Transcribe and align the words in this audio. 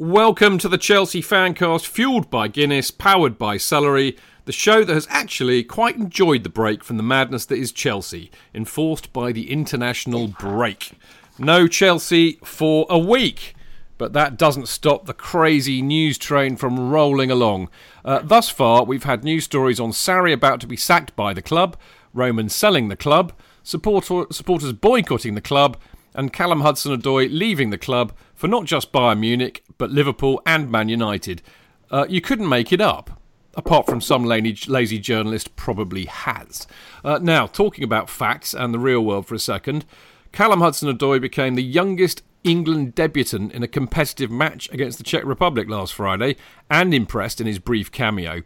Welcome 0.00 0.58
to 0.58 0.68
the 0.68 0.78
Chelsea 0.78 1.20
Fancast, 1.20 1.84
fueled 1.84 2.30
by 2.30 2.46
Guinness, 2.46 2.92
powered 2.92 3.36
by 3.36 3.56
Celery, 3.56 4.16
the 4.44 4.52
show 4.52 4.84
that 4.84 4.94
has 4.94 5.08
actually 5.10 5.64
quite 5.64 5.96
enjoyed 5.96 6.44
the 6.44 6.48
break 6.48 6.84
from 6.84 6.98
the 6.98 7.02
madness 7.02 7.44
that 7.46 7.58
is 7.58 7.72
Chelsea, 7.72 8.30
enforced 8.54 9.12
by 9.12 9.32
the 9.32 9.50
international 9.50 10.28
break. 10.28 10.92
No 11.36 11.66
Chelsea 11.66 12.38
for 12.44 12.86
a 12.88 12.96
week, 12.96 13.56
but 13.98 14.12
that 14.12 14.36
doesn't 14.36 14.68
stop 14.68 15.06
the 15.06 15.12
crazy 15.12 15.82
news 15.82 16.16
train 16.16 16.54
from 16.54 16.90
rolling 16.90 17.32
along. 17.32 17.68
Uh, 18.04 18.20
thus 18.22 18.48
far, 18.48 18.84
we've 18.84 19.02
had 19.02 19.24
news 19.24 19.46
stories 19.46 19.80
on 19.80 19.90
Sarri 19.90 20.32
about 20.32 20.60
to 20.60 20.68
be 20.68 20.76
sacked 20.76 21.16
by 21.16 21.34
the 21.34 21.42
club, 21.42 21.76
Roman 22.14 22.48
selling 22.48 22.86
the 22.86 22.94
club, 22.94 23.32
supporter, 23.64 24.26
supporters 24.30 24.72
boycotting 24.72 25.34
the 25.34 25.40
club, 25.40 25.76
and 26.14 26.32
Callum 26.32 26.60
Hudson-Odoi 26.60 27.28
leaving 27.30 27.70
the 27.70 27.78
club 27.78 28.12
for 28.34 28.48
not 28.48 28.64
just 28.64 28.92
Bayern 28.92 29.20
Munich 29.20 29.64
but 29.76 29.90
Liverpool 29.90 30.42
and 30.44 30.70
Man 30.70 30.88
United. 30.88 31.42
Uh, 31.90 32.06
you 32.08 32.20
couldn't 32.20 32.48
make 32.48 32.72
it 32.72 32.80
up, 32.80 33.20
apart 33.54 33.86
from 33.86 34.00
some 34.00 34.24
lazy 34.24 34.98
journalist 34.98 35.56
probably 35.56 36.06
has. 36.06 36.66
Uh, 37.04 37.18
now, 37.22 37.46
talking 37.46 37.84
about 37.84 38.10
facts 38.10 38.52
and 38.54 38.74
the 38.74 38.78
real 38.78 39.04
world 39.04 39.26
for 39.26 39.34
a 39.34 39.38
second, 39.38 39.84
Callum 40.32 40.60
Hudson-Odoi 40.60 41.20
became 41.20 41.54
the 41.54 41.62
youngest 41.62 42.22
England 42.44 42.94
debutant 42.94 43.52
in 43.52 43.62
a 43.62 43.68
competitive 43.68 44.30
match 44.30 44.70
against 44.70 44.98
the 44.98 45.04
Czech 45.04 45.24
Republic 45.24 45.68
last 45.68 45.94
Friday 45.94 46.36
and 46.70 46.94
impressed 46.94 47.40
in 47.40 47.46
his 47.46 47.58
brief 47.58 47.90
cameo. 47.90 48.42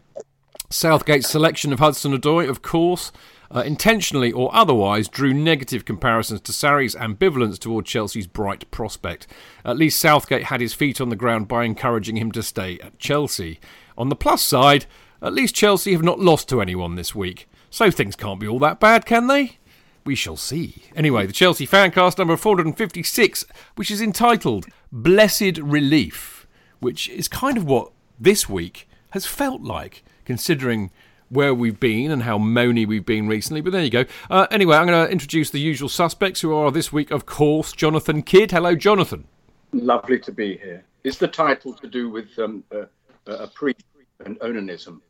Southgate's 0.70 1.28
selection 1.28 1.72
of 1.72 1.80
Hudson-Odoi, 1.80 2.48
of 2.48 2.62
course, 2.62 3.12
uh, 3.54 3.60
intentionally 3.60 4.32
or 4.32 4.54
otherwise, 4.54 5.08
drew 5.08 5.34
negative 5.34 5.84
comparisons 5.84 6.40
to 6.40 6.52
Sarri's 6.52 6.94
ambivalence 6.94 7.58
toward 7.58 7.86
Chelsea's 7.86 8.26
bright 8.26 8.70
prospect. 8.70 9.26
At 9.64 9.76
least 9.76 10.00
Southgate 10.00 10.44
had 10.44 10.60
his 10.60 10.74
feet 10.74 11.00
on 11.00 11.10
the 11.10 11.16
ground 11.16 11.48
by 11.48 11.64
encouraging 11.64 12.16
him 12.16 12.32
to 12.32 12.42
stay 12.42 12.78
at 12.80 12.98
Chelsea. 12.98 13.60
On 13.98 14.08
the 14.08 14.16
plus 14.16 14.42
side, 14.42 14.86
at 15.20 15.34
least 15.34 15.54
Chelsea 15.54 15.92
have 15.92 16.02
not 16.02 16.18
lost 16.18 16.48
to 16.48 16.60
anyone 16.60 16.94
this 16.94 17.14
week, 17.14 17.48
so 17.70 17.90
things 17.90 18.16
can't 18.16 18.40
be 18.40 18.48
all 18.48 18.58
that 18.58 18.80
bad, 18.80 19.04
can 19.04 19.26
they? 19.26 19.58
We 20.04 20.14
shall 20.16 20.36
see. 20.36 20.84
Anyway, 20.96 21.26
the 21.26 21.32
Chelsea 21.32 21.66
Fancast 21.66 22.18
number 22.18 22.36
456, 22.36 23.44
which 23.76 23.90
is 23.90 24.00
entitled 24.00 24.66
Blessed 24.90 25.58
Relief, 25.58 26.46
which 26.80 27.08
is 27.08 27.28
kind 27.28 27.56
of 27.56 27.64
what 27.64 27.92
this 28.18 28.48
week 28.48 28.88
has 29.10 29.26
felt 29.26 29.62
like, 29.62 30.02
considering 30.24 30.90
where 31.32 31.54
we've 31.54 31.80
been 31.80 32.10
and 32.10 32.22
how 32.22 32.38
moany 32.38 32.86
we've 32.86 33.06
been 33.06 33.26
recently. 33.26 33.62
But 33.62 33.72
there 33.72 33.82
you 33.82 33.90
go. 33.90 34.04
Uh, 34.30 34.46
anyway, 34.50 34.76
I'm 34.76 34.86
going 34.86 35.06
to 35.06 35.10
introduce 35.10 35.50
the 35.50 35.58
usual 35.58 35.88
suspects 35.88 36.42
who 36.42 36.54
are 36.54 36.70
this 36.70 36.92
week, 36.92 37.10
of 37.10 37.24
course, 37.24 37.72
Jonathan 37.72 38.22
Kidd. 38.22 38.50
Hello, 38.50 38.74
Jonathan. 38.74 39.24
Lovely 39.72 40.18
to 40.20 40.30
be 40.30 40.58
here. 40.58 40.84
Is 41.04 41.16
the 41.16 41.28
title 41.28 41.72
to 41.72 41.88
do 41.88 42.10
with 42.10 42.38
um, 42.38 42.62
uh, 42.70 42.84
a 43.26 43.48
priest 43.48 43.82
and 44.24 44.38
onanism? 44.40 45.00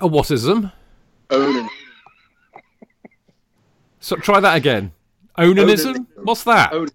A 0.00 0.08
whatism? 0.08 0.72
Onan. 1.30 1.68
So 3.98 4.16
try 4.16 4.40
that 4.40 4.56
again. 4.56 4.92
Onanism? 5.36 5.94
Onanism. 5.94 6.06
What's 6.22 6.44
that? 6.44 6.72
Onan- 6.72 6.90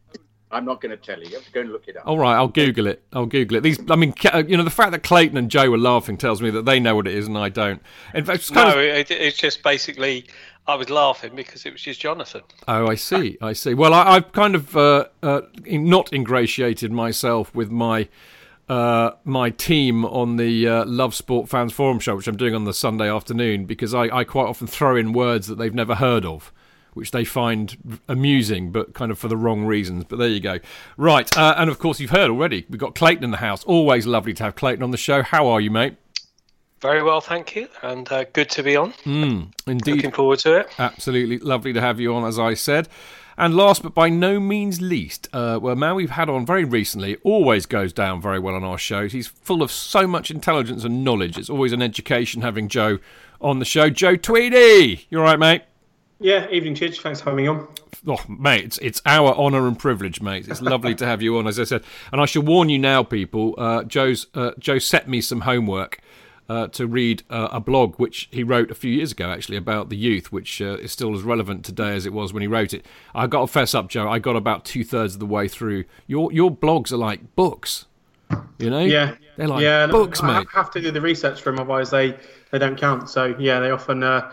I'm 0.56 0.66
not 0.66 0.82
going 0.82 0.92
to 0.92 0.98
tell 0.98 1.20
you. 1.20 1.28
You 1.30 1.36
have 1.36 1.46
to 1.46 1.52
go 1.52 1.62
and 1.62 1.72
look 1.72 1.88
it 1.88 1.98
up. 1.98 2.08
All 2.08 2.18
right, 2.18 2.36
I'll 2.36 2.48
Google 2.48 2.88
it. 2.88 3.04
I'll 3.14 3.26
Google 3.26 3.58
it. 3.58 3.62
These, 3.62 3.80
I 3.90 3.96
mean, 3.96 4.14
you 4.48 4.58
know, 4.58 4.64
the 4.64 4.70
fact 4.70 4.92
that 4.92 5.04
Clayton 5.04 5.38
and 5.38 5.52
Joe 5.52 5.70
were 5.70 5.78
laughing 5.78 6.18
tells 6.18 6.42
me 6.42 6.50
that 6.52 6.66
they 6.66 6.80
know 6.80 6.96
what 6.96 7.08
it 7.08 7.14
is 7.14 7.28
and 7.28 7.38
I 7.38 7.50
don't. 7.50 7.82
In 8.14 8.26
fact, 8.26 8.40
it's 8.40 8.50
kind 8.50 8.70
No, 8.70 8.80
of- 8.80 8.86
it, 8.86 9.12
it's 9.12 9.38
just 9.38 9.62
basically 9.64 10.26
I 10.68 10.76
was 10.76 10.90
laughing 10.90 11.36
because 11.36 11.66
it 11.66 11.74
was 11.74 11.82
just 11.82 12.00
Jonathan. 12.00 12.42
Oh, 12.68 12.88
I 12.88 12.96
see. 12.96 13.38
I 13.42 13.54
see. 13.54 13.74
Well, 13.74 13.94
I, 13.94 14.16
I've 14.16 14.32
kind 14.32 14.56
of 14.56 14.76
uh, 14.76 15.06
uh, 15.22 15.42
not 15.68 16.12
ingratiated 16.14 16.92
myself 16.92 17.54
with 17.54 17.70
my 17.70 18.08
uh, 18.68 19.12
my 19.24 19.52
team 19.52 20.04
on 20.06 20.38
the 20.38 20.68
uh, 20.68 20.86
Love 20.86 21.14
Sport 21.14 21.48
Fans 21.50 21.72
Forum 21.72 22.00
show, 22.00 22.16
which 22.16 22.28
I'm 22.28 22.36
doing 22.38 22.56
on 22.56 22.66
the 22.66 22.74
Sunday 22.74 23.08
afternoon, 23.08 23.66
because 23.66 23.94
I, 23.94 24.04
I 24.06 24.24
quite 24.24 24.48
often 24.48 24.66
throw 24.66 24.96
in 24.96 25.14
words 25.14 25.46
that 25.48 25.60
they've 25.60 25.74
never 25.74 25.94
heard 25.96 26.26
of, 26.26 26.52
which 26.96 27.12
they 27.12 27.24
find 27.24 28.00
amusing, 28.08 28.72
but 28.72 28.94
kind 28.94 29.12
of 29.12 29.20
for 29.20 29.28
the 29.28 29.38
wrong 29.38 29.66
reasons. 29.66 30.06
But 30.06 30.18
there 30.18 30.28
you 30.28 30.40
go. 30.40 30.60
Right, 30.98 31.30
uh, 31.38 31.54
and 31.58 31.70
of 31.70 31.78
course 31.78 32.00
you've 32.00 32.10
heard 32.10 32.32
already. 32.32 32.66
We've 32.70 32.80
got 32.80 32.96
Clayton 32.96 33.24
in 33.24 33.32
the 33.32 33.38
house. 33.38 33.64
Always 33.66 34.08
lovely 34.08 34.34
to 34.34 34.44
have 34.44 34.56
Clayton 34.56 34.82
on 34.82 34.92
the 34.92 34.98
show. 34.98 35.22
How 35.22 35.48
are 35.48 35.62
you, 35.62 35.70
mate? 35.70 35.98
Very 36.82 37.04
well, 37.04 37.22
thank 37.22 37.56
you, 37.56 37.68
and 37.84 38.12
uh, 38.12 38.26
good 38.34 38.50
to 38.52 38.64
be 38.64 38.76
on. 38.76 38.94
Indeed. 39.06 39.96
Looking 39.96 40.12
forward 40.12 40.40
to 40.40 40.60
it. 40.60 40.70
Absolutely 40.80 41.38
lovely 41.40 41.74
to 41.74 41.82
have 41.82 42.00
you 42.00 42.14
on, 42.16 42.26
as 42.26 42.40
I 42.40 42.54
said. 42.54 42.88
And 43.38 43.56
last 43.56 43.84
but 43.84 43.94
by 43.94 44.08
no 44.08 44.40
means 44.40 44.82
least, 44.82 45.28
uh, 45.34 45.60
well, 45.62 45.74
a 45.74 45.76
man 45.76 45.96
we've 45.96 46.12
had 46.12 46.30
on 46.30 46.46
very 46.46 46.64
recently 46.64 47.18
always 47.18 47.66
goes 47.66 47.92
down 47.92 48.22
very 48.22 48.40
well 48.40 48.56
on 48.56 48.64
our 48.64 48.78
shows. 48.78 49.12
He's 49.12 49.28
full 49.28 49.62
of 49.62 49.72
so 49.72 50.08
much 50.08 50.32
intelligence 50.32 50.86
and 50.86 51.04
knowledge. 51.04 51.38
It's 51.38 51.50
always 51.50 51.74
an 51.74 51.82
education 51.82 52.44
having 52.44 52.70
Joe 52.70 53.00
on 53.42 53.60
the 53.60 53.66
show. 53.66 53.90
Joe 53.90 54.16
Tweedy, 54.16 55.06
you 55.10 55.18
all 55.18 55.26
right, 55.26 55.40
mate? 55.40 55.64
Yeah, 56.20 56.50
evening, 56.50 56.76
Chidge. 56.76 57.02
Thanks 57.02 57.20
for 57.20 57.32
having 57.32 57.46
me 57.46 57.50
on. 57.50 57.68
Oh, 58.08 58.24
mate, 58.30 58.66
it's, 58.66 58.78
it's 58.78 59.02
our 59.06 59.34
honour 59.34 59.68
and 59.68 59.78
privilege, 59.78 60.22
mate. 60.22 60.48
It's 60.48 60.62
lovely 60.62 60.96
to 60.96 61.06
have 61.06 61.22
you 61.22 61.38
on, 61.38 61.48
as 61.48 61.60
I 61.60 61.66
said. 61.66 61.84
And 62.12 62.22
I 62.22 62.26
shall 62.26 62.44
warn 62.44 62.70
you 62.70 62.80
now, 62.80 63.04
people. 63.04 63.56
Uh, 63.58 63.84
Joe's 63.84 64.28
uh, 64.34 64.52
Joe 64.60 64.80
set 64.80 65.10
me 65.10 65.22
some 65.22 65.42
homework 65.42 66.00
uh, 66.48 66.68
to 66.68 66.88
read 66.88 67.24
uh, 67.30 67.50
a 67.52 67.60
blog 67.60 67.96
which 67.96 68.30
he 68.32 68.44
wrote 68.44 68.72
a 68.72 68.76
few 68.76 68.92
years 68.92 69.12
ago, 69.12 69.30
actually, 69.30 69.58
about 69.58 69.90
the 69.90 69.98
youth, 69.98 70.32
which 70.32 70.62
uh, 70.62 70.78
is 70.78 70.92
still 70.92 71.16
as 71.16 71.24
relevant 71.24 71.66
today 71.66 71.96
as 71.96 72.06
it 72.06 72.14
was 72.14 72.32
when 72.32 72.42
he 72.42 72.48
wrote 72.48 72.74
it. 72.74 72.86
I 73.14 73.28
got 73.28 73.42
to 73.42 73.48
fess 73.48 73.74
up, 73.74 73.90
Joe. 73.90 74.08
I 74.08 74.20
got 74.20 74.36
about 74.36 74.64
two 74.64 74.84
thirds 74.84 75.16
of 75.16 75.20
the 75.20 75.26
way 75.26 75.48
through. 75.48 75.86
Your 76.08 76.32
your 76.32 76.52
blogs 76.52 76.92
are 76.92 76.98
like 76.98 77.36
books, 77.36 77.88
you 78.60 78.70
know? 78.70 78.80
Yeah, 78.80 79.16
they're 79.38 79.48
like 79.48 79.64
yeah, 79.64 79.88
books, 79.88 80.22
I 80.22 80.40
mate. 80.40 80.48
have 80.54 80.72
to 80.72 80.82
do 80.82 80.92
the 80.92 81.02
research 81.02 81.42
for 81.42 81.52
them, 81.52 81.60
otherwise 81.60 81.90
they, 81.90 82.18
they 82.52 82.60
don't 82.60 82.78
count. 82.78 83.10
So 83.10 83.36
yeah, 83.40 83.60
they 83.60 83.72
often 83.72 84.04
uh, 84.04 84.32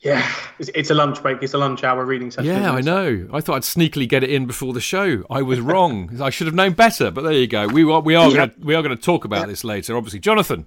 Yeah, 0.00 0.32
it's, 0.60 0.70
it's, 0.76 0.90
a 0.90 0.94
lunch 0.94 1.20
break. 1.22 1.42
It's 1.42 1.54
a 1.54 1.58
lunch 1.58 1.82
hour 1.82 2.04
reading 2.04 2.30
session. 2.30 2.52
Yeah, 2.52 2.70
I 2.70 2.80
know. 2.80 3.28
I 3.32 3.40
thought 3.40 3.56
I'd 3.56 3.62
sneakily 3.62 4.08
get 4.08 4.22
it 4.22 4.30
in 4.30 4.46
before 4.46 4.72
the 4.72 4.80
show. 4.80 5.24
I 5.28 5.42
was 5.42 5.60
wrong. 5.60 6.20
I 6.22 6.30
should 6.30 6.46
have 6.46 6.54
known 6.54 6.74
better. 6.74 7.10
But 7.10 7.22
there 7.22 7.32
you 7.32 7.48
go. 7.48 7.66
We 7.66 7.82
are 7.90 8.00
we 8.00 8.14
are 8.14 8.28
yeah. 8.28 8.36
going 8.36 8.50
to 8.50 8.60
we 8.60 8.74
are 8.76 8.82
going 8.82 8.96
to 8.96 9.02
talk 9.02 9.24
about 9.24 9.40
yeah. 9.40 9.46
this 9.46 9.64
later. 9.64 9.96
Obviously, 9.96 10.20
Jonathan. 10.20 10.66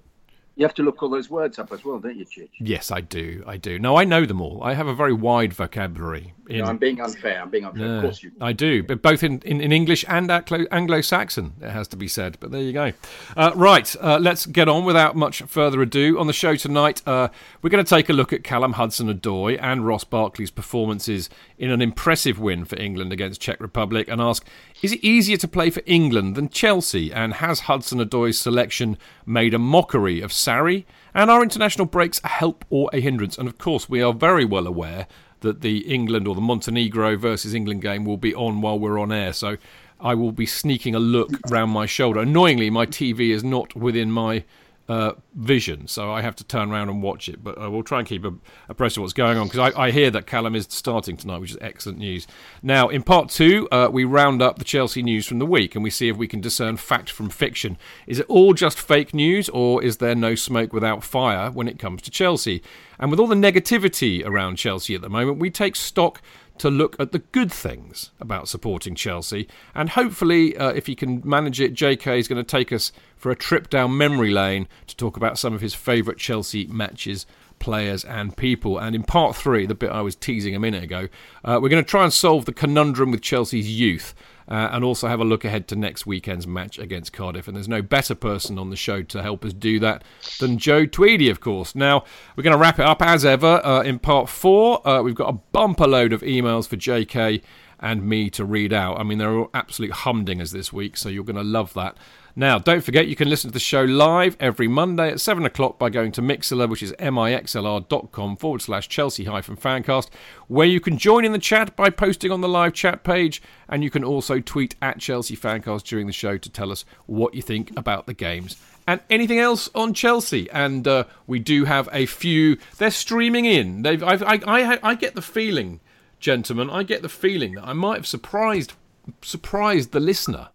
You 0.56 0.66
have 0.66 0.74
to 0.76 0.84
look 0.84 1.02
all 1.02 1.10
those 1.10 1.30
words 1.30 1.58
up 1.60 1.72
as 1.72 1.86
well, 1.86 1.98
don't 1.98 2.18
you, 2.18 2.26
Chich? 2.26 2.50
Yes, 2.60 2.92
I 2.92 3.00
do. 3.00 3.42
I 3.48 3.56
do. 3.56 3.80
No, 3.80 3.96
I 3.96 4.04
know 4.04 4.26
them 4.26 4.42
all. 4.42 4.62
I 4.62 4.74
have 4.74 4.86
a 4.86 4.94
very 4.94 5.14
wide 5.14 5.54
vocabulary. 5.54 6.34
In... 6.50 6.60
No, 6.60 6.66
I'm 6.66 6.78
being 6.78 7.00
unfair. 7.00 7.42
I'm 7.42 7.50
being 7.50 7.64
unfair. 7.64 7.88
No, 7.88 7.96
of 7.96 8.02
course 8.04 8.22
you. 8.22 8.32
I 8.42 8.52
do, 8.52 8.84
but 8.84 9.02
both 9.02 9.24
in, 9.24 9.40
in, 9.40 9.62
in 9.62 9.72
English 9.72 10.04
and 10.10 10.30
Anglo-Saxon, 10.30 11.54
it 11.62 11.70
has 11.70 11.88
to 11.88 11.96
be 11.96 12.10
said. 12.10 12.38
But 12.42 12.52
there 12.52 12.62
you 12.62 12.74
go. 12.74 12.92
Uh, 13.38 13.54
right, 13.56 13.96
uh, 14.02 14.20
let's 14.20 14.46
get 14.46 14.68
on 14.68 14.84
without 14.84 15.16
much 15.16 15.42
further 15.44 15.82
ado. 15.82 16.20
On 16.20 16.28
the 16.28 16.34
show 16.34 16.56
tonight, 16.58 17.02
uh, 17.08 17.30
we're 17.62 17.70
going 17.70 17.84
to 17.84 17.90
take 17.90 18.10
a 18.10 18.14
look 18.14 18.34
at 18.34 18.44
Callum 18.44 18.74
Hudson-Odoi 18.74 19.58
and 19.62 19.88
Ross 19.88 20.04
Barkley's 20.04 20.52
performances 20.52 21.30
in 21.58 21.72
an 21.72 21.82
impressive 21.82 22.40
win 22.40 22.66
for 22.66 22.78
England 22.78 23.14
against 23.14 23.40
Czech 23.40 23.62
Republic, 23.62 24.10
and 24.10 24.20
ask: 24.20 24.46
Is 24.82 24.94
it 24.94 25.04
easier 25.04 25.38
to 25.38 25.48
play 25.48 25.70
for 25.70 25.84
England 25.86 26.34
than 26.34 26.50
Chelsea? 26.50 27.14
And 27.14 27.36
has 27.36 27.62
Hudson-Odoi's 27.62 28.40
selection 28.40 28.98
made 29.28 29.54
a 29.54 29.60
mockery 29.60 30.22
of 30.22 30.32
Sarri? 30.32 30.86
And 31.14 31.30
are 31.30 31.44
international 31.44 31.86
breaks 31.86 32.20
a 32.24 32.30
help 32.30 32.66
or 32.72 32.90
a 32.92 33.00
hindrance? 33.00 33.38
And 33.38 33.48
of 33.48 33.60
course, 33.60 33.88
we 33.88 34.02
are 34.02 34.12
very 34.12 34.44
well 34.44 34.66
aware 34.66 35.06
that 35.42 35.62
the 35.62 35.80
England 35.80 36.28
or 36.28 36.34
the 36.34 36.42
Montenegro 36.42 37.16
versus 37.16 37.54
England 37.54 37.84
game 37.84 38.06
will 38.06 38.18
be 38.18 38.34
on 38.34 38.62
while 38.62 38.80
we're 38.80 39.00
on 39.00 39.12
air. 39.12 39.34
So 39.34 39.58
I 40.00 40.16
will 40.16 40.32
be 40.32 40.48
sneaking 40.48 40.96
a 40.96 41.00
look 41.00 41.30
round 41.50 41.72
my 41.72 41.86
shoulder. 41.86 42.22
Annoyingly, 42.22 42.72
my 42.72 42.88
TV 42.88 43.30
is 43.30 43.44
not 43.44 43.76
within 43.76 44.12
my 44.12 44.46
uh, 44.92 45.14
vision, 45.36 45.88
so 45.88 46.12
I 46.12 46.22
have 46.22 46.36
to 46.36 46.44
turn 46.44 46.70
around 46.70 46.90
and 46.90 47.02
watch 47.02 47.30
it. 47.30 47.42
But 47.42 47.58
I 47.58 47.68
will 47.68 47.82
try 47.82 48.00
and 48.00 48.08
keep 48.08 48.26
abreast 48.68 48.98
of 48.98 49.02
what's 49.02 49.14
going 49.14 49.38
on 49.38 49.48
because 49.48 49.74
I, 49.74 49.84
I, 49.84 49.92
hear 49.92 50.12
that 50.12 50.28
Callum 50.28 50.54
is 50.54 50.68
starting 50.70 51.16
tonight, 51.16 51.40
which 51.40 51.52
is 51.52 51.58
excellent 51.62 51.98
news. 51.98 52.28
Now, 52.62 52.90
in 52.90 53.02
part 53.02 53.30
two, 53.30 53.70
uh, 53.72 53.88
we 53.90 54.04
round 54.04 54.42
up 54.42 54.60
the 54.60 54.66
Chelsea 54.66 55.02
news 55.02 55.26
from 55.26 55.40
the 55.40 55.46
week 55.46 55.76
and 55.76 55.84
we 55.84 55.90
see 55.90 56.10
if 56.10 56.18
we 56.18 56.28
can 56.28 56.42
discern 56.42 56.76
fact 56.76 57.10
from 57.10 57.30
fiction. 57.30 57.78
Is 58.06 58.20
it 58.20 58.26
all 58.28 58.54
just 58.54 58.78
fake 58.78 59.14
news, 59.14 59.48
or 59.48 59.82
is 59.82 59.98
there 59.98 60.14
no 60.14 60.36
smoke 60.36 60.74
without 60.74 61.06
fire 61.06 61.52
when 61.52 61.70
it 61.70 61.80
comes 61.80 62.02
to 62.02 62.12
Chelsea? 62.12 62.62
And 63.00 63.10
with 63.10 63.20
all 63.20 63.28
the 63.28 63.36
negativity 63.36 64.26
around 64.26 64.58
Chelsea 64.58 64.94
at 64.94 65.02
the 65.02 65.10
moment, 65.10 65.40
we 65.40 65.50
take 65.50 65.78
stock 65.78 66.22
to 66.62 66.70
look 66.70 66.96
at 67.00 67.12
the 67.12 67.18
good 67.18 67.52
things 67.52 68.12
about 68.20 68.48
supporting 68.48 68.94
Chelsea. 68.94 69.48
And 69.74 69.90
hopefully, 69.90 70.56
uh, 70.56 70.70
if 70.70 70.86
he 70.86 70.94
can 70.94 71.20
manage 71.26 71.60
it, 71.60 71.74
JK 71.74 72.20
is 72.20 72.28
going 72.28 72.44
to 72.44 72.48
take 72.48 72.72
us 72.72 72.92
for 73.18 73.32
a 73.32 73.36
trip 73.36 73.68
down 73.68 73.98
memory 73.98 74.30
lane 74.30 74.68
to 74.86 74.96
talk 74.96 75.18
about 75.18 75.40
some 75.40 75.56
of 75.56 75.62
his 75.62 75.74
favourite 75.74 76.20
Chelsea 76.20 76.68
matches 76.68 77.26
players 77.58 78.06
and 78.06 78.38
people. 78.38 78.78
And 78.78 78.96
in 78.96 79.02
part 79.02 79.36
three, 79.36 79.66
the 79.66 79.74
bit 79.74 79.90
I 79.90 80.02
was 80.02 80.16
teasing 80.16 80.56
a 80.56 80.60
minute 80.60 80.84
ago, 80.84 81.08
uh, 81.44 81.58
we're 81.60 81.70
going 81.70 81.84
to 81.84 81.90
try 81.90 82.04
and 82.04 82.14
solve 82.14 82.46
the 82.46 82.54
conundrum 82.54 83.10
with 83.10 83.22
Chelsea's 83.22 83.68
youth. 83.68 84.14
Uh, 84.52 84.70
and 84.74 84.84
also 84.84 85.08
have 85.08 85.22
a 85.22 85.24
look 85.24 85.46
ahead 85.46 85.66
to 85.66 85.78
next 85.78 86.06
weekend's 86.06 86.46
match 86.46 86.78
against 86.78 87.14
Cardiff. 87.14 87.48
And 87.48 87.56
there's 87.56 87.70
no 87.70 87.82
better 87.82 88.14
person 88.14 88.60
on 88.60 88.70
the 88.70 88.76
show 88.76 89.02
to 89.02 89.22
help 89.22 89.46
us 89.46 89.54
do 89.54 89.80
that 89.80 90.04
than 90.42 90.58
Joe 90.58 90.86
Tweedy, 90.86 91.30
of 91.30 91.40
course. 91.40 91.74
Now, 91.74 92.04
we're 92.36 92.44
going 92.44 92.52
to 92.52 92.60
wrap 92.60 92.78
it 92.78 92.86
up 92.86 93.02
as 93.02 93.24
ever 93.24 93.66
uh, 93.66 93.82
in 93.82 93.98
part 93.98 94.28
four. 94.28 94.86
Uh, 94.86 95.02
we've 95.04 95.16
got 95.16 95.30
a 95.30 95.40
bumper 95.54 95.88
load 95.88 96.12
of 96.12 96.20
emails 96.20 96.68
for 96.68 96.76
JK 96.76 97.42
and 97.80 98.04
me 98.04 98.30
to 98.32 98.44
read 98.44 98.74
out. 98.74 99.00
I 99.00 99.04
mean, 99.04 99.20
they're 99.20 99.32
all 99.34 99.50
absolute 99.54 99.92
humdingers 99.92 100.52
this 100.52 100.74
week, 100.74 100.98
so 100.98 101.08
you're 101.08 101.24
going 101.24 101.38
to 101.38 101.44
love 101.44 101.74
that. 101.76 101.96
Now, 102.36 102.60
don't 102.60 102.84
forget 102.84 103.08
you 103.08 103.16
can 103.16 103.30
listen 103.30 103.50
to 103.50 103.54
the 103.54 103.60
show 103.60 103.84
live 103.84 104.38
every 104.40 104.68
Monday 104.68 105.10
at 105.10 105.20
7 105.20 105.46
o'clock 105.46 105.78
by 105.78 105.90
going 105.90 106.14
to 106.14 106.22
Mixlr, 106.22 106.70
which 106.70 106.82
is 106.82 106.94
mixlr.com 106.94 108.38
forward 108.38 108.62
slash 108.62 108.88
Chelsea 108.88 109.26
hyphen 109.26 109.58
fancast, 109.58 110.10
where 110.48 110.68
you 110.68 110.80
can 110.80 110.98
join 110.98 111.26
in 111.26 111.34
the 111.34 111.40
chat 111.40 111.76
by 111.76 111.90
posting 111.90 112.32
on 112.32 112.40
the 112.40 112.48
live 112.48 112.74
chat 112.74 113.04
page, 113.04 113.42
and 113.68 113.84
you 113.84 113.90
can 113.90 114.04
also 114.04 114.40
tweet 114.40 114.76
at 114.82 115.00
Chelsea 115.00 115.36
fancast 115.36 115.84
during 115.84 116.08
the 116.08 116.14
show 116.14 116.38
to 116.38 116.50
tell 116.50 116.72
us 116.72 116.86
what 117.06 117.34
you 117.34 117.42
think 117.42 117.72
about 117.78 118.06
the 118.06 118.14
games 118.14 118.56
and 118.88 119.02
anything 119.10 119.40
else 119.40 119.70
on 119.76 119.94
Chelsea. 119.94 120.50
And 120.52 120.88
uh, 120.88 121.04
we 121.28 121.40
do 121.40 121.66
have 121.66 121.90
a 121.92 122.06
few. 122.06 122.58
They're 122.78 122.92
streaming 122.92 123.44
in. 123.44 123.86
I, 123.86 124.00
I, 124.02 124.80
I 124.82 124.96
get 124.96 125.16
the 125.16 125.22
feeling, 125.22 125.82
gentlemen. 126.22 126.70
I 126.70 126.84
get 126.84 127.02
the 127.02 127.10
feeling 127.10 127.56
that 127.56 127.68
I 127.68 127.74
might 127.74 127.98
have 127.98 128.08
surprised 128.08 128.74
surprised 129.22 129.92
the 129.92 130.00
listener. 130.00 130.50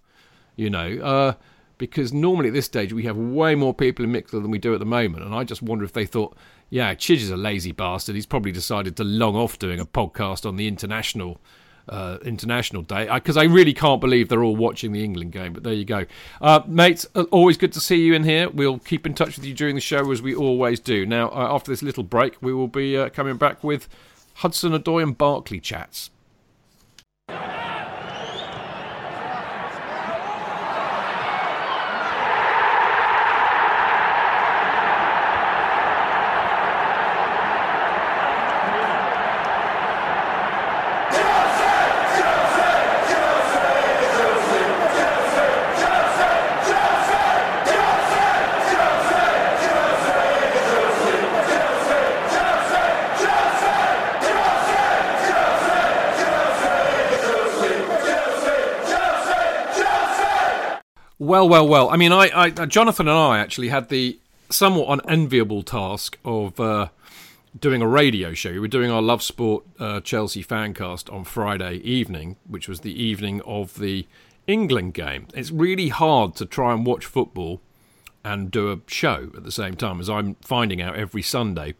You 0.56 0.70
know. 0.70 0.98
Uh, 1.02 1.32
because 1.78 2.12
normally 2.12 2.48
at 2.48 2.54
this 2.54 2.66
stage 2.66 2.92
we 2.92 3.04
have 3.04 3.16
way 3.16 3.54
more 3.54 3.74
people 3.74 4.04
in 4.04 4.12
Mixlr 4.12 4.42
than 4.42 4.50
we 4.50 4.58
do 4.58 4.72
at 4.72 4.78
the 4.78 4.86
moment. 4.86 5.24
And 5.24 5.34
I 5.34 5.44
just 5.44 5.62
wonder 5.62 5.84
if 5.84 5.92
they 5.92 6.06
thought, 6.06 6.36
yeah, 6.70 6.94
Chidge 6.94 7.16
is 7.18 7.30
a 7.30 7.36
lazy 7.36 7.72
bastard. 7.72 8.14
He's 8.14 8.26
probably 8.26 8.52
decided 8.52 8.96
to 8.96 9.04
long 9.04 9.36
off 9.36 9.58
doing 9.58 9.80
a 9.80 9.86
podcast 9.86 10.46
on 10.46 10.56
the 10.56 10.68
international. 10.68 11.40
Uh, 11.88 12.18
international 12.24 12.82
day 12.82 13.08
because 13.14 13.36
I, 13.36 13.42
I, 13.42 13.44
really 13.44 13.72
can't 13.72 14.00
believe 14.00 14.28
they're 14.28 14.42
all 14.42 14.56
watching 14.56 14.90
the 14.90 15.04
England 15.04 15.30
game. 15.30 15.52
But 15.52 15.62
there 15.62 15.72
you 15.72 15.84
go, 15.84 16.04
uh, 16.40 16.62
mates. 16.66 17.06
Uh, 17.14 17.26
always 17.30 17.56
good 17.56 17.72
to 17.74 17.80
see 17.80 18.04
you 18.04 18.12
in 18.12 18.24
here. 18.24 18.50
We'll 18.50 18.80
keep 18.80 19.06
in 19.06 19.14
touch 19.14 19.36
with 19.36 19.44
you 19.44 19.54
during 19.54 19.76
the 19.76 19.80
show 19.80 20.10
as 20.10 20.20
we 20.20 20.34
always 20.34 20.80
do. 20.80 21.06
Now, 21.06 21.28
uh, 21.28 21.54
after 21.54 21.70
this 21.70 21.84
little 21.84 22.02
break, 22.02 22.42
we 22.42 22.52
will 22.52 22.66
be 22.66 22.96
uh, 22.96 23.10
coming 23.10 23.36
back 23.36 23.62
with 23.62 23.88
Hudson-Odoi 24.34 25.00
and 25.00 25.16
Barkley 25.16 25.60
chats. 25.60 26.10
Well, 61.26 61.48
well, 61.48 61.66
well. 61.66 61.90
I 61.90 61.96
mean, 61.96 62.12
I, 62.12 62.30
I, 62.32 62.50
Jonathan 62.50 63.08
and 63.08 63.18
I 63.18 63.40
actually 63.40 63.70
had 63.70 63.88
the 63.88 64.16
somewhat 64.48 65.00
unenviable 65.02 65.64
task 65.64 66.18
of 66.24 66.60
uh, 66.60 66.90
doing 67.58 67.82
a 67.82 67.88
radio 67.88 68.32
show. 68.32 68.52
We 68.52 68.60
were 68.60 68.68
doing 68.68 68.92
our 68.92 69.02
Love 69.02 69.24
Sport 69.24 69.64
uh, 69.80 70.00
Chelsea 70.02 70.44
fancast 70.44 71.12
on 71.12 71.24
Friday 71.24 71.78
evening, 71.78 72.36
which 72.46 72.68
was 72.68 72.82
the 72.82 73.02
evening 73.02 73.42
of 73.44 73.80
the 73.80 74.06
England 74.46 74.94
game. 74.94 75.26
It's 75.34 75.50
really 75.50 75.88
hard 75.88 76.36
to 76.36 76.46
try 76.46 76.72
and 76.72 76.86
watch 76.86 77.04
football 77.04 77.60
and 78.24 78.48
do 78.48 78.70
a 78.70 78.78
show 78.86 79.32
at 79.36 79.42
the 79.42 79.50
same 79.50 79.74
time, 79.74 79.98
as 79.98 80.08
I'm 80.08 80.36
finding 80.36 80.80
out 80.80 80.94
every 80.94 81.22
Sunday. 81.22 81.74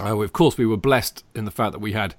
Uh, 0.00 0.20
of 0.20 0.32
course, 0.32 0.58
we 0.58 0.66
were 0.66 0.76
blessed 0.76 1.22
in 1.36 1.44
the 1.44 1.52
fact 1.52 1.70
that 1.70 1.78
we 1.78 1.92
had 1.92 2.16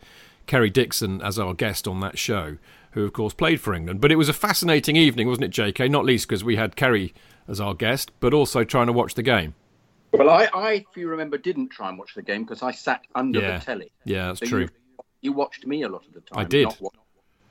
Kerry 0.47 0.69
Dixon 0.69 1.21
as 1.21 1.37
our 1.37 1.53
guest 1.53 1.89
on 1.89 1.99
that 1.99 2.17
show 2.17 2.57
who 2.93 3.03
of 3.03 3.13
course 3.13 3.33
played 3.33 3.59
for 3.59 3.73
England. 3.73 4.01
But 4.01 4.11
it 4.11 4.15
was 4.15 4.29
a 4.29 4.33
fascinating 4.33 4.95
evening, 4.95 5.27
wasn't 5.27 5.45
it, 5.45 5.51
JK? 5.51 5.89
Not 5.89 6.05
least 6.05 6.27
because 6.27 6.43
we 6.43 6.55
had 6.55 6.75
Kerry 6.75 7.13
as 7.47 7.59
our 7.59 7.73
guest, 7.73 8.11
but 8.19 8.33
also 8.33 8.63
trying 8.63 8.87
to 8.87 8.93
watch 8.93 9.15
the 9.15 9.23
game. 9.23 9.55
Well, 10.11 10.29
I, 10.29 10.47
I 10.53 10.71
if 10.73 10.95
you 10.95 11.07
remember, 11.07 11.37
didn't 11.37 11.69
try 11.69 11.89
and 11.89 11.97
watch 11.97 12.13
the 12.13 12.21
game 12.21 12.43
because 12.43 12.61
I 12.61 12.71
sat 12.71 13.01
under 13.15 13.39
yeah. 13.39 13.57
the 13.57 13.65
telly. 13.65 13.91
Yeah, 14.05 14.27
that's 14.27 14.41
so 14.41 14.45
true. 14.45 14.61
You, 14.61 14.69
you, 15.21 15.33
watched 15.33 15.65
me 15.65 15.81
a 15.81 15.89
lot 15.89 16.05
of 16.07 16.13
the 16.13 16.21
time. 16.21 16.39
I 16.39 16.43
did. 16.43 16.65
Not 16.65 16.93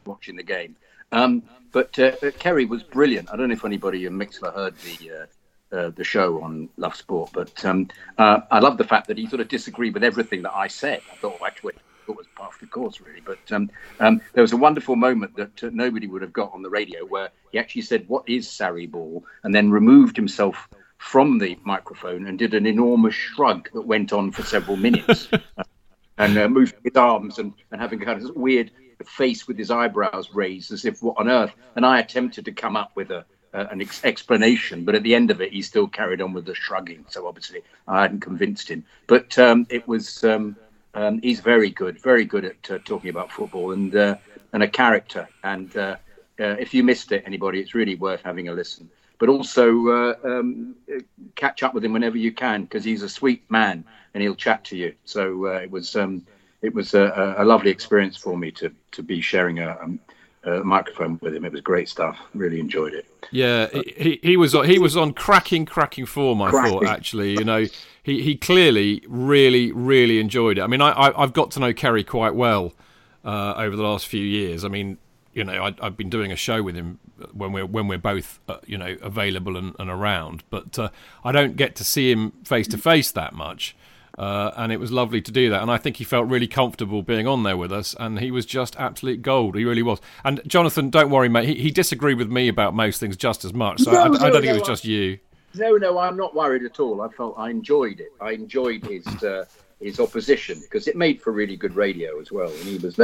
watching 0.04 0.36
the 0.36 0.44
game. 0.44 0.76
Um, 1.10 1.42
but 1.72 1.98
uh, 1.98 2.12
Kerry 2.38 2.64
was 2.64 2.82
brilliant. 2.82 3.30
I 3.32 3.36
don't 3.36 3.48
know 3.48 3.54
if 3.54 3.64
anybody 3.64 4.06
in 4.06 4.12
Mixlr 4.12 4.54
heard 4.54 4.74
the 4.78 5.10
uh, 5.10 5.76
uh, 5.76 5.90
the 5.90 6.04
show 6.04 6.40
on 6.42 6.68
Love 6.76 6.94
Sport, 6.94 7.30
but 7.32 7.64
um, 7.64 7.88
uh, 8.18 8.40
I 8.50 8.60
love 8.60 8.76
the 8.76 8.84
fact 8.84 9.08
that 9.08 9.18
he 9.18 9.26
sort 9.26 9.40
of 9.40 9.48
disagreed 9.48 9.94
with 9.94 10.04
everything 10.04 10.42
that 10.42 10.54
I 10.54 10.68
said. 10.68 11.00
I 11.10 11.16
thought, 11.16 11.38
oh, 11.40 11.46
actually, 11.46 11.74
thought 12.12 12.18
was 12.18 12.26
part 12.34 12.54
of 12.54 12.60
the 12.60 12.66
course, 12.66 13.00
really. 13.00 13.20
But 13.20 13.38
um, 13.50 13.70
um, 14.00 14.20
there 14.32 14.42
was 14.42 14.52
a 14.52 14.56
wonderful 14.56 14.96
moment 14.96 15.36
that 15.36 15.64
uh, 15.64 15.70
nobody 15.72 16.06
would 16.06 16.22
have 16.22 16.32
got 16.32 16.52
on 16.52 16.62
the 16.62 16.70
radio 16.70 17.04
where 17.04 17.30
he 17.50 17.58
actually 17.58 17.82
said, 17.82 18.08
"What 18.08 18.28
is 18.28 18.46
Sarri 18.46 18.90
ball?" 18.90 19.24
and 19.42 19.54
then 19.54 19.70
removed 19.70 20.16
himself 20.16 20.68
from 20.98 21.38
the 21.38 21.58
microphone 21.64 22.26
and 22.26 22.38
did 22.38 22.54
an 22.54 22.66
enormous 22.66 23.14
shrug 23.14 23.68
that 23.72 23.82
went 23.82 24.12
on 24.12 24.30
for 24.30 24.42
several 24.42 24.76
minutes, 24.76 25.28
and 26.18 26.38
uh, 26.38 26.48
moving 26.48 26.78
his 26.84 26.96
arms 26.96 27.38
and, 27.38 27.52
and 27.70 27.80
having 27.80 27.98
kind 27.98 28.22
of 28.22 28.36
weird 28.36 28.70
face 29.04 29.48
with 29.48 29.58
his 29.58 29.70
eyebrows 29.70 30.28
raised, 30.32 30.72
as 30.72 30.84
if 30.84 31.02
what 31.02 31.18
on 31.18 31.28
earth? 31.28 31.52
And 31.74 31.84
I 31.84 31.98
attempted 31.98 32.44
to 32.44 32.52
come 32.52 32.76
up 32.76 32.92
with 32.94 33.10
a 33.10 33.24
uh, 33.54 33.66
an 33.70 33.82
ex- 33.82 34.02
explanation, 34.02 34.82
but 34.82 34.94
at 34.94 35.02
the 35.02 35.14
end 35.14 35.30
of 35.30 35.42
it, 35.42 35.52
he 35.52 35.60
still 35.60 35.86
carried 35.86 36.22
on 36.22 36.32
with 36.32 36.46
the 36.46 36.54
shrugging. 36.54 37.04
So 37.10 37.26
obviously, 37.26 37.60
I 37.86 38.00
hadn't 38.00 38.20
convinced 38.20 38.70
him. 38.70 38.82
But 39.06 39.38
um, 39.38 39.66
it 39.68 39.86
was 39.86 40.24
um, 40.24 40.56
um, 40.94 41.20
he's 41.22 41.40
very 41.40 41.70
good, 41.70 42.00
very 42.00 42.24
good 42.24 42.44
at 42.44 42.70
uh, 42.70 42.78
talking 42.84 43.10
about 43.10 43.32
football 43.32 43.72
and 43.72 43.94
uh, 43.94 44.16
and 44.52 44.62
a 44.62 44.68
character. 44.68 45.28
And 45.42 45.74
uh, 45.76 45.96
uh 46.40 46.56
if 46.58 46.74
you 46.74 46.82
missed 46.82 47.12
it, 47.12 47.22
anybody, 47.26 47.60
it's 47.60 47.74
really 47.74 47.94
worth 47.94 48.22
having 48.22 48.48
a 48.48 48.52
listen. 48.52 48.90
But 49.18 49.28
also 49.28 49.88
uh, 49.88 50.14
um, 50.24 50.74
catch 51.36 51.62
up 51.62 51.74
with 51.74 51.84
him 51.84 51.92
whenever 51.92 52.18
you 52.18 52.32
can 52.32 52.62
because 52.62 52.84
he's 52.84 53.02
a 53.02 53.08
sweet 53.08 53.48
man 53.50 53.84
and 54.14 54.22
he'll 54.22 54.34
chat 54.34 54.64
to 54.64 54.76
you. 54.76 54.94
So 55.04 55.46
uh, 55.46 55.60
it 55.60 55.70
was 55.70 55.96
um, 55.96 56.26
it 56.60 56.74
was 56.74 56.94
a, 56.94 57.36
a, 57.38 57.44
lovely 57.44 57.70
experience 57.70 58.16
for 58.16 58.36
me 58.36 58.50
to 58.52 58.72
to 58.92 59.02
be 59.02 59.20
sharing 59.20 59.60
a, 59.60 59.78
um, 59.80 60.00
a, 60.44 60.62
microphone 60.64 61.18
with 61.22 61.34
him. 61.34 61.44
It 61.44 61.52
was 61.52 61.60
great 61.60 61.88
stuff. 61.88 62.18
Really 62.34 62.60
enjoyed 62.60 62.94
it. 62.94 63.06
Yeah, 63.30 63.68
he, 63.96 64.18
he 64.22 64.36
was 64.36 64.52
he 64.52 64.78
was 64.78 64.96
on 64.96 65.14
cracking 65.14 65.66
cracking 65.66 66.06
form. 66.06 66.42
I 66.42 66.50
cracking. 66.50 66.72
thought 66.72 66.86
actually, 66.86 67.32
you 67.32 67.44
know, 67.44 67.64
he 68.02 68.22
he 68.22 68.36
clearly 68.36 69.02
really 69.08 69.72
really 69.72 70.18
enjoyed 70.20 70.58
it. 70.58 70.62
I 70.62 70.66
mean, 70.66 70.80
I, 70.80 71.12
I 71.16 71.20
have 71.20 71.32
got 71.32 71.50
to 71.52 71.60
know 71.60 71.72
Kerry 71.72 72.04
quite 72.04 72.34
well 72.34 72.72
uh, 73.24 73.54
over 73.56 73.76
the 73.76 73.82
last 73.82 74.06
few 74.06 74.24
years. 74.24 74.64
I 74.64 74.68
mean, 74.68 74.98
you 75.32 75.44
know, 75.44 75.64
I, 75.64 75.84
have 75.84 75.96
been 75.96 76.10
doing 76.10 76.32
a 76.32 76.36
show 76.36 76.62
with 76.62 76.74
him 76.74 76.98
when 77.32 77.52
we're 77.52 77.66
when 77.66 77.88
we're 77.88 77.98
both 77.98 78.40
uh, 78.48 78.58
you 78.66 78.76
know 78.76 78.96
available 79.02 79.56
and, 79.56 79.74
and 79.78 79.88
around, 79.88 80.42
but 80.50 80.78
uh, 80.78 80.90
I 81.24 81.32
don't 81.32 81.56
get 81.56 81.76
to 81.76 81.84
see 81.84 82.10
him 82.10 82.32
face 82.44 82.68
to 82.68 82.78
face 82.78 83.10
that 83.12 83.34
much. 83.34 83.76
Uh, 84.18 84.50
and 84.58 84.70
it 84.70 84.78
was 84.78 84.92
lovely 84.92 85.22
to 85.22 85.32
do 85.32 85.48
that. 85.48 85.62
And 85.62 85.70
I 85.70 85.78
think 85.78 85.96
he 85.96 86.04
felt 86.04 86.28
really 86.28 86.46
comfortable 86.46 87.02
being 87.02 87.26
on 87.26 87.44
there 87.44 87.56
with 87.56 87.72
us, 87.72 87.96
and 87.98 88.20
he 88.20 88.30
was 88.30 88.44
just 88.44 88.76
absolute 88.76 89.22
gold. 89.22 89.56
He 89.56 89.64
really 89.64 89.82
was. 89.82 90.02
And 90.22 90.42
Jonathan, 90.46 90.90
don't 90.90 91.08
worry, 91.08 91.30
mate. 91.30 91.48
He, 91.48 91.54
he 91.54 91.70
disagreed 91.70 92.18
with 92.18 92.30
me 92.30 92.48
about 92.48 92.74
most 92.74 93.00
things 93.00 93.16
just 93.16 93.42
as 93.42 93.54
much. 93.54 93.80
So 93.80 93.90
no, 93.90 93.98
I, 93.98 94.02
I, 94.02 94.08
don't 94.08 94.20
no, 94.20 94.32
think 94.32 94.44
it 94.44 94.52
was 94.52 94.68
just 94.68 94.84
you. 94.84 95.18
No, 95.54 95.76
no, 95.76 95.98
I'm 95.98 96.16
not 96.16 96.34
worried 96.34 96.64
at 96.64 96.80
all. 96.80 97.02
I 97.02 97.08
felt 97.08 97.34
I 97.38 97.50
enjoyed 97.50 98.00
it. 98.00 98.12
I 98.20 98.32
enjoyed 98.32 98.84
his 98.86 99.06
uh, 99.22 99.44
his 99.80 100.00
opposition 100.00 100.60
because 100.60 100.88
it 100.88 100.96
made 100.96 101.20
for 101.20 101.32
really 101.32 101.56
good 101.56 101.74
radio 101.74 102.20
as 102.20 102.32
well. 102.32 102.50
And 102.50 102.64
he 102.64 102.78
was 102.78 102.98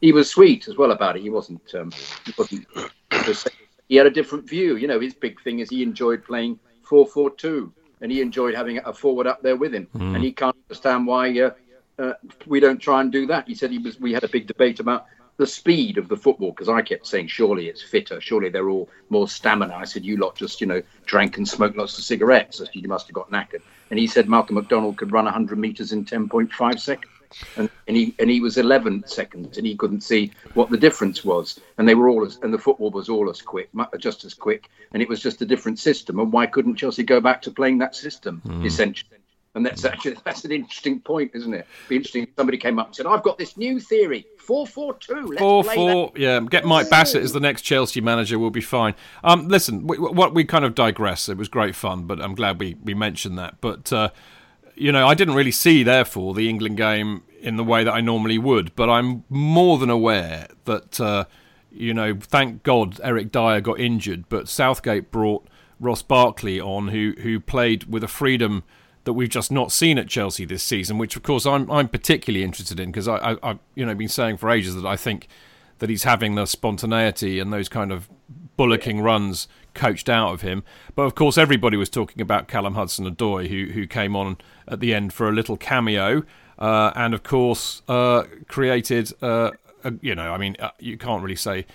he 0.00 0.12
was 0.12 0.30
sweet 0.30 0.68
as 0.68 0.76
well 0.76 0.92
about 0.92 1.16
it. 1.16 1.22
He 1.22 1.30
wasn't 1.30 1.74
um, 1.74 1.92
he 2.24 2.32
wasn't 2.36 2.66
he 3.88 3.96
had 3.96 4.06
a 4.06 4.10
different 4.10 4.48
view. 4.48 4.76
You 4.76 4.88
know, 4.88 5.00
his 5.00 5.14
big 5.14 5.40
thing 5.42 5.58
is 5.58 5.70
he 5.70 5.82
enjoyed 5.82 6.24
playing 6.24 6.58
four 6.82 7.06
four 7.06 7.30
two 7.30 7.72
and 8.00 8.10
he 8.10 8.20
enjoyed 8.20 8.54
having 8.54 8.78
a 8.84 8.92
forward 8.92 9.26
up 9.26 9.42
there 9.42 9.56
with 9.56 9.74
him. 9.74 9.88
Mm. 9.94 10.16
And 10.16 10.24
he 10.24 10.32
can't 10.32 10.56
understand 10.68 11.06
why 11.06 11.38
uh, 11.40 11.50
uh, 11.98 12.12
we 12.46 12.60
don't 12.60 12.78
try 12.78 13.00
and 13.00 13.10
do 13.10 13.26
that. 13.26 13.48
He 13.48 13.54
said 13.54 13.70
he 13.70 13.78
was. 13.78 14.00
We 14.00 14.12
had 14.12 14.24
a 14.24 14.28
big 14.28 14.46
debate 14.46 14.80
about 14.80 15.06
the 15.36 15.46
speed 15.46 15.98
of 15.98 16.08
the 16.08 16.16
football 16.16 16.50
because 16.50 16.68
I 16.68 16.82
kept 16.82 17.06
saying, 17.06 17.28
surely 17.28 17.68
it's 17.68 17.82
fitter, 17.82 18.20
surely 18.20 18.50
they're 18.50 18.70
all 18.70 18.88
more 19.08 19.28
stamina. 19.28 19.74
I 19.74 19.84
said, 19.84 20.04
you 20.04 20.16
lot 20.16 20.36
just 20.36 20.60
you 20.60 20.66
know 20.66 20.82
drank 21.06 21.36
and 21.36 21.48
smoked 21.48 21.76
lots 21.76 21.98
of 21.98 22.04
cigarettes. 22.04 22.62
You 22.72 22.88
must 22.88 23.06
have 23.08 23.14
got 23.14 23.30
knackered. 23.30 23.62
And 23.90 23.98
he 23.98 24.06
said 24.06 24.28
Malcolm 24.28 24.56
McDonald 24.56 24.96
could 24.96 25.12
run 25.12 25.24
100 25.24 25.58
meters 25.58 25.92
in 25.92 26.04
10.5 26.04 26.80
seconds 26.80 27.10
and, 27.56 27.70
and 27.86 27.96
he 27.96 28.14
and 28.18 28.30
he 28.30 28.40
was 28.40 28.58
11 28.58 29.04
seconds, 29.06 29.58
and 29.58 29.66
he 29.66 29.76
couldn't 29.76 30.02
see 30.02 30.32
what 30.54 30.70
the 30.70 30.76
difference 30.76 31.24
was. 31.24 31.60
And 31.78 31.88
they 31.88 31.94
were 31.94 32.08
all 32.08 32.24
as, 32.24 32.38
and 32.42 32.52
the 32.52 32.58
football 32.58 32.90
was 32.90 33.08
all 33.08 33.30
as 33.30 33.42
quick, 33.42 33.70
just 33.98 34.24
as 34.24 34.34
quick, 34.34 34.68
and 34.92 35.02
it 35.02 35.08
was 35.08 35.20
just 35.20 35.42
a 35.42 35.46
different 35.46 35.78
system. 35.78 36.18
And 36.18 36.32
why 36.32 36.46
couldn't 36.46 36.76
Chelsea 36.76 37.02
go 37.02 37.20
back 37.20 37.42
to 37.42 37.50
playing 37.50 37.78
that 37.78 37.94
system 37.94 38.42
mm. 38.44 38.64
essentially? 38.64 39.18
And 39.54 39.64
that's 39.64 39.84
actually 39.84 40.16
that's 40.24 40.44
an 40.44 40.50
interesting 40.50 41.00
point, 41.00 41.30
isn't 41.34 41.54
it? 41.54 41.66
Be 41.88 41.96
interesting. 41.96 42.24
If 42.24 42.30
somebody 42.36 42.58
came 42.58 42.78
up 42.78 42.88
and 42.88 42.96
said, 42.96 43.06
"I've 43.06 43.22
got 43.22 43.38
this 43.38 43.56
new 43.56 43.78
theory, 43.78 44.26
four 44.36 44.66
four 44.66 44.94
two. 44.94 45.36
Four 45.38 45.62
four, 45.62 46.10
that. 46.12 46.20
yeah. 46.20 46.40
Get 46.40 46.64
Mike 46.64 46.90
Bassett 46.90 47.22
as 47.22 47.32
the 47.32 47.40
next 47.40 47.62
Chelsea 47.62 48.00
manager. 48.00 48.38
We'll 48.38 48.50
be 48.50 48.60
fine. 48.60 48.94
Um, 49.22 49.46
listen, 49.46 49.86
we, 49.86 49.96
what 49.96 50.34
we 50.34 50.44
kind 50.44 50.64
of 50.64 50.74
digress. 50.74 51.28
It 51.28 51.36
was 51.36 51.48
great 51.48 51.76
fun, 51.76 52.04
but 52.04 52.20
I'm 52.20 52.34
glad 52.34 52.58
we 52.58 52.74
we 52.82 52.94
mentioned 52.94 53.38
that. 53.38 53.60
But 53.60 53.92
uh, 53.92 54.08
you 54.74 54.92
know, 54.92 55.06
I 55.06 55.14
didn't 55.14 55.34
really 55.34 55.52
see, 55.52 55.82
therefore, 55.82 56.34
the 56.34 56.48
England 56.48 56.76
game 56.76 57.22
in 57.40 57.56
the 57.56 57.64
way 57.64 57.84
that 57.84 57.92
I 57.92 58.00
normally 58.00 58.38
would. 58.38 58.74
But 58.74 58.90
I'm 58.90 59.24
more 59.28 59.78
than 59.78 59.90
aware 59.90 60.48
that, 60.64 61.00
uh, 61.00 61.24
you 61.70 61.94
know, 61.94 62.16
thank 62.20 62.62
God 62.62 63.00
Eric 63.02 63.30
Dier 63.30 63.60
got 63.60 63.78
injured, 63.78 64.28
but 64.28 64.48
Southgate 64.48 65.10
brought 65.10 65.46
Ross 65.78 66.02
Barkley 66.02 66.60
on, 66.60 66.88
who 66.88 67.14
who 67.20 67.40
played 67.40 67.84
with 67.84 68.02
a 68.02 68.08
freedom 68.08 68.62
that 69.04 69.12
we've 69.12 69.28
just 69.28 69.52
not 69.52 69.72
seen 69.72 69.98
at 69.98 70.08
Chelsea 70.08 70.44
this 70.44 70.62
season. 70.62 70.98
Which, 70.98 71.16
of 71.16 71.22
course, 71.22 71.46
I'm 71.46 71.70
I'm 71.70 71.88
particularly 71.88 72.44
interested 72.44 72.80
in 72.80 72.90
because 72.90 73.08
I, 73.08 73.16
I 73.16 73.36
I've 73.42 73.58
you 73.74 73.86
know 73.86 73.94
been 73.94 74.08
saying 74.08 74.38
for 74.38 74.50
ages 74.50 74.74
that 74.74 74.86
I 74.86 74.96
think 74.96 75.28
that 75.78 75.90
he's 75.90 76.04
having 76.04 76.34
the 76.34 76.46
spontaneity 76.46 77.38
and 77.40 77.52
those 77.52 77.68
kind 77.68 77.92
of 77.92 78.08
bullocking 78.56 79.00
runs 79.00 79.48
coached 79.74 80.08
out 80.08 80.32
of 80.32 80.42
him. 80.42 80.62
But 80.94 81.02
of 81.02 81.14
course, 81.14 81.36
everybody 81.36 81.76
was 81.76 81.90
talking 81.90 82.22
about 82.22 82.48
Callum 82.48 82.74
Hudson-Odoi, 82.74 83.48
who 83.48 83.72
who 83.72 83.86
came 83.86 84.16
on 84.16 84.38
at 84.68 84.80
the 84.80 84.94
end 84.94 85.12
for 85.12 85.28
a 85.28 85.32
little 85.32 85.56
cameo, 85.56 86.24
uh, 86.58 86.92
and 86.94 87.14
of 87.14 87.22
course 87.22 87.82
uh, 87.88 88.24
created. 88.48 89.12
Uh, 89.22 89.50
a, 89.82 89.92
you 90.00 90.14
know, 90.14 90.32
I 90.32 90.38
mean, 90.38 90.56
uh, 90.60 90.70
you 90.78 90.96
can't 90.96 91.22
really 91.22 91.36
say 91.36 91.66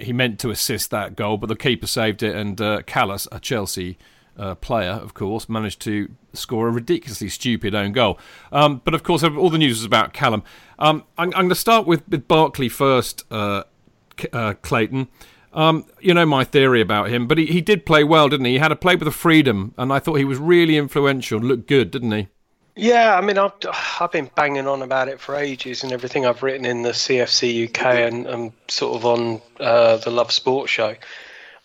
he 0.00 0.12
meant 0.12 0.38
to 0.40 0.50
assist 0.50 0.90
that 0.90 1.16
goal, 1.16 1.36
but 1.36 1.48
the 1.48 1.56
keeper 1.56 1.86
saved 1.86 2.22
it, 2.22 2.34
and 2.34 2.60
uh, 2.60 2.82
Kalas, 2.82 3.28
a 3.30 3.38
Chelsea. 3.38 3.98
Uh, 4.38 4.54
player, 4.54 4.90
of 4.90 5.14
course, 5.14 5.48
managed 5.48 5.80
to 5.80 6.10
score 6.34 6.68
a 6.68 6.70
ridiculously 6.70 7.30
stupid 7.30 7.74
own 7.74 7.92
goal. 7.92 8.18
Um, 8.52 8.82
but 8.84 8.92
of 8.92 9.02
course, 9.02 9.24
all 9.24 9.48
the 9.48 9.56
news 9.56 9.78
is 9.78 9.84
about 9.84 10.12
Callum. 10.12 10.42
Um, 10.78 11.04
I'm, 11.16 11.28
I'm 11.28 11.32
going 11.32 11.48
to 11.48 11.54
start 11.54 11.86
with, 11.86 12.06
with 12.06 12.28
Barkley 12.28 12.68
first, 12.68 13.24
Clayton. 13.28 15.08
Um, 15.56 15.86
you 16.00 16.12
know 16.12 16.26
my 16.26 16.44
theory 16.44 16.82
about 16.82 17.08
him, 17.08 17.26
but 17.26 17.38
he, 17.38 17.46
he 17.46 17.62
did 17.62 17.86
play 17.86 18.04
well, 18.04 18.28
didn't 18.28 18.44
he? 18.44 18.52
He 18.52 18.58
had 18.58 18.72
a 18.72 18.76
play 18.76 18.94
with 18.94 19.08
a 19.08 19.12
freedom, 19.12 19.72
and 19.78 19.90
I 19.90 19.98
thought 19.98 20.16
he 20.16 20.24
was 20.24 20.36
really 20.36 20.76
influential. 20.76 21.40
Looked 21.40 21.66
good, 21.66 21.90
didn't 21.90 22.12
he? 22.12 22.28
Yeah, 22.76 23.16
I 23.16 23.22
mean, 23.22 23.38
I've, 23.38 23.52
I've 23.98 24.12
been 24.12 24.30
banging 24.36 24.68
on 24.68 24.82
about 24.82 25.08
it 25.08 25.18
for 25.18 25.34
ages, 25.34 25.82
and 25.82 25.92
everything 25.92 26.26
I've 26.26 26.42
written 26.42 26.66
in 26.66 26.82
the 26.82 26.90
CFC 26.90 27.70
UK 27.70 27.86
and, 27.86 28.26
and 28.26 28.52
sort 28.68 28.96
of 28.96 29.06
on 29.06 29.40
uh, 29.58 29.96
the 29.96 30.10
Love 30.10 30.30
Sport 30.30 30.68
show. 30.68 30.94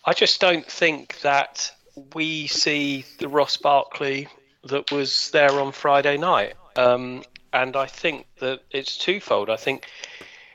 I 0.06 0.14
just 0.14 0.40
don't 0.40 0.64
think 0.64 1.20
that 1.20 1.70
we 2.14 2.46
see 2.46 3.04
the 3.18 3.28
Ross 3.28 3.56
Barkley 3.56 4.28
that 4.64 4.90
was 4.92 5.30
there 5.30 5.52
on 5.60 5.72
Friday 5.72 6.16
night. 6.16 6.54
Um, 6.76 7.22
and 7.52 7.76
I 7.76 7.86
think 7.86 8.26
that 8.38 8.60
it's 8.70 8.96
twofold. 8.96 9.50
I 9.50 9.56
think 9.56 9.86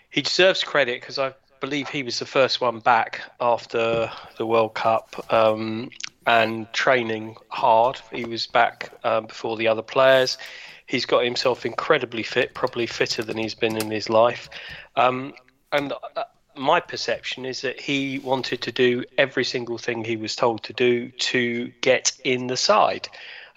he 0.10 0.22
deserves 0.22 0.64
credit 0.64 1.02
because 1.02 1.20
I've 1.20 1.36
believe 1.60 1.90
he 1.90 2.04
was 2.04 2.20
the 2.20 2.26
first 2.26 2.62
one 2.62 2.80
back 2.80 3.22
after 3.40 4.12
the 4.38 4.46
World 4.46 4.74
Cup 4.74 5.26
um, 5.32 5.90
and 6.26 6.72
training 6.74 7.36
hard. 7.50 8.00
He 8.12 8.26
was 8.26 8.48
back 8.48 8.92
uh, 9.04 9.22
before 9.22 9.58
the 9.58 9.68
other 9.68 9.82
players. 9.82 10.38
He's 10.86 11.06
got 11.06 11.24
himself 11.24 11.66
incredibly 11.66 12.24
fit, 12.24 12.54
probably 12.54 12.88
fitter 12.88 13.24
than 13.24 13.38
he's 13.38 13.56
been 13.56 13.76
in 13.76 13.92
his 13.92 14.10
life. 14.10 14.50
Um, 14.96 15.34
and 15.72 15.94
uh, 16.16 16.24
my 16.58 16.80
perception 16.80 17.46
is 17.46 17.62
that 17.62 17.80
he 17.80 18.20
wanted 18.20 18.62
to 18.64 18.72
do 18.72 19.04
every 19.18 19.44
single 19.44 19.78
thing 19.78 20.04
he 20.04 20.18
was 20.18 20.36
told 20.36 20.64
to 20.64 20.74
do 20.74 21.10
to 21.10 21.72
get 21.82 22.12
in 22.24 22.48
the 22.48 22.58
side. 22.58 23.08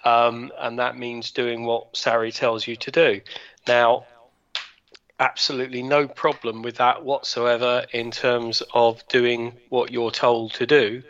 Um, 0.03 0.51
and 0.57 0.79
that 0.79 0.97
means 0.97 1.31
doing 1.31 1.63
what 1.63 1.93
Sarri 1.93 2.33
tells 2.33 2.67
you 2.67 2.75
to 2.77 2.91
do. 2.91 3.21
Now, 3.67 4.05
absolutely 5.19 5.83
no 5.83 6.07
problem 6.07 6.63
with 6.63 6.77
that 6.77 7.05
whatsoever 7.05 7.85
in 7.93 8.09
terms 8.09 8.63
of 8.73 9.07
doing 9.07 9.53
what 9.69 9.91
you're 9.91 10.11
told 10.11 10.53
to 10.55 10.65
do. 10.65 11.03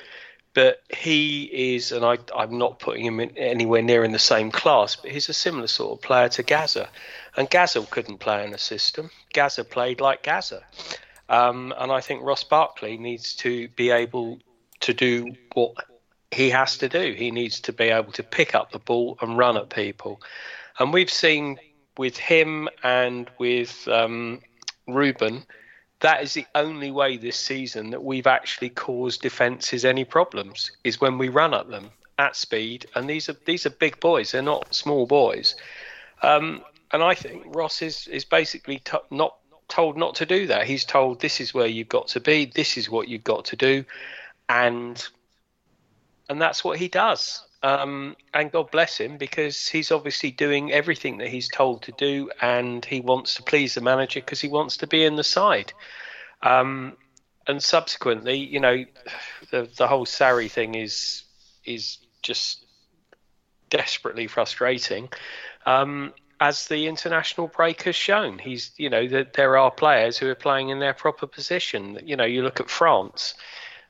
But 0.53 0.81
he 0.89 1.43
is, 1.75 1.93
and 1.93 2.03
I, 2.03 2.17
am 2.38 2.57
not 2.57 2.79
putting 2.79 3.05
him 3.05 3.21
in 3.21 3.38
anywhere 3.38 3.81
near 3.81 4.03
in 4.03 4.12
the 4.12 4.19
same 4.19 4.51
class, 4.51 4.98
but 4.98 5.12
he's 5.12 5.29
a 5.29 5.33
similar 5.33 5.67
sort 5.67 5.98
of 5.98 6.01
player 6.01 6.27
to 6.27 6.43
Gaza. 6.43 6.89
And 7.38 7.50
Gazza 7.50 7.81
couldn't 7.89 8.17
play 8.17 8.43
in 8.43 8.53
a 8.53 8.57
system. 8.57 9.12
Gaza 9.33 9.63
played 9.63 10.01
like 10.01 10.24
Gazza. 10.24 10.62
Um, 11.31 11.73
and 11.79 11.93
I 11.93 12.01
think 12.01 12.23
Ross 12.23 12.43
Barkley 12.43 12.97
needs 12.97 13.33
to 13.38 13.69
be 13.69 13.89
able 13.89 14.39
to 14.81 14.93
do 14.93 15.33
what 15.53 15.73
he 16.29 16.50
has 16.50 16.77
to 16.79 16.89
do. 16.89 17.13
He 17.13 17.31
needs 17.31 17.61
to 17.61 17.73
be 17.73 17.85
able 17.85 18.11
to 18.11 18.23
pick 18.23 18.53
up 18.53 18.71
the 18.71 18.79
ball 18.79 19.17
and 19.21 19.38
run 19.38 19.55
at 19.55 19.69
people. 19.69 20.21
And 20.77 20.93
we've 20.93 21.09
seen 21.09 21.57
with 21.97 22.17
him 22.17 22.67
and 22.83 23.29
with 23.39 23.88
um, 23.88 24.41
Ruben, 24.89 25.45
that 26.01 26.21
is 26.21 26.33
the 26.33 26.45
only 26.53 26.91
way 26.91 27.15
this 27.15 27.38
season 27.38 27.91
that 27.91 28.03
we've 28.03 28.27
actually 28.27 28.69
caused 28.69 29.21
defences 29.21 29.85
any 29.85 30.03
problems 30.03 30.71
is 30.83 31.00
when 31.00 31.17
we 31.17 31.29
run 31.29 31.53
at 31.53 31.69
them 31.69 31.91
at 32.17 32.35
speed. 32.35 32.88
And 32.93 33.09
these 33.09 33.29
are 33.29 33.38
these 33.45 33.65
are 33.65 33.69
big 33.69 34.01
boys; 34.01 34.31
they're 34.31 34.41
not 34.41 34.75
small 34.75 35.05
boys. 35.05 35.55
Um, 36.23 36.63
and 36.91 37.01
I 37.01 37.13
think 37.13 37.55
Ross 37.55 37.81
is 37.81 38.07
is 38.07 38.25
basically 38.25 38.79
t- 38.79 38.97
not 39.11 39.35
told 39.72 39.98
not 39.98 40.16
to 40.16 40.25
do 40.25 40.48
that. 40.48 40.68
He's 40.68 40.86
told 40.86 41.20
this 41.20 41.40
is 41.40 41.54
where 41.54 41.66
you've 41.66 41.90
got 41.90 42.10
to 42.10 42.20
be, 42.20 42.46
this 42.46 42.78
is 42.78 42.90
what 42.90 43.08
you've 43.08 43.24
got 43.24 43.46
to 43.46 43.56
do, 43.56 43.86
and 44.50 45.04
and 46.30 46.42
that's 46.42 46.63
what 46.63 46.78
he 46.78 46.88
does. 46.88 47.44
Um, 47.63 48.16
and 48.34 48.51
God 48.51 48.72
bless 48.72 48.98
him 48.98 49.18
because 49.18 49.68
he's 49.68 49.92
obviously 49.92 50.32
doing 50.32 50.72
everything 50.72 51.18
that 51.20 51.30
he's 51.30 51.48
told 51.48 51.84
to 51.84 51.94
do, 51.94 52.30
and 52.42 52.84
he 52.84 53.00
wants 53.00 53.36
to 53.36 53.44
please 53.44 53.74
the 53.74 53.82
manager 53.82 54.20
because 54.20 54.42
he 54.42 54.48
wants 54.48 54.78
to 54.78 54.88
be 54.88 55.06
in 55.06 55.16
the 55.16 55.24
side. 55.24 55.74
Um, 56.44 56.98
and 57.48 57.63
subsequently, 57.63 58.38
you 58.38 58.60
know, 58.60 58.86
the 59.51 59.70
the 59.78 59.88
whole 59.88 60.06
Sarri 60.06 60.51
thing 60.51 60.75
is 60.75 61.24
is 61.66 61.98
just 62.22 62.66
desperately 63.70 64.28
frustrating. 64.28 65.10
Um, 65.66 66.13
as 66.41 66.67
the 66.67 66.88
international 66.88 67.48
break 67.48 67.83
has 67.83 67.95
shown, 67.95 68.39
he's 68.39 68.71
you 68.75 68.89
know 68.89 69.07
that 69.07 69.33
there 69.33 69.57
are 69.57 69.69
players 69.69 70.17
who 70.17 70.27
are 70.27 70.36
playing 70.36 70.69
in 70.69 70.79
their 70.79 70.93
proper 70.93 71.27
position. 71.27 72.00
You 72.03 72.17
know, 72.17 72.25
you 72.25 72.41
look 72.41 72.60
at 72.60 72.69
France 72.69 73.36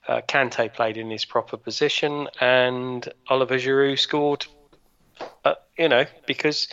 uh, 0.07 0.21
Kante 0.27 0.71
played 0.71 0.97
in 0.97 1.09
his 1.09 1.23
proper 1.23 1.55
position, 1.55 2.27
and 2.41 3.07
Oliver 3.29 3.55
Giroud 3.55 3.97
scored. 3.97 4.45
Uh, 5.45 5.53
you 5.77 5.87
know, 5.87 6.05
because 6.27 6.67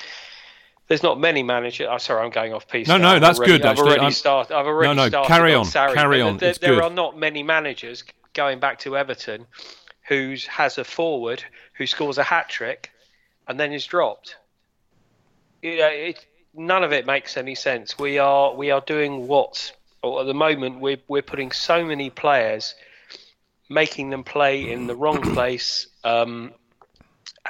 there's 0.88 1.02
not 1.02 1.20
many 1.20 1.42
managers. 1.44 1.86
I'm 1.88 2.00
sorry, 2.00 2.24
I'm 2.24 2.30
going 2.30 2.52
off 2.52 2.66
piece. 2.66 2.88
No, 2.88 2.96
now. 2.96 3.14
no, 3.14 3.20
that's 3.20 3.38
already, 3.38 3.58
good, 3.58 3.66
I've 3.66 3.78
already 3.78 4.10
started. 4.10 4.56
I've 4.56 4.66
already 4.66 4.88
No, 4.88 5.04
no, 5.04 5.08
started 5.08 5.28
carry 5.28 5.54
on 5.54 5.60
on, 5.60 5.66
Sarri, 5.66 5.94
carry 5.94 6.20
on, 6.20 6.38
There, 6.38 6.54
there 6.54 6.82
are 6.82 6.90
not 6.90 7.16
many 7.16 7.42
managers 7.42 8.02
going 8.32 8.58
back 8.58 8.80
to 8.80 8.96
Everton 8.96 9.46
who 10.08 10.34
has 10.48 10.78
a 10.78 10.84
forward 10.84 11.44
who 11.74 11.86
scores 11.86 12.18
a 12.18 12.22
hat 12.22 12.48
trick 12.48 12.90
and 13.46 13.60
then 13.60 13.72
is 13.72 13.86
dropped. 13.86 14.36
You 15.62 15.78
know, 15.78 15.88
it, 15.88 16.24
none 16.54 16.84
of 16.84 16.92
it 16.92 17.06
makes 17.06 17.36
any 17.36 17.54
sense. 17.54 17.98
We 17.98 18.18
are 18.18 18.54
we 18.54 18.70
are 18.70 18.80
doing 18.80 19.26
what 19.26 19.72
at 20.04 20.26
the 20.26 20.34
moment 20.34 20.80
we're 20.80 20.98
we're 21.08 21.22
putting 21.22 21.52
so 21.52 21.84
many 21.84 22.10
players, 22.10 22.74
making 23.68 24.10
them 24.10 24.24
play 24.24 24.70
in 24.70 24.86
the 24.86 24.94
wrong 24.94 25.20
place, 25.34 25.86
um, 26.04 26.52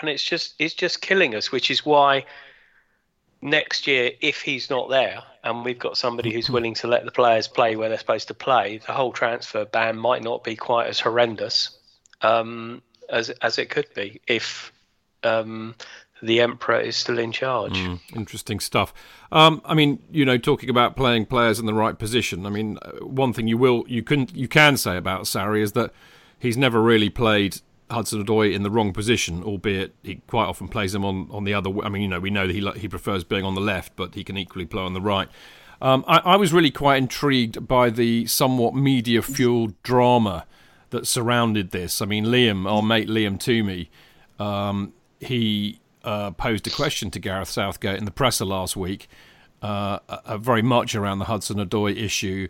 and 0.01 0.09
it's 0.09 0.23
just 0.23 0.55
it's 0.59 0.75
just 0.75 1.01
killing 1.01 1.35
us. 1.35 1.53
Which 1.53 1.71
is 1.71 1.85
why 1.85 2.25
next 3.41 3.87
year, 3.87 4.13
if 4.21 4.43
he's 4.43 4.71
not 4.71 4.89
there, 4.89 5.23
and 5.45 5.65
we've 5.65 5.79
got 5.79 5.97
somebody 5.97 6.33
who's 6.33 6.51
willing 6.51 6.75
to 6.75 6.87
let 6.87 7.05
the 7.05 7.13
players 7.13 7.47
play 7.49 7.77
where 7.77 7.89
they're 7.89 7.99
supposed 7.99 8.29
to 8.29 8.35
play, 8.35 8.79
the 8.79 8.93
whole 8.93 9.13
transfer 9.13 9.65
ban 9.65 9.97
might 9.97 10.23
not 10.23 10.43
be 10.43 10.57
quite 10.57 10.87
as 10.87 10.99
horrendous 10.99 11.77
um, 12.23 12.83
as 13.09 13.31
as 13.43 13.59
it 13.59 13.71
could 13.71 13.93
be 13.95 14.21
if 14.27 14.73
um, 15.25 15.75
the 16.23 16.41
emperor 16.41 16.81
is 16.81 16.97
still 16.97 17.19
in 17.19 17.33
charge. 17.33 17.79
Interesting 18.15 18.61
stuff. 18.61 18.93
Um, 19.31 19.61
I 19.65 19.75
mean, 19.75 20.03
you 20.11 20.25
know, 20.25 20.39
talking 20.39 20.71
about 20.71 20.97
playing 20.97 21.27
players 21.27 21.59
in 21.59 21.67
the 21.67 21.75
right 21.75 21.99
position. 21.99 22.47
I 22.47 22.51
mean, 22.51 22.79
uh, 22.83 23.05
one 23.05 23.33
thing 23.33 23.47
you 23.49 23.59
will 23.59 23.85
you 23.87 24.03
can 24.03 24.29
you 24.33 24.49
can 24.49 24.77
say 24.77 24.97
about 24.97 25.23
Sarri 25.23 25.63
is 25.63 25.73
that 25.73 25.93
he's 26.39 26.57
never 26.57 26.83
really 26.83 27.11
played 27.11 27.61
Hudson 27.91 28.25
Odoi 28.25 28.53
in 28.53 28.63
the 28.63 28.71
wrong 28.71 28.93
position, 28.93 29.43
albeit 29.43 29.95
he 30.03 30.17
quite 30.27 30.47
often 30.47 30.69
plays 30.69 30.95
him 30.95 31.05
on, 31.05 31.29
on 31.31 31.45
the 31.45 31.55
other. 31.55 31.71
I 31.83 31.89
mean, 31.89 32.03
you 32.03 32.09
know, 32.09 32.21
we 32.21 32.31
know 32.31 32.47
that 32.47 32.55
he 32.55 32.81
he 32.81 32.89
prefers 32.89 33.25
being 33.25 33.45
on 33.45 33.55
the 33.55 33.61
left, 33.61 33.97
but 33.97 34.15
he 34.15 34.25
can 34.25 34.37
equally 34.37 34.67
play 34.67 34.83
on 34.83 34.95
the 34.95 35.01
right. 35.01 35.29
Um, 35.81 36.05
I, 36.09 36.19
I 36.19 36.37
was 36.37 36.53
really 36.53 36.73
quite 36.73 36.97
intrigued 36.97 37.69
by 37.69 37.91
the 37.91 38.27
somewhat 38.27 38.75
media 38.75 39.23
fueled 39.23 39.81
drama 39.83 40.45
that 40.91 41.07
surrounded 41.07 41.71
this. 41.71 42.03
I 42.03 42.07
mean, 42.07 42.27
Liam, 42.27 42.69
our 42.71 42.83
mate 42.83 43.09
Liam 43.09 43.39
Toomey, 43.39 43.91
um, 44.41 44.93
he 45.21 45.81
uh, 46.09 46.31
posed 46.31 46.67
a 46.67 46.71
question 46.71 47.11
to 47.11 47.19
Gareth 47.19 47.51
Southgate 47.51 47.99
in 47.99 48.07
the 48.07 48.11
presser 48.11 48.47
last 48.47 48.77
week, 48.77 49.09
uh, 49.61 49.99
uh, 50.09 50.39
very 50.39 50.63
much 50.63 50.95
around 50.95 51.19
the 51.19 51.27
Hudson 51.27 51.59
Odoi 51.59 51.95
issue, 51.95 52.49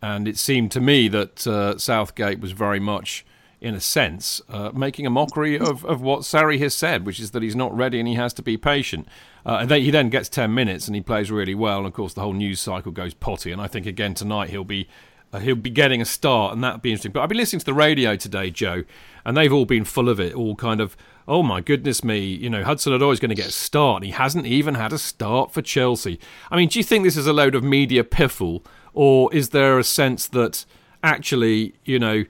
and 0.00 0.28
it 0.28 0.38
seemed 0.38 0.70
to 0.70 0.80
me 0.80 1.08
that 1.08 1.44
uh, 1.44 1.76
Southgate 1.76 2.38
was 2.38 2.52
very 2.52 2.78
much, 2.78 3.26
in 3.60 3.74
a 3.74 3.80
sense, 3.80 4.40
uh, 4.48 4.70
making 4.72 5.06
a 5.06 5.10
mockery 5.10 5.58
of, 5.58 5.84
of 5.84 6.00
what 6.00 6.20
Sarri 6.20 6.60
has 6.60 6.72
said, 6.72 7.04
which 7.04 7.18
is 7.18 7.32
that 7.32 7.42
he's 7.42 7.56
not 7.56 7.76
ready 7.76 7.98
and 7.98 8.06
he 8.06 8.14
has 8.14 8.32
to 8.34 8.42
be 8.42 8.56
patient. 8.56 9.08
Uh, 9.44 9.58
and 9.60 9.70
he 9.72 9.90
then 9.90 10.08
gets 10.08 10.28
10 10.28 10.54
minutes 10.54 10.86
and 10.86 10.94
he 10.94 11.02
plays 11.02 11.32
really 11.32 11.54
well, 11.54 11.78
and 11.78 11.88
of 11.88 11.92
course 11.92 12.14
the 12.14 12.20
whole 12.20 12.32
news 12.32 12.60
cycle 12.60 12.92
goes 12.92 13.12
potty. 13.12 13.50
And 13.50 13.60
I 13.60 13.66
think 13.66 13.86
again 13.86 14.14
tonight 14.14 14.50
he'll 14.50 14.62
be 14.62 14.86
Uh, 15.32 15.38
he'll 15.38 15.54
be 15.54 15.70
getting 15.70 16.00
a 16.02 16.04
start, 16.04 16.52
and 16.52 16.62
that'd 16.64 16.82
be 16.82 16.90
interesting. 16.90 17.12
But 17.12 17.22
I've 17.22 17.28
been 17.28 17.38
listening 17.38 17.60
to 17.60 17.66
the 17.66 17.74
radio 17.74 18.16
today, 18.16 18.50
Joe, 18.50 18.82
and 19.24 19.36
they've 19.36 19.52
all 19.52 19.64
been 19.64 19.84
full 19.84 20.08
of 20.08 20.18
it, 20.18 20.34
all 20.34 20.56
kind 20.56 20.80
of, 20.80 20.96
oh 21.28 21.42
my 21.42 21.60
goodness 21.60 22.02
me, 22.02 22.18
you 22.18 22.50
know, 22.50 22.64
Hudson 22.64 22.92
Odoi 22.92 23.12
is 23.12 23.20
going 23.20 23.28
to 23.28 23.36
get 23.36 23.46
a 23.46 23.52
start, 23.52 24.02
and 24.02 24.06
he 24.06 24.10
hasn't 24.12 24.46
even 24.46 24.74
had 24.74 24.92
a 24.92 24.98
start 24.98 25.52
for 25.52 25.62
Chelsea. 25.62 26.18
I 26.50 26.56
mean, 26.56 26.68
do 26.68 26.78
you 26.80 26.84
think 26.84 27.04
this 27.04 27.16
is 27.16 27.28
a 27.28 27.32
load 27.32 27.54
of 27.54 27.62
media 27.62 28.02
piffle, 28.02 28.64
or 28.92 29.32
is 29.32 29.50
there 29.50 29.78
a 29.78 29.84
sense 29.84 30.26
that 30.28 30.64
actually, 31.04 31.74
you 31.84 32.00
know, 32.00 32.24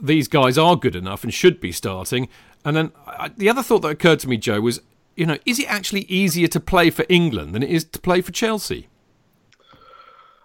these 0.00 0.28
guys 0.28 0.58
are 0.58 0.76
good 0.76 0.96
enough 0.96 1.24
and 1.24 1.32
should 1.32 1.60
be 1.60 1.72
starting? 1.72 2.28
And 2.64 2.76
then 2.76 2.92
I, 3.06 3.30
the 3.34 3.48
other 3.48 3.62
thought 3.62 3.80
that 3.80 3.88
occurred 3.88 4.20
to 4.20 4.28
me, 4.28 4.36
Joe, 4.36 4.60
was, 4.60 4.82
you 5.16 5.24
know, 5.24 5.38
is 5.46 5.58
it 5.58 5.66
actually 5.70 6.02
easier 6.02 6.48
to 6.48 6.60
play 6.60 6.90
for 6.90 7.06
England 7.08 7.54
than 7.54 7.62
it 7.62 7.70
is 7.70 7.84
to 7.84 7.98
play 7.98 8.20
for 8.20 8.32
Chelsea? 8.32 8.88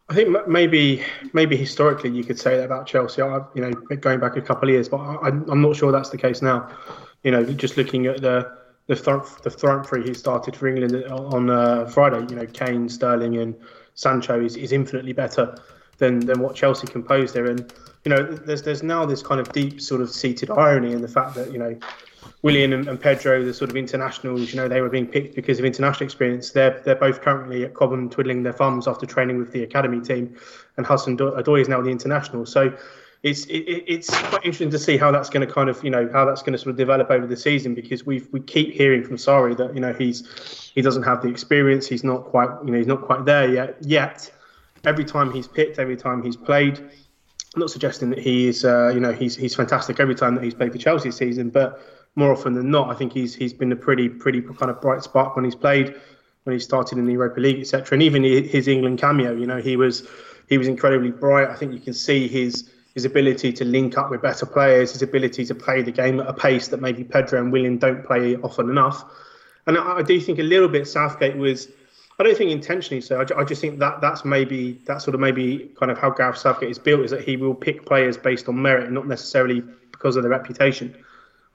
I 0.09 0.13
think 0.13 0.47
maybe 0.47 1.03
maybe 1.33 1.57
historically 1.57 2.11
you 2.11 2.23
could 2.23 2.39
say 2.39 2.55
that 2.57 2.63
about 2.63 2.87
Chelsea. 2.87 3.21
I, 3.21 3.41
you 3.53 3.61
know, 3.61 3.71
going 3.71 4.19
back 4.19 4.37
a 4.37 4.41
couple 4.41 4.69
of 4.69 4.73
years, 4.73 4.87
but 4.87 4.97
I, 4.97 5.27
I'm 5.27 5.61
not 5.61 5.75
sure 5.75 5.91
that's 5.91 6.09
the 6.09 6.17
case 6.17 6.41
now. 6.41 6.69
You 7.23 7.31
know, 7.31 7.43
just 7.43 7.75
looking 7.75 8.05
at 8.05 8.21
the 8.21 8.57
the 8.87 8.95
front 8.95 9.25
the 9.43 9.51
front 9.51 9.85
three 9.85 10.03
who 10.07 10.13
started 10.13 10.55
for 10.55 10.67
England 10.67 11.03
on 11.05 11.49
uh, 11.49 11.85
Friday. 11.87 12.25
You 12.29 12.39
know, 12.39 12.45
Kane, 12.45 12.87
Sterling, 12.87 13.37
and 13.37 13.53
Sancho 13.95 14.41
is, 14.41 14.55
is 14.55 14.71
infinitely 14.71 15.11
better 15.13 15.57
than 15.97 16.19
than 16.21 16.39
what 16.39 16.55
Chelsea 16.55 16.87
composed 16.87 17.33
there. 17.33 17.47
And 17.47 17.73
you 18.05 18.09
know, 18.09 18.23
there's 18.23 18.61
there's 18.61 18.83
now 18.83 19.05
this 19.05 19.21
kind 19.21 19.41
of 19.41 19.51
deep 19.51 19.81
sort 19.81 19.99
of 19.99 20.09
seated 20.09 20.49
irony 20.49 20.93
in 20.93 21.01
the 21.01 21.09
fact 21.09 21.35
that 21.35 21.51
you 21.51 21.59
know. 21.59 21.77
Willian 22.41 22.73
and, 22.73 22.87
and 22.87 22.99
Pedro, 22.99 23.43
the 23.43 23.53
sort 23.53 23.69
of 23.69 23.77
internationals, 23.77 24.51
you 24.51 24.57
know, 24.57 24.67
they 24.67 24.81
were 24.81 24.89
being 24.89 25.07
picked 25.07 25.35
because 25.35 25.59
of 25.59 25.65
international 25.65 26.05
experience. 26.05 26.51
They're 26.51 26.81
they're 26.85 26.95
both 26.95 27.21
currently 27.21 27.63
at 27.63 27.73
Cobham 27.73 28.09
twiddling 28.09 28.43
their 28.43 28.53
thumbs 28.53 28.87
after 28.87 29.05
training 29.05 29.37
with 29.37 29.51
the 29.51 29.63
academy 29.63 30.01
team, 30.01 30.35
and 30.77 30.85
Hudson 30.85 31.17
Odoi 31.17 31.61
is 31.61 31.67
now 31.67 31.81
the 31.81 31.89
international. 31.89 32.45
So 32.45 32.75
it's 33.23 33.45
it, 33.45 33.63
it's 33.87 34.09
quite 34.09 34.45
interesting 34.45 34.69
to 34.69 34.79
see 34.79 34.97
how 34.97 35.11
that's 35.11 35.29
going 35.29 35.45
to 35.45 35.51
kind 35.51 35.69
of 35.69 35.83
you 35.83 35.89
know 35.89 36.09
how 36.11 36.25
that's 36.25 36.41
going 36.41 36.53
to 36.53 36.57
sort 36.57 36.71
of 36.71 36.77
develop 36.77 37.09
over 37.09 37.25
the 37.25 37.37
season 37.37 37.73
because 37.73 38.05
we 38.05 38.23
we 38.31 38.39
keep 38.39 38.73
hearing 38.73 39.03
from 39.03 39.17
Sarri 39.17 39.57
that 39.57 39.73
you 39.73 39.79
know 39.79 39.93
he's 39.93 40.71
he 40.75 40.81
doesn't 40.81 41.03
have 41.03 41.21
the 41.21 41.29
experience. 41.29 41.87
He's 41.87 42.03
not 42.03 42.25
quite 42.25 42.49
you 42.63 42.71
know 42.71 42.77
he's 42.77 42.87
not 42.87 43.01
quite 43.01 43.25
there 43.25 43.51
yet. 43.51 43.77
Yet 43.81 44.31
every 44.85 45.05
time 45.05 45.31
he's 45.31 45.47
picked, 45.47 45.79
every 45.79 45.97
time 45.97 46.23
he's 46.23 46.37
played. 46.37 46.79
I'm 47.55 47.61
not 47.61 47.71
suggesting 47.71 48.11
that 48.11 48.19
he 48.19 48.47
is, 48.47 48.65
uh, 48.65 48.91
you 48.93 48.99
know, 48.99 49.13
he's 49.13 49.35
he's 49.35 49.55
fantastic 49.55 49.99
every 49.99 50.13
time 50.13 50.35
that 50.35 50.43
he's 50.43 50.53
played 50.53 50.71
for 50.71 50.77
Chelsea 50.77 51.09
season, 51.09 51.49
but 51.49 51.81
more 52.17 52.31
often 52.31 52.55
than 52.55 52.71
not, 52.71 52.89
I 52.89 52.95
think 52.95 53.13
he's 53.13 53.35
he's 53.35 53.53
been 53.53 53.71
a 53.71 53.75
pretty 53.75 54.09
pretty 54.09 54.41
kind 54.41 54.71
of 54.71 54.81
bright 54.81 55.03
spark 55.03 55.35
when 55.35 55.45
he's 55.45 55.55
played, 55.55 55.95
when 56.43 56.53
he 56.55 56.59
started 56.59 56.97
in 56.97 57.05
the 57.05 57.13
Europa 57.13 57.39
League, 57.39 57.61
etc. 57.61 57.95
And 57.95 58.03
even 58.03 58.23
his 58.23 58.67
England 58.67 58.99
cameo, 58.99 59.33
you 59.33 59.45
know, 59.45 59.61
he 59.61 59.77
was 59.77 60.05
he 60.49 60.57
was 60.57 60.67
incredibly 60.67 61.11
bright. 61.11 61.47
I 61.47 61.55
think 61.55 61.73
you 61.73 61.79
can 61.79 61.93
see 61.93 62.27
his 62.27 62.71
his 62.95 63.05
ability 63.05 63.53
to 63.53 63.63
link 63.63 63.95
up 63.99 64.09
with 64.09 64.23
better 64.23 64.47
players, 64.47 64.93
his 64.93 65.03
ability 65.03 65.45
to 65.45 65.53
play 65.53 65.83
the 65.83 65.91
game 65.91 66.19
at 66.19 66.27
a 66.27 66.33
pace 66.33 66.69
that 66.69 66.81
maybe 66.81 67.03
Pedro 67.03 67.39
and 67.39 67.51
Willian 67.51 67.77
don't 67.77 68.03
play 68.03 68.35
often 68.37 68.67
enough. 68.67 69.05
And 69.67 69.77
I, 69.77 69.97
I 69.97 70.01
do 70.01 70.19
think 70.19 70.39
a 70.39 70.43
little 70.43 70.67
bit 70.67 70.87
Southgate 70.87 71.37
was. 71.37 71.69
I 72.19 72.23
don't 72.23 72.35
think 72.35 72.49
intentionally 72.49 73.01
so. 73.01 73.17
I, 73.21 73.41
I 73.41 73.43
just 73.43 73.61
think 73.61 73.77
that 73.77 74.01
that's 74.01 74.25
maybe 74.25 74.81
that's 74.87 75.03
sort 75.03 75.13
of 75.13 75.21
maybe 75.21 75.69
kind 75.79 75.91
of 75.91 75.99
how 75.99 76.09
Gareth 76.09 76.39
Southgate 76.39 76.71
is 76.71 76.79
built 76.79 77.01
is 77.01 77.11
that 77.11 77.21
he 77.21 77.37
will 77.37 77.53
pick 77.53 77.85
players 77.85 78.17
based 78.17 78.49
on 78.49 78.59
merit 78.59 78.85
and 78.85 78.95
not 78.95 79.07
necessarily 79.07 79.61
because 79.91 80.15
of 80.15 80.23
their 80.23 80.31
reputation. 80.31 80.95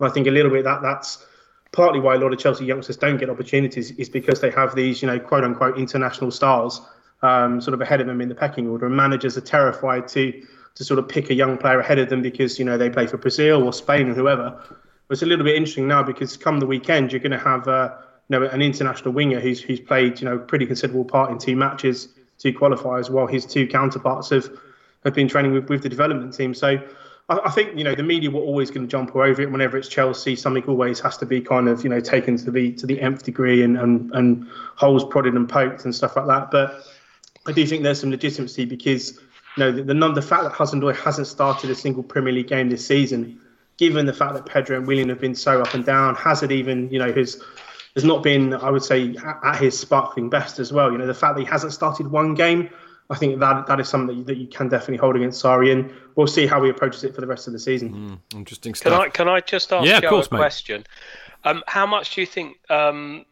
And 0.02 0.10
I 0.10 0.12
think 0.12 0.26
a 0.26 0.30
little 0.30 0.50
bit 0.50 0.64
that 0.64 0.82
that's 0.82 1.24
partly 1.70 2.00
why 2.00 2.16
a 2.16 2.18
lot 2.18 2.32
of 2.32 2.38
Chelsea 2.38 2.64
youngsters 2.64 2.96
don't 2.96 3.18
get 3.18 3.30
opportunities 3.30 3.92
is 3.92 4.08
because 4.08 4.40
they 4.40 4.50
have 4.50 4.74
these, 4.74 5.00
you 5.00 5.06
know, 5.06 5.18
quote 5.18 5.44
unquote 5.44 5.78
international 5.78 6.32
stars 6.32 6.80
um, 7.22 7.60
sort 7.60 7.74
of 7.74 7.80
ahead 7.80 8.00
of 8.00 8.08
them 8.08 8.20
in 8.20 8.28
the 8.28 8.34
pecking 8.34 8.68
order. 8.68 8.86
And 8.86 8.96
managers 8.96 9.38
are 9.38 9.42
terrified 9.42 10.08
to 10.08 10.42
to 10.74 10.84
sort 10.84 10.98
of 10.98 11.06
pick 11.06 11.30
a 11.30 11.34
young 11.34 11.58
player 11.58 11.78
ahead 11.78 11.98
of 11.98 12.08
them 12.08 12.22
because, 12.22 12.58
you 12.58 12.64
know, 12.64 12.78
they 12.78 12.88
play 12.88 13.06
for 13.06 13.18
Brazil 13.18 13.62
or 13.62 13.72
Spain 13.74 14.08
or 14.08 14.14
whoever. 14.14 14.58
But 15.06 15.12
it's 15.12 15.22
a 15.22 15.26
little 15.26 15.44
bit 15.44 15.54
interesting 15.54 15.86
now 15.86 16.02
because 16.02 16.36
come 16.36 16.58
the 16.60 16.66
weekend, 16.66 17.12
you're 17.12 17.20
going 17.20 17.32
to 17.32 17.38
have, 17.38 17.68
uh, 17.68 17.94
you 18.28 18.40
know, 18.40 18.46
an 18.46 18.62
international 18.62 19.12
winger 19.12 19.38
who's 19.38 19.60
who's 19.62 19.80
played, 19.80 20.20
you 20.20 20.24
know, 20.24 20.38
pretty 20.38 20.66
considerable 20.66 21.04
part 21.04 21.30
in 21.30 21.38
two 21.38 21.54
matches, 21.54 22.08
two 22.38 22.52
qualifiers, 22.52 23.08
while 23.08 23.28
his 23.28 23.46
two 23.46 23.68
counterparts 23.68 24.30
have 24.30 24.50
have 25.04 25.14
been 25.14 25.28
training 25.28 25.52
with, 25.52 25.68
with 25.68 25.82
the 25.82 25.88
development 25.88 26.34
team. 26.34 26.54
So 26.54 26.82
I, 27.32 27.48
I 27.48 27.50
think 27.50 27.76
you 27.76 27.84
know 27.84 27.94
the 27.94 28.02
media 28.02 28.30
were 28.30 28.40
always 28.40 28.70
going 28.70 28.86
to 28.86 28.90
jump 28.90 29.14
all 29.14 29.22
over 29.22 29.42
it. 29.42 29.50
Whenever 29.50 29.78
it's 29.78 29.88
Chelsea, 29.88 30.36
something 30.36 30.64
always 30.64 31.00
has 31.00 31.16
to 31.18 31.26
be 31.26 31.40
kind 31.40 31.68
of 31.68 31.82
you 31.82 31.90
know 31.90 32.00
taken 32.00 32.36
to 32.36 32.50
the 32.50 32.72
to 32.72 32.86
the 32.86 33.00
nth 33.00 33.22
degree 33.24 33.62
and 33.62 33.78
and, 33.78 34.10
and 34.12 34.46
holes 34.76 35.04
prodded 35.04 35.34
and 35.34 35.48
poked 35.48 35.84
and 35.84 35.94
stuff 35.94 36.16
like 36.16 36.26
that. 36.26 36.50
But 36.50 36.84
I 37.46 37.52
do 37.52 37.66
think 37.66 37.82
there's 37.82 38.00
some 38.00 38.10
legitimacy 38.10 38.66
because 38.66 39.18
you 39.56 39.64
know 39.64 39.72
the 39.72 39.82
the, 39.82 40.22
fact 40.22 40.44
that 40.44 40.52
Hudson 40.52 40.80
Odoi 40.80 40.96
hasn't 40.96 41.26
started 41.26 41.70
a 41.70 41.74
single 41.74 42.02
Premier 42.02 42.32
League 42.32 42.48
game 42.48 42.68
this 42.68 42.86
season, 42.86 43.40
given 43.78 44.06
the 44.06 44.12
fact 44.12 44.34
that 44.34 44.46
Pedro 44.46 44.76
and 44.76 44.86
Willian 44.86 45.08
have 45.08 45.20
been 45.20 45.34
so 45.34 45.60
up 45.60 45.74
and 45.74 45.84
down, 45.84 46.14
Hazard 46.14 46.52
even 46.52 46.90
you 46.90 46.98
know 46.98 47.12
has 47.12 47.42
has 47.94 48.04
not 48.04 48.22
been 48.22 48.54
I 48.54 48.70
would 48.70 48.84
say 48.84 49.14
at, 49.16 49.40
at 49.42 49.56
his 49.60 49.78
sparkling 49.78 50.28
best 50.28 50.58
as 50.58 50.72
well. 50.72 50.92
You 50.92 50.98
know 50.98 51.06
the 51.06 51.14
fact 51.14 51.36
that 51.36 51.42
he 51.42 51.46
hasn't 51.46 51.72
started 51.72 52.10
one 52.10 52.34
game. 52.34 52.68
I 53.10 53.16
think 53.16 53.38
that 53.40 53.66
that 53.66 53.80
is 53.80 53.88
something 53.88 54.08
that 54.08 54.14
you, 54.14 54.24
that 54.24 54.36
you 54.36 54.46
can 54.46 54.68
definitely 54.68 54.96
hold 54.96 55.16
against 55.16 55.42
Sarri, 55.42 55.72
and 55.72 55.92
we'll 56.16 56.26
see 56.26 56.46
how 56.46 56.62
he 56.62 56.70
approaches 56.70 57.04
it 57.04 57.14
for 57.14 57.20
the 57.20 57.26
rest 57.26 57.46
of 57.46 57.52
the 57.52 57.58
season. 57.58 58.20
Interesting 58.34 58.72
Can. 58.72 58.92
I 58.92 59.08
can 59.08 59.28
I 59.28 59.40
just 59.40 59.72
ask 59.72 59.86
Yeah, 59.86 59.96
of 59.96 60.02
Joe 60.02 60.08
course, 60.08 60.28
a 60.28 60.34
mate. 60.34 60.38
question? 60.38 60.86
Um, 61.44 61.62
how 61.66 61.86
much 61.86 62.14
do 62.14 62.20
you 62.20 62.26
think 62.26 62.58
um, 62.70 63.24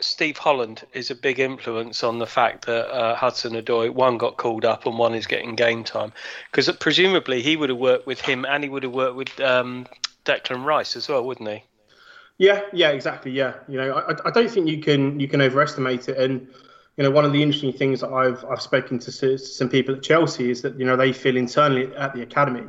Steve 0.00 0.36
Holland 0.36 0.84
is 0.92 1.10
a 1.10 1.14
big 1.14 1.40
influence 1.40 2.04
on 2.04 2.18
the 2.18 2.26
fact 2.26 2.66
that 2.66 2.88
uh, 2.94 3.16
Hudson 3.16 3.54
Odoi 3.54 3.90
one 3.90 4.18
got 4.18 4.36
called 4.36 4.64
up 4.64 4.86
and 4.86 4.98
one 4.98 5.14
is 5.14 5.26
getting 5.26 5.56
game 5.56 5.82
time? 5.82 6.12
Because 6.50 6.70
presumably 6.76 7.42
he 7.42 7.56
would 7.56 7.70
have 7.70 7.78
worked 7.78 8.06
with 8.06 8.20
him 8.20 8.44
and 8.44 8.62
he 8.62 8.68
would 8.68 8.82
have 8.82 8.92
worked 8.92 9.16
with 9.16 9.40
um, 9.40 9.86
Declan 10.24 10.64
Rice 10.64 10.94
as 10.94 11.08
well, 11.08 11.24
wouldn't 11.24 11.48
he? 11.48 11.62
Yeah, 12.36 12.62
yeah, 12.72 12.90
exactly. 12.90 13.32
Yeah, 13.32 13.54
you 13.66 13.78
know, 13.78 13.94
I, 13.94 14.28
I 14.28 14.30
don't 14.30 14.50
think 14.50 14.68
you 14.68 14.80
can 14.80 15.18
you 15.18 15.26
can 15.26 15.40
overestimate 15.40 16.08
it. 16.08 16.16
And 16.18 16.46
you 16.98 17.04
know, 17.04 17.10
one 17.12 17.24
of 17.24 17.32
the 17.32 17.40
interesting 17.40 17.72
things 17.72 18.00
that 18.00 18.10
I've 18.10 18.44
I've 18.44 18.60
spoken 18.60 18.98
to 18.98 19.38
some 19.38 19.68
people 19.68 19.94
at 19.94 20.02
Chelsea 20.02 20.50
is 20.50 20.60
that 20.62 20.78
you 20.78 20.84
know 20.84 20.96
they 20.96 21.12
feel 21.12 21.36
internally 21.36 21.94
at 21.94 22.12
the 22.12 22.22
academy 22.22 22.64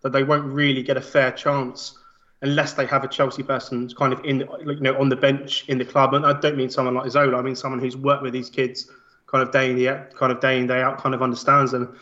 that 0.00 0.10
they 0.10 0.24
won't 0.24 0.46
really 0.46 0.82
get 0.82 0.96
a 0.96 1.02
fair 1.02 1.30
chance 1.30 1.98
unless 2.40 2.72
they 2.72 2.86
have 2.86 3.04
a 3.04 3.08
Chelsea 3.08 3.42
person 3.42 3.88
kind 3.90 4.12
of 4.12 4.24
in, 4.24 4.40
you 4.66 4.80
know, 4.80 4.98
on 4.98 5.08
the 5.08 5.16
bench 5.16 5.66
in 5.68 5.78
the 5.78 5.84
club. 5.84 6.14
And 6.14 6.26
I 6.26 6.38
don't 6.40 6.56
mean 6.56 6.68
someone 6.68 6.94
like 6.94 7.10
Zola. 7.10 7.38
I 7.38 7.42
mean 7.42 7.56
someone 7.56 7.80
who's 7.80 7.96
worked 7.96 8.22
with 8.22 8.32
these 8.32 8.50
kids, 8.50 8.90
kind 9.26 9.42
of 9.42 9.50
day 9.50 9.70
in 9.70 9.76
day, 9.76 10.02
kind 10.14 10.32
of 10.32 10.40
day 10.40 10.58
in 10.58 10.66
day 10.66 10.82
out, 10.82 10.98
kind 10.98 11.14
of 11.14 11.22
understands 11.22 11.72
them. 11.72 11.98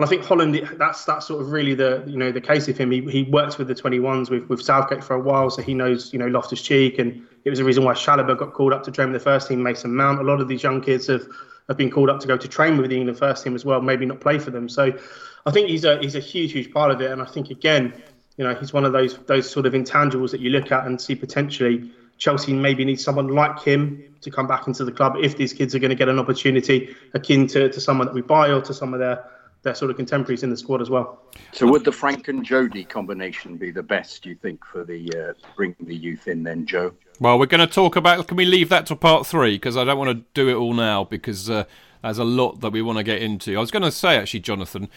And 0.00 0.06
I 0.06 0.08
think 0.08 0.24
Holland, 0.24 0.66
that's 0.78 1.04
that's 1.04 1.26
sort 1.26 1.42
of 1.42 1.52
really 1.52 1.74
the 1.74 2.02
you 2.06 2.16
know 2.16 2.32
the 2.32 2.40
case 2.40 2.68
of 2.68 2.78
him. 2.78 2.90
He, 2.90 3.02
he 3.02 3.24
worked 3.24 3.58
with 3.58 3.68
the 3.68 3.74
21s 3.74 4.30
with, 4.30 4.48
with 4.48 4.62
Southgate 4.62 5.04
for 5.04 5.12
a 5.12 5.20
while, 5.20 5.50
so 5.50 5.60
he 5.60 5.74
knows 5.74 6.10
you 6.10 6.18
know 6.18 6.26
Loftus 6.26 6.62
Cheek, 6.62 6.98
and 6.98 7.22
it 7.44 7.50
was 7.50 7.58
a 7.58 7.64
reason 7.64 7.84
why 7.84 7.92
Chalobah 7.92 8.38
got 8.38 8.54
called 8.54 8.72
up 8.72 8.82
to 8.84 8.90
train 8.90 9.12
with 9.12 9.20
the 9.20 9.22
first 9.22 9.48
team. 9.48 9.62
Mason 9.62 9.94
Mount, 9.94 10.18
a 10.18 10.22
lot 10.22 10.40
of 10.40 10.48
these 10.48 10.62
young 10.62 10.80
kids 10.80 11.06
have 11.08 11.26
have 11.68 11.76
been 11.76 11.90
called 11.90 12.08
up 12.08 12.18
to 12.20 12.26
go 12.26 12.38
to 12.38 12.48
train 12.48 12.78
with 12.78 12.88
the 12.88 12.96
England 12.96 13.18
first 13.18 13.44
team 13.44 13.54
as 13.54 13.66
well, 13.66 13.82
maybe 13.82 14.06
not 14.06 14.22
play 14.22 14.38
for 14.38 14.50
them. 14.50 14.70
So 14.70 14.98
I 15.44 15.50
think 15.50 15.68
he's 15.68 15.84
a 15.84 15.98
he's 15.98 16.14
a 16.14 16.20
huge 16.20 16.52
huge 16.52 16.72
part 16.72 16.90
of 16.92 17.02
it, 17.02 17.10
and 17.10 17.20
I 17.20 17.26
think 17.26 17.50
again, 17.50 17.92
you 18.38 18.44
know, 18.44 18.54
he's 18.54 18.72
one 18.72 18.86
of 18.86 18.94
those 18.94 19.18
those 19.26 19.50
sort 19.50 19.66
of 19.66 19.74
intangibles 19.74 20.30
that 20.30 20.40
you 20.40 20.48
look 20.48 20.72
at 20.72 20.86
and 20.86 20.98
see 20.98 21.14
potentially 21.14 21.92
Chelsea 22.16 22.54
maybe 22.54 22.86
needs 22.86 23.04
someone 23.04 23.28
like 23.28 23.60
him 23.60 24.02
to 24.22 24.30
come 24.30 24.46
back 24.46 24.66
into 24.66 24.82
the 24.82 24.92
club 24.92 25.16
if 25.20 25.36
these 25.36 25.52
kids 25.52 25.74
are 25.74 25.78
going 25.78 25.90
to 25.90 25.94
get 25.94 26.08
an 26.08 26.18
opportunity 26.18 26.96
akin 27.12 27.46
to, 27.48 27.68
to 27.68 27.80
someone 27.82 28.06
that 28.06 28.14
we 28.14 28.22
buy 28.22 28.48
or 28.48 28.62
to 28.62 28.72
some 28.72 28.94
of 28.94 29.00
their 29.00 29.22
their 29.62 29.74
sort 29.74 29.90
of 29.90 29.96
contemporaries 29.96 30.42
in 30.42 30.50
the 30.50 30.56
squad 30.56 30.80
as 30.80 30.88
well. 30.88 31.20
So 31.52 31.66
would 31.66 31.84
the 31.84 31.92
Frank 31.92 32.28
and 32.28 32.44
Jody 32.44 32.84
combination 32.84 33.56
be 33.56 33.70
the 33.70 33.82
best, 33.82 34.22
do 34.22 34.30
you 34.30 34.34
think, 34.34 34.64
for 34.64 34.84
the 34.84 35.12
uh, 35.12 35.32
bring 35.54 35.76
the 35.80 35.94
youth 35.94 36.28
in 36.28 36.42
then, 36.42 36.66
Joe? 36.66 36.92
Well, 37.20 37.38
we're 37.38 37.46
going 37.46 37.66
to 37.66 37.72
talk 37.72 37.96
about. 37.96 38.26
Can 38.26 38.36
we 38.36 38.46
leave 38.46 38.70
that 38.70 38.86
to 38.86 38.96
part 38.96 39.26
three? 39.26 39.56
Because 39.56 39.76
I 39.76 39.84
don't 39.84 39.98
want 39.98 40.16
to 40.16 40.24
do 40.34 40.48
it 40.48 40.54
all 40.54 40.72
now 40.72 41.04
because 41.04 41.50
uh, 41.50 41.64
there's 42.02 42.18
a 42.18 42.24
lot 42.24 42.60
that 42.60 42.70
we 42.70 42.80
want 42.80 42.98
to 42.98 43.04
get 43.04 43.20
into. 43.20 43.56
I 43.56 43.60
was 43.60 43.70
going 43.70 43.82
to 43.82 43.92
say 43.92 44.16
actually, 44.16 44.40
Jonathan, 44.40 44.88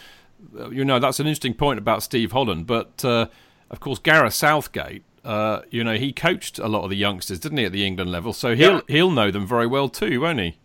uh, 0.58 0.70
you 0.70 0.84
know 0.84 0.98
that's 0.98 1.20
an 1.20 1.26
interesting 1.26 1.54
point 1.54 1.78
about 1.78 2.02
Steve 2.02 2.32
Holland, 2.32 2.66
but 2.66 3.04
uh, 3.04 3.26
of 3.70 3.80
course 3.80 3.98
Gareth 3.98 4.34
Southgate. 4.34 5.04
Uh, 5.24 5.62
you 5.70 5.82
know, 5.82 5.96
he 5.96 6.12
coached 6.12 6.58
a 6.58 6.68
lot 6.68 6.84
of 6.84 6.90
the 6.90 6.96
youngsters, 6.96 7.38
didn't 7.40 7.56
he, 7.56 7.64
at 7.64 7.72
the 7.72 7.86
England 7.86 8.12
level? 8.12 8.34
So 8.34 8.54
he'll 8.54 8.74
yeah. 8.74 8.80
he'll 8.88 9.10
know 9.10 9.30
them 9.30 9.46
very 9.46 9.66
well 9.66 9.88
too, 9.88 10.20
won't 10.20 10.40
he? 10.40 10.56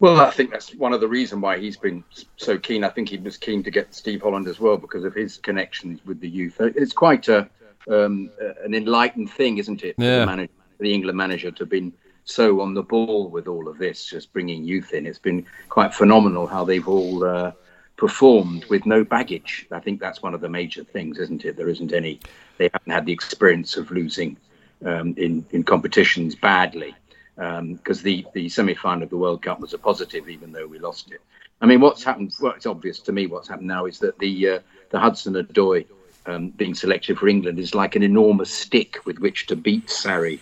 Well, 0.00 0.20
I 0.20 0.30
think 0.30 0.50
that's 0.50 0.74
one 0.74 0.92
of 0.92 1.00
the 1.00 1.08
reasons 1.08 1.42
why 1.42 1.58
he's 1.58 1.76
been 1.76 2.02
so 2.36 2.58
keen. 2.58 2.84
I 2.84 2.88
think 2.88 3.08
he 3.08 3.16
was 3.16 3.36
keen 3.36 3.62
to 3.62 3.70
get 3.70 3.94
Steve 3.94 4.22
Holland 4.22 4.48
as 4.48 4.58
well 4.58 4.76
because 4.76 5.04
of 5.04 5.14
his 5.14 5.38
connections 5.38 6.00
with 6.04 6.20
the 6.20 6.28
youth. 6.28 6.56
It's 6.60 6.92
quite 6.92 7.28
a, 7.28 7.48
um, 7.88 8.30
an 8.64 8.74
enlightened 8.74 9.30
thing, 9.30 9.58
isn't 9.58 9.84
it? 9.84 9.94
Yeah. 9.96 10.20
The, 10.20 10.26
manager, 10.26 10.52
the 10.78 10.92
England 10.92 11.16
manager 11.16 11.50
to 11.50 11.62
have 11.62 11.68
been 11.68 11.92
so 12.24 12.60
on 12.60 12.74
the 12.74 12.82
ball 12.82 13.28
with 13.28 13.46
all 13.46 13.68
of 13.68 13.78
this, 13.78 14.06
just 14.06 14.32
bringing 14.32 14.64
youth 14.64 14.92
in. 14.92 15.06
It's 15.06 15.18
been 15.18 15.46
quite 15.68 15.94
phenomenal 15.94 16.46
how 16.46 16.64
they've 16.64 16.88
all 16.88 17.22
uh, 17.24 17.52
performed 17.96 18.64
with 18.66 18.86
no 18.86 19.04
baggage. 19.04 19.66
I 19.70 19.78
think 19.78 20.00
that's 20.00 20.22
one 20.22 20.34
of 20.34 20.40
the 20.40 20.48
major 20.48 20.82
things, 20.82 21.18
isn't 21.18 21.44
it? 21.44 21.56
There 21.56 21.68
isn't 21.68 21.92
any. 21.92 22.18
They 22.58 22.70
haven't 22.72 22.92
had 22.92 23.06
the 23.06 23.12
experience 23.12 23.76
of 23.76 23.90
losing 23.90 24.38
um, 24.84 25.14
in 25.16 25.46
in 25.52 25.62
competitions 25.62 26.34
badly 26.34 26.94
because 27.36 27.98
um, 27.98 28.04
the 28.04 28.26
the 28.34 28.48
semi 28.48 28.74
final 28.74 29.04
of 29.04 29.10
the 29.10 29.16
World 29.16 29.42
Cup 29.42 29.60
was 29.60 29.74
a 29.74 29.78
positive, 29.78 30.28
even 30.28 30.52
though 30.52 30.66
we 30.66 30.78
lost 30.78 31.10
it. 31.10 31.20
I 31.60 31.66
mean, 31.66 31.80
what's 31.80 32.04
happened? 32.04 32.32
Well, 32.40 32.52
it's 32.52 32.66
obvious 32.66 32.98
to 33.00 33.12
me 33.12 33.26
what's 33.26 33.48
happened 33.48 33.68
now 33.68 33.86
is 33.86 33.98
that 34.00 34.18
the 34.18 34.48
uh, 34.48 34.58
the 34.90 35.00
Hudson 35.00 35.34
Odoi 35.34 35.86
um, 36.26 36.50
being 36.50 36.74
selected 36.74 37.18
for 37.18 37.28
England 37.28 37.58
is 37.58 37.74
like 37.74 37.96
an 37.96 38.02
enormous 38.02 38.52
stick 38.52 39.04
with 39.04 39.18
which 39.18 39.46
to 39.46 39.56
beat 39.56 39.86
Sarri, 39.86 40.40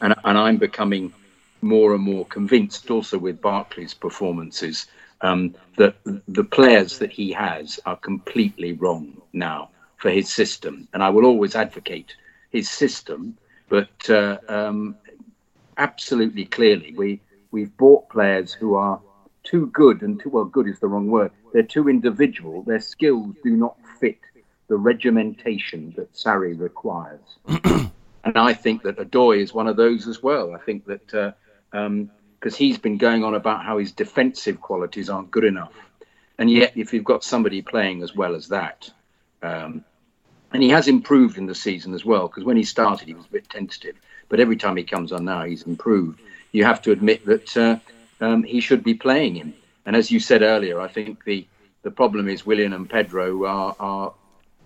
and 0.00 0.14
and 0.24 0.38
I'm 0.38 0.56
becoming 0.56 1.12
more 1.62 1.94
and 1.94 2.02
more 2.02 2.24
convinced, 2.26 2.90
also 2.90 3.18
with 3.18 3.40
Barkley's 3.40 3.92
performances, 3.92 4.86
um, 5.20 5.54
that 5.76 5.96
the 6.26 6.44
players 6.44 6.98
that 6.98 7.10
he 7.10 7.32
has 7.32 7.78
are 7.84 7.96
completely 7.96 8.72
wrong 8.72 9.20
now 9.34 9.68
for 9.96 10.10
his 10.10 10.32
system, 10.32 10.88
and 10.94 11.02
I 11.02 11.10
will 11.10 11.26
always 11.26 11.54
advocate 11.54 12.16
his 12.50 12.70
system, 12.70 13.36
but 13.68 14.08
uh, 14.08 14.38
um, 14.48 14.96
absolutely 15.80 16.44
clearly. 16.44 16.94
We 16.96 17.20
we've 17.50 17.76
bought 17.76 18.08
players 18.10 18.52
who 18.52 18.74
are 18.74 19.00
too 19.42 19.66
good, 19.68 20.02
and 20.02 20.20
too 20.20 20.28
well, 20.28 20.44
good 20.44 20.68
is 20.68 20.78
the 20.78 20.86
wrong 20.86 21.08
word. 21.08 21.32
They're 21.52 21.62
too 21.62 21.88
individual. 21.88 22.62
Their 22.62 22.80
skills 22.80 23.34
do 23.42 23.56
not 23.56 23.76
fit 23.98 24.18
the 24.68 24.76
regimentation 24.76 25.92
that 25.96 26.12
Sarri 26.12 26.58
requires. 26.58 27.20
and 27.64 28.36
I 28.36 28.54
think 28.54 28.82
that 28.82 28.98
Odoi 28.98 29.42
is 29.42 29.52
one 29.52 29.66
of 29.66 29.76
those 29.76 30.06
as 30.06 30.22
well. 30.22 30.54
I 30.54 30.58
think 30.58 30.84
that 30.86 31.06
because 31.06 31.34
uh, 31.72 31.76
um, 31.76 32.10
he's 32.56 32.78
been 32.78 32.98
going 32.98 33.24
on 33.24 33.34
about 33.34 33.64
how 33.64 33.78
his 33.78 33.90
defensive 33.90 34.60
qualities 34.60 35.10
aren't 35.10 35.32
good 35.32 35.44
enough, 35.44 35.72
and 36.38 36.48
yet 36.50 36.74
if 36.76 36.92
you've 36.92 37.04
got 37.04 37.24
somebody 37.24 37.62
playing 37.62 38.02
as 38.02 38.14
well 38.14 38.36
as 38.36 38.48
that. 38.48 38.90
Um, 39.42 39.84
and 40.52 40.62
he 40.62 40.68
has 40.70 40.88
improved 40.88 41.38
in 41.38 41.46
the 41.46 41.54
season 41.54 41.94
as 41.94 42.04
well 42.04 42.28
because 42.28 42.44
when 42.44 42.56
he 42.56 42.64
started 42.64 43.08
he 43.08 43.14
was 43.14 43.24
a 43.24 43.30
bit 43.30 43.48
tentative 43.48 43.94
but 44.30 44.40
every 44.40 44.56
time 44.56 44.76
he 44.76 44.84
comes 44.84 45.12
on 45.12 45.26
now, 45.26 45.44
he's 45.44 45.64
improved. 45.64 46.20
You 46.52 46.64
have 46.64 46.80
to 46.82 46.92
admit 46.92 47.26
that 47.26 47.56
uh, 47.56 47.76
um, 48.24 48.42
he 48.42 48.60
should 48.60 48.82
be 48.82 48.94
playing 48.94 49.34
him. 49.34 49.52
And 49.84 49.94
as 49.94 50.10
you 50.10 50.20
said 50.20 50.40
earlier, 50.40 50.80
I 50.80 50.88
think 50.88 51.24
the, 51.24 51.46
the 51.82 51.90
problem 51.90 52.28
is 52.28 52.46
Willian 52.46 52.72
and 52.72 52.88
Pedro 52.88 53.44
are, 53.44 53.76
are 53.78 54.14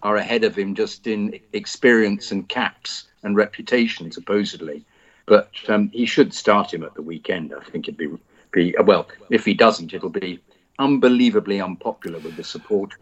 are 0.04 0.16
ahead 0.16 0.44
of 0.44 0.54
him 0.54 0.74
just 0.74 1.06
in 1.06 1.40
experience 1.54 2.30
and 2.30 2.46
caps 2.46 3.04
and 3.22 3.34
reputation, 3.34 4.12
supposedly. 4.12 4.84
But 5.26 5.50
um, 5.68 5.88
he 5.88 6.04
should 6.04 6.34
start 6.34 6.72
him 6.72 6.84
at 6.84 6.94
the 6.94 7.00
weekend. 7.00 7.54
I 7.54 7.64
think 7.64 7.88
it'd 7.88 7.96
be 7.96 8.10
be 8.52 8.74
well. 8.84 9.08
If 9.30 9.46
he 9.46 9.54
doesn't, 9.54 9.94
it'll 9.94 10.10
be 10.10 10.40
unbelievably 10.78 11.60
unpopular 11.60 12.18
with 12.18 12.36
the 12.36 12.44
support. 12.44 12.92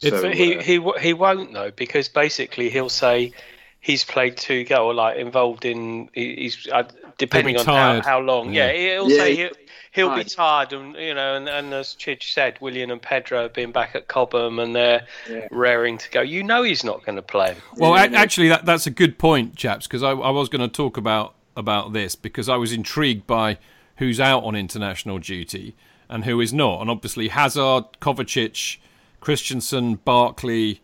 So, 0.00 0.30
he 0.30 0.56
uh, 0.56 0.62
he 0.62 0.82
he 1.00 1.12
won't 1.12 1.52
though 1.52 1.70
because 1.70 2.08
basically 2.08 2.68
he'll 2.68 2.88
say 2.88 3.32
he's 3.80 4.04
played 4.04 4.36
two 4.36 4.64
goals, 4.64 4.94
like 4.96 5.16
involved 5.16 5.64
in. 5.64 6.08
He's 6.12 6.68
uh, 6.70 6.84
depending 7.18 7.56
on 7.56 7.64
how, 7.64 8.02
how, 8.02 8.20
long. 8.20 8.52
Yeah, 8.52 8.70
yeah 8.70 8.92
he'll 8.92 9.10
yeah, 9.10 9.16
say 9.16 9.36
he'll, 9.36 9.50
he'll 9.92 10.14
be 10.14 10.24
tired, 10.24 10.72
and 10.72 10.94
you 10.94 11.14
know, 11.14 11.34
and, 11.34 11.48
and 11.48 11.72
as 11.72 11.96
Chidge 11.96 12.32
said, 12.32 12.58
Willian 12.60 12.90
and 12.90 13.02
Pedro 13.02 13.42
have 13.42 13.52
been 13.52 13.72
back 13.72 13.94
at 13.94 14.08
Cobham, 14.08 14.58
and 14.58 14.76
they're 14.76 15.06
yeah. 15.28 15.48
raring 15.50 15.98
to 15.98 16.10
go. 16.10 16.20
You 16.20 16.42
know, 16.42 16.62
he's 16.62 16.84
not 16.84 17.04
going 17.04 17.16
to 17.16 17.22
play. 17.22 17.56
Well, 17.76 17.94
actually, 17.96 18.48
that, 18.48 18.64
that's 18.64 18.86
a 18.86 18.90
good 18.90 19.18
point, 19.18 19.56
chaps, 19.56 19.86
because 19.86 20.02
I, 20.02 20.10
I 20.10 20.30
was 20.30 20.48
going 20.48 20.68
to 20.68 20.74
talk 20.74 20.96
about 20.96 21.34
about 21.56 21.92
this 21.92 22.14
because 22.14 22.48
I 22.48 22.56
was 22.56 22.72
intrigued 22.72 23.26
by 23.26 23.58
who's 23.96 24.20
out 24.20 24.44
on 24.44 24.54
international 24.54 25.18
duty 25.18 25.74
and 26.08 26.24
who 26.24 26.40
is 26.40 26.52
not, 26.52 26.80
and 26.80 26.90
obviously 26.90 27.28
Hazard, 27.28 27.84
Kovacic, 28.00 28.78
Christensen, 29.20 29.96
Barkley 29.96 30.80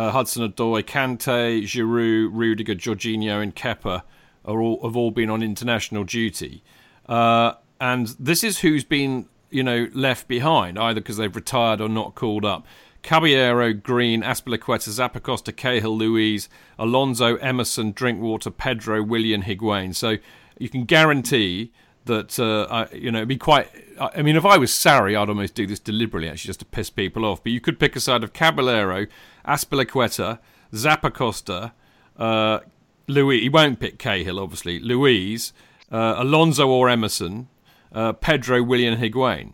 uh, 0.00 0.10
Hudson 0.12 0.50
Odoi, 0.50 0.82
Kante, 0.82 1.62
Giroud, 1.62 2.30
Rudiger, 2.32 2.74
Jorginho, 2.74 3.42
and 3.42 3.54
Kepa 3.54 4.02
are 4.46 4.60
all 4.60 4.82
have 4.82 4.96
all 4.96 5.10
been 5.10 5.28
on 5.28 5.42
international 5.42 6.04
duty, 6.04 6.62
uh, 7.06 7.52
and 7.80 8.14
this 8.18 8.42
is 8.42 8.60
who's 8.60 8.82
been 8.84 9.26
you 9.50 9.62
know 9.62 9.88
left 9.92 10.26
behind 10.26 10.78
either 10.78 11.00
because 11.00 11.18
they've 11.18 11.36
retired 11.36 11.80
or 11.82 11.88
not 11.88 12.14
called 12.14 12.46
up. 12.46 12.66
Caballero, 13.02 13.72
Green, 13.72 14.22
Azpilicueta, 14.22 14.88
Zappacosta, 14.88 15.54
Cahill, 15.54 15.96
Luiz, 15.96 16.48
Alonso, 16.78 17.36
Emerson, 17.36 17.92
Drinkwater, 17.92 18.50
Pedro, 18.50 19.02
Willian, 19.02 19.42
Higuain. 19.42 19.94
So 19.94 20.16
you 20.58 20.68
can 20.68 20.84
guarantee 20.84 21.72
that 22.06 22.38
uh, 22.38 22.66
I, 22.70 22.94
you 22.94 23.10
know 23.10 23.18
it'd 23.18 23.28
be 23.28 23.36
quite. 23.36 23.68
I 23.98 24.22
mean, 24.22 24.36
if 24.36 24.46
I 24.46 24.56
was 24.56 24.70
Sarri, 24.70 25.10
I'd 25.10 25.28
almost 25.28 25.54
do 25.54 25.66
this 25.66 25.78
deliberately, 25.78 26.28
actually, 26.28 26.48
just 26.48 26.60
to 26.60 26.66
piss 26.66 26.90
people 26.90 27.24
off. 27.24 27.42
But 27.42 27.52
you 27.52 27.60
could 27.60 27.78
pick 27.78 27.96
a 27.96 28.00
side 28.00 28.24
of 28.24 28.32
Caballero, 28.32 29.06
Azpilicueta, 29.46 30.38
Zappacosta, 30.72 31.72
uh, 32.16 32.60
Luiz. 33.06 33.42
He 33.42 33.48
won't 33.48 33.78
pick 33.80 33.98
Cahill, 33.98 34.38
obviously. 34.38 34.78
Luiz, 34.78 35.52
uh, 35.92 36.14
Alonso 36.18 36.68
or 36.68 36.88
Emerson, 36.88 37.48
uh, 37.92 38.12
Pedro, 38.12 38.62
Willian, 38.62 38.98
Higuain. 38.98 39.52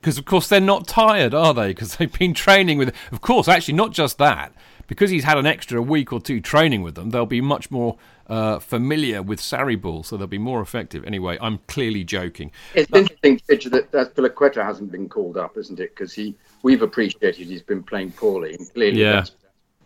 Because 0.00 0.18
of 0.18 0.26
course 0.26 0.48
they're 0.48 0.60
not 0.60 0.86
tired, 0.86 1.32
are 1.32 1.54
they? 1.54 1.68
Because 1.68 1.96
they've 1.96 2.12
been 2.12 2.34
training 2.34 2.76
with. 2.76 2.94
Of 3.10 3.22
course, 3.22 3.48
actually, 3.48 3.74
not 3.74 3.92
just 3.92 4.18
that 4.18 4.52
because 4.86 5.10
he's 5.10 5.24
had 5.24 5.38
an 5.38 5.46
extra 5.46 5.80
week 5.80 6.12
or 6.12 6.20
two 6.20 6.40
training 6.40 6.82
with 6.82 6.94
them, 6.94 7.10
they'll 7.10 7.26
be 7.26 7.40
much 7.40 7.70
more 7.70 7.96
uh, 8.26 8.58
familiar 8.58 9.22
with 9.22 9.40
Sarri 9.40 9.80
ball, 9.80 10.02
so 10.02 10.16
they'll 10.16 10.26
be 10.26 10.38
more 10.38 10.60
effective. 10.60 11.04
Anyway, 11.04 11.38
I'm 11.40 11.58
clearly 11.68 12.04
joking. 12.04 12.50
It's 12.74 12.92
uh, 12.92 12.98
interesting, 12.98 13.38
Fitch, 13.38 13.64
that, 13.66 13.90
that 13.92 14.14
Pilaqueta 14.14 14.64
hasn't 14.64 14.90
been 14.90 15.08
called 15.08 15.36
up, 15.36 15.56
isn't 15.56 15.80
it? 15.80 15.94
Because 15.94 16.12
he, 16.12 16.34
we've 16.62 16.82
appreciated 16.82 17.46
he's 17.46 17.62
been 17.62 17.82
playing 17.82 18.12
poorly, 18.12 18.54
and 18.54 18.72
clearly 18.72 19.00
yeah. 19.00 19.12
that's 19.12 19.32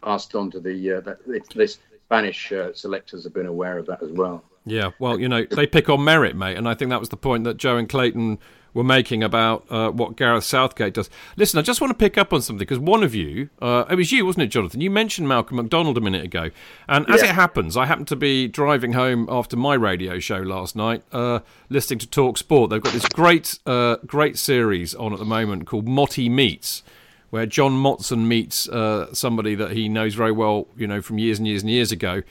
passed 0.03 0.35
on 0.35 0.51
to 0.53 0.61
the 0.61 0.93
uh, 0.93 1.01
that, 1.01 1.19
this 1.55 1.79
Spanish 2.07 2.53
uh, 2.53 2.73
selectors 2.73 3.25
have 3.25 3.35
been 3.35 3.47
aware 3.47 3.79
of 3.79 3.87
that 3.87 4.03
as 4.03 4.11
well. 4.11 4.45
Yeah, 4.65 4.91
well, 4.99 5.19
you 5.19 5.29
know, 5.29 5.45
they 5.45 5.67
pick 5.67 5.89
on 5.89 6.05
merit, 6.05 6.37
mate, 6.37 6.57
and 6.57 6.69
I 6.69 6.75
think 6.75 6.91
that 6.91 7.01
was 7.01 7.09
the 7.09 7.17
point 7.17 7.45
that 7.45 7.57
Joe 7.57 7.77
and 7.77 7.89
Clayton 7.89 8.39
were 8.75 8.85
making 8.85 9.23
about 9.23 9.65
uh, 9.71 9.91
what 9.91 10.17
Gareth 10.17 10.45
Southgate 10.45 10.95
does. 10.95 11.11
Listen, 11.37 11.59
I 11.59 11.63
just 11.63 11.81
want 11.81 11.91
to 11.91 11.97
pick 11.97 12.19
up 12.19 12.33
on 12.33 12.43
something 12.43 12.59
because 12.59 12.79
one 12.79 13.03
of 13.03 13.15
you, 13.15 13.51
uh, 13.61 13.85
it 13.91 13.95
was 13.95 14.13
you, 14.13 14.27
wasn't 14.27 14.45
it, 14.45 14.49
Jonathan? 14.49 14.81
You 14.81 14.91
mentioned 14.91 15.29
Malcolm 15.29 15.57
McDonald 15.57 15.99
a 15.99 16.01
minute 16.01 16.25
ago, 16.25 16.51
and 16.89 17.09
as 17.11 17.23
yeah. 17.23 17.31
it 17.31 17.35
happens, 17.35 17.77
I 17.77 17.87
happened 17.87 18.09
to 18.09 18.17
be 18.17 18.49
driving 18.49 18.93
home 18.93 19.27
after 19.31 19.57
my 19.57 19.75
radio 19.75 20.19
show 20.19 20.39
last 20.39 20.77
night, 20.77 21.03
uh, 21.13 21.41
listening 21.69 21.99
to 22.01 22.07
Talk 22.07 22.39
Sport. 22.39 22.71
They've 22.71 22.83
got 22.83 22.93
this 22.93 23.09
great, 23.09 23.59
uh, 23.67 23.97
great 24.07 24.39
series 24.39 24.95
on 24.95 25.13
at 25.13 25.19
the 25.19 25.25
moment 25.25 25.67
called 25.67 25.89
Motty 25.89 26.29
Meets 26.29 26.83
where 27.31 27.47
John 27.47 27.73
Motson 27.73 28.27
meets 28.27 28.69
uh, 28.69 29.13
somebody 29.13 29.55
that 29.55 29.73
he 29.73 29.89
knows 29.89 30.15
very 30.15 30.33
well, 30.33 30.67
you 30.77 30.87
know, 30.87 31.03
from 31.03 31.19
years 31.19 31.39
and 31.39 31.47
years 31.47 31.63
and 31.63 31.71
years 31.71 31.93
ago. 31.93 32.23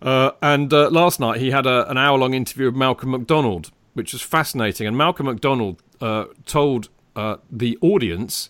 Uh, 0.00 0.30
and 0.40 0.72
uh, 0.72 0.88
last 0.90 1.18
night 1.18 1.40
he 1.40 1.50
had 1.50 1.66
a, 1.66 1.90
an 1.90 1.98
hour 1.98 2.16
long 2.16 2.34
interview 2.34 2.66
with 2.66 2.76
Malcolm 2.76 3.10
McDonald, 3.10 3.72
which 3.98 4.14
was 4.14 4.22
fascinating. 4.22 4.86
And 4.86 4.96
Malcolm 4.96 5.26
McDonald 5.26 5.82
uh, 6.00 6.26
told 6.46 6.88
uh, 7.14 7.36
the 7.50 7.76
audience 7.82 8.48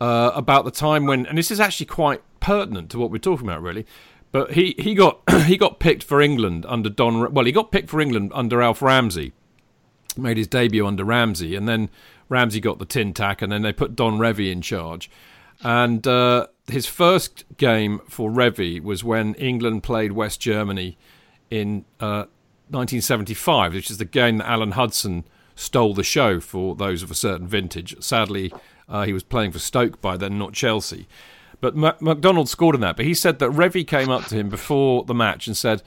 uh, 0.00 0.30
about 0.34 0.64
the 0.64 0.70
time 0.70 1.06
when, 1.06 1.26
and 1.26 1.36
this 1.36 1.50
is 1.50 1.58
actually 1.58 1.86
quite 1.86 2.22
pertinent 2.38 2.90
to 2.90 2.98
what 2.98 3.10
we're 3.10 3.18
talking 3.18 3.48
about, 3.48 3.62
really. 3.62 3.86
But 4.30 4.52
he, 4.52 4.74
he 4.78 4.94
got 4.94 5.20
he 5.46 5.56
got 5.56 5.80
picked 5.80 6.04
for 6.04 6.20
England 6.20 6.66
under 6.68 6.88
Don. 6.88 7.32
Well, 7.32 7.44
he 7.44 7.52
got 7.52 7.72
picked 7.72 7.90
for 7.90 8.00
England 8.00 8.30
under 8.34 8.62
Alf 8.62 8.82
Ramsey. 8.82 9.32
Made 10.16 10.36
his 10.36 10.46
debut 10.46 10.86
under 10.86 11.04
Ramsey, 11.04 11.56
and 11.56 11.66
then 11.66 11.88
Ramsey 12.28 12.60
got 12.60 12.78
the 12.78 12.84
tin 12.84 13.14
tack, 13.14 13.40
and 13.40 13.50
then 13.50 13.62
they 13.62 13.72
put 13.72 13.96
Don 13.96 14.18
Revie 14.18 14.52
in 14.52 14.60
charge. 14.60 15.10
And 15.62 16.06
uh, 16.06 16.48
his 16.66 16.86
first 16.86 17.44
game 17.56 18.00
for 18.08 18.30
Revie 18.30 18.82
was 18.82 19.02
when 19.02 19.34
England 19.34 19.84
played 19.84 20.12
West 20.12 20.40
Germany 20.40 20.98
in 21.50 21.86
uh, 21.98 22.24
1975, 22.68 23.74
which 23.74 23.90
is 23.90 23.98
the 23.98 24.04
game 24.04 24.38
that 24.38 24.48
Alan 24.48 24.72
Hudson 24.72 25.24
stole 25.54 25.94
the 25.94 26.02
show 26.02 26.40
for 26.40 26.74
those 26.74 27.02
of 27.02 27.10
a 27.10 27.14
certain 27.14 27.46
vintage. 27.46 28.00
Sadly, 28.02 28.52
uh, 28.88 29.04
he 29.04 29.12
was 29.12 29.22
playing 29.22 29.52
for 29.52 29.58
Stoke 29.58 30.00
by 30.00 30.16
then, 30.16 30.38
not 30.38 30.52
Chelsea. 30.52 31.06
But 31.60 31.76
McDonald 31.76 32.48
scored 32.48 32.74
in 32.74 32.80
that. 32.80 32.96
But 32.96 33.06
he 33.06 33.14
said 33.14 33.38
that 33.38 33.50
Revie 33.50 33.86
came 33.86 34.10
up 34.10 34.24
to 34.26 34.34
him 34.34 34.48
before 34.48 35.04
the 35.04 35.14
match 35.14 35.46
and 35.46 35.56
said, 35.56 35.82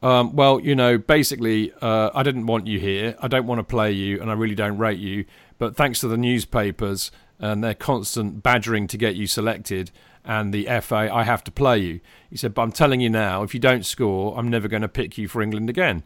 um, 0.00 0.36
"Well, 0.36 0.60
you 0.60 0.76
know, 0.76 0.98
basically, 0.98 1.72
uh, 1.82 2.10
I 2.14 2.22
didn't 2.22 2.46
want 2.46 2.68
you 2.68 2.78
here. 2.78 3.16
I 3.20 3.26
don't 3.26 3.46
want 3.46 3.58
to 3.58 3.64
play 3.64 3.90
you, 3.90 4.20
and 4.20 4.30
I 4.30 4.34
really 4.34 4.54
don't 4.54 4.78
rate 4.78 5.00
you. 5.00 5.24
But 5.58 5.74
thanks 5.74 6.00
to 6.00 6.08
the 6.08 6.16
newspapers 6.16 7.10
and 7.40 7.62
their 7.64 7.74
constant 7.74 8.42
badgering 8.42 8.86
to 8.86 8.96
get 8.96 9.16
you 9.16 9.26
selected, 9.26 9.90
and 10.26 10.52
the 10.52 10.66
FA, 10.82 11.08
I 11.12 11.22
have 11.22 11.42
to 11.44 11.50
play 11.50 11.78
you." 11.78 12.00
He 12.28 12.36
said, 12.36 12.52
"But 12.52 12.62
I'm 12.62 12.72
telling 12.72 13.00
you 13.00 13.08
now, 13.08 13.42
if 13.42 13.54
you 13.54 13.60
don't 13.60 13.86
score, 13.86 14.36
I'm 14.38 14.48
never 14.48 14.68
going 14.68 14.82
to 14.82 14.88
pick 14.88 15.16
you 15.16 15.28
for 15.28 15.40
England 15.40 15.70
again." 15.70 16.02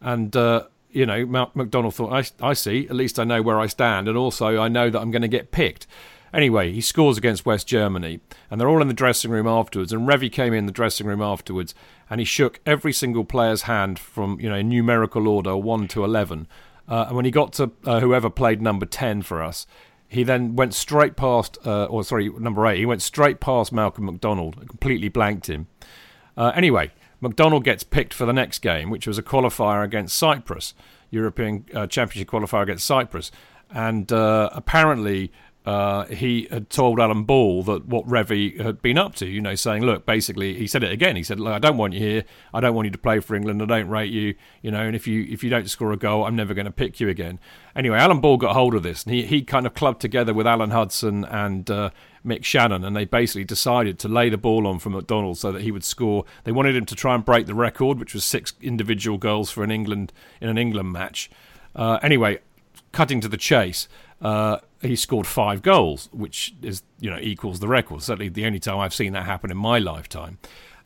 And 0.00 0.34
uh, 0.36 0.64
you 0.94 1.04
know, 1.04 1.50
McDonald 1.54 1.94
thought, 1.94 2.12
I, 2.12 2.48
I 2.50 2.54
see, 2.54 2.86
at 2.88 2.94
least 2.94 3.18
I 3.18 3.24
know 3.24 3.42
where 3.42 3.58
I 3.58 3.66
stand, 3.66 4.08
and 4.08 4.16
also 4.16 4.58
I 4.58 4.68
know 4.68 4.90
that 4.90 5.00
I'm 5.00 5.10
going 5.10 5.22
to 5.22 5.28
get 5.28 5.50
picked. 5.50 5.86
Anyway, 6.32 6.72
he 6.72 6.80
scores 6.80 7.18
against 7.18 7.44
West 7.44 7.66
Germany, 7.66 8.20
and 8.50 8.60
they're 8.60 8.68
all 8.68 8.80
in 8.80 8.88
the 8.88 8.94
dressing 8.94 9.30
room 9.30 9.46
afterwards. 9.46 9.92
And 9.92 10.08
Revie 10.08 10.32
came 10.32 10.52
in 10.52 10.66
the 10.66 10.72
dressing 10.72 11.06
room 11.06 11.20
afterwards, 11.20 11.74
and 12.08 12.20
he 12.20 12.24
shook 12.24 12.60
every 12.64 12.92
single 12.92 13.24
player's 13.24 13.62
hand 13.62 13.98
from 13.98 14.40
you 14.40 14.48
know 14.48 14.62
numerical 14.62 15.28
order 15.28 15.56
one 15.56 15.88
to 15.88 16.04
eleven. 16.04 16.46
Uh, 16.88 17.06
and 17.08 17.16
when 17.16 17.24
he 17.24 17.30
got 17.30 17.52
to 17.54 17.72
uh, 17.84 18.00
whoever 18.00 18.30
played 18.30 18.62
number 18.62 18.86
ten 18.86 19.22
for 19.22 19.42
us, 19.42 19.66
he 20.14 20.22
then 20.22 20.56
went 20.56 20.74
straight 20.74 21.16
past, 21.16 21.58
uh, 21.66 21.84
or 21.84 22.04
sorry, 22.04 22.28
number 22.28 22.66
eight. 22.66 22.78
He 22.78 22.86
went 22.86 23.02
straight 23.02 23.40
past 23.40 23.72
Malcolm 23.72 24.06
McDonald, 24.06 24.56
completely 24.68 25.08
blanked 25.08 25.48
him. 25.48 25.66
Uh, 26.36 26.52
anyway, 26.54 26.92
McDonald 27.20 27.64
gets 27.64 27.82
picked 27.82 28.14
for 28.14 28.24
the 28.26 28.32
next 28.32 28.60
game, 28.60 28.90
which 28.90 29.06
was 29.06 29.18
a 29.18 29.22
qualifier 29.22 29.84
against 29.84 30.16
Cyprus, 30.16 30.74
European 31.10 31.66
uh, 31.74 31.86
Championship 31.86 32.28
qualifier 32.28 32.62
against 32.62 32.86
Cyprus, 32.86 33.30
and 33.70 34.12
uh, 34.12 34.50
apparently 34.52 35.32
uh, 35.64 36.04
he 36.06 36.46
had 36.50 36.68
told 36.68 37.00
Alan 37.00 37.24
Ball 37.24 37.62
that 37.62 37.86
what 37.86 38.06
Revie 38.06 38.60
had 38.60 38.82
been 38.82 38.98
up 38.98 39.14
to, 39.16 39.26
you 39.26 39.40
know, 39.40 39.54
saying, 39.54 39.82
look, 39.82 40.04
basically, 40.04 40.54
he 40.58 40.66
said 40.66 40.82
it 40.82 40.92
again. 40.92 41.16
He 41.16 41.22
said, 41.22 41.40
look, 41.40 41.54
I 41.54 41.58
don't 41.58 41.78
want 41.78 41.94
you 41.94 42.00
here. 42.00 42.24
I 42.52 42.60
don't 42.60 42.74
want 42.74 42.84
you 42.84 42.90
to 42.90 42.98
play 42.98 43.20
for 43.20 43.34
England. 43.34 43.62
I 43.62 43.66
don't 43.66 43.88
rate 43.88 44.12
you, 44.12 44.34
you 44.60 44.70
know, 44.70 44.82
and 44.82 44.94
if 44.94 45.06
you 45.06 45.26
if 45.30 45.42
you 45.42 45.48
don't 45.48 45.68
score 45.68 45.92
a 45.92 45.96
goal, 45.96 46.24
I'm 46.24 46.36
never 46.36 46.52
going 46.52 46.66
to 46.66 46.70
pick 46.70 47.00
you 47.00 47.08
again. 47.08 47.38
Anyway, 47.74 47.96
Alan 47.96 48.20
Ball 48.20 48.36
got 48.36 48.54
hold 48.54 48.74
of 48.74 48.82
this, 48.82 49.04
and 49.04 49.14
he, 49.14 49.24
he 49.24 49.42
kind 49.42 49.66
of 49.66 49.74
clubbed 49.74 50.00
together 50.00 50.34
with 50.34 50.46
Alan 50.46 50.70
Hudson 50.70 51.24
and 51.24 51.70
uh, 51.70 51.90
Mick 52.24 52.40
Channon 52.40 52.86
and 52.86 52.96
they 52.96 53.04
basically 53.04 53.44
decided 53.44 53.98
to 53.98 54.08
lay 54.08 54.28
the 54.28 54.38
ball 54.38 54.66
on 54.66 54.78
for 54.78 54.90
McDonald 54.90 55.38
so 55.38 55.52
that 55.52 55.62
he 55.62 55.70
would 55.70 55.84
score. 55.84 56.24
They 56.44 56.52
wanted 56.52 56.74
him 56.74 56.86
to 56.86 56.94
try 56.94 57.14
and 57.14 57.24
break 57.24 57.46
the 57.46 57.54
record, 57.54 57.98
which 57.98 58.14
was 58.14 58.24
six 58.24 58.54
individual 58.62 59.18
goals 59.18 59.50
for 59.50 59.62
an 59.62 59.70
England 59.70 60.12
in 60.40 60.48
an 60.48 60.58
England 60.58 60.92
match. 60.92 61.30
Uh, 61.76 61.98
anyway, 62.02 62.38
cutting 62.92 63.20
to 63.20 63.28
the 63.28 63.36
chase. 63.36 63.88
Uh, 64.20 64.58
he 64.80 64.96
scored 64.96 65.26
five 65.26 65.62
goals, 65.62 66.08
which 66.12 66.54
is 66.62 66.82
you 67.00 67.10
know 67.10 67.18
equals 67.20 67.60
the 67.60 67.68
record. 67.68 68.02
Certainly 68.02 68.30
the 68.30 68.46
only 68.46 68.60
time 68.60 68.78
I've 68.78 68.94
seen 68.94 69.12
that 69.12 69.24
happen 69.24 69.50
in 69.50 69.56
my 69.56 69.78
lifetime. 69.78 70.38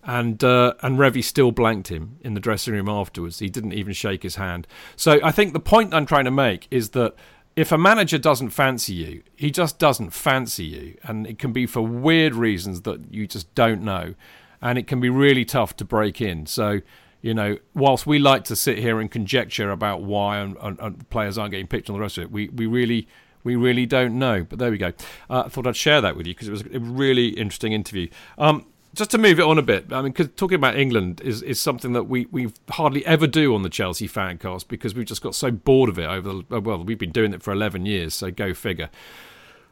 And 0.05 0.43
uh, 0.43 0.75
and 0.83 0.99
Revie 0.99 1.25
still 1.25 1.53
blanked 1.53 1.89
him 1.89 2.19
in 2.23 2.35
the 2.35 2.41
dressing 2.41 2.75
room 2.75 2.89
afterwards. 2.89 3.41
He 3.41 3.49
didn't 3.49 3.73
even 3.73 3.93
shake 3.93 4.23
his 4.23 4.37
hand. 4.37 4.67
So 4.97 5.21
I 5.23 5.33
think 5.33 5.53
the 5.53 5.61
point 5.61 5.93
I'm 5.93 6.07
trying 6.07 6.25
to 6.25 6.31
make 6.31 6.67
is 6.71 6.91
that 6.91 7.15
if 7.57 7.73
a 7.73 7.79
manager 7.79 8.19
doesn't 8.19 8.51
fancy 8.51 8.95
you, 8.95 9.23
he 9.35 9.51
just 9.51 9.81
doesn't 9.81 10.11
fancy 10.11 10.65
you, 10.65 10.97
and 11.03 11.27
it 11.27 11.39
can 11.39 11.53
be 11.53 11.67
for 11.67 11.83
weird 11.83 12.35
reasons 12.35 12.83
that 12.83 13.13
you 13.13 13.27
just 13.27 13.53
don't 13.57 13.83
know, 13.83 14.15
and 14.63 14.79
it 14.79 14.87
can 14.87 15.01
be 15.01 15.11
really 15.11 15.45
tough 15.45 15.77
to 15.79 15.85
break 15.85 16.21
in. 16.21 16.47
So 16.47 16.81
you 17.21 17.35
know, 17.35 17.59
whilst 17.75 18.07
we 18.07 18.19
like 18.19 18.45
to 18.45 18.57
sit 18.57 18.79
here 18.79 19.01
and 19.01 19.11
conjecture 19.11 19.71
about 19.71 20.03
why 20.03 20.39
and, 20.39 20.57
and, 20.61 20.79
and 20.81 21.11
players 21.11 21.37
aren't 21.37 21.51
getting 21.51 21.67
picked 21.67 21.91
on 21.91 21.95
the 21.95 22.01
rest 22.01 22.19
of 22.19 22.25
it, 22.25 22.31
we, 22.31 22.49
we 22.49 22.67
really 22.67 23.09
we 23.45 23.57
really 23.57 23.87
don't 23.87 24.19
know. 24.19 24.45
But 24.45 24.59
there 24.59 24.71
we 24.71 24.79
go. 24.79 24.93
Uh, 25.31 25.45
I 25.47 25.49
thought 25.49 25.67
I'd 25.67 25.77
share 25.77 26.01
that 26.01 26.17
with 26.17 26.27
you 26.27 26.35
because 26.35 26.49
it 26.49 26.53
was 26.53 26.63
a 26.63 26.81
really 26.81 27.29
interesting 27.29 27.73
interview. 27.73 28.09
Um, 28.37 28.67
just 28.95 29.11
to 29.13 29.19
move 29.19 29.39
it 29.39 29.45
on 29.45 29.59
a 29.59 29.63
bit, 29.63 29.93
I 29.93 30.03
mean, 30.03 30.13
because 30.13 30.29
talking 30.35 30.57
about 30.57 30.77
England 30.77 31.21
is, 31.23 31.43
is 31.43 31.61
something 31.61 31.93
that 31.93 32.05
we, 32.05 32.27
we 32.27 32.53
hardly 32.71 33.05
ever 33.07 33.27
do 33.27 33.55
on 33.55 33.63
the 33.63 33.69
Chelsea 33.69 34.09
fancast 34.09 34.67
because 34.69 34.95
we've 34.95 35.07
just 35.07 35.23
got 35.23 35.35
so 35.35 35.51
bored 35.51 35.89
of 35.89 35.99
it 35.99 36.07
over 36.07 36.29
the, 36.29 36.57
uh, 36.57 36.61
well, 36.61 36.83
we've 36.83 36.99
been 36.99 37.13
doing 37.13 37.33
it 37.33 37.43
for 37.43 37.53
11 37.53 37.87
years, 37.87 38.15
so 38.15 38.31
go 38.31 38.55
figure. 38.55 38.91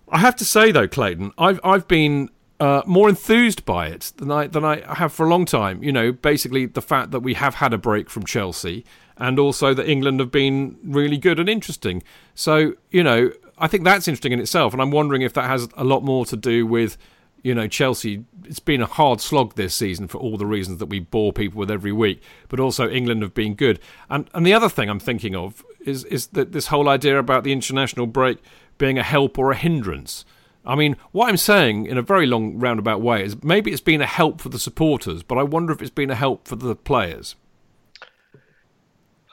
I 0.09 0.19
have 0.19 0.37
to 0.37 0.45
say, 0.45 0.71
though, 0.71 0.87
Clayton, 0.87 1.33
I've, 1.39 1.59
I've 1.65 1.89
been 1.89 2.31
uh, 2.61 2.83
more 2.87 3.09
enthused 3.09 3.65
by 3.65 3.89
it 3.89 4.13
than 4.17 4.31
I, 4.31 4.47
than 4.47 4.65
I 4.65 4.95
have 4.95 5.13
for 5.13 5.27
a 5.27 5.29
long 5.29 5.45
time. 5.45 5.83
You 5.83 5.93
know, 5.93 6.13
basically 6.13 6.67
the 6.67 6.83
fact 6.83 7.11
that 7.11 7.21
we 7.21 7.35
have 7.35 7.57
had 7.57 7.73
a 7.73 7.79
break 7.79 8.09
from 8.11 8.25
Chelsea 8.25 8.85
and 9.19 9.39
also 9.39 9.75
that 9.75 9.89
England 9.89 10.21
have 10.21 10.31
been 10.31 10.77
really 10.85 11.19
good 11.19 11.39
and 11.39 11.49
interesting. 11.49 12.03
So, 12.35 12.75
you 12.91 13.03
know, 13.03 13.31
I 13.59 13.69
think 13.69 13.85
that's 13.85 14.07
interesting 14.07 14.33
in 14.33 14.41
itself, 14.41 14.73
and 14.73 14.83
I'm 14.83 14.91
wondering 14.91 15.23
if 15.23 15.33
that 15.35 15.45
has 15.45 15.69
a 15.77 15.85
lot 15.85 16.03
more 16.03 16.27
to 16.27 16.37
do 16.37 16.67
with, 16.67 16.99
you 17.43 17.55
know, 17.55 17.67
Chelsea. 17.67 18.25
It's 18.45 18.61
been 18.61 18.83
a 18.83 18.87
hard 18.87 19.21
slog 19.21 19.55
this 19.55 19.75
season 19.75 20.09
for 20.09 20.19
all 20.19 20.37
the 20.37 20.47
reasons 20.47 20.79
that 20.79 20.87
we 20.87 21.01
bore 21.01 21.33
people 21.33 21.59
with 21.59 21.71
every 21.71 21.93
week, 21.93 22.23
but 22.49 22.61
also 22.61 22.89
England 22.89 23.23
have 23.23 23.35
been 23.35 23.55
good. 23.55 23.81
And 24.11 24.29
and 24.35 24.47
the 24.47 24.53
other 24.53 24.69
thing 24.69 24.91
I'm 24.91 25.01
thinking 25.01 25.35
of 25.35 25.65
is 25.85 26.05
is 26.05 26.29
that 26.29 26.53
this 26.53 26.67
whole 26.67 26.89
idea 26.89 27.19
about 27.19 27.45
the 27.45 27.53
international 27.53 28.07
break 28.07 28.39
being 28.77 28.99
a 28.99 29.03
help 29.03 29.39
or 29.39 29.51
a 29.51 29.57
hindrance. 29.57 30.25
I 30.67 30.75
mean, 30.75 30.97
what 31.13 31.29
I'm 31.29 31.37
saying 31.37 31.87
in 31.87 31.97
a 31.97 32.03
very 32.03 32.27
long 32.27 32.59
roundabout 32.59 33.01
way 33.01 33.25
is 33.25 33.43
maybe 33.43 33.71
it's 33.71 33.81
been 33.81 34.03
a 34.03 34.07
help 34.07 34.41
for 34.41 34.49
the 34.49 34.59
supporters, 34.59 35.23
but 35.23 35.39
I 35.39 35.43
wonder 35.43 35.73
if 35.73 35.81
it's 35.81 35.91
been 35.91 36.11
a 36.11 36.15
help 36.15 36.49
for 36.49 36.57
the 36.57 36.75
players. 36.75 37.37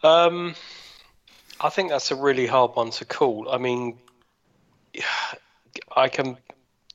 Um, 0.03 0.55
I 1.59 1.69
think 1.69 1.89
that's 1.89 2.11
a 2.11 2.15
really 2.15 2.45
hard 2.45 2.71
one 2.75 2.91
to 2.91 3.05
call. 3.05 3.49
I 3.49 3.57
mean, 3.57 3.97
I 5.95 6.09
can, 6.09 6.37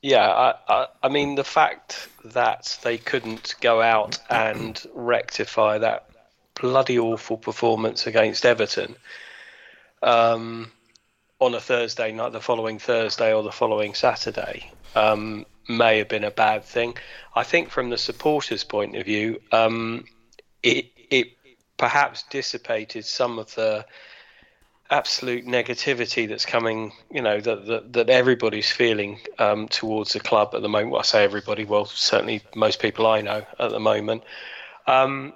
yeah. 0.01 0.29
I, 0.29 0.53
I, 0.67 0.87
I 1.03 1.09
mean, 1.09 1.35
the 1.35 1.43
fact 1.43 2.07
that 2.23 2.77
they 2.83 2.97
couldn't 2.97 3.55
go 3.61 3.81
out 3.81 4.19
and 4.29 4.81
rectify 4.93 5.79
that 5.79 6.09
bloody 6.53 6.99
awful 6.99 7.37
performance 7.37 8.05
against 8.05 8.45
Everton 8.45 8.95
um, 10.01 10.71
on 11.39 11.53
a 11.53 11.59
Thursday 11.59 12.11
night, 12.11 12.33
the 12.33 12.41
following 12.41 12.79
Thursday 12.79 13.33
or 13.33 13.43
the 13.43 13.51
following 13.51 13.93
Saturday, 13.93 14.71
um, 14.95 15.45
may 15.67 15.97
have 15.99 16.09
been 16.09 16.23
a 16.25 16.31
bad 16.31 16.63
thing. 16.63 16.97
I 17.35 17.43
think 17.43 17.69
from 17.69 17.89
the 17.89 17.97
supporters' 17.97 18.63
point 18.63 18.95
of 18.95 19.05
view, 19.05 19.39
um, 19.51 20.05
it 20.63 20.91
it 21.09 21.27
perhaps 21.77 22.23
dissipated 22.29 23.05
some 23.05 23.39
of 23.39 23.55
the 23.55 23.85
absolute 24.91 25.45
negativity 25.45 26.27
that's 26.27 26.45
coming, 26.45 26.91
you 27.11 27.21
know, 27.21 27.39
that 27.39 27.65
that, 27.67 27.93
that 27.93 28.09
everybody's 28.09 28.71
feeling 28.71 29.19
um, 29.37 29.67
towards 29.67 30.13
the 30.13 30.19
club 30.19 30.49
at 30.53 30.61
the 30.61 30.69
moment. 30.69 30.91
Well, 30.91 30.99
I 30.99 31.03
say 31.03 31.23
everybody, 31.23 31.63
well, 31.63 31.85
certainly 31.85 32.41
most 32.55 32.81
people 32.81 33.07
I 33.07 33.21
know 33.21 33.45
at 33.59 33.71
the 33.71 33.79
moment. 33.79 34.23
Um, 34.87 35.33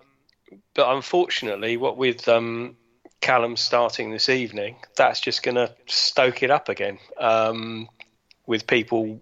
but 0.74 0.94
unfortunately, 0.94 1.78
what 1.78 1.98
with 1.98 2.28
um, 2.28 2.76
Callum 3.24 3.56
starting 3.56 4.12
this 4.12 4.28
evening, 4.28 4.76
that's 4.98 5.22
just 5.22 5.44
going 5.44 5.56
to 5.56 5.74
stoke 5.86 6.44
it 6.44 6.52
up 6.52 6.68
again. 6.68 6.98
Um, 7.18 7.88
with 8.46 8.68
people 8.68 9.22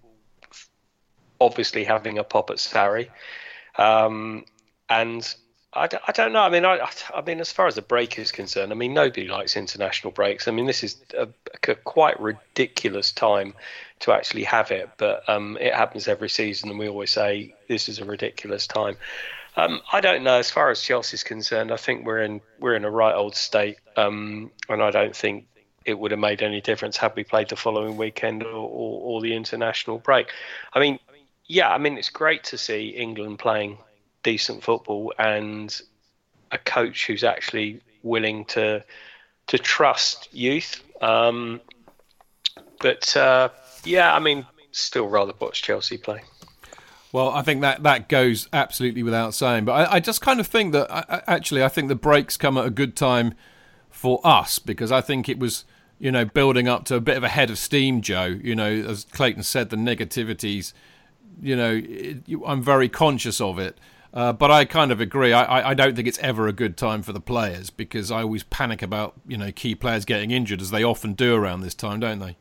obviously 1.40 1.84
having 1.84 2.18
a 2.18 2.24
pop 2.24 2.50
at 2.50 2.56
Sarri, 2.56 3.10
um, 3.78 4.44
and 4.88 5.32
I, 5.72 5.88
I 6.08 6.10
don't 6.10 6.32
know. 6.32 6.42
I 6.42 6.50
mean, 6.50 6.64
I, 6.64 6.84
I 7.14 7.22
mean, 7.22 7.38
as 7.38 7.52
far 7.52 7.68
as 7.68 7.76
the 7.76 7.82
break 7.82 8.18
is 8.18 8.32
concerned, 8.32 8.72
I 8.72 8.74
mean, 8.74 8.92
nobody 8.92 9.28
likes 9.28 9.56
international 9.56 10.12
breaks. 10.12 10.48
I 10.48 10.50
mean, 10.50 10.66
this 10.66 10.82
is 10.82 10.96
a, 11.16 11.28
a 11.68 11.74
quite 11.76 12.18
ridiculous 12.18 13.12
time 13.12 13.54
to 14.00 14.10
actually 14.10 14.42
have 14.42 14.72
it, 14.72 14.90
but 14.96 15.28
um, 15.28 15.56
it 15.60 15.74
happens 15.74 16.08
every 16.08 16.28
season, 16.28 16.70
and 16.70 16.78
we 16.80 16.88
always 16.88 17.12
say 17.12 17.54
this 17.68 17.88
is 17.88 18.00
a 18.00 18.04
ridiculous 18.04 18.66
time. 18.66 18.96
Um, 19.56 19.80
I 19.92 20.00
don't 20.00 20.24
know. 20.24 20.38
As 20.38 20.50
far 20.50 20.70
as 20.70 20.82
Chelsea's 20.82 21.22
concerned, 21.22 21.70
I 21.70 21.76
think 21.76 22.04
we're 22.04 22.22
in 22.22 22.40
we're 22.58 22.74
in 22.74 22.84
a 22.84 22.90
right 22.90 23.14
old 23.14 23.36
state, 23.36 23.76
um, 23.96 24.50
and 24.68 24.82
I 24.82 24.90
don't 24.90 25.14
think 25.14 25.46
it 25.84 25.98
would 25.98 26.10
have 26.10 26.20
made 26.20 26.42
any 26.42 26.60
difference 26.60 26.96
had 26.96 27.14
we 27.16 27.24
played 27.24 27.48
the 27.48 27.56
following 27.56 27.96
weekend 27.96 28.42
or, 28.42 28.48
or, 28.48 29.00
or 29.02 29.20
the 29.20 29.34
international 29.34 29.98
break. 29.98 30.30
I 30.72 30.80
mean, 30.80 30.98
yeah, 31.46 31.70
I 31.70 31.78
mean 31.78 31.98
it's 31.98 32.10
great 32.10 32.44
to 32.44 32.58
see 32.58 32.88
England 32.90 33.38
playing 33.38 33.78
decent 34.22 34.62
football 34.62 35.12
and 35.18 35.80
a 36.52 36.58
coach 36.58 37.06
who's 37.06 37.24
actually 37.24 37.80
willing 38.02 38.44
to 38.44 38.84
to 39.48 39.58
trust 39.58 40.28
youth. 40.32 40.82
Um, 41.00 41.60
but 42.80 43.16
uh, 43.16 43.48
yeah, 43.84 44.14
I 44.14 44.20
mean, 44.20 44.46
still 44.70 45.08
rather 45.08 45.32
watch 45.40 45.62
Chelsea 45.62 45.98
play. 45.98 46.22
Well, 47.12 47.28
I 47.28 47.42
think 47.42 47.60
that, 47.60 47.82
that 47.82 48.08
goes 48.08 48.48
absolutely 48.52 49.02
without 49.02 49.34
saying. 49.34 49.66
But 49.66 49.72
I, 49.72 49.96
I 49.96 50.00
just 50.00 50.22
kind 50.22 50.40
of 50.40 50.46
think 50.46 50.72
that 50.72 50.90
I, 50.90 51.22
actually, 51.26 51.62
I 51.62 51.68
think 51.68 51.88
the 51.88 51.94
breaks 51.94 52.38
come 52.38 52.56
at 52.56 52.64
a 52.64 52.70
good 52.70 52.96
time 52.96 53.34
for 54.02 54.20
us 54.24 54.58
because 54.58 54.90
I 54.90 55.00
think 55.00 55.28
it 55.28 55.38
was, 55.38 55.64
you 56.00 56.10
know, 56.10 56.24
building 56.24 56.66
up 56.66 56.84
to 56.86 56.96
a 56.96 57.00
bit 57.00 57.16
of 57.16 57.22
a 57.22 57.28
head 57.28 57.50
of 57.50 57.56
steam, 57.56 58.02
Joe. 58.02 58.24
You 58.24 58.56
know, 58.56 58.68
as 58.68 59.04
Clayton 59.04 59.44
said, 59.44 59.70
the 59.70 59.76
negativities, 59.76 60.72
you 61.40 61.54
know, 61.54 61.80
it, 61.84 62.24
I'm 62.44 62.60
very 62.60 62.88
conscious 62.88 63.40
of 63.40 63.60
it. 63.60 63.78
Uh, 64.12 64.32
but 64.32 64.50
I 64.50 64.64
kind 64.64 64.90
of 64.90 65.00
agree. 65.00 65.32
I, 65.32 65.70
I 65.70 65.74
don't 65.74 65.94
think 65.94 66.08
it's 66.08 66.18
ever 66.18 66.48
a 66.48 66.52
good 66.52 66.76
time 66.76 67.02
for 67.02 67.12
the 67.12 67.20
players 67.20 67.70
because 67.70 68.10
I 68.10 68.22
always 68.22 68.42
panic 68.42 68.82
about 68.82 69.14
you 69.26 69.38
know 69.38 69.52
key 69.52 69.74
players 69.74 70.04
getting 70.04 70.32
injured 70.32 70.60
as 70.60 70.70
they 70.70 70.82
often 70.82 71.14
do 71.14 71.34
around 71.34 71.62
this 71.62 71.74
time, 71.74 72.00
don't 72.00 72.18
they? 72.18 72.36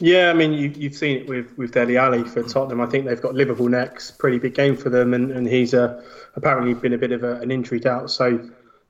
Yeah, 0.00 0.30
I 0.30 0.32
mean 0.32 0.52
you, 0.54 0.88
have 0.88 0.96
seen 0.96 1.18
it 1.18 1.28
with 1.28 1.56
with 1.56 1.72
Dele 1.72 1.98
Alli 1.98 2.24
for 2.24 2.42
Tottenham. 2.42 2.80
I 2.80 2.86
think 2.86 3.04
they've 3.04 3.20
got 3.20 3.34
Liverpool 3.34 3.68
next, 3.68 4.18
pretty 4.18 4.40
big 4.40 4.54
game 4.54 4.76
for 4.76 4.90
them, 4.90 5.14
and, 5.14 5.30
and 5.30 5.46
he's 5.46 5.72
uh, 5.72 6.02
apparently 6.34 6.74
been 6.74 6.94
a 6.94 6.98
bit 6.98 7.12
of 7.12 7.22
a, 7.22 7.36
an 7.36 7.52
injury 7.52 7.78
doubt. 7.78 8.10
So 8.10 8.40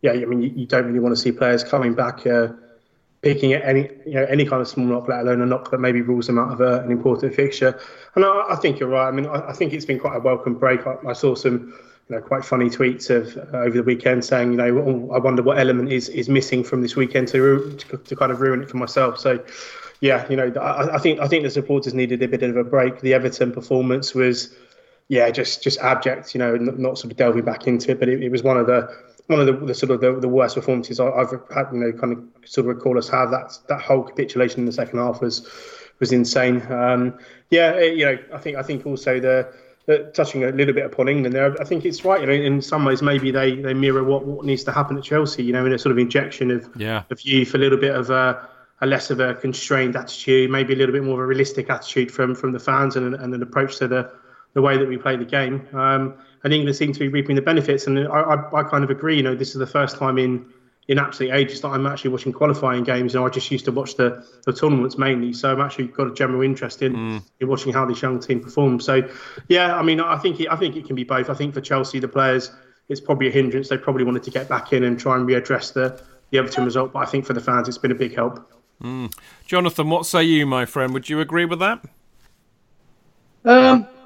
yeah, 0.04 0.12
I 0.12 0.26
mean 0.26 0.42
you, 0.42 0.50
you, 0.54 0.66
don't 0.66 0.84
really 0.84 1.00
want 1.00 1.16
to 1.16 1.20
see 1.20 1.32
players 1.32 1.64
coming 1.64 1.94
back. 1.94 2.26
Uh, 2.26 2.48
picking 3.22 3.54
at 3.54 3.64
any 3.64 3.88
you 4.04 4.12
know 4.12 4.24
any 4.24 4.44
kind 4.44 4.60
of 4.60 4.68
small 4.68 4.84
knock, 4.84 5.08
let 5.08 5.20
alone 5.20 5.40
a 5.40 5.46
knock 5.46 5.70
that 5.70 5.78
maybe 5.78 6.02
rules 6.02 6.26
them 6.26 6.38
out 6.38 6.52
of 6.52 6.60
a, 6.60 6.82
an 6.82 6.90
important 6.90 7.34
fixture. 7.34 7.80
And 8.14 8.22
I, 8.22 8.44
I, 8.50 8.56
think 8.56 8.78
you're 8.78 8.90
right. 8.90 9.08
I 9.08 9.10
mean, 9.12 9.24
I, 9.26 9.48
I, 9.48 9.52
think 9.54 9.72
it's 9.72 9.86
been 9.86 9.98
quite 9.98 10.16
a 10.16 10.20
welcome 10.20 10.54
break. 10.54 10.86
I, 10.86 10.96
I 11.08 11.14
saw 11.14 11.34
some 11.34 11.72
you 12.10 12.16
know 12.16 12.20
quite 12.20 12.44
funny 12.44 12.68
tweets 12.68 13.08
of 13.08 13.34
uh, 13.54 13.56
over 13.56 13.78
the 13.78 13.82
weekend 13.82 14.26
saying 14.26 14.50
you 14.50 14.58
know 14.58 14.76
oh, 14.78 15.14
I 15.14 15.18
wonder 15.18 15.42
what 15.42 15.58
element 15.58 15.90
is 15.90 16.10
is 16.10 16.28
missing 16.28 16.62
from 16.62 16.82
this 16.82 16.96
weekend 16.96 17.28
to, 17.28 17.74
to, 17.88 17.96
to 17.96 18.14
kind 18.14 18.30
of 18.30 18.42
ruin 18.42 18.62
it 18.62 18.68
for 18.68 18.76
myself. 18.76 19.18
So. 19.18 19.42
Yeah, 20.00 20.28
you 20.28 20.36
know, 20.36 20.52
I, 20.60 20.96
I 20.96 20.98
think 20.98 21.20
I 21.20 21.28
think 21.28 21.44
the 21.44 21.50
supporters 21.50 21.94
needed 21.94 22.22
a 22.22 22.28
bit 22.28 22.42
of 22.42 22.56
a 22.56 22.64
break. 22.64 23.00
The 23.00 23.14
Everton 23.14 23.52
performance 23.52 24.12
was, 24.12 24.54
yeah, 25.08 25.30
just 25.30 25.62
just 25.62 25.78
abject. 25.78 26.34
You 26.34 26.40
know, 26.40 26.56
not, 26.56 26.78
not 26.78 26.98
sort 26.98 27.12
of 27.12 27.16
delving 27.16 27.44
back 27.44 27.66
into 27.66 27.92
it, 27.92 28.00
but 28.00 28.10
it, 28.10 28.22
it 28.22 28.28
was 28.28 28.42
one 28.42 28.58
of 28.58 28.66
the 28.66 28.94
one 29.26 29.40
of 29.40 29.46
the, 29.46 29.52
the 29.66 29.74
sort 29.74 29.90
of 29.90 30.00
the, 30.00 30.20
the, 30.20 30.28
worst 30.28 30.54
performances 30.54 31.00
I've 31.00 31.30
had, 31.52 31.68
you 31.72 31.78
know, 31.78 31.92
kind 31.92 32.12
of 32.12 32.48
sort 32.48 32.66
of 32.66 32.76
recall 32.76 32.98
us 32.98 33.08
have. 33.08 33.30
That 33.30 33.58
that 33.68 33.80
whole 33.80 34.02
capitulation 34.02 34.60
in 34.60 34.66
the 34.66 34.72
second 34.72 34.98
half 34.98 35.20
was 35.20 35.48
was 35.98 36.12
insane. 36.12 36.60
Um, 36.70 37.18
yeah, 37.50 37.72
it, 37.72 37.96
you 37.96 38.04
know, 38.04 38.18
I 38.32 38.38
think 38.38 38.58
I 38.58 38.62
think 38.62 38.84
also 38.86 39.20
the, 39.20 39.52
the, 39.86 40.10
touching 40.14 40.44
a 40.44 40.50
little 40.50 40.74
bit 40.74 40.84
upon 40.84 41.08
England 41.08 41.34
there. 41.34 41.58
I 41.60 41.64
think 41.64 41.86
it's 41.86 42.04
right. 42.04 42.20
You 42.20 42.26
know, 42.26 42.32
in 42.32 42.60
some 42.60 42.84
ways 42.84 43.00
maybe 43.00 43.30
they, 43.30 43.56
they 43.56 43.72
mirror 43.72 44.04
what, 44.04 44.26
what 44.26 44.44
needs 44.44 44.64
to 44.64 44.72
happen 44.72 44.98
at 44.98 45.04
Chelsea. 45.04 45.42
You 45.42 45.52
know, 45.52 45.64
in 45.64 45.72
a 45.72 45.78
sort 45.78 45.92
of 45.92 45.98
injection 45.98 46.50
of 46.50 46.68
yeah. 46.76 47.04
of 47.10 47.20
youth, 47.22 47.54
a 47.54 47.58
little 47.58 47.78
bit 47.78 47.94
of 47.94 48.10
a, 48.10 48.46
a 48.82 48.86
less 48.86 49.10
of 49.10 49.20
a 49.20 49.34
constrained 49.34 49.96
attitude, 49.96 50.50
maybe 50.50 50.74
a 50.74 50.76
little 50.76 50.92
bit 50.92 51.02
more 51.02 51.14
of 51.14 51.20
a 51.20 51.26
realistic 51.26 51.70
attitude 51.70 52.10
from 52.10 52.34
from 52.34 52.52
the 52.52 52.60
fans 52.60 52.96
and, 52.96 53.14
and 53.14 53.34
an 53.34 53.42
approach 53.42 53.78
to 53.78 53.88
the 53.88 54.10
the 54.52 54.62
way 54.62 54.76
that 54.76 54.88
we 54.88 54.96
play 54.96 55.16
the 55.16 55.24
game. 55.24 55.66
Um, 55.72 56.14
and 56.44 56.52
England 56.52 56.76
seem 56.76 56.92
to 56.92 56.98
be 57.00 57.08
reaping 57.08 57.36
the 57.36 57.42
benefits. 57.42 57.86
And 57.86 57.98
I, 57.98 58.20
I, 58.20 58.60
I, 58.60 58.62
kind 58.62 58.84
of 58.84 58.90
agree. 58.90 59.16
You 59.16 59.22
know, 59.22 59.34
this 59.34 59.48
is 59.48 59.56
the 59.56 59.66
first 59.66 59.96
time 59.96 60.18
in 60.18 60.46
in 60.86 60.98
absolute 60.98 61.32
ages 61.32 61.62
that 61.62 61.68
I'm 61.68 61.86
actually 61.86 62.10
watching 62.10 62.32
qualifying 62.32 62.84
games. 62.84 63.14
You 63.14 63.20
know, 63.20 63.26
I 63.26 63.30
just 63.30 63.50
used 63.50 63.64
to 63.64 63.72
watch 63.72 63.96
the, 63.96 64.22
the 64.44 64.52
tournaments 64.52 64.98
mainly, 64.98 65.32
so 65.32 65.50
I'm 65.50 65.60
actually 65.62 65.86
got 65.86 66.08
a 66.08 66.12
general 66.12 66.42
interest 66.42 66.82
in, 66.82 66.94
mm. 66.94 67.22
in 67.40 67.48
watching 67.48 67.72
how 67.72 67.86
this 67.86 68.02
young 68.02 68.20
team 68.20 68.40
perform. 68.40 68.80
So, 68.80 69.00
yeah, 69.48 69.74
I 69.74 69.82
mean, 69.82 69.98
I 69.98 70.18
think 70.18 70.40
it, 70.40 70.48
I 70.52 70.56
think 70.56 70.76
it 70.76 70.84
can 70.84 70.94
be 70.94 71.04
both. 71.04 71.30
I 71.30 71.34
think 71.34 71.54
for 71.54 71.62
Chelsea, 71.62 72.00
the 72.00 72.08
players, 72.08 72.50
it's 72.90 73.00
probably 73.00 73.28
a 73.28 73.30
hindrance. 73.30 73.70
They 73.70 73.78
probably 73.78 74.04
wanted 74.04 74.24
to 74.24 74.30
get 74.30 74.46
back 74.46 74.74
in 74.74 74.84
and 74.84 75.00
try 75.00 75.16
and 75.16 75.26
readdress 75.26 75.72
the 75.72 76.02
the 76.30 76.38
Everton 76.38 76.64
result, 76.64 76.92
but 76.92 76.98
I 76.98 77.06
think 77.06 77.26
for 77.26 77.32
the 77.32 77.40
fans, 77.40 77.68
it's 77.68 77.78
been 77.78 77.92
a 77.92 77.94
big 77.94 78.14
help. 78.14 78.50
Mm. 78.82 79.14
Jonathan, 79.46 79.88
what 79.88 80.04
say 80.04 80.24
you, 80.24 80.46
my 80.46 80.66
friend? 80.66 80.92
Would 80.92 81.08
you 81.08 81.20
agree 81.20 81.44
with 81.44 81.60
that? 81.60 81.84
Um. 83.44 83.86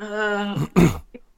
Uh, 0.00 0.66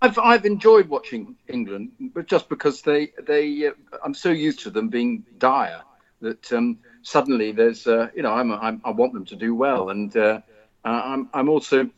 I've 0.02 0.18
I've 0.18 0.46
enjoyed 0.46 0.88
watching 0.88 1.36
England, 1.48 1.92
but 2.14 2.26
just 2.26 2.48
because 2.48 2.82
they 2.82 3.12
they 3.22 3.66
uh, 3.68 3.72
I'm 4.04 4.14
so 4.14 4.30
used 4.30 4.60
to 4.60 4.70
them 4.70 4.88
being 4.88 5.24
dire 5.38 5.82
that 6.20 6.52
um, 6.52 6.78
suddenly 7.02 7.52
there's 7.52 7.86
uh, 7.86 8.08
you 8.14 8.22
know 8.22 8.32
I'm, 8.32 8.52
I'm, 8.52 8.80
i 8.84 8.90
want 8.90 9.12
them 9.12 9.26
to 9.26 9.36
do 9.36 9.54
well, 9.54 9.90
and 9.90 10.16
uh, 10.16 10.40
I'm 10.84 11.28
I'm 11.34 11.48
also 11.48 11.88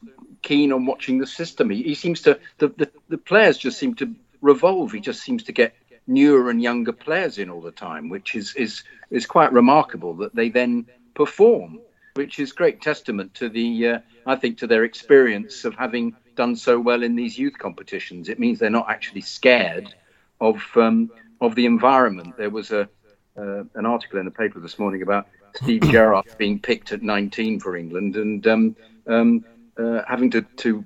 keen 0.43 0.73
on 0.73 0.87
watching 0.87 1.19
the 1.19 1.27
system. 1.27 1.71
He, 1.71 1.83
he 1.83 1.95
seems 1.95 2.21
to 2.23 2.39
the, 2.59 2.69
the 2.69 2.91
the 3.09 3.19
players 3.19 3.57
just 3.57 3.79
seem 3.79 3.95
to 3.97 4.13
revolve. 4.41 4.93
He 4.93 5.01
just 5.01 5.23
seems 5.23 5.45
to 5.45 5.53
get 5.53 5.75
newer 6.09 6.51
and 6.51 6.61
younger 6.61 6.93
players 6.93 7.39
in 7.39 7.51
all 7.51 7.61
the 7.61 7.71
time, 7.73 8.09
which 8.09 8.35
is 8.35 8.55
is 8.57 8.83
is 9.11 9.27
quite 9.27 9.53
remarkable 9.53 10.15
that 10.15 10.35
they 10.35 10.49
then 10.49 10.87
perform, 11.15 11.79
which 12.15 12.39
is 12.39 12.53
great 12.53 12.81
testament 12.81 13.35
to 13.35 13.49
the 13.49 13.89
uh, 13.89 13.99
I 14.27 14.37
think 14.37 14.59
to 14.59 14.67
their 14.67 14.85
experience 14.85 15.65
of 15.65 15.75
having 15.75 16.15
done 16.37 16.57
so 16.57 16.79
well 16.81 17.03
in 17.03 17.17
these 17.17 17.39
youth 17.39 17.59
competitions. 17.59 18.29
It 18.29 18.39
means 18.39 18.59
they're 18.59 18.71
not 18.71 18.89
actually 18.89 19.23
scared 19.23 19.95
of 20.41 20.63
um, 20.77 21.11
of 21.41 21.55
the 21.55 21.67
environment. 21.67 22.37
There 22.37 22.51
was 22.51 22.71
a 22.71 22.89
uh, 23.37 23.65
an 23.75 23.87
article 23.87 24.19
in 24.19 24.25
the 24.25 24.31
paper 24.31 24.61
this 24.61 24.79
morning 24.79 25.03
about 25.03 25.27
Steve 25.57 25.83
Gerrard 25.91 26.27
being 26.39 26.59
picked 26.59 26.93
at 26.93 27.03
19 27.03 27.61
for 27.61 27.77
England 27.77 28.17
and 28.17 28.47
um, 28.47 28.77
um, 29.07 29.45
uh, 29.77 30.03
having 30.07 30.31
to 30.33 30.43
to 30.59 30.85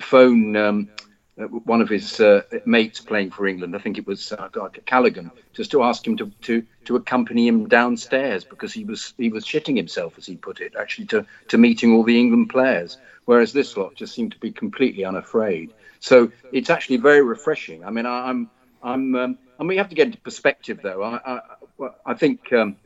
phone 0.00 0.56
um, 0.56 0.88
one 1.36 1.82
of 1.82 1.88
his 1.88 2.18
uh, 2.18 2.42
mates 2.64 3.00
playing 3.00 3.30
for 3.30 3.46
England. 3.46 3.76
I 3.76 3.78
think 3.78 3.98
it 3.98 4.06
was 4.06 4.32
uh, 4.32 4.48
Callaghan, 4.86 5.30
just 5.52 5.70
to 5.72 5.82
ask 5.82 6.06
him 6.06 6.16
to, 6.16 6.30
to 6.42 6.64
to 6.86 6.96
accompany 6.96 7.46
him 7.46 7.68
downstairs 7.68 8.44
because 8.44 8.72
he 8.72 8.84
was 8.84 9.12
he 9.18 9.28
was 9.28 9.44
shitting 9.44 9.76
himself, 9.76 10.16
as 10.18 10.26
he 10.26 10.36
put 10.36 10.60
it, 10.60 10.74
actually 10.78 11.06
to 11.06 11.26
to 11.48 11.58
meeting 11.58 11.92
all 11.92 12.02
the 12.02 12.18
England 12.18 12.48
players 12.48 12.96
whereas 13.26 13.52
this 13.52 13.76
lot 13.76 13.94
just 13.94 14.14
seemed 14.14 14.32
to 14.32 14.38
be 14.38 14.50
completely 14.50 15.04
unafraid. 15.04 15.72
So 16.00 16.32
it's 16.52 16.70
actually 16.70 16.96
very 16.96 17.22
refreshing. 17.22 17.84
I 17.84 17.90
mean, 17.90 18.06
I, 18.06 18.30
am 18.30 18.50
I'm, 18.82 19.14
um, 19.14 19.38
and 19.58 19.68
we 19.68 19.76
have 19.76 19.90
to 19.90 19.94
get 19.94 20.06
into 20.06 20.18
perspective 20.18 20.80
though. 20.82 21.02
I, 21.02 21.40
I, 21.80 21.88
I 22.06 22.14
think 22.14 22.52
um, 22.52 22.76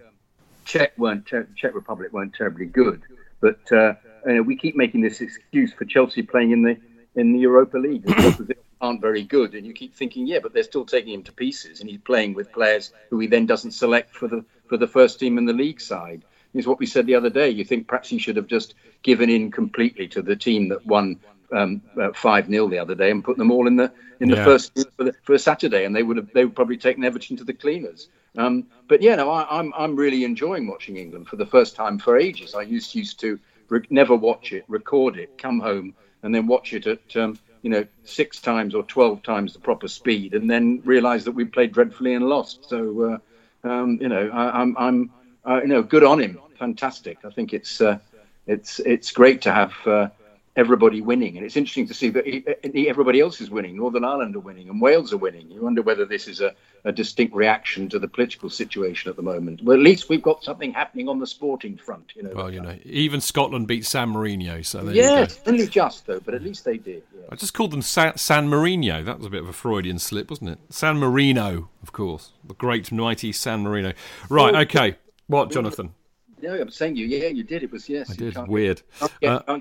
Czech 0.64 0.98
weren't 0.98 1.26
Czech 1.26 1.74
Republic 1.74 2.12
weren't 2.12 2.34
terribly 2.34 2.66
good, 2.66 3.02
but 3.40 3.60
uh, 3.70 3.94
you 4.26 4.34
know, 4.34 4.42
we 4.42 4.56
keep 4.56 4.76
making 4.76 5.02
this 5.02 5.20
excuse 5.20 5.72
for 5.72 5.84
Chelsea 5.84 6.22
playing 6.22 6.50
in 6.50 6.62
the 6.62 6.76
in 7.20 7.32
the 7.32 7.38
Europa 7.38 7.78
League. 7.78 8.04
Aren't 8.80 9.02
very 9.02 9.22
good, 9.22 9.54
and 9.54 9.66
you 9.66 9.74
keep 9.74 9.94
thinking, 9.94 10.26
yeah, 10.26 10.38
but 10.42 10.54
they're 10.54 10.62
still 10.62 10.86
taking 10.86 11.12
him 11.12 11.22
to 11.24 11.32
pieces, 11.32 11.80
and 11.80 11.90
he's 11.90 12.00
playing 12.00 12.32
with 12.32 12.50
players 12.50 12.92
who 13.10 13.18
he 13.18 13.26
then 13.26 13.44
doesn't 13.44 13.72
select 13.72 14.16
for 14.16 14.26
the 14.26 14.42
for 14.68 14.78
the 14.78 14.86
first 14.86 15.20
team 15.20 15.36
in 15.36 15.44
the 15.44 15.52
league 15.52 15.80
side 15.80 16.22
is 16.54 16.66
what 16.66 16.78
we 16.78 16.86
said 16.86 17.06
the 17.06 17.14
other 17.14 17.30
day. 17.30 17.50
You 17.50 17.64
think 17.64 17.86
perhaps 17.86 18.08
he 18.08 18.18
should 18.18 18.36
have 18.36 18.46
just 18.46 18.74
given 19.02 19.30
in 19.30 19.50
completely 19.50 20.08
to 20.08 20.22
the 20.22 20.36
team 20.36 20.68
that 20.68 20.84
won 20.86 21.20
um, 21.52 21.82
uh, 22.00 22.12
five 22.12 22.46
um, 22.46 22.52
0 22.52 22.68
the 22.68 22.78
other 22.78 22.94
day 22.94 23.10
and 23.10 23.24
put 23.24 23.36
them 23.36 23.50
all 23.50 23.66
in 23.66 23.76
the 23.76 23.92
in 24.20 24.28
the 24.28 24.36
yeah. 24.36 24.44
first 24.44 24.78
for, 24.96 25.04
the, 25.04 25.14
for 25.22 25.34
a 25.34 25.38
Saturday, 25.38 25.84
and 25.84 25.94
they 25.94 26.02
would 26.02 26.16
have 26.16 26.32
they 26.32 26.44
would 26.44 26.54
probably 26.54 26.76
taken 26.76 27.04
Everton 27.04 27.36
to 27.36 27.44
the 27.44 27.54
cleaners. 27.54 28.08
Um, 28.36 28.66
but 28.86 29.02
yeah, 29.02 29.16
no, 29.16 29.30
I, 29.30 29.42
am 29.42 29.48
I'm, 29.50 29.72
I'm 29.76 29.96
really 29.96 30.24
enjoying 30.24 30.68
watching 30.68 30.96
England 30.96 31.28
for 31.28 31.36
the 31.36 31.46
first 31.46 31.74
time 31.74 31.98
for 31.98 32.16
ages. 32.16 32.54
I 32.54 32.62
used 32.62 32.94
used 32.94 33.20
to 33.20 33.38
re- 33.68 33.86
never 33.90 34.14
watch 34.14 34.52
it, 34.52 34.64
record 34.68 35.16
it, 35.16 35.38
come 35.38 35.58
home, 35.58 35.94
and 36.22 36.34
then 36.34 36.46
watch 36.46 36.72
it 36.72 36.86
at 36.86 37.16
um, 37.16 37.38
you 37.62 37.70
know 37.70 37.86
six 38.04 38.40
times 38.40 38.74
or 38.74 38.82
twelve 38.84 39.22
times 39.22 39.52
the 39.52 39.60
proper 39.60 39.88
speed, 39.88 40.34
and 40.34 40.48
then 40.50 40.82
realise 40.84 41.24
that 41.24 41.32
we 41.32 41.44
played 41.44 41.72
dreadfully 41.72 42.14
and 42.14 42.26
lost. 42.26 42.68
So 42.68 43.20
uh, 43.64 43.68
um, 43.68 43.98
you 44.00 44.08
know, 44.08 44.30
I, 44.32 44.60
I'm 44.60 44.76
I'm 44.78 45.10
uh, 45.46 45.60
you 45.62 45.68
know, 45.68 45.82
good 45.82 46.04
on 46.04 46.20
him. 46.20 46.38
Fantastic. 46.58 47.18
I 47.24 47.30
think 47.30 47.52
it's 47.52 47.80
uh, 47.80 47.98
it's 48.46 48.80
it's 48.80 49.10
great 49.10 49.42
to 49.42 49.52
have 49.52 49.72
uh, 49.86 50.08
everybody 50.56 51.00
winning, 51.00 51.36
and 51.36 51.46
it's 51.46 51.56
interesting 51.56 51.88
to 51.88 51.94
see 51.94 52.10
that 52.10 52.26
he, 52.26 52.88
everybody 52.88 53.20
else 53.20 53.40
is 53.40 53.50
winning. 53.50 53.76
Northern 53.76 54.04
Ireland 54.04 54.36
are 54.36 54.40
winning, 54.40 54.68
and 54.68 54.80
Wales 54.80 55.12
are 55.12 55.18
winning. 55.18 55.50
You 55.50 55.62
wonder 55.62 55.82
whether 55.82 56.04
this 56.04 56.28
is 56.28 56.40
a, 56.40 56.54
a 56.84 56.92
distinct 56.92 57.34
reaction 57.34 57.88
to 57.88 57.98
the 57.98 58.08
political 58.08 58.50
situation 58.50 59.10
at 59.10 59.16
the 59.16 59.22
moment. 59.22 59.62
Well, 59.62 59.76
at 59.76 59.82
least 59.82 60.08
we've 60.08 60.22
got 60.22 60.42
something 60.42 60.72
happening 60.72 61.08
on 61.08 61.18
the 61.18 61.26
sporting 61.26 61.76
front. 61.76 62.12
You 62.14 62.24
know. 62.24 62.32
Well, 62.34 62.52
you 62.52 62.60
know, 62.60 62.76
even 62.84 63.20
Scotland 63.20 63.66
beat 63.68 63.84
San 63.84 64.10
Marino, 64.10 64.62
so 64.62 64.82
there 64.82 64.94
yes, 64.94 65.40
only 65.46 65.66
just 65.66 66.06
though, 66.06 66.20
but 66.20 66.34
at 66.34 66.42
least 66.42 66.64
they 66.64 66.78
did. 66.78 67.02
Yeah. 67.14 67.22
I 67.30 67.36
just 67.36 67.54
called 67.54 67.70
them 67.70 67.82
San, 67.82 68.16
San 68.16 68.48
Marino. 68.48 69.02
That 69.02 69.18
was 69.18 69.26
a 69.26 69.30
bit 69.30 69.42
of 69.42 69.48
a 69.48 69.52
Freudian 69.52 69.98
slip, 69.98 70.30
wasn't 70.30 70.50
it? 70.50 70.58
San 70.70 70.98
Marino, 70.98 71.68
of 71.82 71.92
course, 71.92 72.32
the 72.44 72.54
great 72.54 72.90
mighty 72.90 73.32
San 73.32 73.62
Marino. 73.62 73.92
Right. 74.28 74.54
Okay. 74.54 74.96
What, 75.26 75.50
Jonathan? 75.52 75.94
No, 76.42 76.58
I'm 76.58 76.70
saying 76.70 76.96
you. 76.96 77.06
Yeah, 77.06 77.28
you 77.28 77.44
did. 77.44 77.62
It 77.62 77.70
was 77.70 77.88
yes. 77.88 78.10
I 78.10 78.14
did. 78.14 78.48
Weird. 78.48 78.82
Get, 79.20 79.48
uh, 79.48 79.58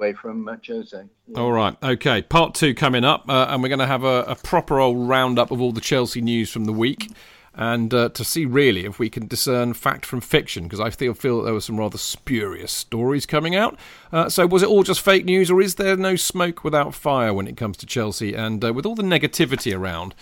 away 0.00 0.12
from 0.14 0.48
uh, 0.48 0.56
Jose. 0.66 1.04
Yeah. 1.28 1.38
All 1.38 1.52
right. 1.52 1.76
Okay. 1.82 2.22
Part 2.22 2.54
two 2.54 2.74
coming 2.74 3.04
up, 3.04 3.28
uh, 3.28 3.46
and 3.50 3.62
we're 3.62 3.68
going 3.68 3.80
to 3.80 3.86
have 3.86 4.04
a, 4.04 4.22
a, 4.22 4.34
proper 4.34 4.80
old 4.80 5.08
roundup 5.08 5.50
of 5.50 5.60
all 5.60 5.72
the 5.72 5.80
Chelsea 5.80 6.20
news 6.20 6.50
from 6.50 6.64
the 6.64 6.72
week. 6.72 7.10
and 7.54 7.92
uh, 7.92 8.08
to 8.10 8.24
see 8.24 8.46
really 8.46 8.84
if 8.84 8.98
we 8.98 9.10
can 9.10 9.26
discern 9.26 9.74
fact 9.74 10.06
from 10.06 10.20
fiction, 10.20 10.64
because 10.64 10.80
I 10.80 10.90
feel, 10.90 11.14
feel 11.14 11.42
there 11.42 11.52
were 11.52 11.60
some 11.60 11.78
rather 11.78 11.98
spurious 11.98 12.72
stories 12.72 13.26
coming 13.26 13.54
out. 13.54 13.78
Uh, 14.12 14.28
so, 14.28 14.46
was 14.46 14.62
it 14.62 14.68
all 14.68 14.82
just 14.82 15.00
fake 15.00 15.24
news, 15.24 15.50
or 15.50 15.60
is 15.60 15.74
there 15.74 15.96
no 15.96 16.16
smoke 16.16 16.64
without 16.64 16.94
fire 16.94 17.34
when 17.34 17.46
it 17.46 17.56
comes 17.56 17.76
to 17.78 17.86
Chelsea? 17.86 18.34
And 18.34 18.64
uh, 18.64 18.72
with 18.72 18.86
all 18.86 18.94
the 18.94 19.02
negativity 19.02 19.76
around 19.76 20.14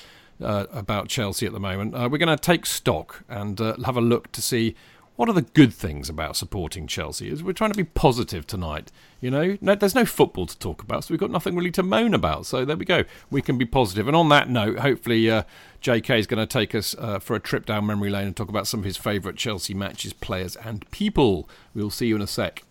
uh, 0.42 0.66
about 0.72 1.08
Chelsea 1.08 1.46
at 1.46 1.52
the 1.52 1.60
moment, 1.60 1.92
we're 1.92 2.18
going 2.18 2.28
to 2.28 2.36
take 2.36 2.66
stock 2.66 3.24
and 3.28 3.58
have 3.58 3.96
a 3.96 4.00
look 4.00 4.32
to 4.32 4.42
see 4.42 4.74
what 5.18 5.28
are 5.28 5.32
the 5.32 5.42
good 5.42 5.74
things 5.74 6.08
about 6.08 6.36
supporting 6.36 6.86
Chelsea? 6.86 7.28
Is 7.28 7.42
we're 7.42 7.52
trying 7.52 7.72
to 7.72 7.76
be 7.76 7.82
positive 7.82 8.46
tonight. 8.46 8.92
You 9.20 9.32
know, 9.32 9.58
no, 9.60 9.74
there's 9.74 9.96
no 9.96 10.04
football 10.04 10.46
to 10.46 10.56
talk 10.56 10.80
about, 10.80 11.02
so 11.02 11.12
we've 11.12 11.18
got 11.18 11.32
nothing 11.32 11.56
really 11.56 11.72
to 11.72 11.82
moan 11.82 12.14
about. 12.14 12.46
So 12.46 12.64
there 12.64 12.76
we 12.76 12.84
go. 12.84 13.02
We 13.28 13.42
can 13.42 13.58
be 13.58 13.64
positive. 13.64 14.06
And 14.06 14.14
on 14.14 14.28
that 14.28 14.48
note, 14.48 14.78
hopefully, 14.78 15.28
uh, 15.28 15.42
JK 15.82 16.20
is 16.20 16.28
going 16.28 16.38
to 16.38 16.46
take 16.46 16.72
us 16.72 16.94
uh, 17.00 17.18
for 17.18 17.34
a 17.34 17.40
trip 17.40 17.66
down 17.66 17.84
memory 17.84 18.10
lane 18.10 18.28
and 18.28 18.36
talk 18.36 18.48
about 18.48 18.68
some 18.68 18.78
of 18.78 18.84
his 18.84 18.96
favourite 18.96 19.36
Chelsea 19.36 19.74
matches, 19.74 20.12
players, 20.12 20.54
and 20.54 20.88
people. 20.92 21.48
We'll 21.74 21.90
see 21.90 22.06
you 22.06 22.14
in 22.14 22.22
a 22.22 22.28
sec. 22.28 22.62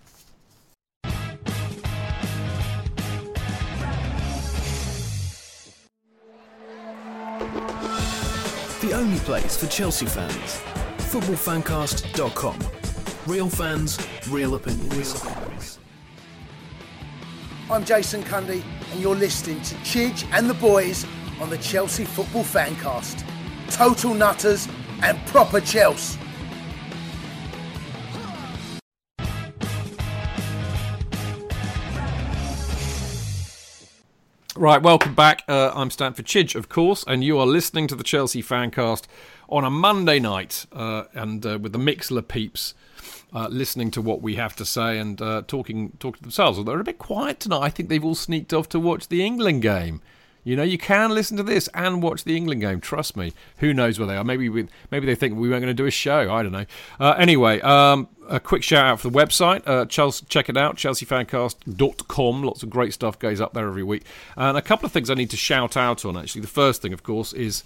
The 8.79 8.93
only 8.93 9.19
place 9.19 9.57
for 9.57 9.67
Chelsea 9.67 10.05
fans 10.05 10.61
footballfancast.com. 11.07 12.59
Real 13.25 13.49
fans, 13.49 13.97
real 14.29 14.55
opinions. 14.55 15.79
I'm 17.71 17.85
Jason 17.85 18.23
Cundy, 18.23 18.61
and 18.91 18.99
you're 18.99 19.15
listening 19.15 19.61
to 19.61 19.75
Chidge 19.75 20.27
and 20.33 20.49
the 20.49 20.53
boys 20.55 21.05
on 21.39 21.49
the 21.49 21.57
Chelsea 21.59 22.03
Football 22.03 22.43
Fancast. 22.43 23.25
Total 23.69 24.13
nutters 24.13 24.67
and 25.01 25.17
proper 25.27 25.61
Chelsea. 25.61 26.19
Right, 34.57 34.81
welcome 34.81 35.13
back. 35.13 35.43
Uh, 35.47 35.71
I'm 35.75 35.91
Stamford 35.91 36.25
Chidge, 36.25 36.55
of 36.55 36.67
course, 36.67 37.03
and 37.05 37.23
you 37.23 37.37
are 37.37 37.45
listening 37.45 37.85
to 37.87 37.95
the 37.95 38.03
Chelsea 38.03 38.41
Fancast 38.41 39.05
on 39.49 39.63
a 39.63 39.69
Monday 39.69 40.19
night, 40.19 40.65
uh, 40.71 41.03
and 41.13 41.45
uh, 41.45 41.57
with 41.61 41.71
the 41.71 41.79
Mixlr 41.79 42.27
peeps 42.27 42.73
uh, 43.33 43.47
listening 43.49 43.91
to 43.91 44.01
what 44.01 44.21
we 44.21 44.35
have 44.35 44.55
to 44.55 44.65
say 44.65 44.97
and 44.97 45.21
uh, 45.21 45.43
talking 45.47 45.91
talking 45.99 46.17
to 46.17 46.23
themselves. 46.23 46.57
Although 46.57 46.71
they're 46.71 46.81
a 46.81 46.85
bit 46.85 46.97
quiet 46.97 47.39
tonight, 47.39 47.61
I 47.61 47.69
think 47.69 47.89
they've 47.89 48.03
all 48.03 48.15
sneaked 48.15 48.53
off 48.53 48.69
to 48.69 48.79
watch 48.79 49.07
the 49.07 49.25
England 49.25 49.61
game. 49.61 50.01
You 50.43 50.55
know, 50.55 50.63
you 50.63 50.77
can 50.77 51.11
listen 51.11 51.35
to 51.35 51.43
this 51.43 51.67
and 51.73 52.01
watch 52.01 52.23
the 52.23 52.37
England 52.37 52.61
game. 52.61 52.79
Trust 52.79 53.17
me. 53.17 53.33
Who 53.57 53.73
knows 53.73 53.99
where 53.99 54.07
they 54.07 54.15
are? 54.15 54.23
Maybe 54.23 54.47
we, 54.47 54.69
maybe 54.91 55.05
they 55.05 55.15
think 55.15 55.35
we 55.35 55.49
weren't 55.49 55.61
going 55.61 55.75
to 55.75 55.83
do 55.83 55.87
a 55.87 55.91
show. 55.91 56.33
I 56.33 56.41
don't 56.41 56.53
know. 56.53 56.65
Uh, 57.01 57.15
anyway, 57.17 57.59
um, 57.59 58.07
a 58.29 58.39
quick 58.39 58.63
shout 58.63 58.85
out 58.85 58.99
for 58.99 59.09
the 59.09 59.17
website. 59.17 59.61
Uh, 59.65 59.85
Chelsea, 59.85 60.25
check 60.29 60.49
it 60.49 60.57
out, 60.57 60.75
chelseafancast.com. 60.75 62.43
Lots 62.43 62.63
of 62.63 62.69
great 62.69 62.93
stuff 62.93 63.17
goes 63.19 63.41
up 63.41 63.53
there 63.53 63.67
every 63.67 63.83
week. 63.83 64.03
And 64.35 64.57
a 64.57 64.61
couple 64.61 64.85
of 64.85 64.91
things 64.91 65.09
I 65.09 65.13
need 65.13 65.29
to 65.31 65.37
shout 65.37 65.75
out 65.77 66.05
on, 66.05 66.17
actually. 66.17 66.41
The 66.41 66.47
first 66.47 66.81
thing, 66.81 66.93
of 66.93 67.03
course, 67.03 67.33
is 67.33 67.63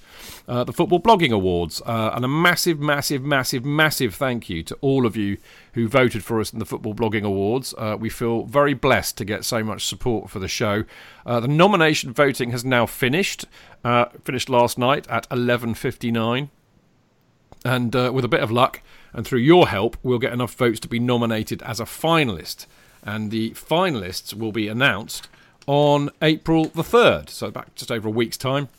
uh, 0.48 0.64
the 0.64 0.74
Football 0.74 1.00
Blogging 1.00 1.32
Awards. 1.32 1.82
Uh, 1.86 2.12
and 2.14 2.26
a 2.26 2.28
massive, 2.28 2.80
massive, 2.80 3.24
massive, 3.24 3.66
massive 3.66 4.16
thank 4.16 4.50
you 4.50 4.64
to 4.64 4.78
all 4.82 5.06
of 5.06 5.16
you 5.16 5.38
who 5.74 5.88
voted 5.88 6.24
for 6.24 6.40
us 6.40 6.52
in 6.52 6.60
the 6.60 6.66
Football 6.66 6.94
Blogging 6.94 7.24
Awards. 7.24 7.74
Uh, 7.78 7.98
we 8.00 8.10
feel 8.10 8.44
very 8.44 8.74
blessed 8.74 9.18
to 9.18 9.26
get 9.26 9.46
so 9.46 9.64
much 9.64 9.86
support 9.86 10.30
for 10.30 10.40
the 10.40 10.48
show. 10.48 10.84
Uh, 11.26 11.40
the 11.40 11.48
nomination 11.48 12.14
voting 12.14 12.52
has 12.52 12.66
now 12.66 12.86
finished. 12.86 13.46
Uh, 13.84 14.06
finished 14.24 14.50
last 14.50 14.78
night 14.78 15.08
at 15.10 15.28
11.59. 15.30 16.50
And 17.64 17.94
with 17.94 18.26
a 18.26 18.28
bit 18.28 18.42
of 18.42 18.52
luck, 18.52 18.82
and 19.14 19.26
through 19.26 19.40
your 19.40 19.68
help, 19.68 19.98
we'll 20.04 20.20
get 20.20 20.34
enough 20.34 20.54
votes 20.54 20.80
to 20.82 20.88
be 20.88 21.00
nominated 21.00 21.62
as 21.64 21.80
a 21.80 21.86
finalist. 21.86 22.66
And 23.04 23.32
the 23.32 23.52
finalists 23.52 24.34
will 24.34 24.52
be 24.52 24.68
announced 24.68 25.28
on 25.68 26.10
April 26.22 26.66
the 26.66 26.84
3rd, 26.84 27.30
so 27.30 27.52
back 27.52 27.74
just 27.76 27.92
over 27.92 28.08
a 28.08 28.12
week's 28.12 28.38
time. 28.38 28.70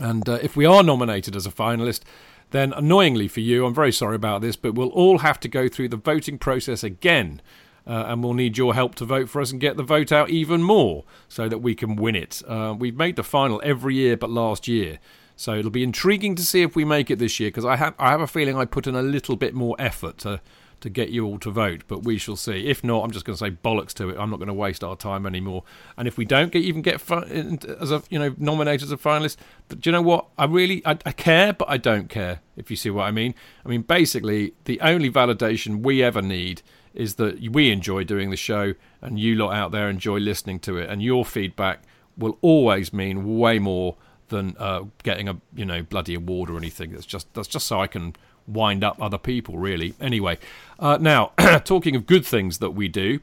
And 0.00 0.28
uh, 0.28 0.38
if 0.42 0.56
we 0.56 0.64
are 0.64 0.82
nominated 0.82 1.34
as 1.34 1.46
a 1.46 1.50
finalist, 1.50 2.02
then 2.50 2.72
annoyingly 2.72 3.28
for 3.28 3.40
you, 3.40 3.66
I'm 3.66 3.74
very 3.74 3.92
sorry 3.92 4.16
about 4.16 4.40
this, 4.40 4.56
but 4.56 4.74
we'll 4.74 4.88
all 4.88 5.18
have 5.18 5.40
to 5.40 5.48
go 5.48 5.68
through 5.68 5.88
the 5.88 5.96
voting 5.96 6.38
process 6.38 6.82
again. 6.82 7.40
Uh, 7.86 8.04
and 8.08 8.22
we'll 8.22 8.34
need 8.34 8.58
your 8.58 8.74
help 8.74 8.94
to 8.96 9.04
vote 9.06 9.30
for 9.30 9.40
us 9.40 9.50
and 9.50 9.62
get 9.62 9.78
the 9.78 9.82
vote 9.82 10.12
out 10.12 10.28
even 10.28 10.62
more 10.62 11.04
so 11.26 11.48
that 11.48 11.58
we 11.58 11.74
can 11.74 11.96
win 11.96 12.14
it. 12.14 12.42
Uh, 12.46 12.74
we've 12.78 12.96
made 12.96 13.16
the 13.16 13.24
final 13.24 13.62
every 13.64 13.94
year 13.94 14.14
but 14.14 14.28
last 14.28 14.68
year. 14.68 14.98
So 15.38 15.54
it'll 15.54 15.70
be 15.70 15.84
intriguing 15.84 16.34
to 16.34 16.42
see 16.42 16.62
if 16.62 16.74
we 16.74 16.84
make 16.84 17.12
it 17.12 17.20
this 17.20 17.38
year 17.38 17.48
because 17.48 17.64
I 17.64 17.76
have 17.76 17.94
I 17.96 18.10
have 18.10 18.20
a 18.20 18.26
feeling 18.26 18.56
I 18.56 18.64
put 18.64 18.88
in 18.88 18.96
a 18.96 19.02
little 19.02 19.36
bit 19.36 19.54
more 19.54 19.76
effort 19.78 20.18
to 20.18 20.40
to 20.80 20.90
get 20.90 21.10
you 21.10 21.24
all 21.24 21.38
to 21.38 21.50
vote, 21.50 21.82
but 21.86 22.02
we 22.02 22.18
shall 22.18 22.34
see. 22.34 22.66
If 22.66 22.82
not, 22.82 23.04
I'm 23.04 23.12
just 23.12 23.24
going 23.24 23.36
to 23.36 23.44
say 23.44 23.50
bollocks 23.50 23.92
to 23.94 24.10
it. 24.10 24.16
I'm 24.18 24.30
not 24.30 24.38
going 24.38 24.48
to 24.48 24.54
waste 24.54 24.82
our 24.82 24.96
time 24.96 25.26
anymore. 25.26 25.62
And 25.96 26.06
if 26.08 26.16
we 26.18 26.24
don't 26.24 26.50
get 26.50 26.62
even 26.62 26.82
get 26.82 27.08
as 27.08 27.92
a 27.92 28.02
you 28.10 28.18
know 28.18 28.34
nominated 28.36 28.86
as 28.86 28.92
a 28.92 28.96
finalist, 28.96 29.36
but 29.68 29.80
do 29.80 29.90
you 29.90 29.92
know 29.92 30.02
what? 30.02 30.26
I 30.36 30.46
really 30.46 30.84
I, 30.84 30.98
I 31.06 31.12
care, 31.12 31.52
but 31.52 31.68
I 31.70 31.76
don't 31.76 32.08
care. 32.08 32.40
If 32.56 32.68
you 32.68 32.76
see 32.76 32.90
what 32.90 33.04
I 33.04 33.12
mean. 33.12 33.32
I 33.64 33.68
mean 33.68 33.82
basically 33.82 34.54
the 34.64 34.80
only 34.80 35.08
validation 35.08 35.84
we 35.84 36.02
ever 36.02 36.20
need 36.20 36.62
is 36.94 37.14
that 37.14 37.52
we 37.52 37.70
enjoy 37.70 38.02
doing 38.02 38.30
the 38.30 38.36
show 38.36 38.74
and 39.00 39.20
you 39.20 39.36
lot 39.36 39.54
out 39.54 39.70
there 39.70 39.88
enjoy 39.88 40.18
listening 40.18 40.58
to 40.60 40.78
it, 40.78 40.90
and 40.90 41.00
your 41.00 41.24
feedback 41.24 41.84
will 42.16 42.38
always 42.42 42.92
mean 42.92 43.38
way 43.38 43.60
more 43.60 43.94
than 44.28 44.56
uh, 44.58 44.84
getting 45.02 45.28
a 45.28 45.40
you 45.54 45.64
know 45.64 45.82
bloody 45.82 46.14
award 46.14 46.50
or 46.50 46.56
anything. 46.56 46.92
That's 46.92 47.06
just 47.06 47.32
that's 47.34 47.48
just 47.48 47.66
so 47.66 47.80
I 47.80 47.86
can 47.86 48.14
wind 48.46 48.82
up 48.82 49.00
other 49.00 49.18
people, 49.18 49.58
really. 49.58 49.94
Anyway, 50.00 50.38
uh, 50.78 50.98
now 51.00 51.32
talking 51.64 51.94
of 51.94 52.06
good 52.06 52.24
things 52.24 52.58
that 52.58 52.70
we 52.70 52.88
do, 52.88 53.20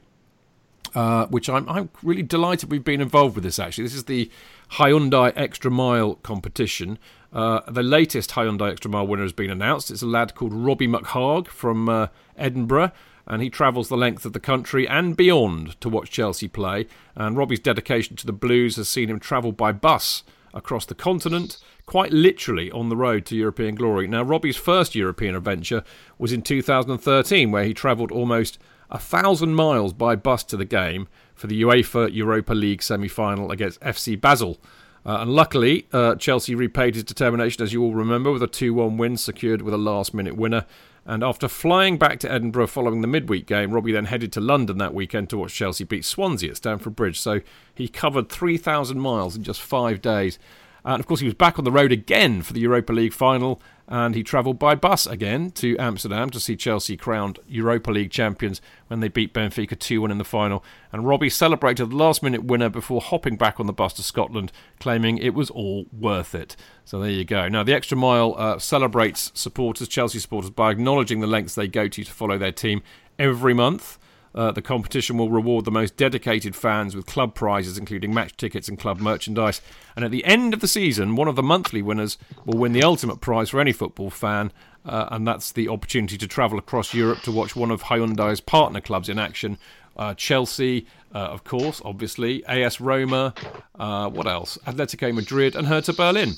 uh, 0.94 1.26
which 1.26 1.48
I'm 1.48 1.68
I'm 1.68 1.90
really 2.02 2.22
delighted 2.22 2.70
we've 2.70 2.84
been 2.84 3.00
involved 3.00 3.34
with 3.34 3.44
this. 3.44 3.58
Actually, 3.58 3.84
this 3.84 3.94
is 3.94 4.04
the 4.04 4.30
Hyundai 4.72 5.32
Extra 5.36 5.70
Mile 5.70 6.16
competition. 6.16 6.98
Uh, 7.32 7.60
the 7.70 7.82
latest 7.82 8.30
Hyundai 8.30 8.72
Extra 8.72 8.90
Mile 8.90 9.06
winner 9.06 9.22
has 9.22 9.32
been 9.32 9.50
announced. 9.50 9.90
It's 9.90 10.02
a 10.02 10.06
lad 10.06 10.34
called 10.34 10.54
Robbie 10.54 10.88
McHarg 10.88 11.48
from 11.48 11.88
uh, 11.88 12.06
Edinburgh 12.36 12.92
and 13.26 13.42
he 13.42 13.50
travels 13.50 13.88
the 13.88 13.96
length 13.96 14.24
of 14.24 14.32
the 14.32 14.40
country 14.40 14.86
and 14.86 15.16
beyond 15.16 15.80
to 15.80 15.88
watch 15.88 16.10
Chelsea 16.10 16.48
play. 16.48 16.86
And 17.14 17.36
Robbie's 17.36 17.60
dedication 17.60 18.16
to 18.16 18.26
the 18.26 18.32
Blues 18.32 18.76
has 18.76 18.88
seen 18.88 19.10
him 19.10 19.18
travel 19.18 19.52
by 19.52 19.72
bus 19.72 20.22
across 20.56 20.86
the 20.86 20.94
continent, 20.94 21.58
quite 21.84 22.12
literally 22.12 22.70
on 22.72 22.88
the 22.88 22.96
road 22.96 23.24
to 23.26 23.36
European 23.36 23.74
glory. 23.74 24.08
Now, 24.08 24.22
Robbie's 24.22 24.56
first 24.56 24.94
European 24.94 25.36
adventure 25.36 25.84
was 26.18 26.32
in 26.32 26.42
2013, 26.42 27.52
where 27.52 27.64
he 27.64 27.74
travelled 27.74 28.10
almost 28.10 28.58
a 28.90 28.98
thousand 28.98 29.54
miles 29.54 29.92
by 29.92 30.16
bus 30.16 30.42
to 30.44 30.56
the 30.56 30.64
game 30.64 31.06
for 31.34 31.46
the 31.46 31.62
UEFA 31.62 32.12
Europa 32.12 32.54
League 32.54 32.82
semi 32.82 33.08
final 33.08 33.52
against 33.52 33.80
FC 33.80 34.20
Basel. 34.20 34.58
Uh, 35.04 35.18
and 35.20 35.30
luckily, 35.30 35.86
uh, 35.92 36.16
Chelsea 36.16 36.54
repaid 36.54 36.94
his 36.94 37.04
determination, 37.04 37.62
as 37.62 37.72
you 37.72 37.82
all 37.82 37.94
remember, 37.94 38.32
with 38.32 38.42
a 38.42 38.48
2 38.48 38.74
1 38.74 38.96
win 38.96 39.16
secured 39.16 39.62
with 39.62 39.74
a 39.74 39.78
last 39.78 40.14
minute 40.14 40.36
winner. 40.36 40.66
And 41.08 41.22
after 41.22 41.46
flying 41.46 41.98
back 41.98 42.18
to 42.20 42.32
Edinburgh 42.32 42.66
following 42.66 43.00
the 43.00 43.06
midweek 43.06 43.46
game, 43.46 43.70
Robbie 43.70 43.92
then 43.92 44.06
headed 44.06 44.32
to 44.32 44.40
London 44.40 44.78
that 44.78 44.92
weekend 44.92 45.30
to 45.30 45.38
watch 45.38 45.54
Chelsea 45.54 45.84
beat 45.84 46.04
Swansea 46.04 46.50
at 46.50 46.56
Stamford 46.56 46.96
Bridge. 46.96 47.20
So 47.20 47.40
he 47.72 47.86
covered 47.86 48.28
3,000 48.28 48.98
miles 48.98 49.36
in 49.36 49.44
just 49.44 49.62
five 49.62 50.02
days. 50.02 50.38
And 50.84 50.98
of 50.98 51.06
course, 51.06 51.20
he 51.20 51.26
was 51.26 51.34
back 51.34 51.58
on 51.58 51.64
the 51.64 51.70
road 51.70 51.92
again 51.92 52.42
for 52.42 52.52
the 52.52 52.60
Europa 52.60 52.92
League 52.92 53.12
final 53.12 53.62
and 53.88 54.14
he 54.14 54.22
travelled 54.22 54.58
by 54.58 54.74
bus 54.74 55.06
again 55.06 55.50
to 55.52 55.76
Amsterdam 55.78 56.30
to 56.30 56.40
see 56.40 56.56
Chelsea 56.56 56.96
crowned 56.96 57.38
Europa 57.46 57.90
League 57.90 58.10
champions 58.10 58.60
when 58.88 59.00
they 59.00 59.08
beat 59.08 59.32
Benfica 59.32 59.78
2 59.78 60.00
1 60.00 60.10
in 60.10 60.18
the 60.18 60.24
final. 60.24 60.64
And 60.92 61.06
Robbie 61.06 61.30
celebrated 61.30 61.90
the 61.90 61.96
last 61.96 62.22
minute 62.22 62.44
winner 62.44 62.68
before 62.68 63.00
hopping 63.00 63.36
back 63.36 63.60
on 63.60 63.66
the 63.66 63.72
bus 63.72 63.92
to 63.94 64.02
Scotland, 64.02 64.50
claiming 64.80 65.18
it 65.18 65.34
was 65.34 65.50
all 65.50 65.86
worth 65.92 66.34
it. 66.34 66.56
So 66.84 66.98
there 66.98 67.10
you 67.10 67.24
go. 67.24 67.48
Now, 67.48 67.62
the 67.62 67.74
extra 67.74 67.96
mile 67.96 68.34
uh, 68.36 68.58
celebrates 68.58 69.30
supporters, 69.34 69.88
Chelsea 69.88 70.18
supporters, 70.18 70.50
by 70.50 70.70
acknowledging 70.70 71.20
the 71.20 71.26
lengths 71.26 71.54
they 71.54 71.68
go 71.68 71.86
to 71.88 72.04
to 72.04 72.12
follow 72.12 72.38
their 72.38 72.52
team 72.52 72.82
every 73.18 73.54
month. 73.54 73.98
Uh, 74.36 74.52
the 74.52 74.60
competition 74.60 75.16
will 75.16 75.30
reward 75.30 75.64
the 75.64 75.70
most 75.70 75.96
dedicated 75.96 76.54
fans 76.54 76.94
with 76.94 77.06
club 77.06 77.34
prizes, 77.34 77.78
including 77.78 78.12
match 78.12 78.36
tickets 78.36 78.68
and 78.68 78.78
club 78.78 79.00
merchandise. 79.00 79.62
And 79.96 80.04
at 80.04 80.10
the 80.10 80.24
end 80.26 80.52
of 80.52 80.60
the 80.60 80.68
season, 80.68 81.16
one 81.16 81.26
of 81.26 81.36
the 81.36 81.42
monthly 81.42 81.80
winners 81.80 82.18
will 82.44 82.58
win 82.58 82.72
the 82.72 82.82
ultimate 82.82 83.22
prize 83.22 83.48
for 83.48 83.60
any 83.60 83.72
football 83.72 84.10
fan, 84.10 84.52
uh, 84.84 85.08
and 85.10 85.26
that's 85.26 85.52
the 85.52 85.68
opportunity 85.68 86.18
to 86.18 86.28
travel 86.28 86.58
across 86.58 86.92
Europe 86.92 87.22
to 87.22 87.32
watch 87.32 87.56
one 87.56 87.70
of 87.70 87.84
Hyundai's 87.84 88.42
partner 88.42 88.82
clubs 88.82 89.08
in 89.08 89.18
action. 89.18 89.56
Uh, 89.96 90.12
Chelsea, 90.12 90.86
uh, 91.14 91.18
of 91.18 91.42
course, 91.44 91.80
obviously, 91.82 92.44
AS 92.44 92.78
Roma, 92.78 93.32
uh, 93.78 94.10
what 94.10 94.26
else? 94.26 94.58
Atletico 94.66 95.14
Madrid 95.14 95.56
and 95.56 95.66
Hertha 95.66 95.94
Berlin. 95.94 96.34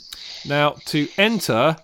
Now, 0.46 0.76
to 0.86 1.08
enter, 1.18 1.78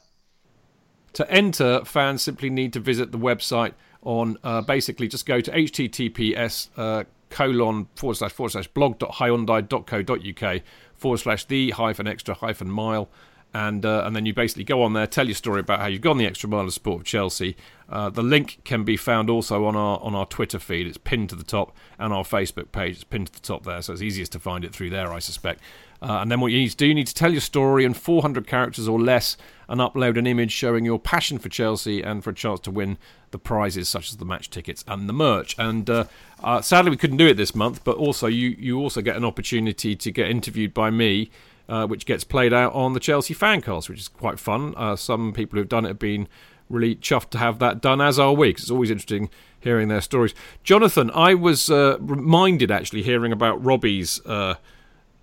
to 1.14 1.28
enter, 1.28 1.84
fans 1.84 2.22
simply 2.22 2.50
need 2.50 2.72
to 2.74 2.80
visit 2.80 3.10
the 3.10 3.18
website 3.18 3.72
on 4.05 4.38
uh, 4.44 4.61
basically 4.62 5.09
just 5.09 5.26
go 5.26 5.40
to 5.40 5.50
https 5.50 6.68
uh, 6.76 7.05
colon 7.30 7.88
forward 7.96 8.14
slash 8.14 8.32
forward 8.32 8.50
slash 8.50 8.68
blog.hyundai.co.uk 8.68 10.62
forward 10.94 11.18
slash 11.18 11.44
the 11.46 11.70
hyphen 11.72 12.07
extra 12.07 12.34
hyphen 12.34 12.70
mile 12.70 13.09
and 13.55 13.86
uh, 13.86 14.02
and 14.05 14.16
then 14.16 14.26
you 14.26 14.34
basically 14.34 14.64
go 14.64 14.82
on 14.82 14.92
there, 14.92 15.07
tell 15.07 15.26
your 15.26 15.34
story 15.36 15.61
about 15.61 15.78
how 15.78 15.86
you've 15.86 16.02
gone 16.02 16.18
the 16.18 16.26
extra 16.26 16.48
mile 16.48 16.62
in 16.62 16.70
support 16.72 17.00
of 17.00 17.07
Chelsea. 17.07 17.57
Uh, 17.88 18.11
the 18.11 18.22
link 18.22 18.59
can 18.64 18.82
be 18.82 18.96
found 18.96 19.30
also 19.30 19.64
on 19.64 19.76
our 19.76 20.00
on 20.00 20.14
our 20.16 20.26
Twitter 20.26 20.59
feed. 20.59 20.88
It's 20.88 20.98
pinned 20.98 21.30
to 21.30 21.36
the 21.36 21.44
top, 21.44 21.74
and 21.96 22.12
our 22.12 22.24
Facebook 22.24 22.72
page. 22.72 22.96
It's 22.96 23.05
pinned 23.05 23.28
to 23.28 23.32
the 23.32 23.40
top 23.40 23.64
there, 23.64 23.80
so 23.80 23.92
it's 23.92 24.02
easiest 24.02 24.32
to 24.32 24.40
find 24.40 24.64
it 24.64 24.74
through 24.74 24.90
there, 24.90 25.12
I 25.12 25.20
suspect. 25.20 25.61
Uh, 26.05 26.20
and 26.20 26.30
then 26.30 26.40
what 26.40 26.52
you 26.52 26.59
need 26.59 26.70
to 26.70 26.76
do, 26.76 26.86
you 26.86 26.94
need 26.94 27.07
to 27.07 27.14
tell 27.14 27.32
your 27.32 27.40
story 27.40 27.84
in 27.84 27.94
400 27.94 28.46
characters 28.46 28.86
or 28.86 29.00
less, 29.00 29.36
and 29.68 29.80
upload 29.80 30.18
an 30.18 30.26
image 30.26 30.52
showing 30.52 30.84
your 30.84 30.98
passion 30.98 31.38
for 31.38 31.48
Chelsea 31.48 32.02
and 32.02 32.22
for 32.22 32.30
a 32.30 32.34
chance 32.34 32.61
to 32.61 32.70
win 32.70 32.98
the 33.30 33.38
prizes 33.38 33.88
such 33.88 34.11
as 34.11 34.18
the 34.18 34.24
match 34.24 34.50
tickets 34.50 34.84
and 34.86 35.09
the 35.09 35.12
merch. 35.14 35.57
And 35.59 35.88
uh, 35.88 36.05
uh, 36.42 36.61
sadly, 36.61 36.90
we 36.90 36.98
couldn't 36.98 37.16
do 37.16 37.26
it 37.26 37.38
this 37.38 37.55
month, 37.55 37.82
but 37.82 37.96
also 37.96 38.26
you 38.26 38.55
you 38.59 38.78
also 38.78 39.00
get 39.00 39.16
an 39.16 39.24
opportunity 39.24 39.96
to 39.96 40.11
get 40.11 40.28
interviewed 40.28 40.74
by 40.74 40.90
me 40.90 41.30
uh, 41.68 41.86
which 41.86 42.07
gets 42.07 42.24
played 42.24 42.52
out 42.52 42.72
on 42.74 42.92
the 42.92 43.00
Chelsea 43.00 43.34
Fancast, 43.34 43.88
which 43.88 43.98
is 43.98 44.09
quite 44.09 44.38
fun. 44.38 44.74
Uh, 44.76 44.96
some 44.96 45.32
people 45.32 45.59
who've 45.59 45.68
done 45.68 45.84
it 45.84 45.88
have 45.88 45.98
been 45.98 46.28
really 46.68 46.94
chuffed 46.96 47.30
to 47.30 47.38
have 47.38 47.59
that 47.59 47.80
done, 47.80 48.00
as 48.00 48.18
are 48.18 48.32
we. 48.32 48.50
It's 48.50 48.70
always 48.70 48.90
interesting 48.90 49.30
hearing 49.61 49.88
their 49.88 50.00
stories. 50.00 50.34
Jonathan, 50.62 51.11
I 51.14 51.34
was 51.34 51.70
uh, 51.70 51.96
reminded 52.00 52.70
actually 52.70 53.02
hearing 53.02 53.32
about 53.32 53.64
Robbie's, 53.64 54.20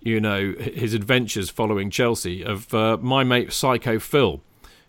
you 0.02 0.20
know, 0.20 0.54
his 0.58 0.94
adventures 0.94 1.50
following 1.50 1.90
Chelsea 1.90 2.42
of 2.44 2.72
uh, 2.74 2.98
my 3.00 3.24
mate 3.24 3.52
Psycho 3.52 3.98
Phil, 3.98 4.40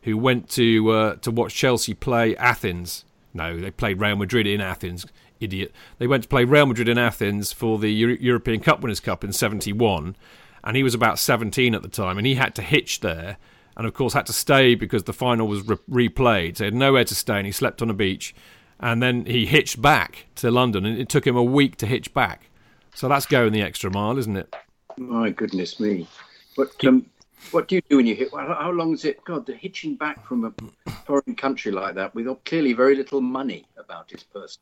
who 0.04 0.18
went 0.18 0.50
to 0.52 0.90
uh, 0.90 1.16
to 1.18 1.32
watch 1.32 1.54
Chelsea 1.54 1.94
play 1.94 2.36
Athens. 2.38 3.06
No, 3.34 3.60
they 3.60 3.72
played 3.72 4.00
Real 4.00 4.16
Madrid 4.16 4.48
in 4.48 4.62
Athens. 4.62 5.06
Idiot. 5.40 5.74
They 5.98 6.08
went 6.08 6.24
to 6.24 6.30
play 6.30 6.46
Real 6.46 6.66
Madrid 6.66 6.88
in 6.88 6.98
Athens 6.98 7.52
for 7.52 7.78
the 7.78 7.92
Euro- 7.92 8.18
European 8.20 8.62
Cup 8.62 8.82
Winners' 8.82 9.00
Cup 9.00 9.24
in 9.24 9.34
'71 9.34 10.16
and 10.64 10.78
he 10.78 10.84
was 10.84 10.94
about 10.94 11.20
17 11.20 11.76
at 11.76 11.82
the 11.82 11.88
time, 11.90 12.18
and 12.18 12.26
he 12.26 12.36
had 12.36 12.56
to 12.56 12.62
hitch 12.62 13.02
there, 13.02 13.38
and 13.76 13.86
of 13.86 13.94
course 13.94 14.14
had 14.14 14.26
to 14.28 14.34
stay 14.34 14.76
because 14.76 15.04
the 15.04 15.14
final 15.14 15.48
was 15.48 15.68
re- 15.68 16.08
replayed. 16.10 16.58
So 16.58 16.64
he 16.64 16.68
had 16.68 16.74
nowhere 16.74 17.04
to 17.04 17.16
stay, 17.16 17.38
and 17.38 17.46
he 17.46 17.52
slept 17.52 17.82
on 17.82 17.90
a 17.90 17.94
beach, 17.94 18.34
and 18.80 19.04
then 19.04 19.26
he 19.26 19.46
hitched 19.46 19.82
back 19.82 20.28
to 20.36 20.50
London, 20.50 20.86
and 20.86 20.98
it 20.98 21.10
took 21.10 21.28
him 21.28 21.36
a 21.36 21.44
week 21.44 21.76
to 21.78 21.86
hitch 21.86 22.14
back. 22.14 22.50
So 22.96 23.10
that's 23.10 23.26
going 23.26 23.52
the 23.52 23.62
extra 23.62 23.92
mile, 23.92 24.18
isn't 24.18 24.38
it? 24.38 24.56
My 24.98 25.30
goodness 25.30 25.80
me! 25.80 26.08
But 26.56 26.84
um, 26.86 27.06
what 27.52 27.68
do 27.68 27.76
you 27.76 27.82
do 27.90 27.98
when 27.98 28.08
you 28.08 28.16
hit? 28.16 28.30
How 28.34 28.72
long 28.72 28.94
is 28.94 29.06
it? 29.06 29.24
God, 29.24 29.46
the 29.46 29.56
hitching 29.56 29.96
back 29.96 30.26
from 30.26 30.46
a 30.46 30.92
foreign 31.06 31.36
country 31.36 31.72
like 31.72 31.96
that 31.96 32.14
with 32.16 32.28
clearly 32.46 32.74
very 32.74 32.96
little 32.96 33.22
money 33.22 33.66
about 33.78 34.12
his 34.12 34.24
person 34.24 34.62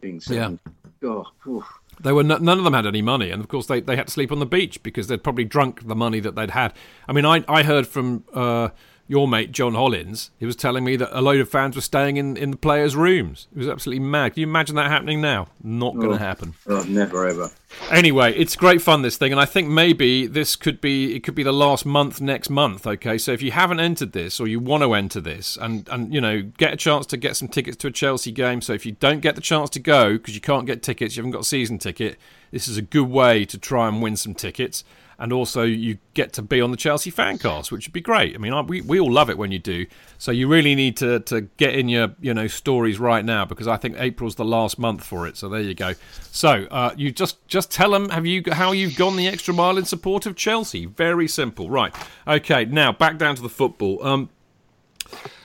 being 0.00 0.20
sent. 0.20 0.60
Yeah. 1.02 1.10
Oh, 1.10 1.64
they 2.00 2.12
were 2.12 2.20
n- 2.20 2.44
none 2.44 2.58
of 2.58 2.64
them 2.64 2.74
had 2.74 2.86
any 2.86 3.02
money, 3.02 3.30
and 3.30 3.40
of 3.40 3.48
course 3.48 3.66
they, 3.66 3.80
they 3.80 3.96
had 3.96 4.08
to 4.08 4.12
sleep 4.12 4.32
on 4.32 4.40
the 4.40 4.46
beach 4.46 4.82
because 4.82 5.06
they'd 5.06 5.22
probably 5.22 5.44
drunk 5.44 5.86
the 5.86 5.94
money 5.94 6.20
that 6.20 6.34
they'd 6.34 6.50
had. 6.50 6.72
I 7.08 7.12
mean, 7.12 7.24
I 7.24 7.44
I 7.48 7.62
heard 7.62 7.86
from 7.86 8.24
uh, 8.34 8.70
your 9.08 9.26
mate 9.26 9.50
John 9.50 9.74
Hollins. 9.74 10.30
He 10.38 10.44
was 10.44 10.54
telling 10.54 10.84
me 10.84 10.94
that 10.96 11.18
a 11.18 11.22
load 11.22 11.40
of 11.40 11.48
fans 11.48 11.74
were 11.74 11.82
staying 11.82 12.18
in, 12.18 12.36
in 12.36 12.50
the 12.50 12.56
players' 12.58 12.94
rooms. 12.94 13.48
It 13.52 13.58
was 13.58 13.68
absolutely 13.68 14.04
mad. 14.04 14.34
Can 14.34 14.42
you 14.42 14.46
imagine 14.46 14.76
that 14.76 14.90
happening 14.90 15.22
now? 15.22 15.48
Not 15.62 15.94
going 15.94 16.10
to 16.10 16.14
oh, 16.14 16.18
happen. 16.18 16.54
Oh, 16.66 16.84
never 16.86 17.26
ever. 17.26 17.50
Anyway, 17.90 18.34
it's 18.34 18.54
great 18.54 18.82
fun 18.82 19.00
this 19.02 19.16
thing, 19.16 19.32
and 19.32 19.40
I 19.40 19.46
think 19.46 19.68
maybe 19.68 20.26
this 20.26 20.56
could 20.56 20.80
be 20.80 21.16
it 21.16 21.24
could 21.24 21.34
be 21.34 21.42
the 21.42 21.52
last 21.52 21.86
month 21.86 22.20
next 22.20 22.50
month. 22.50 22.86
Okay, 22.86 23.16
so 23.16 23.32
if 23.32 23.40
you 23.40 23.50
haven't 23.50 23.80
entered 23.80 24.12
this 24.12 24.40
or 24.40 24.46
you 24.46 24.60
want 24.60 24.82
to 24.82 24.92
enter 24.92 25.20
this, 25.20 25.56
and 25.60 25.88
and 25.88 26.12
you 26.12 26.20
know 26.20 26.42
get 26.42 26.74
a 26.74 26.76
chance 26.76 27.06
to 27.06 27.16
get 27.16 27.34
some 27.34 27.48
tickets 27.48 27.78
to 27.78 27.86
a 27.86 27.90
Chelsea 27.90 28.30
game. 28.30 28.60
So 28.60 28.74
if 28.74 28.84
you 28.84 28.92
don't 28.92 29.20
get 29.20 29.34
the 29.34 29.40
chance 29.40 29.70
to 29.70 29.80
go 29.80 30.12
because 30.12 30.34
you 30.34 30.42
can't 30.42 30.66
get 30.66 30.82
tickets, 30.82 31.16
you 31.16 31.22
haven't 31.22 31.32
got 31.32 31.42
a 31.42 31.44
season 31.44 31.78
ticket. 31.78 32.18
This 32.50 32.68
is 32.68 32.76
a 32.76 32.82
good 32.82 33.08
way 33.08 33.44
to 33.46 33.58
try 33.58 33.88
and 33.88 34.02
win 34.02 34.16
some 34.16 34.34
tickets 34.34 34.84
and 35.18 35.32
also 35.32 35.62
you 35.62 35.98
get 36.14 36.32
to 36.34 36.42
be 36.42 36.60
on 36.60 36.70
the 36.70 36.76
Chelsea 36.76 37.10
fancast, 37.10 37.72
which 37.72 37.86
would 37.86 37.92
be 37.92 38.00
great. 38.00 38.34
I 38.34 38.38
mean, 38.38 38.66
we, 38.66 38.80
we 38.82 39.00
all 39.00 39.10
love 39.10 39.28
it 39.28 39.36
when 39.36 39.50
you 39.50 39.58
do. 39.58 39.86
So 40.16 40.30
you 40.30 40.46
really 40.46 40.74
need 40.74 40.96
to, 40.98 41.20
to 41.20 41.42
get 41.56 41.74
in 41.74 41.88
your 41.88 42.14
you 42.20 42.32
know 42.32 42.46
stories 42.46 42.98
right 42.98 43.24
now 43.24 43.44
because 43.44 43.66
I 43.66 43.76
think 43.76 43.96
April's 43.98 44.36
the 44.36 44.44
last 44.44 44.78
month 44.78 45.04
for 45.04 45.26
it. 45.26 45.36
So 45.36 45.48
there 45.48 45.60
you 45.60 45.74
go. 45.74 45.94
So 46.30 46.66
uh, 46.70 46.94
you 46.96 47.10
just 47.10 47.46
just 47.48 47.70
tell 47.70 47.90
them 47.90 48.10
have 48.10 48.26
you 48.26 48.44
how 48.52 48.72
you've 48.72 48.96
gone 48.96 49.16
the 49.16 49.26
extra 49.26 49.52
mile 49.52 49.76
in 49.76 49.84
support 49.84 50.26
of 50.26 50.36
Chelsea. 50.36 50.86
Very 50.86 51.26
simple, 51.26 51.68
right? 51.68 51.94
Okay, 52.26 52.64
now 52.64 52.92
back 52.92 53.18
down 53.18 53.34
to 53.36 53.42
the 53.42 53.48
football. 53.48 54.04
Um, 54.04 54.30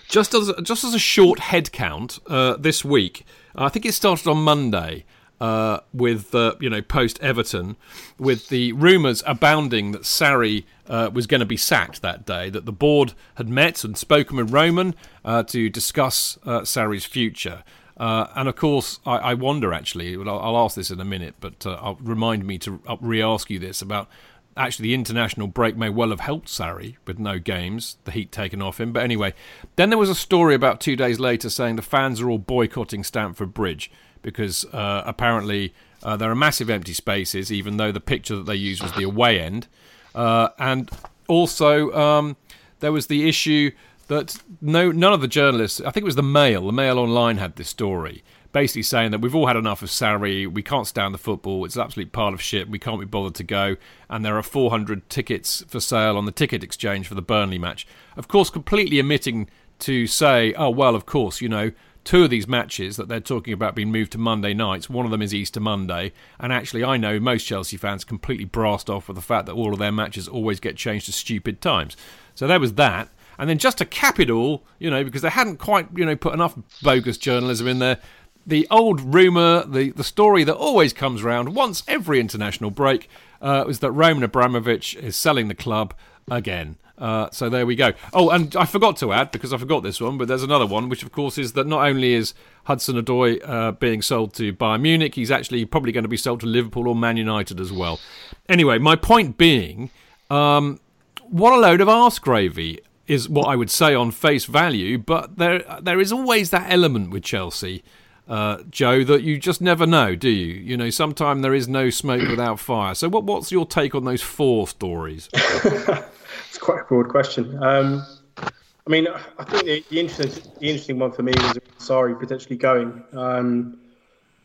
just 0.08 0.36
as 0.36 0.52
just 0.62 0.84
as 0.84 0.94
a 0.94 1.00
short 1.00 1.40
head 1.40 1.72
count 1.72 2.20
uh, 2.28 2.56
this 2.58 2.86
week, 2.86 3.26
I 3.56 3.70
think 3.70 3.86
it 3.86 3.94
started 3.94 4.28
on 4.28 4.38
Monday 4.38 5.06
uh, 5.44 5.82
with 5.94 6.34
uh, 6.34 6.56
you 6.62 6.70
know 6.70 6.82
post 6.82 7.20
Everton, 7.22 7.76
with 8.18 8.48
the 8.48 8.72
rumours 8.72 9.22
abounding 9.28 9.92
that 9.92 10.04
Sarri 10.04 10.64
uh, 10.88 11.10
was 11.14 11.28
going 11.28 11.42
to 11.42 11.46
be 11.46 11.58
sacked 11.58 12.02
that 12.02 12.26
day. 12.26 12.50
That 12.50 12.66
the 12.66 12.72
board 12.72 13.14
had 13.36 13.50
met 13.50 13.84
and 13.84 13.98
spoken 13.98 14.38
with 14.38 14.54
Roman 14.54 14.96
uh, 15.26 15.44
to 15.44 15.70
discuss 15.70 16.38
uh, 16.46 16.62
Sarri's 16.62 17.04
future. 17.04 17.66
Uh, 17.98 18.28
and 18.36 18.48
of 18.48 18.56
course, 18.56 19.02
I, 19.06 19.18
I 19.18 19.34
wonder 19.34 19.74
actually. 19.74 20.16
I'll, 20.16 20.30
I'll, 20.30 20.58
ask 20.58 20.78
this 20.78 20.90
in 20.90 21.02
a 21.02 21.06
minute, 21.06 21.36
but 21.42 21.66
I'll 21.66 21.98
remind 22.02 22.46
me 22.46 22.58
to 22.60 22.80
re-ask 23.02 23.50
you 23.50 23.60
this 23.60 23.82
about 23.82 24.08
actually 24.56 24.84
the 24.84 24.94
international 24.94 25.48
break 25.48 25.76
may 25.76 25.90
well 25.90 26.12
have 26.12 26.22
helped 26.22 26.48
Sarri 26.48 26.96
with 27.06 27.20
no 27.20 27.38
games, 27.38 27.98
the 28.06 28.12
heat 28.12 28.32
taken 28.32 28.62
off 28.62 28.80
him. 28.80 28.94
But 28.94 29.04
anyway, 29.04 29.34
then 29.76 29.90
there 29.90 30.00
was 30.00 30.10
a 30.10 30.16
story 30.16 30.56
about 30.56 30.80
two 30.80 30.96
days 30.96 31.20
later 31.20 31.50
saying 31.50 31.76
the 31.76 31.82
fans 31.82 32.22
are 32.22 32.30
all 32.30 32.38
boycotting 32.38 33.04
Stamford 33.04 33.54
Bridge 33.54 33.92
because 34.24 34.66
uh, 34.74 35.04
apparently 35.06 35.74
uh, 36.02 36.18
there 36.18 36.32
are 36.32 36.36
massive 36.36 36.70
empty 36.70 36.94
spaces, 36.94 37.52
even 37.52 37.78
though 37.78 37.92
the 37.92 38.00
picture 38.00 38.36
that 38.36 38.46
they 38.46 38.56
used 38.56 38.82
was 38.82 38.92
the 38.94 39.04
away 39.04 39.40
end. 39.40 39.68
Uh, 40.16 40.50
and 40.58 40.90
also, 41.28 41.92
um, 41.94 42.36
there 42.80 42.92
was 42.92 43.08
the 43.08 43.30
issue 43.30 43.72
that 44.08 44.38
no, 44.62 44.92
none 44.92 45.14
of 45.14 45.22
the 45.22 45.28
journalists, 45.28 45.80
I 45.82 45.92
think 45.92 46.04
it 46.04 46.06
was 46.06 46.16
the 46.16 46.24
Mail, 46.24 46.66
the 46.66 46.74
Mail 46.74 47.00
Online 47.00 47.38
had 47.38 47.56
this 47.56 47.70
story, 47.70 48.24
basically 48.52 48.84
saying 48.84 49.12
that 49.12 49.22
we've 49.22 49.34
all 49.34 49.48
had 49.48 49.56
enough 49.56 49.82
of 49.82 49.90
Sarri, 49.90 50.52
we 50.52 50.62
can't 50.62 50.86
stand 50.86 51.14
the 51.14 51.18
football, 51.18 51.64
it's 51.66 51.76
an 51.76 51.84
absolute 51.84 52.12
pile 52.12 52.34
of 52.34 52.42
shit, 52.42 52.70
we 52.70 52.80
can't 52.80 53.00
be 53.00 53.06
bothered 53.06 53.36
to 53.36 53.44
go, 53.44 53.78
and 54.10 54.26
there 54.26 54.38
are 54.38 54.44
400 54.44 55.10
tickets 55.10 55.64
for 55.68 55.80
sale 55.80 56.18
on 56.18 56.26
the 56.26 56.32
ticket 56.32 56.64
exchange 56.64 57.08
for 57.08 57.16
the 57.16 57.22
Burnley 57.22 57.58
match. 57.58 57.88
Of 58.18 58.28
course, 58.28 58.50
completely 58.50 59.00
omitting 59.00 59.50
to 59.80 60.06
say, 60.06 60.54
oh, 60.54 60.70
well, 60.70 60.96
of 60.96 61.06
course, 61.06 61.42
you 61.42 61.50
know, 61.50 61.72
two 62.04 62.24
of 62.24 62.30
these 62.30 62.48
matches 62.48 62.98
that 62.98 63.08
they're 63.08 63.20
talking 63.20 63.54
about 63.54 63.76
being 63.76 63.92
moved 63.92 64.12
to 64.14 64.18
Monday 64.18 64.54
nights. 64.54 64.90
One 64.90 65.06
of 65.06 65.12
them 65.12 65.22
is 65.22 65.34
Easter 65.34 65.60
Monday, 65.60 66.12
and 66.40 66.52
actually, 66.52 66.84
I 66.84 66.98
know 66.98 67.20
most 67.20 67.44
Chelsea 67.44 67.78
fans 67.78 68.04
completely 68.04 68.46
brassed 68.46 68.90
off 68.90 69.08
with 69.08 69.16
the 69.16 69.22
fact 69.22 69.46
that 69.46 69.54
all 69.54 69.74
of 69.74 69.80
their 69.80 69.92
matches 69.92 70.28
always 70.28 70.60
get 70.60 70.76
changed 70.76 71.06
to 71.08 71.12
stupid 71.12 71.62
times. 71.62 71.96
So 72.36 72.48
there 72.48 72.60
was 72.60 72.74
that. 72.74 73.10
And 73.40 73.50
then 73.50 73.58
just 73.58 73.80
to 73.80 73.86
cap 73.86 74.20
it 74.20 74.30
all, 74.30 74.64
you 74.78 74.92
know, 74.92 75.04
because 75.04 75.24
they 75.24 75.30
hadn't 75.30 75.58
quite, 75.58 75.88
you 75.96 76.06
know, 76.06 76.16
put 76.16 76.34
enough 76.34 76.56
bogus 76.84 77.18
journalism 77.18 77.68
in 77.68 77.80
there, 77.80 78.00
the 78.46 78.68
old 78.70 79.14
rumour, 79.14 79.66
the, 79.66 79.92
the 79.92 80.04
story 80.04 80.44
that 80.44 80.56
always 80.56 80.94
comes 80.94 81.24
round 81.24 81.56
once 81.56 81.82
every 81.88 82.20
international 82.20 82.70
break, 82.70 83.10
uh, 83.42 83.64
was 83.66 83.80
that 83.80 83.92
Roman 83.92 84.24
Abramovich 84.24 84.96
is 84.96 85.16
selling 85.16 85.48
the 85.48 85.56
club 85.56 85.94
again. 86.30 86.78
Uh, 87.04 87.30
so 87.32 87.50
there 87.50 87.66
we 87.66 87.76
go. 87.76 87.92
Oh, 88.14 88.30
and 88.30 88.56
I 88.56 88.64
forgot 88.64 88.96
to 88.98 89.12
add 89.12 89.32
because 89.32 89.52
I 89.52 89.58
forgot 89.58 89.84
this 89.84 90.00
one, 90.00 90.18
but 90.18 90.30
there's 90.30 90.42
another 90.42 90.66
one, 90.66 90.88
which 90.88 91.04
of 91.04 91.12
course 91.12 91.38
is 91.38 91.52
that 91.52 91.68
not 91.68 91.86
only 91.86 92.14
is 92.14 92.34
Hudson 92.64 92.96
Odoi 92.96 93.42
uh, 93.44 93.74
being 93.74 94.02
sold 94.02 94.34
to 94.36 94.54
Bayern 94.54 94.80
Munich, 94.80 95.16
he's 95.16 95.30
actually 95.30 95.66
probably 95.66 95.92
going 95.92 96.06
to 96.06 96.10
be 96.10 96.16
sold 96.16 96.40
to 96.40 96.46
Liverpool 96.46 96.88
or 96.88 96.96
Man 96.96 97.18
United 97.18 97.60
as 97.60 97.74
well. 97.74 98.00
Anyway, 98.48 98.78
my 98.78 98.96
point 98.96 99.38
being, 99.38 99.90
um, 100.30 100.80
what 101.28 101.52
a 101.52 101.58
load 101.58 101.82
of 101.82 101.90
arse 101.90 102.20
gravy 102.20 102.80
is 103.06 103.28
what 103.28 103.50
I 103.50 103.58
would 103.58 103.70
say 103.70 103.94
on 103.94 104.12
face 104.12 104.46
value, 104.46 104.98
but 104.98 105.38
there 105.38 105.62
there 105.82 106.00
is 106.00 106.14
always 106.14 106.52
that 106.52 106.72
element 106.72 107.10
with 107.10 107.24
Chelsea. 107.24 107.84
Uh, 108.30 108.60
Joe, 108.70 109.04
that 109.04 109.24
you 109.24 109.38
just 109.38 109.60
never 109.60 109.86
know, 109.86 110.16
do 110.16 110.30
you? 110.30 110.54
You 110.54 110.78
know, 110.78 110.90
sometimes 110.90 111.42
there 111.42 111.54
is 111.54 111.68
no 111.68 111.90
smoke 111.90 112.26
without 112.30 112.62
fire. 112.62 112.96
So, 112.96 113.10
what, 113.10 113.26
what's 113.26 113.52
your 113.52 113.66
take 113.66 113.94
on 113.94 114.06
those 114.06 114.22
four 114.22 114.70
stories? 114.70 115.28
it's 116.54 116.62
quite 116.62 116.82
a 116.82 116.84
broad 116.84 117.10
question. 117.10 117.58
Um, 117.64 118.06
I 118.38 118.90
mean, 118.90 119.08
I 119.40 119.44
think 119.44 119.66
the, 119.66 119.84
the, 119.90 120.00
interesting 120.00 120.52
the 120.60 120.70
interesting 120.70 121.00
one 121.00 121.12
for 121.12 121.24
me 121.24 121.32
was 121.32 121.58
Sarri 121.80 122.20
potentially 122.20 122.58
going. 122.58 123.04
Um, 123.14 123.80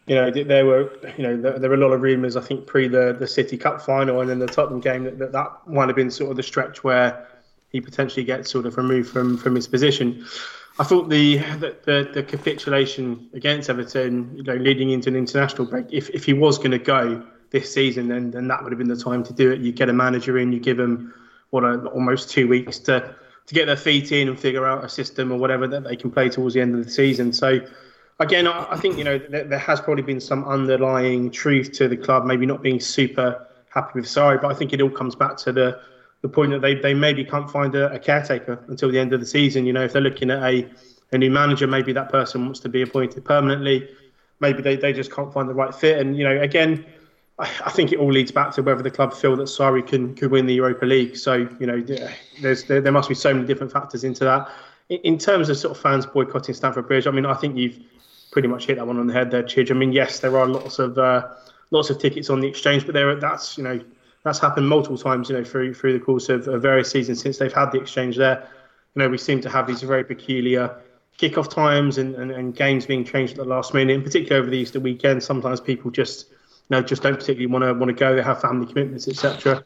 you 0.07 0.15
know, 0.15 0.31
there 0.31 0.65
were 0.65 0.91
you 1.19 1.23
know 1.23 1.39
there, 1.39 1.59
there, 1.59 1.69
were 1.69 1.77
a 1.77 1.79
lot 1.79 1.93
of 1.93 2.01
rumours. 2.01 2.35
I 2.35 2.41
think 2.41 2.67
pre 2.67 2.89
the, 2.89 3.15
the 3.19 3.27
City 3.27 3.59
Cup 3.59 3.83
final 3.83 4.23
and 4.23 4.31
then 4.31 4.39
the 4.39 4.47
Tottenham 4.47 4.81
game 4.81 5.05
that, 5.05 5.19
that 5.19 5.33
that 5.33 5.53
might 5.67 5.89
have 5.89 5.97
been 5.97 6.11
sort 6.11 6.31
of 6.31 6.39
the 6.39 6.43
stretch 6.43 6.83
where 6.83 7.29
he 7.73 7.81
potentially 7.83 8.25
gets 8.25 8.51
sort 8.51 8.65
of 8.65 8.79
removed 8.79 9.11
from 9.11 9.37
from 9.37 9.55
his 9.55 9.69
position. 9.69 10.25
I 10.79 10.85
thought 10.85 11.11
the, 11.11 11.39
the 11.59 12.09
the, 12.15 12.23
capitulation 12.23 13.29
against 13.35 13.69
Everton, 13.69 14.35
you 14.35 14.45
know, 14.45 14.55
leading 14.55 14.91
into 14.91 15.11
an 15.11 15.17
international 15.17 15.67
break, 15.67 15.85
if 15.91 16.09
if 16.09 16.25
he 16.25 16.33
was 16.33 16.57
going 16.57 16.71
to 16.71 16.79
go 16.79 17.23
this 17.51 17.71
season, 17.71 18.09
then 18.09 18.31
then 18.31 18.49
that 18.49 18.63
would 18.63 18.73
have 18.73 18.79
been 18.79 18.89
the 18.89 18.97
time 18.97 19.23
to 19.25 19.35
do 19.35 19.51
it. 19.51 19.61
You 19.61 19.73
get 19.73 19.91
a 19.91 19.93
manager 19.93 20.39
in, 20.39 20.53
you 20.53 20.61
give 20.61 20.81
him 20.81 21.13
what 21.51 21.65
a, 21.65 21.87
almost 21.89 22.31
two 22.31 22.49
weeks 22.49 22.79
to 22.81 23.15
to 23.47 23.55
get 23.55 23.65
their 23.65 23.77
feet 23.77 24.13
in 24.13 24.29
and 24.29 24.39
figure 24.39 24.67
out 24.67 24.85
a 24.85 24.89
system 24.89 25.33
or 25.33 25.39
whatever 25.39 25.67
that 25.67 25.83
they 25.83 25.97
can 25.97 26.11
play 26.11 26.29
towards 26.29 26.55
the 26.55 26.61
end 26.61 26.75
of 26.75 26.85
the 26.85 26.91
season. 26.91 27.33
So 27.33 27.61
again, 28.21 28.47
I, 28.47 28.77
think 28.77 28.99
you 28.99 29.05
know 29.05 29.19
there, 29.19 29.59
has 29.59 29.81
probably 29.81 30.03
been 30.03 30.21
some 30.21 30.45
underlying 30.45 31.31
truth 31.31 31.73
to 31.73 31.89
the 31.89 31.97
club, 31.97 32.27
maybe 32.27 32.45
not 32.45 32.63
being 32.63 32.79
super 32.79 33.47
happy 33.71 33.93
with 34.01 34.05
Sarri, 34.05 34.41
but 34.41 34.51
I 34.51 34.55
think 34.55 34.75
it 34.75 34.83
all 34.83 34.91
comes 34.91 35.15
back 35.15 35.39
to 35.39 35.53
the 35.53 35.81
the 36.21 36.29
point 36.29 36.51
that 36.51 36.61
they, 36.61 36.75
they 36.75 36.95
maybe 36.95 37.25
can't 37.25 37.51
find 37.51 37.75
a, 37.75 37.93
a, 37.93 37.99
caretaker 37.99 38.59
until 38.67 38.91
the 38.91 38.99
end 38.99 39.13
of 39.13 39.21
the 39.21 39.27
season. 39.27 39.67
You 39.67 39.73
know, 39.73 39.85
if 39.85 39.93
they're 39.93 40.03
looking 40.03 40.31
at 40.31 40.43
a, 40.43 40.69
a 41.13 41.19
new 41.19 41.31
manager, 41.31 41.67
maybe 41.67 41.93
that 41.93 42.11
person 42.11 42.45
wants 42.45 42.61
to 42.61 42.69
be 42.69 42.83
appointed 42.83 43.25
permanently. 43.25 43.89
Maybe 44.41 44.63
they, 44.63 44.77
they 44.77 44.93
just 44.93 45.13
can't 45.13 45.33
find 45.33 45.49
the 45.49 45.55
right 45.55 45.75
fit. 45.75 45.99
And, 45.99 46.17
you 46.17 46.25
know, 46.25 46.41
again, 46.41 46.85
I, 47.41 47.71
think 47.71 47.93
it 47.93 48.01
all 48.01 48.11
leads 48.11 48.33
back 48.33 48.53
to 48.55 48.63
whether 48.63 48.83
the 48.83 48.91
club 48.91 49.15
feel 49.15 49.37
that 49.37 49.45
Sarri 49.45 49.87
can, 49.87 50.15
could 50.17 50.33
win 50.33 50.47
the 50.47 50.55
Europa 50.55 50.85
League. 50.85 51.17
So, 51.17 51.49
you 51.61 51.67
know, 51.67 51.81
there's, 52.43 52.65
there, 52.65 52.81
there 52.81 52.93
must 52.93 53.09
be 53.09 53.15
so 53.15 53.33
many 53.33 53.47
different 53.47 53.73
factors 53.73 54.03
into 54.03 54.25
that. 54.25 54.51
In, 54.89 54.99
in 54.99 55.19
terms 55.19 55.49
of 55.49 55.57
sort 55.57 55.77
of 55.77 55.81
fans 55.81 56.05
boycotting 56.05 56.55
Stamford 56.55 56.89
Bridge, 56.89 57.07
I 57.07 57.13
mean, 57.13 57.27
I 57.27 57.35
think 57.35 57.57
you've 57.57 57.79
pretty 58.33 58.49
much 58.49 58.67
hit 58.67 58.77
that 58.77 58.87
one 58.87 58.99
on 58.99 59.07
the 59.07 59.13
head 59.13 59.31
there, 59.31 59.43
Chidge. 59.43 59.71
I 59.71 59.75
mean, 59.75 59.93
yes, 59.93 60.21
there 60.21 60.37
are 60.37 60.47
lots 60.47 60.79
of 60.79 60.99
uh, 60.99 61.29
lots 61.71 61.91
of 61.91 61.99
tickets 61.99 62.31
on 62.31 62.41
the 62.41 62.49
exchange, 62.49 62.85
but 62.85 62.93
there 62.93 63.15
that's 63.17 63.57
you 63.57 63.65
know 63.65 63.81
that's 64.25 64.39
happened 64.39 64.69
multiple 64.69 64.99
times, 64.99 65.31
you 65.31 65.37
know, 65.37 65.45
through 65.45 65.75
through 65.75 65.93
the 65.93 66.05
course 66.05 66.29
of, 66.29 66.47
of 66.49 66.63
various 66.63 66.91
seasons 66.91 67.21
since 67.21 67.39
they've 67.39 67.53
had 67.53 67.71
the 67.71 67.81
exchange 67.81 68.17
there. 68.17 68.49
You 68.95 69.03
know, 69.03 69.09
we 69.09 69.19
seem 69.19 69.41
to 69.43 69.51
have 69.51 69.67
these 69.67 69.83
very 69.83 70.05
peculiar 70.05 70.75
kickoff 71.19 71.51
times 71.51 71.99
and, 71.99 72.15
and, 72.15 72.31
and 72.31 72.55
games 72.55 72.87
being 72.87 73.05
changed 73.05 73.33
at 73.33 73.39
the 73.39 73.45
last 73.45 73.75
minute, 73.75 73.93
in 73.93 74.03
particular 74.03 74.41
over 74.41 74.51
the 74.51 74.59
Easter 74.59 74.81
weekend. 74.81 75.23
Sometimes 75.23 75.61
people 75.61 75.91
just 75.91 76.27
know 76.71 76.83
just 76.83 77.03
don't 77.03 77.15
particularly 77.15 77.47
want 77.47 77.65
to 77.65 77.75
want 77.75 77.89
to 77.89 77.95
go. 77.95 78.15
They 78.15 78.23
have 78.23 78.41
family 78.41 78.67
commitments, 78.67 79.09
etc. 79.09 79.65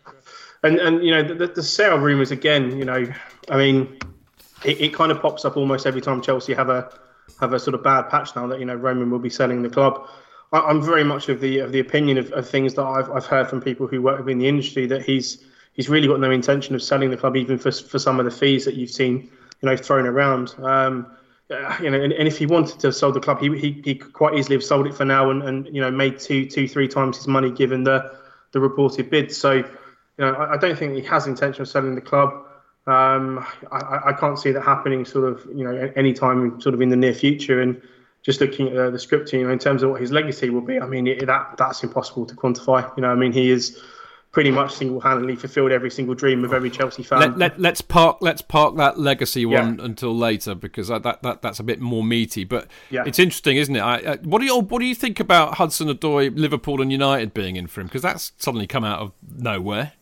And 0.62 0.78
and 0.78 1.04
you 1.04 1.10
know 1.10 1.22
the, 1.22 1.46
the 1.46 1.62
sale 1.62 1.98
rumours 1.98 2.30
again. 2.30 2.76
You 2.76 2.84
know, 2.84 3.12
I 3.50 3.56
mean, 3.56 3.98
it, 4.64 4.80
it 4.80 4.94
kind 4.94 5.12
of 5.12 5.20
pops 5.20 5.44
up 5.44 5.56
almost 5.56 5.86
every 5.86 6.00
time 6.00 6.22
Chelsea 6.22 6.54
have 6.54 6.68
a 6.68 6.92
have 7.40 7.52
a 7.52 7.60
sort 7.60 7.74
of 7.74 7.82
bad 7.82 8.08
patch 8.08 8.34
now 8.36 8.46
that 8.46 8.60
you 8.60 8.66
know 8.66 8.74
Roman 8.74 9.10
will 9.10 9.18
be 9.18 9.30
selling 9.30 9.62
the 9.62 9.70
club. 9.70 10.08
I, 10.52 10.70
am 10.70 10.82
very 10.82 11.04
much 11.04 11.28
of 11.28 11.40
the 11.40 11.60
of 11.60 11.72
the 11.72 11.80
opinion 11.80 12.18
of, 12.18 12.30
of 12.32 12.48
things 12.48 12.74
that 12.74 12.84
I've 12.84 13.10
I've 13.10 13.26
heard 13.26 13.48
from 13.48 13.60
people 13.60 13.86
who 13.86 14.02
work 14.02 14.18
within 14.18 14.38
the 14.38 14.48
industry 14.48 14.86
that 14.86 15.02
he's 15.02 15.44
he's 15.72 15.88
really 15.88 16.06
got 16.06 16.20
no 16.20 16.30
intention 16.30 16.74
of 16.74 16.82
selling 16.82 17.10
the 17.10 17.16
club 17.16 17.36
even 17.36 17.58
for 17.58 17.72
for 17.72 17.98
some 17.98 18.18
of 18.18 18.24
the 18.24 18.30
fees 18.30 18.64
that 18.64 18.74
you've 18.74 18.90
seen 18.90 19.30
you 19.60 19.68
know 19.68 19.76
thrown 19.76 20.06
around. 20.06 20.54
Um, 20.62 21.06
you 21.80 21.90
know, 21.90 22.00
and, 22.00 22.12
and, 22.12 22.28
if 22.28 22.38
he 22.38 22.46
wanted 22.46 22.78
to 22.80 22.92
sell 22.92 23.12
the 23.12 23.20
club, 23.20 23.40
he, 23.40 23.56
he, 23.58 23.82
he 23.84 23.94
could 23.94 24.12
quite 24.12 24.34
easily 24.34 24.56
have 24.56 24.64
sold 24.64 24.86
it 24.86 24.94
for 24.94 25.04
now 25.04 25.30
and, 25.30 25.42
and 25.42 25.66
you 25.66 25.80
know 25.80 25.90
made 25.90 26.18
two 26.18 26.46
two 26.46 26.66
three 26.66 26.88
times 26.88 27.18
his 27.18 27.28
money 27.28 27.50
given 27.50 27.84
the 27.84 28.16
the 28.52 28.60
reported 28.60 29.10
bid. 29.10 29.32
So 29.32 29.52
you 29.52 29.66
know, 30.18 30.32
I, 30.32 30.54
I 30.54 30.56
don't 30.56 30.78
think 30.78 30.94
he 30.94 31.02
has 31.02 31.26
intention 31.26 31.62
of 31.62 31.68
selling 31.68 31.94
the 31.94 32.00
club. 32.00 32.30
Um, 32.86 33.46
I, 33.70 34.00
I, 34.06 34.12
can't 34.12 34.36
see 34.36 34.50
that 34.50 34.62
happening 34.62 35.04
sort 35.04 35.24
of 35.24 35.46
you 35.54 35.62
know 35.62 35.92
any 35.94 36.12
time 36.12 36.60
sort 36.60 36.74
of 36.74 36.80
in 36.80 36.88
the 36.88 36.96
near 36.96 37.14
future. 37.14 37.60
And 37.60 37.80
just 38.22 38.40
looking 38.40 38.68
at 38.68 38.76
uh, 38.76 38.90
the 38.90 38.98
scripting, 38.98 39.34
you 39.34 39.46
know, 39.46 39.52
in 39.52 39.58
terms 39.58 39.82
of 39.82 39.90
what 39.90 40.00
his 40.00 40.10
legacy 40.10 40.50
will 40.50 40.62
be, 40.62 40.80
I 40.80 40.86
mean 40.86 41.06
it, 41.06 41.26
that 41.26 41.56
that's 41.58 41.82
impossible 41.82 42.26
to 42.26 42.34
quantify. 42.34 42.96
You 42.96 43.02
know, 43.02 43.10
I 43.10 43.14
mean 43.14 43.32
he 43.32 43.50
is 43.50 43.80
pretty 44.32 44.50
much 44.50 44.74
single-handedly 44.74 45.36
fulfilled 45.36 45.70
every 45.70 45.90
single 45.90 46.14
dream 46.14 46.42
of 46.42 46.54
every 46.54 46.70
Chelsea 46.70 47.02
fan. 47.02 47.38
Let, 47.38 47.60
let, 47.60 47.72
us 47.72 47.80
park 47.82 48.18
let's 48.22 48.40
park 48.40 48.76
that 48.76 48.98
legacy 48.98 49.44
one 49.44 49.78
yeah. 49.78 49.84
until 49.84 50.16
later 50.16 50.54
because 50.54 50.88
that, 50.88 51.02
that 51.02 51.42
that's 51.42 51.60
a 51.60 51.62
bit 51.62 51.80
more 51.80 52.02
meaty. 52.02 52.44
But 52.44 52.68
yeah. 52.90 53.04
it's 53.06 53.18
interesting, 53.18 53.58
isn't 53.58 53.76
it? 53.76 53.80
I, 53.80 53.96
I, 53.96 54.16
what 54.22 54.40
do 54.40 54.46
you 54.46 54.58
what 54.58 54.80
do 54.80 54.86
you 54.86 54.94
think 54.94 55.20
about 55.20 55.54
Hudson 55.54 55.88
Odoi, 55.88 56.36
Liverpool, 56.36 56.80
and 56.80 56.90
United 56.90 57.34
being 57.34 57.56
in 57.56 57.66
for 57.66 57.82
him? 57.82 57.86
Because 57.86 58.02
that's 58.02 58.32
suddenly 58.38 58.66
come 58.66 58.84
out 58.84 59.00
of 59.00 59.12
nowhere. 59.36 59.92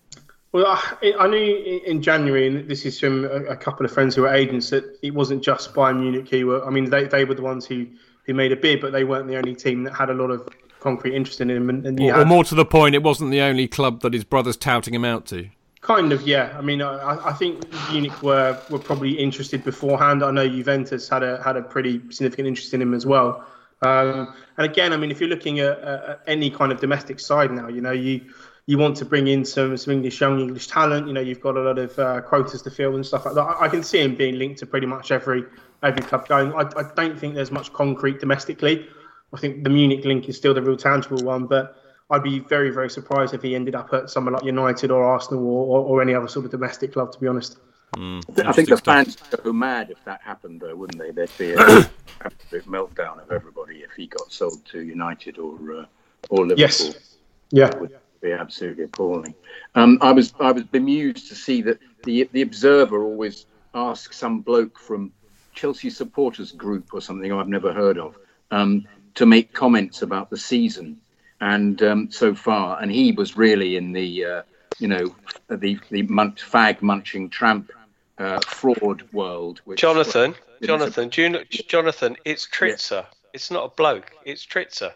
Well, 0.52 0.66
I, 0.66 1.14
I 1.18 1.28
knew 1.28 1.80
in 1.86 2.02
January, 2.02 2.46
and 2.46 2.68
this 2.68 2.84
is 2.84 2.98
from 2.98 3.24
a, 3.24 3.44
a, 3.44 3.56
couple 3.56 3.86
of 3.86 3.92
friends 3.92 4.16
who 4.16 4.22
were 4.22 4.34
agents, 4.34 4.70
that 4.70 4.84
it 5.00 5.14
wasn't 5.14 5.44
just 5.44 5.74
Bayern 5.74 6.00
Munich 6.00 6.28
who 6.28 6.46
were. 6.46 6.66
I 6.66 6.70
mean, 6.70 6.90
they, 6.90 7.04
they 7.04 7.24
were 7.24 7.34
the 7.34 7.42
ones 7.42 7.66
who, 7.66 7.86
who 8.24 8.34
made 8.34 8.50
a 8.50 8.56
bid, 8.56 8.80
but 8.80 8.90
they 8.90 9.04
weren't 9.04 9.28
the 9.28 9.36
only 9.36 9.54
team 9.54 9.84
that 9.84 9.94
had 9.94 10.10
a 10.10 10.14
lot 10.14 10.30
of 10.30 10.48
concrete 10.80 11.14
interest 11.14 11.40
in 11.40 11.50
him. 11.50 11.68
And, 11.68 11.86
and 11.86 12.00
or, 12.00 12.12
had, 12.12 12.22
or, 12.22 12.24
more 12.24 12.44
to 12.44 12.54
the 12.54 12.64
point, 12.64 12.94
it 12.94 13.02
wasn't 13.02 13.30
the 13.30 13.40
only 13.40 13.68
club 13.68 14.00
that 14.00 14.12
his 14.12 14.24
brother's 14.24 14.56
touting 14.56 14.94
him 14.94 15.04
out 15.04 15.26
to. 15.26 15.48
Kind 15.80 16.12
of, 16.12 16.26
yeah. 16.26 16.54
I 16.58 16.60
mean, 16.60 16.82
I, 16.82 17.28
I 17.28 17.32
think 17.32 17.64
Munich 17.90 18.22
were 18.22 18.58
were 18.68 18.78
probably 18.78 19.12
interested 19.12 19.64
beforehand. 19.64 20.22
I 20.22 20.30
know 20.30 20.46
Juventus 20.46 21.08
had 21.08 21.22
a 21.22 21.42
had 21.42 21.56
a 21.56 21.62
pretty 21.62 22.02
significant 22.10 22.48
interest 22.48 22.74
in 22.74 22.82
him 22.82 22.92
as 22.92 23.06
well. 23.06 23.46
Um, 23.82 24.34
and 24.58 24.66
again, 24.70 24.92
I 24.92 24.98
mean, 24.98 25.10
if 25.10 25.20
you're 25.20 25.30
looking 25.30 25.60
at, 25.60 25.78
at 25.78 26.20
any 26.26 26.50
kind 26.50 26.70
of 26.70 26.80
domestic 26.80 27.18
side 27.18 27.50
now, 27.50 27.68
you 27.68 27.80
know, 27.80 27.92
you 27.92 28.20
you 28.66 28.76
want 28.76 28.96
to 28.98 29.06
bring 29.06 29.26
in 29.26 29.44
some 29.44 29.76
some 29.78 29.94
English 29.94 30.20
young 30.20 30.38
English 30.38 30.66
talent. 30.66 31.06
You 31.06 31.14
know, 31.14 31.20
you've 31.20 31.40
got 31.40 31.56
a 31.56 31.60
lot 31.60 31.78
of 31.78 31.98
uh, 31.98 32.20
quotas 32.20 32.60
to 32.62 32.70
fill 32.70 32.94
and 32.94 33.04
stuff 33.04 33.24
like 33.24 33.34
that. 33.34 33.42
I, 33.42 33.64
I, 33.64 33.68
can 33.68 33.82
see 33.82 34.00
him 34.00 34.14
being 34.14 34.38
linked 34.38 34.58
to 34.60 34.66
pretty 34.66 34.86
much 34.86 35.10
every 35.10 35.44
every 35.82 36.02
club 36.02 36.28
going. 36.28 36.52
I, 36.52 36.68
I 36.76 36.84
don't 36.94 37.18
think 37.18 37.34
there's 37.34 37.50
much 37.50 37.72
concrete 37.72 38.20
domestically. 38.20 38.86
I 39.32 39.38
think 39.38 39.64
the 39.64 39.70
Munich 39.70 40.04
link 40.04 40.28
is 40.28 40.36
still 40.36 40.54
the 40.54 40.62
real 40.62 40.76
tangible 40.76 41.22
one, 41.22 41.46
but 41.46 41.76
I'd 42.10 42.22
be 42.22 42.40
very 42.40 42.70
very 42.70 42.90
surprised 42.90 43.34
if 43.34 43.42
he 43.42 43.54
ended 43.54 43.74
up 43.74 43.92
at 43.92 44.10
somewhere 44.10 44.34
like 44.34 44.44
United 44.44 44.90
or 44.90 45.04
Arsenal 45.04 45.44
or, 45.46 45.78
or, 45.78 45.84
or 45.84 46.02
any 46.02 46.14
other 46.14 46.28
sort 46.28 46.44
of 46.44 46.50
domestic 46.50 46.92
club. 46.92 47.12
To 47.12 47.18
be 47.18 47.26
honest. 47.26 47.58
Mm, 47.96 48.46
I 48.46 48.52
think 48.52 48.68
the 48.68 48.76
fans 48.76 49.16
would 49.32 49.42
go 49.42 49.52
mad 49.52 49.90
if 49.90 50.04
that 50.04 50.20
happened, 50.22 50.60
though, 50.60 50.76
wouldn't 50.76 51.02
they? 51.02 51.10
There'd 51.10 51.36
be 51.36 51.54
an 51.54 51.58
absolute 52.24 52.66
meltdown 52.66 53.20
of 53.20 53.32
everybody 53.32 53.78
if 53.78 53.90
he 53.96 54.06
got 54.06 54.30
sold 54.30 54.64
to 54.66 54.80
United 54.80 55.38
or 55.38 55.54
uh, 55.72 55.84
or 56.28 56.46
Liverpool. 56.46 56.56
Yes. 56.56 57.18
Yeah 57.50 57.72
be 58.20 58.32
absolutely 58.32 58.84
appalling. 58.84 59.34
Um, 59.74 59.98
I 60.00 60.12
was 60.12 60.34
I 60.40 60.52
was 60.52 60.64
bemused 60.64 61.28
to 61.28 61.34
see 61.34 61.62
that 61.62 61.78
the 62.04 62.28
the 62.32 62.42
Observer 62.42 63.02
always 63.02 63.46
asks 63.74 64.16
some 64.16 64.40
bloke 64.40 64.78
from 64.78 65.12
Chelsea 65.54 65.90
supporters 65.90 66.52
group 66.52 66.92
or 66.92 67.00
something 67.00 67.32
I've 67.32 67.48
never 67.48 67.72
heard 67.72 67.98
of 67.98 68.16
um, 68.50 68.86
to 69.14 69.26
make 69.26 69.52
comments 69.52 70.02
about 70.02 70.30
the 70.30 70.38
season 70.38 71.00
and 71.40 71.82
um, 71.82 72.10
so 72.10 72.34
far, 72.34 72.80
and 72.80 72.90
he 72.90 73.12
was 73.12 73.36
really 73.36 73.76
in 73.76 73.92
the 73.92 74.24
uh, 74.24 74.42
you 74.78 74.88
know 74.88 75.14
the 75.48 75.78
the 75.90 76.02
munch, 76.02 76.42
fag 76.42 76.82
munching 76.82 77.30
tramp 77.30 77.72
uh, 78.18 78.40
fraud 78.46 79.02
world. 79.12 79.60
Which, 79.64 79.80
Jonathan, 79.80 80.34
Jonathan, 80.62 81.08
do 81.08 81.22
you 81.22 81.28
know, 81.30 81.42
Jonathan, 81.50 82.16
it's 82.24 82.46
Trizia. 82.46 82.90
Yeah. 82.90 83.04
It's 83.32 83.50
not 83.50 83.64
a 83.64 83.68
bloke. 83.74 84.10
It's 84.24 84.44
Trizia. 84.44 84.92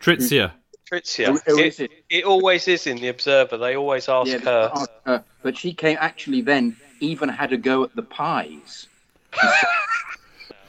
Trizia. 0.00 0.52
Patricia. 0.88 1.40
It, 1.46 1.80
it? 1.80 1.90
it, 2.08 2.24
always 2.24 2.68
is 2.68 2.86
in 2.86 2.98
the 2.98 3.08
Observer. 3.08 3.56
They 3.56 3.76
always 3.76 4.08
ask 4.08 4.30
yeah, 4.30 4.38
her. 4.38 4.70
Ask 4.72 4.90
her. 5.04 5.24
But 5.42 5.56
she 5.56 5.72
came 5.72 5.96
actually 6.00 6.42
then 6.42 6.76
even 7.00 7.28
had 7.28 7.52
a 7.52 7.56
go 7.56 7.84
at 7.84 7.96
the 7.96 8.02
pies. 8.02 8.86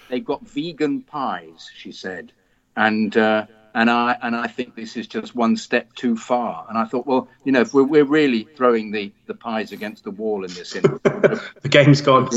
they 0.10 0.20
got 0.20 0.46
vegan 0.48 1.02
pies, 1.02 1.70
she 1.76 1.92
said, 1.92 2.32
and 2.76 3.16
uh, 3.18 3.46
and 3.74 3.90
I 3.90 4.18
and 4.22 4.36
I 4.36 4.48
think 4.48 4.76
this 4.76 4.98
is 4.98 5.08
just 5.08 5.36
one 5.36 5.58
step 5.58 5.94
too 5.94 6.16
far. 6.16 6.66
And 6.70 6.78
I 6.78 6.86
thought, 6.86 7.06
well, 7.06 7.28
you 7.44 7.52
know, 7.52 7.62
if 7.62 7.74
we're, 7.74 7.84
we're 7.84 8.06
really 8.06 8.48
throwing 8.56 8.92
the, 8.92 9.12
the 9.26 9.34
pies 9.34 9.72
against 9.72 10.04
the 10.04 10.12
wall 10.12 10.44
in 10.44 10.54
this, 10.54 10.76
in, 10.76 10.82
the 11.04 11.70
game's 11.70 12.02
gone 12.02 12.30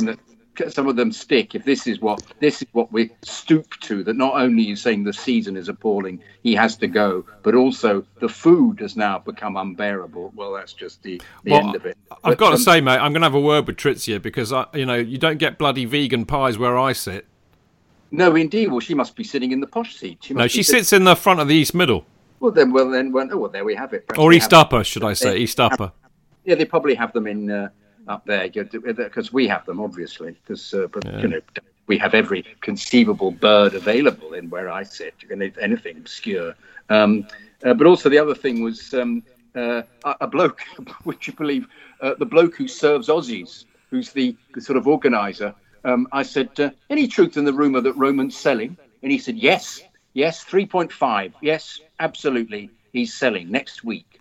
some 0.68 0.88
of 0.88 0.96
them 0.96 1.12
stick. 1.12 1.54
If 1.54 1.64
this 1.64 1.86
is 1.86 2.00
what 2.00 2.22
this 2.40 2.62
is 2.62 2.68
what 2.72 2.92
we 2.92 3.10
stoop 3.22 3.78
to, 3.80 4.02
that 4.04 4.16
not 4.16 4.34
only 4.34 4.62
you 4.62 4.76
saying 4.76 5.04
the 5.04 5.12
season 5.12 5.56
is 5.56 5.68
appalling, 5.68 6.22
he 6.42 6.54
has 6.54 6.76
to 6.78 6.86
go, 6.86 7.24
but 7.42 7.54
also 7.54 8.04
the 8.20 8.28
food 8.28 8.80
has 8.80 8.96
now 8.96 9.18
become 9.18 9.56
unbearable. 9.56 10.32
Well, 10.34 10.52
that's 10.52 10.72
just 10.72 11.02
the, 11.02 11.20
the 11.44 11.52
well, 11.52 11.66
end 11.66 11.76
of 11.76 11.86
it. 11.86 11.96
I've 12.10 12.20
but, 12.22 12.38
got 12.38 12.48
to 12.50 12.56
um, 12.56 12.60
say, 12.60 12.80
mate, 12.80 12.98
I'm 12.98 13.12
going 13.12 13.22
to 13.22 13.26
have 13.26 13.34
a 13.34 13.40
word 13.40 13.66
with 13.66 13.76
Trizia 13.76 14.20
because 14.20 14.52
I, 14.52 14.66
you 14.74 14.86
know 14.86 14.96
you 14.96 15.18
don't 15.18 15.38
get 15.38 15.58
bloody 15.58 15.84
vegan 15.84 16.26
pies 16.26 16.58
where 16.58 16.76
I 16.76 16.92
sit. 16.92 17.26
No, 18.10 18.34
indeed. 18.34 18.68
Well, 18.70 18.80
she 18.80 18.94
must 18.94 19.14
be 19.14 19.24
sitting 19.24 19.52
in 19.52 19.60
the 19.60 19.66
posh 19.66 19.96
seat. 19.96 20.18
She 20.22 20.34
no, 20.34 20.48
she 20.48 20.62
sits 20.62 20.92
in 20.92 21.04
the 21.04 21.16
front 21.16 21.40
of 21.40 21.48
the 21.48 21.54
East 21.54 21.74
Middle. 21.74 22.04
Well, 22.40 22.50
then, 22.50 22.72
well, 22.72 22.90
then, 22.90 23.12
well, 23.12 23.28
oh, 23.30 23.36
well 23.36 23.50
there 23.50 23.64
we 23.64 23.74
have 23.74 23.92
it. 23.92 24.08
Perhaps 24.08 24.18
or 24.18 24.32
East 24.32 24.52
Upper, 24.52 24.82
should 24.82 25.04
I 25.04 25.12
say? 25.12 25.36
East 25.36 25.60
Upper. 25.60 25.92
Yeah, 26.44 26.54
they 26.54 26.64
probably 26.64 26.94
have 26.94 27.12
them 27.12 27.26
in. 27.26 27.50
Uh, 27.50 27.68
up 28.08 28.24
there 28.26 28.48
because 28.48 29.32
we 29.32 29.46
have 29.46 29.64
them 29.66 29.78
obviously 29.78 30.32
because 30.42 30.74
uh, 30.74 30.88
yeah. 31.04 31.20
you 31.20 31.28
know 31.28 31.40
we 31.86 31.98
have 31.98 32.14
every 32.14 32.44
conceivable 32.60 33.30
bird 33.30 33.74
available 33.74 34.34
in 34.34 34.48
where 34.48 34.70
I 34.70 34.84
sit. 34.84 35.14
Anything 35.60 35.96
obscure. 35.98 36.54
Um, 36.88 37.26
uh, 37.64 37.74
but 37.74 37.86
also 37.86 38.08
the 38.08 38.18
other 38.18 38.34
thing 38.34 38.62
was 38.62 38.94
um, 38.94 39.24
uh, 39.56 39.82
a 40.04 40.26
bloke, 40.28 40.60
would 41.04 41.26
you 41.26 41.32
believe, 41.32 41.66
uh, 42.00 42.14
the 42.18 42.24
bloke 42.24 42.54
who 42.54 42.68
serves 42.68 43.08
Aussies, 43.08 43.64
who's 43.90 44.12
the, 44.12 44.36
the 44.54 44.60
sort 44.60 44.76
of 44.76 44.86
organizer. 44.86 45.52
Um, 45.84 46.08
I 46.12 46.22
said, 46.22 46.58
uh, 46.58 46.70
any 46.88 47.08
truth 47.08 47.36
in 47.36 47.44
the 47.44 47.52
rumor 47.52 47.80
that 47.80 47.94
Roman's 47.94 48.36
selling? 48.36 48.76
And 49.02 49.10
he 49.10 49.18
said, 49.18 49.36
yes, 49.36 49.82
yes, 50.12 50.44
3.5. 50.44 51.32
Yes, 51.40 51.80
absolutely. 51.98 52.70
He's 52.92 53.14
selling 53.14 53.50
next 53.50 53.84
week. 53.84 54.20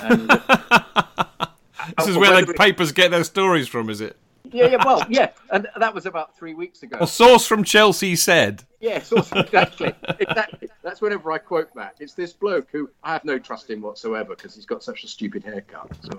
And, 0.00 0.28
this 1.96 2.08
is 2.08 2.16
where 2.16 2.44
the 2.44 2.54
papers 2.54 2.92
get 2.92 3.10
their 3.10 3.24
stories 3.24 3.68
from, 3.68 3.90
is 3.90 4.00
it? 4.00 4.16
Yeah, 4.52 4.66
yeah, 4.66 4.84
well, 4.84 5.04
yeah, 5.10 5.30
and 5.50 5.68
that 5.78 5.94
was 5.94 6.06
about 6.06 6.36
three 6.36 6.54
weeks 6.54 6.82
ago. 6.82 6.96
A 7.00 7.06
source 7.06 7.46
from 7.46 7.64
Chelsea 7.64 8.16
said. 8.16 8.64
Yeah, 8.80 9.02
source 9.02 9.30
exactly, 9.32 9.92
exactly. 10.18 10.68
That's 10.82 11.02
whenever 11.02 11.32
I 11.32 11.38
quote 11.38 11.74
that. 11.74 11.96
It's 12.00 12.14
this 12.14 12.32
bloke 12.32 12.68
who 12.72 12.88
I 13.02 13.12
have 13.12 13.24
no 13.24 13.38
trust 13.38 13.68
in 13.70 13.82
whatsoever 13.82 14.34
because 14.34 14.54
he's 14.54 14.64
got 14.64 14.82
such 14.82 15.04
a 15.04 15.08
stupid 15.08 15.44
haircut. 15.44 15.90
So 16.00 16.10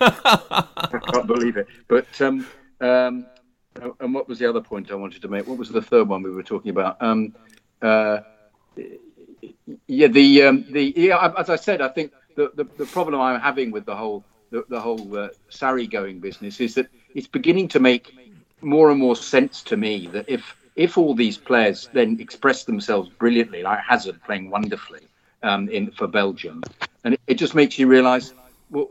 I, 0.00 0.64
I 0.76 0.98
can't 1.12 1.26
believe 1.26 1.56
it. 1.56 1.68
But 1.86 2.20
um, 2.20 2.46
um, 2.80 3.26
and 4.00 4.14
what 4.14 4.28
was 4.28 4.38
the 4.38 4.48
other 4.48 4.60
point 4.60 4.90
I 4.90 4.94
wanted 4.94 5.22
to 5.22 5.28
make? 5.28 5.46
What 5.46 5.58
was 5.58 5.70
the 5.70 5.82
third 5.82 6.08
one 6.08 6.22
we 6.22 6.30
were 6.30 6.42
talking 6.42 6.70
about? 6.70 7.00
Um, 7.02 7.34
uh, 7.82 8.20
yeah, 9.86 10.08
the 10.08 10.42
um, 10.42 10.64
the 10.70 10.92
yeah. 10.96 11.32
As 11.36 11.50
I 11.50 11.56
said, 11.56 11.80
I 11.80 11.88
think 11.88 12.12
the, 12.34 12.50
the, 12.54 12.64
the 12.64 12.86
problem 12.86 13.20
I'm 13.20 13.40
having 13.40 13.70
with 13.70 13.86
the 13.86 13.96
whole 13.96 14.24
the, 14.50 14.64
the 14.68 14.80
whole 14.80 15.16
uh, 15.16 15.28
Sarri 15.50 15.90
going 15.90 16.20
business 16.20 16.60
is 16.60 16.74
that 16.74 16.88
it's 17.14 17.26
beginning 17.26 17.68
to 17.68 17.80
make 17.80 18.14
more 18.62 18.90
and 18.90 18.98
more 18.98 19.16
sense 19.16 19.62
to 19.62 19.76
me 19.76 20.06
that 20.08 20.28
if 20.28 20.56
if 20.76 20.98
all 20.98 21.14
these 21.14 21.38
players 21.38 21.88
then 21.92 22.18
express 22.20 22.64
themselves 22.64 23.08
brilliantly, 23.08 23.62
like 23.62 23.80
Hazard 23.80 24.22
playing 24.24 24.50
wonderfully 24.50 25.08
um, 25.42 25.68
in 25.68 25.90
for 25.90 26.06
Belgium, 26.06 26.62
and 27.04 27.14
it, 27.14 27.20
it 27.26 27.34
just 27.34 27.54
makes 27.54 27.78
you 27.78 27.86
realise, 27.86 28.34
well, 28.70 28.90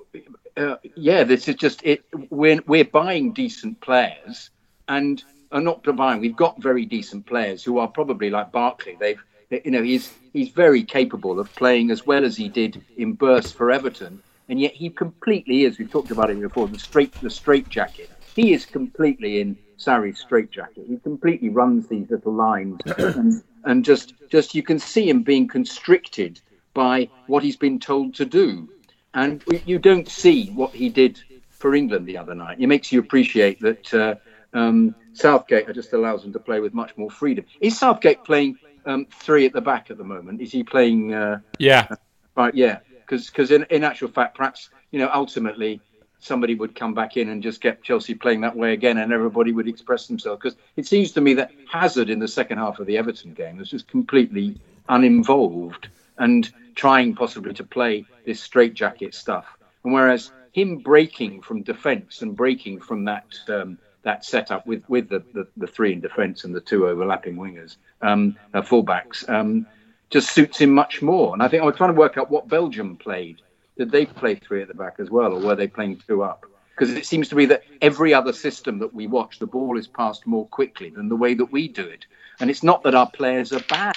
uh, 0.58 0.76
yeah, 0.96 1.24
this 1.24 1.48
is 1.48 1.56
just 1.56 1.82
it. 1.84 2.04
We're 2.30 2.62
we're 2.66 2.86
buying 2.86 3.34
decent 3.34 3.82
players, 3.82 4.50
and 4.88 5.24
are 5.52 5.62
not 5.62 5.84
buying. 5.96 6.22
We've 6.22 6.36
got 6.36 6.62
very 6.62 6.86
decent 6.86 7.26
players 7.26 7.64
who 7.64 7.78
are 7.78 7.88
probably 7.88 8.30
like 8.30 8.52
Barkley. 8.52 8.98
They've 9.00 9.22
you 9.50 9.72
know 9.72 9.84
he's 9.84 10.14
he's 10.34 10.50
very 10.50 10.84
capable 10.84 11.40
of 11.40 11.54
playing 11.56 11.92
as 11.92 12.06
well 12.06 12.26
as 12.26 12.36
he 12.36 12.50
did 12.50 12.84
in 12.98 13.14
bursts 13.14 13.52
for 13.52 13.72
Everton, 13.72 14.22
and 14.50 14.60
yet 14.60 14.74
he 14.74 14.90
completely 14.90 15.64
is. 15.64 15.78
We've 15.78 15.90
talked 15.90 16.12
about 16.12 16.30
it 16.30 16.42
before. 16.42 16.68
The 16.68 16.80
straight 16.80 17.14
the 17.22 17.30
straight 17.30 17.70
jacket. 17.70 18.10
He 18.36 18.54
is 18.54 18.66
completely 18.66 19.40
in 19.40 19.58
Sarri's 19.78 20.20
straight 20.20 20.52
jacket. 20.52 20.86
He 20.90 20.98
completely 20.98 21.50
runs 21.50 21.88
these 21.88 22.10
little 22.10 22.34
lines, 22.34 22.82
and, 22.98 23.42
and 23.64 23.86
just 23.86 24.14
just 24.30 24.56
you 24.56 24.64
can 24.64 24.80
see 24.80 25.10
him 25.10 25.24
being 25.24 25.48
constricted 25.48 26.42
by 26.74 27.10
what 27.28 27.44
he's 27.44 27.56
been 27.56 27.80
told 27.80 28.16
to 28.16 28.26
do, 28.26 28.68
and 29.14 29.44
you 29.66 29.80
don't 29.80 30.10
see 30.10 30.50
what 30.50 30.72
he 30.72 30.90
did 30.90 31.22
for 31.50 31.74
England 31.74 32.06
the 32.06 32.18
other 32.18 32.36
night. 32.36 32.60
It 32.60 32.68
makes 32.68 32.92
you 32.92 33.00
appreciate 33.00 33.62
that. 33.62 33.94
Uh, 33.94 34.16
um, 34.56 34.96
Southgate 35.14 35.72
just 35.74 35.94
allows 35.94 36.24
him 36.24 36.34
to 36.34 36.40
play 36.40 36.60
with 36.60 36.74
much 36.74 36.98
more 36.98 37.12
freedom. 37.12 37.46
Is 37.60 37.78
Southgate 37.78 38.24
playing 38.24 38.58
um, 38.86 39.06
three 39.12 39.46
at 39.46 39.54
the 39.54 39.62
back 39.62 39.92
at 39.92 39.98
the 39.98 40.04
moment? 40.04 40.42
Is 40.42 40.52
he 40.52 40.64
playing? 40.64 41.14
Uh, 41.14 41.40
yeah. 41.60 41.88
right. 42.36 42.56
Yeah. 42.56 42.80
Because 43.02 43.30
because 43.30 43.52
in, 43.52 43.66
in 43.70 43.84
actual 43.84 44.08
fact, 44.08 44.36
perhaps 44.36 44.70
you 44.92 45.00
know 45.00 45.12
ultimately 45.14 45.80
somebody 46.20 46.56
would 46.56 46.74
come 46.74 46.94
back 46.94 47.18
in 47.18 47.30
and 47.30 47.44
just 47.44 47.62
get 47.62 47.84
Chelsea 47.84 48.16
playing 48.16 48.42
that 48.42 48.56
way 48.56 48.74
again, 48.74 48.98
and 48.98 49.14
everybody 49.14 49.52
would 49.52 49.68
express 49.68 50.08
themselves. 50.08 50.42
Because 50.42 50.58
it 50.76 50.88
seems 50.88 51.12
to 51.12 51.22
me 51.22 51.36
that 51.36 51.52
Hazard 51.72 52.10
in 52.10 52.20
the 52.20 52.28
second 52.28 52.58
half 52.58 52.80
of 52.80 52.88
the 52.88 52.98
Everton 52.98 53.34
game 53.34 53.58
was 53.58 53.70
just 53.70 53.88
completely 53.88 54.58
uninvolved 54.90 55.90
and 56.18 56.52
trying 56.76 57.14
possibly 57.14 57.54
to 57.54 57.64
play 57.64 58.06
this 58.26 58.42
straitjacket 58.42 59.14
stuff. 59.14 59.46
And 59.84 59.94
whereas 59.94 60.32
him 60.52 60.78
breaking 60.78 61.42
from 61.42 61.62
defence 61.62 62.22
and 62.22 62.36
breaking 62.36 62.80
from 62.80 63.06
that 63.06 63.26
um, 63.50 63.78
that 64.06 64.24
setup 64.24 64.66
with 64.66 64.88
with 64.88 65.10
the, 65.10 65.24
the, 65.34 65.48
the, 65.58 65.68
three 65.68 65.92
in 65.92 66.00
defence 66.00 66.44
and 66.44 66.56
the 66.56 66.62
two 66.62 66.88
overlapping 66.88 67.36
wingers, 67.36 67.76
um, 68.02 68.38
uh, 68.54 68.62
fullbacks, 68.62 69.28
um, 69.28 69.66
just 70.12 70.32
suits 70.32 70.60
him 70.60 70.72
much 70.72 71.02
more. 71.02 71.34
And 71.34 71.44
I 71.44 71.48
think 71.48 71.64
I 71.64 71.66
was 71.66 71.76
trying 71.76 71.94
to 71.94 72.00
work 72.00 72.18
out 72.18 72.32
what 72.32 72.48
Belgium 72.48 72.96
played. 72.96 73.42
Did 73.78 73.92
they 73.92 74.06
play 74.06 74.36
three 74.36 74.62
at 74.62 74.70
the 74.70 74.74
back 74.74 74.96
as 75.00 75.10
well, 75.10 75.34
or 75.34 75.40
were 75.42 75.56
they 75.56 75.68
playing 75.68 76.02
two 76.08 76.24
up? 76.24 76.46
Because 76.70 76.94
it 76.94 77.06
seems 77.06 77.30
to 77.30 77.36
be 77.36 77.46
that 77.48 77.64
every 77.82 78.14
other 78.14 78.32
system 78.32 78.80
that 78.80 78.94
we 78.94 79.08
watch, 79.08 79.40
the 79.40 79.48
ball 79.48 79.78
is 79.78 79.88
passed 79.88 80.28
more 80.28 80.48
quickly 80.48 80.90
than 80.90 81.10
the 81.10 81.16
way 81.16 81.34
that 81.34 81.52
we 81.52 81.68
do 81.68 81.86
it. 81.86 82.06
And 82.40 82.50
it's 82.50 82.64
not 82.64 82.84
that 82.84 82.96
our 82.96 83.10
players 83.10 83.52
are 83.52 83.64
bad. 83.68 83.96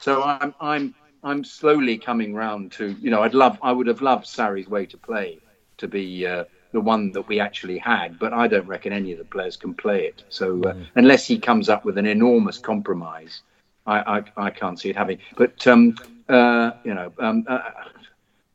So 0.00 0.22
I'm 0.22 0.54
I'm 0.60 0.94
I'm 1.22 1.44
slowly 1.44 1.98
coming 1.98 2.34
round 2.34 2.72
to 2.72 2.96
you 3.00 3.10
know 3.10 3.22
I'd 3.22 3.34
love 3.34 3.58
I 3.62 3.72
would 3.72 3.88
have 3.88 4.00
loved 4.00 4.26
Sarri's 4.26 4.68
way 4.68 4.86
to 4.86 4.96
play 4.96 5.38
to 5.78 5.88
be 5.88 6.26
uh, 6.26 6.44
the 6.74 6.80
one 6.80 7.12
that 7.12 7.28
we 7.28 7.38
actually 7.38 7.78
had, 7.78 8.18
but 8.18 8.32
I 8.32 8.48
don't 8.48 8.66
reckon 8.66 8.92
any 8.92 9.12
of 9.12 9.18
the 9.18 9.24
players 9.24 9.56
can 9.56 9.74
play 9.74 10.06
it. 10.06 10.24
So 10.28 10.60
uh, 10.64 10.74
mm. 10.74 10.86
unless 10.96 11.24
he 11.24 11.38
comes 11.38 11.68
up 11.68 11.84
with 11.84 11.96
an 11.98 12.04
enormous 12.04 12.58
compromise, 12.58 13.42
I, 13.86 13.98
I, 14.18 14.46
I 14.48 14.50
can't 14.50 14.78
see 14.78 14.90
it 14.90 14.96
happening. 14.96 15.20
But 15.36 15.64
um, 15.68 15.96
uh, 16.28 16.72
you 16.82 16.92
know, 16.92 17.12
um, 17.20 17.44
uh, 17.46 17.60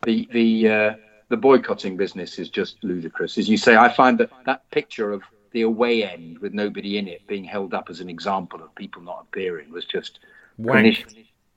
the 0.04 0.28
the 0.32 0.70
uh, 0.70 0.94
the 1.30 1.38
boycotting 1.38 1.96
business 1.96 2.38
is 2.38 2.50
just 2.50 2.84
ludicrous. 2.84 3.38
As 3.38 3.48
you 3.48 3.58
say, 3.58 3.78
I 3.78 3.88
find 3.88 4.18
that 4.20 4.32
that 4.46 4.70
picture 4.70 5.14
of 5.14 5.24
the 5.52 5.62
away 5.62 6.04
end 6.04 6.40
with 6.40 6.54
nobody 6.54 6.98
in 6.98 7.08
it 7.08 7.26
being 7.26 7.46
held 7.46 7.74
up 7.74 7.90
as 7.90 8.02
an 8.02 8.10
example 8.10 8.62
of 8.62 8.76
people 8.76 9.02
not 9.02 9.26
appearing 9.28 9.72
was 9.72 9.86
just 9.86 10.20
Wank. 10.58 11.06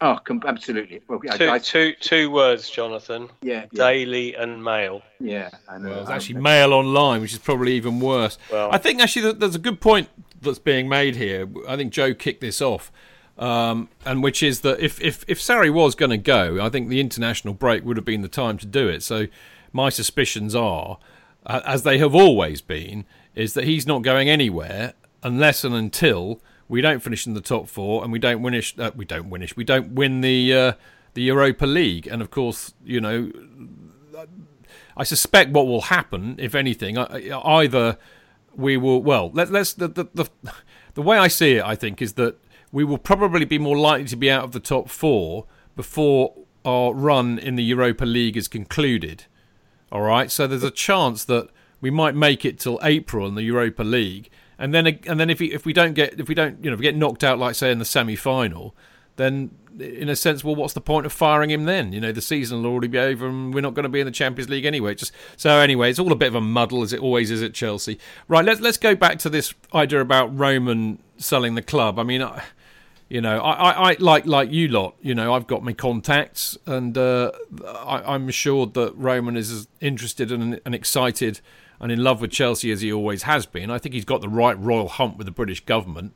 Oh, 0.05 0.19
com- 0.25 0.43
absolutely. 0.45 1.01
Well, 1.07 1.21
two, 1.21 1.49
I, 1.49 1.59
two, 1.59 1.93
two 2.01 2.29
words, 2.29 2.69
Jonathan. 2.69 3.29
Yeah, 3.41 3.67
yeah. 3.71 3.85
Daily 3.85 4.35
and 4.35 4.63
Mail. 4.63 5.01
Yeah, 5.21 5.49
and 5.69 5.85
well, 5.85 6.01
it's 6.01 6.11
actually 6.11 6.41
Mail 6.41 6.73
Online, 6.73 7.21
which 7.21 7.33
is 7.33 7.39
probably 7.39 7.75
even 7.75 8.01
worse. 8.01 8.37
Well, 8.51 8.71
I 8.73 8.79
think 8.79 9.01
actually 9.01 9.33
there's 9.35 9.55
a 9.55 9.61
good 9.61 9.81
point 9.81 10.09
that's 10.41 10.59
being 10.59 10.89
made 10.89 11.15
here. 11.15 11.49
I 11.69 11.77
think 11.77 11.93
Joe 11.93 12.15
kicked 12.15 12.41
this 12.41 12.61
off, 12.61 12.91
um, 13.39 13.91
and 14.05 14.25
which 14.25 14.43
is 14.43 14.63
that 14.63 14.81
if 14.81 15.01
if 15.01 15.25
if 15.29 15.39
Sarri 15.39 15.73
was 15.73 15.95
going 15.95 16.11
to 16.11 16.19
go, 16.19 16.59
I 16.61 16.69
think 16.69 16.89
the 16.89 16.99
international 16.99 17.55
break 17.55 17.85
would 17.85 17.97
have 17.97 18.05
been 18.05 18.23
the 18.23 18.29
time 18.29 18.59
to 18.59 18.67
do 18.67 18.89
it. 18.89 19.05
So 19.05 19.29
my 19.73 19.89
suspicions 19.89 20.53
are, 20.53 20.99
uh, 21.47 21.61
as 21.65 21.85
they 21.85 21.99
have 21.99 22.13
always 22.13 22.61
been, 22.61 23.05
is 23.37 23.55
that 23.55 23.65
he's 23.65 23.87
not 23.87 24.03
going 24.03 24.29
anywhere 24.29 24.95
unless 25.23 25.63
and 25.63 25.77
until 25.77 26.41
we 26.69 26.81
don't 26.81 27.01
finish 27.01 27.27
in 27.27 27.35
the 27.35 27.41
top 27.41 27.69
four, 27.69 28.03
and 28.03 28.13
we 28.13 28.19
don't 28.19 28.43
winish. 28.43 28.79
Uh, 28.79 28.91
we 28.95 29.05
don't 29.05 29.31
winish. 29.31 29.57
We 29.57 29.65
don't 29.65 29.93
win 29.93 30.21
the 30.21 30.55
uh, 30.55 30.73
the 31.15 31.23
Europa 31.23 31.67
League, 31.67 32.07
and 32.07 32.23
of 32.23 32.31
course, 32.31 32.75
you 32.85 33.01
know, 33.01 33.31
I 34.97 35.05
suspect 35.05 35.51
what 35.51 35.67
will 35.67 35.83
happen, 35.83 36.37
if 36.39 36.55
anything, 36.55 36.99
either 36.99 37.99
we 38.55 38.77
will. 38.77 39.03
Well, 39.03 39.31
let, 39.33 39.55
us 39.55 39.73
the, 39.73 39.89
the 39.89 40.07
the 40.15 40.29
the 40.95 41.03
way 41.03 41.19
I 41.19 41.29
see 41.29 41.57
it, 41.57 41.65
I 41.65 41.75
think, 41.75 42.03
is 42.03 42.15
that 42.15 42.39
we 42.71 42.85
will 42.85 42.99
probably 42.99 43.45
be 43.45 43.59
more 43.59 43.77
likely 43.77 44.09
to 44.09 44.17
be 44.17 44.31
out 44.31 44.45
of 44.45 44.53
the 44.53 44.61
top 44.61 44.89
four 44.89 45.47
before 45.77 46.35
our 46.65 46.95
run 46.95 47.39
in 47.39 47.57
the 47.57 47.63
Europa 47.63 48.05
League 48.05 48.37
is 48.37 48.49
concluded. 48.49 49.25
All 49.91 50.03
right, 50.03 50.31
so 50.31 50.47
there's 50.47 50.63
a 50.63 50.71
chance 50.71 51.25
that 51.25 51.49
we 51.81 51.91
might 51.91 52.15
make 52.15 52.45
it 52.45 52.59
till 52.59 52.79
April 52.83 53.27
in 53.27 53.35
the 53.35 53.43
Europa 53.43 53.83
League, 53.83 54.31
and 54.63 54.73
then 54.73 54.87
and 55.09 55.19
then 55.19 55.29
if 55.29 55.41
we, 55.41 55.53
if 55.53 55.67
we 55.67 55.73
don't 55.73 55.95
get 55.95 56.21
if 56.21 56.29
we 56.29 56.37
don't 56.37 56.65
you 56.65 56.71
know 56.71 56.77
get 56.77 56.95
knocked 56.95 57.25
out 57.25 57.37
like 57.37 57.57
say 57.57 57.73
in 57.73 57.81
the 57.81 57.85
semi 57.85 58.15
final, 58.15 58.77
then 59.17 59.51
in 59.81 60.09
a 60.09 60.15
sense, 60.15 60.45
well, 60.45 60.55
what's 60.55 60.75
the 60.75 60.81
point 60.81 61.05
of 61.05 61.13
firing 61.13 61.51
him 61.51 61.65
then? 61.65 61.93
You 61.93 62.01
know, 62.01 62.13
the 62.13 62.21
season 62.21 62.63
will 62.63 62.71
already 62.71 62.87
be 62.87 62.99
over, 62.99 63.27
and 63.27 63.53
we're 63.53 63.61
not 63.61 63.75
going 63.75 63.83
to 63.83 63.89
be 63.89 63.99
in 63.99 64.07
the 64.07 64.13
Champions 64.13 64.49
League 64.49 64.65
anyway. 64.65 64.95
Just 64.95 65.11
so 65.37 65.59
anyway, 65.59 65.91
it's 65.91 65.99
all 65.99 66.13
a 66.13 66.17
bit 66.17 66.29
of 66.29 66.37
a 66.37 66.41
muddle 66.41 66.83
as 66.83 66.93
it 66.93 67.01
always 67.01 67.33
is 67.33 67.43
at 67.43 67.55
Chelsea. 67.55 67.99
Right, 68.29 68.45
let's 68.45 68.61
let's 68.61 68.79
go 68.79 68.95
back 68.95 69.19
to 69.21 69.29
this 69.29 69.53
idea 69.75 70.01
about 70.01 70.39
Roman 70.39 71.03
selling 71.19 71.57
the 71.57 71.63
club. 71.63 71.99
I 71.99 72.05
mean. 72.05 72.23
I, 72.23 72.45
you 73.09 73.21
know, 73.21 73.41
I, 73.43 73.53
I, 73.53 73.91
I, 73.91 73.97
like 73.99 74.25
like 74.25 74.51
you 74.51 74.69
lot. 74.69 74.95
You 75.03 75.15
know, 75.15 75.35
I've 75.35 75.47
got 75.47 75.63
my 75.63 75.75
contacts, 75.75 76.57
and 76.65 76.97
uh, 76.97 77.31
I, 77.63 78.15
am 78.15 78.27
assured 78.27 78.73
that 78.73 78.95
Roman 78.97 79.37
is 79.37 79.69
interested 79.83 80.33
and, 80.33 80.63
and 80.65 80.75
excited 80.75 81.43
and 81.83 81.91
in 81.91 82.03
love 82.03 82.21
with 82.21 82.31
Chelsea 82.31 82.71
as 82.71 82.81
he 82.81 82.93
always 82.93 83.25
has 83.25 83.45
been. 83.45 83.69
I 83.69 83.77
think 83.77 83.93
he's 83.95 84.05
got 84.05 84.21
the 84.21 84.29
right 84.29 84.59
royal 84.59 84.89
hump 84.89 85.19
with 85.19 85.27
the 85.27 85.33
British 85.33 85.61
government, 85.65 86.15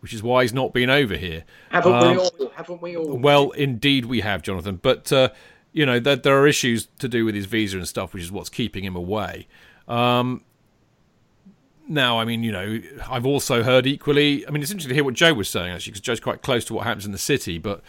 which 0.00 0.14
is 0.14 0.22
why 0.22 0.42
he's 0.42 0.54
not 0.54 0.72
been 0.72 0.88
over 0.88 1.16
here. 1.16 1.44
Haven't 1.70 1.92
um, 1.92 2.10
we 2.10 2.18
all? 2.18 2.52
Haven't 2.56 2.82
we 2.82 2.96
all? 2.96 3.18
Well, 3.18 3.50
indeed 3.50 4.06
we 4.06 4.22
have, 4.22 4.40
Jonathan. 4.40 4.80
But 4.82 5.12
uh, 5.12 5.28
you 5.72 5.84
know, 5.84 6.00
there, 6.00 6.16
there, 6.16 6.40
are 6.40 6.48
issues 6.48 6.88
to 6.98 7.08
do 7.08 7.26
with 7.26 7.34
his 7.34 7.44
visa 7.44 7.76
and 7.76 7.86
stuff, 7.86 8.14
which 8.14 8.22
is 8.22 8.32
what's 8.32 8.48
keeping 8.48 8.84
him 8.84 8.96
away. 8.96 9.46
Um, 9.86 10.42
now, 11.86 12.18
I 12.18 12.24
mean, 12.24 12.42
you 12.42 12.52
know, 12.52 12.80
I've 13.10 13.26
also 13.26 13.62
heard 13.62 13.86
equally. 13.86 14.46
I 14.46 14.50
mean, 14.50 14.62
it's 14.62 14.70
interesting 14.70 14.90
to 14.90 14.94
hear 14.94 15.04
what 15.04 15.14
Joe 15.14 15.34
was 15.34 15.50
saying 15.50 15.72
actually, 15.72 15.90
because 15.90 16.00
Joe's 16.00 16.20
quite 16.20 16.40
close 16.40 16.64
to 16.66 16.74
what 16.74 16.86
happens 16.86 17.04
in 17.04 17.12
the 17.12 17.18
city. 17.18 17.58
But 17.58 17.82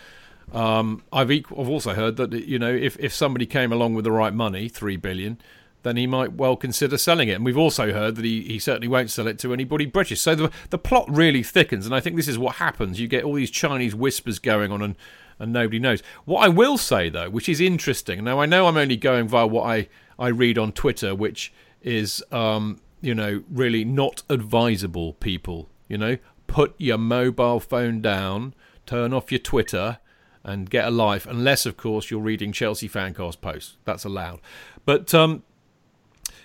um, 0.52 1.04
I've, 1.14 1.32
equal, 1.32 1.62
I've 1.62 1.70
also 1.70 1.94
heard 1.94 2.18
that 2.18 2.34
you 2.34 2.60
know, 2.60 2.74
if 2.74 3.00
if 3.00 3.14
somebody 3.14 3.46
came 3.46 3.72
along 3.72 3.94
with 3.94 4.04
the 4.04 4.12
right 4.12 4.34
money, 4.34 4.68
three 4.68 4.98
billion 4.98 5.38
then 5.84 5.98
he 5.98 6.08
might 6.08 6.34
well 6.34 6.56
consider 6.56 6.98
selling 6.98 7.30
it. 7.30 7.34
And 7.34 7.46
we've 7.46 7.58
also 7.58 7.94
heard 7.94 8.16
that 8.16 8.26
he, 8.26 8.42
he 8.42 8.60
certainly 8.60 8.88
won't 8.88 9.12
sell 9.12 9.28
it 9.28 9.38
to 9.40 9.54
anybody 9.54 9.86
British. 9.86 10.22
So 10.22 10.36
the, 10.36 10.52
the 10.70 10.78
plot 10.78 11.06
really 11.08 11.44
thickens, 11.44 11.86
and 11.86 11.94
I 11.94 12.00
think 12.00 12.16
this 12.16 12.28
is 12.28 12.40
what 12.40 12.56
happens. 12.56 13.00
You 13.00 13.08
get 13.08 13.24
all 13.24 13.36
these 13.36 13.52
Chinese 13.52 13.94
whispers 13.94 14.40
going 14.40 14.72
on, 14.72 14.82
and, 14.82 14.96
and 15.40 15.54
nobody 15.54 15.80
knows. 15.80 16.02
What 16.26 16.44
I 16.44 16.50
will 16.50 16.78
say, 16.78 17.10
though, 17.10 17.30
which 17.30 17.48
is 17.48 17.62
interesting, 17.62 18.24
now 18.24 18.40
I 18.40 18.46
know 18.46 18.68
I'm 18.68 18.78
only 18.78 18.98
going 18.98 19.28
via 19.28 19.48
what 19.48 19.64
I, 19.64 19.88
I 20.18 20.30
read 20.30 20.58
on 20.58 20.72
Twitter, 20.72 21.14
which 21.14 21.54
is, 21.82 22.24
um, 22.32 22.80
you 23.02 23.14
know, 23.14 23.44
really 23.52 23.84
not 23.84 24.24
advisable, 24.30 25.14
people. 25.14 25.70
You 25.90 25.98
know, 25.98 26.18
put 26.48 26.74
your 26.78 26.98
mobile 26.98 27.60
phone 27.60 28.02
down, 28.02 28.54
turn 28.86 29.14
off 29.14 29.32
your 29.32 29.40
Twitter, 29.40 30.00
and 30.44 30.70
get 30.70 30.86
a 30.86 30.92
life, 30.92 31.26
unless, 31.26 31.66
of 31.66 31.78
course, 31.78 32.12
you're 32.12 32.20
reading 32.20 32.52
Chelsea 32.52 32.90
Fancast 32.90 33.42
posts. 33.42 33.78
That's 33.86 34.04
allowed. 34.04 34.40
But 34.86 35.14
um, 35.14 35.44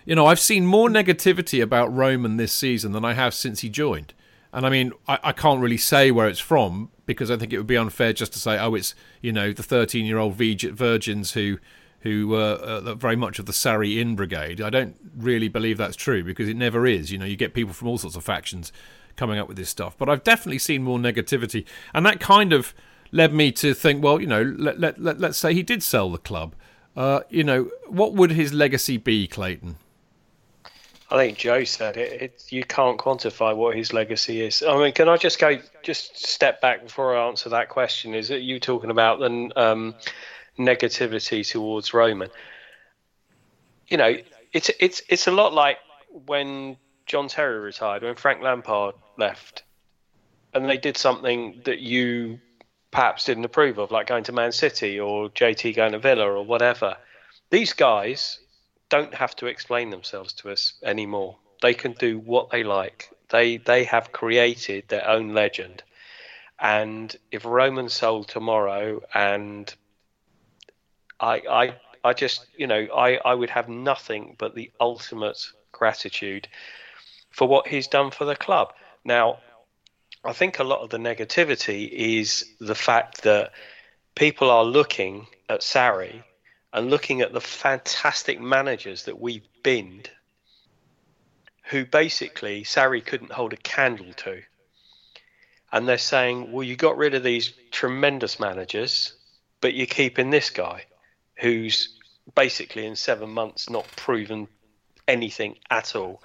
you 0.05 0.15
know, 0.15 0.27
I've 0.27 0.41
seen 0.41 0.67
more 0.67 0.89
negativity 0.89 1.63
about 1.63 1.95
Roman 1.95 2.37
this 2.37 2.53
season 2.53 2.93
than 2.93 3.05
I 3.05 3.13
have 3.15 3.35
since 3.35 3.61
he 3.61 3.69
joined. 3.69 4.15
And 4.53 4.65
I 4.65 4.71
mean, 4.71 4.93
I, 5.07 5.19
I 5.25 5.33
can't 5.33 5.61
really 5.61 5.77
say 5.77 6.11
where 6.11 6.29
it's 6.29 6.41
from 6.41 6.91
because 7.07 7.31
I 7.31 7.37
think 7.37 7.53
it 7.53 7.59
would 7.59 7.67
be 7.67 7.77
unfair 7.77 8.13
just 8.13 8.33
to 8.33 8.39
say, 8.39 8.59
oh, 8.59 8.75
it's 8.75 8.95
you 9.21 9.33
know 9.33 9.53
the 9.53 9.63
13 9.63 10.07
year 10.07 10.19
old 10.19 10.35
virgins 10.35 11.33
who 11.33 11.59
who 12.01 12.35
uh, 12.35 12.83
uh, 12.85 12.95
very 12.95 13.17
much 13.17 13.39
of 13.39 13.47
the 13.47 13.53
Sarri 13.53 13.99
in 14.01 14.15
brigade. 14.15 14.61
I 14.61 14.71
don't 14.71 14.97
really 15.17 15.49
believe 15.49 15.79
that's 15.79 15.97
true 15.97 16.23
because 16.23 16.49
it 16.49 16.57
never 16.57 16.87
is. 16.87 17.11
You 17.11 17.19
know, 17.19 17.25
you 17.25 17.37
get 17.37 17.55
people 17.55 17.75
from 17.75 17.89
all 17.89 17.99
sorts 17.99 18.17
of 18.17 18.25
factions 18.25 18.73
coming 19.17 19.39
up 19.39 19.49
with 19.49 19.57
this 19.57 19.69
stuff. 19.69 19.97
But 19.99 20.09
I've 20.09 20.23
definitely 20.23 20.61
seen 20.61 20.83
more 20.83 20.99
negativity, 20.99 21.65
and 21.93 22.07
that 22.07 22.21
kind 22.21 22.53
of 22.53 22.73
led 23.11 23.35
me 23.35 23.51
to 23.53 23.75
think, 23.75 24.03
well, 24.03 24.21
you 24.21 24.27
know, 24.27 24.43
let 24.43 24.79
let, 24.79 25.01
let 25.01 25.23
us 25.23 25.39
say 25.39 25.53
he 25.53 25.63
did 25.63 25.83
sell 25.83 26.11
the 26.11 26.19
club. 26.19 26.55
Uh, 26.97 27.21
you 27.29 27.45
know, 27.45 27.71
what 27.87 28.15
would 28.15 28.33
his 28.33 28.53
legacy 28.53 28.97
be, 28.97 29.27
Clayton? 29.27 29.77
I 31.11 31.17
think 31.17 31.39
Joe 31.39 31.65
said 31.65 31.97
it, 31.97 32.23
it. 32.23 32.45
You 32.51 32.65
can't 32.65 32.99
quantify 32.99 33.57
what 33.57 33.75
his 33.75 33.93
legacy 33.93 34.43
is. 34.43 34.63
I 34.63 34.77
mean, 34.77 34.93
can 34.93 35.09
I 35.09 35.17
just 35.17 35.39
go, 35.39 35.59
just 35.83 36.23
step 36.25 36.61
back 36.61 36.83
before 36.83 37.17
I 37.17 37.27
answer 37.29 37.49
that 37.49 37.71
question? 37.71 38.15
Is 38.15 38.31
it 38.31 38.43
you 38.43 38.61
talking 38.61 38.91
about 38.91 39.19
the 39.19 39.51
um, 39.57 39.95
negativity 40.59 41.49
towards 41.49 41.95
Roman? 41.95 42.29
You 43.87 43.97
know, 43.97 44.17
it's 44.53 44.71
it's 44.81 45.03
it's 45.09 45.27
a 45.27 45.31
lot 45.31 45.55
like 45.55 45.79
when 46.27 46.77
John 47.07 47.29
Terry 47.29 47.59
retired, 47.59 48.03
when 48.03 48.15
Frank 48.15 48.43
Lampard 48.43 48.95
left, 49.17 49.63
and 50.53 50.69
they 50.69 50.77
did 50.77 50.99
something 50.99 51.63
that 51.65 51.79
you 51.79 52.39
perhaps 52.91 53.25
didn't 53.25 53.45
approve 53.45 53.79
of, 53.79 53.91
like 53.91 54.07
going 54.07 54.25
to 54.25 54.33
Man 54.33 54.53
City 54.53 55.01
or 55.01 55.31
JT 55.31 55.75
going 55.75 55.93
to 55.93 55.99
Villa 55.99 56.31
or 56.31 56.45
whatever. 56.45 56.97
These 57.51 57.73
guys 57.73 58.41
don't 58.89 59.15
have 59.15 59.37
to 59.37 59.47
explain 59.47 59.91
themselves 59.91 60.33
to 60.35 60.51
us 60.51 60.75
anymore. 60.83 61.37
They 61.63 61.75
can 61.75 61.93
do 61.93 62.19
what 62.19 62.51
they 62.51 62.65
like. 62.65 63.11
They 63.31 63.59
they 63.59 63.85
have 63.85 64.13
created 64.13 64.89
their 64.89 65.07
own 65.09 65.35
legend. 65.35 65.83
And 66.59 67.15
if 67.31 67.45
Roman 67.45 67.89
sold 67.89 68.29
tomorrow 68.29 69.01
and 69.15 69.73
I 71.21 71.43
I 71.51 71.75
I 72.05 72.13
just 72.13 72.47
you 72.57 72.67
know 72.67 72.87
I, 72.95 73.17
I 73.25 73.35
would 73.35 73.51
have 73.51 73.69
nothing 73.69 74.37
but 74.39 74.55
the 74.55 74.71
ultimate 74.81 75.39
gratitude 75.73 76.49
for 77.31 77.47
what 77.47 77.69
he's 77.69 77.89
done 77.89 78.11
for 78.11 78.25
the 78.25 78.37
club. 78.37 78.73
Now 79.05 79.39
I 80.25 80.33
think 80.33 80.59
a 80.59 80.65
lot 80.65 80.81
of 80.81 80.91
the 80.91 80.99
negativity 80.99 81.89
is 81.91 82.45
the 82.59 82.75
fact 82.75 83.23
that 83.23 83.53
people 84.15 84.51
are 84.51 84.65
looking 84.65 85.27
at 85.49 85.61
Sarri 85.61 86.23
and 86.73 86.91
looking 86.91 87.21
at 87.21 87.33
the 87.33 87.41
fantastic 87.41 88.41
managers 88.41 89.05
that 89.05 89.21
we've 89.21 89.47
binned, 89.63 90.11
who 91.65 91.85
basically 91.85 92.63
Sarri 92.65 93.05
couldn't 93.05 93.33
hold 93.33 93.53
a 93.53 93.59
candle 93.59 94.13
to. 94.15 94.43
And 95.71 95.87
they're 95.87 95.99
saying, 95.99 96.53
well, 96.53 96.63
you 96.63 96.77
got 96.77 96.97
rid 96.97 97.15
of 97.15 97.23
these 97.23 97.53
tremendous 97.71 98.41
managers, 98.41 99.15
but 99.61 99.75
you're 99.75 99.87
keeping 99.87 100.31
this 100.31 100.51
guy 100.51 100.87
who's 101.37 101.99
basically 102.35 102.87
in 102.87 102.97
seven 102.97 103.31
months 103.31 103.71
not 103.71 103.87
proven 103.97 104.49
anything 105.07 105.59
at 105.71 105.95
all 105.95 106.23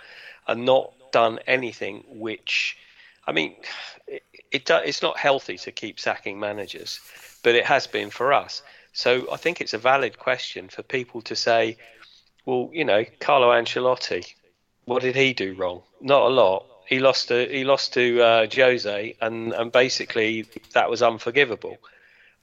and 0.47 0.65
not 0.65 0.93
done 1.11 1.39
anything 1.47 2.03
which, 2.07 2.77
I 3.25 3.31
mean, 3.31 3.55
it, 4.07 4.23
it, 4.51 4.69
it's 4.69 5.01
not 5.01 5.17
healthy 5.17 5.57
to 5.59 5.71
keep 5.71 5.99
sacking 5.99 6.39
managers, 6.39 6.99
but 7.43 7.55
it 7.55 7.65
has 7.65 7.87
been 7.87 8.09
for 8.09 8.33
us. 8.33 8.61
So 8.93 9.31
I 9.31 9.37
think 9.37 9.59
it's 9.59 9.73
a 9.73 9.79
valid 9.79 10.17
question 10.19 10.69
for 10.69 10.83
people 10.83 11.21
to 11.23 11.35
say, 11.35 11.77
well, 12.45 12.69
you 12.71 12.85
know, 12.85 13.03
Carlo 13.19 13.49
Ancelotti, 13.49 14.33
what 14.85 15.01
did 15.01 15.15
he 15.15 15.33
do 15.33 15.55
wrong? 15.55 15.81
Not 15.99 16.21
a 16.23 16.29
lot. 16.29 16.65
He 16.85 16.99
lost 16.99 17.29
to 17.29 17.47
he 17.47 17.63
lost 17.63 17.93
to 17.93 18.21
uh, 18.21 18.47
Jose, 18.53 19.15
and 19.19 19.53
and 19.53 19.71
basically 19.71 20.45
that 20.73 20.89
was 20.89 21.01
unforgivable. 21.01 21.77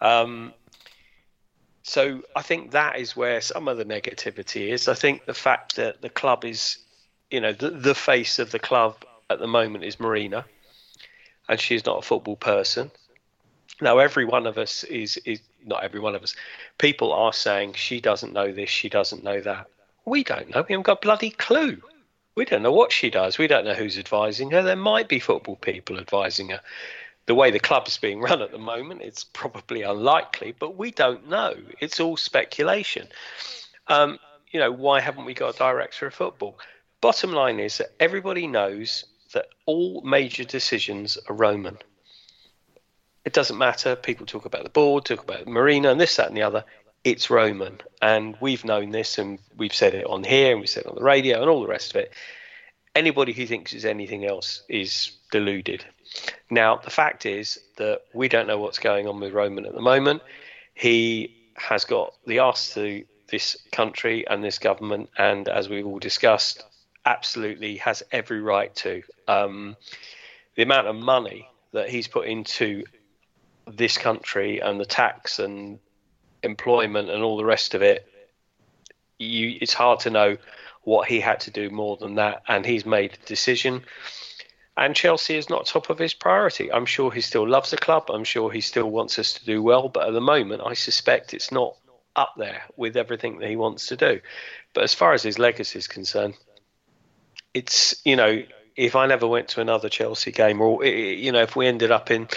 Um, 0.01 0.55
so 1.83 2.23
I 2.35 2.43
think 2.43 2.73
that 2.73 2.99
is 2.99 3.17
where 3.17 3.41
some 3.41 3.69
of 3.69 3.77
the 3.77 3.85
negativity 3.85 4.69
is. 4.69 4.89
I 4.89 4.95
think 4.95 5.27
the 5.27 5.35
fact 5.35 5.77
that 5.77 6.01
the 6.01 6.09
club 6.09 6.45
is, 6.45 6.79
you 7.31 7.41
know, 7.41 7.53
the, 7.53 7.71
the 7.71 7.95
face 7.95 8.39
of 8.39 8.51
the 8.51 8.59
club 8.59 8.97
at 9.29 9.39
the 9.39 9.47
moment 9.47 9.85
is 9.85 10.01
Marina, 10.01 10.45
and 11.49 11.61
she's 11.61 11.85
not 11.85 11.99
a 11.99 12.03
football 12.03 12.37
person. 12.37 12.91
Now, 13.81 13.99
every 13.99 14.25
one 14.25 14.47
of 14.47 14.59
us 14.59 14.85
is, 14.85 15.17
is 15.25 15.41
not 15.65 15.83
every 15.83 16.01
one 16.01 16.15
of 16.15 16.23
us. 16.23 16.35
People 16.79 17.13
are 17.13 17.33
saying 17.33 17.75
she 17.75 18.01
doesn't 18.01 18.33
know 18.33 18.53
this, 18.53 18.69
she 18.69 18.89
doesn't 18.89 19.25
know 19.25 19.41
that. 19.41 19.67
We 20.05 20.25
don't 20.25 20.51
know. 20.51 20.63
We 20.69 20.73
haven't 20.73 20.87
got 20.87 21.03
bloody 21.03 21.31
clue. 21.31 21.83
We 22.35 22.45
don't 22.45 22.63
know 22.63 22.73
what 22.73 22.93
she 22.93 23.11
does. 23.11 23.39
We 23.39 23.47
don't 23.47 23.65
know 23.65 23.75
who's 23.75 23.99
advising 23.99 24.51
her. 24.53 24.63
There 24.63 24.77
might 24.77 25.09
be 25.09 25.19
football 25.19 25.57
people 25.57 25.99
advising 25.99 26.51
her. 26.51 26.61
The 27.27 27.35
way 27.35 27.51
the 27.51 27.61
club 27.61 27.87
is 27.87 27.99
being 27.99 28.21
run 28.21 28.43
at 28.43 28.51
the 28.51 28.59
moment, 28.59 29.03
it's 29.03 29.25
probably 29.25 29.83
unlikely, 29.83 30.55
but 30.59 30.77
we 30.77 30.91
don't 30.91 31.29
know. 31.29 31.55
It's 31.81 32.01
all 32.01 32.17
speculation. 32.17 33.09
Um, 33.89 34.19
you 34.51 34.59
know, 34.59 34.73
why 34.73 35.01
haven't 35.01 35.27
we 35.27 35.35
got 35.35 35.55
a 35.55 35.59
director 35.59 36.07
of 36.07 36.15
football? 36.15 36.59
Bottom 37.01 37.33
line 37.33 37.61
is 37.61 37.79
that 37.79 37.93
everybody 38.01 38.47
knows 38.47 39.05
that 39.33 39.47
all 39.67 40.03
major 40.03 40.45
decisions 40.45 41.19
are 41.29 41.35
Roman 41.35 41.79
it 43.25 43.33
doesn't 43.33 43.59
matter. 43.59 43.97
People 43.97 44.27
talk 44.27 44.45
about 44.45 44.65
the 44.65 44.71
board, 44.71 45.05
talk 45.05 45.23
about 45.23 45.45
the 45.45 45.51
Marina, 45.51 45.91
and 45.91 46.01
this, 46.01 46.17
that, 46.17 46.29
and 46.29 46.37
the 46.37 46.43
other. 46.43 46.65
It's 47.03 47.31
Roman, 47.31 47.81
and 48.03 48.37
we've 48.41 48.65
known 48.65 48.91
this, 48.91 49.19
and 49.19 49.39
we've 49.57 49.75
said 49.75 49.95
it 49.95 50.07
on 50.07 50.23
here, 50.23 50.53
and 50.53 50.61
we 50.61 50.67
said 50.67 50.85
it 50.85 50.89
on 50.89 50.97
the 50.97 51.03
radio, 51.03 51.41
and 51.41 51.51
all 51.51 51.63
the 51.63 51.69
rest 51.69 51.95
of 51.95 52.01
it. 52.01 52.13
Anybody 52.95 53.33
who 53.33 53.47
thinks 53.47 53.73
it's 53.73 53.85
anything 53.85 54.27
else 54.27 54.63
is 54.69 55.13
deluded. 55.31 55.85
Now, 56.51 56.77
the 56.77 56.91
fact 56.91 57.25
is 57.25 57.59
that 57.77 58.03
we 58.13 58.29
don't 58.29 58.47
know 58.47 58.59
what's 58.59 58.79
going 58.79 59.07
on 59.07 59.21
with 59.21 59.33
Roman 59.33 59.65
at 59.65 59.75
the 59.75 59.81
moment. 59.81 60.23
He 60.75 61.37
has 61.55 61.85
got 61.85 62.15
the 62.27 62.41
arse 62.41 62.75
to 62.75 63.05
this 63.31 63.57
country 63.71 64.27
and 64.27 64.43
this 64.43 64.59
government, 64.59 65.11
and 65.17 65.49
as 65.49 65.69
we've 65.69 65.87
all 65.87 66.01
discussed, 66.01 66.65
absolutely 67.07 67.77
has 67.77 68.03
every 68.13 68.41
right 68.41 68.75
to. 68.77 69.03
Um, 69.29 69.77
the 70.57 70.63
amount 70.63 70.89
of 70.89 70.97
money 70.97 71.49
that 71.73 71.89
he's 71.89 72.09
put 72.09 72.27
into 72.27 72.85
this 73.77 73.99
country 73.99 74.61
and 74.61 74.81
the 74.81 74.85
tax 74.85 75.39
and 75.39 75.79
employment 76.43 77.11
and 77.11 77.23
all 77.23 77.37
the 77.37 77.45
rest 77.45 77.75
of 77.75 77.83
it, 77.83 78.07
you 79.19 79.59
it's 79.61 79.75
hard 79.75 80.01
to 80.01 80.11
know 80.11 80.37
what 80.83 81.09
he 81.09 81.21
had 81.21 81.41
to 81.41 81.51
do 81.51 81.71
more 81.71 81.97
than 81.97 82.15
that, 82.15 82.43
and 82.49 82.65
he's 82.65 82.87
made 82.87 83.13
a 83.13 83.27
decision. 83.27 83.83
And 84.77 84.97
Chelsea 84.97 85.37
is 85.37 85.51
not 85.51 85.67
top 85.67 85.91
of 85.91 85.99
his 85.99 86.15
priority. 86.15 86.73
I'm 86.73 86.87
sure 86.87 87.11
he 87.11 87.21
still 87.21 87.47
loves 87.47 87.71
the 87.71 87.77
club. 87.77 88.05
I'm 88.09 88.25
sure 88.25 88.51
he 88.51 88.63
still 88.63 88.91
wants 88.91 89.19
us 89.19 89.35
to 89.35 89.45
do 89.45 89.63
well, 89.63 89.91
but 89.91 90.07
at 90.07 90.15
the 90.15 90.23
moment, 90.23 90.63
I 90.65 90.73
suspect 90.73 91.35
it's 91.35 91.53
not 91.53 91.77
up 92.17 92.33
there 92.37 92.63
with 92.77 92.97
everything 92.97 93.39
that 93.39 93.51
he 93.51 93.57
wants 93.57 93.87
to 93.89 93.97
do. 93.97 94.21
But 94.73 94.85
as 94.85 94.95
far 94.95 95.13
as 95.13 95.23
his 95.23 95.39
legacy 95.39 95.79
is 95.79 95.87
concerned, 95.87 96.35
it's 97.53 98.01
you 98.05 98.17
know 98.17 98.43
if 98.77 98.97
I 98.97 99.07
never 99.07 99.27
went 99.27 99.49
to 99.49 99.61
another 99.61 99.89
Chelsea 99.89 100.33
game, 100.33 100.61
or 100.61 100.85
you 100.85 101.33
know 101.33 101.43
if 101.43 101.57
we 101.57 101.67
ended 101.67 101.91
up 101.91 102.11
in 102.11 102.29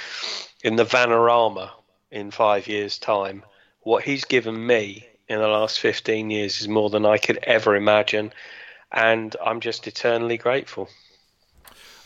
in 0.63 0.75
the 0.77 0.85
Vanarama 0.85 1.69
in 2.11 2.31
five 2.31 2.67
years' 2.67 2.97
time, 2.97 3.43
what 3.81 4.03
he's 4.03 4.23
given 4.23 4.65
me 4.65 5.05
in 5.27 5.39
the 5.39 5.47
last 5.47 5.79
15 5.79 6.29
years 6.29 6.61
is 6.61 6.67
more 6.67 6.89
than 6.89 7.05
I 7.05 7.17
could 7.17 7.39
ever 7.43 7.75
imagine. 7.75 8.33
And 8.91 9.35
I'm 9.43 9.59
just 9.59 9.87
eternally 9.87 10.37
grateful. 10.37 10.89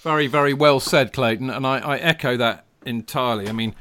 Very, 0.02 0.28
very 0.28 0.54
well 0.54 0.80
said, 0.80 1.14
Clayton. 1.14 1.50
And 1.50 1.68
I, 1.68 1.80
I 1.80 1.98
echo 1.98 2.38
that 2.38 2.66
entirely. 2.86 3.50
I 3.50 3.52
mean, 3.52 3.76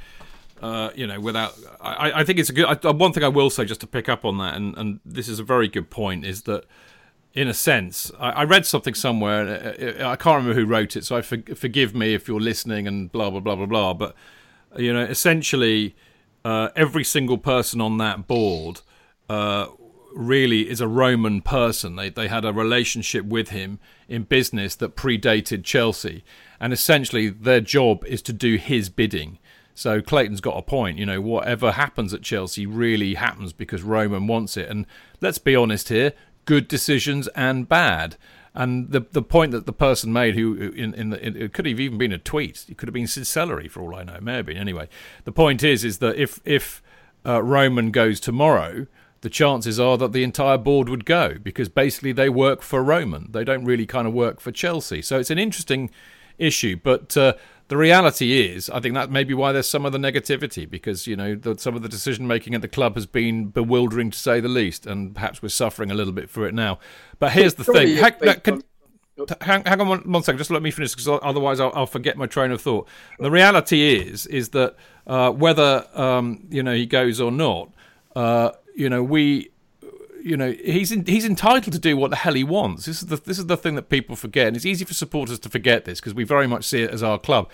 uh, 0.60 0.90
you 0.94 1.06
know, 1.06 1.20
without, 1.20 1.54
I, 1.80 2.20
I 2.20 2.24
think 2.24 2.38
it's 2.38 2.50
a 2.50 2.52
good. 2.52 2.64
I, 2.84 2.90
one 2.90 3.12
thing 3.12 3.22
I 3.22 3.28
will 3.28 3.50
say, 3.50 3.64
just 3.64 3.80
to 3.82 3.86
pick 3.86 4.08
up 4.08 4.24
on 4.24 4.38
that, 4.38 4.54
and, 4.54 4.76
and 4.76 5.00
this 5.04 5.28
is 5.28 5.38
a 5.38 5.44
very 5.44 5.68
good 5.68 5.90
point, 5.90 6.24
is 6.24 6.42
that 6.42 6.64
in 7.34 7.46
a 7.46 7.54
sense, 7.54 8.10
I, 8.18 8.30
I 8.30 8.44
read 8.44 8.66
something 8.66 8.94
somewhere. 8.94 9.76
Uh, 9.78 10.08
I 10.08 10.16
can't 10.16 10.38
remember 10.38 10.54
who 10.54 10.66
wrote 10.66 10.96
it, 10.96 11.04
so 11.04 11.16
I 11.16 11.22
for, 11.22 11.38
forgive 11.54 11.94
me 11.94 12.14
if 12.14 12.26
you're 12.26 12.40
listening 12.40 12.88
and 12.88 13.12
blah 13.12 13.30
blah 13.30 13.40
blah 13.40 13.54
blah 13.54 13.66
blah. 13.66 13.94
But 13.94 14.16
you 14.76 14.92
know, 14.92 15.02
essentially, 15.02 15.94
uh, 16.44 16.68
every 16.76 17.04
single 17.04 17.38
person 17.38 17.80
on 17.80 17.98
that 17.98 18.26
board 18.26 18.80
uh, 19.28 19.66
really 20.14 20.68
is 20.70 20.80
a 20.80 20.88
Roman 20.88 21.40
person. 21.40 21.96
They 21.96 22.10
they 22.10 22.28
had 22.28 22.44
a 22.44 22.52
relationship 22.52 23.24
with 23.24 23.50
him 23.50 23.78
in 24.08 24.22
business 24.22 24.74
that 24.76 24.96
predated 24.96 25.64
Chelsea, 25.64 26.24
and 26.60 26.72
essentially 26.72 27.28
their 27.28 27.60
job 27.60 28.04
is 28.06 28.22
to 28.22 28.32
do 28.32 28.56
his 28.56 28.88
bidding. 28.88 29.38
So 29.74 30.00
Clayton's 30.00 30.40
got 30.40 30.56
a 30.56 30.62
point. 30.62 30.98
You 30.98 31.04
know, 31.04 31.20
whatever 31.20 31.72
happens 31.72 32.14
at 32.14 32.22
Chelsea 32.22 32.64
really 32.64 33.14
happens 33.14 33.52
because 33.52 33.82
Roman 33.82 34.26
wants 34.26 34.56
it. 34.56 34.70
And 34.70 34.86
let's 35.20 35.38
be 35.38 35.54
honest 35.54 35.88
here: 35.90 36.12
good 36.44 36.68
decisions 36.68 37.28
and 37.28 37.68
bad. 37.68 38.16
And 38.56 38.90
the 38.90 39.00
the 39.12 39.22
point 39.22 39.52
that 39.52 39.66
the 39.66 39.72
person 39.72 40.12
made, 40.12 40.34
who 40.34 40.54
in, 40.54 40.94
in, 40.94 41.10
the, 41.10 41.24
in 41.24 41.36
it 41.36 41.52
could 41.52 41.66
have 41.66 41.78
even 41.78 41.98
been 41.98 42.12
a 42.12 42.18
tweet, 42.18 42.64
it 42.68 42.78
could 42.78 42.88
have 42.88 42.94
been 42.94 43.06
celery 43.06 43.68
for 43.68 43.82
all 43.82 43.94
I 43.94 44.02
know, 44.02 44.18
may 44.20 44.36
have 44.36 44.46
been 44.46 44.56
anyway. 44.56 44.88
The 45.24 45.32
point 45.32 45.62
is, 45.62 45.84
is 45.84 45.98
that 45.98 46.16
if 46.16 46.40
if 46.46 46.82
uh, 47.26 47.42
Roman 47.42 47.90
goes 47.90 48.18
tomorrow, 48.18 48.86
the 49.20 49.28
chances 49.28 49.78
are 49.78 49.98
that 49.98 50.12
the 50.12 50.24
entire 50.24 50.56
board 50.56 50.88
would 50.88 51.04
go 51.04 51.34
because 51.34 51.68
basically 51.68 52.12
they 52.12 52.30
work 52.30 52.62
for 52.62 52.82
Roman. 52.82 53.30
They 53.30 53.44
don't 53.44 53.64
really 53.64 53.84
kind 53.84 54.08
of 54.08 54.14
work 54.14 54.40
for 54.40 54.50
Chelsea. 54.50 55.02
So 55.02 55.18
it's 55.20 55.30
an 55.30 55.38
interesting 55.38 55.90
issue, 56.38 56.76
but. 56.82 57.16
Uh, 57.16 57.34
the 57.68 57.76
reality 57.76 58.40
is, 58.40 58.70
I 58.70 58.78
think 58.80 58.94
that 58.94 59.10
may 59.10 59.24
be 59.24 59.34
why 59.34 59.50
there's 59.52 59.68
some 59.68 59.84
of 59.84 59.92
the 59.92 59.98
negativity 59.98 60.68
because 60.68 61.06
you 61.06 61.16
know 61.16 61.34
the, 61.34 61.58
some 61.58 61.74
of 61.74 61.82
the 61.82 61.88
decision 61.88 62.26
making 62.26 62.54
at 62.54 62.62
the 62.62 62.68
club 62.68 62.94
has 62.94 63.06
been 63.06 63.46
bewildering 63.46 64.10
to 64.10 64.18
say 64.18 64.40
the 64.40 64.48
least, 64.48 64.86
and 64.86 65.14
perhaps 65.14 65.42
we're 65.42 65.48
suffering 65.48 65.90
a 65.90 65.94
little 65.94 66.12
bit 66.12 66.30
for 66.30 66.46
it 66.46 66.54
now. 66.54 66.78
But 67.18 67.32
here's 67.32 67.54
the 67.54 67.64
thing: 67.64 67.96
hang, 67.96 68.40
can, 68.40 68.62
hang, 69.40 69.64
hang, 69.64 69.80
on 69.80 69.88
one, 69.88 70.12
one 70.12 70.22
second, 70.22 70.38
just 70.38 70.50
let 70.50 70.62
me 70.62 70.70
finish 70.70 70.94
because 70.94 71.08
otherwise 71.22 71.58
I'll, 71.58 71.72
I'll, 71.74 71.86
forget 71.86 72.16
my 72.16 72.26
train 72.26 72.52
of 72.52 72.60
thought. 72.60 72.86
The 73.18 73.30
reality 73.30 73.96
is, 73.96 74.26
is 74.26 74.50
that 74.50 74.76
uh, 75.06 75.32
whether 75.32 75.86
um, 75.94 76.46
you 76.50 76.62
know 76.62 76.74
he 76.74 76.86
goes 76.86 77.20
or 77.20 77.32
not, 77.32 77.72
uh, 78.14 78.50
you 78.76 78.88
know 78.88 79.02
we 79.02 79.50
you 80.26 80.36
know, 80.36 80.50
he's 80.50 80.90
in, 80.90 81.06
he's 81.06 81.24
entitled 81.24 81.72
to 81.72 81.78
do 81.78 81.96
what 81.96 82.10
the 82.10 82.16
hell 82.16 82.34
he 82.34 82.42
wants. 82.42 82.86
This 82.86 83.00
is 83.00 83.06
the 83.06 83.16
this 83.16 83.38
is 83.38 83.46
the 83.46 83.56
thing 83.56 83.76
that 83.76 83.88
people 83.88 84.16
forget, 84.16 84.48
and 84.48 84.56
it's 84.56 84.66
easy 84.66 84.84
for 84.84 84.92
supporters 84.92 85.38
to 85.38 85.48
forget 85.48 85.84
this 85.84 86.00
because 86.00 86.14
we 86.14 86.24
very 86.24 86.48
much 86.48 86.64
see 86.64 86.82
it 86.82 86.90
as 86.90 87.00
our 87.00 87.16
club. 87.16 87.48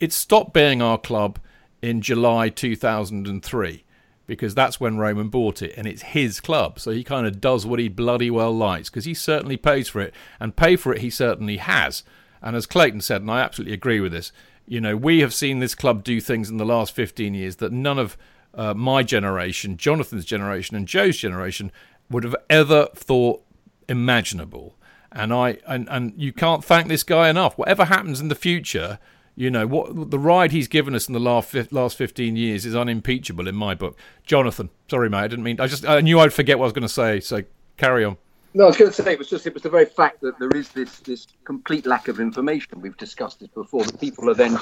It 0.00 0.14
stopped 0.14 0.54
being 0.54 0.80
our 0.80 0.96
club 0.96 1.38
in 1.82 2.00
July 2.00 2.48
2003 2.48 3.84
because 4.26 4.54
that's 4.54 4.80
when 4.80 4.96
Roman 4.96 5.28
bought 5.28 5.60
it 5.60 5.74
and 5.76 5.86
it's 5.86 6.00
his 6.00 6.40
club. 6.40 6.80
So 6.80 6.92
he 6.92 7.04
kind 7.04 7.26
of 7.26 7.42
does 7.42 7.66
what 7.66 7.78
he 7.78 7.88
bloody 7.88 8.30
well 8.30 8.56
likes 8.56 8.88
because 8.88 9.04
he 9.04 9.14
certainly 9.14 9.58
pays 9.58 9.88
for 9.88 10.00
it 10.00 10.14
and 10.40 10.56
pay 10.56 10.76
for 10.76 10.94
it 10.94 11.02
he 11.02 11.10
certainly 11.10 11.58
has. 11.58 12.04
And 12.40 12.56
as 12.56 12.66
Clayton 12.66 13.02
said, 13.02 13.20
and 13.20 13.30
I 13.30 13.40
absolutely 13.40 13.74
agree 13.74 14.00
with 14.00 14.12
this, 14.12 14.32
you 14.66 14.80
know, 14.80 14.96
we 14.96 15.20
have 15.20 15.34
seen 15.34 15.58
this 15.58 15.74
club 15.74 16.04
do 16.04 16.20
things 16.20 16.48
in 16.48 16.56
the 16.56 16.64
last 16.64 16.94
15 16.94 17.34
years 17.34 17.56
that 17.56 17.72
none 17.72 17.98
of 17.98 18.16
uh, 18.54 18.74
my 18.74 19.02
generation, 19.02 19.76
Jonathan's 19.76 20.24
generation, 20.24 20.76
and 20.76 20.86
Joe's 20.86 21.16
generation 21.16 21.70
would 22.10 22.24
have 22.24 22.36
ever 22.48 22.88
thought 22.94 23.42
imaginable. 23.88 24.76
And 25.10 25.32
I 25.32 25.58
and, 25.66 25.88
and 25.90 26.12
you 26.16 26.32
can't 26.32 26.64
thank 26.64 26.88
this 26.88 27.02
guy 27.02 27.28
enough. 27.28 27.56
Whatever 27.56 27.86
happens 27.86 28.20
in 28.20 28.28
the 28.28 28.34
future, 28.34 28.98
you 29.34 29.50
know 29.50 29.66
what 29.66 30.10
the 30.10 30.18
ride 30.18 30.52
he's 30.52 30.68
given 30.68 30.94
us 30.94 31.08
in 31.08 31.14
the 31.14 31.20
last 31.20 31.54
last 31.72 31.96
fifteen 31.96 32.36
years 32.36 32.66
is 32.66 32.76
unimpeachable 32.76 33.48
in 33.48 33.54
my 33.54 33.74
book. 33.74 33.98
Jonathan, 34.24 34.68
sorry 34.90 35.08
mate, 35.08 35.18
I 35.18 35.28
didn't 35.28 35.44
mean. 35.44 35.60
I 35.60 35.66
just 35.66 35.86
I 35.86 36.00
knew 36.00 36.20
I'd 36.20 36.32
forget 36.32 36.58
what 36.58 36.64
I 36.64 36.66
was 36.66 36.72
going 36.74 36.82
to 36.82 36.88
say. 36.88 37.20
So 37.20 37.42
carry 37.78 38.04
on. 38.04 38.18
No, 38.54 38.64
I 38.64 38.66
was 38.68 38.76
going 38.76 38.90
to 38.90 39.02
say 39.02 39.12
it 39.12 39.18
was 39.18 39.30
just 39.30 39.46
it 39.46 39.54
was 39.54 39.62
the 39.62 39.70
very 39.70 39.86
fact 39.86 40.20
that 40.20 40.38
there 40.38 40.50
is 40.50 40.68
this 40.70 41.00
this 41.00 41.26
complete 41.44 41.86
lack 41.86 42.08
of 42.08 42.20
information. 42.20 42.80
We've 42.80 42.96
discussed 42.96 43.40
this 43.40 43.48
before. 43.48 43.84
That 43.84 43.98
people 44.00 44.28
are 44.28 44.34
then. 44.34 44.58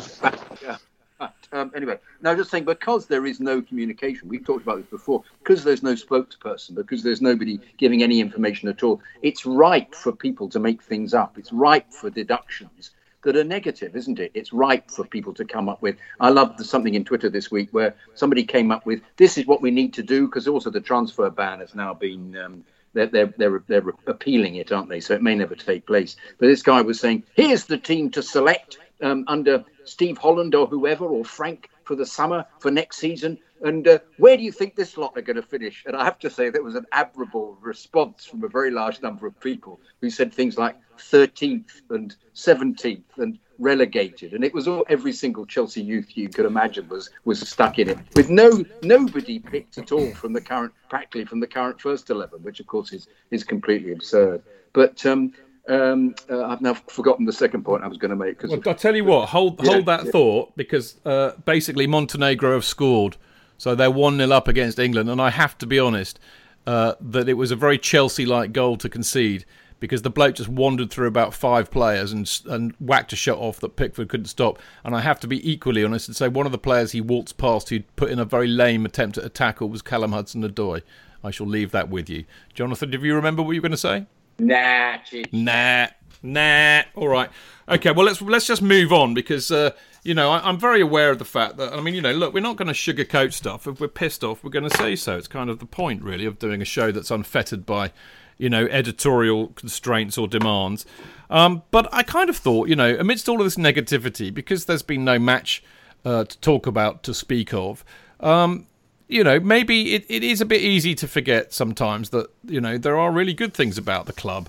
Um, 1.52 1.72
anyway, 1.74 1.98
now 2.20 2.34
just 2.34 2.50
saying 2.50 2.64
because 2.64 3.06
there 3.06 3.24
is 3.24 3.40
no 3.40 3.62
communication, 3.62 4.28
we've 4.28 4.44
talked 4.44 4.62
about 4.62 4.76
this 4.76 4.86
before, 4.86 5.22
because 5.38 5.64
there's 5.64 5.82
no 5.82 5.94
spokesperson, 5.94 6.74
because 6.74 7.02
there's 7.02 7.22
nobody 7.22 7.58
giving 7.78 8.02
any 8.02 8.20
information 8.20 8.68
at 8.68 8.82
all, 8.82 9.00
it's 9.22 9.46
ripe 9.46 9.94
for 9.94 10.12
people 10.12 10.48
to 10.50 10.58
make 10.58 10.82
things 10.82 11.14
up. 11.14 11.38
It's 11.38 11.52
ripe 11.52 11.90
for 11.92 12.10
deductions 12.10 12.90
that 13.22 13.36
are 13.36 13.44
negative, 13.44 13.96
isn't 13.96 14.18
it? 14.18 14.30
It's 14.34 14.52
ripe 14.52 14.90
for 14.90 15.04
people 15.04 15.34
to 15.34 15.44
come 15.44 15.68
up 15.68 15.82
with. 15.82 15.96
I 16.20 16.30
loved 16.30 16.64
something 16.64 16.94
in 16.94 17.04
Twitter 17.04 17.28
this 17.28 17.50
week 17.50 17.70
where 17.72 17.94
somebody 18.14 18.44
came 18.44 18.70
up 18.70 18.86
with 18.86 19.00
this 19.16 19.36
is 19.36 19.46
what 19.46 19.62
we 19.62 19.70
need 19.70 19.94
to 19.94 20.02
do 20.02 20.26
because 20.26 20.46
also 20.46 20.70
the 20.70 20.80
transfer 20.80 21.28
ban 21.30 21.60
has 21.60 21.74
now 21.74 21.94
been. 21.94 22.36
Um, 22.36 22.64
they're, 22.92 23.08
they're, 23.08 23.34
they're, 23.36 23.62
they're 23.66 23.88
appealing 24.06 24.56
it, 24.56 24.72
aren't 24.72 24.88
they? 24.88 25.00
So 25.00 25.12
it 25.12 25.22
may 25.22 25.34
never 25.34 25.54
take 25.54 25.86
place. 25.86 26.16
But 26.38 26.46
this 26.46 26.62
guy 26.62 26.80
was 26.80 26.98
saying, 26.98 27.24
here's 27.34 27.66
the 27.66 27.76
team 27.76 28.10
to 28.12 28.22
select 28.22 28.78
um, 29.02 29.24
under 29.28 29.66
Steve 29.87 30.18
Holland 30.18 30.55
or 30.55 30.66
whoever, 30.66 31.07
or 31.07 31.24
Frank 31.24 31.70
for 31.84 31.95
the 31.95 32.07
summer 32.07 32.45
for 32.59 32.70
next 32.70 32.99
season. 32.99 33.39
And 33.62 33.89
uh, 33.89 34.01
where 34.18 34.37
do 34.37 34.43
you 34.43 34.53
think 34.53 34.76
this 34.76 34.97
lot 34.97 35.16
are 35.16 35.22
going 35.22 35.37
to 35.37 35.43
finish? 35.43 35.84
And 35.87 35.97
I 35.97 36.05
have 36.05 36.18
to 36.20 36.30
say, 36.30 36.51
there 36.51 36.62
was 36.62 36.74
an 36.74 36.87
admirable 36.93 37.57
response 37.61 38.24
from 38.24 38.45
a 38.45 38.49
very 38.49 38.70
large 38.70 39.01
number 39.01 39.26
of 39.26 39.39
people 39.41 39.80
who 40.01 40.11
said 40.11 40.32
things 40.34 40.59
like 40.59 40.76
13th 40.99 41.80
and 41.91 42.14
17th 42.34 43.03
and 43.16 43.39
relegated. 43.59 44.34
And 44.34 44.45
it 44.45 44.53
was 44.53 44.68
all 44.68 44.84
every 44.89 45.12
single 45.12 45.47
Chelsea 45.47 45.82
youth 45.82 46.16
you 46.16 46.28
could 46.28 46.47
imagine 46.47 46.89
was 46.89 47.11
was 47.24 47.41
stuck 47.49 47.78
in 47.78 47.89
it, 47.89 47.99
with 48.14 48.30
no 48.30 48.64
nobody 48.82 49.39
picked 49.39 49.78
at 49.78 49.93
all 49.93 50.12
from 50.14 50.32
the 50.32 50.41
current, 50.41 50.72
practically 50.91 51.24
from 51.24 51.41
the 51.41 51.47
current 51.47 51.80
first 51.80 52.11
eleven, 52.11 52.43
which 52.43 52.61
of 52.61 52.66
course 52.66 52.93
is 52.93 53.09
is 53.30 53.45
completely 53.45 53.93
absurd. 53.93 54.43
But 54.72 55.05
um, 55.07 55.32
um, 55.68 56.14
uh, 56.30 56.44
I've 56.44 56.60
now 56.60 56.74
forgotten 56.74 57.24
the 57.24 57.32
second 57.32 57.64
point 57.64 57.82
I 57.82 57.88
was 57.88 57.98
going 57.98 58.10
to 58.10 58.16
make. 58.16 58.42
Well, 58.42 58.60
I'll 58.66 58.74
tell 58.74 58.94
you 58.94 59.04
what, 59.04 59.30
hold 59.30 59.60
yeah, 59.62 59.72
hold 59.72 59.86
that 59.86 60.04
yeah. 60.04 60.10
thought 60.10 60.56
because 60.56 60.96
uh, 61.04 61.32
basically 61.44 61.86
Montenegro 61.86 62.52
have 62.54 62.64
scored. 62.64 63.16
So 63.58 63.74
they're 63.74 63.90
1 63.90 64.18
0 64.18 64.30
up 64.30 64.48
against 64.48 64.78
England. 64.78 65.08
And 65.08 65.20
I 65.20 65.30
have 65.30 65.56
to 65.58 65.66
be 65.66 65.78
honest 65.78 66.18
uh, 66.66 66.94
that 67.00 67.28
it 67.28 67.34
was 67.34 67.50
a 67.50 67.56
very 67.56 67.78
Chelsea 67.78 68.26
like 68.26 68.52
goal 68.52 68.76
to 68.78 68.88
concede 68.88 69.44
because 69.78 70.02
the 70.02 70.10
bloke 70.10 70.36
just 70.36 70.48
wandered 70.48 70.90
through 70.90 71.06
about 71.06 71.34
five 71.34 71.70
players 71.70 72.12
and 72.12 72.40
and 72.46 72.74
whacked 72.78 73.12
a 73.12 73.16
shot 73.16 73.38
off 73.38 73.60
that 73.60 73.76
Pickford 73.76 74.08
couldn't 74.08 74.26
stop. 74.26 74.58
And 74.84 74.94
I 74.94 75.00
have 75.00 75.20
to 75.20 75.26
be 75.26 75.50
equally 75.50 75.84
honest 75.84 76.08
and 76.08 76.16
say 76.16 76.28
one 76.28 76.46
of 76.46 76.52
the 76.52 76.58
players 76.58 76.92
he 76.92 77.00
waltzed 77.00 77.38
past 77.38 77.68
who'd 77.68 77.96
put 77.96 78.10
in 78.10 78.18
a 78.18 78.24
very 78.24 78.48
lame 78.48 78.84
attempt 78.84 79.18
at 79.18 79.24
a 79.24 79.28
tackle 79.28 79.68
was 79.68 79.82
Callum 79.82 80.12
Hudson-Odoi. 80.12 80.82
I 81.24 81.30
shall 81.30 81.46
leave 81.46 81.72
that 81.72 81.88
with 81.88 82.08
you. 82.08 82.24
Jonathan, 82.54 82.90
do 82.90 82.98
you 82.98 83.14
remember 83.14 83.42
what 83.42 83.52
you 83.52 83.60
were 83.60 83.68
going 83.68 83.72
to 83.72 83.76
say? 83.76 84.06
Nah, 84.39 84.99
nah, 85.32 85.87
nah. 86.22 86.82
All 86.95 87.09
right. 87.09 87.30
Okay. 87.68 87.91
Well, 87.91 88.07
let's 88.07 88.20
let's 88.20 88.47
just 88.47 88.62
move 88.62 88.93
on 88.93 89.14
because 89.14 89.51
uh, 89.51 89.70
you 90.07 90.14
know, 90.14 90.30
I, 90.30 90.49
am 90.49 90.57
very 90.57 90.80
aware 90.80 91.11
of 91.11 91.18
the 91.18 91.24
fact 91.24 91.57
that, 91.57 91.72
I 91.72 91.80
mean, 91.80 91.95
you 91.95 92.01
know, 92.01 92.12
look, 92.12 92.32
we're 92.32 92.39
not 92.39 92.57
going 92.57 92.68
to 92.68 92.74
sugarcoat 92.74 93.32
stuff. 93.32 93.66
If 93.66 93.80
we're 93.80 93.89
pissed 93.89 94.22
off, 94.22 94.45
we're 94.45 94.51
going 94.51 94.68
to 94.68 94.76
say 94.76 94.95
so. 94.95 95.18
It's 95.18 95.26
kind 95.26 95.51
of 95.51 95.59
the 95.59 95.66
point, 95.66 96.05
really, 96.05 96.26
of 96.26 96.39
doing 96.39 96.62
a 96.62 96.64
show 96.64 96.93
that's 96.93 97.11
unfettered 97.11 97.66
by, 97.66 97.91
you 98.39 98.49
know, 98.49 98.66
editorial 98.66 99.49
constraints 99.49 100.16
or 100.16 100.28
demands. 100.28 100.87
Um, 101.28 101.64
but 101.72 101.93
I 101.93 102.05
kind 102.05 102.30
of 102.30 102.37
thought, 102.37 102.68
you 102.68 102.76
know, 102.76 102.97
amidst 102.97 103.28
all 103.28 103.41
of 103.41 103.47
this 103.47 103.57
negativity, 103.57 104.32
because 104.32 104.66
there's 104.66 104.84
been 104.84 105.05
no 105.05 105.18
match 105.18 105.64
uh, 106.05 106.22
to 106.22 106.39
talk 106.39 106.68
about, 106.68 107.03
to 107.03 107.12
speak 107.12 107.53
of, 107.53 107.84
um, 108.20 108.68
you 109.09 109.22
know, 109.22 109.38
maybe 109.40 109.94
it, 109.94 110.04
it 110.09 110.24
is 110.24 110.40
a 110.40 110.44
bit 110.46 110.61
easy 110.61 110.94
to 110.96 111.09
forget 111.09 111.52
sometimes 111.52 112.11
that, 112.11 112.28
you 112.44 112.61
know, 112.61 112.78
there 112.78 112.98
are 112.98 113.12
really 113.12 113.34
good 113.34 113.54
things 113.54 113.78
about 113.78 114.07
the 114.07 114.12
club. 114.12 114.48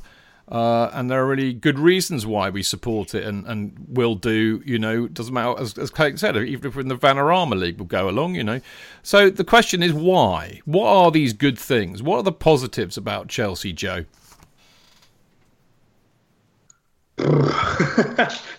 Uh, 0.49 0.89
and 0.93 1.11
there 1.11 1.21
are 1.21 1.27
really 1.27 1.51
good 1.51 1.77
reasons 1.77 2.25
why 2.25 2.49
we 2.49 2.63
support 2.63 3.13
it 3.13 3.25
and, 3.25 3.45
and 3.47 3.75
will 3.89 4.15
do, 4.15 4.63
you 4.65 4.79
know, 4.79 5.05
doesn't 5.05 5.33
matter, 5.33 5.59
as, 5.59 5.77
as 5.77 5.89
Craig 5.89 6.17
said, 6.17 6.37
even 6.37 6.69
if 6.69 6.75
we're 6.75 6.81
in 6.81 6.87
the 6.87 6.95
Vanarama 6.95 7.59
League, 7.59 7.77
we'll 7.77 7.85
go 7.85 8.09
along, 8.09 8.35
you 8.35 8.45
know. 8.45 8.61
So 9.03 9.29
the 9.29 9.43
question 9.43 9.83
is 9.83 9.91
why? 9.91 10.61
What 10.63 10.87
are 10.87 11.11
these 11.11 11.33
good 11.33 11.59
things? 11.59 12.01
What 12.01 12.17
are 12.17 12.23
the 12.23 12.31
positives 12.31 12.95
about 12.95 13.27
Chelsea, 13.27 13.73
Joe? 13.73 14.05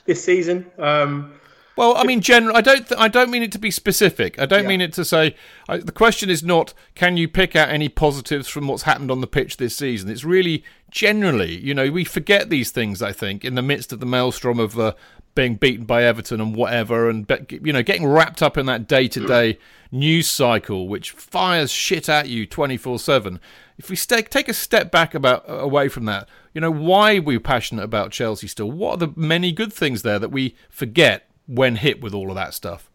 this 0.05 0.22
season, 0.22 0.70
um, 0.78 1.32
well, 1.79 1.97
I 1.97 2.03
mean, 2.03 2.20
general. 2.20 2.57
I 2.57 2.61
don't. 2.61 2.89
Th- 2.89 3.01
I 3.01 3.07
don't 3.07 3.31
mean 3.31 3.45
it 3.45 3.53
to 3.53 3.59
be 3.59 3.70
specific. 3.70 4.37
I 4.37 4.47
don't 4.47 4.64
yeah. 4.64 4.68
mean 4.68 4.81
it 4.81 4.93
to 4.95 5.05
say. 5.05 5.37
I, 5.68 5.76
the 5.76 5.93
question 5.93 6.29
is 6.29 6.43
not 6.43 6.74
can 6.97 7.16
you 7.16 7.29
pick 7.29 7.55
out 7.55 7.68
any 7.68 7.89
positives 7.89 8.49
from 8.49 8.66
what's 8.66 8.83
happened 8.83 9.12
on 9.12 9.20
the 9.20 9.29
pitch 9.29 9.59
this 9.59 9.76
season. 9.76 10.11
It's 10.11 10.24
really 10.24 10.64
generally. 10.91 11.57
You 11.57 11.74
know, 11.74 11.89
we 11.89 12.03
forget 12.03 12.51
these 12.51 12.72
things. 12.72 13.01
I 13.01 13.12
think 13.12 13.45
in 13.45 13.55
the 13.55 13.62
midst 13.62 13.93
of 13.93 14.01
the 14.01 14.07
maelstrom 14.07 14.59
of 14.59 14.76
uh, 14.76 14.95
being 15.37 15.55
beaten 15.55 15.85
by 15.85 16.03
Everton 16.03 16.41
and 16.41 16.57
whatever, 16.57 17.09
and 17.09 17.31
you 17.49 17.72
know, 17.72 17.85
getting 17.85 18.09
wrapped 18.09 18.43
up 18.43 18.59
in 18.59 18.66
that 18.66 18.89
day-to-day 18.89 19.57
news 19.93 20.29
cycle 20.29 20.89
which 20.89 21.12
fires 21.12 21.70
shit 21.70 22.09
at 22.09 22.29
you 22.29 22.45
twenty-four 22.45 22.99
seven. 22.99 23.39
If 23.79 23.89
we 23.89 23.95
take 23.95 24.31
take 24.31 24.49
a 24.49 24.53
step 24.53 24.91
back 24.91 25.14
about 25.14 25.45
away 25.47 25.87
from 25.89 26.07
that, 26.07 26.29
you 26.55 26.61
know, 26.61 26.72
why 26.72 27.20
we're 27.20 27.39
passionate 27.39 27.85
about 27.85 28.11
Chelsea 28.11 28.49
still? 28.49 28.72
What 28.72 28.95
are 28.95 29.07
the 29.07 29.12
many 29.14 29.53
good 29.53 29.72
things 29.72 30.03
there 30.03 30.18
that 30.18 30.33
we 30.33 30.57
forget 30.68 31.28
when 31.49 31.76
hit 31.76 32.01
with 32.01 32.14
all 32.14 32.28
of 32.28 32.36
that 32.36 32.55
stuff? 32.55 32.90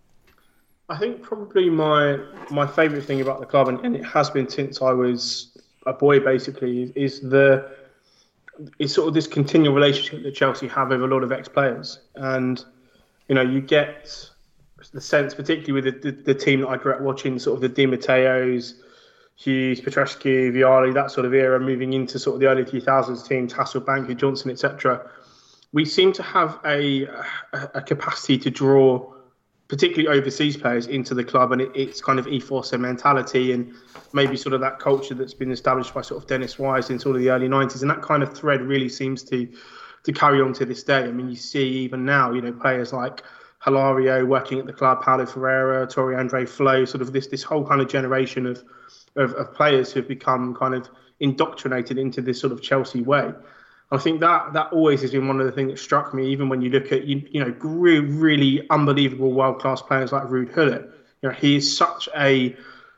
I 0.87 0.97
think 0.97 1.21
probably 1.21 1.69
my 1.69 2.19
my 2.51 2.67
favourite 2.67 3.03
thing 3.03 3.19
about 3.19 3.39
the 3.39 3.45
club, 3.45 3.67
and, 3.67 3.79
and, 3.83 3.95
it 3.95 4.05
has 4.05 4.29
been 4.29 4.47
since 4.47 4.81
I 4.81 4.91
was 4.91 5.57
a 5.85 5.93
boy, 5.93 6.19
basically, 6.19 6.93
is 6.95 7.19
the 7.21 7.69
is 8.79 8.93
sort 8.93 9.07
of 9.07 9.13
this 9.13 9.25
continual 9.25 9.73
relationship 9.73 10.23
that 10.23 10.35
Chelsea 10.35 10.67
have 10.67 10.89
with 10.89 11.01
a 11.01 11.07
lot 11.07 11.23
of 11.23 11.31
ex 11.31 11.47
players, 11.47 11.99
and 12.15 12.63
you 13.27 13.35
know 13.35 13.41
you 13.41 13.59
get 13.59 14.29
the 14.91 15.01
sense, 15.01 15.33
particularly 15.33 15.71
with 15.71 15.85
the, 15.85 16.11
the, 16.11 16.23
the, 16.23 16.35
team 16.35 16.59
that 16.59 16.67
I 16.67 16.75
grew 16.75 16.91
up 16.91 16.99
watching, 16.99 17.39
sort 17.39 17.55
of 17.55 17.61
the 17.61 17.69
Di 17.69 17.85
Matteos, 17.85 18.73
Hughes, 19.35 19.79
Petrescu, 19.79 20.51
Vialli, 20.51 20.93
that 20.93 21.09
sort 21.09 21.25
of 21.25 21.33
era, 21.33 21.57
moving 21.57 21.93
into 21.93 22.19
sort 22.19 22.35
of 22.35 22.41
the 22.41 22.47
early 22.47 22.65
2000s 22.65 23.25
teams, 23.25 23.53
Hasselbaink, 23.53 24.15
Johnson, 24.17 24.51
etc 24.51 25.09
we 25.73 25.83
seem 25.83 26.13
to 26.13 26.23
have 26.23 26.59
a, 26.65 27.07
a, 27.73 27.81
capacity 27.81 28.37
to 28.37 28.49
draw 28.49 29.11
particularly 29.67 30.19
overseas 30.19 30.55
players 30.55 30.85
into 30.85 31.15
the 31.15 31.23
club 31.23 31.51
and 31.51 31.61
it, 31.61 31.71
it's 31.73 31.99
kind 31.99 32.19
of 32.19 32.27
and 32.27 32.81
mentality 32.81 33.51
and 33.51 33.73
maybe 34.13 34.37
sort 34.37 34.53
of 34.53 34.61
that 34.61 34.77
culture 34.79 35.15
that's 35.15 35.33
been 35.33 35.51
established 35.51 35.93
by 35.93 36.01
sort 36.01 36.21
of 36.21 36.29
Dennis 36.29 36.59
Wise 36.59 36.91
in 36.91 36.99
sort 36.99 37.15
of 37.15 37.21
the 37.21 37.31
early 37.31 37.47
90s 37.47 37.81
and 37.81 37.89
that 37.89 38.03
kind 38.03 38.21
of 38.21 38.37
thread 38.37 38.61
really 38.61 38.87
seems 38.87 39.23
to 39.23 39.51
to 40.03 40.11
carry 40.11 40.41
on 40.41 40.51
to 40.51 40.65
this 40.65 40.83
day. 40.83 40.99
I 40.99 41.11
mean, 41.11 41.29
you 41.29 41.35
see 41.37 41.65
even 41.65 42.03
now, 42.03 42.33
you 42.33 42.41
know, 42.41 42.51
players 42.51 42.91
like 42.91 43.23
Hilario 43.63 44.25
working 44.25 44.59
at 44.59 44.65
the 44.65 44.73
club, 44.73 45.01
Paulo 45.01 45.25
Ferreira, 45.25 45.87
Tore 45.87 46.19
Andre 46.19 46.45
Flo, 46.45 46.83
sort 46.83 47.01
of 47.01 47.13
this 47.13 47.27
this 47.27 47.41
whole 47.41 47.65
kind 47.65 47.79
of 47.81 47.87
generation 47.87 48.45
of, 48.45 48.63
of, 49.15 49.33
of 49.35 49.53
players 49.53 49.93
who 49.93 50.01
have 50.01 50.07
become 50.09 50.53
kind 50.55 50.75
of 50.75 50.89
indoctrinated 51.21 51.97
into 51.97 52.21
this 52.21 52.39
sort 52.39 52.51
of 52.51 52.61
Chelsea 52.61 53.01
way. 53.01 53.31
I 53.93 53.97
think 53.99 54.21
that 54.21 54.53
that 54.53 54.73
always 54.73 55.01
has 55.01 55.11
been 55.11 55.27
one 55.27 55.39
of 55.39 55.45
the 55.45 55.51
things 55.51 55.71
that 55.71 55.77
struck 55.77 56.15
me. 56.15 56.27
Even 56.31 56.49
when 56.49 56.61
you 56.61 56.71
look 56.71 56.91
at 56.91 57.05
you, 57.05 57.21
you 57.29 57.39
know 57.39 57.55
really, 57.61 57.99
really 57.99 58.67
unbelievable 58.71 59.31
world 59.31 59.59
class 59.59 59.83
players 59.83 60.11
like 60.11 60.23
Ruud 60.23 60.51
Gullit, 60.51 60.89
you 61.21 61.29
know 61.29 61.35
he 61.35 61.57
is 61.57 61.77
such 61.77 62.09
a 62.17 62.55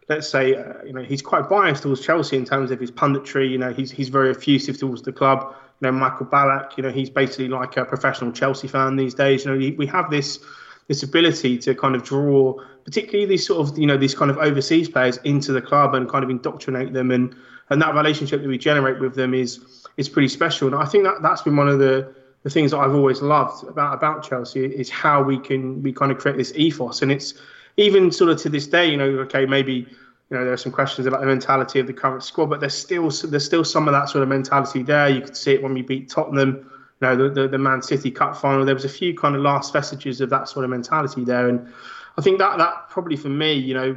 let's 0.08 0.30
say 0.30 0.56
uh, 0.56 0.82
you 0.86 0.94
know 0.94 1.04
he's 1.04 1.22
quite 1.22 1.50
biased 1.50 1.84
towards 1.84 2.00
Chelsea 2.00 2.38
in 2.38 2.46
terms 2.46 2.72
of 2.72 2.80
his 2.80 2.92
punditry. 2.92 3.50
You 3.50 3.58
know 3.58 3.74
he's 3.74 3.92
he's 3.92 4.08
very 4.08 4.32
effusive 4.32 4.78
towards 4.78 5.02
the 5.02 5.12
club. 5.12 5.54
You 5.82 5.88
know 5.88 5.92
Michael 5.92 6.28
Ballack, 6.28 6.78
you 6.78 6.84
know 6.84 6.92
he's 6.92 7.10
basically 7.10 7.50
like 7.50 7.76
a 7.76 7.84
professional 7.84 8.32
Chelsea 8.32 8.70
fan 8.70 8.96
these 8.96 9.14
days. 9.14 9.44
You 9.44 9.52
know 9.52 9.76
we 9.78 9.86
have 9.88 10.10
this 10.10 10.40
this 10.88 11.04
ability 11.04 11.58
to 11.58 11.76
kind 11.76 11.96
of 11.96 12.04
draw, 12.04 12.54
particularly 12.86 13.26
these 13.26 13.46
sort 13.46 13.68
of 13.68 13.78
you 13.78 13.86
know 13.86 13.98
these 13.98 14.16
kind 14.16 14.32
of 14.32 14.38
overseas 14.38 14.88
players 14.88 15.18
into 15.26 15.52
the 15.52 15.62
club 15.62 15.94
and 15.94 16.08
kind 16.08 16.24
of 16.24 16.30
indoctrinate 16.30 16.94
them, 16.94 17.12
and 17.12 17.36
and 17.70 17.82
that 17.82 17.96
relationship 17.96 18.42
that 18.42 18.48
we 18.48 18.58
generate 18.58 19.02
with 19.02 19.16
them 19.16 19.34
is 19.34 19.85
is 19.98 20.10
pretty 20.10 20.28
special. 20.28 20.68
And 20.68 20.76
I 20.76 20.86
think 20.86 21.04
that 21.04 21.22
that's 21.22 21.42
been 21.42 21.56
one 21.56 21.70
of 21.70 21.80
the 21.80 22.14
the 22.44 22.50
things 22.52 22.72
that 22.72 22.78
I've 22.78 22.94
always 22.94 23.22
loved 23.22 23.68
about 23.68 23.96
about 23.96 24.24
Chelsea 24.24 24.66
is 24.66 24.90
how 24.90 25.24
we 25.24 25.40
can 25.40 25.82
we 25.82 25.92
kind 25.92 26.12
of 26.12 26.18
create 26.18 26.38
this 26.38 26.54
ethos, 26.56 27.02
and 27.02 27.12
it's 27.12 27.34
even 27.78 28.12
sort 28.12 28.30
of 28.30 28.42
to 28.42 28.50
this 28.50 28.68
day, 28.68 28.90
you 28.90 28.98
know, 28.98 29.06
okay, 29.06 29.46
maybe 29.46 29.88
you 30.30 30.38
know, 30.38 30.44
there 30.44 30.54
are 30.54 30.58
some 30.58 30.72
questions 30.72 31.06
about 31.06 31.22
the 31.22 31.28
mentality 31.28 31.80
of 31.80 31.88
the 31.88 31.94
current 31.94 32.24
squad, 32.24 32.48
but 32.48 32.60
there's 32.60 32.74
still 32.74 33.10
there's 33.10 33.46
still 33.46 33.64
some 33.64 33.88
of 33.88 33.94
that 33.94 34.10
sort 34.10 34.24
of 34.24 34.30
mentality 34.30 34.82
there. 34.82 35.08
You 35.08 35.22
could 35.22 35.38
see 35.38 35.54
it 35.54 35.62
when 35.62 35.74
we 35.74 35.84
beat 35.84 36.10
Tottenham, 36.10 36.70
you 37.02 37.08
know, 37.08 37.16
the, 37.16 37.30
the, 37.30 37.48
the 37.48 37.58
Man 37.58 37.82
City 37.82 38.10
Cup 38.10 38.36
final. 38.36 38.66
There 38.66 38.74
was 38.74 38.86
a 38.86 38.90
few 38.90 39.16
kind 39.16 39.36
of 39.36 39.42
last 39.42 39.72
vestiges 39.72 40.22
of 40.22 40.30
that 40.32 40.50
sort 40.50 40.64
of 40.64 40.72
mentality 40.72 41.24
there, 41.24 41.48
and 41.48 41.72
I 42.18 42.22
think 42.22 42.40
that 42.40 42.58
that 42.58 42.90
probably 42.90 43.16
for 43.16 43.30
me, 43.30 43.54
you 43.54 43.76
know, 43.76 43.96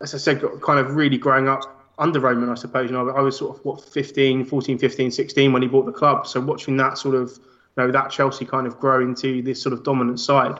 as 0.00 0.14
I 0.14 0.18
said, 0.18 0.42
kind 0.62 0.80
of 0.80 0.96
really 0.96 1.18
growing 1.18 1.48
up 1.48 1.77
under 1.98 2.20
Roman, 2.20 2.48
I 2.48 2.54
suppose. 2.54 2.90
You 2.90 2.96
know, 2.96 3.10
I 3.10 3.20
was 3.20 3.36
sort 3.36 3.56
of 3.56 3.64
what 3.64 3.82
15, 3.82 4.44
14, 4.44 4.78
15, 4.78 5.10
16 5.10 5.52
when 5.52 5.62
he 5.62 5.68
bought 5.68 5.86
the 5.86 5.92
club. 5.92 6.26
So 6.26 6.40
watching 6.40 6.76
that 6.76 6.98
sort 6.98 7.14
of, 7.14 7.30
you 7.30 7.84
know, 7.84 7.90
that 7.90 8.10
Chelsea 8.10 8.44
kind 8.44 8.66
of 8.66 8.78
grow 8.78 9.00
into 9.00 9.42
this 9.42 9.60
sort 9.60 9.72
of 9.72 9.82
dominant 9.82 10.20
side, 10.20 10.58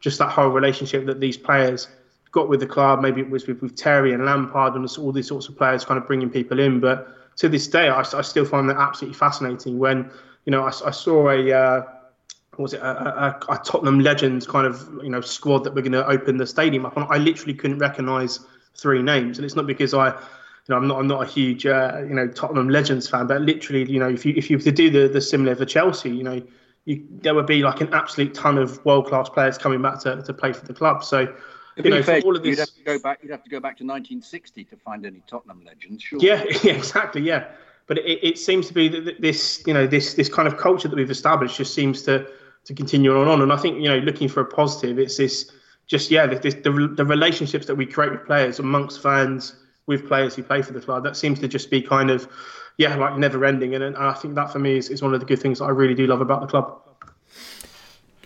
just 0.00 0.18
that 0.18 0.30
whole 0.30 0.48
relationship 0.48 1.06
that 1.06 1.20
these 1.20 1.36
players 1.36 1.88
got 2.32 2.48
with 2.48 2.60
the 2.60 2.66
club. 2.66 3.00
Maybe 3.00 3.20
it 3.20 3.30
was 3.30 3.46
with, 3.46 3.62
with 3.62 3.76
Terry 3.76 4.12
and 4.12 4.24
Lampard 4.24 4.74
and 4.74 4.88
all 4.98 5.12
these 5.12 5.28
sorts 5.28 5.48
of 5.48 5.56
players 5.56 5.84
kind 5.84 5.98
of 5.98 6.06
bringing 6.06 6.28
people 6.28 6.58
in. 6.58 6.80
But 6.80 7.36
to 7.36 7.48
this 7.48 7.66
day, 7.66 7.88
I, 7.88 8.00
I 8.00 8.22
still 8.22 8.44
find 8.44 8.68
that 8.68 8.76
absolutely 8.76 9.16
fascinating. 9.16 9.78
When 9.78 10.10
you 10.44 10.50
know, 10.50 10.64
I, 10.64 10.68
I 10.68 10.90
saw 10.90 11.30
a 11.30 11.52
uh, 11.52 11.82
was 12.58 12.74
it 12.74 12.80
a, 12.80 12.86
a, 12.86 13.52
a, 13.52 13.58
Tottenham 13.64 14.00
Legends 14.00 14.46
kind 14.46 14.66
of 14.66 14.88
you 15.02 15.08
know 15.08 15.20
squad 15.20 15.64
that 15.64 15.74
we're 15.74 15.82
going 15.82 15.92
to 15.92 16.06
open 16.06 16.36
the 16.36 16.46
stadium 16.46 16.84
up, 16.86 16.96
and 16.96 17.06
I 17.08 17.18
literally 17.18 17.54
couldn't 17.54 17.78
recognise 17.78 18.40
three 18.76 19.02
names. 19.02 19.38
And 19.38 19.44
it's 19.44 19.56
not 19.56 19.66
because 19.66 19.94
I. 19.94 20.14
You 20.66 20.74
know, 20.74 20.76
I'm 20.76 20.88
not. 20.88 20.98
I'm 20.98 21.06
not 21.06 21.22
a 21.22 21.26
huge, 21.26 21.66
uh, 21.66 22.02
you 22.08 22.14
know, 22.14 22.26
Tottenham 22.26 22.70
Legends 22.70 23.06
fan, 23.08 23.26
but 23.26 23.42
literally, 23.42 23.90
you 23.90 23.98
know, 23.98 24.08
if 24.08 24.24
you 24.24 24.32
if 24.34 24.48
you 24.48 24.56
were 24.56 24.62
to 24.62 24.72
do 24.72 24.88
the 24.88 25.08
the 25.08 25.20
similar 25.20 25.54
for 25.54 25.66
Chelsea, 25.66 26.08
you 26.10 26.22
know, 26.22 26.42
you, 26.86 27.06
there 27.10 27.34
would 27.34 27.46
be 27.46 27.62
like 27.62 27.82
an 27.82 27.92
absolute 27.92 28.34
ton 28.34 28.56
of 28.56 28.82
world 28.84 29.06
class 29.06 29.28
players 29.28 29.58
coming 29.58 29.82
back 29.82 30.00
to, 30.00 30.22
to 30.22 30.32
play 30.32 30.52
for 30.54 30.64
the 30.64 30.72
club. 30.72 31.04
So 31.04 31.34
you 31.76 31.90
know, 31.90 32.02
fair, 32.02 32.20
all 32.22 32.36
of 32.36 32.42
this, 32.42 32.50
you'd 32.50 32.58
have 32.60 32.74
to 32.74 32.82
go 32.82 32.98
back. 32.98 33.18
You'd 33.22 33.32
have 33.32 33.44
to 33.44 33.50
go 33.50 33.60
back 33.60 33.76
to 33.78 33.84
1960 33.84 34.64
to 34.64 34.76
find 34.76 35.04
any 35.04 35.22
Tottenham 35.26 35.62
legends. 35.66 36.02
Sure. 36.02 36.18
Yeah, 36.22 36.44
yeah, 36.62 36.72
exactly. 36.72 37.22
Yeah, 37.22 37.48
but 37.86 37.98
it, 37.98 38.26
it 38.26 38.38
seems 38.38 38.66
to 38.68 38.74
be 38.74 38.88
that 38.88 39.20
this, 39.20 39.62
you 39.66 39.74
know, 39.74 39.86
this 39.86 40.14
this 40.14 40.28
kind 40.28 40.46
of 40.46 40.56
culture 40.56 40.88
that 40.88 40.96
we've 40.96 41.10
established 41.10 41.56
just 41.56 41.74
seems 41.74 42.02
to 42.02 42.26
to 42.64 42.74
continue 42.74 43.14
on 43.14 43.22
and 43.22 43.30
on. 43.30 43.42
And 43.42 43.52
I 43.52 43.56
think 43.56 43.82
you 43.82 43.88
know, 43.88 43.98
looking 43.98 44.28
for 44.28 44.40
a 44.40 44.46
positive, 44.46 44.98
it's 44.98 45.16
this 45.16 45.50
just 45.86 46.10
yeah, 46.10 46.26
this, 46.26 46.54
the 46.54 46.92
the 46.96 47.04
relationships 47.04 47.66
that 47.66 47.74
we 47.74 47.86
create 47.86 48.12
with 48.12 48.24
players 48.24 48.58
amongst 48.60 49.02
fans 49.02 49.56
with 49.86 50.06
players 50.08 50.34
who 50.34 50.42
play 50.42 50.62
for 50.62 50.72
the 50.72 50.80
club. 50.80 51.04
That 51.04 51.16
seems 51.16 51.40
to 51.40 51.48
just 51.48 51.70
be 51.70 51.82
kind 51.82 52.10
of 52.10 52.28
yeah, 52.76 52.94
like 52.96 53.16
never 53.16 53.44
ending. 53.44 53.74
And, 53.74 53.84
and 53.84 53.96
I 53.96 54.14
think 54.14 54.34
that 54.34 54.50
for 54.50 54.58
me 54.58 54.76
is, 54.76 54.88
is 54.88 55.02
one 55.02 55.14
of 55.14 55.20
the 55.20 55.26
good 55.26 55.40
things 55.40 55.58
that 55.58 55.66
I 55.66 55.70
really 55.70 55.94
do 55.94 56.06
love 56.06 56.20
about 56.20 56.40
the 56.40 56.46
club. 56.46 56.80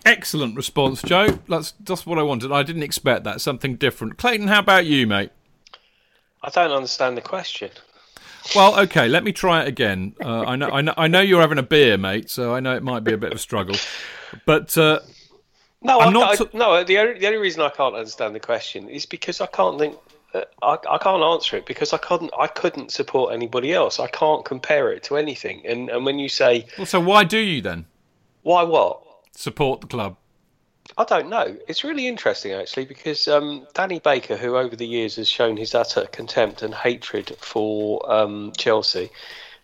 Excellent 0.07 0.57
response, 0.57 1.03
Joe. 1.03 1.39
That's 1.49 1.73
just 1.83 2.07
what 2.07 2.19
I 2.19 2.23
wanted. 2.23 2.51
I 2.51 2.63
didn't 2.63 2.83
expect 2.83 3.25
that. 3.25 3.41
Something 3.41 3.77
different. 3.77 4.17
Clayton, 4.17 4.49
how 4.49 4.61
about 4.61 4.87
you, 4.87 5.07
mate? 5.07 5.31
I 6.43 6.51
don't 6.51 6.71
understand 6.71 7.17
the 7.17 7.21
question. 7.21 7.71
Well, 8.55 8.79
okay, 8.81 9.09
let 9.09 9.25
me 9.25 9.33
try 9.33 9.63
it 9.63 9.69
again. 9.69 10.15
Uh, 10.23 10.45
I 10.45 10.57
know, 10.57 10.71
I 10.71 10.81
know, 10.81 10.95
I 10.97 11.09
know 11.09 11.21
you're 11.21 11.43
having 11.43 11.59
a 11.59 11.63
beer, 11.63 11.99
mate, 11.99 12.31
so 12.31 12.55
I 12.55 12.61
know 12.61 12.75
it 12.75 12.83
might 12.83 13.05
be 13.05 13.13
a 13.13 13.19
bit 13.19 13.33
of 13.33 13.37
a 13.37 13.41
struggle. 13.41 13.77
But 14.47 14.79
uh, 14.79 15.01
no, 15.83 16.01
I'm 16.01 16.09
I, 16.09 16.13
not. 16.13 16.39
T- 16.39 16.49
no, 16.55 16.83
the 16.85 16.99
only, 16.99 17.19
the 17.19 17.27
only 17.27 17.39
reason 17.39 17.61
I 17.61 17.69
can't 17.69 17.95
understand 17.95 18.35
the 18.35 18.41
question 18.41 18.89
is 18.89 19.05
because 19.05 19.43
I 19.43 19.47
can't 19.47 19.79
think. 19.79 19.97
I, 20.35 20.79
I 20.91 20.99
can't 20.99 21.23
answer 21.23 21.57
it 21.57 21.67
because 21.67 21.93
I 21.93 21.99
couldn't. 21.99 22.31
I 22.39 22.47
couldn't 22.47 22.93
support 22.93 23.33
anybody 23.33 23.73
else. 23.73 23.99
I 23.99 24.09
can't 24.09 24.45
compare 24.45 24.93
it 24.93 25.03
to 25.05 25.17
anything. 25.17 25.67
And 25.67 25.89
and 25.89 26.05
when 26.05 26.19
you 26.19 26.29
say, 26.29 26.67
well, 26.77 26.87
so 26.87 27.01
why 27.01 27.25
do 27.25 27.39
you 27.39 27.61
then? 27.63 27.87
Why 28.43 28.63
what? 28.63 29.03
support 29.39 29.81
the 29.81 29.87
club? 29.87 30.17
I 30.97 31.05
don't 31.05 31.29
know. 31.29 31.57
It's 31.69 31.85
really 31.85 32.09
interesting 32.09 32.53
actually 32.53 32.87
because 32.87 33.29
um, 33.29 33.67
Danny 33.75 34.01
Baker, 34.01 34.37
who 34.37 34.57
over 34.57 34.75
the 34.75 34.87
years 34.87 35.17
has 35.17 35.29
shown 35.29 35.57
his 35.57 35.75
utter 35.75 36.07
contempt 36.07 36.63
and 36.63 36.75
hatred 36.75 37.37
for 37.39 38.11
um, 38.11 38.53
Chelsea, 38.57 39.11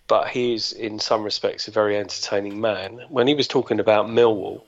but 0.06 0.28
he 0.28 0.54
is 0.54 0.72
in 0.72 1.00
some 1.00 1.24
respects 1.24 1.66
a 1.66 1.72
very 1.72 1.96
entertaining 1.96 2.60
man. 2.60 3.00
When 3.08 3.26
he 3.26 3.34
was 3.34 3.48
talking 3.48 3.80
about 3.80 4.06
Millwall, 4.06 4.62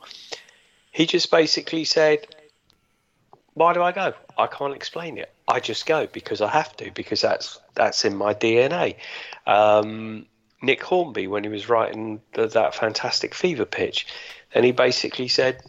he 0.91 1.07
just 1.07 1.31
basically 1.31 1.85
said, 1.85 2.27
"Why 3.55 3.75
do 3.75 3.83
I 3.83 3.93
go? 3.93 4.15
I 4.37 4.47
can't 4.49 4.75
explain 4.75 5.19
it. 5.19 5.33
I 5.49 5.61
just 5.61 5.87
go 5.87 6.07
because 6.07 6.41
I 6.41 6.49
have 6.49 6.77
to 6.79 6.91
because 6.91 7.21
that's 7.21 7.61
that's 7.75 8.05
in 8.05 8.17
my 8.17 8.35
DNA." 8.35 8.97
Um, 9.47 10.27
Nick 10.63 10.83
Hornby, 10.83 11.27
when 11.27 11.45
he 11.45 11.51
was 11.51 11.69
writing 11.69 12.21
the, 12.33 12.47
that 12.49 12.75
fantastic 12.75 13.35
fever 13.35 13.65
pitch, 13.65 14.07
and 14.53 14.65
he 14.65 14.73
basically 14.73 15.29
said 15.29 15.61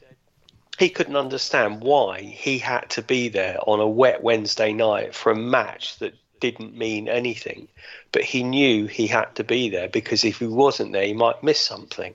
he 0.78 0.90
couldn't 0.90 1.16
understand 1.16 1.82
why 1.82 2.22
he 2.22 2.58
had 2.60 2.90
to 2.92 3.02
be 3.02 3.30
there 3.30 3.58
on 3.68 3.80
a 3.80 3.88
wet 3.88 4.24
Wednesday 4.24 4.74
night 4.74 5.14
for 5.14 5.32
a 5.32 5.36
match 5.36 5.98
that 6.00 6.14
didn't 6.40 6.78
mean 6.78 7.08
anything, 7.08 7.68
but 8.12 8.24
he 8.24 8.44
knew 8.44 8.86
he 8.86 9.08
had 9.08 9.36
to 9.36 9.44
be 9.44 9.70
there 9.70 9.90
because 9.90 10.24
if 10.24 10.40
he 10.40 10.48
wasn't 10.48 10.92
there, 10.92 11.06
he 11.06 11.14
might 11.14 11.44
miss 11.44 11.60
something. 11.60 12.14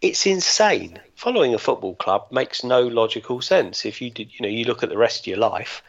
It's 0.00 0.26
insane. 0.26 0.98
Following 1.14 1.54
a 1.54 1.58
football 1.58 1.94
club 1.94 2.26
makes 2.32 2.64
no 2.64 2.80
logical 2.82 3.40
sense. 3.40 3.84
If 3.84 4.00
you 4.00 4.10
did, 4.10 4.32
you 4.32 4.40
know, 4.40 4.48
you 4.48 4.64
look 4.64 4.82
at 4.82 4.88
the 4.88 4.98
rest 4.98 5.20
of 5.20 5.26
your 5.28 5.38
life 5.38 5.82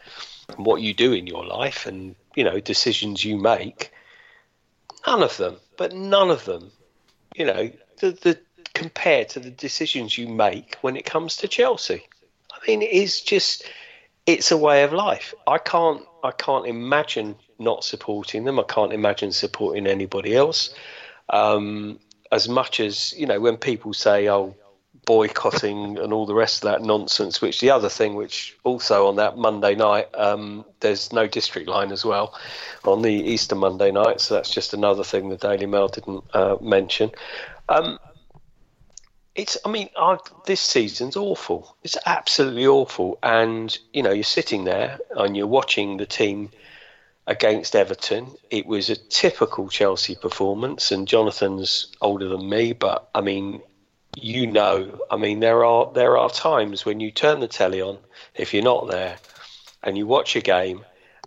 what 0.56 0.82
you 0.82 0.94
do 0.94 1.12
in 1.12 1.26
your 1.26 1.44
life, 1.44 1.86
and 1.86 2.14
you 2.34 2.44
know, 2.44 2.60
decisions 2.60 3.24
you 3.24 3.36
make. 3.36 3.92
None 5.06 5.22
of 5.22 5.36
them, 5.36 5.56
but 5.76 5.92
none 5.92 6.30
of 6.30 6.44
them, 6.44 6.70
you 7.34 7.44
know, 7.44 7.70
the 8.00 8.12
the 8.12 8.38
compared 8.74 9.28
to 9.30 9.40
the 9.40 9.50
decisions 9.50 10.18
you 10.18 10.28
make 10.28 10.76
when 10.80 10.96
it 10.96 11.04
comes 11.04 11.36
to 11.36 11.48
Chelsea. 11.48 12.06
I 12.52 12.58
mean, 12.66 12.82
it 12.82 12.90
is 12.90 13.20
just 13.20 13.64
it's 14.26 14.50
a 14.50 14.56
way 14.56 14.82
of 14.82 14.92
life. 14.92 15.34
I 15.46 15.58
can't 15.58 16.02
I 16.22 16.30
can't 16.32 16.66
imagine 16.66 17.36
not 17.58 17.84
supporting 17.84 18.44
them. 18.44 18.58
I 18.58 18.64
can't 18.64 18.92
imagine 18.92 19.32
supporting 19.32 19.86
anybody 19.86 20.34
else. 20.34 20.74
Um, 21.28 21.98
as 22.32 22.48
much 22.48 22.80
as 22.80 23.14
you 23.16 23.26
know, 23.26 23.40
when 23.40 23.56
people 23.56 23.92
say, 23.92 24.28
"Oh, 24.28 24.56
boycotting 25.04 25.98
and 25.98 26.12
all 26.12 26.26
the 26.26 26.34
rest 26.34 26.64
of 26.64 26.70
that 26.70 26.82
nonsense," 26.82 27.40
which 27.40 27.60
the 27.60 27.70
other 27.70 27.88
thing, 27.88 28.14
which 28.14 28.56
also 28.64 29.06
on 29.08 29.16
that 29.16 29.36
Monday 29.36 29.74
night, 29.74 30.08
um, 30.14 30.64
there's 30.80 31.12
no 31.12 31.26
district 31.26 31.68
line 31.68 31.92
as 31.92 32.04
well 32.04 32.34
on 32.84 33.02
the 33.02 33.12
Easter 33.12 33.54
Monday 33.54 33.90
night, 33.90 34.20
so 34.20 34.34
that's 34.34 34.50
just 34.50 34.74
another 34.74 35.04
thing 35.04 35.28
the 35.28 35.36
Daily 35.36 35.66
Mail 35.66 35.88
didn't 35.88 36.24
uh, 36.34 36.56
mention. 36.60 37.10
Um, 37.68 37.98
it's 39.34 39.58
i 39.64 39.70
mean 39.70 39.88
this 40.46 40.60
season's 40.60 41.16
awful. 41.16 41.76
It's 41.82 41.96
absolutely 42.06 42.66
awful. 42.66 43.18
And 43.22 43.76
you 43.92 44.02
know 44.02 44.12
you're 44.12 44.24
sitting 44.24 44.64
there 44.64 44.98
and 45.16 45.36
you're 45.36 45.46
watching 45.46 45.96
the 45.96 46.06
team 46.06 46.50
against 47.26 47.74
everton. 47.74 48.28
It 48.50 48.66
was 48.66 48.90
a 48.90 48.96
typical 48.96 49.68
chelsea 49.68 50.14
performance 50.14 50.92
and 50.92 51.08
jonathan's 51.08 51.86
older 52.00 52.28
than 52.28 52.48
me 52.48 52.72
but 52.72 53.08
i 53.14 53.20
mean 53.20 53.62
you 54.16 54.46
know 54.46 55.00
i 55.10 55.16
mean 55.16 55.40
there 55.40 55.64
are 55.64 55.92
there 55.92 56.16
are 56.16 56.30
times 56.30 56.84
when 56.84 57.00
you 57.00 57.10
turn 57.10 57.40
the 57.40 57.48
telly 57.48 57.80
on 57.80 57.98
if 58.34 58.54
you're 58.54 58.62
not 58.62 58.88
there 58.88 59.16
and 59.82 59.98
you 59.98 60.06
watch 60.06 60.36
a 60.36 60.40
game 60.40 60.84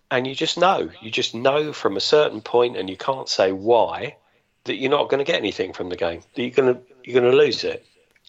and 0.09 0.25
you 0.25 0.33
just 0.33 0.57
know 0.57 0.89
you 1.01 1.11
just 1.11 1.35
know 1.35 1.73
from 1.73 1.97
a 1.97 2.01
certain 2.01 2.41
point 2.41 2.77
and 2.77 2.89
you 2.89 2.97
can't 2.97 3.29
say 3.29 3.51
why 3.51 4.15
that 4.63 4.75
you're 4.75 4.91
not 4.91 5.09
going 5.09 5.19
to 5.19 5.29
get 5.29 5.39
anything 5.39 5.73
from 5.73 5.89
the 5.89 5.95
game 5.95 6.21
that 6.35 6.41
you're 6.41 6.51
going 6.51 6.73
to 6.73 6.81
you're 7.03 7.19
going 7.19 7.31
to 7.31 7.37
lose 7.37 7.63
it 7.63 7.85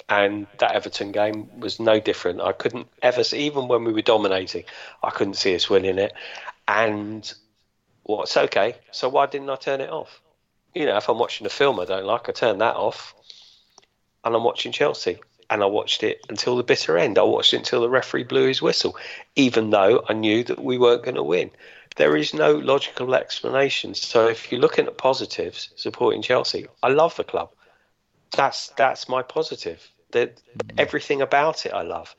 and 0.08 0.46
that 0.58 0.72
Everton 0.74 1.12
game 1.12 1.48
was 1.58 1.80
no 1.80 2.00
different. 2.00 2.40
I 2.40 2.52
couldn't 2.52 2.86
ever 3.02 3.24
see, 3.24 3.40
even 3.40 3.68
when 3.68 3.84
we 3.84 3.92
were 3.92 4.02
dominating, 4.02 4.64
I 5.02 5.10
couldn't 5.10 5.34
see 5.34 5.54
us 5.54 5.68
winning 5.68 5.98
it. 5.98 6.12
And 6.66 7.30
well, 8.04 8.24
okay. 8.36 8.76
So 8.90 9.08
why 9.08 9.26
didn't 9.26 9.50
I 9.50 9.56
turn 9.56 9.80
it 9.80 9.90
off? 9.90 10.20
You 10.74 10.86
know, 10.86 10.96
if 10.96 11.08
I'm 11.08 11.18
watching 11.18 11.46
a 11.46 11.50
film 11.50 11.80
I 11.80 11.84
don't 11.84 12.04
like, 12.04 12.28
I 12.28 12.32
turn 12.32 12.58
that 12.58 12.76
off. 12.76 13.14
And 14.24 14.34
I'm 14.34 14.44
watching 14.44 14.72
Chelsea. 14.72 15.18
And 15.50 15.62
I 15.62 15.66
watched 15.66 16.02
it 16.02 16.20
until 16.28 16.56
the 16.56 16.62
bitter 16.62 16.98
end. 16.98 17.18
I 17.18 17.22
watched 17.22 17.54
it 17.54 17.58
until 17.58 17.80
the 17.80 17.88
referee 17.88 18.24
blew 18.24 18.46
his 18.46 18.60
whistle, 18.60 18.96
even 19.34 19.70
though 19.70 20.04
I 20.06 20.12
knew 20.12 20.44
that 20.44 20.62
we 20.62 20.76
weren't 20.76 21.04
going 21.04 21.14
to 21.14 21.22
win. 21.22 21.50
There 21.96 22.16
is 22.16 22.34
no 22.34 22.52
logical 22.52 23.14
explanation. 23.14 23.94
So 23.94 24.28
if 24.28 24.52
you're 24.52 24.60
looking 24.60 24.86
at 24.86 24.98
positives 24.98 25.70
supporting 25.74 26.20
Chelsea, 26.20 26.66
I 26.82 26.88
love 26.88 27.16
the 27.16 27.24
club. 27.24 27.50
That's 28.36 28.68
that's 28.76 29.08
my 29.08 29.22
positive. 29.22 29.88
That 30.12 30.36
mm. 30.36 30.70
everything 30.76 31.22
about 31.22 31.64
it 31.64 31.72
I 31.72 31.82
love. 31.82 32.14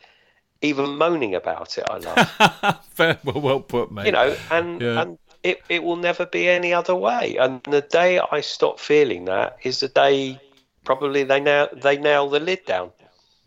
Even 0.62 0.98
moaning 0.98 1.36
about 1.36 1.78
it 1.78 1.86
I 1.90 1.98
love. 1.98 2.84
Fair, 2.90 3.20
well, 3.24 3.42
well 3.42 3.60
put, 3.60 3.92
mate. 3.92 4.08
You 4.08 4.12
know, 4.12 4.36
and 4.50 4.82
yeah. 4.82 5.02
and 5.02 5.18
it, 5.44 5.62
it 5.70 5.84
will 5.84 5.96
never 5.96 6.26
be 6.26 6.48
any 6.48 6.74
other 6.74 6.96
way. 6.96 7.38
And 7.38 7.62
the 7.64 7.82
day 7.82 8.20
I 8.20 8.42
stop 8.42 8.80
feeling 8.80 9.26
that 9.26 9.58
is 9.64 9.80
the 9.80 9.88
day 9.88 10.40
probably 10.84 11.24
they 11.24 11.40
nail 11.40 11.68
they 11.74 11.98
nail 11.98 12.30
the 12.30 12.40
lid 12.40 12.66
down. 12.66 12.92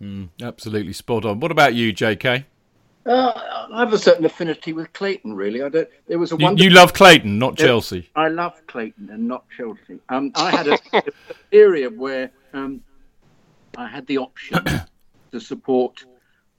Mm, 0.01 0.31
absolutely 0.43 0.93
spot 0.93 1.25
on. 1.25 1.41
What 1.41 1.51
about 1.53 1.75
you, 1.75 1.93
JK? 1.93 2.45
Uh, 3.05 3.33
I 3.73 3.81
have 3.81 3.93
a 3.93 3.99
certain 3.99 4.25
affinity 4.25 4.73
with 4.73 4.93
Clayton. 4.93 5.35
Really, 5.35 5.63
I 5.63 5.69
don't. 5.69 5.89
There 6.07 6.19
was 6.19 6.33
a 6.33 6.37
You, 6.37 6.55
you 6.57 6.71
love 6.71 6.93
Clayton, 6.93 7.39
not 7.39 7.57
Chelsea. 7.57 8.09
I 8.15 8.29
love 8.29 8.61
Clayton 8.67 9.11
and 9.11 9.27
not 9.27 9.45
Chelsea. 9.57 9.99
Um, 10.09 10.33
I 10.35 10.51
had 10.51 10.69
a, 10.69 10.79
a 10.93 11.03
period 11.51 11.99
where 11.99 12.31
um, 12.53 12.81
I 13.77 13.89
had 13.89 14.07
the 14.07 14.19
option 14.19 14.65
to 15.33 15.41
support 15.41 16.05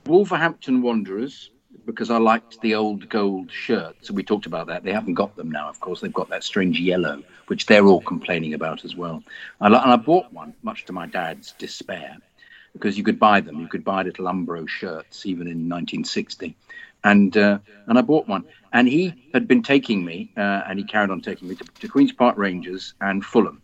Wolverhampton 0.05 0.81
Wanderers 0.81 1.51
because 1.85 2.09
I 2.09 2.17
liked 2.17 2.61
the 2.61 2.75
old 2.75 3.09
gold 3.09 3.51
shirts. 3.51 4.07
So 4.07 4.13
we 4.13 4.23
talked 4.23 4.45
about 4.45 4.67
that. 4.67 4.83
They 4.83 4.93
haven't 4.93 5.15
got 5.15 5.35
them 5.35 5.51
now, 5.51 5.69
of 5.69 5.79
course. 5.79 6.01
They've 6.01 6.13
got 6.13 6.29
that 6.29 6.43
strange 6.43 6.79
yellow, 6.79 7.23
which 7.47 7.65
they're 7.65 7.85
all 7.85 8.01
complaining 8.01 8.53
about 8.53 8.85
as 8.85 8.95
well. 8.95 9.23
And 9.59 9.75
I 9.75 9.95
bought 9.95 10.31
one, 10.31 10.53
much 10.63 10.85
to 10.85 10.93
my 10.93 11.07
dad's 11.07 11.53
despair, 11.53 12.17
because 12.73 12.97
you 12.97 13.03
could 13.03 13.19
buy 13.19 13.41
them. 13.41 13.59
You 13.59 13.67
could 13.67 13.83
buy 13.83 14.03
little 14.03 14.25
Umbro 14.25 14.67
shirts 14.67 15.25
even 15.25 15.47
in 15.47 15.69
1960. 15.69 16.55
And 17.03 17.35
uh, 17.35 17.59
and 17.87 17.97
I 17.97 18.01
bought 18.01 18.27
one. 18.27 18.45
And 18.71 18.87
he 18.87 19.29
had 19.33 19.47
been 19.47 19.61
taking 19.61 20.05
me, 20.05 20.31
uh, 20.37 20.63
and 20.67 20.79
he 20.79 20.85
carried 20.85 21.09
on 21.09 21.21
taking 21.21 21.49
me 21.49 21.55
to, 21.55 21.63
to 21.81 21.87
Queen's 21.87 22.13
Park 22.13 22.37
Rangers 22.37 22.93
and 23.01 23.23
Fulham. 23.23 23.61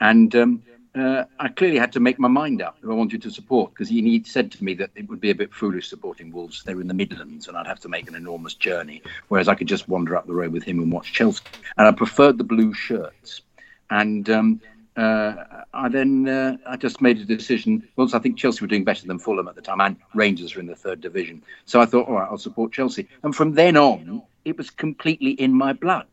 And 0.00 0.34
um, 0.34 0.62
uh, 0.94 1.24
I 1.38 1.48
clearly 1.48 1.78
had 1.78 1.92
to 1.92 2.00
make 2.00 2.18
my 2.18 2.28
mind 2.28 2.62
up 2.62 2.76
who 2.80 2.90
I 2.90 2.94
wanted 2.94 3.22
to 3.22 3.30
support 3.30 3.72
because 3.72 3.88
he, 3.88 4.02
he 4.02 4.24
said 4.24 4.50
to 4.52 4.64
me 4.64 4.74
that 4.74 4.90
it 4.96 5.08
would 5.08 5.20
be 5.20 5.30
a 5.30 5.34
bit 5.34 5.54
foolish 5.54 5.88
supporting 5.88 6.32
Wolves. 6.32 6.62
They're 6.64 6.80
in 6.80 6.88
the 6.88 6.94
Midlands 6.94 7.46
and 7.46 7.56
I'd 7.56 7.66
have 7.66 7.80
to 7.80 7.88
make 7.88 8.08
an 8.08 8.16
enormous 8.16 8.54
journey, 8.54 9.02
whereas 9.28 9.48
I 9.48 9.54
could 9.54 9.68
just 9.68 9.88
wander 9.88 10.16
up 10.16 10.26
the 10.26 10.34
road 10.34 10.52
with 10.52 10.64
him 10.64 10.80
and 10.80 10.90
watch 10.90 11.12
Chelsea. 11.12 11.44
And 11.76 11.86
I 11.86 11.92
preferred 11.92 12.38
the 12.38 12.44
blue 12.44 12.74
shirts. 12.74 13.42
And 13.90 14.28
um, 14.30 14.60
uh, 14.96 15.34
I 15.72 15.88
then 15.88 16.28
uh, 16.28 16.56
I 16.66 16.76
just 16.76 17.00
made 17.00 17.18
a 17.18 17.24
decision. 17.24 17.88
Well, 17.96 18.08
I 18.12 18.18
think 18.18 18.36
Chelsea 18.36 18.60
were 18.60 18.68
doing 18.68 18.84
better 18.84 19.06
than 19.06 19.18
Fulham 19.18 19.48
at 19.48 19.54
the 19.54 19.62
time, 19.62 19.80
and 19.80 19.96
Rangers 20.14 20.54
were 20.54 20.60
in 20.60 20.66
the 20.66 20.76
third 20.76 21.00
division. 21.00 21.42
So 21.64 21.80
I 21.80 21.86
thought, 21.86 22.08
all 22.08 22.14
right, 22.14 22.28
I'll 22.30 22.38
support 22.38 22.72
Chelsea. 22.72 23.08
And 23.22 23.34
from 23.34 23.54
then 23.54 23.76
on, 23.76 24.22
it 24.44 24.56
was 24.56 24.70
completely 24.70 25.30
in 25.32 25.54
my 25.54 25.72
blood 25.72 26.06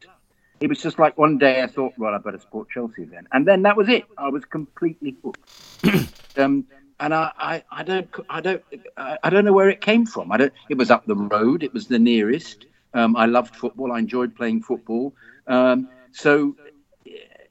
it 0.60 0.68
was 0.68 0.82
just 0.82 1.00
like 1.00 1.18
one 1.18 1.38
day 1.38 1.62
I 1.62 1.68
thought, 1.68 1.94
well, 1.98 2.14
I 2.14 2.18
better 2.18 2.40
support 2.40 2.70
Chelsea 2.70 3.06
then, 3.06 3.28
and 3.32 3.48
then 3.48 3.62
that 3.64 3.78
was 3.78 3.90
it. 3.90 4.06
I 4.18 4.30
was 4.30 4.46
completely 4.46 5.16
hooked. 5.24 6.08
um, 6.38 6.66
and 7.00 7.14
I, 7.14 7.32
I, 7.38 7.64
I 7.72 7.84
don't, 7.84 8.10
I 8.30 8.42
don't, 8.42 8.64
I 8.98 9.30
don't 9.30 9.46
know 9.46 9.54
where 9.54 9.70
it 9.70 9.82
came 9.82 10.06
from. 10.06 10.32
I 10.32 10.38
don't. 10.38 10.54
It 10.70 10.78
was 10.78 10.90
up 10.90 11.06
the 11.06 11.16
road. 11.16 11.64
It 11.64 11.74
was 11.74 11.88
the 11.88 12.00
nearest. 12.00 12.66
Um, 12.94 13.16
I 13.16 13.26
loved 13.26 13.56
football. 13.56 13.92
I 13.92 14.00
enjoyed 14.00 14.36
playing 14.36 14.64
football. 14.64 15.14
Um, 15.48 15.90
so 16.12 16.56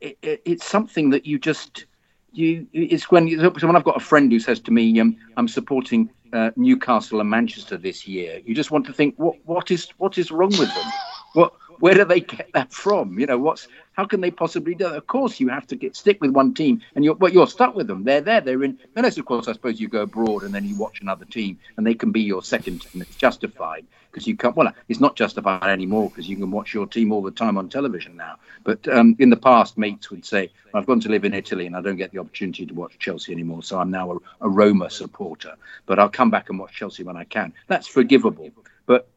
it, 0.00 0.18
it, 0.22 0.42
it's 0.44 0.66
something 0.66 1.10
that 1.10 1.26
you 1.26 1.38
just, 1.38 1.86
you. 2.32 2.66
It's 2.72 3.10
when 3.10 3.28
you, 3.28 3.38
so 3.38 3.66
when 3.66 3.76
I've 3.76 3.84
got 3.84 3.96
a 3.96 4.04
friend 4.04 4.32
who 4.32 4.40
says 4.40 4.58
to 4.60 4.72
me, 4.72 4.98
um, 4.98 5.16
"I'm 5.36 5.46
supporting 5.46 6.10
uh, 6.32 6.50
Newcastle 6.56 7.20
and 7.20 7.30
Manchester 7.30 7.76
this 7.76 8.08
year," 8.08 8.40
you 8.44 8.54
just 8.54 8.72
want 8.72 8.84
to 8.86 8.92
think, 8.92 9.14
what, 9.16 9.36
what 9.44 9.70
is, 9.70 9.88
what 9.98 10.18
is 10.18 10.32
wrong 10.32 10.50
with 10.50 10.74
them? 10.74 10.92
What 11.34 11.52
where 11.80 11.94
do 11.94 12.04
they 12.04 12.20
get 12.20 12.50
that 12.54 12.72
from? 12.72 13.18
You 13.18 13.26
know, 13.26 13.38
what's 13.38 13.68
how 13.92 14.04
can 14.04 14.20
they 14.20 14.30
possibly 14.30 14.74
do 14.74 14.84
that? 14.84 14.96
Of 14.96 15.06
course, 15.06 15.40
you 15.40 15.48
have 15.48 15.66
to 15.68 15.76
get 15.76 15.96
stick 15.96 16.20
with 16.20 16.30
one 16.30 16.54
team, 16.54 16.82
and 16.94 17.04
you're 17.04 17.14
but 17.14 17.32
you're 17.32 17.46
stuck 17.46 17.74
with 17.74 17.86
them. 17.86 18.04
They're 18.04 18.20
there. 18.20 18.40
They're 18.40 18.62
in. 18.62 18.78
Unless, 18.94 19.18
of 19.18 19.24
course, 19.24 19.48
I 19.48 19.52
suppose 19.52 19.80
you 19.80 19.88
go 19.88 20.02
abroad 20.02 20.42
and 20.42 20.54
then 20.54 20.64
you 20.64 20.76
watch 20.76 21.00
another 21.00 21.24
team, 21.24 21.58
and 21.76 21.86
they 21.86 21.94
can 21.94 22.12
be 22.12 22.20
your 22.20 22.42
second 22.42 22.82
team. 22.82 23.02
It's 23.02 23.16
justified 23.16 23.86
because 24.10 24.26
you 24.26 24.36
can't. 24.36 24.56
Well, 24.56 24.72
it's 24.88 25.00
not 25.00 25.16
justified 25.16 25.64
anymore 25.64 26.10
because 26.10 26.28
you 26.28 26.36
can 26.36 26.50
watch 26.50 26.74
your 26.74 26.86
team 26.86 27.12
all 27.12 27.22
the 27.22 27.30
time 27.30 27.56
on 27.58 27.68
television 27.68 28.16
now. 28.16 28.36
But 28.64 28.86
um, 28.88 29.16
in 29.18 29.30
the 29.30 29.36
past, 29.36 29.78
mates 29.78 30.10
would 30.10 30.24
say, 30.24 30.50
"I've 30.74 30.86
gone 30.86 31.00
to 31.00 31.08
live 31.08 31.24
in 31.24 31.34
Italy 31.34 31.66
and 31.66 31.76
I 31.76 31.80
don't 31.80 31.96
get 31.96 32.12
the 32.12 32.18
opportunity 32.18 32.66
to 32.66 32.74
watch 32.74 32.98
Chelsea 32.98 33.32
anymore, 33.32 33.62
so 33.62 33.78
I'm 33.78 33.90
now 33.90 34.12
a, 34.12 34.16
a 34.42 34.48
Roma 34.48 34.90
supporter. 34.90 35.54
But 35.86 35.98
I'll 35.98 36.08
come 36.08 36.30
back 36.30 36.50
and 36.50 36.58
watch 36.58 36.74
Chelsea 36.74 37.02
when 37.02 37.16
I 37.16 37.24
can." 37.24 37.52
That's 37.66 37.86
forgivable. 37.86 38.50
But 38.86 39.08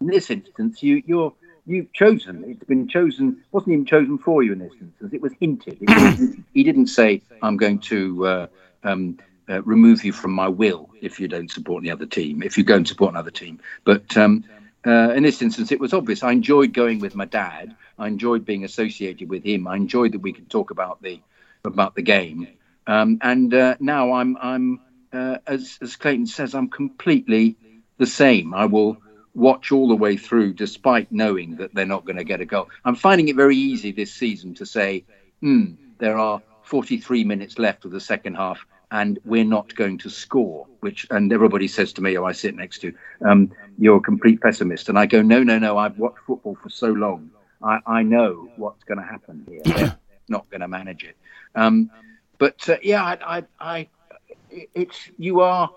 in 0.00 0.06
this 0.06 0.30
instance, 0.30 0.82
you 0.82 1.02
you're 1.06 1.32
you've 1.66 1.92
chosen. 1.92 2.44
It's 2.46 2.64
been 2.64 2.88
chosen. 2.88 3.42
wasn't 3.52 3.74
even 3.74 3.86
chosen 3.86 4.18
for 4.18 4.42
you 4.42 4.52
in 4.52 4.58
this 4.58 4.72
instance. 4.80 5.12
It 5.12 5.20
was 5.20 5.32
hinted. 5.40 5.78
It 5.80 6.44
he 6.54 6.62
didn't 6.62 6.88
say, 6.88 7.22
"I'm 7.42 7.56
going 7.56 7.78
to 7.80 8.26
uh, 8.26 8.46
um, 8.82 9.18
uh, 9.48 9.62
remove 9.62 10.04
you 10.04 10.12
from 10.12 10.32
my 10.32 10.48
will 10.48 10.90
if 11.00 11.20
you 11.20 11.28
don't 11.28 11.50
support 11.50 11.82
the 11.82 11.90
other 11.90 12.06
team. 12.06 12.42
If 12.42 12.58
you 12.58 12.64
go 12.64 12.76
and 12.76 12.86
support 12.86 13.12
another 13.12 13.30
team." 13.30 13.60
But 13.84 14.16
um, 14.16 14.44
uh, 14.86 15.12
in 15.14 15.22
this 15.22 15.40
instance, 15.42 15.72
it 15.72 15.80
was 15.80 15.92
obvious. 15.92 16.22
I 16.22 16.32
enjoyed 16.32 16.72
going 16.72 17.00
with 17.00 17.14
my 17.14 17.24
dad. 17.24 17.74
I 17.98 18.08
enjoyed 18.08 18.44
being 18.44 18.64
associated 18.64 19.28
with 19.28 19.44
him. 19.44 19.66
I 19.66 19.76
enjoyed 19.76 20.12
that 20.12 20.20
we 20.20 20.32
could 20.32 20.50
talk 20.50 20.70
about 20.70 21.00
the 21.02 21.20
about 21.64 21.94
the 21.94 22.02
game. 22.02 22.48
Um, 22.86 23.18
and 23.22 23.52
uh, 23.54 23.76
now 23.80 24.12
I'm 24.12 24.36
I'm 24.36 24.80
uh, 25.12 25.38
as 25.46 25.78
as 25.80 25.96
Clayton 25.96 26.26
says, 26.26 26.54
I'm 26.54 26.68
completely 26.68 27.56
the 27.98 28.06
same. 28.06 28.52
I 28.52 28.66
will 28.66 28.98
watch 29.34 29.72
all 29.72 29.88
the 29.88 29.96
way 29.96 30.16
through, 30.16 30.54
despite 30.54 31.10
knowing 31.10 31.56
that 31.56 31.74
they're 31.74 31.86
not 31.86 32.04
going 32.04 32.16
to 32.16 32.24
get 32.24 32.40
a 32.40 32.44
goal. 32.44 32.68
I'm 32.84 32.94
finding 32.94 33.28
it 33.28 33.36
very 33.36 33.56
easy 33.56 33.92
this 33.92 34.12
season 34.12 34.54
to 34.54 34.66
say, 34.66 35.04
hmm, 35.40 35.72
there 35.98 36.16
are 36.16 36.40
43 36.62 37.24
minutes 37.24 37.58
left 37.58 37.84
of 37.84 37.90
the 37.90 38.00
second 38.00 38.34
half, 38.34 38.64
and 38.90 39.18
we're 39.24 39.44
not 39.44 39.74
going 39.74 39.98
to 39.98 40.10
score. 40.10 40.66
Which, 40.80 41.06
and 41.10 41.32
everybody 41.32 41.66
says 41.66 41.92
to 41.94 42.02
me, 42.02 42.16
oh, 42.16 42.24
I 42.24 42.32
sit 42.32 42.54
next 42.54 42.78
to, 42.80 42.94
um, 43.24 43.50
you're 43.78 43.96
a 43.96 44.00
complete 44.00 44.40
pessimist. 44.40 44.88
And 44.88 44.98
I 44.98 45.06
go, 45.06 45.22
no, 45.22 45.42
no, 45.42 45.58
no, 45.58 45.78
I've 45.78 45.98
watched 45.98 46.20
football 46.26 46.56
for 46.62 46.70
so 46.70 46.88
long. 46.88 47.30
I, 47.62 47.80
I 47.86 48.02
know 48.02 48.48
what's 48.56 48.84
going 48.84 48.98
to 48.98 49.04
happen 49.04 49.44
here. 49.48 49.60
They're 49.64 49.98
not 50.28 50.48
going 50.50 50.60
to 50.60 50.68
manage 50.68 51.04
it. 51.04 51.16
Um, 51.54 51.90
but 52.38 52.68
uh, 52.68 52.76
yeah, 52.82 53.02
I, 53.02 53.38
I, 53.38 53.44
I, 53.60 53.88
it's, 54.50 55.10
you 55.18 55.40
are 55.40 55.70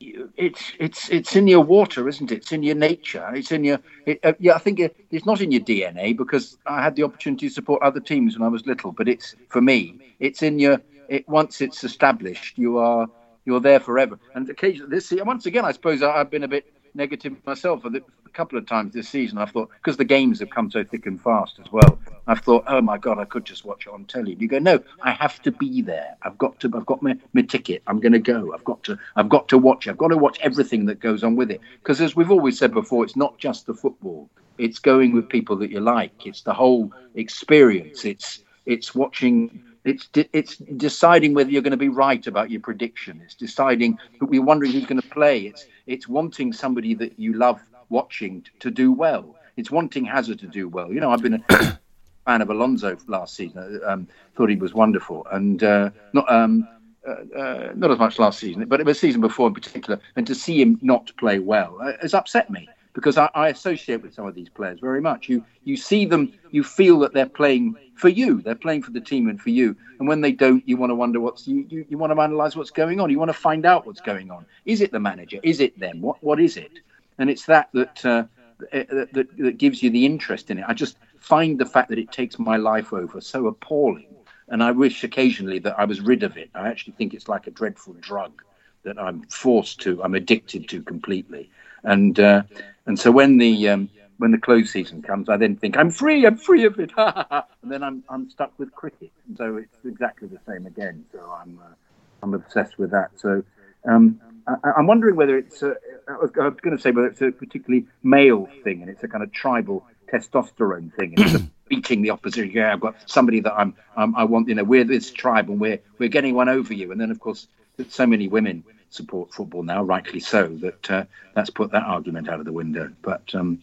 it's 0.00 0.72
it's 0.78 1.08
it's 1.10 1.36
in 1.36 1.46
your 1.46 1.60
water, 1.60 2.08
isn't 2.08 2.32
it? 2.32 2.36
It's 2.36 2.52
in 2.52 2.62
your 2.62 2.74
nature. 2.74 3.28
It's 3.34 3.52
in 3.52 3.64
your 3.64 3.78
it, 4.06 4.20
uh, 4.24 4.32
yeah. 4.38 4.54
I 4.54 4.58
think 4.58 4.80
it, 4.80 4.96
it's 5.10 5.26
not 5.26 5.40
in 5.40 5.52
your 5.52 5.60
DNA 5.60 6.16
because 6.16 6.58
I 6.66 6.82
had 6.82 6.96
the 6.96 7.02
opportunity 7.02 7.48
to 7.48 7.54
support 7.54 7.82
other 7.82 8.00
teams 8.00 8.38
when 8.38 8.46
I 8.46 8.50
was 8.50 8.66
little. 8.66 8.92
But 8.92 9.08
it's 9.08 9.34
for 9.48 9.60
me, 9.60 9.98
it's 10.18 10.42
in 10.42 10.58
your. 10.58 10.80
It 11.08 11.28
once 11.28 11.60
it's 11.60 11.84
established, 11.84 12.56
you 12.56 12.78
are 12.78 13.08
you're 13.44 13.60
there 13.60 13.80
forever. 13.80 14.18
And 14.34 14.48
occasionally, 14.48 14.90
this 14.90 15.12
once 15.24 15.46
again, 15.46 15.64
I 15.64 15.72
suppose 15.72 16.02
I, 16.02 16.18
have 16.18 16.30
been 16.30 16.44
a 16.44 16.48
bit 16.48 16.72
negative 16.94 17.36
myself. 17.46 17.84
A 17.84 18.00
couple 18.32 18.58
of 18.58 18.66
times 18.66 18.94
this 18.94 19.08
season, 19.08 19.38
I've 19.38 19.50
thought 19.50 19.70
because 19.76 19.96
the 19.96 20.04
games 20.04 20.40
have 20.40 20.50
come 20.50 20.70
so 20.70 20.84
thick 20.84 21.06
and 21.06 21.20
fast 21.20 21.58
as 21.58 21.70
well. 21.72 21.98
I've 22.26 22.40
thought, 22.40 22.64
oh 22.68 22.80
my 22.80 22.98
god, 22.98 23.18
I 23.18 23.24
could 23.24 23.44
just 23.44 23.64
watch 23.64 23.86
it 23.86 23.92
on 23.92 24.04
telly. 24.04 24.36
You 24.38 24.48
go, 24.48 24.58
no, 24.58 24.80
I 25.02 25.12
have 25.12 25.42
to 25.42 25.50
be 25.50 25.82
there. 25.82 26.16
I've 26.22 26.38
got 26.38 26.60
to. 26.60 26.70
I've 26.74 26.86
got 26.86 27.02
my, 27.02 27.16
my 27.32 27.42
ticket. 27.42 27.82
I'm 27.86 28.00
going 28.00 28.12
to 28.12 28.18
go. 28.18 28.54
I've 28.54 28.64
got 28.64 28.82
to. 28.84 28.98
I've 29.16 29.28
got 29.28 29.48
to 29.48 29.58
watch. 29.58 29.88
I've 29.88 29.98
got 29.98 30.08
to 30.08 30.16
watch 30.16 30.38
everything 30.40 30.86
that 30.86 31.00
goes 31.00 31.24
on 31.24 31.36
with 31.36 31.50
it. 31.50 31.60
Because 31.82 32.00
as 32.00 32.14
we've 32.14 32.30
always 32.30 32.58
said 32.58 32.72
before, 32.72 33.04
it's 33.04 33.16
not 33.16 33.38
just 33.38 33.66
the 33.66 33.74
football. 33.74 34.28
It's 34.58 34.78
going 34.78 35.12
with 35.12 35.28
people 35.28 35.56
that 35.56 35.70
you 35.70 35.80
like. 35.80 36.26
It's 36.26 36.42
the 36.42 36.54
whole 36.54 36.92
experience. 37.14 38.04
It's 38.04 38.42
it's 38.66 38.94
watching 38.94 39.64
it's 39.84 40.08
it's 40.14 40.56
deciding 40.56 41.34
whether 41.34 41.50
you're 41.50 41.62
going 41.62 41.70
to 41.70 41.76
be 41.76 41.88
right 41.88 42.26
about 42.26 42.50
your 42.50 42.60
prediction. 42.60 43.20
It's 43.24 43.34
deciding 43.34 43.98
we're 44.20 44.42
wondering 44.42 44.72
who's 44.72 44.86
going 44.86 45.00
to 45.00 45.08
play. 45.08 45.40
It's 45.42 45.66
it's 45.86 46.06
wanting 46.06 46.52
somebody 46.52 46.94
that 46.94 47.18
you 47.18 47.34
love 47.34 47.60
watching 47.88 48.44
to 48.60 48.70
do 48.70 48.92
well. 48.92 49.36
It's 49.56 49.70
wanting 49.70 50.04
Hazard 50.04 50.38
to 50.40 50.46
do 50.46 50.68
well. 50.68 50.92
You 50.92 51.00
know, 51.00 51.10
I've 51.10 51.22
been 51.22 51.42
a 51.48 51.78
fan 52.26 52.42
of 52.42 52.50
Alonso 52.50 52.96
last 53.06 53.34
season. 53.34 53.80
Um, 53.86 54.08
thought 54.36 54.50
he 54.50 54.56
was 54.56 54.74
wonderful, 54.74 55.26
and 55.32 55.62
uh, 55.62 55.90
not 56.12 56.30
um, 56.30 56.68
uh, 57.06 57.38
uh, 57.38 57.72
not 57.74 57.90
as 57.90 57.98
much 57.98 58.18
last 58.18 58.38
season, 58.38 58.66
but 58.66 58.84
was 58.84 59.00
season 59.00 59.20
before 59.20 59.48
in 59.48 59.54
particular. 59.54 59.98
And 60.16 60.26
to 60.26 60.34
see 60.34 60.60
him 60.60 60.78
not 60.82 61.10
play 61.16 61.38
well 61.38 61.78
uh, 61.82 61.92
has 62.02 62.12
upset 62.14 62.50
me 62.50 62.68
because 62.92 63.16
I, 63.16 63.30
I, 63.34 63.48
associate 63.48 64.02
with 64.02 64.14
some 64.14 64.26
of 64.26 64.34
these 64.34 64.48
players 64.48 64.80
very 64.80 65.00
much. 65.00 65.28
You 65.28 65.44
you 65.64 65.76
see 65.76 66.04
them, 66.04 66.32
you 66.50 66.64
feel 66.64 66.98
that 67.00 67.12
they're 67.12 67.28
playing 67.28 67.76
for 67.94 68.08
you, 68.08 68.40
they're 68.42 68.54
playing 68.54 68.82
for 68.82 68.90
the 68.90 69.00
team 69.00 69.28
and 69.28 69.40
for 69.40 69.50
you. 69.50 69.76
And 69.98 70.08
when 70.08 70.20
they 70.20 70.32
don't, 70.32 70.66
you 70.68 70.76
want 70.76 70.90
to 70.90 70.94
wonder 70.94 71.20
what's 71.20 71.46
you, 71.46 71.66
you, 71.68 71.86
you 71.88 71.98
want 71.98 72.12
to 72.12 72.18
analyse 72.18 72.56
what's 72.56 72.70
going 72.70 73.00
on. 73.00 73.10
You 73.10 73.18
want 73.18 73.30
to 73.30 73.34
find 73.38 73.64
out 73.66 73.86
what's 73.86 74.00
going 74.00 74.30
on. 74.30 74.46
Is 74.64 74.80
it 74.80 74.92
the 74.92 75.00
manager? 75.00 75.38
Is 75.42 75.60
it 75.60 75.78
them? 75.78 76.00
What 76.00 76.22
what 76.22 76.40
is 76.40 76.56
it? 76.56 76.72
And 77.18 77.30
it's 77.30 77.46
that 77.46 77.68
that 77.74 78.04
uh, 78.04 78.24
that, 78.72 79.12
that, 79.12 79.36
that 79.38 79.58
gives 79.58 79.82
you 79.82 79.90
the 79.90 80.04
interest 80.04 80.50
in 80.50 80.58
it. 80.58 80.64
I 80.66 80.74
just 80.74 80.96
find 81.18 81.58
the 81.58 81.66
fact 81.66 81.88
that 81.90 81.98
it 81.98 82.12
takes 82.12 82.38
my 82.38 82.56
life 82.56 82.92
over 82.92 83.20
so 83.20 83.46
appalling. 83.46 84.06
And 84.48 84.62
I 84.62 84.72
wish 84.72 85.04
occasionally 85.04 85.60
that 85.60 85.78
I 85.78 85.84
was 85.84 86.00
rid 86.00 86.24
of 86.24 86.36
it. 86.36 86.50
I 86.54 86.68
actually 86.68 86.94
think 86.94 87.14
it's 87.14 87.28
like 87.28 87.46
a 87.46 87.52
dreadful 87.52 87.94
drug 87.94 88.42
that 88.82 88.98
I'm 88.98 89.22
forced 89.24 89.80
to, 89.82 90.02
I'm 90.02 90.14
addicted 90.14 90.68
to 90.70 90.82
completely. 90.82 91.50
And 91.84 92.18
uh, 92.18 92.42
and 92.90 92.98
so 92.98 93.12
when 93.12 93.38
the 93.38 93.68
um, 93.68 93.88
when 94.18 94.32
the 94.32 94.38
close 94.38 94.68
season 94.68 95.00
comes, 95.00 95.28
I 95.28 95.36
then 95.36 95.54
think 95.54 95.76
I'm 95.76 95.92
free, 95.92 96.26
I'm 96.26 96.36
free 96.36 96.64
of 96.64 96.76
it, 96.80 96.90
and 96.96 97.44
then 97.62 97.84
I'm 97.84 98.02
I'm 98.08 98.28
stuck 98.28 98.52
with 98.58 98.74
cricket. 98.74 99.12
And 99.28 99.36
so 99.38 99.58
it's 99.58 99.76
exactly 99.84 100.26
the 100.26 100.40
same 100.44 100.66
again. 100.66 101.04
So 101.12 101.20
I'm 101.20 101.60
uh, 101.62 101.74
I'm 102.20 102.34
obsessed 102.34 102.80
with 102.80 102.90
that. 102.90 103.12
So 103.14 103.44
um, 103.88 104.20
I, 104.48 104.72
am 104.76 104.88
wondering 104.88 105.14
whether 105.14 105.38
it's 105.38 105.62
a, 105.62 105.76
I 106.08 106.16
was, 106.16 106.32
was 106.34 106.56
going 106.60 106.76
to 106.76 106.82
say 106.82 106.90
whether 106.90 107.06
it's 107.06 107.22
a 107.22 107.30
particularly 107.30 107.86
male 108.02 108.48
thing, 108.64 108.80
and 108.80 108.90
it's 108.90 109.04
a 109.04 109.08
kind 109.08 109.22
of 109.22 109.30
tribal 109.30 109.86
testosterone 110.12 110.92
thing, 110.96 111.14
and 111.16 111.30
it's 111.36 111.44
beating 111.68 112.02
the 112.02 112.10
opposition. 112.10 112.50
Yeah, 112.52 112.72
I've 112.72 112.80
got 112.80 112.96
somebody 113.06 113.38
that 113.38 113.52
I'm, 113.52 113.76
I'm 113.96 114.16
I 114.16 114.24
want. 114.24 114.48
You 114.48 114.56
know, 114.56 114.64
we're 114.64 114.82
this 114.82 115.12
tribe, 115.12 115.48
and 115.48 115.60
we're 115.60 115.78
we're 115.98 116.08
getting 116.08 116.34
one 116.34 116.48
over 116.48 116.74
you. 116.74 116.90
And 116.90 117.00
then 117.00 117.12
of 117.12 117.20
course, 117.20 117.46
so 117.88 118.04
many 118.04 118.26
women 118.26 118.64
support 118.90 119.32
football 119.32 119.62
now, 119.62 119.82
rightly 119.82 120.20
so. 120.20 120.48
That 120.48 120.90
uh, 120.90 121.04
that's 121.34 121.50
put 121.50 121.70
that 121.72 121.84
argument 121.84 122.28
out 122.28 122.38
of 122.38 122.44
the 122.44 122.52
window. 122.52 122.92
But 123.02 123.34
um, 123.34 123.60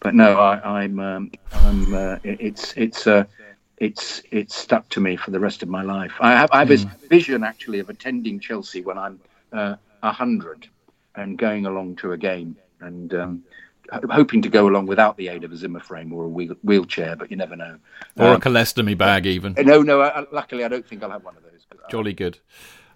but 0.00 0.14
no, 0.14 0.38
I, 0.38 0.84
am 0.84 0.98
I'm, 0.98 1.00
um, 1.00 1.30
I'm 1.52 1.94
uh, 1.94 2.18
it's 2.24 2.72
it's 2.76 3.06
uh, 3.06 3.24
it's 3.76 4.22
it's 4.30 4.54
stuck 4.54 4.88
to 4.90 5.00
me 5.00 5.16
for 5.16 5.30
the 5.30 5.40
rest 5.40 5.62
of 5.62 5.68
my 5.68 5.82
life. 5.82 6.12
I 6.20 6.32
have 6.32 6.50
I 6.52 6.60
have 6.60 6.68
mm. 6.68 6.70
this 6.70 6.84
vision 7.08 7.44
actually 7.44 7.80
of 7.80 7.90
attending 7.90 8.40
Chelsea 8.40 8.80
when 8.80 8.98
I'm 8.98 9.20
uh, 9.52 9.76
a 10.02 10.12
hundred 10.12 10.68
and 11.14 11.36
going 11.36 11.66
along 11.66 11.96
to 11.96 12.12
a 12.12 12.16
game 12.16 12.56
and 12.80 13.12
um, 13.12 13.44
hoping 14.10 14.42
to 14.42 14.48
go 14.48 14.68
along 14.68 14.86
without 14.86 15.16
the 15.16 15.28
aid 15.28 15.44
of 15.44 15.52
a 15.52 15.56
Zimmer 15.56 15.80
frame 15.80 16.12
or 16.12 16.24
a 16.24 16.28
wheel- 16.28 16.56
wheelchair, 16.62 17.16
but 17.16 17.30
you 17.30 17.36
never 17.36 17.56
know. 17.56 17.78
Or 18.16 18.28
um, 18.28 18.36
a 18.36 18.38
colostomy 18.40 18.96
bag, 18.96 19.26
even. 19.26 19.54
No, 19.58 19.82
no. 19.82 20.00
I, 20.00 20.24
luckily, 20.30 20.64
I 20.64 20.68
don't 20.68 20.86
think 20.86 21.02
I'll 21.02 21.10
have 21.10 21.24
one 21.24 21.36
of 21.36 21.42
those. 21.42 21.66
Jolly 21.90 22.12
good. 22.12 22.38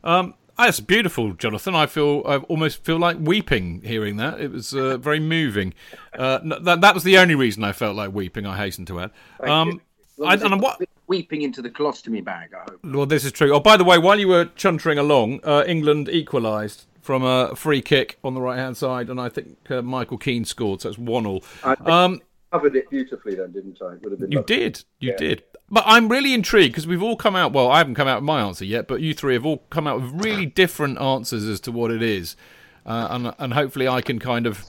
Um, 0.05 0.35
that's 0.57 0.81
beautiful, 0.81 1.33
Jonathan. 1.33 1.75
I 1.75 1.87
feel 1.87 2.23
I 2.27 2.37
almost 2.37 2.85
feel 2.85 2.99
like 2.99 3.17
weeping 3.19 3.83
hearing 3.83 4.17
that. 4.17 4.41
It 4.41 4.51
was 4.51 4.75
uh, 4.75 4.97
very 4.99 5.21
moving. 5.21 5.75
Uh, 6.17 6.39
that 6.61 6.81
that 6.81 6.95
was 6.95 7.05
the 7.05 7.19
only 7.19 7.35
reason 7.35 7.65
I 7.65 7.73
felt 7.73 7.97
like 7.97 8.13
weeping. 8.13 8.47
I 8.47 8.57
hasten 8.57 8.85
to 8.87 9.01
add. 9.01 9.11
Um, 9.41 9.81
I, 10.25 10.35
and 10.35 10.61
what 10.61 10.81
weeping 11.07 11.43
into 11.43 11.63
the 11.63 11.71
colostomy 11.71 12.25
bag. 12.25 12.51
I 12.55 12.71
hope. 12.71 12.81
Well, 12.85 13.07
this 13.07 13.25
is 13.25 13.33
true. 13.33 13.53
Oh, 13.55 13.61
by 13.61 13.77
the 13.77 13.85
way, 13.85 13.99
while 13.99 14.19
you 14.19 14.29
were 14.29 14.47
chuntering 14.47 14.99
along, 14.99 15.41
uh, 15.45 15.65
England 15.67 16.09
equalised 16.09 16.87
from 17.01 17.25
a 17.25 17.55
free 17.57 17.83
kick 17.83 18.19
on 18.23 18.35
the 18.35 18.41
right 18.41 18.59
hand 18.59 18.77
side, 18.77 19.11
and 19.11 19.21
I 19.21 19.29
think 19.29 19.71
uh, 19.71 19.83
Michael 19.83 20.19
Keane 20.19 20.45
scored, 20.45 20.81
so 20.81 20.89
it's 20.91 20.99
one 20.99 21.27
all. 21.27 21.43
Um, 21.65 22.21
covered 22.53 22.77
it 22.77 22.89
beautifully, 22.91 23.35
then, 23.35 23.51
didn't 23.53 23.79
I? 23.81 23.95
Would 24.03 24.13
have 24.13 24.21
been. 24.21 24.31
You 24.31 24.39
lovely. 24.39 24.57
did. 24.57 24.85
You 25.01 25.11
yeah. 25.11 25.17
did. 25.17 25.43
But 25.71 25.85
I'm 25.87 26.09
really 26.09 26.35
intrigued 26.35 26.75
because 26.75 26.87
we've 26.87 27.03
all 27.03 27.17
come 27.17 27.35
out. 27.35 27.53
Well, 27.53 27.71
I 27.71 27.79
haven't 27.79 27.95
come 27.95 28.07
out 28.07 28.21
with 28.21 28.27
my 28.27 28.43
answer 28.43 28.65
yet, 28.65 28.87
but 28.87 29.01
you 29.01 29.15
three 29.15 29.35
have 29.35 29.47
all 29.47 29.59
come 29.71 29.87
out 29.87 30.01
with 30.01 30.13
really 30.13 30.47
different 30.63 31.01
answers 31.01 31.45
as 31.45 31.61
to 31.61 31.73
what 31.73 31.91
it 31.91 32.03
is, 32.03 32.37
uh, 32.85 33.09
and 33.11 33.35
and 33.39 33.55
hopefully 33.55 33.89
I 33.89 34.03
can 34.03 34.19
kind 34.19 34.47
of, 34.47 34.65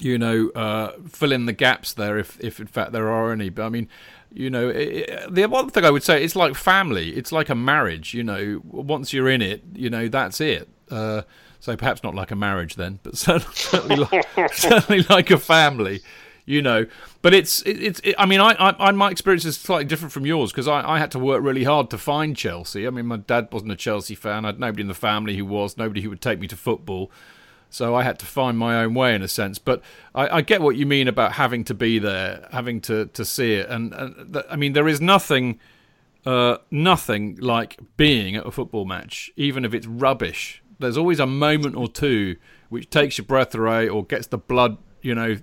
you 0.00 0.16
know, 0.16 0.50
uh, 0.54 0.92
fill 1.08 1.32
in 1.32 1.46
the 1.46 1.52
gaps 1.52 1.92
there 1.92 2.18
if 2.18 2.38
if 2.40 2.60
in 2.60 2.68
fact 2.68 2.92
there 2.92 3.08
are 3.08 3.32
any. 3.32 3.50
But 3.50 3.66
I 3.66 3.68
mean. 3.68 3.88
You 4.32 4.50
know, 4.50 4.68
it, 4.68 5.32
the 5.32 5.46
one 5.46 5.70
thing 5.70 5.86
I 5.86 5.90
would 5.90 6.02
say, 6.02 6.22
it's 6.22 6.36
like 6.36 6.56
family. 6.56 7.16
It's 7.16 7.32
like 7.32 7.48
a 7.48 7.54
marriage. 7.54 8.12
You 8.12 8.22
know, 8.22 8.60
once 8.64 9.14
you're 9.14 9.30
in 9.30 9.40
it, 9.40 9.62
you 9.72 9.88
know 9.88 10.08
that's 10.08 10.42
it. 10.42 10.68
Uh, 10.90 11.22
so 11.58 11.74
perhaps 11.74 12.02
not 12.02 12.14
like 12.14 12.30
a 12.32 12.36
marriage 12.36 12.74
then, 12.74 12.98
but 13.02 13.16
certainly, 13.16 13.96
like, 13.96 14.26
certainly 14.52 15.06
like 15.08 15.30
a 15.30 15.38
family 15.38 16.02
you 16.46 16.62
know. 16.62 16.86
But 17.20 17.34
it's 17.34 17.62
it's. 17.66 18.00
It, 18.00 18.14
I 18.18 18.24
mean, 18.24 18.40
I, 18.40 18.54
I, 18.58 18.90
my 18.92 19.10
experience 19.10 19.44
is 19.44 19.58
slightly 19.58 19.84
different 19.84 20.12
from 20.12 20.24
yours 20.24 20.52
because 20.52 20.68
I, 20.68 20.88
I 20.88 20.98
had 20.98 21.10
to 21.10 21.18
work 21.18 21.42
really 21.42 21.64
hard 21.64 21.90
to 21.90 21.98
find 21.98 22.34
Chelsea. 22.36 22.86
I 22.86 22.90
mean, 22.90 23.06
my 23.06 23.18
dad 23.18 23.48
wasn't 23.52 23.72
a 23.72 23.76
Chelsea 23.76 24.14
fan. 24.14 24.44
I 24.44 24.48
had 24.48 24.60
nobody 24.60 24.82
in 24.82 24.88
the 24.88 24.94
family 24.94 25.36
who 25.36 25.44
was. 25.44 25.76
Nobody 25.76 26.00
who 26.00 26.08
would 26.08 26.22
take 26.22 26.40
me 26.40 26.46
to 26.46 26.56
football. 26.56 27.10
So 27.68 27.94
I 27.94 28.04
had 28.04 28.18
to 28.20 28.26
find 28.26 28.56
my 28.56 28.82
own 28.82 28.94
way 28.94 29.14
in 29.14 29.22
a 29.22 29.28
sense. 29.28 29.58
But 29.58 29.82
I, 30.14 30.36
I 30.36 30.40
get 30.40 30.62
what 30.62 30.76
you 30.76 30.86
mean 30.86 31.08
about 31.08 31.32
having 31.32 31.64
to 31.64 31.74
be 31.74 31.98
there, 31.98 32.48
having 32.52 32.80
to, 32.82 33.06
to 33.06 33.24
see 33.24 33.54
it. 33.54 33.68
And, 33.68 33.92
and 33.92 34.32
th- 34.32 34.46
I 34.48 34.56
mean, 34.56 34.72
there 34.72 34.88
is 34.88 35.00
nothing, 35.00 35.58
uh, 36.24 36.58
nothing 36.70 37.36
like 37.40 37.78
being 37.96 38.36
at 38.36 38.46
a 38.46 38.52
football 38.52 38.84
match, 38.84 39.32
even 39.36 39.64
if 39.64 39.74
it's 39.74 39.86
rubbish. 39.86 40.62
There's 40.78 40.96
always 40.96 41.18
a 41.18 41.26
moment 41.26 41.74
or 41.74 41.88
two 41.88 42.36
which 42.68 42.88
takes 42.88 43.18
your 43.18 43.26
breath 43.26 43.54
away 43.54 43.88
or 43.88 44.04
gets 44.04 44.28
the 44.28 44.38
blood, 44.38 44.78
you 45.02 45.14
know, 45.14 45.36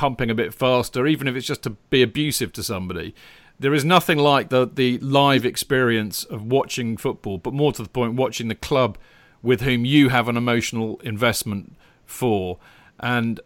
pumping 0.00 0.30
a 0.30 0.34
bit 0.34 0.54
faster, 0.54 1.06
even 1.06 1.28
if 1.28 1.36
it's 1.36 1.46
just 1.46 1.62
to 1.62 1.68
be 1.90 2.00
abusive 2.00 2.54
to 2.54 2.62
somebody. 2.62 3.14
There 3.58 3.74
is 3.74 3.84
nothing 3.84 4.16
like 4.16 4.48
the 4.48 4.64
the 4.64 4.96
live 5.00 5.44
experience 5.44 6.24
of 6.24 6.42
watching 6.42 6.96
football, 6.96 7.36
but 7.36 7.52
more 7.52 7.70
to 7.74 7.82
the 7.82 7.88
point, 7.90 8.14
watching 8.14 8.48
the 8.48 8.54
club 8.54 8.96
with 9.42 9.60
whom 9.60 9.84
you 9.84 10.08
have 10.08 10.26
an 10.26 10.38
emotional 10.38 10.98
investment 11.04 11.76
for, 12.06 12.56
and 12.98 13.40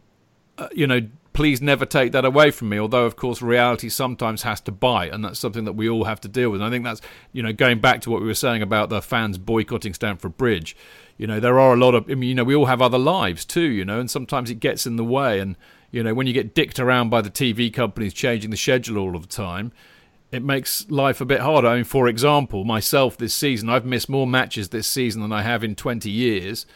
uh, 0.57 0.69
you 0.73 0.87
know 0.87 1.09
please 1.33 1.61
never 1.61 1.85
take 1.85 2.13
that 2.13 2.25
away 2.25 2.53
from 2.53 2.69
me. 2.69 2.79
Although, 2.79 3.07
of 3.07 3.17
course, 3.17 3.43
reality 3.43 3.89
sometimes 3.89 4.43
has 4.43 4.61
to 4.61 4.71
bite, 4.71 5.13
and 5.13 5.25
that's 5.25 5.41
something 5.41 5.65
that 5.65 5.73
we 5.73 5.89
all 5.89 6.05
have 6.05 6.21
to 6.21 6.29
deal 6.29 6.51
with. 6.51 6.61
And 6.61 6.69
I 6.69 6.71
think 6.71 6.85
that's, 6.85 7.01
you 7.33 7.43
know, 7.43 7.53
going 7.53 7.81
back 7.81 8.03
to 8.03 8.11
what 8.11 8.21
we 8.21 8.29
were 8.29 8.35
saying 8.35 8.63
about 8.63 8.89
the 8.89 9.03
fans 9.03 9.37
boycotting 9.37 9.95
Stamford 9.95 10.37
Bridge. 10.37 10.77
You 11.19 11.27
know, 11.27 11.41
there 11.41 11.59
are 11.59 11.75
a 11.75 11.77
lot 11.77 11.97
of, 11.97 12.09
I 12.09 12.15
mean, 12.15 12.29
you 12.29 12.37
know, 12.37 12.45
we 12.45 12.55
all 12.55 12.67
have 12.67 12.81
other 12.81 12.99
lives 12.99 13.45
too, 13.45 13.69
you 13.69 13.85
know, 13.85 13.99
and 13.99 14.09
sometimes 14.09 14.49
it 14.49 14.61
gets 14.61 14.87
in 14.87 14.95
the 14.95 15.05
way. 15.05 15.41
And, 15.41 15.57
you 15.95 16.03
know, 16.03 16.13
when 16.13 16.27
you 16.27 16.33
get 16.33 16.57
dicked 16.57 16.81
around 16.81 17.09
by 17.09 17.21
the 17.21 17.31
TV 17.31 17.73
companies 17.73 18.13
changing 18.13 18.51
the 18.51 18.57
schedule 18.57 18.99
all 18.99 19.15
of 19.15 19.23
the 19.23 19.29
time, 19.29 19.71
it 20.33 20.43
makes 20.43 20.91
life 20.91 21.21
a 21.21 21.25
bit 21.25 21.39
harder. 21.39 21.69
I 21.69 21.77
mean, 21.77 21.85
for 21.85 22.09
example, 22.09 22.65
myself 22.65 23.17
this 23.17 23.33
season, 23.33 23.69
I've 23.69 23.85
missed 23.85 24.09
more 24.09 24.27
matches 24.27 24.71
this 24.71 24.89
season 24.89 25.23
than 25.23 25.33
I 25.33 25.43
have 25.43 25.63
in 25.63 25.77
20 25.77 26.11
years 26.11 26.67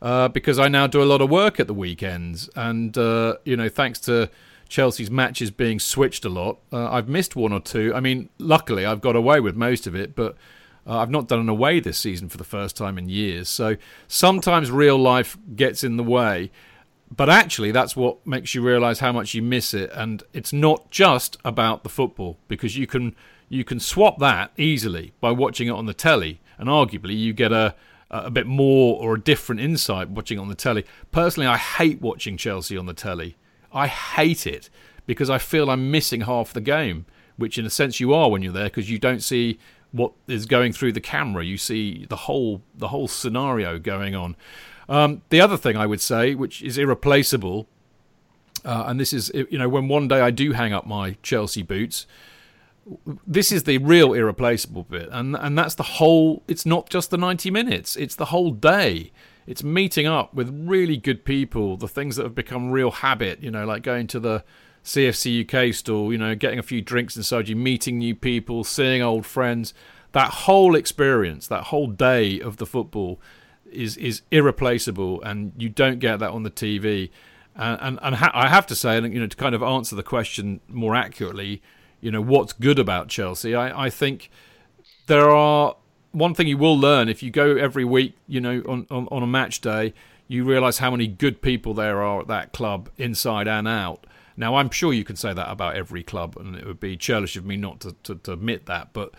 uh, 0.00 0.28
because 0.28 0.58
I 0.58 0.68
now 0.68 0.86
do 0.86 1.02
a 1.02 1.04
lot 1.04 1.20
of 1.20 1.28
work 1.28 1.60
at 1.60 1.66
the 1.66 1.74
weekends. 1.74 2.48
And, 2.56 2.96
uh, 2.96 3.36
you 3.44 3.54
know, 3.54 3.68
thanks 3.68 3.98
to 4.00 4.30
Chelsea's 4.70 5.10
matches 5.10 5.50
being 5.50 5.78
switched 5.78 6.24
a 6.24 6.30
lot, 6.30 6.60
uh, 6.72 6.90
I've 6.90 7.06
missed 7.06 7.36
one 7.36 7.52
or 7.52 7.60
two. 7.60 7.92
I 7.94 8.00
mean, 8.00 8.30
luckily, 8.38 8.86
I've 8.86 9.02
got 9.02 9.14
away 9.14 9.40
with 9.40 9.54
most 9.54 9.86
of 9.86 9.94
it, 9.94 10.16
but. 10.16 10.36
Uh, 10.86 10.98
I've 10.98 11.08
not 11.08 11.28
done 11.28 11.40
an 11.40 11.48
away 11.48 11.80
this 11.80 11.96
season 11.96 12.28
for 12.28 12.36
the 12.36 12.44
first 12.44 12.76
time 12.76 12.98
in 12.98 13.08
years. 13.08 13.48
So 13.48 13.76
sometimes 14.06 14.70
real 14.70 14.98
life 14.98 15.34
gets 15.56 15.82
in 15.82 15.96
the 15.96 16.02
way 16.02 16.50
but 17.16 17.28
actually 17.28 17.70
that's 17.70 17.94
what 17.96 18.26
makes 18.26 18.54
you 18.54 18.62
realize 18.62 19.00
how 19.00 19.12
much 19.12 19.34
you 19.34 19.42
miss 19.42 19.74
it. 19.74 19.90
And 19.92 20.22
it's 20.32 20.52
not 20.52 20.90
just 20.90 21.36
about 21.44 21.82
the 21.82 21.88
football 21.88 22.38
because 22.48 22.76
you 22.76 22.86
can 22.86 23.14
you 23.48 23.64
can 23.64 23.78
swap 23.78 24.18
that 24.18 24.52
easily 24.56 25.12
by 25.20 25.30
watching 25.30 25.68
it 25.68 25.72
on 25.72 25.86
the 25.86 25.94
telly. 25.94 26.40
And 26.58 26.68
arguably 26.68 27.18
you 27.18 27.32
get 27.32 27.52
a 27.52 27.74
a 28.10 28.30
bit 28.30 28.46
more 28.46 29.00
or 29.02 29.14
a 29.14 29.20
different 29.20 29.60
insight 29.60 30.08
watching 30.08 30.38
on 30.38 30.48
the 30.48 30.54
telly. 30.54 30.84
Personally 31.10 31.46
i 31.46 31.56
hate 31.56 32.00
watching 32.00 32.36
chelsea 32.36 32.76
on 32.76 32.86
the 32.86 32.94
telly. 32.94 33.36
I 33.72 33.86
hate 33.88 34.46
it 34.46 34.70
because 35.06 35.28
i 35.28 35.38
feel 35.38 35.70
i'm 35.70 35.90
missing 35.90 36.22
half 36.22 36.52
the 36.52 36.60
game 36.60 37.06
which 37.36 37.58
in 37.58 37.66
a 37.66 37.70
sense 37.70 37.98
you 38.00 38.14
are 38.14 38.30
when 38.30 38.42
you're 38.42 38.52
there 38.52 38.64
because 38.64 38.90
you 38.90 38.98
don't 38.98 39.22
see 39.22 39.58
what 39.94 40.12
is 40.26 40.46
going 40.46 40.72
through 40.72 40.92
the 40.92 41.00
camera. 41.00 41.44
You 41.44 41.56
see 41.56 42.04
the 42.08 42.16
whole 42.16 42.62
the 42.74 42.88
whole 42.88 43.06
scenario 43.06 43.78
going 43.78 44.14
on 44.14 44.36
um, 44.88 45.22
the 45.30 45.40
other 45.40 45.56
thing 45.56 45.76
I 45.76 45.86
would 45.86 46.00
say, 46.00 46.34
which 46.34 46.62
is 46.62 46.78
irreplaceable, 46.78 47.66
uh, 48.64 48.84
and 48.86 48.98
this 48.98 49.12
is, 49.12 49.30
you 49.34 49.58
know, 49.58 49.68
when 49.68 49.88
one 49.88 50.08
day 50.08 50.20
I 50.20 50.30
do 50.30 50.52
hang 50.52 50.72
up 50.72 50.86
my 50.86 51.16
Chelsea 51.22 51.62
boots, 51.62 52.06
this 53.26 53.50
is 53.50 53.64
the 53.64 53.78
real 53.78 54.12
irreplaceable 54.12 54.84
bit, 54.84 55.08
and 55.10 55.36
and 55.36 55.56
that's 55.56 55.74
the 55.74 55.82
whole. 55.82 56.42
It's 56.48 56.66
not 56.66 56.90
just 56.90 57.10
the 57.10 57.16
ninety 57.16 57.50
minutes; 57.50 57.96
it's 57.96 58.14
the 58.14 58.26
whole 58.26 58.50
day. 58.50 59.10
It's 59.46 59.62
meeting 59.62 60.06
up 60.06 60.32
with 60.32 60.66
really 60.66 60.96
good 60.96 61.24
people. 61.24 61.76
The 61.76 61.88
things 61.88 62.16
that 62.16 62.22
have 62.22 62.34
become 62.34 62.70
real 62.70 62.90
habit, 62.90 63.42
you 63.42 63.50
know, 63.50 63.64
like 63.66 63.82
going 63.82 64.06
to 64.08 64.20
the 64.20 64.44
CFC 64.84 65.44
UK 65.44 65.74
store, 65.74 66.12
you 66.12 66.18
know, 66.18 66.34
getting 66.34 66.58
a 66.58 66.62
few 66.62 66.80
drinks 66.80 67.16
inside 67.16 67.48
you, 67.48 67.56
meeting 67.56 67.98
new 67.98 68.14
people, 68.14 68.64
seeing 68.64 69.02
old 69.02 69.26
friends. 69.26 69.74
That 70.12 70.30
whole 70.30 70.76
experience, 70.76 71.48
that 71.48 71.64
whole 71.64 71.88
day 71.88 72.38
of 72.38 72.58
the 72.58 72.66
football 72.66 73.20
is 73.74 73.96
is 73.96 74.22
irreplaceable, 74.30 75.22
and 75.22 75.52
you 75.56 75.68
don't 75.68 75.98
get 75.98 76.18
that 76.18 76.30
on 76.30 76.42
the 76.42 76.50
TV. 76.50 77.10
And 77.54 77.78
and, 77.80 77.98
and 78.02 78.14
ha- 78.16 78.32
I 78.34 78.48
have 78.48 78.66
to 78.68 78.74
say, 78.74 78.96
you 79.00 79.20
know, 79.20 79.26
to 79.26 79.36
kind 79.36 79.54
of 79.54 79.62
answer 79.62 79.94
the 79.96 80.02
question 80.02 80.60
more 80.68 80.94
accurately, 80.94 81.62
you 82.00 82.10
know, 82.10 82.20
what's 82.20 82.52
good 82.52 82.78
about 82.78 83.08
Chelsea? 83.08 83.54
I, 83.54 83.86
I 83.86 83.90
think 83.90 84.30
there 85.06 85.30
are 85.30 85.76
one 86.12 86.34
thing 86.34 86.46
you 86.46 86.58
will 86.58 86.78
learn 86.78 87.08
if 87.08 87.22
you 87.22 87.30
go 87.30 87.56
every 87.56 87.84
week, 87.84 88.16
you 88.28 88.40
know, 88.40 88.62
on, 88.68 88.86
on, 88.90 89.08
on 89.10 89.22
a 89.22 89.26
match 89.26 89.60
day, 89.60 89.92
you 90.28 90.44
realise 90.44 90.78
how 90.78 90.90
many 90.90 91.06
good 91.06 91.42
people 91.42 91.74
there 91.74 92.02
are 92.02 92.20
at 92.20 92.28
that 92.28 92.52
club, 92.52 92.88
inside 92.96 93.48
and 93.48 93.68
out. 93.68 94.06
Now, 94.36 94.56
I'm 94.56 94.70
sure 94.70 94.92
you 94.92 95.04
can 95.04 95.16
say 95.16 95.32
that 95.32 95.50
about 95.50 95.76
every 95.76 96.02
club, 96.02 96.36
and 96.36 96.56
it 96.56 96.66
would 96.66 96.80
be 96.80 96.96
churlish 96.96 97.36
of 97.36 97.44
me 97.44 97.56
not 97.56 97.80
to, 97.80 97.94
to, 98.04 98.14
to 98.16 98.32
admit 98.32 98.66
that. 98.66 98.92
But 98.92 99.12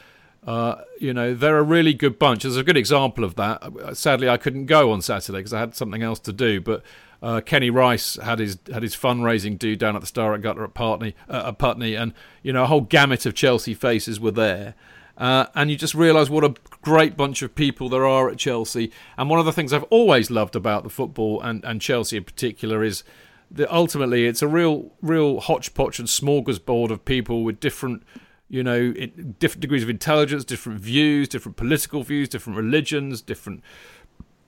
uh, 0.45 0.81
you 0.99 1.13
know, 1.13 1.34
they're 1.34 1.57
a 1.57 1.63
really 1.63 1.93
good 1.93 2.19
bunch. 2.19 2.43
There's 2.43 2.57
a 2.57 2.63
good 2.63 2.77
example 2.77 3.23
of 3.23 3.35
that. 3.35 3.63
Sadly, 3.93 4.30
I 4.30 4.38
couldn't 4.38 4.67
go 4.67 4.91
on 4.91 5.01
Saturday 5.01 5.39
because 5.39 5.53
I 5.53 5.59
had 5.59 5.76
something 5.76 6.03
else 6.03 6.19
to 6.19 6.34
do. 6.34 6.61
But 6.61 6.84
uh, 7.22 7.41
Kenny 7.41 7.72
Rice 7.72 8.15
had 8.22 8.39
his 8.39 8.59
had 8.72 8.84
his 8.84 8.95
fundraising 8.95 9.57
do 9.57 9.76
down 9.76 9.95
at 9.95 10.01
the 10.01 10.07
Star 10.07 10.34
and 10.34 10.43
Garter 10.43 10.63
at 10.63 10.76
Putney, 10.76 11.15
uh, 11.27 11.45
at 11.47 11.57
Putney, 11.57 11.95
and 11.95 12.13
you 12.43 12.53
know 12.53 12.63
a 12.63 12.67
whole 12.67 12.81
gamut 12.81 13.26
of 13.26 13.34
Chelsea 13.34 13.73
faces 13.73 14.19
were 14.19 14.31
there. 14.31 14.76
Uh, 15.17 15.45
and 15.55 15.72
you 15.72 15.77
just 15.77 15.95
realise 15.95 16.30
what 16.30 16.43
a 16.43 16.53
great 16.81 17.15
bunch 17.15 17.41
of 17.41 17.55
people 17.55 17.88
there 17.88 18.05
are 18.05 18.30
at 18.30 18.38
Chelsea. 18.38 18.91
And 19.17 19.30
one 19.30 19.39
of 19.39 19.45
the 19.45 19.53
things 19.53 19.72
I've 19.72 19.84
always 19.84 20.30
loved 20.30 20.57
about 20.57 20.84
the 20.84 20.89
football 20.89 21.41
and, 21.41 21.63
and 21.63 21.81
Chelsea 21.81 22.17
in 22.17 22.26
particular 22.26 22.84
is 22.84 23.03
that 23.49 23.73
ultimately 23.73 24.26
it's 24.26 24.41
a 24.41 24.47
real 24.47 24.91
real 25.01 25.39
hodgepodge 25.39 25.99
and 25.99 26.07
smorgasbord 26.07 26.89
of 26.91 27.05
people 27.05 27.43
with 27.43 27.59
different 27.59 28.03
you 28.49 28.63
know, 28.63 28.93
different 29.39 29.61
degrees 29.61 29.84
of 29.84 29.89
intelligence, 29.89 30.45
different 30.45 30.80
views, 30.80 31.27
different 31.27 31.57
political 31.57 32.03
views, 32.03 32.30
different 32.30 32.57
religions, 32.57 33.22
different 33.22 33.63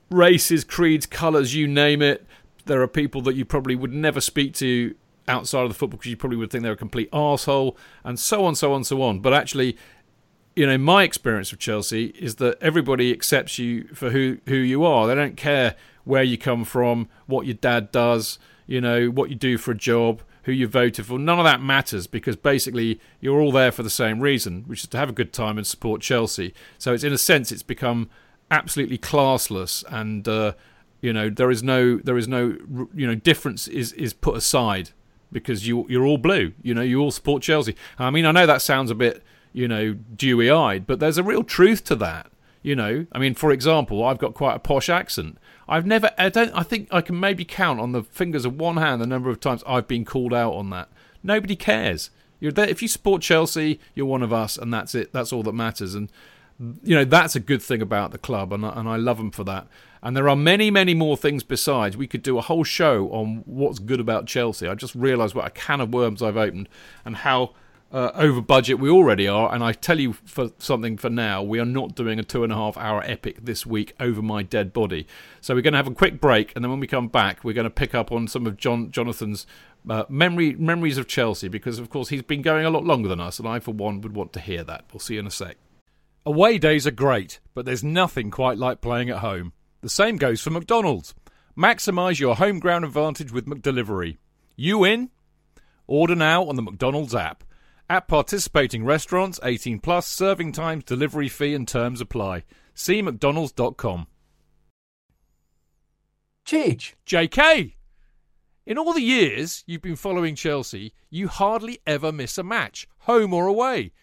races, 0.10 0.64
creeds, 0.64 1.06
colours, 1.06 1.56
you 1.56 1.68
name 1.68 2.02
it. 2.02 2.26
There 2.66 2.82
are 2.82 2.88
people 2.88 3.22
that 3.24 3.36
you 3.36 3.46
probably 3.46 3.76
would 3.76 3.94
never 3.94 4.22
speak 4.22 4.54
to 4.56 4.96
outside 5.28 5.64
of 5.64 5.70
the 5.70 5.76
football 5.76 5.98
because 5.98 6.10
you 6.10 6.18
probably 6.18 6.38
would 6.38 6.52
think 6.52 6.64
they're 6.64 6.74
a 6.74 6.78
complete 6.78 7.10
asshole, 7.12 7.78
and 8.04 8.20
so 8.20 8.46
on, 8.46 8.56
so 8.56 8.74
on, 8.74 8.84
so 8.84 9.02
on. 9.02 9.20
But 9.20 9.34
actually, 9.34 9.78
you 10.56 10.66
know, 10.66 10.78
my 10.78 11.04
experience 11.04 11.52
of 11.52 11.60
Chelsea 11.60 12.08
is 12.20 12.36
that 12.36 12.58
everybody 12.62 13.12
accepts 13.12 13.60
you 13.60 13.88
for 13.94 14.12
who 14.12 14.38
who 14.48 14.56
you 14.56 14.84
are. 14.84 15.08
They 15.08 15.16
don't 15.16 15.38
care 15.38 15.76
where 16.04 16.24
you 16.24 16.38
come 16.38 16.64
from, 16.64 17.10
what 17.26 17.46
your 17.46 17.56
dad 17.56 17.92
does, 17.92 18.40
you 18.66 18.80
know, 18.80 19.08
what 19.08 19.30
you 19.30 19.36
do 19.36 19.58
for 19.58 19.72
a 19.72 19.78
job, 19.78 20.22
who 20.48 20.54
you 20.54 20.66
voted 20.66 21.06
for. 21.06 21.20
None 21.20 21.40
of 21.40 21.44
that 21.44 21.62
matters 21.62 22.08
because 22.08 22.38
basically 22.38 23.02
you're 23.20 23.42
all 23.42 23.52
there 23.52 23.70
for 23.70 23.84
the 23.84 23.90
same 23.90 24.22
reason, 24.22 24.64
which 24.64 24.84
is 24.84 24.88
to 24.88 24.98
have 24.98 25.10
a 25.10 25.14
good 25.14 25.34
time 25.34 25.58
and 25.58 25.68
support 25.68 26.02
Chelsea. 26.02 26.54
So 26.78 26.94
it's 26.94 27.04
in 27.04 27.12
a 27.12 27.18
sense 27.18 27.52
it's 27.52 27.64
become 27.64 28.10
absolutely 28.50 28.98
classless 28.98 29.84
and. 29.90 30.28
Uh, 30.28 30.54
you 31.00 31.14
know 31.14 31.30
there 31.30 31.52
is 31.52 31.62
no 31.62 31.98
there 31.98 32.18
is 32.18 32.28
no 32.28 32.58
you 32.96 33.06
know 33.06 33.14
difference 33.14 33.68
is 33.68 33.94
is 33.94 34.14
put 34.14 34.36
aside 34.36 34.90
because 35.32 35.68
you 35.68 35.86
you're 35.88 36.08
all 36.08 36.18
blue 36.18 36.54
you 36.64 36.74
know 36.74 36.82
you 36.82 37.00
all 37.00 37.12
support 37.12 37.44
Chelsea 37.44 37.76
I 38.00 38.10
mean 38.10 38.26
I 38.26 38.32
know 38.32 38.48
that 38.48 38.64
sounds 38.64 38.90
a 38.90 38.96
bit 38.96 39.22
you 39.54 39.68
know 39.68 39.94
dewy 39.94 40.50
eyed 40.50 40.88
but 40.88 41.00
there's 41.00 41.20
a 41.20 41.24
real 41.24 41.44
truth 41.44 41.84
to 41.84 41.96
that 41.98 42.32
you 42.68 42.76
know 42.76 43.06
I 43.14 43.20
mean 43.20 43.34
for 43.34 43.52
example 43.52 44.04
I've 44.04 44.18
got 44.18 44.34
quite 44.34 44.56
a 44.56 44.60
posh 44.60 44.90
accent. 44.90 45.38
I've 45.70 45.86
never 45.86 46.12
I 46.18 46.28
don't 46.28 46.52
I 46.52 46.64
think 46.64 46.90
I 46.92 47.00
can 47.00 47.18
maybe 47.18 47.46
count 47.46 47.80
on 47.80 47.94
the 47.94 48.04
fingers 48.04 48.44
of 48.44 48.60
one 48.60 48.76
hand 48.76 49.02
the 49.02 49.08
number 49.08 49.30
of 49.30 49.40
times 49.40 49.64
I've 49.66 49.88
been 49.88 50.04
called 50.04 50.34
out 50.34 50.54
on 50.54 50.70
that. 50.72 50.90
Nobody 51.24 51.56
cares. 51.56 52.10
You're 52.42 52.52
there 52.52 52.68
if 52.68 52.82
you 52.82 52.90
support 52.90 53.22
Chelsea 53.22 53.80
you're 53.96 54.06
one 54.06 54.22
of 54.22 54.34
us 54.34 54.58
and 54.58 54.74
that's 54.74 54.94
it. 54.96 55.14
That's 55.14 55.32
all 55.32 55.44
that 55.44 55.54
matters. 55.54 55.96
And 55.96 56.12
you 56.84 56.94
know 56.94 57.06
that's 57.06 57.38
a 57.38 57.40
good 57.40 57.62
thing 57.62 57.82
about 57.82 58.12
the 58.12 58.18
club 58.18 58.52
and 58.52 58.66
I, 58.66 58.74
and 58.76 58.90
I 58.90 58.98
love 58.98 59.18
them 59.18 59.32
for 59.32 59.46
that. 59.46 59.68
And 60.04 60.16
there 60.16 60.28
are 60.28 60.36
many, 60.36 60.70
many 60.70 60.94
more 60.94 61.16
things 61.16 61.44
besides. 61.44 61.96
We 61.96 62.08
could 62.08 62.22
do 62.22 62.38
a 62.38 62.42
whole 62.42 62.66
show 62.66 63.10
on 63.12 63.44
what's 63.46 63.80
good 63.80 64.02
about 64.02 64.28
Chelsea. 64.28 64.68
I 64.68 64.76
just 64.76 64.94
realised 64.94 65.36
what 65.36 65.48
a 65.48 65.52
can 65.52 65.80
of 65.80 65.94
worms 65.94 66.22
I've 66.22 66.38
opened 66.38 66.68
and 67.06 67.16
how 67.16 67.54
uh, 67.92 68.12
over 68.16 68.42
budget 68.42 68.80
we 68.80 68.90
already 68.90 69.28
are. 69.28 69.54
And 69.54 69.64
I 69.64 69.74
tell 69.74 70.00
you 70.00 70.14
for 70.14 70.52
something 70.60 70.98
for 70.98 71.10
now, 71.10 71.42
we 71.44 71.60
are 71.60 71.66
not 71.66 71.96
doing 71.96 72.20
a 72.20 72.24
two 72.24 72.44
and 72.44 72.52
a 72.52 72.56
half 72.56 72.78
hour 72.78 73.04
epic 73.06 73.40
this 73.42 73.66
week 73.66 73.94
over 74.00 74.22
my 74.22 74.44
dead 74.44 74.74
body. 74.74 75.08
So 75.42 75.56
we're 75.56 75.62
going 75.62 75.74
to 75.74 75.78
have 75.78 75.88
a 75.88 75.92
quick 75.92 76.20
break, 76.20 76.54
and 76.56 76.64
then 76.64 76.70
when 76.70 76.80
we 76.80 76.88
come 76.88 77.08
back, 77.08 77.44
we're 77.44 77.54
going 77.54 77.66
to 77.66 77.70
pick 77.70 77.96
up 77.96 78.12
on 78.12 78.28
some 78.28 78.46
of 78.46 78.58
John 78.58 78.92
Jonathan's 78.92 79.48
uh, 79.90 80.04
memory 80.10 80.54
memories 80.56 80.98
of 80.98 81.08
Chelsea 81.08 81.48
because, 81.48 81.80
of 81.80 81.90
course, 81.90 82.10
he's 82.10 82.24
been 82.24 82.42
going 82.42 82.66
a 82.66 82.70
lot 82.70 82.84
longer 82.84 83.10
than 83.10 83.20
us, 83.20 83.40
and 83.40 83.48
I, 83.48 83.60
for 83.60 83.72
one, 83.72 84.02
would 84.02 84.16
want 84.16 84.34
to 84.34 84.40
hear 84.40 84.64
that. 84.64 84.86
We'll 84.92 85.00
see 85.00 85.16
you 85.16 85.22
in 85.22 85.28
a 85.28 85.32
sec. 85.32 85.58
Away 86.26 86.58
days 86.58 86.86
are 86.86 86.92
great, 86.92 87.40
but 87.54 87.66
there's 87.66 87.84
nothing 87.84 88.32
quite 88.32 88.58
like 88.58 88.82
playing 88.82 89.10
at 89.10 89.20
home. 89.20 89.54
The 89.82 89.90
same 89.90 90.18
goes 90.18 90.42
for 90.42 90.50
McDonald's. 90.50 91.14
Maximise 91.58 92.20
your 92.20 92.36
home 92.36 92.60
ground 92.60 92.84
advantage 92.84 93.32
with 93.32 93.46
McDelivery. 93.46 94.18
You 94.56 94.84
in? 94.84 95.10
Order 95.88 96.16
now 96.16 96.44
on 96.44 96.58
the 96.58 96.62
McDonald's 96.62 97.16
app. 97.16 97.44
At 97.90 98.10
participating 98.10 98.84
restaurants, 98.84 99.40
18 99.44 99.80
plus, 99.80 100.08
serving 100.08 100.52
times, 100.52 100.84
delivery 100.84 101.30
fee 101.30 101.54
and 101.54 101.66
terms 101.66 102.02
apply. 102.02 102.44
See 102.74 103.02
mcdonalds.com. 103.02 104.08
Chidge. 106.46 106.94
JK! 107.06 107.76
In 108.66 108.78
all 108.78 108.92
the 108.92 109.02
years 109.02 109.64
you've 109.66 109.82
been 109.82 109.96
following 109.96 110.36
Chelsea, 110.36 110.94
you 111.10 111.30
hardly 111.30 111.80
ever 111.88 112.12
miss 112.12 112.38
a 112.38 112.44
match, 112.44 112.90
home 113.00 113.34
or 113.34 113.48
away. 113.48 113.94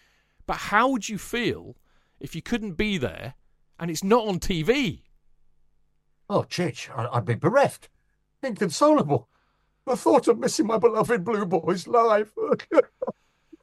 But 0.47 0.57
how 0.57 0.89
would 0.89 1.07
you 1.07 1.19
feel 1.19 1.75
if 2.19 2.33
you 2.35 2.41
couldn't 2.41 2.73
be 2.73 2.97
there 2.97 3.35
and 3.79 3.91
it's 3.91 4.03
not 4.03 4.27
on 4.27 4.39
TV? 4.39 5.03
Oh, 6.27 6.41
Chidge, 6.41 6.89
I'd 7.13 7.25
be 7.25 7.35
bereft, 7.35 7.89
inconsolable. 8.41 9.29
The 9.85 9.95
thought 9.95 10.27
of 10.27 10.39
missing 10.39 10.65
my 10.65 10.79
beloved 10.79 11.23
Blue 11.23 11.45
Boys 11.45 11.85
live. 11.85 12.33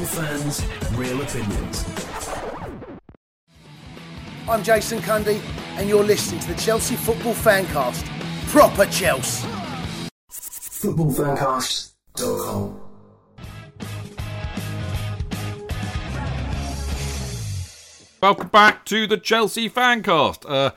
Real 0.00 0.08
fans, 0.08 0.64
real 0.92 1.20
opinions. 1.20 1.84
I'm 4.48 4.62
Jason 4.62 5.00
Cundy, 5.00 5.42
and 5.76 5.90
you're 5.90 6.02
listening 6.02 6.40
to 6.40 6.48
the 6.48 6.54
Chelsea 6.54 6.96
Football 6.96 7.34
Fancast. 7.34 8.06
Proper 8.48 8.86
Chelsea. 8.86 9.46
Footballfancast.com. 10.30 12.80
Welcome 18.22 18.48
back 18.48 18.86
to 18.86 19.06
the 19.06 19.18
Chelsea 19.18 19.68
Fancast. 19.68 20.48
Uh, 20.48 20.70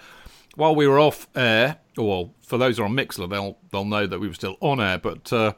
while 0.55 0.75
we 0.75 0.85
were 0.85 0.99
off 0.99 1.29
air, 1.33 1.77
well, 1.95 2.33
for 2.41 2.57
those 2.57 2.75
who 2.75 2.83
are 2.83 2.87
on 2.87 2.93
Mixlr, 2.93 3.29
they'll 3.29 3.57
they'll 3.71 3.85
know 3.85 4.05
that 4.05 4.19
we 4.19 4.27
were 4.27 4.33
still 4.33 4.57
on 4.59 4.81
air, 4.81 4.97
but 4.97 5.31
uh, 5.31 5.53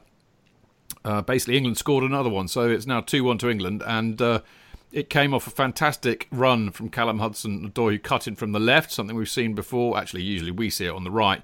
uh, 1.06 1.22
basically 1.22 1.56
England 1.56 1.78
scored 1.78 2.04
another 2.04 2.28
one, 2.28 2.48
so 2.48 2.68
it's 2.68 2.86
now 2.86 3.00
two 3.00 3.22
one 3.24 3.38
to 3.38 3.48
England, 3.48 3.82
and 3.86 4.20
uh, 4.20 4.40
it 4.92 5.08
came 5.08 5.32
off 5.32 5.46
a 5.46 5.50
fantastic 5.50 6.26
run 6.30 6.70
from 6.70 6.88
Callum 6.88 7.20
Hudson-Odoi, 7.20 7.92
who 7.92 7.98
cut 7.98 8.26
in 8.26 8.34
from 8.34 8.52
the 8.52 8.60
left, 8.60 8.90
something 8.90 9.16
we've 9.16 9.28
seen 9.28 9.54
before. 9.54 9.96
Actually, 9.96 10.22
usually 10.22 10.50
we 10.50 10.68
see 10.68 10.86
it 10.86 10.92
on 10.92 11.04
the 11.04 11.10
right, 11.10 11.42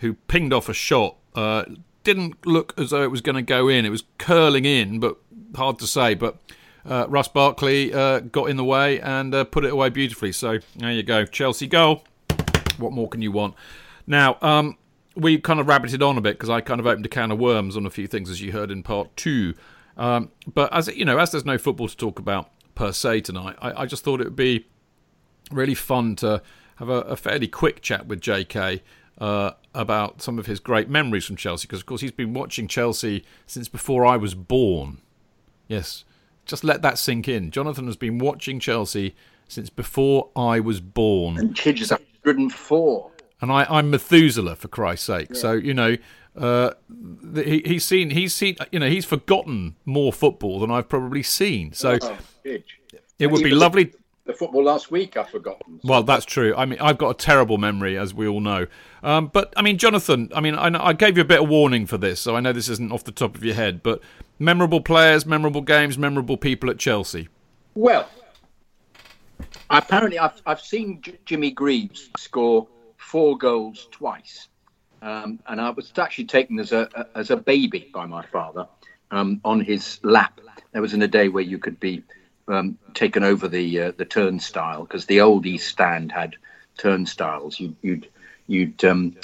who 0.00 0.14
pinged 0.28 0.52
off 0.52 0.68
a 0.68 0.74
shot. 0.74 1.16
Uh, 1.34 1.64
didn't 2.04 2.46
look 2.46 2.74
as 2.78 2.90
though 2.90 3.02
it 3.02 3.10
was 3.10 3.20
going 3.20 3.36
to 3.36 3.42
go 3.42 3.68
in. 3.68 3.84
It 3.84 3.90
was 3.90 4.04
curling 4.18 4.64
in, 4.64 5.00
but 5.00 5.16
hard 5.54 5.78
to 5.78 5.86
say. 5.86 6.14
But 6.14 6.36
uh, 6.84 7.06
Ross 7.08 7.28
Barkley 7.28 7.92
uh, 7.92 8.20
got 8.20 8.50
in 8.50 8.56
the 8.56 8.64
way 8.64 9.00
and 9.00 9.34
uh, 9.34 9.44
put 9.44 9.64
it 9.64 9.72
away 9.72 9.90
beautifully. 9.90 10.32
So 10.32 10.58
there 10.76 10.92
you 10.92 11.02
go, 11.02 11.24
Chelsea 11.24 11.66
goal. 11.66 12.04
What 12.78 12.92
more 12.92 13.08
can 13.08 13.22
you 13.22 13.32
want? 13.32 13.54
Now, 14.06 14.38
um, 14.40 14.76
we 15.16 15.38
kind 15.38 15.60
of 15.60 15.66
rabbited 15.66 16.06
on 16.06 16.16
a 16.16 16.20
bit 16.20 16.34
because 16.34 16.50
I 16.50 16.60
kind 16.60 16.80
of 16.80 16.86
opened 16.86 17.06
a 17.06 17.08
can 17.08 17.30
of 17.30 17.38
worms 17.38 17.76
on 17.76 17.86
a 17.86 17.90
few 17.90 18.06
things, 18.06 18.30
as 18.30 18.40
you 18.40 18.52
heard 18.52 18.70
in 18.70 18.82
part 18.82 19.16
two. 19.16 19.54
Um, 19.96 20.30
but 20.52 20.72
as 20.72 20.88
you 20.88 21.04
know, 21.04 21.18
as 21.18 21.32
there's 21.32 21.44
no 21.44 21.58
football 21.58 21.88
to 21.88 21.96
talk 21.96 22.18
about 22.18 22.50
per 22.74 22.92
se 22.92 23.22
tonight, 23.22 23.56
I, 23.60 23.82
I 23.82 23.86
just 23.86 24.04
thought 24.04 24.20
it 24.20 24.24
would 24.24 24.36
be 24.36 24.66
really 25.50 25.74
fun 25.74 26.16
to 26.16 26.42
have 26.76 26.88
a, 26.88 27.00
a 27.02 27.16
fairly 27.16 27.48
quick 27.48 27.82
chat 27.82 28.06
with 28.06 28.20
J.K. 28.20 28.82
Uh, 29.18 29.52
about 29.74 30.22
some 30.22 30.38
of 30.38 30.46
his 30.46 30.60
great 30.60 30.88
memories 30.88 31.26
from 31.26 31.36
Chelsea, 31.36 31.66
because 31.66 31.80
of 31.80 31.86
course 31.86 32.00
he's 32.00 32.12
been 32.12 32.32
watching 32.32 32.66
Chelsea 32.66 33.24
since 33.46 33.68
before 33.68 34.06
I 34.06 34.16
was 34.16 34.34
born. 34.34 34.98
Yes, 35.68 36.04
just 36.46 36.64
let 36.64 36.82
that 36.82 36.98
sink 36.98 37.28
in. 37.28 37.50
Jonathan 37.50 37.86
has 37.86 37.96
been 37.96 38.18
watching 38.18 38.58
Chelsea 38.58 39.14
since 39.46 39.68
before 39.68 40.30
I 40.34 40.60
was 40.60 40.80
born. 40.80 41.36
And 41.36 41.54
Chidge 41.54 41.80
is 41.82 41.90
104. 41.90 43.10
And 43.40 43.50
I, 43.50 43.66
I'm 43.68 43.90
Methuselah, 43.90 44.56
for 44.56 44.68
Christ's 44.68 45.06
sake. 45.06 45.34
So 45.34 45.52
you 45.52 45.74
know, 45.74 45.96
uh, 46.36 46.72
he, 47.34 47.62
he's 47.64 47.84
seen, 47.84 48.10
he's 48.10 48.34
seen, 48.34 48.56
you 48.70 48.78
know, 48.78 48.88
he's 48.88 49.04
forgotten 49.04 49.76
more 49.84 50.12
football 50.12 50.60
than 50.60 50.70
I've 50.70 50.88
probably 50.88 51.22
seen. 51.22 51.72
So 51.72 51.98
Oh, 52.02 52.18
it 53.18 53.26
would 53.26 53.42
be 53.42 53.50
lovely. 53.50 53.92
the 54.24 54.32
football 54.32 54.64
last 54.64 54.90
week. 54.90 55.16
I've 55.16 55.28
forgotten. 55.28 55.80
Well, 55.82 56.02
that's 56.02 56.24
true. 56.24 56.54
I 56.56 56.64
mean, 56.64 56.78
I've 56.80 56.98
got 56.98 57.10
a 57.10 57.14
terrible 57.14 57.58
memory, 57.58 57.98
as 57.98 58.14
we 58.14 58.26
all 58.26 58.40
know. 58.40 58.66
Um, 59.02 59.26
but 59.26 59.52
I 59.56 59.62
mean, 59.62 59.76
Jonathan, 59.78 60.30
I 60.34 60.40
mean, 60.40 60.54
I, 60.54 60.68
I, 60.88 60.92
gave 60.92 61.16
you 61.16 61.22
a 61.22 61.26
bit 61.26 61.42
of 61.42 61.48
warning 61.48 61.86
for 61.86 61.98
this, 61.98 62.20
so 62.20 62.36
I 62.36 62.40
know 62.40 62.52
this 62.52 62.68
isn't 62.68 62.92
off 62.92 63.04
the 63.04 63.12
top 63.12 63.34
of 63.34 63.44
your 63.44 63.54
head. 63.54 63.82
But 63.82 64.00
memorable 64.38 64.80
players, 64.80 65.26
memorable 65.26 65.62
games, 65.62 65.98
memorable 65.98 66.36
people 66.36 66.70
at 66.70 66.78
Chelsea. 66.78 67.28
Well, 67.74 68.08
apparently, 69.68 70.18
I've 70.18 70.40
I've 70.46 70.60
seen 70.60 71.00
J- 71.02 71.18
Jimmy 71.24 71.50
Greaves 71.50 72.08
score 72.16 72.68
four 73.10 73.36
goals 73.36 73.88
twice, 73.90 74.48
um, 75.02 75.40
and 75.46 75.60
I 75.60 75.70
was 75.70 75.92
actually 75.98 76.26
taken 76.26 76.60
as 76.60 76.70
a, 76.72 77.08
as 77.14 77.30
a 77.30 77.36
baby 77.36 77.90
by 77.92 78.06
my 78.06 78.24
father 78.24 78.68
um, 79.10 79.40
on 79.44 79.60
his 79.60 79.98
lap. 80.02 80.40
There 80.72 80.82
was 80.82 80.94
in 80.94 81.02
a 81.02 81.08
day 81.08 81.28
where 81.28 81.42
you 81.42 81.58
could 81.58 81.80
be 81.80 82.04
um, 82.46 82.78
taken 82.94 83.24
over 83.24 83.48
the 83.48 83.80
uh, 83.80 83.92
the 83.96 84.04
turnstile 84.04 84.82
because 84.84 85.06
the 85.06 85.20
old 85.22 85.44
East 85.44 85.68
Stand 85.68 86.12
had 86.12 86.36
turnstiles. 86.78 87.58
You, 87.58 87.74
you'd 87.82 88.08
you'd 88.46 88.84
um, 88.84 89.16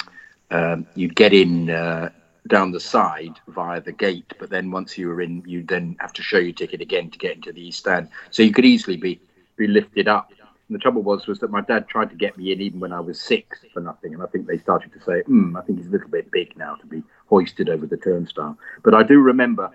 uh, 0.51 0.77
you'd 0.95 1.15
get 1.15 1.33
in 1.33 1.69
uh, 1.69 2.09
down 2.47 2.71
the 2.71 2.79
side 2.81 3.39
via 3.47 3.79
the 3.79 3.93
gate, 3.93 4.33
but 4.39 4.49
then 4.49 4.71
once 4.71 4.97
you 4.97 5.07
were 5.07 5.21
in, 5.21 5.43
you'd 5.45 5.67
then 5.67 5.95
have 5.99 6.13
to 6.13 6.21
show 6.21 6.37
your 6.37 6.53
ticket 6.53 6.81
again 6.81 7.09
to 7.11 7.17
get 7.17 7.35
into 7.35 7.53
the 7.53 7.67
East 7.67 7.79
Stand. 7.79 8.09
So 8.31 8.43
you 8.43 8.51
could 8.51 8.65
easily 8.65 8.97
be 8.97 9.21
be 9.55 9.67
lifted 9.67 10.07
up. 10.07 10.33
And 10.67 10.75
the 10.75 10.79
trouble 10.79 11.01
was 11.01 11.27
was 11.27 11.39
that 11.39 11.51
my 11.51 11.61
dad 11.61 11.87
tried 11.87 12.09
to 12.09 12.15
get 12.15 12.37
me 12.37 12.51
in 12.51 12.59
even 12.59 12.79
when 12.79 12.91
I 12.91 12.99
was 12.99 13.19
six 13.19 13.59
for 13.73 13.79
nothing, 13.79 14.13
and 14.13 14.21
I 14.21 14.25
think 14.27 14.47
they 14.47 14.57
started 14.57 14.91
to 14.93 15.01
say, 15.01 15.21
hmm, 15.21 15.55
I 15.55 15.61
think 15.61 15.79
he's 15.79 15.87
a 15.87 15.91
little 15.91 16.09
bit 16.09 16.29
big 16.29 16.57
now 16.57 16.75
to 16.75 16.85
be 16.85 17.03
hoisted 17.27 17.69
over 17.69 17.85
the 17.85 17.97
turnstile. 17.97 18.57
But 18.83 18.93
I 18.93 19.03
do 19.03 19.19
remember 19.19 19.71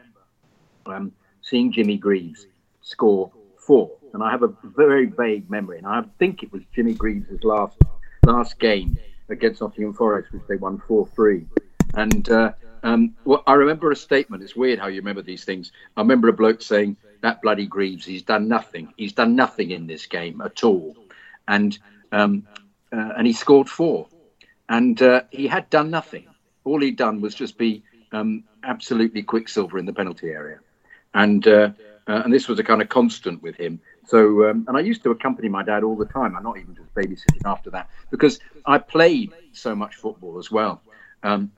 um, 0.86 1.12
seeing 1.40 1.73
Jimmy 1.73 1.97
Greaves 1.97 2.47
score 2.82 3.32
four, 3.56 3.90
and 4.12 4.23
I 4.23 4.31
have 4.31 4.43
a 4.43 4.52
very 4.64 5.06
vague 5.06 5.48
memory, 5.48 5.78
and 5.78 5.86
I 5.86 6.02
think 6.19 6.43
it 6.43 6.52
was 6.52 6.62
Jimmy 6.74 6.93
Greaves' 6.94 7.43
last 7.43 7.78
last 8.27 8.59
game 8.59 8.98
against 9.31 9.62
Nottingham 9.62 9.94
Forest, 9.94 10.32
which 10.32 10.43
they 10.48 10.56
won 10.56 10.82
four 10.86 11.06
three, 11.06 11.47
and. 11.94 12.28
Uh, 12.28 12.52
um, 12.82 13.14
well, 13.24 13.42
I 13.46 13.54
remember 13.54 13.90
a 13.90 13.96
statement. 13.96 14.42
It's 14.42 14.56
weird 14.56 14.78
how 14.78 14.88
you 14.88 15.00
remember 15.00 15.22
these 15.22 15.44
things. 15.44 15.72
I 15.96 16.00
remember 16.00 16.28
a 16.28 16.32
bloke 16.32 16.62
saying, 16.62 16.96
"That 17.20 17.42
bloody 17.42 17.66
Greaves, 17.66 18.04
he's 18.04 18.22
done 18.22 18.48
nothing. 18.48 18.92
He's 18.96 19.12
done 19.12 19.36
nothing 19.36 19.70
in 19.70 19.86
this 19.86 20.06
game 20.06 20.40
at 20.40 20.64
all," 20.64 20.96
and 21.46 21.78
um, 22.10 22.46
uh, 22.92 23.12
and 23.16 23.26
he 23.26 23.32
scored 23.32 23.68
four, 23.68 24.09
and 24.68 25.00
uh, 25.00 25.22
he 25.30 25.46
had 25.46 25.70
done 25.70 25.90
nothing. 25.90 26.26
All 26.64 26.80
he'd 26.80 26.96
done 26.96 27.20
was 27.20 27.34
just 27.34 27.59
be 27.59 27.82
um, 28.12 28.44
absolutely 28.64 29.22
quicksilver 29.22 29.78
in 29.78 29.86
the 29.86 29.92
penalty 29.92 30.30
area, 30.30 30.59
and 31.14 31.46
uh, 31.46 31.70
uh, 32.09 32.22
and 32.24 32.32
this 32.32 32.48
was 32.48 32.59
a 32.59 32.64
kind 32.64 32.82
of 32.82 32.88
constant 32.88 33.42
with 33.42 33.56
him. 33.56 33.80
So, 34.06 34.50
um, 34.50 34.64
and 34.66 34.76
I 34.76 34.80
used 34.80 35.04
to 35.04 35.10
accompany 35.10 35.48
my 35.48 35.62
dad 35.62 35.84
all 35.84 35.96
the 35.96 36.06
time. 36.06 36.36
I'm 36.36 36.42
not 36.42 36.59
even 36.59 36.74
just 36.74 36.92
babysitting 36.94 37.42
after 37.44 37.70
that 37.70 37.88
because 38.10 38.40
I 38.66 38.78
played 38.78 39.32
so 39.52 39.76
much 39.76 39.94
football 39.94 40.38
as 40.38 40.50
well. 40.50 40.82
Um, 41.22 41.52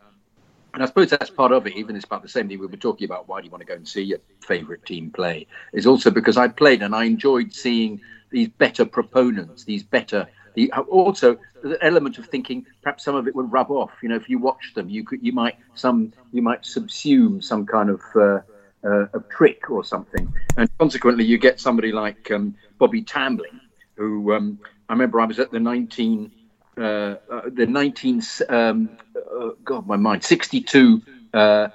and 0.74 0.82
I 0.82 0.86
suppose 0.86 1.08
that's 1.08 1.30
part 1.30 1.52
of 1.52 1.66
it, 1.68 1.76
even 1.76 1.94
it's 1.94 2.04
about 2.04 2.22
the 2.22 2.28
same 2.28 2.48
thing 2.48 2.58
we 2.58 2.66
were 2.66 2.76
talking 2.76 3.04
about. 3.04 3.28
Why 3.28 3.40
do 3.40 3.46
you 3.46 3.50
want 3.50 3.62
to 3.62 3.66
go 3.66 3.74
and 3.74 3.86
see 3.86 4.02
your 4.02 4.18
favourite 4.40 4.84
team 4.84 5.10
play? 5.10 5.46
Is 5.72 5.86
also 5.86 6.10
because 6.10 6.36
I 6.36 6.48
played 6.48 6.82
and 6.82 6.94
I 6.94 7.04
enjoyed 7.04 7.52
seeing 7.52 8.00
these 8.30 8.48
better 8.48 8.84
proponents, 8.84 9.64
these 9.64 9.84
better. 9.84 10.28
The, 10.54 10.72
also, 10.72 11.38
the 11.62 11.78
element 11.82 12.18
of 12.18 12.26
thinking 12.26 12.66
perhaps 12.82 13.04
some 13.04 13.14
of 13.14 13.28
it 13.28 13.36
would 13.36 13.50
rub 13.52 13.70
off. 13.70 13.92
You 14.02 14.08
know, 14.08 14.16
if 14.16 14.28
you 14.28 14.38
watch 14.38 14.74
them, 14.74 14.88
you 14.88 15.04
could, 15.04 15.22
you 15.22 15.32
might 15.32 15.56
some, 15.74 16.12
you 16.32 16.42
might 16.42 16.62
subsume 16.62 17.42
some 17.42 17.66
kind 17.66 17.90
of 17.90 18.00
uh, 18.16 18.40
uh, 18.84 19.06
a 19.14 19.20
trick 19.30 19.70
or 19.70 19.84
something, 19.84 20.32
and 20.56 20.68
consequently, 20.78 21.24
you 21.24 21.38
get 21.38 21.60
somebody 21.60 21.92
like 21.92 22.30
um, 22.30 22.54
Bobby 22.78 23.02
Tambling, 23.02 23.60
who 23.96 24.34
um, 24.34 24.58
I 24.88 24.92
remember 24.92 25.20
I 25.20 25.24
was 25.24 25.38
at 25.38 25.50
the 25.50 25.60
19 25.60 26.30
uh, 26.76 27.16
uh, 27.30 27.42
the 27.46 27.66
19 27.66 28.22
um, 28.48 28.90
uh, 29.16 29.50
God 29.64 29.86
my 29.86 29.96
mind 29.96 30.24
62 30.24 31.02
uh, 31.32 31.68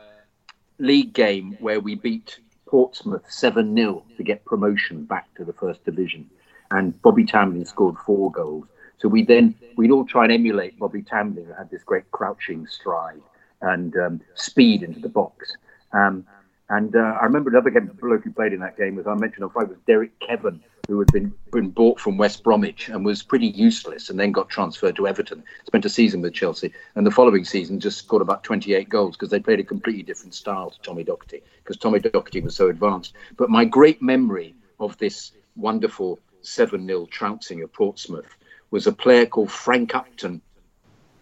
league 0.78 1.14
game 1.14 1.58
where 1.60 1.80
we 1.80 1.96
beat 1.96 2.40
Portsmouth 2.68 3.26
7 3.30 3.76
0 3.76 4.04
to 4.18 4.24
get 4.24 4.46
promotion 4.46 5.06
back 5.06 5.34
to 5.36 5.46
the 5.46 5.54
first 5.54 5.84
division, 5.86 6.30
and 6.72 7.00
Bobby 7.02 7.26
Tambling 7.26 7.68
scored 7.68 7.98
four 8.06 8.32
goals. 8.32 8.66
So 8.98 9.08
we 9.08 9.24
then 9.24 9.56
we'd 9.78 9.92
all 9.92 10.06
try 10.06 10.26
and 10.26 10.34
emulate 10.34 10.78
Bobby 10.78 11.02
Tambling, 11.02 11.48
who 11.48 11.54
had 11.54 11.70
this 11.70 11.84
great 11.84 12.10
crouching 12.12 12.68
stride 12.68 13.22
and 13.62 13.96
um, 13.98 14.22
speed 14.36 14.84
into 14.84 15.00
the 15.00 15.10
box. 15.10 15.56
Um, 15.94 16.26
and 16.70 16.96
uh, 16.96 17.18
I 17.20 17.26
remember 17.26 17.50
another 17.50 17.72
game, 17.72 17.88
bloke 18.00 18.24
who 18.24 18.32
played 18.32 18.54
in 18.54 18.60
that 18.60 18.78
game, 18.78 19.00
as 19.00 19.08
I 19.08 19.16
mentioned 19.16 19.44
on 19.44 19.50
Friday, 19.50 19.70
was 19.70 19.80
Derek 19.88 20.20
Kevan, 20.20 20.62
who 20.90 21.00
had 21.00 21.12
been, 21.14 21.32
been 21.52 21.70
bought 21.70 22.00
from 22.00 22.18
West 22.18 22.44
Bromwich 22.44 22.90
and 22.90 23.06
was 23.06 23.22
pretty 23.22 23.48
useless 23.48 24.10
and 24.10 24.20
then 24.20 24.32
got 24.32 24.50
transferred 24.50 24.96
to 24.96 25.08
Everton, 25.08 25.44
spent 25.68 25.86
a 25.86 25.90
season 25.90 26.22
with 26.22 26.34
Chelsea, 26.34 26.74
and 26.96 27.06
the 27.06 27.12
following 27.12 27.46
season 27.46 27.80
just 27.80 28.00
scored 28.00 28.24
about 28.24 28.44
28 28.44 28.90
goals 28.90 29.16
because 29.16 29.30
they 29.30 29.40
played 29.40 29.60
a 29.60 29.64
completely 29.64 30.02
different 30.02 30.34
style 30.34 30.72
to 30.72 30.82
Tommy 30.82 31.04
Docherty 31.06 31.44
because 31.64 31.78
Tommy 31.78 32.00
Docherty 32.00 32.44
was 32.44 32.56
so 32.56 32.70
advanced. 32.70 33.14
But 33.38 33.52
my 33.52 33.66
great 33.66 34.02
memory 34.02 34.56
of 34.80 34.98
this 34.98 35.32
wonderful 35.56 36.20
7 36.42 36.86
0 36.86 37.06
trouncing 37.12 37.62
of 37.62 37.72
Portsmouth 37.72 38.36
was 38.72 38.88
a 38.88 38.92
player 38.92 39.28
called 39.28 39.52
Frank 39.52 39.94
Upton 39.94 40.42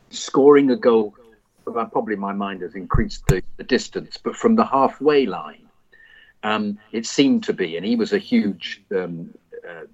scoring 0.09 0.71
a 0.71 0.77
goal 0.77 1.13
probably 1.73 2.15
my 2.15 2.31
mind 2.31 2.61
has 2.61 2.75
increased 2.75 3.27
the, 3.27 3.43
the 3.57 3.63
distance, 3.63 4.17
but 4.17 4.35
from 4.35 4.55
the 4.55 4.65
halfway 4.65 5.25
line, 5.25 5.67
um, 6.43 6.77
it 6.91 7.05
seemed 7.05 7.43
to 7.43 7.53
be, 7.53 7.75
and 7.75 7.85
he 7.85 7.95
was 7.95 8.13
a 8.13 8.17
huge 8.17 8.81
um, 8.95 9.33
uh, 9.67 9.85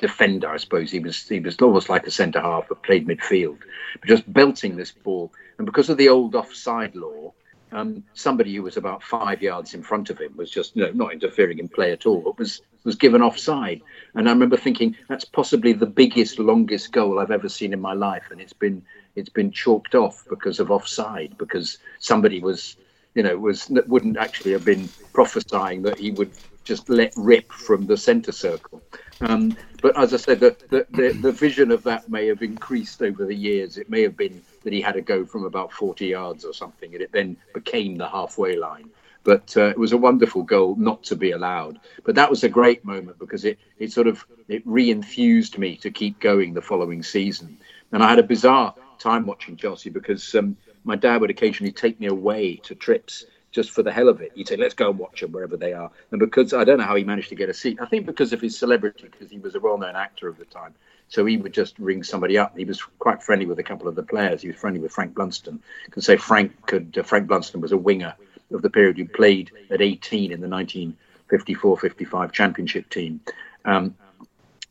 defender, 0.00 0.48
I 0.48 0.56
suppose. 0.56 0.90
He 0.90 1.00
was 1.00 1.28
he 1.28 1.40
was 1.40 1.56
almost 1.60 1.88
like 1.88 2.06
a 2.06 2.10
centre 2.10 2.40
half, 2.40 2.68
but 2.68 2.82
played 2.82 3.06
midfield, 3.06 3.58
but 4.00 4.08
just 4.08 4.30
belting 4.32 4.76
this 4.76 4.92
ball. 4.92 5.32
And 5.58 5.66
because 5.66 5.90
of 5.90 5.98
the 5.98 6.08
old 6.08 6.34
offside 6.34 6.94
law, 6.94 7.34
um, 7.72 8.04
somebody 8.14 8.54
who 8.54 8.62
was 8.62 8.76
about 8.76 9.02
five 9.02 9.42
yards 9.42 9.74
in 9.74 9.82
front 9.82 10.10
of 10.10 10.18
him 10.18 10.36
was 10.36 10.50
just 10.50 10.74
you 10.76 10.82
know, 10.82 10.92
not 10.92 11.12
interfering 11.12 11.58
in 11.58 11.68
play 11.68 11.92
at 11.92 12.06
all, 12.06 12.20
but 12.20 12.38
was 12.38 12.60
was 12.84 12.96
given 12.96 13.22
offside. 13.22 13.82
And 14.14 14.28
I 14.28 14.32
remember 14.32 14.56
thinking 14.56 14.96
that's 15.08 15.24
possibly 15.24 15.72
the 15.72 15.86
biggest, 15.86 16.38
longest 16.38 16.92
goal 16.92 17.18
I've 17.18 17.30
ever 17.30 17.48
seen 17.48 17.72
in 17.72 17.80
my 17.80 17.92
life, 17.92 18.24
and 18.30 18.40
it's 18.40 18.52
been 18.52 18.82
it's 19.16 19.28
been 19.28 19.50
chalked 19.50 19.94
off 19.94 20.24
because 20.28 20.60
of 20.60 20.70
offside 20.70 21.36
because 21.38 21.78
somebody 21.98 22.40
was 22.40 22.76
you 23.14 23.22
know 23.22 23.36
was 23.36 23.68
wouldn't 23.86 24.16
actually 24.16 24.52
have 24.52 24.64
been 24.64 24.88
prophesying 25.12 25.82
that 25.82 25.98
he 25.98 26.10
would 26.10 26.32
just 26.70 26.88
let 26.88 27.12
rip 27.16 27.50
from 27.50 27.84
the 27.86 27.96
centre 27.96 28.30
circle. 28.30 28.80
Um, 29.20 29.56
but 29.82 29.98
as 29.98 30.14
I 30.14 30.18
said, 30.18 30.38
the, 30.38 30.54
the, 30.68 31.18
the, 31.20 31.32
vision 31.32 31.72
of 31.72 31.82
that 31.82 32.08
may 32.08 32.28
have 32.28 32.42
increased 32.42 33.02
over 33.02 33.26
the 33.26 33.34
years. 33.34 33.76
It 33.76 33.90
may 33.90 34.02
have 34.02 34.16
been 34.16 34.40
that 34.62 34.72
he 34.72 34.80
had 34.80 34.92
to 34.92 35.00
go 35.00 35.26
from 35.26 35.44
about 35.44 35.72
40 35.72 36.06
yards 36.06 36.44
or 36.44 36.54
something, 36.54 36.92
and 36.92 37.02
it 37.02 37.10
then 37.10 37.36
became 37.54 37.96
the 37.96 38.08
halfway 38.08 38.56
line. 38.56 38.88
But 39.24 39.56
uh, 39.56 39.70
it 39.70 39.78
was 39.78 39.90
a 39.90 39.96
wonderful 39.96 40.44
goal 40.44 40.76
not 40.76 41.02
to 41.04 41.16
be 41.16 41.32
allowed. 41.32 41.80
But 42.04 42.14
that 42.14 42.30
was 42.30 42.44
a 42.44 42.48
great 42.48 42.84
moment 42.84 43.18
because 43.18 43.44
it, 43.44 43.58
it 43.80 43.90
sort 43.90 44.06
of 44.06 44.24
it 44.46 44.62
re-infused 44.64 45.58
me 45.58 45.74
to 45.78 45.90
keep 45.90 46.20
going 46.20 46.54
the 46.54 46.62
following 46.62 47.02
season. 47.02 47.58
And 47.90 48.00
I 48.00 48.10
had 48.10 48.20
a 48.20 48.22
bizarre 48.34 48.76
time 49.00 49.26
watching 49.26 49.56
Chelsea 49.56 49.90
because 49.90 50.36
um, 50.36 50.56
my 50.84 50.94
dad 50.94 51.20
would 51.20 51.30
occasionally 51.30 51.72
take 51.72 51.98
me 51.98 52.06
away 52.06 52.60
to 52.62 52.76
trips 52.76 53.24
just 53.52 53.70
for 53.70 53.82
the 53.82 53.92
hell 53.92 54.08
of 54.08 54.20
it. 54.20 54.32
He'd 54.34 54.48
say, 54.48 54.56
"Let's 54.56 54.74
go 54.74 54.90
and 54.90 54.98
watch 54.98 55.20
them 55.20 55.32
wherever 55.32 55.56
they 55.56 55.72
are." 55.72 55.90
And 56.10 56.20
because 56.20 56.52
I 56.52 56.64
don't 56.64 56.78
know 56.78 56.84
how 56.84 56.96
he 56.96 57.04
managed 57.04 57.28
to 57.30 57.34
get 57.34 57.48
a 57.48 57.54
seat, 57.54 57.78
I 57.80 57.86
think 57.86 58.06
because 58.06 58.32
of 58.32 58.40
his 58.40 58.56
celebrity, 58.56 59.08
because 59.10 59.30
he 59.30 59.38
was 59.38 59.54
a 59.54 59.60
well-known 59.60 59.96
actor 59.96 60.28
of 60.28 60.38
the 60.38 60.44
time. 60.44 60.74
So 61.08 61.24
he 61.26 61.36
would 61.36 61.52
just 61.52 61.78
ring 61.78 62.04
somebody 62.04 62.38
up. 62.38 62.56
He 62.56 62.64
was 62.64 62.80
quite 63.00 63.22
friendly 63.22 63.46
with 63.46 63.58
a 63.58 63.64
couple 63.64 63.88
of 63.88 63.96
the 63.96 64.02
players. 64.02 64.42
He 64.42 64.48
was 64.48 64.56
friendly 64.56 64.80
with 64.80 64.92
Frank 64.92 65.14
Blunstone. 65.14 65.58
Could 65.90 66.04
say 66.04 66.16
Frank 66.16 66.66
could. 66.66 66.96
Uh, 66.96 67.02
Frank 67.02 67.28
Blunstone 67.28 67.60
was 67.60 67.72
a 67.72 67.76
winger 67.76 68.14
of 68.52 68.62
the 68.62 68.70
period 68.70 68.96
who 68.96 69.06
played 69.06 69.50
at 69.70 69.80
18 69.80 70.32
in 70.32 70.40
the 70.40 70.46
1954-55 70.46 72.32
Championship 72.32 72.88
team. 72.90 73.20
Um, 73.64 73.96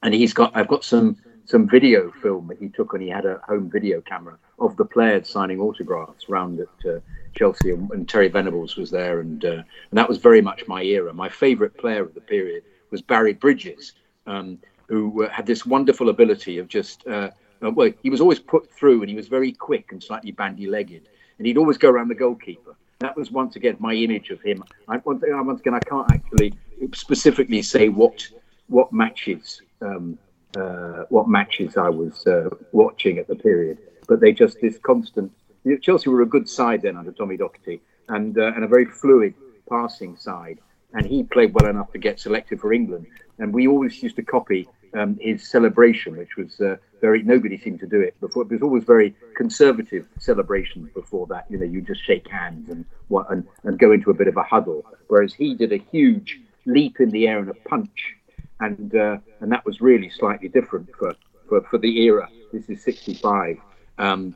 and 0.01 0.13
he's 0.13 0.33
got. 0.33 0.55
I've 0.55 0.69
got 0.69 0.85
some 0.85 1.17
some 1.45 1.67
video 1.67 2.11
film 2.21 2.47
that 2.47 2.59
he 2.59 2.69
took 2.69 2.93
when 2.93 3.01
he 3.01 3.09
had 3.09 3.25
a 3.25 3.41
home 3.47 3.69
video 3.69 4.01
camera 4.01 4.37
of 4.59 4.77
the 4.77 4.85
players 4.85 5.27
signing 5.27 5.59
autographs 5.59 6.29
around 6.29 6.59
at 6.59 6.89
uh, 6.89 6.99
Chelsea, 7.39 7.71
and, 7.71 7.89
and, 7.91 8.07
Terry 8.07 8.27
Venables 8.27 8.75
was 8.75 8.91
there, 8.91 9.21
and 9.21 9.45
uh, 9.45 9.63
and 9.89 9.97
that 9.99 10.09
was 10.09 10.17
very 10.17 10.41
much 10.41 10.67
my 10.67 10.83
era. 10.83 11.13
My 11.13 11.29
favourite 11.29 11.75
player 11.77 12.03
of 12.03 12.13
the 12.13 12.21
period 12.21 12.63
was 12.91 13.01
Barry 13.01 13.33
Bridges, 13.33 13.93
um, 14.27 14.59
who 14.87 15.23
uh, 15.23 15.29
had 15.29 15.45
this 15.45 15.65
wonderful 15.65 16.09
ability 16.09 16.57
of 16.57 16.67
just 16.67 17.07
uh, 17.07 17.29
uh, 17.63 17.71
well, 17.71 17.91
he 18.03 18.09
was 18.09 18.19
always 18.19 18.39
put 18.39 18.69
through, 18.69 19.01
and 19.01 19.09
he 19.09 19.15
was 19.15 19.29
very 19.29 19.53
quick 19.53 19.93
and 19.93 20.03
slightly 20.03 20.31
bandy-legged, 20.31 21.07
and 21.37 21.47
he'd 21.47 21.57
always 21.57 21.77
go 21.77 21.89
around 21.89 22.09
the 22.09 22.15
goalkeeper. 22.15 22.75
That 22.99 23.15
was 23.15 23.31
once 23.31 23.55
again 23.55 23.77
my 23.79 23.93
image 23.93 24.29
of 24.31 24.41
him. 24.41 24.61
I, 24.89 24.97
once 24.97 25.23
again, 25.61 25.73
I 25.73 25.79
can't 25.79 26.11
actually 26.11 26.53
specifically 26.93 27.61
say 27.61 27.87
what 27.87 28.27
what 28.67 28.91
matches. 28.91 29.61
Um, 29.81 30.19
uh, 30.57 31.03
what 31.09 31.27
matches 31.27 31.77
I 31.77 31.89
was 31.89 32.25
uh, 32.25 32.49
watching 32.71 33.19
at 33.19 33.27
the 33.27 33.35
period. 33.35 33.77
But 34.07 34.19
they 34.19 34.31
just 34.31 34.59
this 34.61 34.77
constant. 34.79 35.31
Chelsea 35.81 36.09
were 36.09 36.21
a 36.21 36.25
good 36.25 36.47
side 36.47 36.81
then 36.81 36.97
under 36.97 37.11
Tommy 37.11 37.37
Docherty, 37.37 37.79
and 38.07 38.37
uh, 38.37 38.53
and 38.55 38.63
a 38.63 38.67
very 38.67 38.85
fluid 38.85 39.33
passing 39.69 40.15
side. 40.17 40.59
And 40.93 41.05
he 41.05 41.23
played 41.23 41.53
well 41.53 41.69
enough 41.69 41.91
to 41.91 41.99
get 41.99 42.19
selected 42.19 42.59
for 42.59 42.73
England. 42.73 43.05
And 43.37 43.53
we 43.53 43.67
always 43.67 44.01
used 44.01 44.15
to 44.15 44.23
copy 44.23 44.67
um, 44.95 45.19
his 45.21 45.47
celebration, 45.47 46.17
which 46.17 46.35
was 46.35 46.59
uh, 46.59 46.77
very 46.99 47.21
nobody 47.23 47.57
seemed 47.57 47.79
to 47.81 47.87
do 47.87 48.01
it 48.01 48.19
before. 48.19 48.43
It 48.43 48.51
was 48.51 48.61
always 48.61 48.83
very 48.83 49.15
conservative 49.35 50.07
celebrations 50.17 50.89
before 50.93 51.27
that. 51.27 51.45
You 51.49 51.57
know, 51.57 51.65
you 51.65 51.81
just 51.81 52.03
shake 52.03 52.27
hands 52.27 52.69
and 52.69 52.85
what 53.07 53.29
and, 53.31 53.45
and 53.63 53.77
go 53.77 53.91
into 53.91 54.09
a 54.09 54.13
bit 54.13 54.27
of 54.27 54.37
a 54.37 54.43
huddle, 54.43 54.83
whereas 55.07 55.33
he 55.33 55.53
did 55.53 55.71
a 55.71 55.77
huge 55.77 56.39
leap 56.65 56.99
in 56.99 57.09
the 57.09 57.27
air 57.27 57.39
and 57.39 57.49
a 57.49 57.69
punch, 57.69 58.15
and 58.59 58.95
uh, 58.95 59.17
and 59.41 59.51
that 59.51 59.65
was 59.65 59.81
really 59.81 60.09
slightly 60.09 60.47
different 60.47 60.89
for, 60.97 61.15
for, 61.47 61.61
for 61.69 61.77
the 61.77 62.01
era. 62.01 62.27
This 62.51 62.67
is 62.69 62.83
65. 62.83 63.57
Um, 63.97 64.35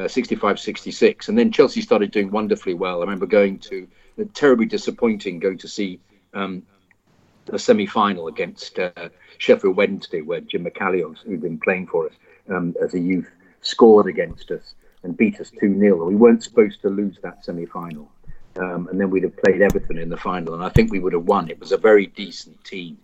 uh, 0.00 0.08
65 0.08 0.58
66 0.58 1.28
and 1.28 1.38
then 1.38 1.52
chelsea 1.52 1.80
started 1.80 2.10
doing 2.10 2.30
wonderfully 2.30 2.74
well 2.74 2.98
i 2.98 3.00
remember 3.00 3.26
going 3.26 3.58
to 3.58 3.86
terribly 4.34 4.66
disappointing 4.66 5.38
going 5.38 5.58
to 5.58 5.68
see 5.68 6.00
um, 6.34 6.62
a 7.52 7.58
semi-final 7.58 8.28
against 8.28 8.78
uh, 8.78 9.08
Sheffield 9.38 9.76
Wednesday, 9.76 10.20
where 10.20 10.40
Jim 10.40 10.64
McCalliog, 10.64 11.18
who'd 11.18 11.42
been 11.42 11.58
playing 11.58 11.86
for 11.86 12.06
us 12.06 12.12
um, 12.48 12.74
as 12.82 12.94
a 12.94 13.00
youth, 13.00 13.28
scored 13.62 14.06
against 14.06 14.50
us 14.50 14.74
and 15.02 15.16
beat 15.16 15.40
us 15.40 15.50
2 15.60 15.78
0. 15.78 16.06
We 16.06 16.16
weren't 16.16 16.42
supposed 16.42 16.82
to 16.82 16.88
lose 16.88 17.18
that 17.22 17.44
semi-final. 17.44 18.10
Um, 18.56 18.88
and 18.88 19.00
then 19.00 19.10
we'd 19.10 19.22
have 19.22 19.36
played 19.36 19.62
Everton 19.62 19.98
in 19.98 20.08
the 20.08 20.16
final, 20.16 20.54
and 20.54 20.62
I 20.62 20.68
think 20.68 20.90
we 20.90 20.98
would 20.98 21.12
have 21.12 21.24
won. 21.24 21.48
It 21.48 21.60
was 21.60 21.72
a 21.72 21.76
very 21.76 22.06
decent 22.06 22.62
team. 22.64 22.98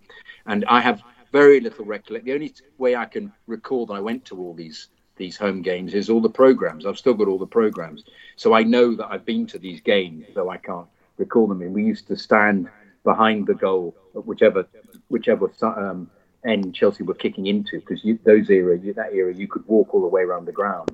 And 0.45 0.65
I 0.65 0.81
have 0.81 1.01
very 1.31 1.59
little 1.59 1.85
recollection. 1.85 2.25
The 2.25 2.33
only 2.33 2.53
way 2.77 2.95
I 2.95 3.05
can 3.05 3.31
recall 3.47 3.85
that 3.87 3.93
I 3.93 3.99
went 3.99 4.25
to 4.25 4.37
all 4.37 4.53
these 4.53 4.89
these 5.17 5.37
home 5.37 5.61
games 5.61 5.93
is 5.93 6.09
all 6.09 6.21
the 6.21 6.29
programs. 6.29 6.85
I've 6.85 6.97
still 6.97 7.13
got 7.13 7.27
all 7.27 7.39
the 7.39 7.45
programs, 7.45 8.03
so 8.35 8.53
I 8.53 8.63
know 8.63 8.95
that 8.95 9.07
I've 9.11 9.25
been 9.25 9.47
to 9.47 9.59
these 9.59 9.81
games, 9.81 10.25
though 10.33 10.49
I 10.49 10.57
can't 10.57 10.87
recall 11.17 11.47
them. 11.47 11.61
And 11.61 11.73
we 11.73 11.83
used 11.83 12.07
to 12.07 12.15
stand 12.15 12.69
behind 13.03 13.47
the 13.47 13.53
goal, 13.53 13.95
whichever 14.13 14.67
whichever 15.09 15.51
um, 15.61 16.09
end 16.45 16.75
Chelsea 16.75 17.03
were 17.03 17.13
kicking 17.13 17.47
into, 17.47 17.79
because 17.79 18.01
those 18.23 18.49
era, 18.49 18.77
that 18.77 19.13
era, 19.13 19.33
you 19.33 19.47
could 19.47 19.65
walk 19.67 19.93
all 19.93 20.01
the 20.01 20.07
way 20.07 20.21
around 20.21 20.45
the 20.45 20.51
ground, 20.51 20.91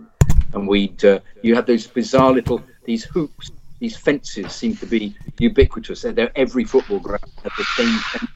and 0.53 0.67
we'd 0.67 1.03
uh, 1.03 1.19
you 1.41 1.55
had 1.55 1.67
those 1.67 1.87
bizarre 1.87 2.31
little 2.31 2.61
these 2.85 3.03
hoops, 3.03 3.51
these 3.79 3.95
fences 3.95 4.51
seem 4.51 4.75
to 4.77 4.85
be 4.85 5.15
ubiquitous. 5.39 6.01
They're, 6.01 6.31
every 6.35 6.63
football 6.63 6.99
ground 6.99 7.31
had 7.41 7.51
the 7.57 7.63
same. 7.63 8.27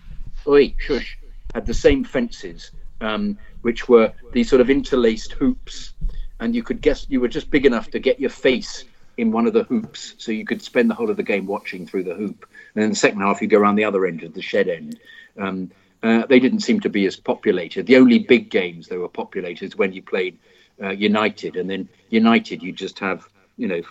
Oi, 0.47 0.73
shush, 0.77 1.17
had 1.53 1.65
the 1.65 1.73
same 1.73 2.05
fences, 2.05 2.71
um, 3.01 3.37
which 3.67 3.89
were 3.89 4.13
these 4.31 4.49
sort 4.49 4.61
of 4.61 4.69
interlaced 4.69 5.33
hoops, 5.33 5.93
and 6.39 6.55
you 6.55 6.63
could 6.63 6.79
guess 6.79 7.05
you 7.09 7.19
were 7.19 7.27
just 7.27 7.49
big 7.49 7.65
enough 7.65 7.91
to 7.91 7.99
get 7.99 8.17
your 8.17 8.29
face 8.29 8.85
in 9.17 9.29
one 9.29 9.45
of 9.45 9.51
the 9.51 9.63
hoops, 9.63 10.15
so 10.17 10.31
you 10.31 10.45
could 10.45 10.61
spend 10.61 10.89
the 10.89 10.95
whole 10.95 11.09
of 11.09 11.17
the 11.17 11.29
game 11.33 11.45
watching 11.45 11.85
through 11.85 12.05
the 12.05 12.15
hoop. 12.15 12.47
And 12.73 12.81
then 12.81 12.91
the 12.91 12.95
second 12.95 13.19
half, 13.19 13.41
you'd 13.41 13.49
go 13.49 13.59
around 13.59 13.75
the 13.75 13.83
other 13.83 14.05
end 14.05 14.23
of 14.23 14.33
the 14.33 14.41
shed 14.41 14.69
end. 14.69 14.97
Um, 15.37 15.69
uh, 16.01 16.25
they 16.27 16.39
didn't 16.39 16.61
seem 16.61 16.79
to 16.79 16.89
be 16.89 17.05
as 17.07 17.17
populated. 17.17 17.87
The 17.87 17.97
only 17.97 18.19
big 18.19 18.49
games 18.49 18.87
that 18.87 18.99
were 18.99 19.09
populated 19.09 19.65
is 19.65 19.75
when 19.75 19.91
you 19.91 20.01
played 20.01 20.37
uh, 20.81 20.91
United, 20.91 21.57
and 21.57 21.69
then 21.69 21.89
United, 22.09 22.63
you 22.63 22.71
just 22.71 22.99
have 22.99 23.27
you 23.57 23.67
know 23.67 23.81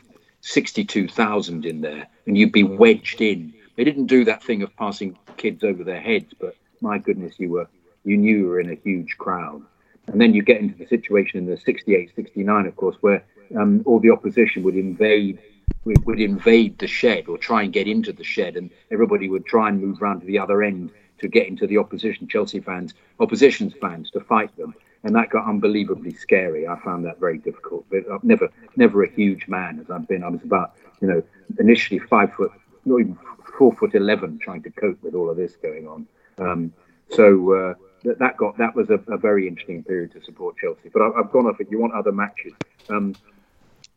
sixty-two 0.41 1.07
thousand 1.07 1.67
in 1.67 1.83
there, 1.83 2.07
and 2.25 2.39
you'd 2.39 2.59
be 2.63 2.63
wedged 2.63 3.21
in. 3.21 3.53
They 3.77 3.85
didn't 3.85 4.07
do 4.07 4.25
that 4.25 4.43
thing 4.43 4.63
of 4.63 4.75
passing 4.75 5.19
kids 5.37 5.63
over 5.63 5.85
their 5.85 6.01
heads, 6.01 6.33
but 6.41 6.57
my 6.81 6.97
goodness, 6.97 7.35
you 7.37 7.51
were 7.51 7.69
you 8.07 8.17
knew 8.17 8.39
you 8.39 8.47
were 8.47 8.61
in 8.61 8.71
a 8.71 8.77
huge 8.77 9.19
crowd. 9.19 9.63
And 10.07 10.21
then 10.21 10.33
you 10.33 10.43
get 10.43 10.61
into 10.61 10.79
the 10.79 10.87
situation 10.87 11.41
in 11.41 11.47
the 11.47 11.59
68, 11.59 12.13
69, 12.15 12.67
of 12.67 12.77
course, 12.77 12.97
where 13.01 13.25
um, 13.59 13.83
all 13.85 13.99
the 13.99 14.11
opposition 14.11 14.63
would 14.63 14.77
invade 14.77 15.39
would, 15.85 16.21
invade 16.21 16.79
the 16.79 16.87
shed 16.87 17.29
or 17.29 17.39
try 17.39 17.63
and 17.63 17.73
get 17.73 17.87
into 17.87 18.13
the 18.13 18.25
shed, 18.25 18.57
and 18.57 18.71
everybody 18.91 19.29
would 19.29 19.47
try 19.47 19.69
and 19.69 19.81
move 19.81 20.01
round 20.01 20.21
to 20.21 20.27
the 20.27 20.39
other 20.39 20.63
end 20.63 20.91
to 21.19 21.29
get 21.29 21.49
into 21.49 21.67
the 21.67 21.79
opposition 21.79 22.29
Chelsea 22.29 22.61
fans, 22.61 22.95
opposition's 23.21 23.73
fans 23.81 24.11
to 24.11 24.21
fight 24.21 24.55
them, 24.57 24.75
and 25.03 25.15
that 25.15 25.31
got 25.31 25.49
unbelievably 25.49 26.15
scary. 26.15 26.67
I 26.67 26.79
found 26.81 27.05
that 27.05 27.19
very 27.19 27.39
difficult. 27.39 27.87
But 27.91 28.11
I've 28.13 28.25
never, 28.25 28.49
never 28.77 29.03
a 29.05 29.11
huge 29.11 29.49
man 29.49 29.81
as 29.81 29.91
I've 29.91 30.07
been. 30.09 30.23
I 30.23 30.29
was 30.29 30.43
about, 30.43 30.75
you 31.01 31.09
know, 31.09 31.23
initially 31.59 32.01
five 32.01 32.33
foot, 32.35 32.53
not 32.85 33.01
even 33.01 33.19
four 33.57 33.73
foot 33.73 33.95
eleven, 33.95 34.39
trying 34.39 34.63
to 34.65 34.71
cope 34.71 35.03
with 35.03 35.15
all 35.15 35.31
of 35.31 35.37
this 35.37 35.57
going 35.57 35.87
on. 35.89 36.07
Um, 36.39 36.73
so 37.11 37.53
uh, 37.53 37.75
that, 38.07 38.19
that 38.19 38.37
got 38.37 38.57
that 38.59 38.75
was 38.75 38.89
a, 38.91 39.01
a, 39.13 39.19
very 39.19 39.47
interesting 39.47 39.83
period 39.83 40.13
to 40.13 40.23
support 40.23 40.57
Chelsea. 40.57 40.89
But 40.93 41.03
I, 41.03 41.11
have 41.17 41.33
gone 41.33 41.47
off 41.47 41.61
it. 41.61 41.69
You 41.71 41.79
want 41.79 41.93
other 41.93 42.13
matches? 42.13 42.53
Um, 42.89 43.15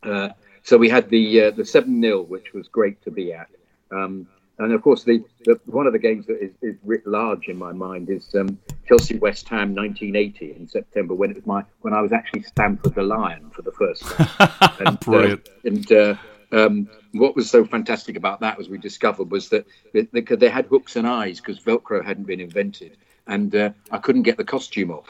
uh, 0.04 0.30
so 0.64 0.78
we 0.78 0.90
had 0.90 1.10
the 1.10 1.44
uh, 1.44 1.52
the 1.52 1.66
seven 1.66 2.02
0 2.02 2.24
which 2.24 2.54
was 2.54 2.68
great 2.68 3.02
to 3.04 3.12
be 3.12 3.32
at. 3.34 3.50
Um, 3.92 4.28
and 4.58 4.74
of 4.74 4.82
course, 4.82 5.06
the, 5.06 5.24
the, 5.46 5.58
one 5.68 5.88
of 5.88 5.94
the 5.94 6.00
games 6.00 6.26
that 6.28 6.44
is, 6.44 6.52
is 6.62 6.76
writ 6.84 7.08
large 7.08 7.48
in 7.48 7.58
my 7.58 7.72
mind 7.72 8.10
is 8.10 8.36
um, 8.36 8.60
Chelsea 8.86 9.18
West 9.18 9.48
Ham 9.48 9.74
1980 9.74 10.54
in 10.54 10.68
September 10.68 11.14
when 11.14 11.32
it 11.32 11.38
was 11.38 11.46
my 11.46 11.64
when 11.82 11.94
I 11.94 12.02
was 12.02 12.12
actually 12.12 12.44
Stamford 12.44 12.94
the 12.94 13.04
Lion 13.04 13.50
for 13.52 13.62
the 13.62 13.72
first 13.72 14.04
time. 14.04 14.74
and, 14.86 15.00
Brilliant. 15.00 15.48
Uh, 15.48 15.68
and 15.68 15.92
uh, 15.94 16.16
um, 16.52 16.90
what 17.14 17.36
was 17.36 17.50
so 17.50 17.64
fantastic 17.64 18.18
about 18.18 18.42
that, 18.42 18.60
as 18.60 18.70
we 18.70 18.78
discovered, 18.78 19.32
was 19.32 19.50
that 19.50 19.66
they, 19.94 20.02
they 20.04 20.50
had 20.50 20.66
hooks 20.66 20.96
and 20.96 21.08
eyes 21.08 21.40
because 21.40 21.60
Velcro 21.60 22.04
hadn't 22.04 22.28
been 22.28 22.42
invented, 22.42 22.98
and 23.30 23.56
uh, 23.56 23.70
I 23.92 24.00
couldn't 24.00 24.24
get 24.24 24.36
the 24.36 24.44
costume 24.44 24.92
off. 24.92 25.08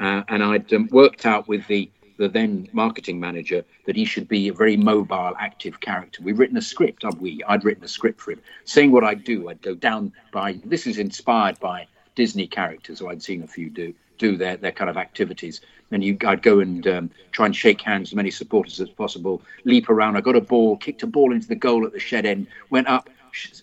Uh, 0.00 0.22
and 0.28 0.42
I'd 0.42 0.72
um, 0.72 0.88
worked 0.90 1.24
out 1.26 1.46
with 1.46 1.66
the 1.68 1.88
the 2.16 2.28
then 2.28 2.68
marketing 2.72 3.20
manager 3.20 3.64
that 3.86 3.94
he 3.94 4.04
should 4.04 4.26
be 4.26 4.48
a 4.48 4.52
very 4.52 4.76
mobile, 4.76 5.34
active 5.38 5.78
character. 5.78 6.20
We've 6.20 6.36
written 6.36 6.56
a 6.56 6.62
script, 6.62 7.04
we? 7.20 7.44
I'd 7.46 7.64
written 7.64 7.84
a 7.84 7.88
script 7.88 8.20
for 8.20 8.32
him, 8.32 8.40
saying 8.64 8.90
what 8.90 9.04
I'd 9.04 9.22
do. 9.22 9.48
I'd 9.48 9.62
go 9.62 9.76
down 9.76 10.12
by 10.32 10.58
this 10.64 10.88
is 10.88 10.98
inspired 10.98 11.60
by 11.60 11.86
Disney 12.16 12.48
characters, 12.48 13.00
or 13.00 13.12
I'd 13.12 13.22
seen 13.22 13.44
a 13.44 13.46
few 13.46 13.70
do 13.70 13.94
do 14.18 14.36
their 14.36 14.56
their 14.56 14.72
kind 14.72 14.90
of 14.90 14.96
activities. 14.96 15.60
And 15.92 16.02
you, 16.02 16.18
I'd 16.26 16.42
go 16.42 16.58
and 16.58 16.86
um, 16.88 17.10
try 17.30 17.46
and 17.46 17.54
shake 17.54 17.80
hands 17.80 18.10
as 18.10 18.14
many 18.14 18.30
supporters 18.30 18.80
as 18.80 18.90
possible, 18.90 19.40
leap 19.64 19.88
around. 19.88 20.16
I 20.16 20.20
got 20.20 20.36
a 20.36 20.40
ball, 20.40 20.76
kicked 20.76 21.02
a 21.04 21.06
ball 21.06 21.32
into 21.32 21.48
the 21.48 21.54
goal 21.54 21.86
at 21.86 21.92
the 21.92 22.00
shed 22.00 22.26
end, 22.26 22.48
went 22.68 22.88
up, 22.88 23.08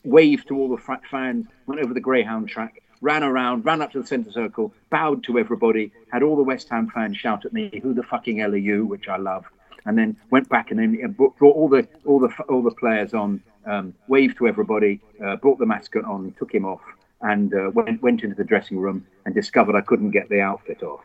waved 0.03 0.47
to 0.47 0.57
all 0.57 0.69
the 0.69 0.99
fans, 1.11 1.45
went 1.67 1.81
over 1.81 1.93
the 1.93 1.99
greyhound 1.99 2.47
track, 2.49 2.81
ran 3.01 3.23
around, 3.23 3.65
ran 3.65 3.81
up 3.81 3.91
to 3.91 4.01
the 4.01 4.07
centre 4.07 4.31
circle, 4.31 4.73
bowed 4.89 5.23
to 5.25 5.37
everybody, 5.37 5.91
had 6.11 6.23
all 6.23 6.35
the 6.35 6.43
West 6.43 6.69
Ham 6.69 6.89
fans 6.93 7.17
shout 7.17 7.45
at 7.45 7.53
me, 7.53 7.79
"Who 7.83 7.93
the 7.93 8.03
fucking 8.03 8.37
hell 8.37 8.53
are 8.53 8.57
you?" 8.57 8.85
which 8.85 9.07
I 9.07 9.17
loved, 9.17 9.47
and 9.85 9.97
then 9.97 10.17
went 10.31 10.49
back 10.49 10.71
and 10.71 10.79
then 10.79 11.11
brought 11.11 11.35
all 11.41 11.69
the 11.69 11.87
all 12.05 12.19
the 12.19 12.29
all 12.49 12.61
the 12.61 12.71
players 12.71 13.13
on, 13.13 13.41
um, 13.65 13.93
waved 14.07 14.37
to 14.37 14.47
everybody, 14.47 15.01
uh, 15.23 15.35
brought 15.37 15.59
the 15.59 15.65
mascot 15.65 16.05
on, 16.05 16.33
took 16.37 16.53
him 16.53 16.65
off, 16.65 16.81
and 17.21 17.53
uh, 17.53 17.71
went 17.73 18.01
went 18.01 18.23
into 18.23 18.35
the 18.35 18.43
dressing 18.43 18.77
room 18.77 19.05
and 19.25 19.35
discovered 19.35 19.75
I 19.75 19.81
couldn't 19.81 20.11
get 20.11 20.29
the 20.29 20.41
outfit 20.41 20.83
off, 20.83 21.03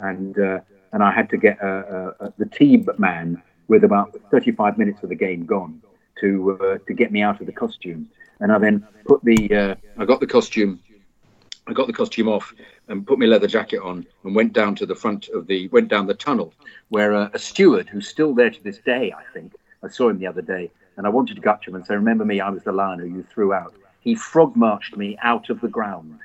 and 0.00 0.38
uh, 0.38 0.60
and 0.92 1.02
I 1.02 1.10
had 1.10 1.30
to 1.30 1.36
get 1.36 1.58
the 1.60 2.48
team 2.52 2.86
man 2.98 3.42
with 3.68 3.84
about 3.84 4.14
35 4.30 4.76
minutes 4.76 5.02
of 5.02 5.08
the 5.08 5.14
game 5.14 5.46
gone 5.46 5.80
to 6.20 6.58
uh, 6.60 6.78
to 6.86 6.94
get 6.94 7.12
me 7.12 7.22
out 7.22 7.40
of 7.40 7.46
the 7.46 7.52
costume. 7.52 8.08
And 8.40 8.52
I 8.52 8.58
then 8.58 8.86
put 9.06 9.22
the 9.24 9.54
uh, 9.54 9.74
I 9.98 10.04
got 10.04 10.20
the 10.20 10.26
costume 10.26 10.80
I 11.66 11.72
got 11.72 11.86
the 11.86 11.92
costume 11.92 12.28
off 12.28 12.52
and 12.88 13.06
put 13.06 13.18
my 13.18 13.26
leather 13.26 13.46
jacket 13.46 13.80
on 13.80 14.04
and 14.24 14.34
went 14.34 14.52
down 14.52 14.74
to 14.76 14.86
the 14.86 14.96
front 14.96 15.28
of 15.28 15.46
the 15.46 15.68
went 15.68 15.88
down 15.88 16.06
the 16.06 16.14
tunnel 16.14 16.52
where 16.88 17.14
uh, 17.14 17.30
a 17.34 17.38
steward 17.38 17.88
who's 17.88 18.08
still 18.08 18.34
there 18.34 18.50
to 18.50 18.62
this 18.62 18.78
day, 18.78 19.12
I 19.16 19.22
think, 19.32 19.54
I 19.82 19.88
saw 19.88 20.08
him 20.08 20.18
the 20.18 20.26
other 20.26 20.42
day, 20.42 20.70
and 20.96 21.06
I 21.06 21.10
wanted 21.10 21.34
to 21.36 21.40
go 21.40 21.50
up 21.52 21.62
to 21.62 21.70
him 21.70 21.76
and 21.76 21.86
say, 21.86 21.94
"Remember 21.94 22.24
me? 22.24 22.40
I 22.40 22.50
was 22.50 22.64
the 22.64 22.72
lion 22.72 22.98
who 22.98 23.06
you 23.06 23.22
threw 23.22 23.52
out." 23.52 23.74
He 24.00 24.16
frog 24.16 24.56
marched 24.56 24.96
me 24.96 25.16
out 25.22 25.50
of 25.50 25.60
the 25.60 25.68
ground, 25.68 26.18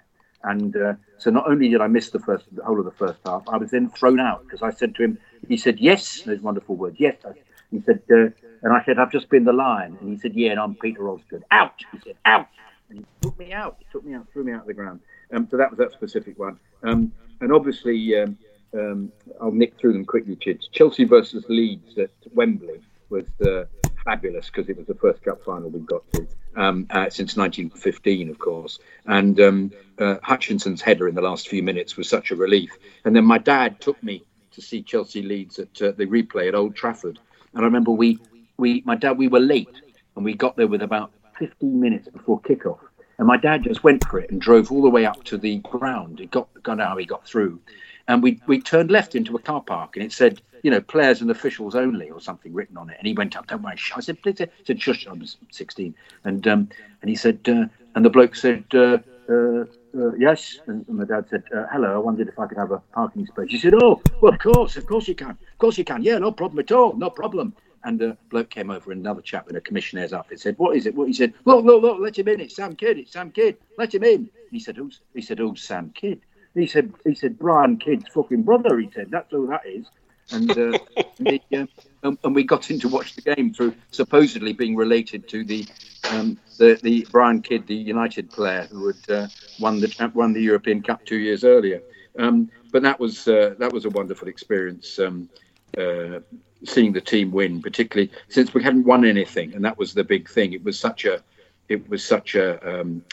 and 0.43 0.75
uh, 0.75 0.93
so 1.19 1.29
not 1.29 1.47
only 1.47 1.69
did 1.69 1.81
I 1.81 1.87
miss 1.87 2.09
the 2.09 2.19
first 2.19 2.45
the 2.51 2.63
whole 2.63 2.79
of 2.79 2.85
the 2.85 2.91
first 2.91 3.19
half, 3.23 3.43
I 3.47 3.57
was 3.57 3.69
then 3.69 3.89
thrown 3.89 4.19
out 4.19 4.43
because 4.43 4.63
I 4.63 4.71
said 4.71 4.95
to 4.95 5.03
him, 5.03 5.19
he 5.47 5.55
said, 5.55 5.79
"Yes," 5.79 6.23
those 6.23 6.41
wonderful 6.41 6.75
words, 6.75 6.99
"Yes." 6.99 7.15
I, 7.23 7.33
he 7.69 7.81
said, 7.81 8.01
uh, 8.09 8.29
and 8.63 8.73
I 8.73 8.83
said, 8.85 8.97
"I've 8.97 9.11
just 9.11 9.29
been 9.29 9.43
the 9.43 9.53
lion," 9.53 9.97
and 10.01 10.09
he 10.09 10.17
said, 10.17 10.33
"Yeah, 10.33 10.51
and 10.51 10.59
I'm 10.59 10.73
Peter 10.73 11.07
Osgood." 11.07 11.43
Out, 11.51 11.83
he 11.91 11.99
said, 11.99 12.15
"Out," 12.25 12.47
and 12.89 12.99
he 12.99 13.05
took 13.21 13.37
me 13.37 13.53
out. 13.53 13.75
He 13.77 13.85
took 13.91 14.03
me 14.03 14.15
out, 14.15 14.25
threw 14.33 14.43
me 14.43 14.53
out 14.53 14.61
of 14.61 14.67
the 14.67 14.73
ground. 14.73 14.99
Um, 15.33 15.47
so 15.49 15.57
that 15.57 15.69
was 15.69 15.77
that 15.79 15.91
specific 15.93 16.37
one. 16.39 16.59
Um, 16.83 17.11
and 17.41 17.51
obviously, 17.51 18.17
um, 18.19 18.37
um 18.73 19.11
I'll 19.41 19.51
nick 19.51 19.77
through 19.77 19.93
them 19.93 20.05
quickly, 20.05 20.35
Chids. 20.35 20.71
Chelsea 20.71 21.03
versus 21.03 21.45
Leeds 21.49 21.97
at 21.97 22.11
Wembley 22.33 22.81
was 23.09 23.25
uh, 23.45 23.65
fabulous 24.03 24.47
because 24.47 24.69
it 24.69 24.77
was 24.77 24.87
the 24.87 24.95
first 24.95 25.23
cup 25.23 25.43
final 25.43 25.69
we 25.69 25.79
got 25.81 26.03
to 26.13 26.27
um, 26.57 26.87
uh, 26.89 27.09
since 27.09 27.37
1915, 27.37 28.29
of 28.29 28.39
course. 28.39 28.79
And 29.05 29.39
um, 29.39 29.71
uh, 29.99 30.15
Hutchinson's 30.23 30.81
header 30.81 31.07
in 31.07 31.15
the 31.15 31.21
last 31.21 31.47
few 31.47 31.63
minutes 31.63 31.95
was 31.95 32.09
such 32.09 32.31
a 32.31 32.35
relief. 32.35 32.71
And 33.05 33.15
then 33.15 33.25
my 33.25 33.37
dad 33.37 33.79
took 33.79 34.01
me 34.03 34.23
to 34.51 34.61
see 34.61 34.81
Chelsea 34.81 35.21
Leeds 35.21 35.59
at 35.59 35.81
uh, 35.81 35.91
the 35.91 36.05
replay 36.05 36.47
at 36.47 36.55
Old 36.55 36.75
Trafford. 36.75 37.19
And 37.53 37.61
I 37.61 37.65
remember 37.65 37.91
we, 37.91 38.19
we, 38.57 38.81
my 38.85 38.95
dad, 38.95 39.17
we 39.17 39.27
were 39.27 39.39
late 39.39 39.81
and 40.15 40.25
we 40.25 40.33
got 40.33 40.57
there 40.57 40.67
with 40.67 40.81
about 40.81 41.11
15 41.37 41.79
minutes 41.79 42.09
before 42.09 42.41
kickoff 42.41 42.79
and 43.17 43.27
my 43.27 43.37
dad 43.37 43.63
just 43.63 43.83
went 43.83 44.07
for 44.07 44.19
it 44.19 44.29
and 44.29 44.39
drove 44.39 44.71
all 44.71 44.81
the 44.81 44.89
way 44.89 45.05
up 45.05 45.23
to 45.25 45.37
the 45.37 45.57
ground. 45.59 46.19
It 46.19 46.31
got, 46.31 46.47
got 46.63 46.79
how 46.79 46.97
he 46.97 47.05
got 47.05 47.25
through. 47.27 47.59
And 48.07 48.23
we, 48.23 48.39
we 48.47 48.61
turned 48.61 48.91
left 48.91 49.15
into 49.15 49.35
a 49.35 49.39
car 49.39 49.61
park 49.61 49.95
and 49.95 50.05
it 50.05 50.11
said, 50.13 50.41
you 50.63 50.71
know, 50.71 50.81
players 50.81 51.21
and 51.21 51.29
officials 51.29 51.75
only 51.75 52.09
or 52.09 52.21
something 52.21 52.53
written 52.53 52.77
on 52.77 52.89
it. 52.89 52.97
And 52.97 53.07
he 53.07 53.13
went 53.13 53.35
up, 53.35 53.47
don't 53.47 53.61
worry, 53.61 53.77
I 53.95 53.99
said, 53.99 54.21
please, 54.21 54.39
I 54.41 54.47
said, 54.65 54.81
shush, 54.81 55.07
I 55.07 55.13
was 55.13 55.37
16. 55.51 55.93
And, 56.23 56.47
um, 56.47 56.69
and 57.01 57.09
he 57.09 57.15
said, 57.15 57.39
uh, 57.47 57.65
and 57.95 58.05
the 58.05 58.09
bloke 58.09 58.35
said, 58.35 58.63
uh, 58.73 58.99
uh, 59.29 59.65
uh, 59.97 60.13
yes. 60.17 60.59
And 60.67 60.87
my 60.87 61.05
dad 61.05 61.25
said, 61.29 61.43
uh, 61.55 61.65
hello, 61.71 61.95
I 61.95 61.97
wondered 61.97 62.27
if 62.27 62.39
I 62.39 62.47
could 62.47 62.57
have 62.57 62.71
a 62.71 62.79
parking 62.93 63.25
space. 63.25 63.49
He 63.49 63.57
said, 63.57 63.73
oh, 63.75 64.01
well, 64.21 64.33
of 64.33 64.39
course, 64.39 64.77
of 64.77 64.85
course 64.85 65.07
you 65.07 65.15
can. 65.15 65.31
Of 65.31 65.57
course 65.57 65.77
you 65.77 65.83
can. 65.83 66.03
Yeah, 66.03 66.17
no 66.17 66.31
problem 66.31 66.59
at 66.59 66.71
all. 66.71 66.93
No 66.95 67.09
problem. 67.09 67.53
And 67.83 68.01
a 68.01 68.17
bloke 68.29 68.49
came 68.49 68.69
over, 68.69 68.91
another 68.91 69.21
chap 69.21 69.49
in 69.49 69.55
a 69.55 69.61
commissioner's 69.61 70.13
outfit 70.13 70.39
said, 70.39 70.57
what 70.57 70.75
is 70.75 70.85
it? 70.85 70.95
What? 70.95 71.07
He 71.07 71.13
said, 71.13 71.33
look, 71.45 71.63
look, 71.63 71.81
look, 71.81 71.99
let 71.99 72.17
him 72.17 72.27
in. 72.27 72.41
It's 72.41 72.55
Sam 72.55 72.75
Kidd. 72.75 72.97
It's 72.97 73.13
Sam 73.13 73.31
Kidd. 73.31 73.57
Let 73.77 73.93
him 73.93 74.03
in. 74.03 74.29
He 74.51 74.59
said, 74.59 74.77
who's, 74.77 74.99
he 75.13 75.21
said, 75.21 75.39
who's 75.39 75.61
Sam 75.61 75.91
Kidd? 75.95 76.21
He 76.53 76.67
said, 76.67 76.93
he 77.05 77.13
said, 77.13 77.37
Brian 77.37 77.77
Kidd's 77.77 78.09
fucking 78.09 78.43
brother. 78.43 78.79
He 78.79 78.89
said, 78.93 79.11
that's 79.11 79.31
who 79.31 79.47
that 79.47 79.65
is. 79.65 79.85
And, 80.31 80.51
uh, 80.51 80.77
and, 81.19 81.19
the, 81.19 81.41
uh, 81.53 81.65
and, 82.03 82.17
and 82.23 82.35
we 82.35 82.43
got 82.43 82.69
in 82.71 82.79
to 82.79 82.89
watch 82.89 83.15
the 83.15 83.21
game 83.21 83.53
through 83.53 83.75
supposedly 83.91 84.53
being 84.53 84.75
related 84.75 85.27
to 85.29 85.43
the 85.43 85.67
um, 86.11 86.37
the, 86.57 86.79
the 86.81 87.07
Brian 87.11 87.41
Kidd, 87.41 87.67
the 87.67 87.75
United 87.75 88.31
player 88.31 88.67
who 88.71 88.87
had 88.87 89.09
uh, 89.09 89.27
won 89.59 89.79
the 89.79 90.11
won 90.13 90.33
the 90.33 90.41
European 90.41 90.81
Cup 90.81 91.05
two 91.05 91.17
years 91.17 91.43
earlier. 91.43 91.81
Um, 92.17 92.49
but 92.71 92.81
that 92.83 92.99
was 92.99 93.27
uh, 93.27 93.55
that 93.59 93.71
was 93.71 93.85
a 93.85 93.89
wonderful 93.89 94.27
experience. 94.27 94.99
Um, 94.99 95.29
uh, 95.77 96.19
seeing 96.65 96.93
the 96.93 97.01
team 97.01 97.31
win, 97.31 97.61
particularly 97.61 98.11
since 98.29 98.53
we 98.53 98.63
hadn't 98.63 98.85
won 98.85 99.05
anything, 99.05 99.53
and 99.53 99.63
that 99.65 99.77
was 99.77 99.93
the 99.93 100.03
big 100.03 100.29
thing. 100.29 100.53
It 100.53 100.63
was 100.63 100.79
such 100.79 101.05
a 101.05 101.21
it 101.69 101.87
was 101.89 102.03
such 102.03 102.35
a 102.35 102.79
um, 102.81 103.03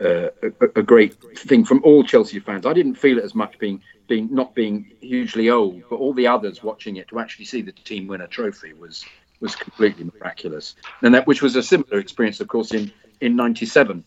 uh, 0.00 0.28
a, 0.42 0.66
a, 0.76 0.82
great 0.82 1.14
thing 1.38 1.64
from 1.64 1.80
all 1.84 2.02
Chelsea 2.04 2.38
fans. 2.40 2.66
I 2.66 2.72
didn't 2.72 2.96
feel 2.96 3.18
it 3.18 3.24
as 3.24 3.34
much 3.34 3.58
being 3.58 3.80
being 4.08 4.28
not 4.30 4.54
being 4.54 4.90
hugely 5.00 5.50
old, 5.50 5.82
but 5.88 5.96
all 5.96 6.12
the 6.12 6.26
others 6.26 6.62
watching 6.62 6.96
it 6.96 7.08
to 7.08 7.18
actually 7.18 7.46
see 7.46 7.62
the 7.62 7.72
team 7.72 8.06
win 8.06 8.20
a 8.20 8.28
trophy 8.28 8.72
was 8.72 9.04
was 9.40 9.56
completely 9.56 10.10
miraculous. 10.14 10.74
And 11.02 11.14
that 11.14 11.26
which 11.26 11.42
was 11.42 11.56
a 11.56 11.62
similar 11.62 11.98
experience, 11.98 12.40
of 12.40 12.48
course, 12.48 12.72
in 12.72 12.92
in 13.20 13.36
'97 13.36 14.04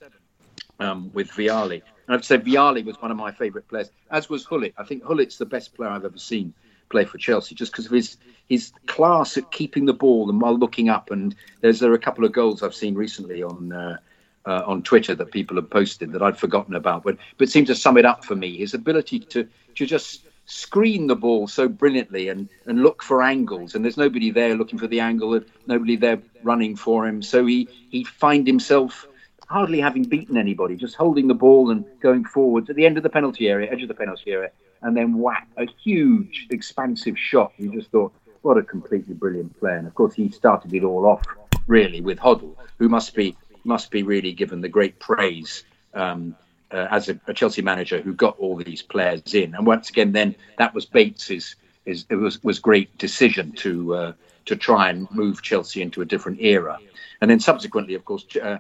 um, 0.80 1.12
with 1.14 1.32
Vialli. 1.32 1.82
And 2.08 2.16
I'd 2.16 2.26
say 2.26 2.38
Vialli 2.38 2.86
was 2.86 3.02
one 3.02 3.12
of 3.12 3.18
my 3.18 3.32
favourite 3.32 3.68
players, 3.68 3.90
as 4.12 4.30
was 4.30 4.46
Gullit. 4.46 4.74
I 4.78 4.84
think 4.84 5.04
Gullit's 5.04 5.38
the 5.38 5.46
best 5.46 5.76
player 5.76 5.90
I've 5.90 6.06
ever 6.06 6.18
seen 6.18 6.54
play 6.90 7.06
for 7.06 7.18
Chelsea, 7.18 7.56
just 7.56 7.72
because 7.72 7.86
of 7.86 7.92
his 7.92 8.18
his 8.48 8.72
class 8.86 9.38
at 9.38 9.52
keeping 9.52 9.86
the 9.86 9.94
ball 9.94 10.30
and 10.30 10.40
while 10.42 10.58
looking 10.58 10.90
up. 10.90 11.12
And 11.12 11.36
there's 11.62 11.80
there 11.80 11.92
are 11.92 11.96
a 11.96 12.00
couple 12.00 12.26
of 12.26 12.32
goals 12.32 12.64
I've 12.64 12.76
seen 12.76 12.96
recently 12.96 13.44
on. 13.44 13.72
Uh, 13.72 13.98
uh, 14.46 14.64
on 14.66 14.82
Twitter 14.82 15.14
that 15.14 15.30
people 15.30 15.58
have 15.58 15.70
posted 15.70 16.14
that 16.14 16.22
I'd 16.22 16.38
forgotten 16.38 16.74
about, 16.74 17.04
but 17.04 17.18
but 17.38 17.50
seemed 17.50 17.68
to 17.68 17.76
sum 17.76 17.98
it 17.98 18.06
up 18.06 18.24
for 18.24 18.34
me. 18.34 18.56
His 18.56 18.74
ability 18.74 19.20
to 19.20 19.46
to 19.76 19.86
just 19.86 20.22
screen 20.48 21.08
the 21.08 21.16
ball 21.16 21.46
so 21.46 21.68
brilliantly 21.68 22.30
and, 22.30 22.48
and 22.66 22.82
look 22.82 23.04
for 23.04 23.22
angles 23.22 23.76
and 23.76 23.84
there's 23.84 23.98
nobody 23.98 24.32
there 24.32 24.56
looking 24.56 24.80
for 24.80 24.88
the 24.88 25.02
angle 25.02 25.40
nobody 25.68 25.98
there 25.98 26.22
running 26.42 26.74
for 26.74 27.06
him 27.06 27.22
so 27.22 27.46
he 27.46 27.68
he 27.90 28.06
find 28.06 28.48
himself 28.48 29.08
hardly 29.50 29.82
having 29.82 30.04
beaten 30.04 30.38
anybody 30.38 30.78
just 30.78 30.96
holding 30.96 31.28
the 31.28 31.34
ball 31.34 31.70
and 31.70 31.84
going 32.00 32.24
forwards 32.24 32.70
at 32.70 32.78
the 32.78 32.86
end 32.86 32.96
of 32.96 33.04
the 33.04 33.10
penalty 33.10 33.50
area 33.50 33.70
edge 33.70 33.82
of 33.82 33.90
the 33.90 33.94
penalty 33.94 34.32
area 34.32 34.50
and 34.88 34.96
then 34.96 35.18
whack 35.20 35.48
a 35.58 35.68
huge 35.84 36.48
expansive 36.50 37.20
shot 37.20 37.52
you 37.58 37.72
just 37.72 37.92
thought 37.92 38.14
what 38.42 38.58
a 38.58 38.64
completely 38.64 39.14
brilliant 39.14 39.58
player 39.60 39.76
and 39.76 39.86
of 39.86 39.94
course 39.94 40.16
he 40.16 40.30
started 40.30 40.74
it 40.74 40.84
all 40.84 41.06
off 41.06 41.22
really 41.68 42.00
with 42.00 42.18
Hoddle 42.18 42.56
who 42.80 42.88
must 42.88 43.14
be 43.14 43.36
must 43.66 43.92
be 43.92 44.02
really 44.02 44.32
given 44.32 44.62
the 44.62 44.70
great 44.70 44.98
praise 45.00 45.66
um, 45.94 46.36
uh, 46.72 46.88
as 46.90 47.10
a, 47.10 47.20
a, 47.28 47.34
Chelsea 47.34 47.62
manager 47.62 48.02
who 48.02 48.14
got 48.14 48.38
all 48.40 48.56
these 48.56 48.82
players 48.82 49.34
in. 49.34 49.54
And 49.56 49.66
once 49.66 49.90
again, 49.90 50.14
then 50.14 50.36
that 50.58 50.74
was 50.74 50.86
Bates's 50.86 51.56
is 51.86 52.06
it 52.10 52.16
was 52.16 52.42
was 52.44 52.60
great 52.60 52.98
decision 52.98 53.52
to 53.54 53.96
uh, 53.96 54.14
to 54.46 54.56
try 54.56 54.90
and 54.90 55.10
move 55.12 55.42
Chelsea 55.42 55.82
into 55.82 56.02
a 56.02 56.06
different 56.06 56.40
era. 56.42 56.78
And 57.20 57.30
then 57.30 57.40
subsequently, 57.40 57.96
of 57.96 58.06
course, 58.06 58.26
uh, 58.42 58.60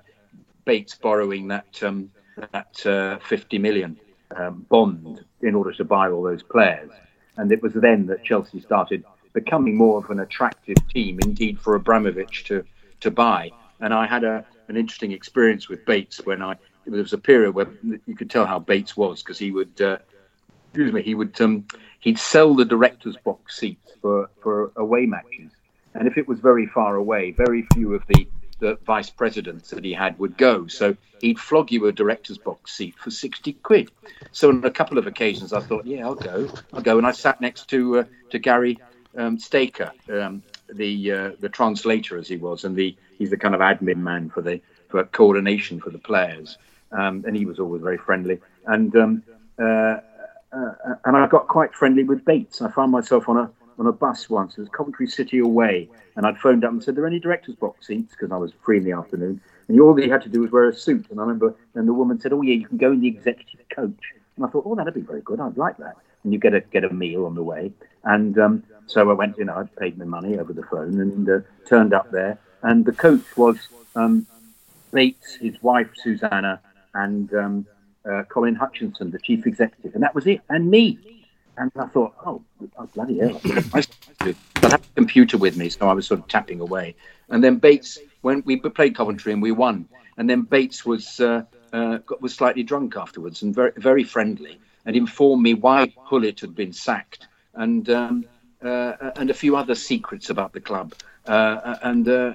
Bates 0.66 0.96
borrowing 0.96 1.48
that 1.48 1.84
um, 1.84 2.12
that 2.52 2.86
uh, 2.86 3.18
50 3.20 3.58
million 3.60 3.98
um, 4.36 4.66
bond 4.70 5.24
in 5.42 5.56
order 5.56 5.72
to 5.74 5.84
buy 5.84 6.10
all 6.10 6.24
those 6.24 6.44
players. 6.44 6.92
And 7.38 7.52
it 7.52 7.62
was 7.62 7.74
then 7.74 8.08
that 8.08 8.24
Chelsea 8.24 8.60
started 8.62 9.04
becoming 9.34 9.78
more 9.78 10.00
of 10.00 10.10
an 10.10 10.20
attractive 10.20 10.78
team, 10.90 11.20
indeed, 11.22 11.60
for 11.60 11.76
Abramovich 11.76 12.44
to 12.46 12.64
to 13.02 13.12
buy. 13.12 13.52
And 13.80 13.94
I 13.94 14.08
had 14.08 14.24
a 14.24 14.46
an 14.68 14.78
interesting 14.78 15.12
experience 15.12 15.70
with 15.70 15.86
Bates 15.86 16.26
when 16.26 16.42
I 16.42 16.56
there 16.86 17.02
was 17.02 17.14
a 17.14 17.18
period 17.18 17.54
where 17.54 17.68
you 18.06 18.16
could 18.16 18.30
tell 18.30 18.46
how 18.46 18.60
Bates 18.60 18.96
was 18.96 19.22
because 19.22 19.38
he 19.38 19.52
would 19.52 19.80
uh, 19.82 19.98
excuse 20.70 20.94
me 20.94 21.02
he 21.02 21.16
would 21.16 21.40
um, 21.42 21.66
he'd 22.00 22.20
sell 22.20 22.56
the 22.56 22.66
directors 22.66 23.18
box 23.24 23.60
seats 23.60 23.92
for 24.02 24.30
for 24.42 24.72
away 24.76 25.06
matches 25.06 25.52
and 25.94 26.08
if 26.08 26.18
it 26.18 26.28
was 26.28 26.40
very 26.40 26.66
far 26.66 26.96
away 26.96 27.32
very 27.32 27.68
few 27.74 27.94
of 27.94 28.04
the 28.08 28.28
the 28.60 28.78
vice 28.86 29.10
presidents 29.10 29.70
that 29.70 29.84
he 29.84 29.94
had 29.94 30.18
would 30.20 30.38
go. 30.38 30.68
So 30.68 30.96
he'd 31.22 31.40
flog 31.40 31.72
you 31.72 31.86
a 31.86 31.92
director's 31.92 32.38
box 32.38 32.74
seat 32.74 32.96
for 32.98 33.12
60 33.12 33.54
quid. 33.54 33.92
So 34.32 34.50
on 34.50 34.64
a 34.64 34.72
couple 34.72 34.98
of 34.98 35.08
occasions 35.08 35.54
i 35.54 35.60
thought 35.60 35.86
yeah 35.86 36.06
i'll 36.06 36.16
go. 36.16 36.50
I'll 36.74 36.82
go. 36.82 36.98
And 36.98 37.06
i 37.06 37.12
sat 37.12 37.42
next 37.42 37.70
to 37.70 38.00
uh, 38.00 38.04
to 38.32 38.40
gary 38.40 38.80
um, 39.18 39.38
staker 39.40 39.92
um, 40.10 40.44
the 40.74 41.12
uh, 41.12 41.32
the 41.40 41.50
translator 41.50 42.18
as 42.18 42.28
he 42.28 42.38
was. 42.38 42.64
And 42.64 42.76
the 42.76 42.96
he's 43.18 43.30
the 43.30 43.38
kind 43.38 43.56
of 43.56 43.62
admin 43.62 43.98
man 43.98 44.30
for 44.30 44.42
the 44.42 44.62
for 44.90 45.04
coordination 45.04 45.80
for 45.80 45.90
the 45.90 45.98
players, 45.98 46.58
um, 46.92 47.24
and 47.28 47.36
he 47.36 47.46
was 47.46 47.60
always 47.60 47.82
very 47.82 47.98
friendly. 47.98 48.40
And 48.66 48.96
um, 48.96 49.24
uh, 49.60 49.98
uh, 50.52 50.74
and 51.06 51.18
I 51.18 51.28
got 51.28 51.48
quite 51.48 51.74
friendly 51.74 52.04
with 52.04 52.24
Bates. 52.24 52.62
I 52.62 52.72
found 52.72 52.92
myself 52.92 53.28
on 53.28 53.38
a 53.38 53.52
on 53.80 53.88
a 53.88 53.92
bus 53.92 54.30
once. 54.30 54.58
It 54.58 54.62
was 54.62 54.70
Coventry 54.70 55.08
City 55.08 55.40
away, 55.40 55.90
and 56.16 56.26
I'd 56.26 56.38
phoned 56.38 56.64
up 56.64 56.72
and 56.72 56.84
said, 56.84 56.94
"Are 56.94 56.96
there 56.96 57.08
any 57.08 57.20
directors' 57.20 57.56
box 57.56 57.88
seats?" 57.88 58.12
Because 58.12 58.32
I 58.32 58.38
was 58.38 58.52
free 58.64 58.78
in 58.78 58.84
the 58.84 58.92
afternoon, 58.94 59.42
and 59.68 59.80
all 59.80 59.96
he 59.96 60.10
had 60.10 60.22
to 60.24 60.30
do 60.30 60.42
was 60.42 60.52
wear 60.52 60.70
a 60.70 60.74
suit. 60.74 61.06
And 61.10 61.20
I 61.20 61.24
remember, 61.24 61.56
and 61.76 61.88
the 61.88 61.94
woman 61.94 62.20
said, 62.20 62.34
"Oh 62.34 62.42
yeah, 62.42 62.56
you 62.56 62.68
can 62.68 62.78
go 62.78 62.92
in 62.92 63.02
the 63.02 63.08
executive 63.08 63.60
coach." 63.70 64.14
And 64.36 64.46
I 64.46 64.50
thought, 64.50 64.64
"Oh, 64.66 64.76
that'd 64.76 64.94
be 64.94 65.02
very 65.02 65.22
good. 65.22 65.40
I'd 65.40 65.58
like 65.58 65.78
that." 65.78 65.96
And 66.24 66.34
you 66.34 66.40
get 66.40 66.54
a 66.54 66.62
get 66.62 66.84
a 66.84 66.90
meal 66.90 67.26
on 67.26 67.36
the 67.36 67.44
way. 67.44 67.72
And 68.04 68.38
um, 68.40 68.64
so 68.88 69.10
I 69.10 69.14
went, 69.14 69.38
you 69.38 69.46
know, 69.46 69.56
I 69.56 69.64
paid 69.80 69.98
my 69.98 70.06
money 70.06 70.38
over 70.38 70.54
the 70.54 70.64
phone 70.64 71.00
and 71.00 71.30
uh, 71.30 71.40
turned 71.68 71.94
up 71.94 72.12
there, 72.12 72.40
and 72.64 72.86
the 72.86 72.94
coach 72.94 73.38
was 73.38 73.58
um, 73.96 74.26
Bates, 74.92 75.36
his 75.36 75.62
wife 75.62 75.90
Susanna, 75.96 76.62
and 76.94 77.34
um, 77.34 77.68
uh, 78.10 78.24
Colin 78.30 78.56
Hutchinson, 78.56 79.12
the 79.12 79.20
chief 79.20 79.46
executive, 79.46 79.94
and 79.94 80.04
that 80.04 80.16
was 80.16 80.26
it, 80.26 80.42
and 80.50 80.72
me. 80.72 81.00
And 81.58 81.72
I 81.76 81.88
thought, 81.88 82.14
oh, 82.26 82.42
oh 82.78 82.86
bloody 82.94 83.20
hell! 83.20 83.42
I, 83.74 83.84
had 84.62 84.74
a 84.74 84.80
computer 84.96 85.38
with 85.38 85.58
me, 85.58 85.70
so 85.70 85.88
I 85.88 85.94
was 85.94 86.08
sort 86.08 86.20
of 86.20 86.28
tapping 86.28 86.60
away. 86.60 86.96
And 87.30 87.44
then 87.44 87.58
Bates, 87.58 87.98
when 88.22 88.44
we 88.46 88.58
played 88.58 88.96
Coventry 88.96 89.34
and 89.34 89.42
we 89.42 89.52
won, 89.52 89.88
and 90.18 90.30
then 90.30 90.42
Bates 90.42 90.86
was 90.86 91.20
uh, 91.20 91.44
uh, 91.74 92.00
was 92.22 92.34
slightly 92.34 92.64
drunk 92.64 92.96
afterwards 92.96 93.42
and 93.42 93.56
very 93.56 93.72
very 93.76 94.04
friendly, 94.04 94.60
and 94.86 94.96
informed 94.96 95.44
me 95.44 95.54
why 95.54 95.94
Gullit 96.10 96.40
had 96.40 96.56
been 96.56 96.74
sacked 96.74 97.28
and 97.54 97.90
um, 97.90 98.26
uh, 98.64 99.12
and 99.16 99.30
a 99.30 99.34
few 99.34 99.56
other 99.56 99.76
secrets 99.76 100.30
about 100.30 100.54
the 100.54 100.62
club. 100.62 100.94
Uh, 101.26 101.76
and, 101.84 102.08
uh, 102.08 102.34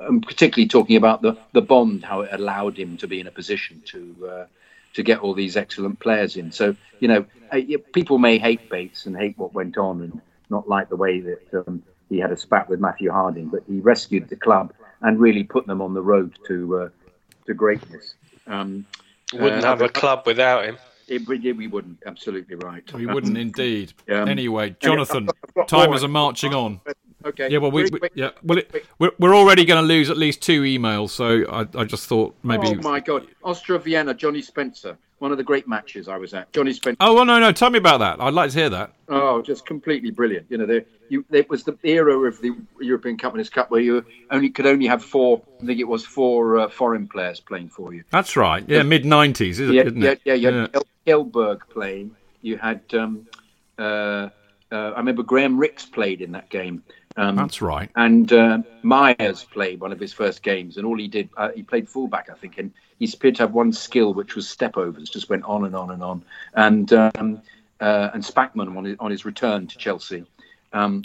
and 0.00 0.26
particularly 0.26 0.66
talking 0.66 0.96
about 0.96 1.22
the, 1.22 1.36
the 1.52 1.62
bond, 1.62 2.04
how 2.04 2.22
it 2.22 2.30
allowed 2.32 2.76
him 2.76 2.96
to 2.96 3.06
be 3.06 3.20
in 3.20 3.28
a 3.28 3.30
position 3.30 3.80
to 3.86 4.28
uh, 4.28 4.46
to 4.94 5.02
get 5.02 5.20
all 5.20 5.34
these 5.34 5.56
excellent 5.56 6.00
players 6.00 6.36
in. 6.36 6.50
So 6.50 6.74
you 7.00 7.08
know, 7.08 7.26
uh, 7.52 7.60
people 7.92 8.18
may 8.18 8.38
hate 8.38 8.68
Bates 8.68 9.06
and 9.06 9.16
hate 9.16 9.36
what 9.38 9.54
went 9.54 9.76
on 9.76 10.02
and 10.02 10.20
not 10.50 10.68
like 10.68 10.88
the 10.88 10.96
way 10.96 11.20
that 11.20 11.66
um, 11.66 11.82
he 12.08 12.18
had 12.18 12.32
a 12.32 12.36
spat 12.36 12.68
with 12.68 12.80
Matthew 12.80 13.10
Harding, 13.10 13.48
but 13.48 13.62
he 13.68 13.80
rescued 13.80 14.28
the 14.28 14.36
club 14.36 14.72
and 15.02 15.20
really 15.20 15.44
put 15.44 15.66
them 15.66 15.82
on 15.82 15.94
the 15.94 16.02
road 16.02 16.38
to 16.46 16.78
uh, 16.78 16.88
to 17.46 17.54
greatness. 17.54 18.14
Um, 18.46 18.86
Wouldn't 19.32 19.64
have 19.64 19.82
a 19.82 19.88
club 19.88 20.22
without 20.26 20.64
him. 20.64 20.78
It, 21.06 21.26
we 21.28 21.66
wouldn't. 21.66 21.98
Absolutely 22.06 22.56
right. 22.56 22.90
We 22.94 23.06
wouldn't 23.06 23.36
indeed. 23.36 23.92
Um, 24.10 24.28
anyway, 24.28 24.74
Jonathan, 24.80 25.28
timers 25.66 26.02
are 26.02 26.08
marching 26.08 26.54
on. 26.54 26.80
Okay. 27.24 27.48
Yeah, 27.50 27.58
well, 27.58 27.70
we, 27.70 27.84
we 27.84 28.00
yeah, 28.14 28.30
well, 28.42 28.58
it, 28.58 28.84
we're, 28.98 29.12
we're 29.18 29.34
already 29.34 29.64
going 29.64 29.82
to 29.82 29.86
lose 29.86 30.10
at 30.10 30.18
least 30.18 30.42
two 30.42 30.62
emails, 30.62 31.10
so 31.10 31.44
I, 31.50 31.66
I 31.80 31.84
just 31.84 32.06
thought 32.06 32.36
maybe. 32.42 32.68
Oh 32.68 32.74
my 32.76 33.00
God, 33.00 33.26
Austria 33.42 33.78
Vienna, 33.78 34.12
Johnny 34.12 34.42
Spencer, 34.42 34.98
one 35.20 35.32
of 35.32 35.38
the 35.38 35.44
great 35.44 35.66
matches 35.66 36.06
I 36.06 36.18
was 36.18 36.34
at. 36.34 36.52
Johnny 36.52 36.74
Spencer. 36.74 36.98
Oh 37.00 37.14
well, 37.14 37.24
no, 37.24 37.38
no, 37.38 37.50
tell 37.50 37.70
me 37.70 37.78
about 37.78 37.98
that. 37.98 38.20
I'd 38.20 38.34
like 38.34 38.50
to 38.50 38.58
hear 38.58 38.68
that. 38.70 38.92
Oh, 39.08 39.40
just 39.40 39.64
completely 39.64 40.10
brilliant. 40.10 40.46
You 40.50 40.58
know, 40.58 40.66
the, 40.66 40.84
you, 41.08 41.24
it 41.30 41.48
was 41.48 41.64
the 41.64 41.78
era 41.82 42.18
of 42.28 42.40
the 42.42 42.54
European 42.78 43.16
Cup 43.16 43.32
Winners' 43.32 43.48
Cup 43.48 43.70
where 43.70 43.80
you 43.80 44.04
only 44.30 44.50
could 44.50 44.66
only 44.66 44.86
have 44.86 45.02
four. 45.02 45.42
I 45.62 45.66
think 45.66 45.80
it 45.80 45.88
was 45.88 46.04
four 46.04 46.58
uh, 46.58 46.68
foreign 46.68 47.08
players 47.08 47.40
playing 47.40 47.70
for 47.70 47.94
you. 47.94 48.04
That's 48.10 48.36
right. 48.36 48.64
Yeah, 48.68 48.82
mid 48.82 49.06
nineties, 49.06 49.60
isn't 49.60 49.74
yeah, 49.74 49.82
it? 49.82 49.96
Yeah, 49.96 50.34
yeah, 50.34 50.50
yeah. 50.50 50.66
yeah. 50.74 50.80
Kjeldbjerg 51.06 51.60
playing. 51.70 52.14
You 52.42 52.58
had. 52.58 52.82
Um, 52.92 53.26
uh, 53.78 54.28
uh, 54.72 54.90
I 54.90 54.98
remember 54.98 55.22
Graham 55.22 55.56
Rix 55.56 55.86
played 55.86 56.20
in 56.20 56.32
that 56.32 56.50
game. 56.50 56.82
Um, 57.16 57.36
That's 57.36 57.62
right. 57.62 57.90
And 57.94 58.32
uh, 58.32 58.58
Myers 58.82 59.44
played 59.44 59.80
one 59.80 59.92
of 59.92 60.00
his 60.00 60.12
first 60.12 60.42
games, 60.42 60.76
and 60.76 60.86
all 60.86 60.98
he 60.98 61.06
did, 61.08 61.28
uh, 61.36 61.50
he 61.54 61.62
played 61.62 61.88
fullback, 61.88 62.28
I 62.30 62.34
think, 62.34 62.58
and 62.58 62.72
he 62.98 63.08
appeared 63.12 63.36
to 63.36 63.42
have 63.42 63.52
one 63.52 63.72
skill, 63.72 64.14
which 64.14 64.34
was 64.34 64.48
step 64.48 64.76
overs, 64.76 65.10
just 65.10 65.28
went 65.28 65.44
on 65.44 65.64
and 65.64 65.76
on 65.76 65.90
and 65.90 66.02
on. 66.02 66.24
And 66.54 66.92
um, 66.92 67.42
uh, 67.80 68.10
and 68.14 68.22
Spackman 68.22 68.76
on 68.76 68.84
his, 68.84 68.96
on 68.98 69.10
his 69.10 69.24
return 69.24 69.66
to 69.68 69.78
Chelsea, 69.78 70.24
um, 70.72 71.04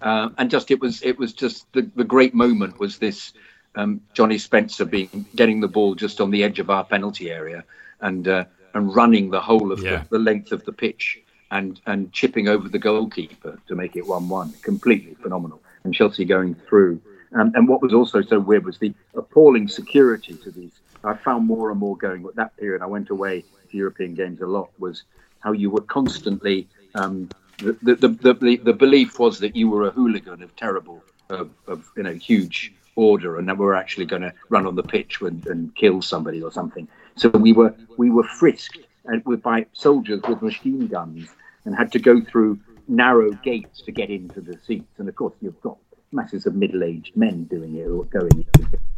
uh, 0.00 0.30
and 0.38 0.50
just 0.50 0.70
it 0.70 0.80
was 0.80 1.02
it 1.02 1.18
was 1.18 1.32
just 1.32 1.70
the, 1.72 1.82
the 1.94 2.04
great 2.04 2.34
moment 2.34 2.78
was 2.78 2.98
this 2.98 3.32
um, 3.74 4.00
Johnny 4.14 4.38
Spencer 4.38 4.84
being 4.84 5.26
getting 5.34 5.60
the 5.60 5.68
ball 5.68 5.94
just 5.94 6.20
on 6.20 6.30
the 6.30 6.42
edge 6.42 6.58
of 6.58 6.70
our 6.70 6.84
penalty 6.84 7.30
area 7.30 7.64
and 8.00 8.28
uh, 8.28 8.44
and 8.74 8.94
running 8.94 9.30
the 9.30 9.40
whole 9.40 9.72
of 9.72 9.82
Yeah. 9.82 10.04
the, 10.10 10.18
the 10.18 10.18
length 10.18 10.52
of 10.52 10.64
the 10.64 10.72
pitch 10.72 11.20
and 11.52 11.80
and 11.86 12.12
chipping 12.12 12.48
over 12.48 12.68
the 12.68 12.78
goalkeeper 12.78 13.60
to 13.68 13.74
make 13.76 13.94
it 13.94 14.06
one-one. 14.06 14.52
Completely 14.62 15.14
phenomenal. 15.22 15.60
And 15.84 15.94
Chelsea 15.94 16.24
going 16.24 16.54
through. 16.54 17.00
And 17.34 17.66
what 17.66 17.80
was 17.80 17.94
also 17.94 18.20
so 18.20 18.38
weird 18.38 18.66
was 18.66 18.78
the 18.78 18.92
appalling 19.14 19.66
security 19.66 20.34
to 20.44 20.50
these. 20.50 20.72
I 21.02 21.14
found 21.14 21.46
more 21.46 21.70
and 21.70 21.80
more 21.80 21.96
going 21.96 22.26
at 22.26 22.36
that 22.36 22.54
period. 22.58 22.82
I 22.82 22.86
went 22.86 23.08
away 23.08 23.44
to 23.70 23.76
European 23.76 24.14
games 24.14 24.40
a 24.42 24.46
lot. 24.46 24.68
Was 24.78 25.04
how 25.40 25.52
you 25.52 25.70
were 25.70 25.80
constantly. 25.80 26.68
Um, 26.94 27.30
the, 27.58 27.72
the, 27.82 28.08
the, 28.08 28.34
the, 28.34 28.56
the 28.56 28.72
belief 28.72 29.18
was 29.18 29.38
that 29.38 29.56
you 29.56 29.70
were 29.70 29.86
a 29.86 29.90
hooligan 29.90 30.42
of 30.42 30.54
terrible, 30.56 31.02
of, 31.30 31.50
of 31.66 31.90
you 31.96 32.02
know, 32.02 32.12
huge 32.12 32.72
order, 32.96 33.38
and 33.38 33.48
that 33.48 33.56
we 33.56 33.64
were 33.64 33.74
actually 33.74 34.04
going 34.04 34.22
to 34.22 34.32
run 34.50 34.66
on 34.66 34.74
the 34.74 34.82
pitch 34.82 35.20
and, 35.22 35.46
and 35.46 35.74
kill 35.74 36.02
somebody 36.02 36.42
or 36.42 36.52
something. 36.52 36.86
So 37.16 37.28
we 37.30 37.52
were 37.52 37.74
we 37.96 38.10
were 38.10 38.24
frisked 38.24 38.78
and 39.04 39.24
with 39.24 39.42
by 39.42 39.66
soldiers 39.72 40.20
with 40.28 40.42
machine 40.42 40.86
guns 40.86 41.28
and 41.64 41.74
had 41.74 41.92
to 41.92 41.98
go 41.98 42.20
through 42.20 42.58
narrow 42.88 43.32
gates 43.32 43.82
to 43.82 43.92
get 43.92 44.10
into 44.10 44.40
the 44.40 44.58
seats. 44.66 44.98
And 44.98 45.08
of 45.08 45.14
course, 45.14 45.34
you've 45.40 45.60
got 45.60 45.78
masses 46.12 46.46
of 46.46 46.54
middle-aged 46.54 47.16
men 47.16 47.44
doing 47.44 47.76
it 47.76 47.86
or 47.86 48.04
going. 48.04 48.46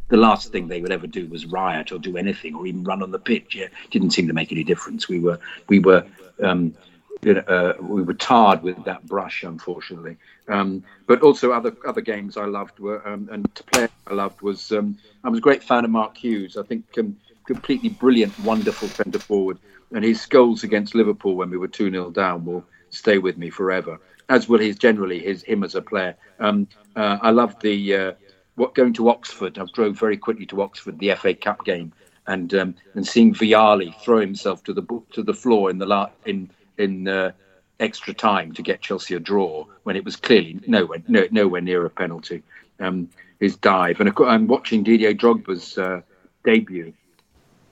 The 0.09 0.17
last 0.17 0.53
thing 0.53 0.69
they 0.69 0.81
would 0.81 0.93
ever 0.93 1.07
do 1.07 1.27
was 1.29 1.47
riot 1.47 1.93
or 1.93 1.99
do 1.99 2.17
anything 2.17 2.55
or 2.55 2.67
even 2.67 2.85
run 2.85 3.03
on 3.03 3.11
the 3.11 3.19
pitch. 3.19 3.55
Yeah, 3.55 3.69
didn't 3.91 4.11
seem 4.11 4.27
to 4.29 4.35
make 4.35 4.53
any 4.53 4.65
difference. 4.65 5.09
We 5.09 5.21
were 5.21 5.39
we 5.69 5.79
were. 5.79 6.05
Um, 6.43 6.75
you 7.23 7.33
know, 7.33 7.41
uh, 7.41 7.75
we 7.81 8.03
were 8.03 8.13
tarred 8.13 8.63
with 8.63 8.85
that 8.85 9.07
brush, 9.07 9.45
unfortunately. 9.45 10.19
Um, 10.47 10.85
but 11.07 11.23
also 11.23 11.53
other 11.53 11.75
other 11.87 12.03
games 12.03 12.37
I 12.37 12.45
loved 12.45 12.79
were, 12.79 13.07
um, 13.09 13.31
and 13.33 13.53
to 13.55 13.65
play 13.65 13.89
I 14.07 14.13
loved 14.13 14.43
was 14.43 14.73
um, 14.73 14.99
I 15.23 15.31
was 15.31 15.39
a 15.39 15.43
great 15.43 15.63
fan 15.63 15.85
of 15.85 15.91
Mark 15.91 16.19
Hughes. 16.19 16.59
I 16.59 16.65
think 16.65 16.85
um, 16.99 17.17
completely 17.47 17.89
brilliant, 17.89 18.39
wonderful 18.41 18.89
centre 18.89 19.19
forward, 19.19 19.59
and 19.95 20.05
his 20.05 20.27
goals 20.27 20.65
against 20.65 20.95
Liverpool 20.95 21.37
when 21.37 21.51
we 21.51 21.57
were 21.57 21.69
two 21.69 21.91
0 21.91 22.11
down 22.11 22.45
will 22.45 22.65
stay 22.91 23.19
with 23.19 23.39
me 23.39 23.49
forever. 23.49 23.99
As 24.29 24.49
will 24.49 24.59
his 24.59 24.77
generally 24.77 25.21
his 25.21 25.43
him 25.43 25.65
as 25.65 25.75
a 25.75 25.83
player. 25.83 26.17
Um, 26.39 26.69
uh, 26.97 27.19
I 27.23 27.31
love 27.31 27.57
the 27.61 27.95
uh, 27.95 28.13
what 28.57 28.75
going 28.75 28.93
to 28.95 29.09
Oxford. 29.09 29.59
I 29.59 29.65
drove 29.73 29.99
very 29.99 30.17
quickly 30.17 30.47
to 30.47 30.63
Oxford, 30.63 30.99
the 30.99 31.15
FA 31.15 31.35
Cup 31.35 31.65
game, 31.65 31.93
and 32.27 32.53
um, 32.55 32.75
and 32.95 33.07
seeing 33.07 33.33
Vialli 33.33 33.95
throw 34.01 34.21
himself 34.21 34.65
to 34.65 34.73
the 34.73 34.83
to 35.13 35.23
the 35.23 35.35
floor 35.35 35.71
in 35.71 35.79
the 35.79 35.87
la- 35.87 36.11
in 36.27 36.51
in 36.79 37.09
uh, 37.09 37.33
extra 37.81 38.15
time 38.15 38.53
to 38.53 38.63
get 38.63 38.81
Chelsea 38.81 39.15
a 39.15 39.21
draw 39.21 39.67
when 39.85 39.97
it 39.97 40.05
was 40.05 40.17
clearly 40.17 40.59
nowhere 40.67 41.03
no, 41.07 41.27
nowhere 41.31 41.61
near 41.61 41.85
a 41.85 41.91
penalty. 41.91 42.43
Um, 42.81 43.09
his 43.41 43.57
dive, 43.57 44.01
and 44.01 44.13
I'm 44.19 44.47
watching 44.47 44.83
Didier 44.83 45.15
Drogba's 45.15 45.77
uh, 45.77 46.01
debut 46.45 46.95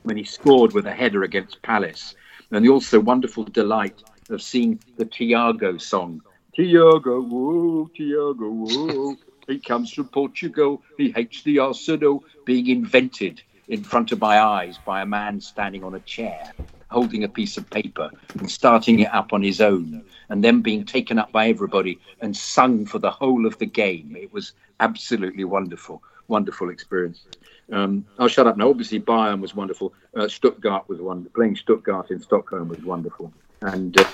when 0.03 0.17
he 0.17 0.25
scored 0.25 0.73
with 0.73 0.87
a 0.87 0.93
header 0.93 1.23
against 1.23 1.63
Palace, 1.63 2.15
and 2.51 2.65
the 2.65 2.69
also 2.69 3.01
wonderful 3.01 3.45
delight 3.45 4.03
of 4.31 4.43
seeing 4.43 4.79
the 4.97 5.05
Tiago 5.05 5.79
song. 5.79 6.21
Tiago, 6.55 7.23
whoa, 7.23 7.91
Tiago, 7.95 8.51
whoa. 8.51 9.17
he 9.49 9.59
comes 9.59 9.93
from 9.93 10.09
Portugal. 10.09 10.83
He 10.99 11.11
hates 11.11 11.43
the 11.43 11.61
Arsenal 11.61 12.25
being 12.45 12.69
invented 12.69 13.43
in 13.69 13.83
front 13.83 14.13
of 14.13 14.21
my 14.21 14.39
eyes 14.39 14.79
by 14.85 15.01
a 15.01 15.07
man 15.07 15.41
standing 15.41 15.83
on 15.83 15.95
a 15.95 16.01
chair, 16.01 16.53
holding 16.91 17.25
a 17.25 17.29
piece 17.29 17.57
of 17.57 17.71
paper 17.71 18.11
and 18.35 18.51
starting 18.51 19.01
it 19.01 19.15
up 19.15 19.33
on 19.33 19.43
his 19.43 19.61
own, 19.61 20.05
and 20.29 20.45
then 20.45 20.61
being 20.61 20.85
taken 20.85 21.19
up 21.19 21.33
by 21.33 21.49
everybody 21.49 21.99
and 22.21 22.37
sung 22.37 22.85
for 22.85 22.99
the 22.99 23.11
whole 23.11 23.47
of 23.47 23.59
the 23.59 23.67
game. 23.67 24.15
It 24.15 24.33
was 24.33 24.53
absolutely 24.81 25.45
wonderful, 25.45 26.03
wonderful 26.29 26.69
experience. 26.69 27.25
Um, 27.73 28.05
I'll 28.19 28.29
shut 28.29 28.47
up 28.47 28.57
now. 28.57 28.69
Obviously, 28.69 29.01
Bayern 29.01 29.41
was 29.41 29.55
wonderful. 29.55 29.95
Uh, 30.15 30.29
Stuttgart 30.29 30.89
was 30.89 31.01
wonderful. 31.01 31.33
Playing 31.35 31.57
Stuttgart 31.57 32.11
in 32.11 32.21
Stockholm 32.21 32.69
was 32.69 32.83
wonderful. 32.83 33.33
And 33.63 33.99
uh, 33.99 34.05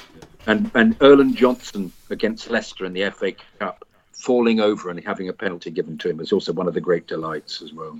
and 0.47 0.71
and 0.75 0.97
Erland 1.03 1.37
Johnsen 1.37 1.91
against 2.11 2.51
Leicester 2.51 2.85
in 2.85 2.93
the 2.93 3.11
FA 3.11 3.33
Cup, 3.59 3.85
falling 4.13 4.61
over 4.61 4.91
and 4.91 5.05
having 5.05 5.29
a 5.29 5.33
penalty 5.33 5.71
given 5.71 5.99
to 5.99 6.11
him 6.11 6.19
was 6.19 6.33
also 6.33 6.53
one 6.53 6.69
of 6.69 6.75
the 6.75 6.81
great 6.81 7.07
delights 7.07 7.63
as 7.63 7.73
well. 7.73 7.99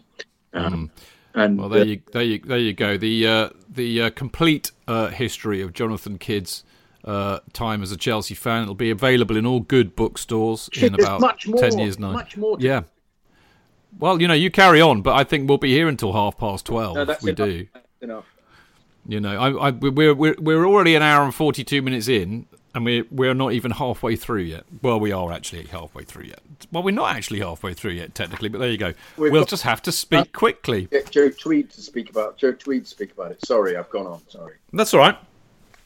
Um, 0.53 0.91
And 1.35 1.59
Well, 1.59 1.69
there 1.69 1.83
uh, 1.83 1.85
you, 1.85 2.01
there 2.13 2.23
you, 2.23 2.39
there 2.39 2.59
you 2.59 2.73
go. 2.73 2.97
The 2.97 3.27
uh, 3.27 3.49
the 3.69 4.03
uh, 4.03 4.11
complete 4.11 4.73
uh, 4.87 5.09
history 5.09 5.61
of 5.61 5.73
Jonathan 5.73 6.19
Kidd's 6.19 6.65
uh, 7.05 7.41
time 7.53 7.83
as 7.83 7.93
a 7.93 7.97
Chelsea 7.97 8.35
fan. 8.35 8.63
It'll 8.63 8.75
be 8.75 8.91
available 8.91 9.37
in 9.37 9.47
all 9.47 9.61
good 9.61 9.97
bookstores 9.97 10.69
in 10.81 10.95
about 10.95 11.21
much 11.21 11.47
more, 11.47 11.61
ten 11.61 11.79
years 11.79 11.99
now. 11.99 12.13
much 12.13 12.37
more 12.37 12.57
Yeah. 12.61 12.83
Well, 13.99 14.21
you 14.21 14.29
know, 14.29 14.35
you 14.35 14.51
carry 14.51 14.81
on, 14.81 15.03
but 15.03 15.15
I 15.15 15.25
think 15.25 15.49
we'll 15.49 15.59
be 15.59 15.73
here 15.73 15.89
until 15.89 16.13
half 16.13 16.37
past 16.39 16.67
twelve. 16.67 16.97
no, 16.97 17.03
if 17.03 17.23
we 17.23 17.31
enough. 17.31 17.49
do. 17.49 17.67
Enough. 18.01 18.25
You 19.07 19.21
know, 19.21 19.39
I, 19.39 19.69
I, 19.69 19.71
we're, 19.71 20.15
we're 20.15 20.35
we're 20.39 20.67
already 20.67 20.95
an 20.95 21.03
hour 21.03 21.25
and 21.25 21.35
forty 21.35 21.65
two 21.65 21.81
minutes 21.83 22.09
in, 22.09 22.47
and 22.75 22.85
we're 22.85 23.05
we're 23.11 23.35
not 23.35 23.53
even 23.53 23.71
halfway 23.73 24.17
through 24.17 24.43
yet. 24.43 24.65
Well, 24.83 25.01
we 25.01 25.13
are 25.13 25.33
actually 25.33 25.65
halfway 25.65 26.05
through 26.05 26.25
yet. 26.25 26.41
Well, 26.71 26.83
we're 26.83 26.95
not 26.95 27.17
actually 27.17 27.41
halfway 27.41 27.73
through 27.73 27.93
yet, 27.93 28.15
technically, 28.15 28.51
but 28.51 28.59
there 28.59 28.69
you 28.71 28.77
go. 28.77 28.93
We'll 29.17 29.33
got- 29.33 29.49
just 29.49 29.63
have 29.63 29.81
to 29.83 29.93
speak 29.93 30.33
quickly. 30.33 30.87
Get 30.87 31.11
Joe 31.11 31.31
Tweed 31.31 31.71
to 31.71 31.81
speak 31.81 32.11
about 32.11 32.37
Joe 32.37 32.53
Tweed 32.53 32.87
speak 32.87 33.13
about 33.13 33.31
it. 33.33 33.45
Sorry, 33.47 33.77
I've 33.77 33.89
gone 33.91 34.07
on. 34.07 34.21
Sorry. 34.29 34.57
That's 34.73 34.93
all 34.93 35.01
right. 35.01 35.17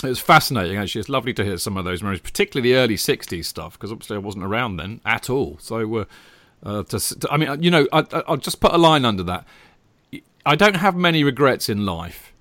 It 0.03 0.09
was 0.09 0.19
fascinating, 0.19 0.77
actually. 0.79 0.99
It's 1.01 1.09
lovely 1.09 1.33
to 1.35 1.45
hear 1.45 1.59
some 1.59 1.77
of 1.77 1.85
those 1.85 2.03
memories, 2.03 2.21
particularly 2.21 2.73
the 2.73 2.77
early 2.77 2.97
'60s 2.97 3.45
stuff, 3.45 3.75
because 3.75 3.93
obviously 3.93 4.17
I 4.17 4.19
wasn't 4.19 4.45
around 4.45 4.79
then 4.79 5.01
at 5.07 5.31
all. 5.31 5.59
So, 5.61 5.95
uh, 5.99 6.05
uh, 6.63 6.83
to, 6.85 6.99
to, 7.21 7.29
I 7.33 7.37
mean, 7.37 7.63
you 7.63 7.71
know, 7.71 7.87
I, 7.93 8.01
I- 8.13 8.23
I'll 8.29 8.37
just 8.37 8.61
put 8.61 8.73
a 8.73 8.79
line 8.79 9.05
under 9.05 9.23
that. 9.25 9.47
I 10.45 10.57
don't 10.57 10.77
have 10.77 10.97
many 10.97 11.23
regrets 11.25 11.69
in 11.69 11.87
life, 11.87 12.33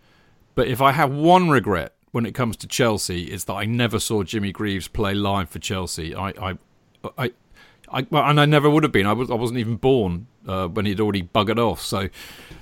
but 0.56 0.68
if 0.68 0.82
I 0.82 0.92
have 0.92 1.12
one 1.12 1.50
regret 1.50 1.94
when 2.12 2.26
it 2.26 2.34
comes 2.34 2.58
to 2.58 2.68
Chelsea, 2.68 3.26
it's 3.26 3.44
that 3.46 3.54
I 3.54 3.66
never 3.66 4.00
saw 4.00 4.24
Jimmy 4.24 4.52
Greaves 4.52 4.88
play 4.88 5.14
live 5.14 5.50
for 5.50 5.60
Chelsea. 5.60 6.14
I, 6.16 6.30
I, 6.30 6.58
I, 7.18 7.32
I 7.92 8.08
well, 8.10 8.24
and 8.26 8.40
I 8.40 8.46
never 8.46 8.70
would 8.70 8.84
have 8.84 8.92
been. 8.92 9.06
I 9.06 9.14
was, 9.14 9.30
I 9.30 9.36
wasn't 9.36 9.60
even 9.60 9.76
born 9.76 10.28
uh, 10.48 10.68
when 10.68 10.86
he'd 10.88 11.00
already 11.00 11.22
buggered 11.24 11.60
off. 11.60 11.82
So, 11.82 12.10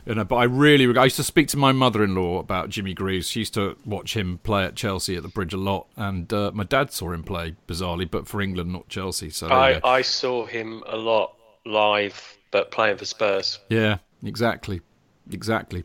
you 0.06 0.16
know, 0.16 0.26
but 0.26 0.36
I 0.36 0.44
really, 0.44 0.86
reg- 0.88 0.98
I 0.98 1.06
used 1.06 1.16
to 1.16 1.24
speak 1.24 1.48
to 1.50 1.58
my 1.58 1.72
mother-in-law 1.72 2.40
about 2.40 2.70
Jimmy 2.70 2.94
Greaves. 2.94 3.30
She 3.30 3.40
used 3.40 3.54
to 3.54 3.78
watch 3.86 4.16
him 4.18 4.40
play 4.44 4.66
at 4.66 4.76
Chelsea 4.76 5.16
at 5.16 5.24
the 5.24 5.30
Bridge 5.30 5.54
a 5.54 5.58
lot, 5.58 5.88
and 5.96 6.32
uh, 6.34 6.52
my 6.54 6.64
dad 6.66 6.92
saw 6.92 7.12
him 7.12 7.24
play 7.24 7.56
bizarrely, 7.68 8.10
but 8.12 8.28
for 8.28 8.42
England, 8.42 8.74
not 8.74 8.90
Chelsea. 8.90 9.30
So, 9.30 9.48
I. 9.48 9.80
I 9.84 10.02
saw 10.02 10.46
him 10.46 10.84
a 10.86 10.98
lot 10.98 11.36
live, 11.70 12.38
but 12.52 12.72
playing 12.72 12.98
for 12.98 13.06
Spurs. 13.06 13.60
Yeah, 13.70 13.98
exactly, 14.24 14.82
exactly. 15.32 15.84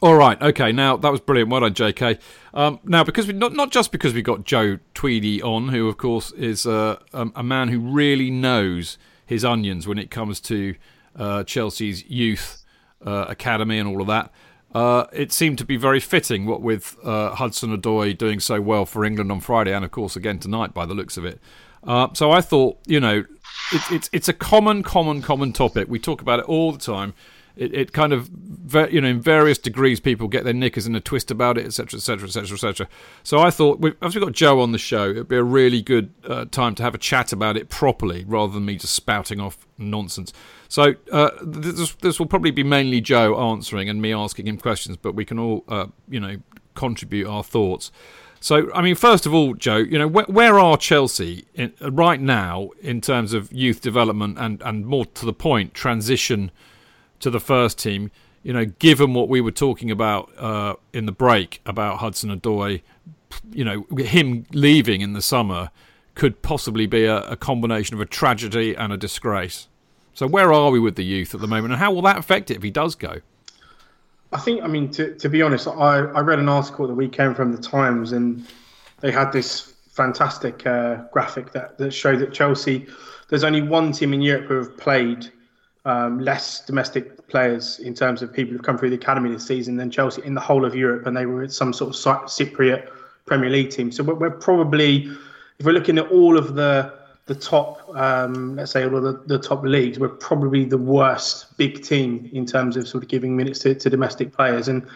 All 0.00 0.14
right, 0.14 0.40
okay. 0.40 0.70
Now 0.70 0.96
that 0.96 1.10
was 1.10 1.20
brilliant. 1.20 1.50
Well 1.50 1.62
done, 1.62 1.74
J.K. 1.74 2.18
Um, 2.54 2.78
now, 2.84 3.02
because 3.02 3.26
we 3.26 3.32
not 3.32 3.52
not 3.52 3.72
just 3.72 3.90
because 3.90 4.14
we 4.14 4.22
got 4.22 4.44
Joe 4.44 4.78
Tweedy 4.94 5.42
on, 5.42 5.68
who 5.68 5.88
of 5.88 5.96
course 5.96 6.30
is 6.32 6.66
uh, 6.66 6.98
a, 7.12 7.28
a 7.34 7.42
man 7.42 7.68
who 7.68 7.80
really 7.80 8.30
knows 8.30 8.96
his 9.26 9.44
onions 9.44 9.88
when 9.88 9.98
it 9.98 10.10
comes 10.10 10.40
to 10.40 10.76
uh, 11.16 11.42
Chelsea's 11.42 12.08
youth 12.08 12.64
uh, 13.04 13.26
academy 13.28 13.78
and 13.78 13.88
all 13.88 14.00
of 14.00 14.06
that. 14.06 14.32
Uh, 14.74 15.06
it 15.12 15.32
seemed 15.32 15.58
to 15.58 15.64
be 15.64 15.76
very 15.76 15.98
fitting, 15.98 16.46
what 16.46 16.60
with 16.60 16.96
uh, 17.02 17.34
Hudson 17.34 17.76
Odoi 17.76 18.16
doing 18.16 18.38
so 18.38 18.60
well 18.60 18.86
for 18.86 19.04
England 19.04 19.32
on 19.32 19.40
Friday, 19.40 19.72
and 19.72 19.84
of 19.84 19.90
course 19.90 20.14
again 20.14 20.38
tonight, 20.38 20.74
by 20.74 20.86
the 20.86 20.94
looks 20.94 21.16
of 21.16 21.24
it. 21.24 21.40
Uh, 21.82 22.08
so 22.12 22.30
I 22.30 22.40
thought, 22.40 22.78
you 22.86 23.00
know, 23.00 23.24
it, 23.72 23.92
it's 23.92 24.10
it's 24.12 24.28
a 24.28 24.32
common, 24.32 24.82
common, 24.82 25.22
common 25.22 25.52
topic. 25.52 25.88
We 25.88 25.98
talk 25.98 26.20
about 26.20 26.38
it 26.40 26.44
all 26.46 26.72
the 26.72 26.78
time. 26.78 27.14
It, 27.56 27.74
it 27.74 27.92
kind 27.92 28.12
of, 28.12 28.30
you 28.92 29.00
know, 29.00 29.08
in 29.08 29.20
various 29.20 29.58
degrees, 29.58 29.98
people 29.98 30.28
get 30.28 30.44
their 30.44 30.52
knickers 30.52 30.86
in 30.86 30.94
a 30.94 31.00
twist 31.00 31.28
about 31.32 31.58
it, 31.58 31.66
etc., 31.66 31.96
etc., 31.98 32.28
etc., 32.28 32.54
etc. 32.54 32.88
So 33.24 33.40
I 33.40 33.50
thought, 33.50 33.80
we- 33.80 33.94
as 34.00 34.14
we 34.14 34.20
got 34.20 34.30
Joe 34.30 34.60
on 34.60 34.70
the 34.70 34.78
show, 34.78 35.10
it'd 35.10 35.26
be 35.26 35.34
a 35.34 35.42
really 35.42 35.82
good 35.82 36.12
uh, 36.24 36.44
time 36.44 36.76
to 36.76 36.84
have 36.84 36.94
a 36.94 36.98
chat 36.98 37.32
about 37.32 37.56
it 37.56 37.68
properly, 37.68 38.24
rather 38.28 38.52
than 38.52 38.64
me 38.64 38.76
just 38.76 38.94
spouting 38.94 39.40
off 39.40 39.66
nonsense. 39.76 40.32
So 40.68 40.94
uh, 41.10 41.30
this, 41.42 41.96
this 41.96 42.20
will 42.20 42.26
probably 42.26 42.52
be 42.52 42.62
mainly 42.62 43.00
Joe 43.00 43.36
answering 43.50 43.88
and 43.88 44.00
me 44.00 44.12
asking 44.12 44.46
him 44.46 44.58
questions, 44.58 44.96
but 44.96 45.16
we 45.16 45.24
can 45.24 45.40
all, 45.40 45.64
uh, 45.66 45.86
you 46.08 46.20
know, 46.20 46.36
contribute 46.76 47.26
our 47.26 47.42
thoughts. 47.42 47.90
So, 48.40 48.72
I 48.72 48.82
mean, 48.82 48.94
first 48.94 49.26
of 49.26 49.34
all, 49.34 49.54
Joe, 49.54 49.76
you 49.76 49.98
know, 49.98 50.06
where, 50.06 50.24
where 50.26 50.58
are 50.58 50.76
Chelsea 50.76 51.46
in, 51.54 51.72
right 51.80 52.20
now 52.20 52.70
in 52.80 53.00
terms 53.00 53.32
of 53.32 53.52
youth 53.52 53.80
development 53.80 54.38
and, 54.38 54.62
and 54.62 54.86
more 54.86 55.06
to 55.06 55.26
the 55.26 55.32
point, 55.32 55.74
transition 55.74 56.50
to 57.20 57.30
the 57.30 57.40
first 57.40 57.78
team? 57.78 58.10
You 58.42 58.52
know, 58.52 58.64
given 58.64 59.14
what 59.14 59.28
we 59.28 59.40
were 59.40 59.50
talking 59.50 59.90
about 59.90 60.30
uh, 60.38 60.74
in 60.92 61.06
the 61.06 61.12
break 61.12 61.60
about 61.66 61.98
Hudson 61.98 62.30
Odoi, 62.30 62.82
you 63.50 63.64
know, 63.64 63.84
him 63.98 64.46
leaving 64.52 65.00
in 65.00 65.12
the 65.12 65.22
summer 65.22 65.70
could 66.14 66.42
possibly 66.42 66.86
be 66.86 67.04
a, 67.04 67.22
a 67.22 67.36
combination 67.36 67.94
of 67.94 68.00
a 68.00 68.06
tragedy 68.06 68.74
and 68.74 68.92
a 68.92 68.96
disgrace. 68.96 69.68
So, 70.14 70.26
where 70.26 70.52
are 70.52 70.70
we 70.70 70.80
with 70.80 70.96
the 70.96 71.04
youth 71.04 71.34
at 71.34 71.40
the 71.40 71.46
moment, 71.46 71.72
and 71.72 71.80
how 71.80 71.92
will 71.92 72.02
that 72.02 72.18
affect 72.18 72.50
it 72.50 72.56
if 72.56 72.62
he 72.62 72.70
does 72.70 72.94
go? 72.94 73.20
I 74.32 74.38
think, 74.38 74.62
I 74.62 74.66
mean, 74.66 74.90
to, 74.92 75.14
to 75.14 75.28
be 75.28 75.40
honest, 75.42 75.66
I, 75.66 75.98
I 75.98 76.20
read 76.20 76.38
an 76.38 76.48
article 76.48 76.86
the 76.86 76.94
weekend 76.94 77.36
from 77.36 77.52
the 77.52 77.62
Times, 77.62 78.12
and 78.12 78.46
they 79.00 79.10
had 79.10 79.32
this 79.32 79.72
fantastic 79.90 80.66
uh, 80.66 80.96
graphic 81.12 81.52
that, 81.52 81.78
that 81.78 81.92
showed 81.92 82.18
that 82.20 82.32
Chelsea, 82.32 82.86
there's 83.28 83.44
only 83.44 83.62
one 83.62 83.92
team 83.92 84.12
in 84.12 84.20
Europe 84.20 84.46
who 84.46 84.54
have 84.56 84.76
played 84.76 85.30
um, 85.84 86.20
less 86.20 86.64
domestic 86.66 87.26
players 87.28 87.78
in 87.78 87.94
terms 87.94 88.22
of 88.22 88.32
people 88.32 88.52
who've 88.52 88.62
come 88.62 88.76
through 88.76 88.90
the 88.90 88.96
academy 88.96 89.30
this 89.30 89.46
season 89.46 89.76
than 89.76 89.90
Chelsea 89.90 90.22
in 90.24 90.34
the 90.34 90.40
whole 90.40 90.64
of 90.64 90.74
Europe, 90.74 91.06
and 91.06 91.16
they 91.16 91.26
were 91.26 91.48
some 91.48 91.72
sort 91.72 91.90
of 91.90 91.96
Cypriot 92.26 92.90
Premier 93.24 93.50
League 93.50 93.70
team. 93.70 93.90
So 93.90 94.02
we're, 94.02 94.14
we're 94.14 94.30
probably, 94.30 95.10
if 95.58 95.66
we're 95.66 95.72
looking 95.72 95.98
at 95.98 96.08
all 96.10 96.36
of 96.36 96.54
the 96.54 96.98
the 97.26 97.34
top, 97.34 97.77
um, 97.94 98.56
let's 98.56 98.72
say 98.72 98.84
all 98.84 98.96
of 98.96 99.02
the, 99.02 99.22
the 99.26 99.38
top 99.38 99.62
leagues, 99.62 99.98
we're 99.98 100.08
probably 100.08 100.64
the 100.64 100.78
worst 100.78 101.56
big 101.56 101.82
team 101.82 102.28
in 102.32 102.46
terms 102.46 102.76
of 102.76 102.88
sort 102.88 103.02
of 103.02 103.08
giving 103.08 103.36
minutes 103.36 103.60
to, 103.60 103.74
to 103.74 103.90
domestic 103.90 104.32
players, 104.32 104.68
and 104.68 104.86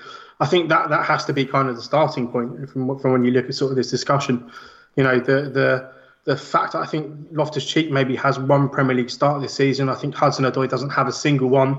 I 0.41 0.47
think 0.47 0.69
that 0.71 0.89
that 0.91 1.07
has 1.07 1.25
to 1.27 1.33
be 1.33 1.47
kind 1.47 1.69
of 1.69 1.77
the 1.77 1.83
starting 1.83 2.29
point 2.29 2.69
from 2.71 2.99
from 2.99 3.13
when 3.13 3.25
you 3.25 3.31
look 3.31 3.47
at 3.47 3.55
sort 3.55 3.71
of 3.71 3.77
this 3.77 3.91
discussion. 3.91 4.51
You 4.97 5.05
know, 5.05 5.19
the 5.21 5.43
the 5.51 5.93
the 6.25 6.37
fact 6.37 6.75
I 6.75 6.87
think 6.87 7.29
Loftus 7.31 7.65
Cheek 7.65 7.91
maybe 7.91 8.17
has 8.17 8.39
one 8.39 8.69
Premier 8.69 8.97
League 8.97 9.11
start 9.11 9.41
this 9.43 9.55
season. 9.55 9.89
I 9.89 9.95
think 9.95 10.15
Hudson 10.15 10.45
Odoi 10.45 10.69
doesn't 10.69 10.91
have 10.91 11.09
a 11.09 11.13
single 11.13 11.49
one. 11.49 11.79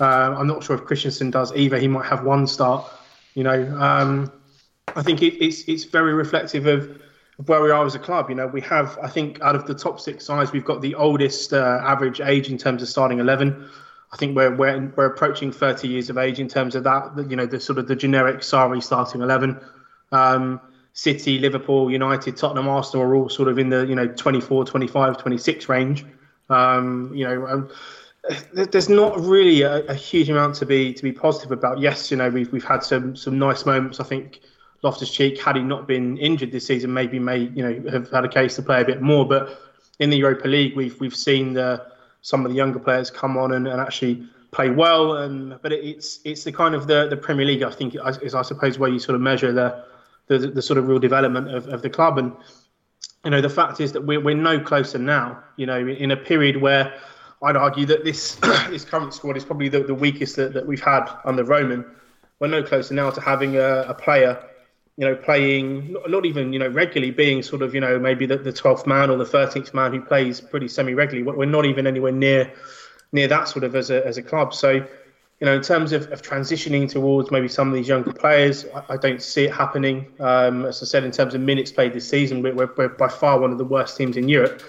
Uh, 0.00 0.34
I'm 0.36 0.46
not 0.46 0.64
sure 0.64 0.76
if 0.76 0.84
Christensen 0.84 1.30
does 1.30 1.54
either. 1.54 1.78
He 1.78 1.88
might 1.88 2.06
have 2.06 2.24
one 2.24 2.46
start. 2.46 2.84
You 3.34 3.44
know, 3.44 3.76
um, 3.80 4.32
I 4.96 5.02
think 5.02 5.22
it, 5.22 5.44
it's 5.44 5.62
it's 5.68 5.84
very 5.84 6.14
reflective 6.14 6.66
of, 6.66 7.00
of, 7.38 7.48
where 7.48 7.62
we 7.62 7.70
are 7.70 7.84
as 7.84 7.94
a 7.94 7.98
club. 7.98 8.28
You 8.28 8.36
know, 8.36 8.46
we 8.46 8.60
have 8.62 8.98
I 9.02 9.08
think 9.08 9.40
out 9.40 9.54
of 9.56 9.66
the 9.66 9.74
top 9.74 10.00
six 10.00 10.24
sides, 10.24 10.52
we've 10.52 10.64
got 10.64 10.80
the 10.80 10.94
oldest 10.94 11.52
uh, 11.52 11.80
average 11.84 12.20
age 12.20 12.50
in 12.50 12.58
terms 12.58 12.82
of 12.82 12.88
starting 12.88 13.18
eleven. 13.18 13.68
I 14.12 14.16
think 14.16 14.36
we're, 14.36 14.54
we're 14.54 14.92
we're 14.96 15.06
approaching 15.06 15.50
30 15.50 15.88
years 15.88 16.08
of 16.08 16.18
age 16.18 16.38
in 16.38 16.48
terms 16.48 16.74
of 16.74 16.84
that. 16.84 17.26
You 17.28 17.36
know, 17.36 17.46
the 17.46 17.58
sort 17.58 17.78
of 17.78 17.88
the 17.88 17.96
generic 17.96 18.38
Sarri 18.38 18.82
starting 18.82 19.22
eleven. 19.22 19.60
Um, 20.12 20.60
City, 20.94 21.40
Liverpool, 21.40 21.90
United, 21.90 22.36
Tottenham, 22.36 22.68
Arsenal 22.68 23.04
are 23.04 23.16
all 23.16 23.28
sort 23.28 23.48
of 23.48 23.58
in 23.58 23.68
the 23.68 23.84
you 23.84 23.96
know 23.96 24.06
24, 24.06 24.64
25, 24.64 25.18
26 25.18 25.68
range. 25.68 26.06
Um, 26.48 27.10
you 27.12 27.24
know, 27.24 27.46
um, 27.48 27.70
there's 28.52 28.88
not 28.88 29.18
really 29.20 29.62
a, 29.62 29.84
a, 29.86 29.94
huge 29.94 30.30
amount 30.30 30.54
to 30.56 30.66
be 30.66 30.94
to 30.94 31.02
be 31.02 31.12
positive 31.12 31.50
about. 31.50 31.80
Yes, 31.80 32.10
you 32.10 32.16
know 32.16 32.30
we've 32.30 32.50
we've 32.52 32.64
had 32.64 32.84
some 32.84 33.16
some 33.16 33.38
nice 33.38 33.66
moments. 33.66 33.98
I 33.98 34.04
think 34.04 34.40
Loftus 34.84 35.10
Cheek, 35.10 35.40
had 35.40 35.56
he 35.56 35.62
not 35.62 35.88
been 35.88 36.18
injured 36.18 36.52
this 36.52 36.66
season, 36.66 36.92
maybe 36.92 37.18
may 37.18 37.38
you 37.38 37.62
know 37.62 37.90
have 37.90 38.10
had 38.10 38.24
a 38.24 38.28
case 38.28 38.54
to 38.56 38.62
play 38.62 38.82
a 38.82 38.84
bit 38.84 39.00
more. 39.00 39.26
But 39.26 39.58
in 39.98 40.10
the 40.10 40.18
Europa 40.18 40.46
League, 40.46 40.76
we've 40.76 40.98
we've 41.00 41.16
seen 41.16 41.54
the 41.54 41.86
some 42.20 42.44
of 42.44 42.50
the 42.50 42.56
younger 42.56 42.78
players 42.78 43.10
come 43.10 43.36
on 43.36 43.52
and, 43.52 43.66
and 43.66 43.80
actually 43.80 44.28
play 44.52 44.70
well. 44.70 45.16
And 45.16 45.60
but 45.62 45.72
it, 45.72 45.84
it's 45.84 46.20
it's 46.24 46.44
the 46.44 46.52
kind 46.52 46.74
of 46.74 46.86
the 46.86 47.08
the 47.08 47.16
Premier 47.16 47.46
League. 47.46 47.62
I 47.62 47.70
think 47.70 47.96
is 48.22 48.34
I 48.34 48.42
suppose 48.42 48.78
where 48.78 48.90
you 48.90 48.98
sort 48.98 49.14
of 49.14 49.22
measure 49.22 49.52
the 49.52 49.84
the, 50.26 50.38
the 50.38 50.62
sort 50.62 50.78
of 50.78 50.86
real 50.86 50.98
development 50.98 51.54
of, 51.54 51.66
of 51.68 51.82
the 51.82 51.90
club. 51.90 52.18
And 52.18 52.32
you 53.24 53.30
know, 53.30 53.40
the 53.40 53.48
fact 53.48 53.80
is 53.80 53.92
that 53.92 54.04
we're 54.04 54.20
we're 54.20 54.36
no 54.36 54.60
closer 54.60 54.98
now. 54.98 55.42
You 55.56 55.66
know, 55.66 55.78
in 55.78 56.10
a 56.10 56.16
period 56.16 56.58
where 56.58 56.94
I'd 57.42 57.56
argue 57.56 57.86
that 57.86 58.04
this 58.04 58.34
this 58.68 58.84
current 58.84 59.14
squad 59.14 59.36
is 59.36 59.44
probably 59.44 59.68
the, 59.68 59.80
the 59.80 59.94
weakest 59.94 60.36
that, 60.36 60.52
that 60.54 60.66
we've 60.66 60.82
had 60.82 61.08
under 61.24 61.42
Roman. 61.42 61.84
We're 62.38 62.48
no 62.48 62.62
closer 62.62 62.94
now 62.94 63.10
to 63.10 63.20
having 63.20 63.56
a, 63.56 63.86
a 63.88 63.94
player, 63.94 64.44
you 64.96 65.06
know, 65.06 65.16
playing 65.16 65.96
not, 66.06 66.24
even 66.24 66.52
you 66.52 66.58
know 66.58 66.68
regularly, 66.68 67.10
being 67.10 67.42
sort 67.42 67.62
of 67.62 67.74
you 67.74 67.80
know 67.80 67.98
maybe 67.98 68.26
the, 68.26 68.36
12th 68.36 68.86
man 68.86 69.10
or 69.10 69.16
the 69.16 69.24
13th 69.24 69.74
man 69.74 69.92
who 69.92 70.00
plays 70.00 70.40
pretty 70.40 70.68
semi 70.68 70.94
regularly. 70.94 71.30
We're 71.30 71.46
not 71.46 71.66
even 71.66 71.86
anywhere 71.86 72.12
near 72.12 72.52
near 73.12 73.28
that 73.28 73.48
sort 73.48 73.64
of 73.64 73.74
as 73.74 73.90
a 73.90 74.06
as 74.06 74.18
a 74.18 74.22
club. 74.22 74.54
So 74.54 74.86
you 75.40 75.46
know, 75.46 75.56
in 75.56 75.62
terms 75.62 75.92
of, 75.92 76.10
of 76.12 76.22
transitioning 76.22 76.88
towards 76.88 77.30
maybe 77.30 77.48
some 77.48 77.68
of 77.68 77.74
these 77.74 77.88
younger 77.88 78.12
players, 78.12 78.66
I, 78.74 78.94
I 78.94 78.96
don't 78.96 79.20
see 79.20 79.44
it 79.44 79.52
happening. 79.52 80.06
Um, 80.20 80.64
as 80.64 80.82
I 80.82 80.86
said, 80.86 81.04
in 81.04 81.10
terms 81.10 81.34
of 81.34 81.40
minutes 81.40 81.72
played 81.72 81.92
this 81.92 82.08
season, 82.08 82.40
we're, 82.42 82.54
we're, 82.54 82.88
by 82.88 83.08
far 83.08 83.40
one 83.40 83.50
of 83.50 83.58
the 83.58 83.64
worst 83.64 83.96
teams 83.96 84.16
in 84.16 84.28
Europe. 84.28 84.62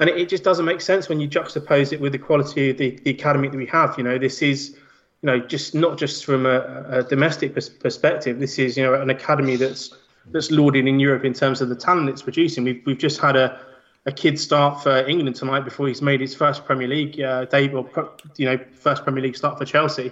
And 0.00 0.10
it, 0.10 0.16
it, 0.16 0.28
just 0.28 0.42
doesn't 0.42 0.64
make 0.64 0.80
sense 0.80 1.08
when 1.08 1.20
you 1.20 1.28
juxtapose 1.28 1.92
it 1.92 2.00
with 2.00 2.12
the 2.12 2.18
quality 2.18 2.70
of 2.70 2.78
the, 2.78 2.98
the 3.04 3.10
academy 3.10 3.48
that 3.48 3.56
we 3.56 3.66
have. 3.66 3.96
You 3.96 4.04
know, 4.04 4.18
this 4.18 4.42
is, 4.42 4.76
you 5.22 5.26
know, 5.26 5.38
just 5.38 5.74
not 5.74 5.98
just 5.98 6.24
from 6.24 6.46
a, 6.46 6.84
a 6.88 7.02
domestic 7.02 7.54
pers- 7.54 7.68
perspective. 7.68 8.38
This 8.38 8.58
is, 8.58 8.76
you 8.76 8.82
know, 8.82 8.94
an 8.94 9.10
academy 9.10 9.56
that's 9.56 9.94
that's 10.32 10.50
lauded 10.50 10.86
in 10.86 11.00
Europe 11.00 11.24
in 11.24 11.32
terms 11.32 11.60
of 11.60 11.68
the 11.68 11.76
talent 11.76 12.08
it's 12.08 12.22
producing. 12.22 12.64
We've 12.64 12.82
we've 12.86 12.98
just 12.98 13.20
had 13.20 13.36
a 13.36 13.60
a 14.06 14.12
kid 14.12 14.38
start 14.38 14.82
for 14.82 15.06
England 15.06 15.36
tonight 15.36 15.60
before 15.60 15.86
he's 15.86 16.00
made 16.00 16.20
his 16.20 16.34
first 16.34 16.64
Premier 16.64 16.88
League 16.88 17.20
uh, 17.20 17.44
debut, 17.44 17.78
or 17.78 18.12
you 18.36 18.46
know, 18.46 18.58
first 18.72 19.04
Premier 19.04 19.22
League 19.22 19.36
start 19.36 19.58
for 19.58 19.64
Chelsea. 19.64 20.10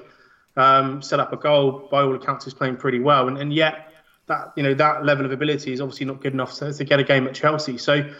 Um, 0.56 1.01
set 1.01 1.20
up 1.20 1.32
a 1.32 1.36
goal. 1.36 1.89
By 1.90 2.02
all 2.02 2.14
accounts, 2.14 2.47
is 2.47 2.52
playing 2.52 2.76
pretty 2.76 2.98
well, 2.98 3.28
and, 3.28 3.39
and 3.39 3.52
yet 3.52 3.93
that 4.26 4.52
you 4.56 4.62
know 4.62 4.74
that 4.74 5.06
level 5.06 5.24
of 5.24 5.32
ability 5.32 5.72
is 5.72 5.80
obviously 5.80 6.05
not 6.05 6.20
good 6.20 6.35
enough 6.35 6.55
to, 6.56 6.72
to 6.72 6.85
get 6.85 7.01
a 7.01 7.05
game 7.05 7.26
at 7.26 7.35
Chelsea. 7.35 7.78
So, 7.78 7.94
you 7.94 8.14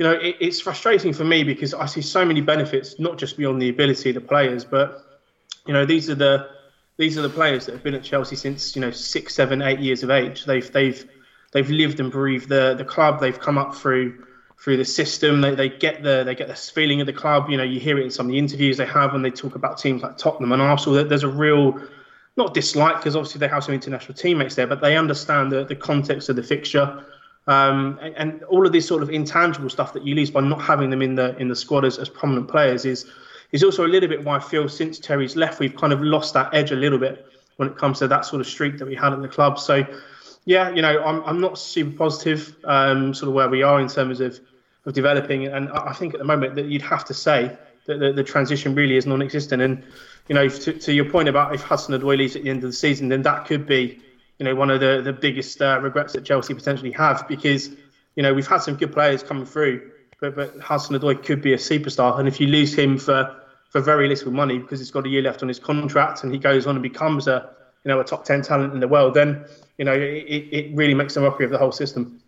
know, 0.00 0.12
it, 0.12 0.36
it's 0.40 0.60
frustrating 0.60 1.14
for 1.14 1.24
me 1.24 1.42
because 1.42 1.72
I 1.72 1.86
see 1.86 2.02
so 2.02 2.24
many 2.24 2.42
benefits, 2.42 2.98
not 2.98 3.16
just 3.16 3.38
beyond 3.38 3.62
the 3.62 3.70
ability 3.70 4.10
of 4.10 4.14
the 4.14 4.20
players, 4.20 4.64
but 4.64 5.07
you 5.68 5.74
know, 5.74 5.84
these 5.84 6.08
are 6.10 6.14
the 6.14 6.48
these 6.96 7.16
are 7.16 7.22
the 7.22 7.28
players 7.28 7.66
that 7.66 7.72
have 7.72 7.84
been 7.84 7.94
at 7.94 8.02
Chelsea 8.02 8.34
since 8.34 8.74
you 8.74 8.80
know 8.80 8.90
six, 8.90 9.34
seven, 9.34 9.62
eight 9.62 9.78
years 9.78 10.02
of 10.02 10.10
age. 10.10 10.46
They've 10.46 10.72
they've 10.72 11.08
they've 11.52 11.70
lived 11.70 12.00
and 12.00 12.10
breathed 12.10 12.48
the 12.48 12.74
the 12.74 12.84
club. 12.84 13.20
They've 13.20 13.38
come 13.38 13.58
up 13.58 13.74
through 13.74 14.24
through 14.60 14.78
the 14.78 14.84
system. 14.84 15.42
They, 15.42 15.54
they 15.54 15.68
get 15.68 16.02
the 16.02 16.24
they 16.24 16.34
get 16.34 16.48
this 16.48 16.70
feeling 16.70 17.02
of 17.02 17.06
the 17.06 17.12
club. 17.12 17.50
You 17.50 17.58
know, 17.58 17.62
you 17.62 17.78
hear 17.78 17.98
it 17.98 18.04
in 18.04 18.10
some 18.10 18.26
of 18.26 18.32
the 18.32 18.38
interviews 18.38 18.78
they 18.78 18.86
have 18.86 19.12
when 19.12 19.22
they 19.22 19.30
talk 19.30 19.54
about 19.54 19.78
teams 19.78 20.02
like 20.02 20.16
Tottenham 20.16 20.52
and 20.52 20.62
Arsenal. 20.62 21.04
There's 21.04 21.22
a 21.22 21.28
real 21.28 21.78
not 22.36 22.54
dislike 22.54 22.96
because 22.96 23.14
obviously 23.14 23.40
they 23.40 23.48
have 23.48 23.62
some 23.62 23.74
international 23.74 24.14
teammates 24.14 24.54
there, 24.54 24.66
but 24.66 24.80
they 24.80 24.96
understand 24.96 25.52
the, 25.52 25.64
the 25.64 25.76
context 25.76 26.30
of 26.30 26.36
the 26.36 26.42
fixture. 26.42 27.04
Um, 27.46 27.98
and, 28.00 28.14
and, 28.16 28.42
all 28.44 28.66
of 28.66 28.72
this 28.72 28.86
sort 28.86 29.02
of 29.02 29.08
intangible 29.08 29.70
stuff 29.70 29.94
that 29.94 30.04
you 30.04 30.14
lose 30.14 30.30
by 30.30 30.40
not 30.40 30.60
having 30.60 30.90
them 30.90 31.00
in 31.00 31.14
the 31.14 31.36
in 31.38 31.48
the 31.48 31.56
squad 31.56 31.84
as, 31.84 31.98
as 31.98 32.08
prominent 32.08 32.48
players 32.48 32.84
is 32.84 33.06
is 33.52 33.64
also 33.64 33.86
a 33.86 33.88
little 33.88 34.08
bit 34.08 34.24
why 34.24 34.36
I 34.36 34.40
feel 34.40 34.68
since 34.68 34.98
Terry's 34.98 35.36
left 35.36 35.60
we've 35.60 35.76
kind 35.76 35.92
of 35.92 36.02
lost 36.02 36.34
that 36.34 36.54
edge 36.54 36.70
a 36.70 36.76
little 36.76 36.98
bit 36.98 37.26
when 37.56 37.68
it 37.68 37.76
comes 37.76 37.98
to 37.98 38.08
that 38.08 38.24
sort 38.24 38.40
of 38.40 38.46
streak 38.46 38.78
that 38.78 38.86
we 38.86 38.94
had 38.94 39.12
at 39.12 39.20
the 39.20 39.28
club. 39.28 39.58
So 39.58 39.84
yeah, 40.48 40.70
you 40.70 40.80
know, 40.80 41.02
I'm 41.04 41.22
I'm 41.24 41.40
not 41.40 41.58
super 41.58 41.94
positive, 41.96 42.56
um, 42.64 43.12
sort 43.12 43.28
of 43.28 43.34
where 43.34 43.50
we 43.50 43.62
are 43.62 43.80
in 43.80 43.88
terms 43.88 44.20
of 44.20 44.40
of 44.86 44.94
developing, 44.94 45.46
and 45.46 45.68
I 45.70 45.92
think 45.92 46.14
at 46.14 46.18
the 46.18 46.24
moment 46.24 46.54
that 46.54 46.66
you'd 46.66 46.82
have 46.82 47.04
to 47.06 47.14
say 47.14 47.54
that 47.84 47.98
the, 47.98 48.12
the 48.14 48.24
transition 48.24 48.74
really 48.74 48.96
is 48.96 49.04
non-existent. 49.04 49.60
And 49.60 49.84
you 50.28 50.34
know, 50.34 50.48
to, 50.48 50.72
to 50.72 50.92
your 50.92 51.04
point 51.04 51.28
about 51.28 51.54
if 51.54 51.60
Hudson 51.62 52.00
Odoi 52.00 52.16
leaves 52.16 52.34
at 52.34 52.44
the 52.44 52.50
end 52.50 52.64
of 52.64 52.70
the 52.70 52.76
season, 52.76 53.08
then 53.08 53.22
that 53.22 53.46
could 53.46 53.66
be, 53.66 54.00
you 54.38 54.44
know, 54.44 54.54
one 54.54 54.70
of 54.70 54.80
the 54.80 55.02
the 55.02 55.12
biggest 55.12 55.60
uh, 55.60 55.78
regrets 55.82 56.14
that 56.14 56.24
Chelsea 56.24 56.54
potentially 56.54 56.92
have 56.92 57.28
because 57.28 57.68
you 58.16 58.22
know 58.22 58.32
we've 58.32 58.46
had 58.46 58.62
some 58.62 58.76
good 58.76 58.92
players 58.92 59.22
coming 59.22 59.44
through, 59.44 59.90
but 60.20 60.36
but 60.36 60.58
Hudson 60.60 60.98
Odoi 60.98 61.22
could 61.22 61.42
be 61.42 61.52
a 61.52 61.58
superstar, 61.58 62.18
and 62.18 62.28
if 62.28 62.40
you 62.40 62.46
lose 62.46 62.74
him 62.74 62.98
for 62.98 63.34
for 63.70 63.80
very 63.80 64.08
little 64.08 64.32
money 64.32 64.58
because 64.58 64.80
he's 64.80 64.90
got 64.90 65.04
a 65.04 65.08
year 65.08 65.22
left 65.22 65.42
on 65.42 65.48
his 65.48 65.58
contract 65.58 66.24
and 66.24 66.32
he 66.32 66.38
goes 66.38 66.66
on 66.66 66.74
and 66.74 66.82
becomes 66.82 67.28
a 67.28 67.50
you 67.84 67.88
know 67.90 68.00
a 68.00 68.04
top 68.04 68.24
ten 68.24 68.42
talent 68.42 68.72
in 68.72 68.80
the 68.80 68.88
world, 68.88 69.14
then 69.14 69.44
you 69.78 69.84
know, 69.84 69.94
it, 69.94 70.48
it 70.50 70.76
really 70.76 70.94
makes 70.94 71.16
a 71.16 71.20
mockery 71.20 71.44
of 71.46 71.52
the 71.52 71.58
whole 71.58 71.72
system. 71.72 72.20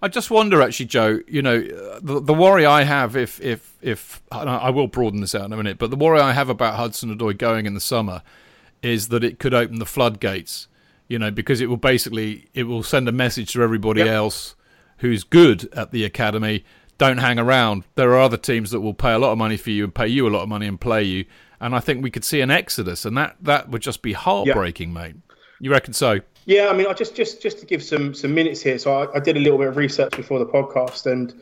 I 0.00 0.06
just 0.06 0.30
wonder, 0.30 0.62
actually, 0.62 0.86
Joe. 0.86 1.18
You 1.26 1.42
know, 1.42 1.60
the, 2.00 2.20
the 2.20 2.34
worry 2.34 2.64
I 2.64 2.84
have, 2.84 3.16
if 3.16 3.40
if 3.40 3.76
if 3.82 4.22
I 4.30 4.70
will 4.70 4.86
broaden 4.86 5.20
this 5.20 5.34
out 5.34 5.44
in 5.44 5.52
a 5.52 5.56
minute, 5.56 5.78
but 5.78 5.90
the 5.90 5.96
worry 5.96 6.20
I 6.20 6.32
have 6.32 6.48
about 6.48 6.76
Hudson 6.76 7.16
Odoi 7.16 7.36
going 7.36 7.66
in 7.66 7.74
the 7.74 7.80
summer 7.80 8.22
is 8.80 9.08
that 9.08 9.24
it 9.24 9.40
could 9.40 9.52
open 9.52 9.80
the 9.80 9.86
floodgates. 9.86 10.68
You 11.08 11.18
know, 11.18 11.30
because 11.30 11.60
it 11.60 11.66
will 11.66 11.78
basically 11.78 12.48
it 12.54 12.64
will 12.64 12.84
send 12.84 13.08
a 13.08 13.12
message 13.12 13.52
to 13.54 13.62
everybody 13.62 14.00
yep. 14.00 14.08
else 14.08 14.54
who's 14.98 15.24
good 15.24 15.68
at 15.72 15.90
the 15.90 16.04
academy. 16.04 16.64
Don't 16.98 17.18
hang 17.18 17.38
around. 17.38 17.84
There 17.94 18.10
are 18.10 18.20
other 18.20 18.36
teams 18.36 18.72
that 18.72 18.80
will 18.80 18.94
pay 18.94 19.12
a 19.12 19.18
lot 19.18 19.32
of 19.32 19.38
money 19.38 19.56
for 19.56 19.70
you 19.70 19.84
and 19.84 19.94
pay 19.94 20.08
you 20.08 20.28
a 20.28 20.30
lot 20.30 20.42
of 20.42 20.48
money 20.48 20.66
and 20.66 20.80
play 20.80 21.04
you. 21.04 21.24
And 21.60 21.74
I 21.74 21.80
think 21.80 22.02
we 22.02 22.10
could 22.10 22.24
see 22.24 22.40
an 22.40 22.50
exodus, 22.50 23.04
and 23.04 23.16
that 23.16 23.36
that 23.40 23.68
would 23.70 23.82
just 23.82 24.02
be 24.02 24.12
heartbreaking, 24.12 24.92
yep. 24.92 25.02
mate. 25.02 25.16
You 25.60 25.70
reckon 25.70 25.92
so? 25.92 26.20
Yeah, 26.44 26.68
I 26.68 26.72
mean, 26.72 26.86
I 26.86 26.92
just 26.92 27.14
just 27.14 27.42
just 27.42 27.58
to 27.58 27.66
give 27.66 27.82
some 27.82 28.14
some 28.14 28.34
minutes 28.34 28.62
here. 28.62 28.78
So 28.78 28.92
I, 29.02 29.16
I 29.16 29.20
did 29.20 29.36
a 29.36 29.40
little 29.40 29.58
bit 29.58 29.68
of 29.68 29.76
research 29.76 30.16
before 30.16 30.38
the 30.38 30.46
podcast, 30.46 31.10
and 31.10 31.32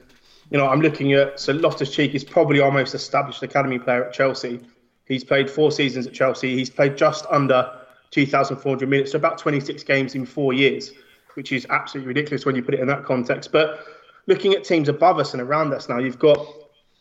you 0.51 0.59
know, 0.59 0.67
I'm 0.67 0.81
looking 0.81 1.13
at 1.13 1.41
so 1.41 1.53
Loftus 1.53 1.91
Cheek 1.91 2.15
is 2.15 2.25
probably 2.25 2.61
our 2.61 2.71
most 2.71 2.95
established 2.95 3.43
academy 3.43 3.79
player 3.79 4.05
at 4.05 4.13
Chelsea. 4.13 4.61
He's 5.07 5.25
played 5.25 5.51
four 5.51 5.71
seasons 5.71 6.07
at 6.07 6.13
Chelsea. 6.13 6.57
He's 6.57 6.71
played 6.71 6.97
just 6.97 7.25
under 7.31 7.71
2,400 8.11 8.89
minutes, 8.89 9.13
so 9.13 9.17
about 9.17 9.39
26 9.39 9.83
games 9.85 10.15
in 10.15 10.27
four 10.27 10.53
years, 10.53 10.93
which 11.35 11.53
is 11.53 11.67
absolutely 11.71 12.09
ridiculous 12.09 12.45
when 12.45 12.57
you 12.57 12.63
put 12.63 12.75
it 12.75 12.81
in 12.81 12.89
that 12.89 13.05
context. 13.05 13.53
But 13.53 13.85
looking 14.27 14.55
at 14.55 14.65
teams 14.65 14.89
above 14.89 15.19
us 15.19 15.33
and 15.33 15.43
around 15.43 15.73
us 15.73 15.89
now, 15.89 15.99
you've 15.99 16.19
got 16.19 16.39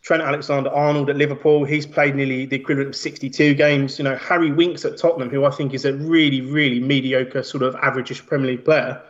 Trent 0.01 0.21
Alexander-Arnold 0.21 1.09
at 1.09 1.15
Liverpool, 1.15 1.65
he's 1.65 1.87
played 1.87 2.15
nearly 2.15 2.45
the 2.45 2.55
equivalent 2.55 2.89
of 2.89 2.95
62 2.95 3.55
games. 3.55 3.97
You 3.97 4.03
know, 4.03 4.15
Harry 4.17 4.51
Winks 4.51 4.85
at 4.85 4.97
Tottenham, 4.97 5.31
who 5.31 5.45
I 5.45 5.49
think 5.49 5.73
is 5.73 5.83
a 5.83 5.93
really, 5.93 6.41
really 6.41 6.79
mediocre 6.79 7.41
sort 7.41 7.63
of 7.63 7.73
averageish 7.75 8.25
Premier 8.27 8.51
League 8.51 8.65
player, 8.65 9.01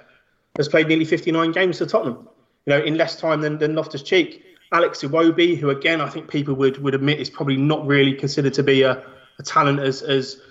has 0.55 0.69
played 0.69 0.87
nearly 0.87 1.03
59 1.03 1.51
games 1.51 1.79
for 1.79 1.85
Tottenham. 1.85 2.29
You 2.65 2.73
know, 2.73 2.81
in 2.81 2.95
less 2.95 3.19
time 3.19 3.41
than, 3.41 3.57
than 3.57 3.75
Loftus 3.75 4.03
Cheek. 4.03 4.43
Alex 4.71 5.03
Iwobi, 5.03 5.57
who 5.57 5.69
again 5.69 6.01
I 6.01 6.09
think 6.09 6.29
people 6.29 6.55
would 6.55 6.81
would 6.81 6.95
admit 6.95 7.19
is 7.19 7.29
probably 7.29 7.57
not 7.57 7.85
really 7.85 8.13
considered 8.13 8.53
to 8.55 8.63
be 8.63 8.81
a, 8.81 9.03
a 9.37 9.43
talent 9.43 9.79
as 9.79 10.01
as 10.01 10.41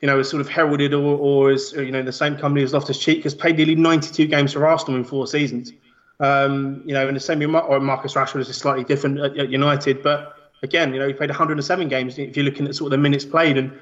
you 0.00 0.06
know 0.06 0.20
as 0.20 0.28
sort 0.28 0.40
of 0.40 0.48
heralded 0.48 0.94
or, 0.94 1.18
or 1.18 1.50
as 1.50 1.72
you 1.72 1.90
know 1.90 2.02
the 2.02 2.12
same 2.12 2.36
company 2.36 2.62
as 2.62 2.72
Loftus 2.72 2.98
Cheek 2.98 3.24
has 3.24 3.34
played 3.34 3.56
nearly 3.56 3.74
92 3.74 4.26
games 4.26 4.52
for 4.52 4.66
Arsenal 4.66 4.96
in 4.96 5.04
four 5.04 5.26
seasons. 5.26 5.72
Um, 6.18 6.82
you 6.86 6.94
know, 6.94 7.06
in 7.08 7.14
the 7.14 7.20
same 7.20 7.42
or 7.54 7.80
Marcus 7.80 8.14
Rashford 8.14 8.40
is 8.40 8.56
slightly 8.56 8.84
different 8.84 9.18
at, 9.18 9.36
at, 9.36 9.50
United, 9.50 10.02
but 10.02 10.50
again, 10.62 10.94
you 10.94 10.98
know, 10.98 11.06
he 11.06 11.12
played 11.12 11.28
107 11.28 11.88
games. 11.88 12.18
If 12.18 12.36
you're 12.36 12.44
looking 12.44 12.66
at 12.66 12.74
sort 12.74 12.86
of 12.86 12.92
the 12.92 13.02
minutes 13.02 13.26
played, 13.26 13.58
and 13.58 13.70
you 13.70 13.78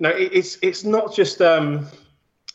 know, 0.00 0.10
it, 0.10 0.30
it's 0.32 0.58
it's 0.62 0.84
not 0.84 1.14
just. 1.14 1.40
Um, 1.40 1.86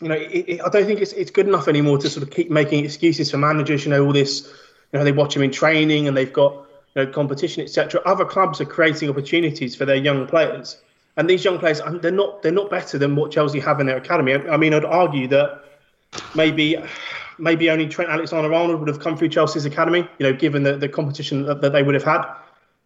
you 0.02 0.10
know, 0.10 0.16
it, 0.16 0.46
it, 0.50 0.62
I 0.62 0.70
don't 0.70 0.86
think 0.86 1.00
it's 1.00 1.14
it's 1.14 1.32
good 1.32 1.48
enough 1.48 1.68
anymore 1.68 1.98
to 2.00 2.10
sort 2.10 2.24
of 2.24 2.34
keep 2.34 2.52
making 2.52 2.84
excuses 2.84 3.32
for 3.32 3.38
managers. 3.38 3.86
You 3.86 3.92
know, 3.92 4.06
all 4.06 4.12
this, 4.12 4.46
you 4.92 5.00
know, 5.00 5.06
they 5.06 5.14
watch 5.14 5.34
them 5.34 5.44
in 5.44 5.52
training 5.52 6.08
and 6.08 6.18
they've 6.18 6.34
got 6.34 6.54
you 6.96 7.06
know 7.06 7.12
competition, 7.12 7.64
etc. 7.64 8.02
Other 8.06 8.26
clubs 8.26 8.60
are 8.60 8.66
creating 8.66 9.10
opportunities 9.10 9.76
for 9.76 9.86
their 9.86 9.96
young 9.96 10.28
players, 10.28 10.78
and 11.16 11.30
these 11.30 11.46
young 11.46 11.58
players 11.58 11.82
they're 12.02 12.12
not 12.12 12.42
they're 12.42 12.52
not 12.52 12.70
better 12.70 12.98
than 12.98 13.16
what 13.16 13.32
Chelsea 13.32 13.60
have 13.62 13.80
in 13.80 13.88
their 13.88 13.98
academy. 13.98 14.34
I, 14.34 14.54
I 14.54 14.58
mean, 14.58 14.74
I'd 14.74 14.86
argue 14.86 15.28
that 15.30 15.64
maybe 16.36 16.78
maybe 17.38 17.70
only 17.70 17.88
Trent 17.88 18.10
Alexander-Arnold 18.12 18.80
would 18.80 18.90
have 18.90 19.00
come 19.00 19.18
through 19.18 19.30
Chelsea's 19.30 19.66
academy. 19.66 20.08
You 20.20 20.32
know, 20.32 20.34
given 20.34 20.64
the, 20.64 20.78
the 20.78 20.90
competition 20.90 21.46
that, 21.46 21.62
that 21.62 21.72
they 21.72 21.84
would 21.84 21.96
have 21.96 22.04
had, 22.04 22.26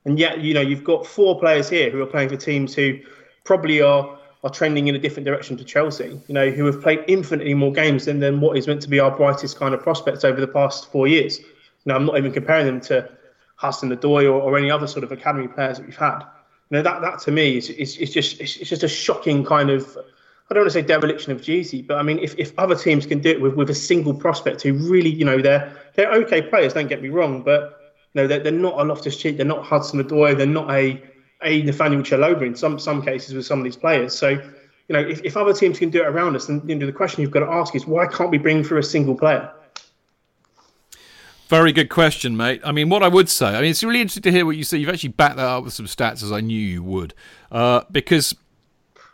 and 0.06 0.18
yet 0.18 0.40
you 0.42 0.54
know 0.54 0.62
you've 0.62 0.84
got 0.84 1.06
four 1.06 1.40
players 1.40 1.70
here 1.70 1.90
who 1.90 2.02
are 2.02 2.08
playing 2.08 2.30
for 2.30 2.38
teams 2.38 2.74
who 2.74 3.00
probably 3.44 3.82
are 3.82 4.18
are 4.44 4.50
trending 4.52 4.88
in 4.88 4.96
a 4.96 5.00
different 5.00 5.26
direction 5.26 5.58
to 5.58 5.64
Chelsea, 5.64 6.20
you 6.28 6.34
know, 6.34 6.50
who 6.50 6.66
have 6.66 6.82
played 6.82 7.04
infinitely 7.08 7.54
more 7.54 7.72
games 7.72 8.06
than, 8.06 8.20
than 8.20 8.40
what 8.40 8.56
is 8.56 8.68
meant 8.68 8.82
to 8.82 8.88
be 8.88 9.00
our 9.00 9.10
brightest 9.10 9.58
kind 9.58 9.74
of 9.74 9.82
prospects 9.82 10.24
over 10.24 10.40
the 10.40 10.48
past 10.48 10.92
four 10.92 11.08
years. 11.08 11.40
Now, 11.86 11.96
I'm 11.96 12.06
not 12.06 12.18
even 12.18 12.32
comparing 12.32 12.68
them 12.68 12.80
to 12.82 13.10
Hudson-Odoi 13.56 14.26
or, 14.26 14.40
or 14.40 14.58
any 14.58 14.70
other 14.70 14.86
sort 14.86 15.04
of 15.04 15.12
academy 15.12 15.48
players 15.48 15.78
that 15.78 15.86
we've 15.86 15.98
had. 15.98 16.20
You 16.70 16.78
know, 16.78 16.82
that, 16.84 17.02
that 17.02 17.20
to 17.22 17.32
me 17.32 17.58
is, 17.58 17.70
is, 17.72 17.98
is 17.98 18.14
just 18.14 18.40
it's, 18.40 18.58
it's 18.58 18.70
just 18.70 18.84
a 18.84 18.88
shocking 18.88 19.44
kind 19.44 19.72
of, 19.72 19.98
I 20.50 20.54
don't 20.54 20.64
want 20.64 20.72
to 20.72 20.80
say 20.80 20.82
dereliction 20.82 21.34
of 21.34 21.42
duty, 21.42 21.82
but 21.82 21.98
I 21.98 22.04
mean, 22.04 22.20
if, 22.20 22.34
if 22.38 22.58
other 22.58 22.76
teams 22.76 23.06
can 23.06 23.20
do 23.20 23.32
it 23.32 23.42
with, 23.42 23.56
with 23.56 23.70
a 23.70 23.76
single 23.76 24.14
prospect 24.14 24.62
who 24.62 24.74
really, 24.74 25.10
you 25.10 25.26
know, 25.26 25.42
they're 25.42 25.74
they're 25.96 26.12
okay 26.24 26.42
players, 26.42 26.74
don't 26.74 26.88
get 26.88 27.02
me 27.02 27.10
wrong, 27.10 27.44
but 27.44 27.94
you 28.14 28.22
know, 28.22 28.28
they're, 28.28 28.40
they're 28.40 28.52
not 28.54 28.80
a 28.80 28.84
Loftus 28.84 29.18
Cheek, 29.18 29.36
they're 29.36 29.46
not 29.46 29.66
Hudson-Odoi, 29.66 30.38
they're 30.38 30.46
not 30.46 30.72
a 30.72 31.04
a 31.44 31.62
Nathaniel 31.64 32.02
Chalobah 32.02 32.44
in 32.44 32.56
some 32.56 32.80
some 32.80 33.02
cases 33.02 33.34
with 33.34 33.46
some 33.46 33.60
of 33.60 33.66
these 33.66 33.76
players. 33.76 34.18
So, 34.18 34.30
you 34.30 34.94
know, 34.94 35.00
if, 35.00 35.22
if 35.24 35.36
other 35.36 35.54
teams 35.54 35.80
can 35.80 35.90
do 35.90 36.02
it 36.02 36.08
around 36.08 36.38
us, 36.38 36.48
then 36.48 36.62
you 36.66 36.76
know, 36.76 36.86
the 36.86 36.94
question 36.94 37.22
you've 37.22 37.32
got 37.32 37.42
to 37.42 37.52
ask 37.52 37.76
is 37.76 37.86
why 37.86 38.08
can't 38.08 38.32
we 38.32 38.38
bring 38.38 38.64
through 38.64 38.80
a 38.80 38.84
single 38.84 39.16
player? 39.16 39.52
Very 41.50 41.72
good 41.72 41.90
question, 41.90 42.36
mate. 42.36 42.62
I 42.64 42.72
mean, 42.72 42.90
what 42.90 43.04
I 43.04 43.08
would 43.08 43.30
say, 43.30 43.48
I 43.48 43.62
mean, 43.62 43.72
it's 43.72 43.84
really 43.84 44.02
interesting 44.02 44.24
to 44.24 44.32
hear 44.32 44.46
what 44.46 44.58
you 44.58 44.64
say. 44.64 44.78
You've 44.78 44.90
actually 44.90 45.10
backed 45.10 45.38
that 45.38 45.46
up 45.46 45.64
with 45.64 45.74
some 45.74 45.86
stats, 45.86 46.22
as 46.24 46.32
I 46.32 46.42
knew 46.42 46.60
you 46.60 46.84
would, 46.84 47.14
uh, 47.52 47.84
because 47.90 48.36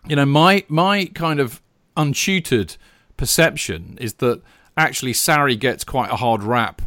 you 0.07 0.15
know 0.15 0.25
my 0.25 0.63
my 0.67 1.05
kind 1.05 1.39
of 1.39 1.61
untutored 1.95 2.77
perception 3.17 3.97
is 4.01 4.15
that 4.15 4.41
actually 4.77 5.13
Sarri 5.13 5.57
gets 5.59 5.83
quite 5.83 6.09
a 6.11 6.15
hard 6.15 6.43
rap, 6.43 6.81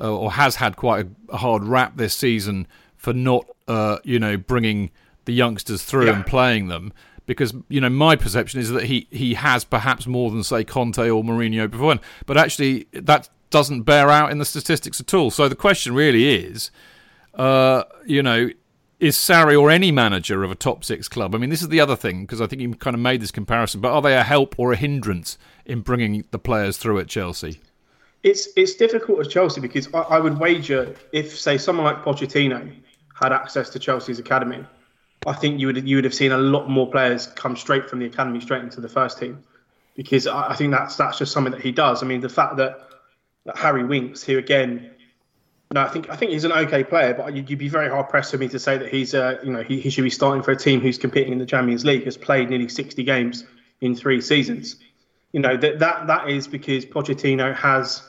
uh, 0.00 0.16
or 0.16 0.32
has 0.32 0.56
had 0.56 0.76
quite 0.76 1.06
a, 1.28 1.36
hard 1.36 1.64
rap 1.64 1.96
this 1.96 2.14
season 2.14 2.66
for 2.96 3.12
not, 3.12 3.44
uh, 3.68 3.98
you 4.04 4.18
know, 4.18 4.36
bringing 4.36 4.90
the 5.24 5.32
youngsters 5.32 5.82
through 5.82 6.06
Yeah. 6.06 6.14
and 6.16 6.26
playing 6.26 6.68
them. 6.68 6.92
Because 7.26 7.54
you 7.68 7.80
know, 7.80 7.88
my 7.88 8.16
perception 8.16 8.60
is 8.60 8.70
that 8.70 8.84
he 8.84 9.06
he 9.10 9.34
has 9.34 9.64
perhaps 9.64 10.06
more 10.06 10.30
than 10.30 10.42
say 10.44 10.62
Conte 10.62 11.08
or 11.10 11.24
Mourinho 11.24 11.70
before, 11.70 11.92
him. 11.92 12.00
but 12.26 12.36
actually 12.36 12.86
that 12.92 13.28
doesn't 13.50 13.82
bear 13.82 14.10
out 14.10 14.30
in 14.30 14.38
the 14.38 14.44
statistics 14.44 15.00
at 15.00 15.12
all. 15.14 15.30
So 15.30 15.48
the 15.48 15.54
question 15.56 15.94
really 15.94 16.34
is, 16.44 16.70
uh, 17.34 17.84
you 18.04 18.22
know, 18.22 18.50
is 19.00 19.16
Sarri 19.16 19.60
or 19.60 19.70
any 19.70 19.90
manager 19.90 20.44
of 20.44 20.50
a 20.50 20.54
top 20.54 20.84
six 20.84 21.08
club? 21.08 21.34
I 21.34 21.38
mean, 21.38 21.50
this 21.50 21.62
is 21.62 21.68
the 21.68 21.80
other 21.80 21.96
thing 21.96 22.22
because 22.22 22.40
I 22.40 22.46
think 22.46 22.62
you 22.62 22.74
kind 22.74 22.94
of 22.94 23.00
made 23.00 23.20
this 23.20 23.30
comparison. 23.30 23.80
But 23.80 23.92
are 23.92 24.02
they 24.02 24.16
a 24.16 24.22
help 24.22 24.54
or 24.58 24.72
a 24.72 24.76
hindrance 24.76 25.38
in 25.64 25.80
bringing 25.80 26.24
the 26.30 26.38
players 26.38 26.78
through 26.78 27.00
at 27.00 27.08
Chelsea? 27.08 27.60
It's 28.22 28.48
it's 28.56 28.74
difficult 28.74 29.20
at 29.20 29.30
Chelsea 29.30 29.60
because 29.60 29.92
I, 29.92 30.00
I 30.00 30.18
would 30.18 30.38
wager 30.38 30.94
if 31.12 31.38
say 31.38 31.58
someone 31.58 31.84
like 31.84 32.04
Pochettino 32.04 32.74
had 33.14 33.32
access 33.32 33.70
to 33.70 33.78
Chelsea's 33.78 34.18
academy, 34.18 34.64
I 35.26 35.32
think 35.32 35.60
you 35.60 35.68
would 35.68 35.88
you 35.88 35.96
would 35.96 36.04
have 36.04 36.14
seen 36.14 36.32
a 36.32 36.38
lot 36.38 36.68
more 36.68 36.90
players 36.90 37.26
come 37.26 37.56
straight 37.56 37.88
from 37.88 37.98
the 37.98 38.06
academy 38.06 38.40
straight 38.40 38.62
into 38.62 38.80
the 38.80 38.88
first 38.88 39.18
team, 39.18 39.42
because 39.94 40.26
I, 40.26 40.50
I 40.50 40.56
think 40.56 40.72
that's 40.72 40.96
that's 40.96 41.18
just 41.18 41.32
something 41.32 41.52
that 41.52 41.62
he 41.62 41.72
does. 41.72 42.02
I 42.02 42.06
mean, 42.06 42.20
the 42.20 42.28
fact 42.28 42.56
that, 42.56 42.88
that 43.44 43.56
Harry 43.56 43.84
Winks, 43.84 44.22
who 44.22 44.38
again, 44.38 44.90
no, 45.72 45.80
I 45.80 45.88
think 45.88 46.10
I 46.10 46.16
think 46.16 46.30
he's 46.30 46.44
an 46.44 46.52
okay 46.52 46.84
player, 46.84 47.14
but 47.14 47.34
you'd, 47.34 47.48
you'd 47.48 47.58
be 47.58 47.68
very 47.68 47.88
hard 47.88 48.08
pressed 48.08 48.30
for 48.30 48.38
me 48.38 48.48
to 48.48 48.58
say 48.58 48.76
that 48.78 48.88
he's 48.88 49.14
uh, 49.14 49.38
you 49.42 49.50
know 49.50 49.62
he, 49.62 49.80
he 49.80 49.90
should 49.90 50.04
be 50.04 50.10
starting 50.10 50.42
for 50.42 50.52
a 50.52 50.56
team 50.56 50.80
who's 50.80 50.98
competing 50.98 51.32
in 51.32 51.38
the 51.38 51.46
Champions 51.46 51.84
League, 51.84 52.04
has 52.04 52.16
played 52.16 52.50
nearly 52.50 52.68
60 52.68 53.02
games 53.02 53.44
in 53.80 53.94
three 53.94 54.20
seasons. 54.20 54.76
You 55.32 55.40
know 55.40 55.56
that 55.56 55.78
that 55.78 56.06
that 56.06 56.28
is 56.28 56.46
because 56.46 56.84
Pochettino 56.84 57.54
has 57.56 58.02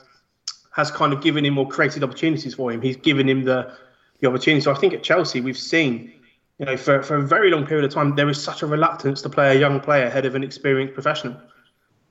has 0.70 0.90
kind 0.90 1.12
of 1.12 1.22
given 1.22 1.44
him 1.44 1.56
or 1.58 1.66
created 1.66 2.04
opportunities 2.04 2.54
for 2.54 2.70
him. 2.70 2.82
He's 2.82 2.96
given 2.96 3.28
him 3.28 3.44
the 3.44 3.72
the 4.20 4.28
opportunity. 4.28 4.60
So 4.60 4.72
I 4.72 4.76
think 4.76 4.92
at 4.92 5.02
Chelsea 5.02 5.40
we've 5.40 5.58
seen, 5.58 6.12
you 6.58 6.66
know, 6.66 6.76
for, 6.76 7.02
for 7.02 7.16
a 7.16 7.22
very 7.22 7.50
long 7.50 7.66
period 7.66 7.84
of 7.84 7.92
time 7.92 8.14
there 8.14 8.28
is 8.28 8.40
such 8.40 8.62
a 8.62 8.66
reluctance 8.66 9.22
to 9.22 9.28
play 9.28 9.56
a 9.56 9.58
young 9.58 9.80
player 9.80 10.06
ahead 10.06 10.26
of 10.26 10.34
an 10.34 10.44
experienced 10.44 10.94
professional. 10.94 11.36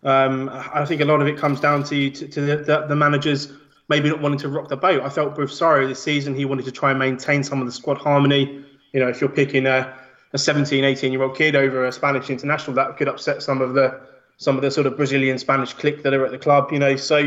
Um, 0.03 0.49
I 0.51 0.85
think 0.85 1.01
a 1.01 1.05
lot 1.05 1.21
of 1.21 1.27
it 1.27 1.37
comes 1.37 1.59
down 1.59 1.83
to 1.85 2.09
to, 2.09 2.27
to 2.27 2.41
the, 2.41 2.57
the, 2.57 2.87
the 2.87 2.95
managers 2.95 3.53
maybe 3.87 4.09
not 4.09 4.21
wanting 4.21 4.39
to 4.39 4.49
rock 4.49 4.67
the 4.67 4.77
boat. 4.77 5.01
I 5.01 5.09
felt 5.09 5.37
with 5.37 5.49
Sarri 5.49 5.87
this 5.87 6.01
season 6.01 6.35
he 6.35 6.45
wanted 6.45 6.65
to 6.65 6.71
try 6.71 6.91
and 6.91 6.99
maintain 6.99 7.43
some 7.43 7.59
of 7.59 7.65
the 7.65 7.71
squad 7.71 7.97
harmony. 7.97 8.63
You 8.93 8.99
know, 8.99 9.07
if 9.07 9.21
you're 9.21 9.29
picking 9.29 9.67
a, 9.67 9.93
a 10.33 10.37
17, 10.37 10.83
18 10.83 11.11
year 11.11 11.23
old 11.23 11.35
kid 11.35 11.55
over 11.55 11.85
a 11.85 11.91
Spanish 11.91 12.29
international, 12.29 12.75
that 12.75 12.97
could 12.97 13.07
upset 13.07 13.43
some 13.43 13.61
of 13.61 13.73
the 13.73 14.01
some 14.37 14.57
of 14.57 14.61
the 14.61 14.71
sort 14.71 14.85
of 14.85 14.97
Brazilian 14.97 15.37
Spanish 15.37 15.73
clique 15.73 16.03
that 16.03 16.13
are 16.13 16.25
at 16.25 16.31
the 16.31 16.37
club. 16.37 16.71
You 16.71 16.79
know, 16.79 16.95
so 16.95 17.17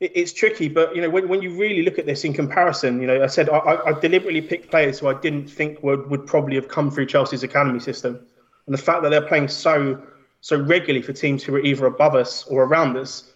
it, 0.00 0.12
it's 0.14 0.32
tricky. 0.32 0.68
But 0.68 0.96
you 0.96 1.02
know, 1.02 1.10
when, 1.10 1.28
when 1.28 1.42
you 1.42 1.58
really 1.58 1.82
look 1.82 1.98
at 1.98 2.06
this 2.06 2.24
in 2.24 2.32
comparison, 2.32 3.00
you 3.00 3.06
know, 3.06 3.22
I 3.22 3.26
said 3.26 3.48
I, 3.48 3.58
I 3.58 3.90
I 3.90 4.00
deliberately 4.00 4.40
picked 4.40 4.70
players 4.70 4.98
who 4.98 5.08
I 5.08 5.14
didn't 5.14 5.48
think 5.48 5.82
would 5.82 6.08
would 6.10 6.26
probably 6.26 6.56
have 6.56 6.68
come 6.68 6.90
through 6.90 7.06
Chelsea's 7.06 7.42
academy 7.42 7.80
system, 7.80 8.18
and 8.66 8.74
the 8.74 8.82
fact 8.82 9.02
that 9.02 9.10
they're 9.10 9.20
playing 9.20 9.48
so 9.48 10.02
so 10.40 10.58
regularly 10.58 11.02
for 11.02 11.12
teams 11.12 11.42
who 11.44 11.54
are 11.54 11.60
either 11.60 11.84
above 11.84 12.14
us 12.14 12.44
or 12.44 12.64
around 12.64 12.96
us 12.96 13.29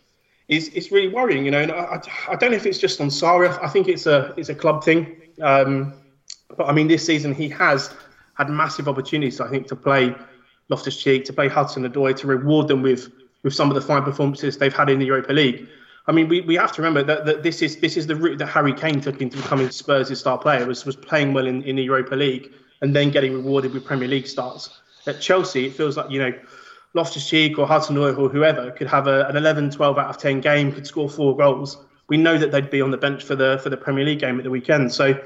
is 0.49 0.69
is 0.69 0.91
really 0.91 1.09
worrying. 1.09 1.45
You 1.45 1.51
know, 1.51 1.61
and 1.61 1.73
I, 1.73 2.01
I, 2.29 2.37
don't 2.37 2.51
know 2.51 2.57
if 2.57 2.67
it's 2.67 2.79
just 2.79 3.01
on 3.01 3.09
Sarri. 3.09 3.49
I 3.63 3.69
think 3.69 3.89
it's 3.89 4.07
a 4.07 4.35
it's 4.37 4.49
a 4.49 4.55
club 4.55 4.85
thing. 4.85 5.17
Um, 5.41 5.95
but 6.57 6.69
I 6.69 6.73
mean, 6.73 6.89
this 6.89 7.05
season 7.05 7.35
he 7.35 7.49
has 7.51 7.95
had 8.35 8.49
massive 8.49 8.89
opportunities. 8.89 9.41
I 9.41 9.49
think 9.49 9.67
to 9.69 9.77
play 9.77 10.15
Loftus 10.69 11.03
Cheek, 11.03 11.25
to 11.27 11.33
play 11.33 11.49
Hudson 11.49 11.89
Odoi, 11.89 12.17
to 12.17 12.27
reward 12.27 12.69
them 12.69 12.83
with 12.83 13.11
with 13.43 13.55
some 13.55 13.71
of 13.71 13.75
the 13.75 13.81
fine 13.81 14.03
performances 14.03 14.59
they've 14.59 14.75
had 14.75 14.89
in 14.89 14.99
the 14.99 15.07
Europa 15.07 15.33
League. 15.33 15.69
I 16.07 16.13
mean, 16.13 16.29
we, 16.29 16.43
we 16.43 16.55
have 16.57 16.73
to 16.73 16.83
remember 16.83 17.03
that, 17.03 17.25
that 17.25 17.43
this 17.43 17.63
is 17.63 17.77
this 17.77 17.97
is 17.97 18.07
the 18.07 18.17
route 18.17 18.39
that 18.39 18.47
Harry 18.47 18.75
Kane 18.75 19.01
took 19.01 19.23
into 19.23 19.37
becoming 19.39 19.71
Spurs' 19.71 20.19
star 20.19 20.39
player 20.39 20.67
was 20.67 20.85
was 20.85 20.97
playing 20.97 21.33
well 21.33 21.47
in, 21.47 21.63
in 21.63 21.77
the 21.77 21.83
Europa 21.83 22.15
League 22.15 22.53
and 22.83 22.95
then 22.95 23.11
getting 23.11 23.33
rewarded 23.33 23.73
with 23.73 23.85
Premier 23.85 24.09
League 24.09 24.27
starts. 24.27 24.81
At 25.07 25.21
Chelsea, 25.21 25.67
it 25.67 25.75
feels 25.75 25.97
like 25.97 26.11
you 26.11 26.19
know 26.19 26.33
Loftus 26.95 27.29
Cheek 27.29 27.59
or 27.59 27.67
Hudson 27.67 27.97
or 27.97 28.13
whoever 28.13 28.71
could 28.71 28.87
have 28.87 29.09
a, 29.09 29.27
an 29.27 29.37
11, 29.37 29.71
12 29.71 29.99
out 29.99 30.11
of 30.11 30.19
10 30.19 30.41
game, 30.41 30.73
could 30.73 30.87
score 30.87 31.09
four 31.09 31.37
goals. 31.37 31.77
We 32.09 32.17
know 32.17 32.39
that 32.39 32.53
they'd 32.53 32.71
be 32.71 32.81
on 32.81 32.91
the 32.91 32.97
bench 32.97 33.25
for 33.25 33.35
the 33.35 33.59
for 33.63 33.71
the 33.71 33.77
Premier 33.77 34.05
League 34.05 34.21
game 34.21 34.39
at 34.39 34.45
the 34.45 34.51
weekend. 34.51 34.93
So, 34.93 35.21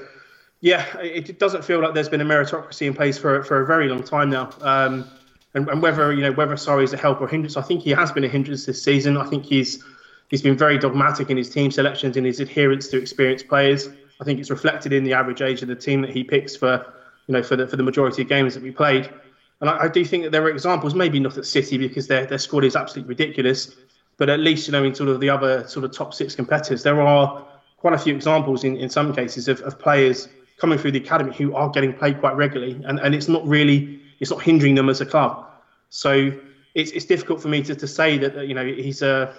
yeah, 0.61 0.87
it, 0.99 1.29
it 1.29 1.39
doesn't 1.39 1.65
feel 1.65 1.81
like 1.81 1.93
there's 1.93 2.09
been 2.09 2.21
a 2.21 2.25
meritocracy 2.25 2.87
in 2.87 2.95
place 2.95 3.19
for 3.19 3.43
for 3.43 3.61
a 3.61 3.67
very 3.67 3.89
long 3.89 4.03
time 4.03 4.31
now. 4.31 4.51
Um, 4.61 5.09
and, 5.55 5.69
and 5.69 5.83
whether 5.83 6.13
you 6.13 6.23
know 6.23 6.33
whether 6.33 6.55
Sarri 6.55 6.85
is 6.85 6.93
a 6.93 6.97
help 6.97 7.21
or 7.21 7.27
a 7.27 7.31
hindrance, 7.31 7.57
I 7.57 7.63
think 7.63 7.83
he 7.83 7.91
has 7.91 8.13
been 8.13 8.25
a 8.25 8.29
hindrance 8.29 8.65
this 8.65 8.83
season. 8.83 9.17
I 9.17 9.27
think 9.27 9.45
he's 9.45 9.85
he's 10.29 10.43
been 10.43 10.57
very 10.57 10.79
dogmatic 10.79 11.31
in 11.31 11.37
his 11.37 11.51
team 11.51 11.71
selections 11.71 12.17
and 12.17 12.25
his 12.25 12.41
adherence 12.41 12.89
to 12.89 12.99
experienced 12.99 13.49
players. 13.49 13.89
I 14.21 14.25
think 14.25 14.41
it's 14.41 14.51
reflected 14.51 14.93
in 14.93 15.05
the 15.05 15.15
average 15.15 15.43
age 15.43 15.63
of 15.63 15.69
the 15.69 15.77
team 15.77 16.01
that 16.03 16.11
he 16.11 16.23
picks 16.23 16.55
for 16.55 16.95
you 17.27 17.33
know 17.33 17.43
for 17.43 17.57
the 17.57 17.67
for 17.67 17.77
the 17.77 17.83
majority 17.83 18.23
of 18.23 18.29
games 18.29 18.55
that 18.55 18.63
we 18.63 18.71
played. 18.71 19.11
And 19.61 19.69
I, 19.71 19.85
I 19.85 19.89
do 19.89 20.05
think 20.05 20.25
that 20.25 20.31
there 20.31 20.43
are 20.45 20.51
examples, 20.51 20.95
maybe 20.95 21.19
not 21.19 21.37
at 21.37 21.47
City 21.47 21.79
because 21.79 22.07
their 22.07 22.27
their 22.27 22.39
squad 22.39 22.65
is 22.65 22.77
absolutely 22.77 23.09
ridiculous, 23.09 23.75
but 24.17 24.29
at 24.29 24.41
least 24.41 24.69
you 24.69 24.73
know 24.73 24.85
in 24.85 24.95
sort 24.95 25.09
of 25.09 25.21
the 25.21 25.31
other 25.31 25.67
sort 25.67 25.85
of 25.85 25.93
top 25.93 26.15
six 26.15 26.35
competitors, 26.35 26.83
there 26.83 27.01
are 27.01 27.45
quite 27.77 27.95
a 27.95 27.99
few 27.99 28.15
examples 28.15 28.65
in, 28.65 28.77
in 28.77 28.89
some 28.89 29.15
cases 29.15 29.49
of, 29.49 29.61
of 29.63 29.79
players 29.79 30.29
coming 30.59 30.79
through 30.79 30.91
the 30.91 30.99
academy 30.99 31.35
who 31.35 31.55
are 31.55 31.71
getting 31.71 31.93
played 31.93 32.19
quite 32.21 32.37
regularly, 32.37 32.81
and, 32.85 32.99
and 33.01 33.15
it's 33.15 33.29
not 33.29 33.47
really 33.47 34.01
it's 34.21 34.31
not 34.31 34.43
hindering 34.43 34.75
them 34.75 34.89
as 34.89 35.01
a 35.01 35.07
club. 35.07 35.47
So 35.91 36.33
it's 36.75 36.91
it's 36.93 37.05
difficult 37.05 37.41
for 37.41 37.49
me 37.49 37.63
to, 37.63 37.75
to 37.75 37.87
say 37.87 38.19
that 38.19 38.47
you 38.47 38.55
know 38.55 38.65
he's 38.65 39.03
a 39.03 39.35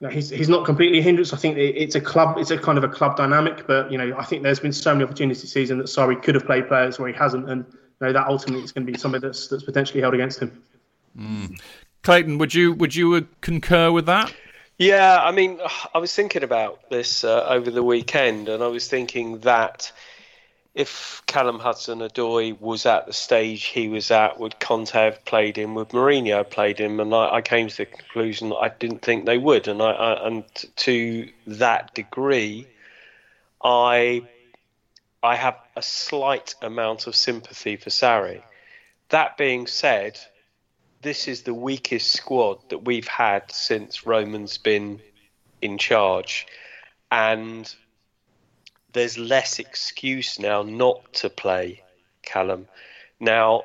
you 0.00 0.08
know, 0.08 0.14
he's 0.14 0.30
he's 0.30 0.48
not 0.48 0.64
completely 0.64 0.98
a 0.98 1.02
hindrance. 1.02 1.32
I 1.32 1.36
think 1.36 1.56
it's 1.58 1.94
a 1.94 2.00
club, 2.00 2.36
it's 2.38 2.50
a 2.50 2.58
kind 2.58 2.76
of 2.76 2.82
a 2.82 2.88
club 2.88 3.16
dynamic. 3.16 3.66
But 3.68 3.92
you 3.92 3.98
know, 3.98 4.16
I 4.18 4.24
think 4.24 4.42
there's 4.42 4.58
been 4.58 4.72
so 4.72 4.92
many 4.92 5.04
opportunities 5.04 5.42
this 5.42 5.52
season 5.52 5.78
that 5.78 5.86
Sarri 5.86 6.20
could 6.20 6.34
have 6.34 6.44
played 6.44 6.66
players 6.66 6.98
where 6.98 7.08
he 7.08 7.14
hasn't, 7.14 7.48
and 7.48 7.64
know 8.00 8.12
that 8.12 8.26
ultimately 8.26 8.64
is 8.64 8.72
going 8.72 8.86
to 8.86 8.92
be 8.92 8.98
something 8.98 9.20
that's 9.20 9.48
that's 9.48 9.64
potentially 9.64 10.00
held 10.00 10.14
against 10.14 10.40
him. 10.40 10.62
Clayton, 12.02 12.38
would 12.38 12.54
you 12.54 12.72
would 12.72 12.94
you 12.94 13.14
uh, 13.14 13.20
concur 13.40 13.92
with 13.92 14.06
that? 14.06 14.32
Yeah, 14.78 15.20
I 15.22 15.30
mean, 15.30 15.60
I 15.94 15.98
was 15.98 16.12
thinking 16.14 16.42
about 16.42 16.90
this 16.90 17.22
uh, 17.22 17.46
over 17.48 17.70
the 17.70 17.82
weekend, 17.82 18.48
and 18.48 18.62
I 18.62 18.66
was 18.66 18.88
thinking 18.88 19.38
that 19.40 19.92
if 20.74 21.22
Callum 21.26 21.58
Hudson-Odoi 21.58 22.58
was 22.58 22.86
at 22.86 23.06
the 23.06 23.12
stage 23.12 23.64
he 23.64 23.88
was 23.88 24.10
at, 24.10 24.40
would 24.40 24.58
Conte 24.58 24.90
have 24.92 25.24
played 25.24 25.56
him? 25.56 25.74
Would 25.74 25.90
Mourinho 25.90 26.38
have 26.38 26.50
played 26.50 26.80
him? 26.80 26.98
And 26.98 27.14
I, 27.14 27.34
I 27.34 27.42
came 27.42 27.68
to 27.68 27.76
the 27.76 27.86
conclusion 27.86 28.48
that 28.48 28.56
I 28.56 28.70
didn't 28.70 29.02
think 29.02 29.26
they 29.26 29.38
would, 29.38 29.68
and 29.68 29.82
I, 29.82 29.90
I 29.90 30.26
and 30.26 30.44
to 30.76 31.28
that 31.46 31.94
degree, 31.94 32.66
I 33.62 34.22
I 35.22 35.36
have 35.36 35.56
a 35.76 35.82
slight 35.82 36.54
amount 36.62 37.06
of 37.06 37.14
sympathy 37.14 37.76
for 37.76 37.90
Sarri. 37.90 38.42
That 39.10 39.36
being 39.36 39.66
said, 39.66 40.18
this 41.02 41.28
is 41.28 41.42
the 41.42 41.54
weakest 41.54 42.12
squad 42.12 42.58
that 42.70 42.84
we've 42.84 43.08
had 43.08 43.50
since 43.52 44.06
Roman's 44.06 44.58
been 44.58 45.00
in 45.60 45.78
charge. 45.78 46.46
And 47.10 47.72
there's 48.92 49.16
less 49.16 49.58
excuse 49.58 50.38
now 50.38 50.62
not 50.62 51.12
to 51.14 51.30
play 51.30 51.82
Callum. 52.22 52.66
Now, 53.20 53.62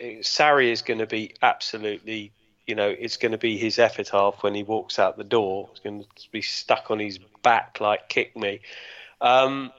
Sarri 0.00 0.70
is 0.70 0.82
going 0.82 1.00
to 1.00 1.06
be 1.06 1.34
absolutely, 1.42 2.32
you 2.66 2.74
know, 2.74 2.88
it's 2.88 3.16
going 3.16 3.32
to 3.32 3.38
be 3.38 3.56
his 3.56 3.78
epitaph 3.78 4.42
when 4.42 4.54
he 4.54 4.62
walks 4.62 4.98
out 4.98 5.16
the 5.16 5.24
door. 5.24 5.68
It's 5.70 5.80
going 5.80 6.02
to 6.02 6.30
be 6.30 6.42
stuck 6.42 6.90
on 6.90 6.98
his 6.98 7.18
back 7.42 7.80
like 7.80 8.08
"kick 8.08 8.36
me." 8.36 8.60
Um, 9.20 9.72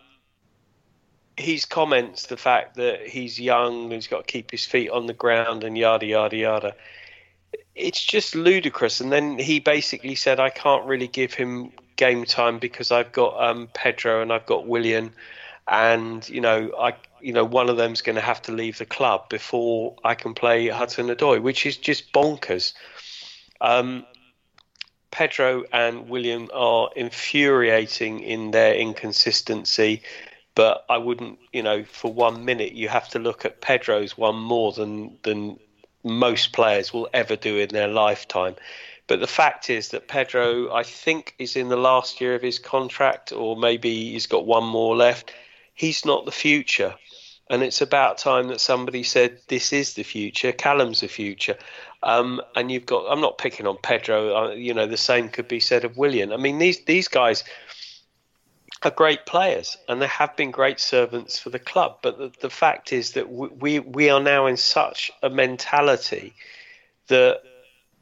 his 1.40 1.66
comments, 1.66 2.26
the 2.26 2.38
fact 2.38 2.76
that 2.76 3.08
he's 3.08 3.40
young, 3.40 3.84
and 3.84 3.94
he's 3.94 4.08
got 4.08 4.28
to 4.28 4.32
keep 4.32 4.52
his 4.52 4.66
feet 4.66 4.90
on 4.90 5.08
the 5.08 5.14
ground, 5.14 5.64
and 5.64 5.78
yada 5.78 6.06
yada 6.06 6.36
yada. 6.36 6.76
It's 7.76 8.04
just 8.04 8.36
ludicrous. 8.36 9.00
And 9.00 9.12
then 9.12 9.40
he 9.40 9.60
basically 9.60 10.16
said, 10.16 10.40
"I 10.40 10.50
can't 10.50 10.86
really 10.86 11.08
give 11.08 11.34
him 11.34 11.72
game 11.96 12.26
time 12.26 12.60
because 12.60 12.92
I've 12.92 13.12
got 13.12 13.42
um, 13.42 13.70
Pedro 13.74 14.22
and 14.22 14.32
I've 14.32 14.46
got 14.46 14.68
Willian, 14.68 15.14
and 15.68 16.28
you 16.28 16.42
know, 16.42 16.72
I, 16.78 16.96
you 17.22 17.34
know, 17.34 17.46
one 17.46 17.70
of 17.70 17.78
them's 17.78 18.02
going 18.02 18.18
to 18.18 18.22
have 18.22 18.42
to 18.44 18.52
leave 18.52 18.78
the 18.78 18.86
club 18.86 19.30
before 19.30 19.96
I 20.04 20.16
can 20.16 20.34
play 20.34 20.68
Hudson 20.68 21.08
Odoi, 21.08 21.42
which 21.42 21.66
is 21.66 21.78
just 21.78 22.12
bonkers." 22.12 22.74
Um, 23.62 24.06
Pedro 25.12 25.64
and 25.74 26.08
Willian 26.08 26.50
are 26.54 26.92
infuriating 26.96 28.20
in 28.20 28.52
their 28.52 28.76
inconsistency 28.76 30.04
but 30.60 30.84
I 30.90 30.98
wouldn't, 30.98 31.40
you 31.54 31.64
know, 31.64 31.86
for 31.86 32.12
one 32.12 32.44
minute 32.44 32.74
you 32.74 32.90
have 32.90 33.08
to 33.12 33.18
look 33.20 33.46
at 33.46 33.62
Pedro's 33.62 34.18
one 34.18 34.36
more 34.36 34.74
than 34.74 35.18
than 35.24 35.58
most 36.04 36.52
players 36.52 36.92
will 36.92 37.08
ever 37.14 37.38
do 37.38 37.56
in 37.56 37.70
their 37.70 37.88
lifetime. 37.88 38.58
But 39.08 39.22
the 39.22 39.36
fact 39.42 39.70
is 39.70 39.88
that 39.92 40.10
Pedro, 40.10 40.70
I 40.74 40.84
think, 40.84 41.34
is 41.40 41.56
in 41.56 41.70
the 41.70 41.78
last 41.78 42.20
year 42.20 42.36
of 42.36 42.42
his 42.42 42.60
contract, 42.60 43.32
or 43.32 43.56
maybe 43.56 44.12
he's 44.12 44.28
got 44.28 44.46
one 44.46 44.66
more 44.66 44.98
left. 44.98 45.32
He's 45.76 46.04
not 46.04 46.26
the 46.26 46.40
future. 46.48 46.94
And 47.50 47.64
it's 47.64 47.80
about 47.80 48.18
time 48.18 48.50
that 48.50 48.60
somebody 48.60 49.04
said, 49.04 49.40
This 49.48 49.72
is 49.72 49.94
the 49.94 50.04
future. 50.04 50.52
Callum's 50.52 51.00
the 51.00 51.08
future. 51.08 51.56
Um, 52.04 52.42
and 52.58 52.70
you've 52.70 52.86
got, 52.86 53.10
I'm 53.10 53.22
not 53.22 53.38
picking 53.38 53.66
on 53.66 53.78
Pedro, 53.82 54.36
uh, 54.36 54.50
you 54.52 54.74
know, 54.74 54.88
the 54.88 54.98
same 54.98 55.30
could 55.30 55.48
be 55.48 55.62
said 55.62 55.86
of 55.86 55.96
Willian. 55.96 56.34
I 56.34 56.38
mean, 56.38 56.60
these, 56.60 56.84
these 56.84 57.08
guys, 57.08 57.46
are 58.84 58.92
great 58.92 59.26
players 59.26 59.78
and 59.88 60.02
they 60.02 60.08
have 60.08 60.36
been 60.36 60.52
great 60.52 60.80
servants 60.80 61.38
for 61.38 61.50
the 61.50 61.60
club. 61.60 61.98
But 62.02 62.18
the, 62.18 62.32
the 62.42 62.50
fact 62.50 62.94
is 62.94 63.12
that 63.12 63.30
we, 63.30 63.80
we 63.80 64.10
are 64.10 64.22
now 64.22 64.46
in 64.46 64.58
such 64.58 65.12
a 65.22 65.30
mentality 65.30 66.34
that 67.08 67.42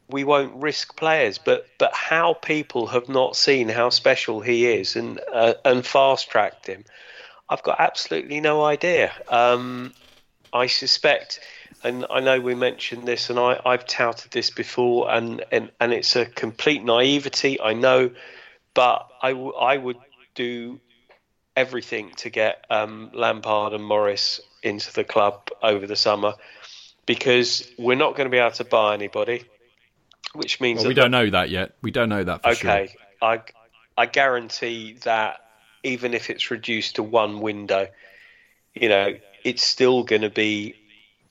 we 0.10 0.24
won't 0.24 0.56
risk 0.56 0.96
players. 0.96 1.38
But 1.38 1.68
but 1.80 1.94
how 1.94 2.34
people 2.34 2.88
have 2.88 3.10
not 3.10 3.36
seen 3.36 3.70
how 3.70 3.90
special 3.90 4.40
he 4.42 4.68
is 4.68 4.96
and 4.96 5.20
uh, 5.34 5.56
and 5.66 5.86
fast 5.86 6.30
tracked 6.30 6.68
him, 6.68 6.86
I've 7.50 7.64
got 7.64 7.80
absolutely 7.80 8.40
no 8.40 8.64
idea. 8.64 9.12
Um, 9.30 9.94
I 10.54 10.68
suspect. 10.68 11.40
And 11.84 12.08
I 12.10 12.22
know 12.22 12.40
we 12.40 12.56
mentioned 12.56 13.08
this, 13.08 13.30
and 13.30 13.38
I, 13.38 13.62
I've 13.64 13.86
touted 13.86 14.32
this 14.32 14.50
before, 14.50 15.12
and, 15.12 15.46
and, 15.52 15.72
and 15.80 15.94
it's 15.94 16.16
a 16.16 16.26
complete 16.26 16.84
naivety, 16.84 17.62
I 17.62 17.74
know, 17.74 18.10
but 18.74 19.08
I, 19.22 19.30
w- 19.30 19.54
I 19.54 19.78
would 19.78 19.98
do 20.38 20.80
everything 21.58 22.12
to 22.18 22.30
get 22.30 22.64
um, 22.70 23.10
Lampard 23.14 23.74
and 23.74 23.84
Morris 23.84 24.40
into 24.64 24.94
the 24.94 25.04
club 25.04 25.50
over 25.62 25.86
the 25.88 25.96
summer 25.96 26.36
because 27.06 27.70
we're 27.80 27.98
not 27.98 28.16
going 28.16 28.26
to 28.26 28.32
be 28.32 28.38
able 28.38 28.52
to 28.52 28.64
buy 28.64 28.94
anybody, 28.94 29.44
which 30.34 30.62
means 30.62 30.80
well, 30.80 30.88
we 30.88 30.94
don't 30.94 31.12
know 31.12 31.30
that 31.30 31.50
yet. 31.50 31.74
We 31.82 31.92
don't 31.92 32.10
know 32.10 32.24
that 32.24 32.44
for 32.44 32.54
sure. 32.54 32.70
okay, 32.70 32.88
sure. 32.88 33.02
I 33.22 33.42
I 33.98 34.06
guarantee 34.06 34.94
that 35.04 35.40
even 35.84 36.14
if 36.14 36.30
it's 36.30 36.52
reduced 36.52 36.96
to 36.96 37.04
one 37.04 37.42
window, 37.42 37.88
you 38.76 38.90
know, 38.90 39.16
it's 39.44 39.64
still 39.64 40.04
going 40.04 40.22
to 40.22 40.30
be 40.30 40.76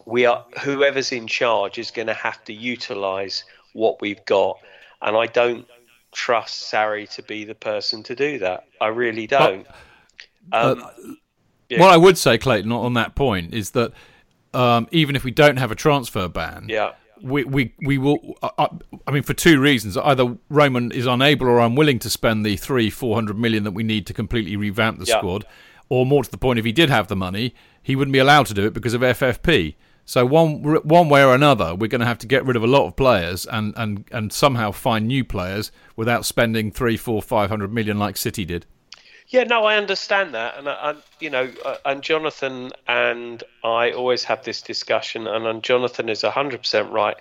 we 0.05 0.27
are 0.27 0.45
whoever's 0.61 1.13
in 1.13 1.29
charge 1.29 1.79
is 1.79 1.93
going 1.93 2.09
to 2.09 2.15
have 2.15 2.43
to 2.45 2.53
utilize 2.53 3.45
what 3.73 4.01
we've 4.01 4.25
got, 4.25 4.59
and 5.03 5.17
I 5.17 5.27
don't 5.27 5.69
trust 6.17 6.73
Sarri 6.73 7.09
to 7.15 7.23
be 7.23 7.45
the 7.45 7.55
person 7.55 8.03
to 8.05 8.17
do 8.17 8.39
that. 8.39 8.65
I 8.81 8.89
really 8.89 9.27
don't. 9.27 9.67
um, 10.51 10.83
uh, 10.83 10.91
yeah. 11.69 11.79
What 11.79 11.91
I 11.91 11.97
would 11.97 12.17
say, 12.17 12.39
Clayton, 12.39 12.73
on 12.73 12.95
that 12.95 13.15
point 13.15 13.53
is 13.53 13.73
that 13.73 13.93
um, 14.55 14.89
even 14.91 15.15
if 15.15 15.25
we 15.25 15.31
don't 15.31 15.59
have 15.59 15.71
a 15.71 15.75
transfer 15.75 16.27
ban, 16.27 16.67
yeah. 16.69 16.93
we, 17.23 17.45
we, 17.45 17.75
we 17.83 17.99
will. 17.99 18.39
Uh, 18.43 18.49
uh, 18.57 18.69
I 19.07 19.11
mean, 19.11 19.25
for 19.25 19.35
two 19.35 19.61
reasons: 19.61 19.97
either 19.99 20.39
Roman 20.49 20.91
is 20.91 21.07
unable 21.07 21.49
or 21.49 21.61
unwilling 21.61 21.99
to 22.01 22.11
spend 22.11 22.47
the 22.47 22.57
three, 22.57 22.89
four 22.89 23.15
hundred 23.15 23.39
million 23.39 23.65
that 23.65 23.73
we 23.73 23.83
need 23.83 24.07
to 24.07 24.15
completely 24.15 24.57
revamp 24.57 24.99
the 24.99 25.05
yeah. 25.05 25.19
squad, 25.19 25.45
or 25.91 26.07
more 26.07 26.25
to 26.25 26.31
the 26.31 26.39
point, 26.39 26.59
if 26.59 26.65
he 26.65 26.73
did 26.73 26.89
have 26.89 27.09
the 27.09 27.17
money, 27.17 27.55
he 27.83 27.95
wouldn't 27.95 28.13
be 28.13 28.21
allowed 28.21 28.47
to 28.47 28.55
do 28.55 28.67
it 28.67 28.73
because 28.73 28.95
of 28.95 29.03
FFP. 29.03 29.75
So 30.09 30.25
one 30.25 30.63
one 30.63 31.09
way 31.09 31.25
or 31.25 31.35
another, 31.35 31.75
we're 31.75 31.89
going 31.89 32.01
to 32.01 32.07
have 32.07 32.19
to 32.19 32.29
get 32.29 32.47
rid 32.47 32.57
of 32.57 32.63
a 32.63 32.69
lot 32.69 32.87
of 32.87 32.95
players 32.95 33.45
and, 33.45 33.75
and, 33.77 34.05
and 34.13 34.33
somehow 34.33 34.71
find 34.71 35.09
new 35.09 35.25
players 35.25 35.73
without 35.97 36.25
spending 36.25 36.71
three, 36.71 36.97
four, 36.97 37.21
five 37.21 37.51
hundred 37.51 37.73
million 37.73 37.99
like 37.99 38.17
City 38.17 38.45
did. 38.45 38.67
Yeah, 39.29 39.43
no, 39.43 39.65
I 39.65 39.77
understand 39.77 40.35
that, 40.35 40.57
and 40.57 40.69
I, 40.69 40.95
you 41.19 41.31
know, 41.31 41.51
uh, 41.65 41.79
and 41.85 42.01
Jonathan 42.01 42.71
and 42.87 43.43
I 43.65 43.91
always 43.91 44.23
have 44.23 44.45
this 44.45 44.63
discussion, 44.63 45.27
and, 45.27 45.45
and 45.45 45.65
Jonathan 45.65 46.09
is 46.09 46.23
hundred 46.23 46.59
percent 46.59 46.93
right, 46.93 47.17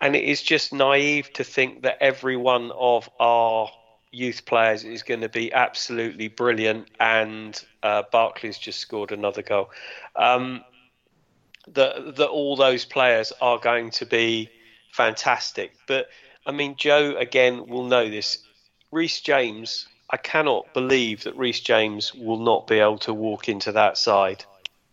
and 0.00 0.16
it 0.16 0.24
is 0.24 0.42
just 0.42 0.72
naive 0.72 1.30
to 1.34 1.44
think 1.44 1.82
that 1.82 1.98
every 2.00 2.38
one 2.38 2.72
of 2.72 3.10
our 3.20 3.68
youth 4.10 4.46
players 4.46 4.84
is 4.84 5.02
going 5.02 5.20
to 5.20 5.28
be 5.28 5.52
absolutely 5.52 6.28
brilliant, 6.28 6.88
and 6.98 7.62
uh, 7.82 8.04
Barkley's 8.10 8.56
just 8.56 8.78
scored 8.78 9.12
another 9.12 9.42
goal. 9.42 9.68
Um, 10.16 10.64
that 11.68 12.16
that 12.16 12.28
all 12.28 12.56
those 12.56 12.84
players 12.84 13.32
are 13.40 13.58
going 13.58 13.90
to 13.92 14.06
be 14.06 14.50
fantastic. 14.92 15.72
But 15.86 16.08
I 16.46 16.52
mean, 16.52 16.76
Joe 16.76 17.16
again 17.16 17.66
will 17.66 17.84
know 17.84 18.08
this. 18.08 18.38
Reece 18.90 19.20
James, 19.20 19.86
I 20.10 20.16
cannot 20.16 20.74
believe 20.74 21.24
that 21.24 21.36
Reece 21.36 21.60
James 21.60 22.14
will 22.14 22.38
not 22.38 22.66
be 22.66 22.78
able 22.78 22.98
to 22.98 23.14
walk 23.14 23.48
into 23.48 23.72
that 23.72 23.96
side 23.96 24.44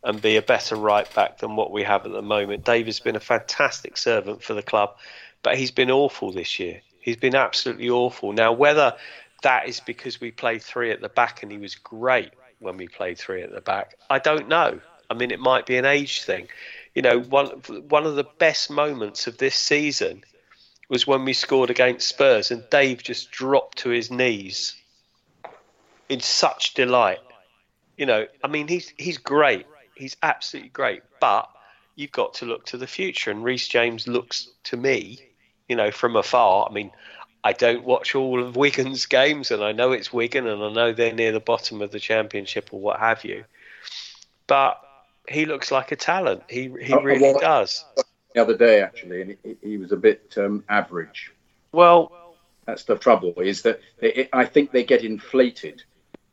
and 0.04 0.22
be 0.22 0.38
a 0.38 0.42
better 0.42 0.76
right 0.76 1.14
back 1.14 1.40
than 1.40 1.56
what 1.56 1.72
we 1.72 1.84
have 1.84 2.06
at 2.06 2.12
the 2.14 2.22
moment. 2.22 2.64
David's 2.64 3.02
been 3.02 3.18
a 3.18 3.22
fantastic 3.22 3.98
servant 3.98 4.42
for 4.42 4.54
the 4.54 4.64
club, 4.64 4.96
but 5.44 5.58
he's 5.58 5.72
been 5.72 5.92
awful 5.92 6.32
this 6.32 6.60
year. 6.60 6.82
He's 7.02 7.18
been 7.18 7.36
absolutely 7.36 7.90
awful. 7.90 8.32
Now, 8.32 8.54
whether 8.54 8.96
that 9.44 9.68
is 9.68 9.80
because 9.80 10.22
we 10.22 10.32
played 10.32 10.62
three 10.62 10.92
at 10.92 11.02
the 11.02 11.10
back 11.10 11.44
and 11.44 11.52
he 11.52 11.58
was 11.58 11.76
great 11.76 12.32
when 12.60 12.78
we 12.78 12.88
played 12.88 13.18
three 13.18 13.42
at 13.42 13.52
the 13.52 13.62
back, 13.62 13.96
I 14.10 14.20
don't 14.20 14.48
know. 14.48 14.80
I 15.10 15.16
mean, 15.16 15.32
it 15.32 15.40
might 15.40 15.66
be 15.66 15.78
an 15.78 15.86
age 15.86 16.24
thing. 16.24 16.48
You 16.94 17.02
know, 17.02 17.20
one 17.20 17.48
one 17.88 18.06
of 18.06 18.16
the 18.16 18.24
best 18.24 18.70
moments 18.70 19.28
of 19.28 19.38
this 19.38 19.56
season 19.56 20.24
was 20.90 21.06
when 21.06 21.24
we 21.24 21.34
scored 21.34 21.70
against 21.70 22.10
Spurs 22.10 22.52
and 22.52 22.68
Dave 22.70 23.04
just 23.04 23.32
dropped 23.32 23.80
to 23.80 23.90
his 23.90 24.10
knees 24.10 24.76
in 26.10 26.20
such 26.20 26.74
delight. 26.74 27.20
You 27.98 28.06
know, 28.06 28.28
I 28.44 28.48
mean, 28.48 28.68
he's 28.68 28.94
he's 28.98 29.18
great. 29.18 29.66
He's 29.96 30.18
absolutely 30.24 30.70
great. 30.70 31.04
But 31.20 31.50
you've 31.96 32.12
got 32.12 32.34
to 32.36 32.46
look 32.46 32.66
to 32.68 32.78
the 32.78 32.88
future, 32.88 33.32
and 33.32 33.44
Reece 33.44 33.68
James 33.68 34.08
looks 34.08 34.50
to 34.66 34.78
me, 34.78 35.20
you 35.68 35.76
know, 35.76 35.92
from 35.92 36.16
afar. 36.16 36.68
I 36.70 36.74
mean, 36.74 36.92
I 37.44 37.54
don't 37.54 37.84
watch 37.84 38.16
all 38.16 38.42
of 38.42 38.56
Wigan's 38.56 39.06
games, 39.20 39.52
and 39.52 39.64
I 39.64 39.72
know 39.72 39.92
it's 39.92 40.12
Wigan, 40.12 40.48
and 40.48 40.64
I 40.64 40.72
know 40.72 40.92
they're 40.92 41.14
near 41.14 41.32
the 41.32 41.40
bottom 41.40 41.82
of 41.82 41.92
the 41.92 42.00
championship 42.00 42.70
or 42.72 42.80
what 42.80 43.00
have 43.00 43.24
you. 43.24 43.46
But 44.48 44.82
he 45.30 45.46
looks 45.46 45.72
like 45.72 45.92
a 45.92 45.96
talent. 45.96 46.44
He 46.50 46.72
he 46.82 46.96
really 46.96 47.34
does. 47.40 47.86
The 48.34 48.42
other 48.42 48.58
day, 48.58 48.82
actually, 48.82 49.22
and 49.22 49.38
he, 49.44 49.58
he 49.62 49.78
was 49.78 49.92
a 49.92 49.98
bit 49.98 50.34
um, 50.38 50.64
average. 50.70 51.32
Well, 51.72 52.12
that's 52.66 52.84
the 52.84 52.98
trouble. 52.98 53.34
Is 53.38 53.62
that 53.64 53.82
it, 54.00 54.30
I 54.34 54.46
think 54.46 54.72
they 54.72 54.84
get 54.84 55.04
inflated 55.04 55.84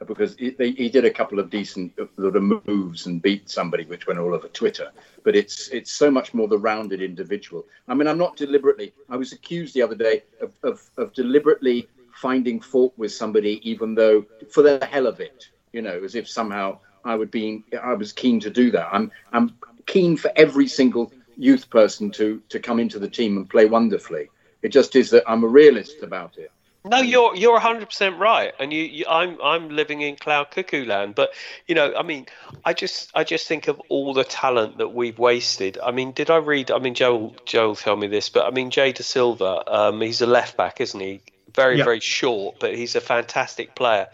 because 0.07 0.37
he, 0.37 0.51
they, 0.51 0.73
he 0.73 0.91
did 0.91 1.05
a 1.05 1.11
couple 1.11 1.39
of 1.39 1.49
decent 1.49 1.95
sort 2.17 2.37
of 2.37 2.43
moves 2.67 3.07
and 3.07 3.23
beat 3.23 3.49
somebody, 3.49 3.85
which 3.85 4.07
went 4.07 4.19
all 4.19 4.35
over 4.35 4.49
Twitter. 4.49 4.91
But 5.25 5.37
it's 5.37 5.69
it's 5.69 5.93
so 5.93 6.11
much 6.11 6.35
more 6.35 6.49
the 6.49 6.59
rounded 6.59 7.01
individual. 7.01 7.65
I 7.89 7.95
mean, 7.95 8.09
I'm 8.09 8.19
not 8.19 8.37
deliberately. 8.37 8.93
I 9.09 9.17
was 9.17 9.33
accused 9.33 9.75
the 9.75 9.83
other 9.83 9.95
day 9.95 10.23
of, 10.41 10.53
of, 10.63 10.83
of 10.99 11.13
deliberately 11.15 11.89
finding 12.15 12.61
fault 12.61 12.95
with 12.97 13.13
somebody, 13.13 13.61
even 13.69 13.95
though 13.95 14.25
for 14.51 14.63
the 14.63 14.85
hell 14.87 15.07
of 15.07 15.21
it, 15.21 15.49
you 15.73 15.83
know, 15.83 16.03
as 16.03 16.15
if 16.15 16.29
somehow 16.29 16.79
I 17.07 17.15
would 17.15 17.31
be 17.31 17.65
I 17.83 17.95
was 17.95 18.13
keen 18.13 18.41
to 18.41 18.51
do 18.51 18.71
that. 18.73 18.89
I'm 18.93 19.11
I'm 19.33 19.57
keen 19.87 20.17
for 20.17 20.31
every 20.37 20.69
single 20.69 21.13
youth 21.37 21.71
person 21.71 22.11
to 22.13 22.43
to 22.49 22.59
come 22.59 22.81
into 22.81 22.99
the 22.99 23.09
team 23.09 23.37
and 23.37 23.49
play 23.49 23.67
wonderfully. 23.67 24.31
It 24.63 24.71
just 24.71 24.97
is 24.97 25.11
that 25.11 25.25
I'm 25.27 25.45
a 25.45 25.49
realist 25.49 26.03
about 26.03 26.39
it. 26.39 26.51
No, 26.85 26.99
you're 26.99 27.35
you're 27.35 27.55
100 27.55 27.87
percent 27.87 28.19
right, 28.19 28.53
and 28.61 28.73
you, 28.73 28.83
you, 28.83 29.05
I'm 29.09 29.39
I'm 29.43 29.71
living 29.71 30.03
in 30.03 30.15
cloud 30.17 30.53
cuckoo 30.53 30.85
land. 30.85 31.17
But 31.17 31.31
you 31.67 31.75
know, 31.75 31.93
I 31.97 32.03
mean, 32.03 32.27
I 32.65 32.75
just 32.75 33.11
I 33.13 33.25
just 33.25 33.49
think 33.49 33.67
of 33.67 33.81
all 33.89 34.15
the 34.15 34.23
talent 34.23 34.79
that 34.79 34.95
we've 34.95 35.19
wasted. 35.19 35.79
I 35.83 35.91
mean, 35.91 36.13
did 36.13 36.31
I 36.31 36.37
read? 36.37 36.71
I 36.71 36.79
mean, 36.79 36.95
Joel 36.95 37.35
Joel 37.45 37.75
tell 37.75 37.97
me 37.97 38.07
this, 38.07 38.29
but 38.29 38.47
I 38.47 38.51
mean, 38.51 38.71
Jay 38.71 38.93
Dasilva, 38.93 39.65
um, 39.67 40.01
he's 40.01 40.21
a 40.21 40.27
left 40.27 40.57
back, 40.57 40.81
isn't 40.81 41.01
he? 41.01 41.23
Very 41.53 41.79
Yeah. 41.79 41.85
very 41.85 42.01
short, 42.01 42.61
but 42.61 42.75
he's 42.77 42.95
a 42.95 43.01
fantastic 43.01 43.75
player. 43.75 44.07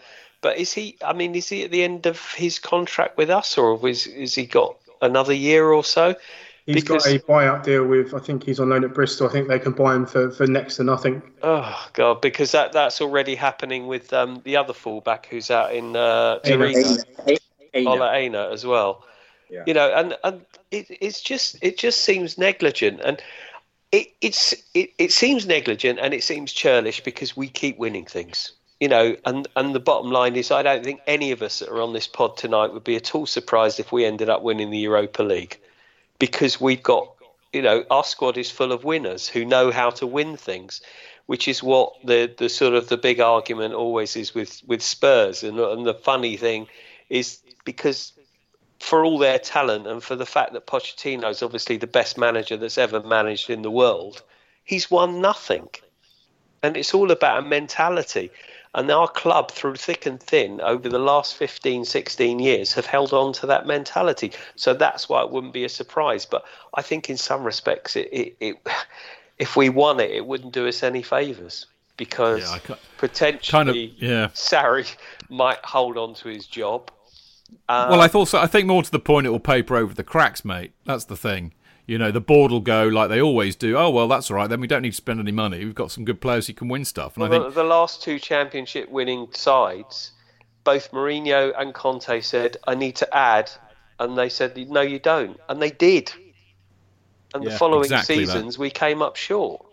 But 0.43 0.57
is 0.57 0.71
he? 0.73 0.97
I 1.03 1.13
mean, 1.13 1.33
is 1.33 1.49
he 1.49 1.63
at 1.63 1.71
the 1.71 1.83
end 1.83 2.05
of 2.05 2.21
his 2.33 2.59
contract 2.59 3.17
with 3.17 3.31
us, 3.31 3.57
or 3.57 3.87
is 3.89 4.05
is 4.05 4.35
he 4.35 4.45
got 4.45 4.75
another 5.01 5.33
year 5.33 5.69
or 5.71 5.83
so? 5.83 6.13
He's 6.65 6.75
Because- 6.75 7.05
got 7.05 7.15
a 7.15 7.19
buyout 7.19 7.63
deal 7.63 7.85
with, 7.85 8.13
I 8.13 8.19
think 8.19 8.43
he's 8.43 8.59
on 8.59 8.69
loan 8.69 8.85
at 8.85 8.93
Bristol. 8.93 9.27
I 9.27 9.31
think 9.31 9.49
they 9.49 9.59
can 9.59 9.73
buy 9.73 9.95
him 9.95 10.05
for, 10.05 10.31
for 10.31 10.47
next 10.47 10.77
to 10.77 10.83
nothing. 10.83 11.21
Oh 11.41 11.89
God, 11.93 12.21
because 12.21 12.51
that 12.51 12.71
that's 12.71 13.01
already 13.01 13.35
happening 13.35 13.87
with 13.87 14.13
um, 14.13 14.41
the 14.45 14.55
other 14.55 14.73
fullback 14.73 15.25
who's 15.25 15.49
out 15.51 15.73
in 15.73 15.95
uh, 15.95 16.39
Aina. 16.45 16.73
Torino. 16.73 17.91
Ola 17.91 18.13
Aina 18.13 18.49
as 18.51 18.65
well. 18.65 19.03
Yeah. 19.49 19.63
You 19.65 19.73
know, 19.73 19.91
and, 19.93 20.15
and 20.23 20.45
it, 20.71 20.87
it's 20.89 21.21
just 21.21 21.57
it 21.61 21.77
just 21.77 22.01
seems 22.01 22.37
negligent, 22.37 23.01
and 23.03 23.21
it 23.91 24.07
it's 24.21 24.53
it, 24.73 24.91
it 24.97 25.11
seems 25.11 25.45
negligent 25.45 25.99
and 25.99 26.13
it 26.13 26.23
seems 26.23 26.53
churlish 26.53 27.01
because 27.03 27.35
we 27.35 27.47
keep 27.47 27.77
winning 27.77 28.05
things. 28.05 28.53
You 28.83 28.89
know, 28.89 29.15
and 29.23 29.47
and 29.55 29.73
the 29.73 29.79
bottom 29.79 30.11
line 30.11 30.35
is, 30.35 30.51
I 30.51 30.61
don't 30.61 30.83
think 30.83 30.99
any 31.07 31.31
of 31.31 31.41
us 31.41 31.59
that 31.59 31.69
are 31.69 31.81
on 31.81 31.93
this 31.93 32.07
pod 32.07 32.35
tonight 32.35 32.73
would 32.73 32.83
be 32.83 32.97
at 32.97 33.15
all 33.15 33.25
surprised 33.25 33.79
if 33.79 33.93
we 33.93 34.03
ended 34.03 34.27
up 34.27 34.41
winning 34.41 34.71
the 34.71 34.77
Europa 34.89 35.23
League, 35.23 35.57
because 36.19 36.59
we've 36.59 36.83
got 36.83 37.07
you 37.53 37.61
know 37.61 37.85
our 37.89 38.03
squad 38.03 38.37
is 38.37 38.51
full 38.51 38.73
of 38.73 38.83
winners 38.83 39.29
who 39.29 39.45
know 39.45 39.71
how 39.71 39.89
to 39.89 40.05
win 40.05 40.35
things 40.35 40.81
which 41.27 41.47
is 41.47 41.63
what 41.63 41.93
the 42.03 42.33
the 42.37 42.49
sort 42.49 42.73
of 42.73 42.89
the 42.89 42.97
big 42.97 43.21
argument 43.21 43.73
always 43.73 44.17
is 44.17 44.35
with 44.35 44.61
with 44.67 44.81
Spurs. 44.81 45.43
And 45.43 45.57
and 45.59 45.85
the 45.85 45.93
funny 45.93 46.35
thing 46.35 46.67
is 47.09 47.39
because 47.63 48.11
for 48.79 49.05
all 49.05 49.17
their 49.17 49.39
talent 49.39 49.87
and 49.87 50.03
for 50.03 50.17
the 50.17 50.25
fact 50.25 50.51
that 50.51 50.67
Pochettino 50.67 51.29
is 51.29 51.41
obviously 51.41 51.77
the 51.77 51.87
best 51.87 52.17
manager 52.17 52.57
that's 52.57 52.77
ever 52.77 53.01
managed 53.01 53.49
in 53.49 53.61
the 53.61 53.71
world 53.71 54.21
he's 54.65 54.91
won 54.91 55.21
nothing. 55.21 55.69
And 56.61 56.75
it's 56.77 56.93
all 56.93 57.11
about 57.11 57.39
a 57.39 57.47
mentality 57.47 58.29
and 58.75 58.89
our 58.89 59.07
club 59.07 59.51
through 59.51 59.75
thick 59.75 60.05
and 60.05 60.19
thin 60.21 60.59
over 60.61 60.89
the 60.89 60.99
last 60.99 61.35
15 61.35 61.85
16 61.85 62.39
years 62.39 62.73
have 62.73 62.85
held 62.85 63.13
on 63.13 63.33
to 63.33 63.45
that 63.47 63.65
mentality 63.67 64.31
so 64.55 64.73
that's 64.73 65.07
why 65.07 65.21
it 65.23 65.29
wouldn't 65.31 65.53
be 65.53 65.63
a 65.63 65.69
surprise 65.69 66.25
but 66.25 66.43
i 66.73 66.81
think 66.81 67.09
in 67.09 67.17
some 67.17 67.43
respects 67.43 67.95
it, 67.95 68.09
it, 68.11 68.35
it 68.39 68.67
if 69.37 69.55
we 69.55 69.69
won 69.69 69.99
it 69.99 70.11
it 70.11 70.25
wouldn't 70.25 70.53
do 70.53 70.67
us 70.67 70.83
any 70.83 71.01
favors 71.01 71.65
because 71.97 72.41
Yeah, 72.67 72.75
potentially 72.97 73.51
kind 73.51 73.69
of- 73.69 73.75
yeah. 73.75 74.27
Sarri 74.33 74.95
might 75.29 75.63
hold 75.63 75.97
on 75.97 76.15
to 76.15 76.29
his 76.29 76.45
job 76.47 76.91
uh, 77.69 77.87
well, 77.91 78.01
I 78.01 78.07
thought 78.07 78.29
so. 78.29 78.39
I 78.39 78.47
think 78.47 78.65
more 78.67 78.81
to 78.81 78.91
the 78.91 78.99
point, 78.99 79.27
it 79.27 79.29
will 79.29 79.39
paper 79.39 79.75
over 79.75 79.93
the 79.93 80.03
cracks, 80.03 80.43
mate. 80.43 80.71
That's 80.85 81.05
the 81.05 81.15
thing. 81.15 81.53
You 81.85 81.97
know, 81.97 82.11
the 82.11 82.21
board 82.21 82.51
will 82.51 82.61
go 82.61 82.87
like 82.87 83.09
they 83.09 83.21
always 83.21 83.55
do. 83.55 83.77
Oh 83.77 83.89
well, 83.89 84.07
that's 84.07 84.31
all 84.31 84.37
right. 84.37 84.49
Then 84.49 84.61
we 84.61 84.67
don't 84.67 84.81
need 84.81 84.91
to 84.91 84.95
spend 84.95 85.19
any 85.19 85.33
money. 85.33 85.65
We've 85.65 85.75
got 85.75 85.91
some 85.91 86.05
good 86.05 86.21
players 86.21 86.47
who 86.47 86.53
can 86.53 86.69
win 86.69 86.85
stuff. 86.85 87.15
And 87.15 87.25
I 87.25 87.29
think 87.29 87.53
the, 87.53 87.63
last 87.63 88.01
two 88.01 88.19
championship 88.19 88.89
winning 88.89 89.27
sides, 89.33 90.11
both 90.63 90.91
Mourinho 90.91 91.53
and 91.59 91.73
Conte 91.73 92.21
said, 92.21 92.57
I 92.65 92.75
need 92.75 92.95
to 92.97 93.15
add. 93.15 93.51
And 93.99 94.17
they 94.17 94.29
said, 94.29 94.57
no, 94.69 94.81
you 94.81 94.99
don't. 94.99 95.39
And 95.49 95.61
they 95.61 95.71
did. 95.71 96.11
And 97.33 97.43
Yeah, 97.43 97.51
the 97.51 97.57
following 97.57 97.85
exactly 97.85 98.25
that. 98.25 98.31
seasons, 98.31 98.57
we 98.57 98.69
came 98.69 99.01
up 99.01 99.15
short. 99.15 99.65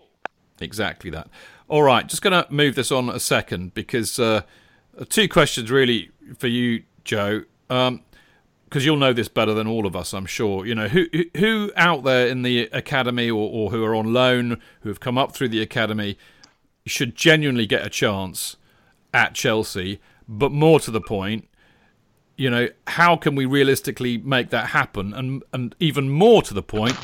Exactly 0.60 1.10
that. 1.10 1.28
All 1.68 1.82
right, 1.82 2.06
just 2.06 2.22
going 2.22 2.32
to 2.32 2.52
move 2.52 2.74
this 2.74 2.90
on 2.90 3.08
a 3.08 3.20
second 3.20 3.74
because 3.74 4.18
uh, 4.18 4.42
two 5.08 5.28
questions 5.28 5.70
really 5.70 6.10
for 6.38 6.48
you, 6.48 6.82
Joe. 7.04 7.44
Because 8.70 8.86
you'll 8.86 8.96
know 8.96 9.12
this 9.12 9.26
better 9.26 9.52
than 9.52 9.66
all 9.66 9.84
of 9.84 9.96
us, 9.96 10.14
I'm 10.14 10.26
sure. 10.26 10.64
You 10.64 10.76
know 10.76 10.86
who 10.86 11.06
who- 11.36 11.72
out 11.74 12.04
there 12.04 12.28
in 12.28 12.42
the 12.42 12.68
academy 12.72 13.28
or, 13.28 13.50
or 13.50 13.70
who 13.72 13.84
are 13.84 13.96
on 13.96 14.12
loan, 14.12 14.60
who 14.82 14.88
have 14.88 15.00
come 15.00 15.18
up 15.18 15.32
through 15.32 15.48
the 15.48 15.60
academy, 15.60 16.16
should 16.86 17.16
genuinely 17.16 17.66
get 17.66 17.84
a 17.84 17.90
chance 17.90 18.56
at 19.12 19.34
Chelsea. 19.34 19.98
But 20.28 20.52
more 20.52 20.78
to 20.80 20.92
the 20.92 21.00
point, 21.00 21.48
you 22.36 22.48
know, 22.48 22.68
how 22.86 23.16
can 23.16 23.34
we 23.34 23.44
realistically 23.44 24.18
make 24.18 24.50
that 24.50 24.66
happen? 24.68 25.12
And 25.14 25.42
and 25.52 25.74
even 25.80 26.08
more 26.08 26.40
to 26.42 26.54
the 26.54 26.62
point, 26.62 26.96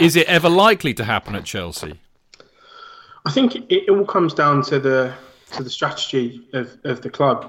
is 0.00 0.16
it 0.16 0.26
ever 0.26 0.48
likely 0.48 0.92
to 0.94 1.04
happen 1.04 1.36
at 1.36 1.44
Chelsea? 1.44 2.00
I 3.24 3.30
think 3.30 3.54
it, 3.54 3.64
it 3.70 3.88
all 3.88 4.04
comes 4.04 4.34
down 4.34 4.62
to 4.64 4.80
the 4.80 5.14
to 5.52 5.62
the 5.62 5.70
strategy 5.70 6.48
of, 6.52 6.76
of 6.82 7.00
the 7.02 7.10
club, 7.10 7.48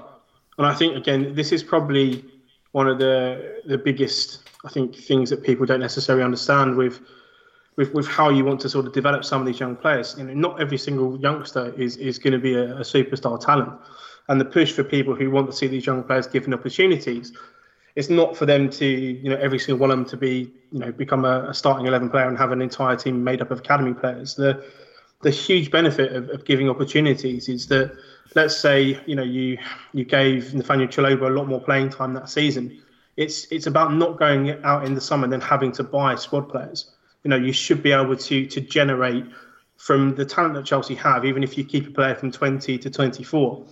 and 0.58 0.66
I 0.66 0.74
think 0.74 0.96
again 0.96 1.34
this 1.34 1.50
is 1.50 1.64
probably 1.64 2.24
one 2.74 2.88
of 2.88 2.98
the 2.98 3.62
the 3.66 3.78
biggest 3.78 4.40
I 4.64 4.68
think 4.68 4.96
things 4.96 5.30
that 5.30 5.44
people 5.44 5.64
don't 5.64 5.80
necessarily 5.80 6.24
understand 6.24 6.76
with 6.76 7.00
with 7.76 7.94
with 7.94 8.08
how 8.08 8.30
you 8.30 8.44
want 8.44 8.60
to 8.62 8.68
sort 8.68 8.86
of 8.86 8.92
develop 8.92 9.24
some 9.24 9.40
of 9.40 9.46
these 9.46 9.60
young 9.60 9.76
players. 9.76 10.16
You 10.18 10.24
know, 10.24 10.34
not 10.34 10.60
every 10.60 10.78
single 10.78 11.16
youngster 11.20 11.72
is 11.78 11.96
is 11.96 12.18
going 12.18 12.32
to 12.32 12.40
be 12.40 12.54
a, 12.54 12.76
a 12.78 12.84
superstar 12.94 13.38
talent, 13.38 13.72
and 14.28 14.40
the 14.40 14.44
push 14.44 14.72
for 14.72 14.82
people 14.82 15.14
who 15.14 15.30
want 15.30 15.46
to 15.50 15.56
see 15.56 15.68
these 15.68 15.86
young 15.86 16.02
players 16.02 16.26
given 16.26 16.52
opportunities. 16.52 17.32
It's 17.94 18.10
not 18.10 18.36
for 18.36 18.44
them 18.44 18.68
to, 18.70 18.86
you 19.24 19.30
know, 19.30 19.36
every 19.36 19.60
single 19.60 19.78
one 19.78 19.92
of 19.92 19.96
them 19.96 20.06
to 20.06 20.16
be, 20.16 20.52
you 20.72 20.80
know, 20.80 20.90
become 20.90 21.24
a, 21.24 21.50
a 21.50 21.54
starting 21.54 21.86
eleven 21.86 22.10
player 22.10 22.26
and 22.26 22.36
have 22.36 22.50
an 22.50 22.60
entire 22.60 22.96
team 22.96 23.22
made 23.22 23.40
up 23.40 23.52
of 23.52 23.60
academy 23.60 23.94
players. 23.94 24.34
The 24.34 24.64
the 25.22 25.30
huge 25.30 25.70
benefit 25.70 26.12
of, 26.12 26.28
of 26.30 26.44
giving 26.44 26.68
opportunities 26.68 27.48
is 27.48 27.66
that 27.68 27.96
let's 28.34 28.56
say 28.56 29.00
you 29.06 29.14
know 29.14 29.22
you 29.22 29.58
you 29.92 30.04
gave 30.04 30.54
Nathaniel 30.54 30.88
Chalobah 30.88 31.28
a 31.28 31.34
lot 31.34 31.48
more 31.48 31.60
playing 31.60 31.90
time 31.90 32.14
that 32.14 32.28
season. 32.28 32.80
It's 33.16 33.46
it's 33.50 33.66
about 33.66 33.94
not 33.94 34.18
going 34.18 34.50
out 34.64 34.84
in 34.84 34.94
the 34.94 35.00
summer 35.00 35.24
and 35.24 35.32
then 35.32 35.40
having 35.40 35.72
to 35.72 35.84
buy 35.84 36.14
squad 36.16 36.48
players. 36.48 36.90
You 37.22 37.30
know 37.30 37.36
you 37.36 37.52
should 37.52 37.82
be 37.82 37.92
able 37.92 38.16
to 38.16 38.46
to 38.46 38.60
generate 38.60 39.24
from 39.76 40.14
the 40.14 40.24
talent 40.24 40.54
that 40.54 40.64
Chelsea 40.64 40.94
have, 40.94 41.24
even 41.24 41.42
if 41.42 41.58
you 41.58 41.64
keep 41.64 41.88
a 41.88 41.90
player 41.90 42.14
from 42.14 42.30
20 42.30 42.78
to 42.78 42.90
24. 42.90 43.66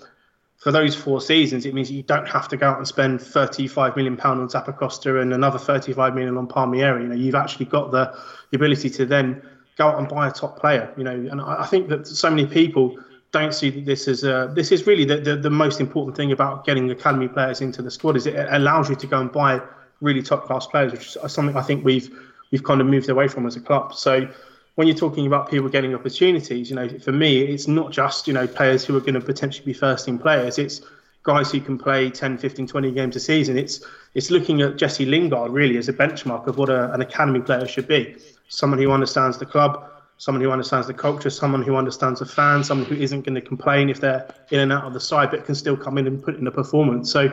For 0.58 0.70
those 0.70 0.94
four 0.94 1.20
seasons, 1.20 1.66
it 1.66 1.74
means 1.74 1.90
you 1.90 2.02
don't 2.02 2.28
have 2.28 2.48
to 2.48 2.56
go 2.56 2.68
out 2.68 2.78
and 2.78 2.86
spend 2.86 3.20
35 3.20 3.96
million 3.96 4.16
pound 4.16 4.40
on 4.40 4.48
Zappacosta 4.48 5.20
and 5.20 5.32
another 5.32 5.58
35 5.58 6.14
million 6.14 6.36
on 6.36 6.46
Palmieri. 6.46 7.02
You 7.02 7.08
know, 7.08 7.14
you've 7.14 7.34
actually 7.34 7.66
got 7.66 7.90
the, 7.90 8.16
the 8.50 8.56
ability 8.56 8.90
to 8.90 9.06
then 9.06 9.42
go 9.76 9.88
out 9.88 9.98
and 9.98 10.08
buy 10.08 10.28
a 10.28 10.32
top 10.32 10.58
player. 10.58 10.92
You 10.96 11.04
know, 11.04 11.12
and 11.12 11.40
I, 11.40 11.62
I 11.62 11.66
think 11.66 11.88
that 11.88 12.06
so 12.06 12.30
many 12.30 12.46
people 12.46 12.96
don't 13.32 13.54
see 13.54 13.70
that 13.70 13.86
this 13.86 14.08
as 14.08 14.24
a, 14.24 14.36
uh, 14.36 14.46
this 14.54 14.70
is 14.70 14.86
really 14.86 15.04
the, 15.04 15.16
the, 15.16 15.36
the 15.36 15.50
most 15.50 15.80
important 15.80 16.16
thing 16.16 16.32
about 16.32 16.64
getting 16.66 16.90
academy 16.90 17.28
players 17.28 17.62
into 17.62 17.80
the 17.80 17.90
squad 17.90 18.16
is 18.16 18.26
it 18.26 18.36
allows 18.50 18.90
you 18.90 18.96
to 18.96 19.06
go 19.06 19.20
and 19.20 19.32
buy 19.32 19.60
really 20.00 20.22
top 20.22 20.44
class 20.44 20.66
players, 20.66 20.92
which 20.92 21.06
is 21.06 21.16
uh, 21.16 21.28
something 21.28 21.56
I 21.56 21.62
think 21.62 21.84
we've 21.84 22.10
we've 22.50 22.62
kind 22.62 22.80
of 22.80 22.86
moved 22.86 23.08
away 23.08 23.28
from 23.28 23.46
as 23.46 23.56
a 23.56 23.60
club. 23.60 23.94
So 23.94 24.28
when 24.74 24.86
you're 24.86 24.96
talking 24.96 25.26
about 25.26 25.50
people 25.50 25.68
getting 25.68 25.94
opportunities, 25.94 26.70
you 26.70 26.76
know, 26.76 26.88
for 26.98 27.12
me, 27.12 27.40
it's 27.40 27.66
not 27.66 27.90
just, 27.92 28.26
you 28.26 28.34
know, 28.34 28.46
players 28.46 28.84
who 28.84 28.96
are 28.96 29.00
going 29.00 29.14
to 29.14 29.20
potentially 29.20 29.64
be 29.64 29.72
first 29.72 30.06
team 30.06 30.18
players. 30.18 30.58
It's 30.58 30.82
guys 31.22 31.50
who 31.50 31.60
can 31.60 31.78
play 31.78 32.10
10, 32.10 32.38
15, 32.38 32.66
20 32.66 32.90
games 32.92 33.16
a 33.16 33.20
season. 33.20 33.56
It's 33.58 33.84
it's 34.14 34.30
looking 34.30 34.60
at 34.60 34.76
Jesse 34.76 35.06
Lingard 35.06 35.52
really 35.52 35.78
as 35.78 35.88
a 35.88 35.92
benchmark 35.92 36.46
of 36.46 36.58
what 36.58 36.68
a, 36.68 36.92
an 36.92 37.00
academy 37.00 37.40
player 37.40 37.66
should 37.66 37.88
be. 37.88 38.16
Someone 38.52 38.78
who 38.78 38.92
understands 38.92 39.38
the 39.38 39.46
club, 39.46 39.90
someone 40.18 40.42
who 40.42 40.50
understands 40.50 40.86
the 40.86 40.92
culture, 40.92 41.30
someone 41.30 41.62
who 41.62 41.74
understands 41.74 42.20
the 42.20 42.26
fans, 42.26 42.66
someone 42.66 42.86
who 42.86 42.96
isn't 42.96 43.22
going 43.22 43.34
to 43.34 43.40
complain 43.40 43.88
if 43.88 43.98
they're 43.98 44.28
in 44.50 44.60
and 44.60 44.70
out 44.70 44.84
of 44.84 44.92
the 44.92 45.00
side, 45.00 45.30
but 45.30 45.46
can 45.46 45.54
still 45.54 45.76
come 45.76 45.96
in 45.96 46.06
and 46.06 46.22
put 46.22 46.36
in 46.36 46.46
a 46.46 46.50
performance. 46.50 47.10
So, 47.10 47.32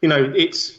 you 0.00 0.08
know, 0.08 0.32
it's 0.36 0.78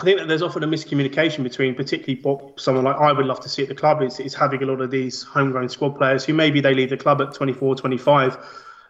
I 0.00 0.04
think 0.04 0.18
that 0.18 0.26
there's 0.26 0.42
often 0.42 0.64
a 0.64 0.66
miscommunication 0.66 1.44
between, 1.44 1.76
particularly 1.76 2.20
someone 2.56 2.84
like 2.84 2.96
I 2.96 3.12
would 3.12 3.24
love 3.24 3.38
to 3.40 3.48
see 3.48 3.62
at 3.62 3.68
the 3.68 3.74
club, 3.76 4.02
is, 4.02 4.18
is 4.18 4.34
having 4.34 4.60
a 4.64 4.66
lot 4.66 4.80
of 4.80 4.90
these 4.90 5.22
homegrown 5.22 5.68
squad 5.68 5.90
players 5.90 6.24
who 6.24 6.34
maybe 6.34 6.60
they 6.60 6.74
leave 6.74 6.90
the 6.90 6.96
club 6.96 7.22
at 7.22 7.32
24, 7.32 7.76
25, 7.76 8.36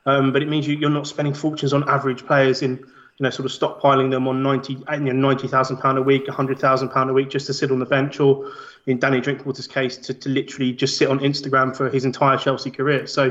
um, 0.06 0.32
but 0.32 0.42
it 0.42 0.48
means 0.48 0.66
you, 0.66 0.76
you're 0.76 0.88
not 0.88 1.06
spending 1.06 1.34
fortunes 1.34 1.74
on 1.74 1.86
average 1.86 2.24
players 2.24 2.62
in, 2.62 2.82
you 3.22 3.28
know, 3.28 3.30
sort 3.30 3.46
of 3.46 3.52
stockpiling 3.52 4.10
them 4.10 4.26
on 4.26 4.42
90, 4.42 4.82
uh, 4.88 4.94
you 4.94 5.12
know, 5.12 5.12
90,000 5.12 5.76
pound 5.76 5.96
a 5.96 6.02
week, 6.02 6.26
100,000 6.26 6.88
pound 6.88 7.08
a 7.08 7.12
week 7.12 7.30
just 7.30 7.46
to 7.46 7.54
sit 7.54 7.70
on 7.70 7.78
the 7.78 7.86
bench, 7.86 8.18
or 8.18 8.50
in 8.86 8.98
Danny 8.98 9.20
Drinkwater's 9.20 9.68
case, 9.68 9.96
to, 9.98 10.12
to 10.12 10.28
literally 10.28 10.72
just 10.72 10.96
sit 10.96 11.08
on 11.08 11.20
Instagram 11.20 11.76
for 11.76 11.88
his 11.88 12.04
entire 12.04 12.36
Chelsea 12.36 12.68
career. 12.68 13.06
So, 13.06 13.26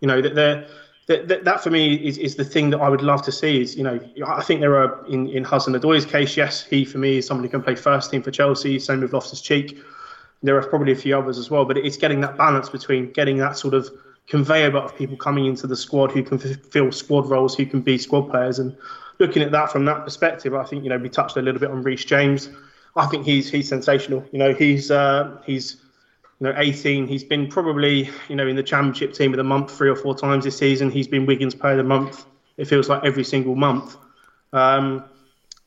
you 0.00 0.08
know, 0.08 0.20
that 0.20 0.34
they're 0.34 0.66
that, 1.06 1.44
that, 1.44 1.62
for 1.62 1.70
me 1.70 1.94
is, 1.94 2.18
is 2.18 2.34
the 2.34 2.44
thing 2.44 2.70
that 2.70 2.80
I 2.80 2.88
would 2.88 3.00
love 3.00 3.22
to 3.22 3.32
see. 3.32 3.62
Is 3.62 3.76
you 3.76 3.84
know 3.84 4.00
I 4.26 4.42
think 4.42 4.60
there 4.60 4.76
are 4.76 5.06
in 5.06 5.28
in 5.28 5.44
Hudson 5.44 5.72
Odoi's 5.72 6.04
case, 6.04 6.36
yes, 6.36 6.64
he 6.64 6.84
for 6.84 6.98
me 6.98 7.18
is 7.18 7.26
somebody 7.26 7.46
who 7.48 7.52
can 7.52 7.62
play 7.62 7.76
first 7.76 8.10
team 8.10 8.22
for 8.24 8.32
Chelsea. 8.32 8.78
Same 8.80 9.00
with 9.00 9.12
Loftus 9.12 9.40
Cheek. 9.40 9.78
There 10.42 10.58
are 10.58 10.66
probably 10.66 10.92
a 10.92 10.96
few 10.96 11.16
others 11.16 11.38
as 11.38 11.48
well, 11.48 11.64
but 11.64 11.78
it's 11.78 11.96
getting 11.96 12.20
that 12.22 12.36
balance 12.36 12.68
between 12.68 13.12
getting 13.12 13.38
that 13.38 13.56
sort 13.56 13.72
of 13.72 13.88
conveyor 14.26 14.72
belt 14.72 14.84
of 14.86 14.96
people 14.98 15.16
coming 15.16 15.46
into 15.46 15.66
the 15.66 15.76
squad 15.76 16.10
who 16.10 16.24
can 16.24 16.38
fill 16.38 16.92
squad 16.92 17.30
roles, 17.30 17.56
who 17.56 17.64
can 17.64 17.80
be 17.80 17.96
squad 17.96 18.28
players, 18.28 18.58
and 18.58 18.76
looking 19.18 19.42
at 19.42 19.50
that 19.52 19.70
from 19.70 19.84
that 19.86 20.04
perspective, 20.04 20.54
I 20.54 20.64
think 20.64 20.84
you 20.84 20.90
know 20.90 20.98
we 20.98 21.08
touched 21.08 21.36
a 21.36 21.42
little 21.42 21.60
bit 21.60 21.70
on 21.70 21.82
Reece 21.82 22.04
James. 22.04 22.50
I 22.96 23.06
think 23.06 23.24
he's 23.24 23.50
he's 23.50 23.68
sensational. 23.68 24.24
You 24.32 24.38
know 24.38 24.54
he's 24.54 24.90
uh, 24.90 25.40
he's 25.44 25.76
you 26.40 26.46
know, 26.46 26.54
18. 26.56 27.06
He's 27.06 27.24
been 27.24 27.48
probably, 27.48 28.10
you 28.28 28.36
know, 28.36 28.46
in 28.46 28.56
the 28.56 28.62
championship 28.62 29.12
team 29.12 29.32
of 29.32 29.38
the 29.38 29.44
month 29.44 29.76
three 29.76 29.90
or 29.90 29.96
four 29.96 30.14
times 30.14 30.44
this 30.44 30.56
season. 30.56 30.90
He's 30.90 31.08
been 31.08 31.26
Wigan's 31.26 31.54
player 31.54 31.72
of 31.72 31.78
the 31.78 31.84
month. 31.84 32.26
It 32.56 32.66
feels 32.66 32.88
like 32.88 33.04
every 33.04 33.24
single 33.24 33.56
month. 33.56 33.96
Um, 34.52 35.04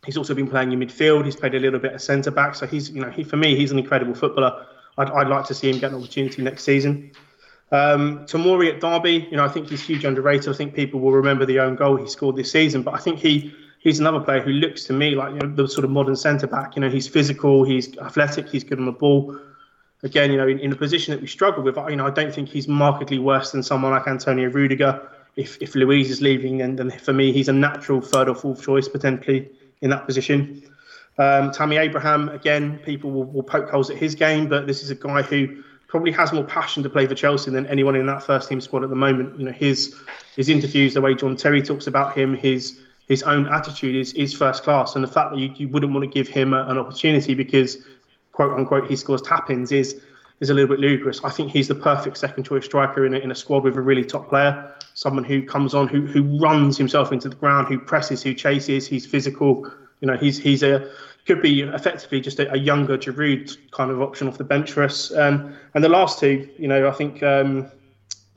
he's 0.06 0.18
also 0.18 0.34
been 0.34 0.48
playing 0.48 0.72
in 0.72 0.80
midfield. 0.80 1.26
He's 1.26 1.36
played 1.36 1.56
a 1.56 1.60
little 1.60 1.80
bit 1.80 1.94
of 1.94 2.02
centre 2.02 2.32
back. 2.32 2.56
So 2.56 2.65
he's, 2.65 2.90
you 2.90 3.02
know, 3.02 3.10
he 3.10 3.23
for 3.23 3.38
me, 3.38 3.56
he's 3.56 3.72
an 3.72 3.80
incredible 3.80 4.15
footballer. 4.15 4.65
I'd, 4.98 5.10
I'd 5.10 5.28
like 5.28 5.45
to 5.45 5.53
see 5.53 5.69
him 5.69 5.80
get 5.80 5.91
an 5.91 5.98
opportunity 5.98 6.41
next 6.41 6.64
season. 6.64 7.11
Um, 7.72 8.26
Tomori 8.26 8.73
at 8.73 8.81
Derby, 8.81 9.27
you 9.31 9.38
know, 9.38 9.45
I 9.45 9.48
think 9.48 9.69
he's 9.69 9.81
huge 9.81 10.03
underrated. 10.03 10.49
I 10.49 10.57
think 10.57 10.73
people 10.73 10.99
will 10.99 11.14
remember 11.14 11.45
the 11.45 11.60
own 11.60 11.76
goal 11.76 11.95
he 11.95 12.07
scored 12.07 12.35
this 12.35 12.52
season, 12.52 12.84
but 12.84 12.93
I 12.93 12.98
think 12.98 13.19
he 13.19 13.53
he's 13.80 13.99
another 13.99 14.19
player 14.19 14.41
who 14.41 14.52
looks 14.52 14.84
to 14.85 14.93
me 14.93 15.15
like 15.15 15.34
you 15.34 15.39
know, 15.39 15.56
the 15.56 15.68
sort 15.68 15.85
of 15.85 15.91
modern 15.91 16.15
centre 16.15 16.48
back. 16.48 16.76
You 16.76 16.81
know, 16.81 16.89
he's 16.89 17.07
physical, 17.07 17.64
he's 17.64 17.98
athletic, 17.98 18.49
he's 18.49 18.64
good 18.64 18.80
on 18.80 18.85
the 18.85 18.91
ball. 18.91 19.38
Again, 20.03 20.31
you 20.31 20.38
know, 20.38 20.48
in, 20.48 20.60
in 20.60 20.72
a 20.72 20.76
position 20.76 21.14
that 21.14 21.22
we 21.22 21.27
struggle 21.27 21.64
with, 21.64 21.77
you 21.89 21.95
know, 21.95 22.07
I 22.07 22.10
don't 22.10 22.34
think 22.34 22.49
he's 22.49 22.68
markedly 22.68 23.19
worse 23.19 23.52
than 23.52 23.64
someone 23.64 23.91
like 23.91 24.07
Antonio 24.07 24.49
Rudiger. 24.49 25.10
If 25.38 25.57
if 25.61 25.73
Luiz 25.73 26.10
is 26.10 26.22
leaving, 26.22 26.57
then, 26.57 26.76
then 26.76 26.91
for 26.91 27.14
me, 27.14 27.31
he's 27.31 27.48
a 27.48 27.53
natural 27.53 28.02
third 28.02 28.27
or 28.27 28.35
fourth 28.35 28.61
choice 28.61 28.89
potentially 28.89 29.49
in 29.81 29.89
that 29.91 30.06
position. 30.06 30.61
Um, 31.18 31.52
Tammy 31.52 31.77
Abraham, 31.77 32.30
again, 32.30 32.80
people 32.80 33.11
will, 33.11 33.26
will 33.26 33.43
poke 33.43 33.69
holes 33.69 33.89
at 33.89 33.98
his 33.98 34.15
game, 34.15 34.48
but 34.48 34.65
this 34.68 34.84
is 34.84 34.89
a 34.89 34.95
guy 34.95 35.22
who 35.22 35.64
probably 35.91 36.13
has 36.13 36.31
more 36.31 36.45
passion 36.45 36.81
to 36.84 36.89
play 36.89 37.05
for 37.05 37.15
Chelsea 37.15 37.51
than 37.51 37.68
anyone 37.68 37.97
in 37.97 38.05
that 38.05 38.23
first 38.23 38.47
team 38.47 38.61
squad 38.61 38.81
at 38.81 38.89
the 38.89 38.95
moment. 38.95 39.38
You 39.38 39.45
know, 39.45 39.51
his 39.51 39.93
his 40.38 40.47
interviews, 40.47 40.93
the 40.93 41.01
way 41.01 41.13
John 41.13 41.35
Terry 41.35 41.61
talks 41.61 41.85
about 41.85 42.18
him, 42.18 42.34
his 42.34 42.80
his 43.09 43.23
own 43.23 43.45
attitude 43.47 43.97
is, 43.97 44.13
is 44.13 44.34
first 44.34 44.63
class, 44.63 44.95
and 44.95 45.03
the 45.03 45.09
fact 45.09 45.31
that 45.31 45.39
you, 45.39 45.51
you 45.57 45.68
wouldn't 45.68 45.91
want 45.91 46.05
to 46.05 46.09
give 46.09 46.30
him 46.30 46.53
a, 46.53 46.65
an 46.68 46.77
opportunity 46.77 47.34
because 47.34 47.77
quote 48.31 48.57
unquote 48.57 48.89
he 48.89 48.95
scores 48.95 49.22
tap-ins 49.22 49.73
is 49.73 50.01
is 50.39 50.49
a 50.49 50.53
little 50.53 50.69
bit 50.69 50.80
ludicrous. 50.80 51.22
I 51.26 51.30
think 51.30 51.51
he's 51.51 51.68
the 51.68 51.76
perfect 51.76 52.18
second 52.18 52.45
choice 52.45 52.63
striker 52.63 53.05
in 53.05 53.13
a, 53.13 53.19
in 53.19 53.30
a 53.30 53.35
squad 53.35 53.65
with 53.65 53.76
a 53.76 53.81
really 53.81 54.05
top 54.05 54.30
player, 54.30 54.73
someone 54.93 55.26
who 55.26 55.45
comes 55.45 55.73
on, 55.73 55.89
who 55.89 56.05
who 56.05 56.39
runs 56.39 56.77
himself 56.77 57.11
into 57.11 57.27
the 57.27 57.35
ground, 57.35 57.68
who 57.68 57.77
presses, 57.77 58.23
who 58.23 58.34
chases, 58.34 58.88
he's 58.88 59.05
physical. 59.05 59.69
You 59.99 60.07
know, 60.07 60.15
he's 60.15 60.38
he's 60.39 60.63
a 60.63 60.89
could 61.26 61.41
be 61.41 61.61
effectively 61.61 62.19
just 62.19 62.39
a, 62.39 62.52
a 62.52 62.57
younger 62.57 62.98
Giroud 62.98 63.56
kind 63.72 63.91
of 63.91 64.02
option 64.02 64.27
off 64.27 64.38
the 64.38 64.43
bench 64.43 64.72
for 64.72 64.84
us. 64.84 65.14
Um, 65.15 65.56
and 65.73 65.84
the 65.84 65.89
last 65.89 66.19
two, 66.19 66.49
you 66.57 66.68
know, 66.68 66.88
I 66.88 66.91
think 66.91 67.22
um, 67.22 67.72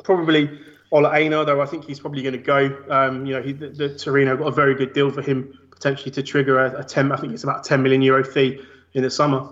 probably 0.03 0.59
Ola 0.91 1.13
Aina, 1.15 1.45
though 1.45 1.61
I 1.61 1.67
think 1.67 1.85
he's 1.85 1.99
probably 1.99 2.23
going 2.23 2.35
to 2.35 2.39
go. 2.39 2.77
Um, 2.91 3.27
you 3.27 3.35
know, 3.35 3.43
he, 3.43 3.53
the, 3.53 3.69
the, 3.69 3.99
Torino 3.99 4.37
got 4.37 4.47
a 4.47 4.53
very 4.53 4.75
good 4.75 4.93
deal 4.93 5.11
for 5.11 5.23
him 5.23 5.59
potentially 5.71 6.11
to 6.13 6.23
trigger 6.23 6.59
a, 6.59 6.81
a 6.81 6.85
10, 6.85 7.11
I 7.11 7.17
think 7.17 7.33
it's 7.33 7.43
about 7.43 7.65
10 7.65 7.83
million 7.83 8.03
euro 8.03 8.23
fee 8.23 8.61
in 8.93 9.03
the 9.03 9.11
summer. 9.11 9.49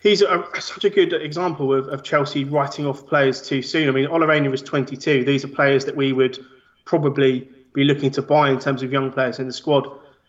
He's 0.00 0.22
a, 0.22 0.44
such 0.60 0.84
a 0.84 0.90
good 0.90 1.12
example 1.12 1.74
of, 1.74 1.88
of 1.88 2.04
Chelsea 2.04 2.44
writing 2.44 2.86
off 2.86 3.04
players 3.06 3.42
too 3.42 3.62
soon. 3.62 3.88
I 3.88 3.92
mean, 3.92 4.06
Ola 4.06 4.30
Aina 4.30 4.50
was 4.50 4.62
22. 4.62 5.24
These 5.24 5.44
are 5.44 5.48
players 5.48 5.84
that 5.86 5.96
we 5.96 6.12
would 6.12 6.38
probably 6.84 7.48
be 7.72 7.84
looking 7.84 8.10
to 8.12 8.22
buy 8.22 8.50
in 8.50 8.60
terms 8.60 8.82
of 8.82 8.92
young 8.92 9.10
players 9.10 9.40
in 9.40 9.46
the 9.46 9.52
squad 9.52 9.88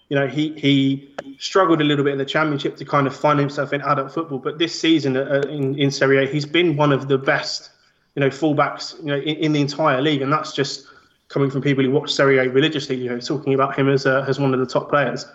you 0.10 0.16
know, 0.16 0.28
he 0.28 0.54
he 0.54 1.16
struggled 1.38 1.82
a 1.82 1.84
little 1.84 2.04
bit 2.04 2.14
in 2.14 2.18
the 2.18 2.26
championship 2.26 2.76
to 2.78 2.86
kind 2.86 3.06
of 3.06 3.16
find 3.16 3.40
himself 3.40 3.72
in 3.74 3.82
adult 3.82 4.12
football. 4.12 4.40
But 4.40 4.58
this 4.58 4.78
season 4.80 5.16
uh, 5.16 5.44
in, 5.48 5.78
in 5.78 5.92
Serie 5.92 6.24
A, 6.24 6.28
he's 6.28 6.48
been 6.48 6.76
one 6.76 6.92
of 6.92 7.08
the 7.08 7.18
best, 7.18 7.70
you 8.16 8.20
know, 8.20 8.30
fullbacks, 8.30 9.00
you 9.00 9.06
know, 9.06 9.18
in, 9.18 9.36
in, 9.38 9.54
the 9.54 9.62
entire 9.62 10.02
league, 10.02 10.24
and 10.24 10.34
that's 10.34 10.54
just 10.54 10.88
coming 11.28 11.52
from 11.52 11.62
people 11.62 11.84
who 11.84 11.92
watch 11.92 12.12
Serie 12.12 12.40
A 12.40 12.50
religiously. 12.50 12.96
You 12.96 13.12
know, 13.12 13.20
talking 13.20 13.54
about 13.54 13.78
him 13.78 13.88
as 13.88 14.08
a, 14.08 14.26
as 14.28 14.40
one 14.40 14.52
of 14.52 14.60
the 14.60 14.66
top 14.66 14.90
players, 14.90 15.28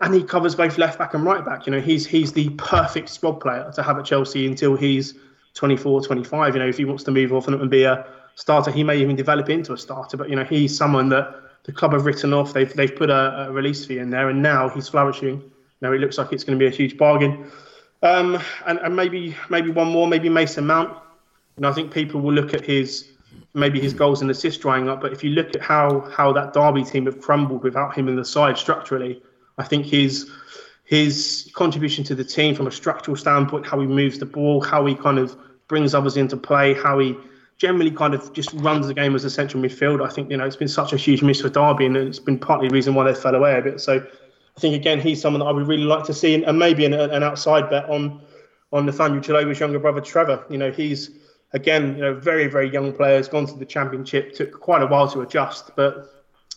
and 0.00 0.14
he 0.14 0.22
covers 0.22 0.54
both 0.54 0.78
left 0.78 0.98
back 0.98 1.12
and 1.12 1.22
right 1.22 1.44
back. 1.44 1.66
You 1.66 1.72
know, 1.72 1.80
he's 1.80 2.06
he's 2.06 2.32
the 2.32 2.48
perfect 2.50 3.10
squad 3.10 3.40
player 3.40 3.70
to 3.74 3.82
have 3.82 3.98
at 3.98 4.06
Chelsea 4.06 4.46
until 4.46 4.74
he's 4.74 5.14
24, 5.52 6.00
25. 6.00 6.54
You 6.54 6.60
know, 6.60 6.68
if 6.68 6.78
he 6.78 6.86
wants 6.86 7.04
to 7.04 7.10
move 7.10 7.30
off 7.34 7.46
and 7.46 7.70
be 7.70 7.84
a 7.84 8.06
starter, 8.36 8.70
he 8.70 8.84
may 8.84 8.96
even 8.96 9.16
develop 9.16 9.50
into 9.50 9.74
a 9.74 9.78
starter. 9.78 10.16
But 10.16 10.30
you 10.30 10.36
know, 10.36 10.44
he's 10.44 10.74
someone 10.74 11.10
that 11.10 11.43
the 11.64 11.72
club 11.72 11.92
have 11.92 12.06
written 12.06 12.32
off. 12.32 12.52
They've 12.52 12.72
they've 12.72 12.94
put 12.94 13.10
a, 13.10 13.48
a, 13.48 13.52
release 13.52 13.84
fee 13.84 13.98
in 13.98 14.10
there, 14.10 14.28
and 14.28 14.42
now 14.42 14.68
he's 14.68 14.88
flourishing. 14.88 15.42
Now 15.80 15.92
it 15.92 15.98
looks 15.98 16.16
like 16.16 16.32
it's 16.32 16.44
going 16.44 16.58
to 16.58 16.62
be 16.62 16.68
a 16.68 16.74
huge 16.74 16.96
bargain. 16.96 17.50
Um, 18.02 18.38
and, 18.66 18.78
and 18.80 18.94
maybe 18.94 19.36
maybe 19.48 19.70
one 19.70 19.88
more, 19.88 20.06
maybe 20.06 20.28
Mason 20.28 20.66
Mount. 20.66 20.96
And 21.56 21.66
I 21.66 21.72
think 21.72 21.92
people 21.92 22.20
will 22.20 22.32
look 22.32 22.54
at 22.54 22.64
his 22.64 23.08
maybe 23.54 23.80
his 23.80 23.94
goals 23.94 24.20
and 24.20 24.30
assists 24.30 24.60
drying 24.60 24.88
up. 24.88 25.00
But 25.00 25.12
if 25.12 25.24
you 25.24 25.30
look 25.30 25.54
at 25.54 25.62
how 25.62 26.00
how 26.10 26.32
that 26.32 26.52
Derby 26.52 26.84
team 26.84 27.06
have 27.06 27.20
crumbled 27.20 27.62
without 27.62 27.96
him 27.96 28.08
in 28.08 28.16
the 28.16 28.24
side 28.24 28.58
structurally, 28.58 29.22
I 29.58 29.64
think 29.64 29.86
his 29.86 30.30
his 30.84 31.50
contribution 31.54 32.04
to 32.04 32.14
the 32.14 32.24
team 32.24 32.54
from 32.54 32.66
a 32.66 32.70
structural 32.70 33.16
standpoint, 33.16 33.66
how 33.66 33.80
he 33.80 33.86
moves 33.86 34.18
the 34.18 34.26
ball, 34.26 34.60
how 34.60 34.84
he 34.84 34.94
kind 34.94 35.18
of 35.18 35.34
brings 35.66 35.94
others 35.94 36.18
into 36.18 36.36
play, 36.36 36.74
how 36.74 36.98
he 36.98 37.16
generally 37.58 37.90
kind 37.90 38.14
of 38.14 38.32
just 38.32 38.52
runs 38.54 38.86
the 38.86 38.94
game 38.94 39.14
as 39.14 39.24
a 39.24 39.30
central 39.30 39.62
midfield. 39.62 40.04
I 40.04 40.10
think 40.10 40.30
you 40.30 40.36
know 40.36 40.44
it's 40.44 40.56
been 40.56 40.68
such 40.68 40.92
a 40.92 40.96
huge 40.96 41.22
miss 41.22 41.40
for 41.40 41.48
Derby, 41.48 41.86
and 41.86 41.96
it's 41.96 42.18
been 42.18 42.38
partly 42.38 42.68
the 42.68 42.74
reason 42.74 42.94
why 42.94 43.04
they 43.04 43.14
fell 43.14 43.34
away 43.34 43.58
a 43.58 43.62
bit. 43.62 43.80
So 43.80 44.04
I 44.56 44.60
think 44.60 44.74
again 44.74 45.00
he's 45.00 45.20
someone 45.20 45.40
that 45.40 45.46
I 45.46 45.52
would 45.52 45.66
really 45.66 45.84
like 45.84 46.04
to 46.04 46.14
see, 46.14 46.42
and, 46.42 46.58
maybe 46.58 46.84
an, 46.84 46.94
an, 46.94 47.22
outside 47.22 47.70
bet 47.70 47.88
on 47.88 48.20
on 48.72 48.86
Nathaniel 48.86 49.20
Chalobah's 49.20 49.60
younger 49.60 49.78
brother 49.78 50.00
Trevor. 50.00 50.44
You 50.50 50.58
know 50.58 50.70
he's 50.70 51.10
again 51.52 51.96
you 51.96 52.02
know 52.02 52.14
very 52.14 52.48
very 52.48 52.70
young 52.70 52.92
player, 52.92 53.16
has 53.16 53.28
gone 53.28 53.46
to 53.46 53.54
the 53.54 53.66
championship, 53.66 54.34
took 54.34 54.52
quite 54.60 54.82
a 54.82 54.86
while 54.86 55.08
to 55.08 55.20
adjust, 55.20 55.70
but 55.76 56.10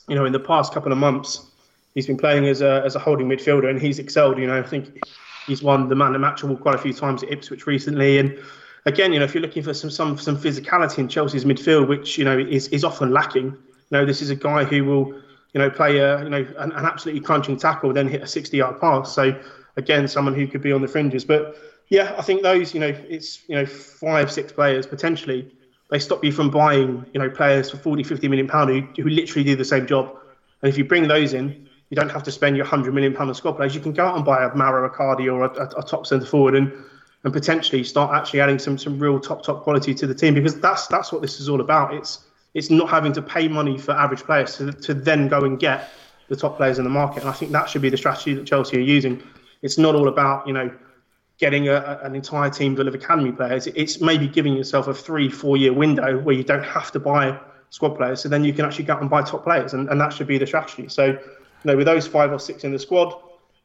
you 0.07 0.15
know 0.15 0.26
in 0.26 0.34
the 0.34 0.40
past 0.40 0.74
couple 0.74 0.91
of 0.91 0.98
months 0.98 1.52
he's 1.94 2.07
been 2.07 2.18
playing 2.18 2.45
as 2.48 2.61
a 2.61 2.82
as 2.84 2.95
a 2.95 2.99
holding 2.99 3.28
midfielder, 3.28 3.69
and 3.69 3.80
he's 3.80 3.99
excelled. 3.99 4.40
You 4.40 4.48
know 4.48 4.57
I 4.57 4.64
think 4.64 4.99
he's 5.45 5.61
won 5.61 5.90
the 5.90 5.95
man 5.95 6.07
of 6.07 6.14
the 6.14 6.19
match 6.19 6.41
award 6.41 6.61
quite 6.61 6.76
a 6.76 6.80
few 6.80 6.94
times 6.94 7.22
at 7.22 7.32
Ipswich 7.32 7.68
recently, 7.68 8.18
and 8.18 8.38
again, 8.88 9.12
you 9.12 9.20
know, 9.20 9.26
if 9.26 9.36
you're 9.36 9.42
looking 9.42 9.64
for 9.64 9.74
some 9.74 9.90
some 9.90 10.18
some 10.18 10.38
physicality 10.38 11.00
in 11.00 11.08
Chelsea's 11.08 11.46
midfield, 11.46 11.88
which 11.88 12.18
you 12.18 12.26
know 12.26 12.38
is 12.38 12.68
is 12.70 12.84
often 12.84 13.12
lacking, 13.12 13.46
you 13.46 13.92
know, 13.92 14.06
this 14.06 14.22
is 14.22 14.30
a 14.30 14.36
guy 14.36 14.64
who 14.64 14.86
will, 14.86 15.14
you 15.54 15.60
know, 15.60 15.70
play 15.70 15.98
a 15.98 16.24
you 16.24 16.30
know 16.30 16.46
an, 16.58 16.72
an 16.72 16.86
absolutely 16.86 17.22
crunching 17.22 17.58
tackle, 17.58 17.94
then 17.94 18.08
hit 18.08 18.22
a 18.22 18.26
60-yard 18.26 18.80
pass. 18.80 19.14
So 19.14 19.40
again, 19.76 20.08
someone 20.08 20.34
who 20.34 20.48
could 20.48 20.62
be 20.62 20.72
on 20.72 20.82
the 20.82 20.88
fringes. 20.88 21.26
But 21.26 21.58
yeah, 21.90 22.16
I 22.18 22.22
think 22.22 22.42
those, 22.42 22.74
you 22.74 22.80
know, 22.80 22.96
it's 23.10 23.48
you 23.48 23.56
know 23.56 23.66
five 23.66 24.32
six 24.32 24.52
players 24.52 24.88
potentially. 24.88 25.52
They 25.90 26.00
stop 26.00 26.24
you 26.24 26.34
from 26.34 26.50
buying, 26.50 27.06
you 27.14 27.20
know, 27.20 27.30
players 27.30 27.72
for 27.72 27.78
40, 27.78 28.04
50 28.04 28.28
million 28.28 28.48
pound 28.48 28.70
who, 28.70 28.82
who 29.02 29.10
literally 29.10 29.46
do 29.46 29.56
the 29.56 29.64
same 29.64 29.88
job. 29.88 30.18
And 30.62 30.68
if 30.68 30.78
you 30.78 30.84
bring 30.84 31.08
those 31.08 31.34
in, 31.34 31.70
you 31.90 31.96
don't 31.96 32.12
have 32.12 32.24
to 32.24 32.32
spend 32.32 32.58
your 32.58 32.66
100 32.66 32.94
million 32.94 33.14
pound 33.14 33.30
on 33.30 33.36
squad 33.36 33.54
players. 33.54 33.74
You 33.74 33.80
can 33.80 33.94
go 33.94 34.06
out 34.06 34.18
and 34.18 34.26
buy 34.26 34.44
a 34.44 34.54
Mauro 34.54 34.90
Icardi 34.90 35.34
or 35.34 35.46
a, 35.46 35.50
a, 35.50 35.80
a 35.80 35.84
top 35.84 36.06
centre 36.06 36.26
forward 36.26 36.56
and 36.56 36.74
and 37.28 37.34
potentially 37.34 37.84
start 37.84 38.16
actually 38.16 38.40
adding 38.40 38.58
some 38.58 38.78
some 38.78 38.98
real 38.98 39.20
top 39.20 39.44
top 39.44 39.62
quality 39.62 39.94
to 39.94 40.08
the 40.08 40.16
team 40.16 40.34
because 40.34 40.58
that's 40.62 40.88
that's 40.88 41.12
what 41.12 41.22
this 41.22 41.41
is 41.41 41.49
all 41.49 41.60
about. 41.60 41.94
It's 41.94 42.26
it's 42.54 42.70
not 42.70 42.90
having 42.90 43.12
to 43.12 43.22
pay 43.22 43.49
money 43.49 43.78
for 43.78 43.91
average 43.91 44.22
players 44.22 44.56
to, 44.56 44.72
to 44.72 44.94
then 44.94 45.28
go 45.28 45.44
and 45.44 45.60
get 45.60 45.90
the 46.30 46.38
top 46.38 46.56
players 46.56 46.78
in 46.78 46.86
the 46.86 46.90
market. 46.90 47.24
And 47.24 47.30
I 47.30 47.34
think 47.34 47.52
that 47.52 47.70
should 47.70 47.82
be 47.82 47.90
the 47.90 47.98
strategy 47.98 48.34
that 48.34 48.45
Chelsea 48.45 48.78
are 48.78 48.88
using. 48.95 49.22
It's 49.62 49.78
not 49.78 49.94
all 49.94 50.08
about 50.08 50.48
you 50.48 50.54
know 50.54 50.72
getting 51.38 51.68
a, 51.68 51.99
an 52.02 52.16
entire 52.16 52.49
team 52.49 52.78
full 52.78 52.88
of 52.88 52.95
academy 52.95 53.34
players. 53.34 53.68
It's 53.68 53.99
maybe 53.99 54.30
giving 54.30 54.56
yourself 54.56 54.88
a 54.88 54.94
three 54.94 55.30
four 55.30 55.58
year 55.58 55.74
window 55.74 56.20
where 56.22 56.34
you 56.34 56.45
don't 56.45 56.64
have 56.64 56.94
to 56.94 56.99
buy 56.99 57.38
squad 57.72 57.98
players, 57.98 58.22
so 58.22 58.30
then 58.30 58.45
you 58.45 58.54
can 58.54 58.64
actually 58.64 58.86
go 58.86 58.94
out 58.94 59.02
and 59.02 59.10
buy 59.10 59.22
top 59.22 59.44
players, 59.44 59.74
and, 59.74 59.90
and 59.90 59.99
that 59.99 60.14
should 60.14 60.28
be 60.28 60.38
the 60.38 60.48
strategy. 60.48 60.88
So 60.88 61.08
you 61.08 61.20
know 61.66 61.76
with 61.76 61.88
those 61.88 62.08
five 62.08 62.32
or 62.32 62.40
six 62.40 62.64
in 62.64 62.72
the 62.72 62.80
squad 62.80 63.14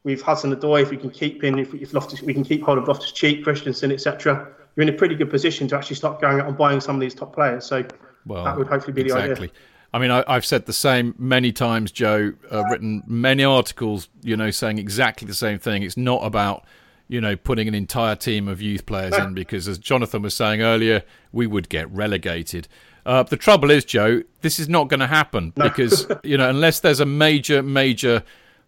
with 0.05 0.21
Hudson 0.23 0.55
Odoi, 0.55 0.83
if 0.83 0.91
we 0.91 0.97
can 0.97 1.11
keep 1.11 1.45
in, 1.45 1.59
if, 1.59 1.73
if 1.75 1.95
Loftus, 1.95 2.23
we 2.23 2.35
can 2.35 2.45
keep 2.45 2.63
hold 2.63 2.79
of 2.79 2.89
Loftus 2.89 3.13
Cheek, 3.13 3.45
Christensen, 3.45 3.93
etc., 3.93 4.49
you're 4.75 4.83
in 4.83 4.89
a 4.89 4.97
pretty 4.97 5.15
good 5.15 5.31
position 5.31 5.69
to 5.69 5.77
actually 5.77 5.97
start 5.97 6.21
going 6.21 6.41
out 6.41 6.49
and 6.49 6.57
buying 6.57 6.81
some 6.81 6.97
of 6.97 7.01
these 7.01 7.15
top 7.15 7.35
players. 7.35 7.67
So 7.67 7.85
well, 8.25 8.45
that 8.45 8.57
would 8.57 8.67
hopefully 8.67 8.95
be 8.95 9.03
exactly. 9.03 9.21
the 9.21 9.33
idea. 9.33 9.45
Exactly. 9.45 9.63
I 9.95 9.99
mean, 9.99 10.11
I, 10.11 10.33
have 10.33 10.47
said 10.47 10.65
the 10.65 10.73
same 10.73 11.15
many 11.19 11.53
times, 11.53 11.93
Joe. 11.93 12.33
Uh, 12.51 12.65
written 12.71 13.03
many 13.07 13.45
articles, 13.45 14.09
you 14.23 14.37
know, 14.37 14.51
saying 14.51 14.79
exactly 14.79 15.29
the 15.29 15.35
same 15.35 15.59
thing. 15.59 15.83
It's 15.83 15.99
not 15.99 16.25
about, 16.25 16.65
you 17.09 17.21
know, 17.21 17.37
putting 17.37 17.69
an 17.69 17.75
entire 17.75 18.17
team 18.17 18.49
of 18.49 18.63
youth 18.63 18.87
players 18.87 19.15
in 19.15 19.35
because, 19.35 19.69
as 19.69 19.77
Jonathan 19.77 20.23
was 20.23 20.35
saying 20.35 20.63
earlier, 20.63 21.03
we 21.31 21.47
would 21.47 21.69
get 21.69 21.91
relegated. 21.91 22.69
Uh, 23.05 23.23
the 23.23 23.37
trouble 23.37 23.71
is, 23.71 23.85
Joe, 23.85 24.23
this 24.41 24.59
is 24.59 24.69
not 24.69 24.89
going 24.89 25.01
to 25.01 25.07
happen 25.07 25.53
no. 25.57 25.65
because, 25.65 26.07
you 26.25 26.39
know, 26.39 26.49
unless 26.49 26.81
there's 26.81 27.01
a 27.01 27.07
major, 27.07 27.63
major 27.63 28.23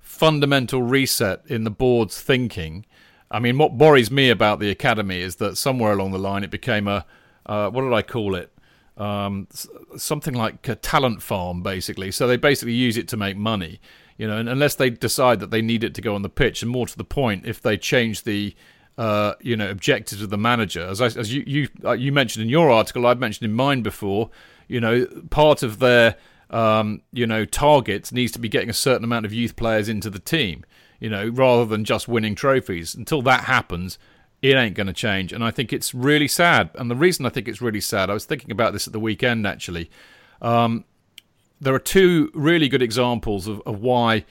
fundamental 0.05 0.83
reset 0.83 1.41
in 1.47 1.65
the 1.65 1.71
board's 1.71 2.21
thinking. 2.21 2.85
I 3.31 3.41
mean, 3.41 3.59
what 3.59 3.73
worries 3.73 4.11
me 4.11 4.31
about 4.31 4.61
the 4.61 4.71
academy 4.71 5.21
is 5.21 5.37
that 5.37 5.57
somewhere 5.57 5.93
along 5.93 6.13
the 6.13 6.19
line 6.19 6.45
it 6.45 6.51
became 6.51 6.87
a 6.87 7.05
uh, 7.47 7.69
what 7.71 7.83
did 7.83 7.93
I 7.93 8.03
call 8.03 8.35
it? 8.35 8.53
Um, 8.97 9.49
something 9.97 10.35
like 10.35 10.69
a 10.69 10.77
talent 10.77 11.23
farm, 11.23 11.63
basically. 11.63 12.11
So 12.11 12.27
they 12.27 12.37
basically 12.37 12.75
use 12.75 12.97
it 12.97 13.09
to 13.09 13.17
make 13.17 13.37
money, 13.37 13.81
you 14.17 14.27
know. 14.27 14.39
And 14.39 14.49
unless 14.49 14.77
they 14.77 14.89
decide 14.89 15.41
that 15.41 15.51
they 15.51 15.61
need 15.61 15.85
it 15.85 15.95
to 15.95 16.03
go 16.03 16.15
on 16.15 16.23
the 16.23 16.29
pitch, 16.29 16.63
and 16.63 16.71
more 16.71 16.87
to 16.87 16.97
the 16.97 17.05
point, 17.05 17.45
if 17.45 17.61
they 17.61 17.77
change 17.77 18.23
the 18.23 18.55
uh, 18.97 19.35
you 19.41 19.57
know 19.57 19.69
objectives 19.69 20.23
of 20.23 20.31
the 20.31 20.39
manager, 20.39 20.87
as 20.87 21.01
I, 21.01 21.07
as 21.07 21.35
you 21.35 21.43
you 21.47 21.69
uh, 21.85 21.93
you 21.93 22.13
mentioned 22.13 22.45
in 22.45 22.49
your 22.49 22.71
article, 22.71 23.07
I've 23.07 23.19
mentioned 23.19 23.51
in 23.51 23.57
mine 23.57 23.83
before. 23.83 24.31
You 24.69 24.81
know, 24.81 25.07
part 25.29 25.63
of 25.63 25.79
their 25.81 26.17
um, 26.55 27.03
you 27.13 27.27
know, 27.27 27.45
targets 27.45 28.13
needs 28.13 28.31
to 28.31 28.39
be 28.39 28.49
getting 28.49 28.71
a 28.71 28.75
certain 28.75 29.03
amount 29.03 29.27
of 29.27 29.33
youth 29.33 29.57
players 29.57 29.89
into 29.89 30.09
the 30.09 30.21
team, 30.21 30.65
you 31.01 31.11
know, 31.11 31.29
rather 31.29 31.67
than 31.67 31.85
just 31.85 32.07
winning 32.07 32.37
trophies. 32.37 32.95
Until 32.95 33.23
that 33.23 33.45
happens, 33.45 33.99
it 34.41 34.55
ain't 34.55 34.77
going 34.77 34.87
to 34.87 34.93
change. 34.93 35.33
And 35.33 35.43
I 35.43 35.51
think 35.51 35.73
it's 35.73 35.93
really 35.93 36.29
sad. 36.29 36.71
And 36.77 36.89
the 36.89 36.95
reason 36.95 37.27
I 37.27 37.31
think 37.31 37.49
it's 37.49 37.61
really 37.61 37.81
sad, 37.81 38.09
I 38.09 38.15
was 38.15 38.25
thinking 38.25 38.53
about 38.53 38.73
this 38.73 38.87
at 38.87 38.93
the 38.93 39.01
weekend 39.01 39.49
actually. 39.49 39.91
Um, 40.41 40.85
there 41.61 41.75
are 41.75 41.81
two 41.81 42.31
really 42.35 42.69
good 42.69 42.83
examples 42.83 43.49
of, 43.49 43.61
of 43.67 43.81
why 43.81 44.25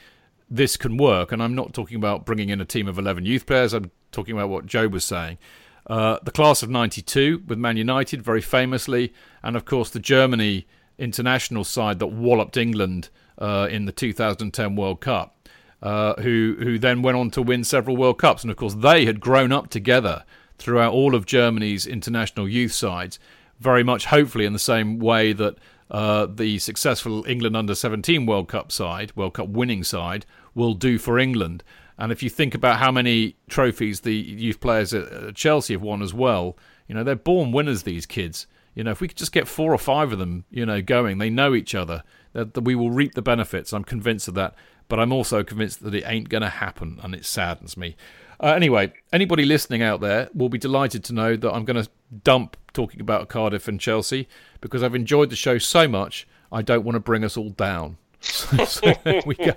this 0.49 0.77
can 0.77 0.95
work. 0.95 1.33
And 1.33 1.43
I'm 1.43 1.55
not 1.55 1.73
talking 1.73 1.97
about 1.97 2.25
bringing 2.25 2.47
in 2.47 2.61
a 2.61 2.65
team 2.65 2.87
of 2.87 2.97
11 2.97 3.25
youth 3.25 3.45
players, 3.45 3.73
I'm 3.73 3.91
talking 4.13 4.33
about 4.33 4.47
what 4.47 4.65
Joe 4.65 4.87
was 4.87 5.03
saying. 5.03 5.39
Uh, 5.87 6.19
the 6.23 6.31
class 6.31 6.63
of 6.63 6.69
92 6.69 7.43
with 7.47 7.57
Man 7.57 7.75
United, 7.75 8.21
very 8.21 8.39
famously, 8.39 9.13
and 9.41 9.57
of 9.57 9.65
course 9.65 9.89
the 9.89 9.99
Germany 9.99 10.65
international 11.03 11.63
side 11.63 11.99
that 11.99 12.07
walloped 12.07 12.57
England 12.57 13.09
uh, 13.37 13.67
in 13.69 13.85
the 13.85 13.91
2010 13.91 14.75
World 14.75 15.01
Cup, 15.01 15.35
uh, 15.81 16.13
who 16.21 16.55
who 16.59 16.79
then 16.79 17.01
went 17.01 17.17
on 17.17 17.29
to 17.31 17.41
win 17.41 17.63
several 17.63 17.97
World 17.97 18.19
Cups, 18.19 18.43
and 18.43 18.51
of 18.51 18.57
course 18.57 18.75
they 18.75 19.05
had 19.05 19.19
grown 19.19 19.51
up 19.51 19.69
together 19.69 20.23
throughout 20.57 20.93
all 20.93 21.15
of 21.15 21.25
Germany's 21.25 21.85
international 21.85 22.47
youth 22.47 22.71
sides, 22.71 23.19
very 23.59 23.83
much 23.83 24.05
hopefully 24.05 24.45
in 24.45 24.53
the 24.53 24.59
same 24.59 24.99
way 24.99 25.33
that 25.33 25.55
uh, 25.91 26.25
the 26.25 26.57
successful 26.59 27.25
England 27.27 27.55
under 27.57 27.75
17 27.75 28.25
World 28.25 28.47
Cup 28.47 28.71
side, 28.71 29.15
World 29.15 29.33
Cup 29.33 29.49
winning 29.49 29.83
side, 29.83 30.25
will 30.55 30.73
do 30.73 30.97
for 30.97 31.19
England. 31.19 31.63
And 31.97 32.11
if 32.11 32.23
you 32.23 32.29
think 32.29 32.55
about 32.55 32.79
how 32.79 32.91
many 32.91 33.35
trophies 33.49 34.01
the 34.01 34.15
youth 34.15 34.59
players 34.59 34.93
at 34.93 35.35
Chelsea 35.35 35.73
have 35.73 35.81
won 35.81 36.01
as 36.01 36.13
well, 36.13 36.57
you 36.87 36.95
know, 36.95 37.03
they're 37.03 37.15
born 37.15 37.51
winners, 37.51 37.83
these 37.83 38.05
kids. 38.05 38.47
You 38.75 38.83
know, 38.83 38.91
if 38.91 39.01
we 39.01 39.07
could 39.07 39.17
just 39.17 39.31
get 39.31 39.47
four 39.47 39.73
or 39.73 39.77
five 39.77 40.11
of 40.11 40.19
them, 40.19 40.45
you 40.49 40.65
know, 40.65 40.81
going, 40.81 41.17
they 41.17 41.29
know 41.29 41.53
each 41.53 41.75
other, 41.75 42.03
that, 42.33 42.59
we 42.61 42.75
will 42.75 42.91
reap 42.91 43.13
the 43.13 43.21
benefits. 43.21 43.73
I'm 43.73 43.83
convinced 43.83 44.27
of 44.27 44.33
that. 44.35 44.55
But 44.87 44.99
I'm 44.99 45.13
also 45.13 45.43
convinced 45.43 45.83
that 45.83 45.95
it 45.95 46.03
ain't 46.05 46.29
going 46.29 46.41
to 46.41 46.49
happen, 46.49 46.99
and 47.01 47.15
it 47.15 47.25
saddens 47.25 47.77
me. 47.77 47.95
Uh, 48.39 48.47
anyway, 48.47 48.91
anybody 49.13 49.45
listening 49.45 49.81
out 49.81 50.01
there 50.01 50.29
will 50.33 50.49
be 50.49 50.57
delighted 50.57 51.03
to 51.05 51.13
know 51.13 51.35
that 51.35 51.51
I'm 51.51 51.65
going 51.65 51.81
to 51.81 51.89
dump 52.23 52.57
talking 52.73 52.99
about 52.99 53.29
Cardiff 53.29 53.67
and 53.67 53.79
Chelsea 53.79 54.27
because 54.59 54.83
I've 54.83 54.95
enjoyed 54.95 55.29
the 55.29 55.35
show 55.35 55.57
so 55.57 55.87
much, 55.87 56.27
I 56.51 56.61
don't 56.61 56.83
want 56.83 56.95
to 56.95 56.99
bring 56.99 57.23
us 57.23 57.37
all 57.37 57.49
down. 57.49 57.97
so, 58.19 58.65
so 58.65 58.93
there 59.03 59.21
we 59.25 59.35
go. 59.35 59.53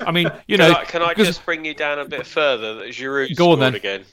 I 0.00 0.12
mean, 0.12 0.30
you 0.46 0.56
can 0.56 0.70
know, 0.70 0.78
I, 0.78 0.84
can 0.84 1.02
I 1.02 1.14
just 1.14 1.44
bring 1.44 1.64
you 1.64 1.74
down 1.74 1.98
a 1.98 2.04
bit 2.04 2.26
further? 2.26 2.74
That 2.76 2.88
Giroud 2.88 3.36
Go 3.36 3.52
on 3.52 3.60
then. 3.60 3.74
again. 3.74 4.04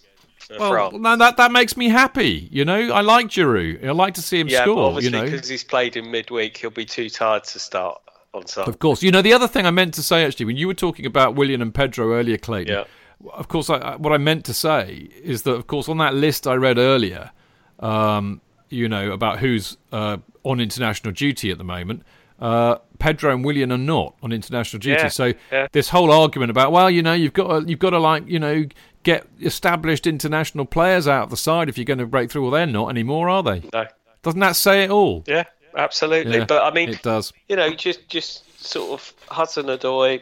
Well, 0.58 0.72
France. 0.72 0.96
no, 0.98 1.16
that 1.18 1.38
that 1.38 1.52
makes 1.52 1.78
me 1.78 1.90
happy. 1.90 2.48
You 2.52 2.66
know, 2.66 2.92
I 2.92 3.02
like 3.02 3.28
Giroud. 3.28 3.86
I 3.86 3.92
like 3.92 4.14
to 4.16 4.22
see 4.22 4.40
him 4.40 4.48
yeah, 4.48 4.64
score. 4.64 4.88
obviously 4.88 5.18
you 5.18 5.26
know, 5.26 5.30
because 5.32 5.48
he's 5.48 5.64
played 5.64 5.96
in 5.96 6.10
midweek, 6.10 6.58
he'll 6.58 6.70
be 6.72 6.86
too 6.86 7.10
tired 7.10 7.44
to 7.46 7.60
start 7.60 8.02
on 8.34 8.48
Sunday. 8.48 8.70
Of 8.70 8.80
course. 8.80 9.04
You 9.04 9.12
know, 9.12 9.22
the 9.22 9.34
other 9.34 9.48
thing 9.48 9.66
I 9.66 9.72
meant 9.72 9.94
to 9.96 10.04
say, 10.04 10.26
actually, 10.26 10.46
when 10.48 10.58
you 10.58 10.68
were 10.68 10.74
talking 10.74 11.06
about 11.06 11.36
Willian 11.36 11.62
and 11.62 11.74
Pedro 11.74 12.14
earlier, 12.14 12.38
Clayton, 12.38 12.74
Yeah. 12.74 13.30
of 13.34 13.48
course, 13.48 13.70
I- 13.70 13.96
what 13.98 14.12
I 14.14 14.18
meant 14.18 14.46
to 14.46 14.54
say 14.54 15.10
is 15.24 15.44
that, 15.44 15.54
of 15.54 15.68
course, 15.68 15.88
on 15.90 15.98
that 16.00 16.14
list 16.16 16.48
I 16.48 16.56
read 16.56 16.78
earlier, 16.78 17.32
um, 17.80 18.42
you 18.70 18.88
know, 18.90 19.12
about 19.12 19.40
who's 19.40 19.78
uh, 19.92 20.18
on 20.44 20.60
international 20.60 21.14
duty 21.14 21.52
at 21.52 21.58
the 21.58 21.64
moment, 21.64 22.04
uh, 22.40 22.76
Pedro 23.00 23.34
and 23.34 23.44
Willian 23.44 23.72
are 23.72 23.78
not 23.78 24.16
on 24.22 24.32
international 24.32 24.80
duty. 24.80 25.02
Yeah, 25.02 25.08
so 25.10 25.34
yeah. 25.52 25.68
this 25.72 25.90
whole 25.90 26.12
argument 26.12 26.52
about, 26.52 26.72
well, 26.72 26.90
you 26.90 27.02
know, 27.02 27.14
you've 27.14 27.34
got 27.34 27.48
to, 27.62 27.68
you've 27.70 27.80
got 27.80 27.92
to 27.92 28.00
like, 28.00 28.28
you 28.28 28.40
know, 28.40 28.66
get 29.10 29.27
established 29.41 30.06
international 30.06 30.65
players 30.65 31.07
out 31.07 31.23
of 31.23 31.30
the 31.30 31.38
side 31.38 31.68
if 31.68 31.77
you're 31.77 31.86
going 31.86 31.99
to 31.99 32.06
break 32.06 32.31
through. 32.31 32.44
Well, 32.44 32.52
they're 32.52 32.68
not 32.68 32.90
anymore, 32.90 33.27
are 33.27 33.41
they? 33.41 33.64
No. 33.73 33.88
Doesn't 34.22 34.40
that 34.41 34.56
say 34.56 34.84
it 34.84 34.91
all? 34.91 35.23
Yeah, 35.26 35.45
absolutely. 35.76 36.38
Yeah, 36.38 36.45
but 36.45 36.64
I 36.64 36.72
mean, 36.72 36.90
it 36.90 37.02
does. 37.02 37.34
you 37.48 37.56
know, 37.56 37.72
just 37.72 38.07
just 38.07 38.44
sort 38.64 38.91
of 38.91 39.14
Hudson 39.30 39.65
Odoi 39.65 40.22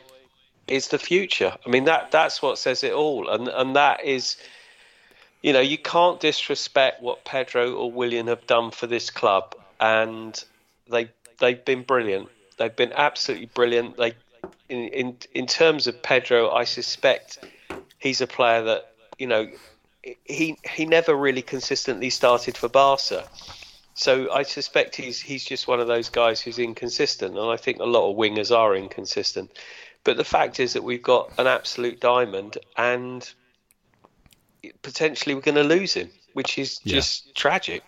is 0.67 0.89
the 0.89 0.99
future. 0.99 1.53
I 1.65 1.69
mean, 1.69 1.85
that 1.85 2.11
that's 2.11 2.41
what 2.41 2.57
says 2.57 2.83
it 2.83 2.93
all, 2.93 3.27
and 3.29 3.47
and 3.47 3.75
that 3.75 4.05
is, 4.05 4.37
you 5.41 5.51
know, 5.51 5.59
you 5.59 5.77
can't 5.77 6.19
disrespect 6.19 7.01
what 7.01 7.25
Pedro 7.25 7.73
or 7.73 7.91
Willian 7.91 8.27
have 8.27 8.45
done 8.47 8.71
for 8.71 8.87
this 8.87 9.09
club, 9.09 9.55
and 9.81 10.41
they 10.89 11.09
they've 11.39 11.63
been 11.65 11.83
brilliant. 11.83 12.29
They've 12.57 12.75
been 12.75 12.93
absolutely 12.93 13.47
brilliant. 13.47 13.97
They, 13.97 14.13
in 14.69 14.87
in 14.89 15.17
in 15.33 15.47
terms 15.47 15.87
of 15.87 16.01
Pedro, 16.01 16.51
I 16.51 16.63
suspect 16.65 17.39
he's 17.99 18.21
a 18.21 18.27
player 18.27 18.63
that 18.63 18.91
you 19.17 19.27
know 19.27 19.47
he 20.25 20.57
he 20.69 20.85
never 20.85 21.15
really 21.15 21.41
consistently 21.41 22.09
started 22.09 22.57
for 22.57 22.69
Barca. 22.69 23.27
So 23.93 24.31
I 24.31 24.43
suspect 24.43 24.95
he's 24.95 25.19
he's 25.19 25.43
just 25.43 25.67
one 25.67 25.79
of 25.79 25.87
those 25.87 26.09
guys 26.09 26.39
who's 26.39 26.59
inconsistent, 26.59 27.37
and 27.37 27.49
I 27.49 27.57
think 27.57 27.79
a 27.79 27.85
lot 27.85 28.09
of 28.09 28.17
wingers 28.17 28.55
are 28.55 28.75
inconsistent. 28.75 29.51
But 30.03 30.17
the 30.17 30.23
fact 30.23 30.59
is 30.59 30.73
that 30.73 30.83
we've 30.83 31.01
got 31.03 31.31
an 31.37 31.47
absolute 31.47 31.99
diamond, 31.99 32.57
and 32.77 33.27
potentially 34.81 35.35
we're 35.35 35.41
going 35.41 35.55
to 35.55 35.63
lose 35.63 35.93
him, 35.93 36.09
which 36.33 36.57
is 36.57 36.79
Yeah. 36.83 36.95
just 36.95 37.35
tragic. 37.35 37.83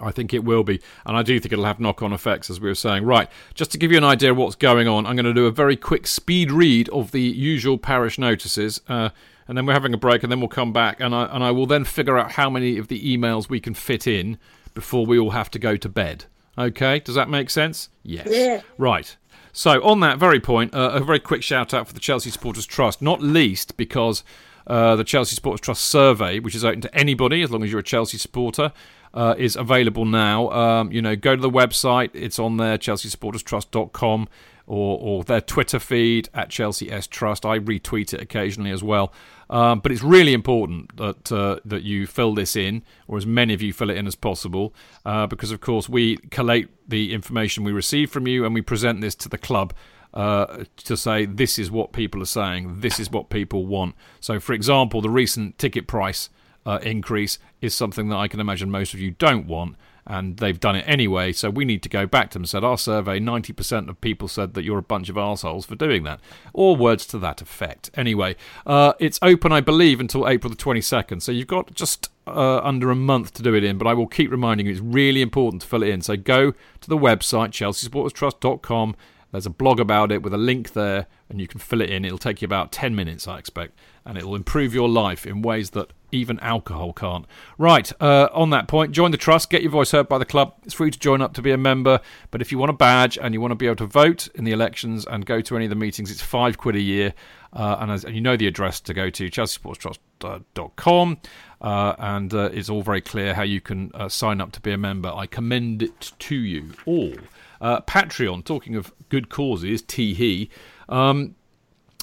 I 0.00 0.10
think 0.10 0.32
it 0.32 0.44
will 0.44 0.62
be, 0.62 0.80
and 1.04 1.16
I 1.16 1.22
do 1.22 1.38
think 1.40 1.52
it'll 1.52 1.64
have 1.64 1.80
knock-on 1.80 2.12
effects, 2.12 2.50
as 2.50 2.60
we 2.60 2.68
were 2.68 2.74
saying. 2.74 3.04
Right, 3.04 3.28
just 3.54 3.72
to 3.72 3.78
give 3.78 3.90
you 3.90 3.98
an 3.98 4.04
idea 4.04 4.30
of 4.30 4.36
what's 4.36 4.56
going 4.56 4.86
on, 4.86 5.06
I'm 5.06 5.16
going 5.16 5.24
to 5.24 5.34
do 5.34 5.46
a 5.46 5.50
very 5.50 5.76
quick 5.76 6.06
speed 6.06 6.52
read 6.52 6.88
of 6.90 7.10
the 7.10 7.22
usual 7.22 7.78
parish 7.78 8.18
notices, 8.18 8.80
uh, 8.88 9.10
and 9.48 9.58
then 9.58 9.66
we're 9.66 9.72
having 9.72 9.94
a 9.94 9.98
break, 9.98 10.22
and 10.22 10.30
then 10.30 10.40
we'll 10.40 10.48
come 10.48 10.72
back, 10.72 11.00
and 11.00 11.14
I 11.14 11.24
and 11.24 11.42
I 11.42 11.50
will 11.50 11.66
then 11.66 11.84
figure 11.84 12.18
out 12.18 12.32
how 12.32 12.48
many 12.50 12.78
of 12.78 12.88
the 12.88 13.00
emails 13.16 13.48
we 13.48 13.60
can 13.60 13.74
fit 13.74 14.06
in 14.06 14.38
before 14.74 15.04
we 15.06 15.18
all 15.18 15.30
have 15.30 15.50
to 15.52 15.58
go 15.58 15.76
to 15.76 15.88
bed. 15.88 16.26
Okay, 16.56 17.00
does 17.00 17.14
that 17.14 17.28
make 17.28 17.50
sense? 17.50 17.88
Yes. 18.02 18.28
Yeah. 18.30 18.60
Right. 18.78 19.16
So, 19.52 19.82
on 19.82 20.00
that 20.00 20.18
very 20.18 20.38
point, 20.38 20.74
uh, 20.74 20.90
a 20.94 21.00
very 21.00 21.18
quick 21.18 21.42
shout 21.42 21.74
out 21.74 21.88
for 21.88 21.94
the 21.94 22.00
Chelsea 22.00 22.30
Supporters 22.30 22.66
Trust, 22.66 23.02
not 23.02 23.20
least 23.20 23.76
because 23.76 24.22
uh, 24.66 24.94
the 24.94 25.04
Chelsea 25.04 25.34
Supporters 25.34 25.60
Trust 25.60 25.82
survey, 25.82 26.38
which 26.38 26.54
is 26.54 26.64
open 26.64 26.80
to 26.82 26.94
anybody 26.94 27.42
as 27.42 27.50
long 27.50 27.64
as 27.64 27.70
you're 27.70 27.80
a 27.80 27.84
Chelsea 27.84 28.18
supporter, 28.18 28.72
uh, 29.14 29.34
is 29.38 29.56
available 29.56 30.04
now. 30.04 30.50
Um, 30.50 30.92
you 30.92 31.02
know, 31.02 31.16
go 31.16 31.36
to 31.36 31.42
the 31.42 31.50
website, 31.50 32.10
it's 32.14 32.38
on 32.38 32.56
there, 32.56 32.78
chelseasupporterstrust.com. 32.78 34.28
Or, 34.66 35.00
or 35.00 35.24
their 35.24 35.40
Twitter 35.40 35.80
feed 35.80 36.28
at 36.32 36.48
Chelsea 36.48 36.92
S 36.92 37.08
Trust. 37.08 37.44
I 37.44 37.58
retweet 37.58 38.14
it 38.14 38.20
occasionally 38.20 38.70
as 38.70 38.84
well. 38.84 39.12
Um, 39.48 39.80
but 39.80 39.90
it's 39.90 40.02
really 40.02 40.32
important 40.32 40.96
that 40.96 41.32
uh, 41.32 41.58
that 41.64 41.82
you 41.82 42.06
fill 42.06 42.34
this 42.34 42.54
in, 42.54 42.84
or 43.08 43.18
as 43.18 43.26
many 43.26 43.52
of 43.52 43.60
you 43.60 43.72
fill 43.72 43.90
it 43.90 43.96
in 43.96 44.06
as 44.06 44.14
possible, 44.14 44.72
uh, 45.04 45.26
because 45.26 45.50
of 45.50 45.60
course 45.60 45.88
we 45.88 46.18
collate 46.30 46.68
the 46.88 47.12
information 47.12 47.64
we 47.64 47.72
receive 47.72 48.12
from 48.12 48.28
you 48.28 48.44
and 48.44 48.54
we 48.54 48.62
present 48.62 49.00
this 49.00 49.16
to 49.16 49.28
the 49.28 49.38
club 49.38 49.74
uh, 50.14 50.64
to 50.76 50.96
say 50.96 51.24
this 51.24 51.58
is 51.58 51.70
what 51.70 51.92
people 51.92 52.22
are 52.22 52.26
saying, 52.26 52.80
this 52.80 52.98
is 52.98 53.10
what 53.10 53.28
people 53.28 53.66
want. 53.66 53.94
So, 54.20 54.40
for 54.40 54.52
example, 54.52 55.00
the 55.00 55.10
recent 55.10 55.58
ticket 55.58 55.86
price 55.86 56.30
uh, 56.66 56.78
increase 56.82 57.38
is 57.60 57.74
something 57.74 58.08
that 58.08 58.16
I 58.16 58.28
can 58.28 58.40
imagine 58.40 58.70
most 58.70 58.94
of 58.94 59.00
you 59.00 59.12
don't 59.12 59.46
want, 59.46 59.76
and 60.06 60.38
they've 60.38 60.58
done 60.58 60.76
it 60.76 60.84
anyway. 60.86 61.32
So 61.32 61.50
we 61.50 61.64
need 61.64 61.82
to 61.82 61.88
go 61.88 62.06
back 62.06 62.30
to 62.30 62.38
them 62.38 62.46
said 62.46 62.64
our 62.64 62.78
survey, 62.78 63.20
90% 63.20 63.88
of 63.88 64.00
people 64.00 64.28
said 64.28 64.54
that 64.54 64.64
you're 64.64 64.78
a 64.78 64.82
bunch 64.82 65.08
of 65.08 65.16
arseholes 65.16 65.66
for 65.66 65.76
doing 65.76 66.02
that, 66.04 66.20
or 66.52 66.76
words 66.76 67.06
to 67.06 67.18
that 67.18 67.40
effect. 67.40 67.90
Anyway, 67.94 68.36
uh, 68.66 68.94
it's 68.98 69.18
open, 69.22 69.52
I 69.52 69.60
believe, 69.60 70.00
until 70.00 70.28
April 70.28 70.50
the 70.50 70.56
22nd. 70.56 71.22
So 71.22 71.32
you've 71.32 71.46
got 71.46 71.74
just 71.74 72.10
uh, 72.26 72.58
under 72.58 72.90
a 72.90 72.96
month 72.96 73.32
to 73.34 73.42
do 73.42 73.54
it 73.54 73.64
in, 73.64 73.78
but 73.78 73.86
I 73.86 73.94
will 73.94 74.06
keep 74.06 74.30
reminding 74.30 74.66
you 74.66 74.72
it's 74.72 74.80
really 74.80 75.22
important 75.22 75.62
to 75.62 75.68
fill 75.68 75.82
it 75.82 75.88
in. 75.90 76.02
So 76.02 76.16
go 76.16 76.52
to 76.52 76.88
the 76.88 76.98
website, 76.98 77.50
chelseasupporterstrust.com. 77.50 78.96
There's 79.32 79.46
a 79.46 79.50
blog 79.50 79.78
about 79.78 80.10
it 80.10 80.22
with 80.22 80.34
a 80.34 80.38
link 80.38 80.72
there, 80.72 81.06
and 81.28 81.40
you 81.40 81.46
can 81.46 81.60
fill 81.60 81.80
it 81.80 81.90
in. 81.90 82.04
It'll 82.04 82.18
take 82.18 82.42
you 82.42 82.46
about 82.46 82.72
10 82.72 82.96
minutes, 82.96 83.28
I 83.28 83.38
expect, 83.38 83.78
and 84.04 84.18
it 84.18 84.24
will 84.24 84.34
improve 84.34 84.74
your 84.74 84.88
life 84.88 85.24
in 85.24 85.40
ways 85.40 85.70
that 85.70 85.92
even 86.12 86.38
alcohol 86.40 86.92
can't. 86.92 87.26
Right, 87.58 87.92
uh, 88.00 88.28
on 88.32 88.50
that 88.50 88.68
point, 88.68 88.92
join 88.92 89.10
the 89.10 89.16
trust, 89.16 89.50
get 89.50 89.62
your 89.62 89.70
voice 89.70 89.90
heard 89.92 90.08
by 90.08 90.18
the 90.18 90.24
club. 90.24 90.54
It's 90.64 90.74
free 90.74 90.90
to 90.90 90.98
join 90.98 91.22
up 91.22 91.34
to 91.34 91.42
be 91.42 91.50
a 91.50 91.56
member, 91.56 92.00
but 92.30 92.40
if 92.40 92.52
you 92.52 92.58
want 92.58 92.70
a 92.70 92.74
badge 92.74 93.18
and 93.18 93.34
you 93.34 93.40
want 93.40 93.52
to 93.52 93.56
be 93.56 93.66
able 93.66 93.76
to 93.76 93.86
vote 93.86 94.28
in 94.34 94.44
the 94.44 94.52
elections 94.52 95.06
and 95.06 95.26
go 95.26 95.40
to 95.40 95.56
any 95.56 95.66
of 95.66 95.70
the 95.70 95.76
meetings, 95.76 96.10
it's 96.10 96.22
five 96.22 96.58
quid 96.58 96.76
a 96.76 96.80
year. 96.80 97.14
Uh, 97.52 97.78
and, 97.80 97.90
as, 97.90 98.04
and 98.04 98.14
you 98.14 98.20
know 98.20 98.36
the 98.36 98.46
address 98.46 98.80
to 98.80 98.94
go 98.94 99.10
to, 99.10 99.28
chelseasportstrust.com. 99.28 101.18
Uh, 101.60 101.94
and 101.98 102.32
uh, 102.32 102.48
it's 102.52 102.70
all 102.70 102.82
very 102.82 103.00
clear 103.00 103.34
how 103.34 103.42
you 103.42 103.60
can 103.60 103.90
uh, 103.94 104.08
sign 104.08 104.40
up 104.40 104.52
to 104.52 104.60
be 104.60 104.70
a 104.70 104.78
member. 104.78 105.12
I 105.12 105.26
commend 105.26 105.82
it 105.82 106.12
to 106.20 106.36
you 106.36 106.72
all. 106.86 107.14
Uh, 107.60 107.80
Patreon, 107.82 108.44
talking 108.44 108.76
of 108.76 108.92
good 109.08 109.28
causes, 109.28 109.82
tee 109.82 110.14
hee. 110.14 110.48
Um, 110.88 111.34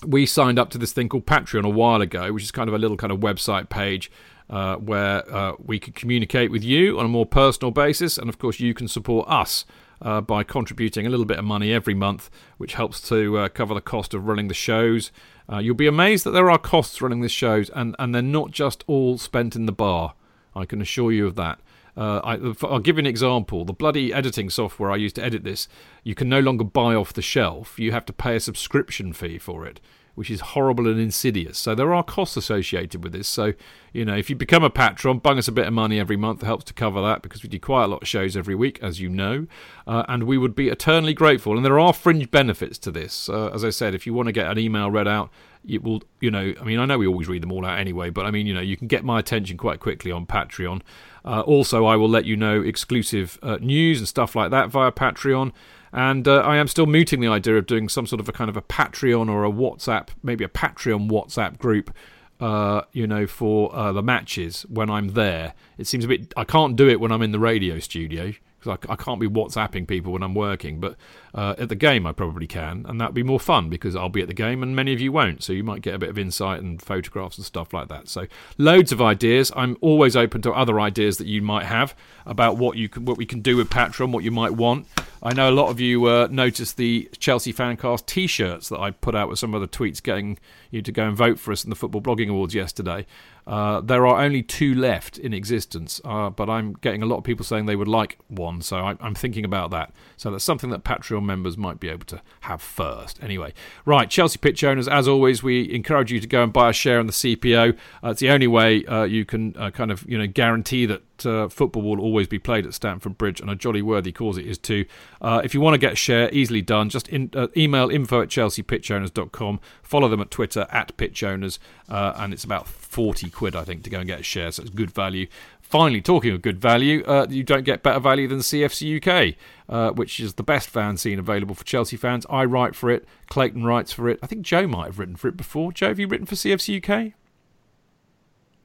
we 0.06 0.26
signed 0.26 0.60
up 0.60 0.69
to 0.72 0.78
this 0.78 0.94
thing 0.94 1.10
called 1.10 1.26
Patreon 1.26 1.65
a 1.65 1.69
while 1.69 2.02
ago, 2.02 2.32
which 2.34 2.44
is 2.44 2.52
kind 2.52 2.68
of 2.68 2.76
a 2.76 2.78
little 2.78 2.98
kind 2.98 3.11
of 3.11 3.19
website 3.19 3.69
page 3.69 4.11
uh, 4.49 4.76
where 4.76 5.30
uh, 5.34 5.53
we 5.64 5.80
can 5.80 5.94
communicate 5.94 6.52
with 6.52 6.64
you 6.64 6.99
on 6.99 7.06
a 7.06 7.10
more 7.10 7.26
personal 7.26 7.72
basis, 7.72 8.18
and 8.18 8.30
of 8.30 8.38
course 8.38 8.60
you 8.60 8.74
can 8.74 8.88
support 8.88 9.28
us 9.28 9.65
uh, 10.02 10.22
by 10.22 10.44
contributing 10.44 11.06
a 11.06 11.10
little 11.10 11.26
bit 11.26 11.40
of 11.40 11.45
money 11.45 11.74
every 11.74 11.94
month, 11.94 12.30
which 12.57 12.76
helps 12.76 13.02
to 13.10 13.38
uh, 13.38 13.49
cover 13.49 13.74
the 13.74 13.82
cost 13.82 14.14
of 14.14 14.28
running 14.28 14.48
the 14.48 14.53
shows. 14.53 15.11
Uh, 15.52 15.57
you'll 15.57 15.76
be 15.76 15.88
amazed 15.88 16.24
that 16.24 16.32
there 16.32 16.49
are 16.49 16.57
costs 16.57 17.02
running 17.02 17.22
the 17.22 17.30
shows, 17.30 17.69
and, 17.72 17.95
and 17.99 18.14
they're 18.14 18.22
not 18.22 18.52
just 18.52 18.84
all 18.88 19.18
spent 19.18 19.56
in 19.56 19.65
the 19.65 19.72
bar. 19.72 20.14
I 20.56 20.65
can 20.65 20.82
assure 20.82 21.11
you 21.11 21.28
of 21.28 21.36
that. 21.36 21.60
Uh, 21.98 22.22
I, 22.24 22.53
I'll 22.68 22.80
give 22.80 22.98
you 22.98 23.02
an 23.02 23.07
example. 23.07 23.65
The 23.65 23.74
bloody 23.74 24.14
editing 24.14 24.49
software 24.52 24.91
I 24.91 24.98
use 24.98 25.14
to 25.14 25.24
edit 25.24 25.44
this, 25.44 25.68
you 26.03 26.14
can 26.14 26.30
no 26.30 26.40
longer 26.40 26.64
buy 26.64 26.94
off 26.94 27.11
the 27.11 27.24
shelf. 27.24 27.80
You 27.80 27.91
have 27.91 28.06
to 28.06 28.14
pay 28.14 28.36
a 28.36 28.40
subscription 28.40 29.14
fee 29.14 29.40
for 29.40 29.65
it, 29.65 29.82
which 30.14 30.30
is 30.30 30.41
horrible 30.41 30.88
and 30.88 30.99
insidious. 30.99 31.57
So 31.57 31.74
there 31.74 31.95
are 31.95 32.03
costs 32.03 32.38
associated 32.38 33.03
with 33.03 33.14
this. 33.14 33.28
So, 33.28 33.53
you 33.94 34.06
know, 34.06 34.15
if 34.15 34.30
you 34.30 34.36
become 34.36 34.64
a 34.64 34.69
patron, 34.69 35.18
bung 35.18 35.40
us 35.40 35.48
a 35.48 35.52
bit 35.52 35.65
of 35.65 35.74
money 35.74 35.99
every 35.99 36.18
month. 36.18 36.44
It 36.44 36.45
helps 36.45 36.65
to 36.65 36.74
cover 36.74 37.02
that 37.02 37.24
because 37.24 37.41
we 37.41 37.49
do 37.49 37.60
quite 37.60 37.86
a 37.86 37.88
lot 37.88 38.03
of 38.03 38.07
shows 38.07 38.38
every 38.38 38.53
week, 38.56 38.78
as 38.84 38.99
you 38.99 39.10
know. 39.10 39.48
Uh, 39.88 40.03
and 40.07 40.26
we 40.26 40.38
would 40.38 40.56
be 40.56 40.69
eternally 40.69 41.15
grateful. 41.15 41.56
And 41.56 41.65
there 41.65 41.80
are 41.80 41.94
fringe 41.94 42.30
benefits 42.30 42.78
to 42.80 42.91
this. 42.91 43.28
Uh, 43.28 43.49
as 43.49 43.65
I 43.65 43.72
said, 43.72 43.95
if 43.95 44.06
you 44.06 44.14
want 44.14 44.28
to 44.28 44.34
get 44.34 44.52
an 44.52 44.60
email 44.60 44.91
read 44.91 45.07
out, 45.07 45.32
it 45.68 45.84
will, 45.84 46.03
you 46.22 46.32
know, 46.32 46.53
I 46.61 46.64
mean, 46.64 46.80
I 46.80 46.86
know 46.86 46.98
we 46.98 47.07
always 47.07 47.28
read 47.28 47.44
them 47.44 47.52
all 47.52 47.65
out 47.65 47.80
anyway, 47.80 48.10
but 48.10 48.26
I 48.26 48.32
mean, 48.32 48.48
you 48.48 48.53
know, 48.53 48.61
you 48.61 48.78
can 48.78 48.88
get 48.88 49.03
my 49.03 49.19
attention 49.19 49.57
quite 49.57 49.80
quickly 49.80 50.11
on 50.11 50.26
Patreon. 50.26 50.82
Uh, 51.28 51.41
also, 51.41 51.86
I 51.86 51.98
will 51.98 52.08
let 52.08 52.24
you 52.24 52.38
know 52.38 52.62
exclusive 52.62 53.38
uh, 53.44 53.58
news 53.60 53.99
and 53.99 54.08
stuff 54.08 54.34
like 54.34 54.49
that 54.52 54.70
via 54.70 54.94
Patreon. 54.94 55.52
And 55.91 56.26
uh, 56.26 56.38
I 56.38 56.56
am 56.56 56.70
still 56.70 56.86
mooting 56.86 57.20
the 57.20 57.28
idea 57.28 57.58
of 57.58 57.66
doing 57.66 57.90
some 57.90 58.08
sort 58.08 58.22
of 58.22 58.30
a 58.30 58.32
kind 58.32 58.49
of 58.49 58.56
a 58.56 58.62
Patreon 58.62 59.30
or 59.30 59.44
a 59.44 59.52
WhatsApp, 59.52 60.10
maybe 60.24 60.45
a 60.45 60.49
Patreon 60.49 61.10
WhatsApp 61.10 61.58
group, 61.58 61.94
uh, 62.40 62.84
you 62.94 63.06
know, 63.06 63.28
for 63.28 63.76
uh, 63.76 63.91
the 63.91 64.02
matches 64.02 64.62
when 64.70 64.90
I'm 64.90 65.10
there. 65.10 65.54
It 65.78 65.86
seems 65.88 66.06
a 66.06 66.08
bit. 66.08 66.34
I 66.38 66.45
can't 66.45 66.78
do 66.78 66.88
it 66.88 67.02
when 67.02 67.12
I'm 67.12 67.22
in 67.22 67.32
the 67.32 67.40
radio 67.40 67.80
studio 67.80 68.34
because 68.60 68.78
I, 68.88 68.94
I, 68.94 68.95
can't 68.95 69.20
be 69.20 69.28
WhatsApping 69.28 69.86
people 69.86 70.14
when 70.14 70.24
I'm 70.24 70.36
working. 70.36 70.80
But 70.80 70.95
uh, 71.38 71.53
at 71.59 71.69
the 71.69 71.76
game, 71.76 72.07
I 72.07 72.14
probably 72.14 72.47
can, 72.47 72.84
and 72.89 72.99
that'd 72.99 73.14
be 73.14 73.22
more 73.22 73.39
fun 73.39 73.69
because 73.69 73.95
I'll 73.95 74.09
be 74.09 74.23
at 74.23 74.27
the 74.27 74.34
game 74.34 74.64
and 74.64 74.76
many 74.76 74.91
of 74.91 74.99
you 74.99 75.11
won't. 75.11 75.43
So 75.43 75.53
you 75.53 75.64
might 75.64 75.84
get 75.84 75.93
a 75.93 75.99
bit 75.99 76.09
of 76.09 76.18
insight 76.18 76.64
and 76.64 76.81
photographs 76.81 77.38
and 77.38 77.45
stuff 77.45 77.73
like 77.73 77.89
that. 77.89 78.07
So 78.07 78.26
loads 78.57 78.91
of 78.91 79.03
ideas. 79.03 79.51
I'm 79.55 79.77
always 79.80 80.15
open 80.15 80.41
to 80.41 80.51
other 80.51 80.80
ideas 80.80 81.19
that 81.19 81.27
you 81.27 81.43
might 81.43 81.65
have 81.65 81.95
about 82.26 82.57
what 82.57 82.76
you 82.76 82.89
can, 82.89 83.05
what 83.05 83.18
we 83.18 83.27
can 83.27 83.41
do 83.41 83.55
with 83.55 83.69
Patreon, 83.69 84.11
what 84.11 84.23
you 84.23 84.31
might 84.31 84.53
want. 84.53 84.88
I 85.22 85.34
know 85.34 85.49
a 85.49 85.51
lot 85.51 85.69
of 85.69 85.80
you 85.80 86.05
uh, 86.05 86.27
noticed 86.31 86.77
the 86.77 87.07
Chelsea 87.19 87.53
Fancast 87.53 88.07
T-shirts 88.07 88.69
that 88.69 88.80
I 88.80 88.89
put 88.89 89.14
out 89.14 89.30
with 89.30 89.38
some 89.38 89.53
of 89.53 89.61
the 89.61 89.68
tweets 89.68 90.01
getting 90.01 90.39
you 90.72 90.81
to 90.81 90.91
go 90.91 91.07
and 91.07 91.15
vote 91.15 91.39
for 91.39 91.51
us 91.51 91.64
in 91.64 91.69
the 91.69 91.76
Football 91.76 92.01
Blogging 92.01 92.30
Awards 92.30 92.55
yesterday. 92.55 93.05
Uh, 93.47 93.80
there 93.80 94.05
are 94.05 94.22
only 94.22 94.43
two 94.43 94.76
left 94.76 95.18
in 95.18 95.34
existence, 95.34 96.01
uh, 96.03 96.30
but 96.30 96.49
I'm 96.49 96.73
getting 96.73 97.01
a 97.01 97.05
lot 97.05 97.18
of 97.18 97.23
people 97.23 97.45
saying 97.45 97.65
they 97.65 97.77
would 97.77 97.88
like 97.88 98.18
one, 98.27 98.61
so 98.61 98.77
I, 98.77 98.95
am 98.99 99.15
thinking 99.15 99.45
about 99.45 99.72
that. 99.72 99.93
So 100.18 100.31
that's 100.31 100.43
something 100.43 100.69
that 100.72 100.84
Patreon 100.84 101.23
members 101.28 101.58
might 101.58 101.80
be 101.80 101.90
able 101.90 102.06
to 102.06 102.22
have 102.41 102.62
first. 102.62 103.22
Anyway, 103.22 103.54
right, 103.86 104.10
Chelsea 104.10 104.40
pitch 104.40 104.64
owners, 104.64 104.88
as 104.88 105.08
always, 105.08 105.44
we 105.44 105.72
encourage 105.74 106.12
you 106.12 106.20
to 106.20 106.28
go 106.28 106.44
and 106.44 106.52
buy 106.52 106.70
a 106.70 106.74
share 106.74 106.99
in 106.99 107.08
the 107.08 107.14
CPO. 107.14 107.78
Uh, 108.04 108.10
it's 108.10 108.20
the 108.20 108.30
only 108.30 108.48
way 108.48 108.86
uh, 108.86 109.04
you 109.04 109.26
can 109.26 109.56
uh, 109.58 109.70
kind 109.70 109.91
of 109.91 110.08
you 110.10 110.18
know 110.18 110.28
guarantee 110.28 110.86
that 110.86 111.26
uh, 111.26 111.48
football 111.49 111.82
will 111.82 111.99
always 111.99 112.28
be 112.28 112.40
played 112.40 112.66
at 112.66 112.74
Stamford 112.74 113.18
Bridge, 113.18 113.40
and 113.40 113.49
a 113.49 113.56
jolly 113.56 113.82
worthy 113.82 114.12
cause 114.12 114.38
it 114.38 114.45
is 114.45 114.58
too. 114.58 114.86
Uh, 115.22 115.41
if 115.44 115.54
you 115.54 115.62
want 115.62 115.74
to 115.74 115.78
get 115.78 115.94
a 115.94 115.95
share, 115.95 116.34
easily 116.34 116.62
done. 116.62 116.90
Just 116.90 117.08
in, 117.10 117.30
uh, 117.36 117.48
email 117.56 117.90
info 117.90 118.22
at 118.22 118.30
chelseapitchowners.com. 118.30 119.60
Follow 119.82 120.10
them 120.10 120.22
at 120.22 120.32
Twitter 120.32 120.68
at 120.70 120.95
pitchowners, 120.98 121.60
uh, 121.90 122.14
and 122.18 122.34
it's 122.34 122.44
about 122.44 122.68
40 122.68 123.30
quid, 123.30 123.56
I 123.56 123.64
think, 123.64 123.84
to 123.84 123.90
go 123.90 123.99
and 123.99 124.08
get 124.08 124.20
a 124.20 124.24
share, 124.24 124.52
so 124.52 124.62
it's 124.62 124.70
good 124.70 124.91
value. 124.91 125.28
Finally, 125.68 126.02
talking 126.02 126.31
of 126.31 126.41
good 126.41 126.57
value, 126.57 127.03
uh, 127.03 127.27
you 127.30 127.44
don't 127.44 127.65
get 127.65 127.84
better 127.84 127.99
value 127.99 128.26
than 128.26 128.39
CFC 128.39 129.06
UK, 129.06 129.35
uh, 129.68 129.91
which 129.91 130.18
is 130.18 130.35
the 130.35 130.44
best 130.44 130.72
fanzine 130.72 131.19
available 131.19 131.53
for 131.53 131.65
Chelsea 131.65 131.98
fans. 131.98 132.26
I 132.30 132.45
write 132.45 132.73
for 132.73 132.89
it, 132.89 133.06
Clayton 133.27 133.65
writes 133.65 133.91
for 133.91 134.07
it. 134.07 134.18
I 134.23 134.27
think 134.27 134.44
Joe 134.44 134.65
might 134.65 134.85
have 134.85 134.98
written 134.98 135.18
for 135.18 135.27
it 135.27 135.35
before. 135.35 135.73
Joe, 135.73 135.89
have 135.89 135.99
you 135.99 136.07
written 136.07 136.26
for 136.26 136.35
CFC 136.35 136.81
UK? 136.81 137.14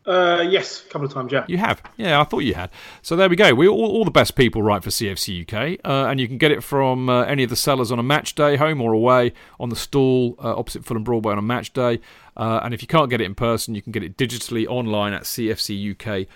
Uh, 0.04 0.44
yes, 0.48 0.84
a 0.84 0.88
couple 0.90 1.06
of 1.06 1.12
times, 1.12 1.32
yeah. 1.32 1.44
You 1.48 1.58
have? 1.58 1.82
Yeah, 1.96 2.20
I 2.20 2.24
thought 2.24 2.40
you 2.40 2.54
had. 2.54 2.70
So 3.02 3.14
there 3.14 3.28
we 3.28 3.36
go. 3.36 3.52
We 3.52 3.68
all, 3.68 3.84
all 3.84 4.04
the 4.04 4.10
best 4.10 4.34
people 4.34 4.62
write 4.62 4.82
for 4.82 4.90
CFC 4.90 5.42
UK, 5.42 5.80
uh, 5.84 6.08
and 6.08 6.20
you 6.20 6.26
can 6.26 6.38
get 6.38 6.50
it 6.50 6.62
from 6.62 7.08
uh, 7.08 7.22
any 7.24 7.44
of 7.44 7.50
the 7.50 7.56
sellers 7.56 7.92
on 7.92 7.98
a 7.98 8.02
match 8.02 8.34
day, 8.34 8.56
home 8.56 8.80
or 8.80 8.92
away, 8.92 9.32
on 9.60 9.68
the 9.68 9.76
stall 9.76 10.36
uh, 10.38 10.56
opposite 10.56 10.84
Fulham 10.84 11.04
Broadway 11.04 11.32
on 11.32 11.38
a 11.38 11.42
match 11.42 11.72
day. 11.72 12.00
Uh, 12.36 12.60
and 12.62 12.72
if 12.72 12.80
you 12.80 12.88
can't 12.88 13.10
get 13.10 13.20
it 13.20 13.24
in 13.24 13.34
person, 13.34 13.74
you 13.74 13.82
can 13.82 13.92
get 13.92 14.02
it 14.02 14.16
digitally 14.16 14.66
online 14.66 15.12
at 15.12 15.24
cfcuk.net. 15.24 16.30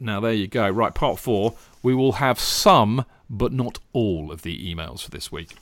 Now, 0.00 0.20
there 0.20 0.32
you 0.32 0.48
go. 0.48 0.68
Right, 0.68 0.94
part 0.94 1.18
four. 1.18 1.54
We 1.82 1.94
will 1.94 2.12
have 2.12 2.38
some, 2.40 3.04
but 3.30 3.52
not 3.52 3.78
all, 3.92 4.32
of 4.32 4.42
the 4.42 4.74
emails 4.74 5.02
for 5.02 5.10
this 5.10 5.30
week. 5.30 5.54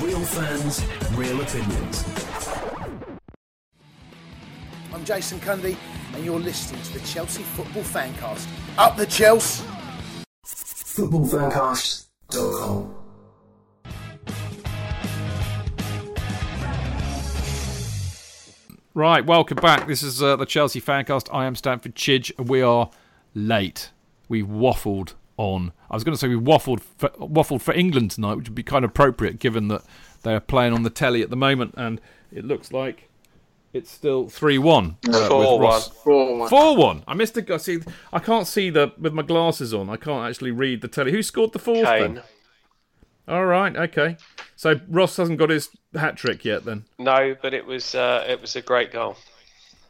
Real 0.00 0.24
fans, 0.24 0.84
real 1.14 1.40
opinions. 1.40 2.04
I'm 4.94 5.04
Jason 5.04 5.40
Cundy, 5.40 5.76
and 6.14 6.24
you're 6.24 6.38
listening 6.38 6.80
to 6.82 6.92
the 6.94 7.00
Chelsea 7.00 7.42
Football 7.42 7.82
Fancast. 7.82 8.46
Up 8.78 8.96
the 8.96 9.06
Chelsea! 9.06 9.64
Footballfancast.com. 10.46 12.94
Right, 18.94 19.26
welcome 19.26 19.56
back. 19.56 19.88
This 19.88 20.04
is 20.04 20.22
uh, 20.22 20.36
the 20.36 20.46
Chelsea 20.46 20.80
Fancast. 20.80 21.34
I 21.34 21.46
am 21.46 21.56
Stamford 21.56 21.96
Chidge, 21.96 22.30
and 22.38 22.48
we 22.48 22.62
are 22.62 22.90
late. 23.34 23.90
We've 24.28 24.46
waffled 24.46 25.14
on. 25.36 25.72
I 25.90 25.96
was 25.96 26.04
going 26.04 26.14
to 26.14 26.18
say 26.18 26.28
we 26.28 26.36
waffled 26.36 26.80
for, 26.80 27.08
waffled 27.10 27.60
for 27.60 27.74
England 27.74 28.12
tonight, 28.12 28.36
which 28.36 28.48
would 28.48 28.54
be 28.54 28.62
kind 28.62 28.84
of 28.84 28.92
appropriate 28.92 29.40
given 29.40 29.66
that 29.68 29.82
they're 30.22 30.40
playing 30.40 30.72
on 30.72 30.84
the 30.84 30.90
telly 30.90 31.22
at 31.22 31.30
the 31.30 31.36
moment, 31.36 31.74
and 31.76 32.00
it 32.32 32.44
looks 32.44 32.72
like 32.72 33.10
it's 33.76 33.90
still 33.90 34.28
three 34.28 34.58
one. 34.58 34.96
Uh, 35.08 35.28
Four 35.28 35.58
one. 35.60 35.80
Four 35.80 36.38
one. 36.38 36.48
Four 36.48 36.76
one. 36.76 37.04
I 37.06 37.14
missed 37.14 37.34
the. 37.34 37.54
I 37.54 37.58
see. 37.58 37.80
I 38.12 38.18
can't 38.18 38.46
see 38.46 38.70
the 38.70 38.92
with 38.98 39.12
my 39.12 39.22
glasses 39.22 39.72
on. 39.74 39.88
I 39.90 39.96
can't 39.96 40.28
actually 40.28 40.50
read 40.50 40.80
the 40.80 40.88
telly. 40.88 41.12
Who 41.12 41.22
scored 41.22 41.52
the 41.52 41.58
fourth? 41.58 41.84
Kane. 41.86 42.14
Then? 42.14 42.22
All 43.28 43.44
right. 43.46 43.76
Okay. 43.76 44.16
So 44.56 44.80
Ross 44.88 45.16
hasn't 45.16 45.38
got 45.38 45.50
his 45.50 45.68
hat 45.94 46.16
trick 46.16 46.44
yet. 46.44 46.64
Then. 46.64 46.84
No, 46.98 47.36
but 47.42 47.54
it 47.54 47.64
was 47.64 47.94
uh, 47.94 48.24
it 48.28 48.40
was 48.40 48.56
a 48.56 48.62
great 48.62 48.92
goal. 48.92 49.16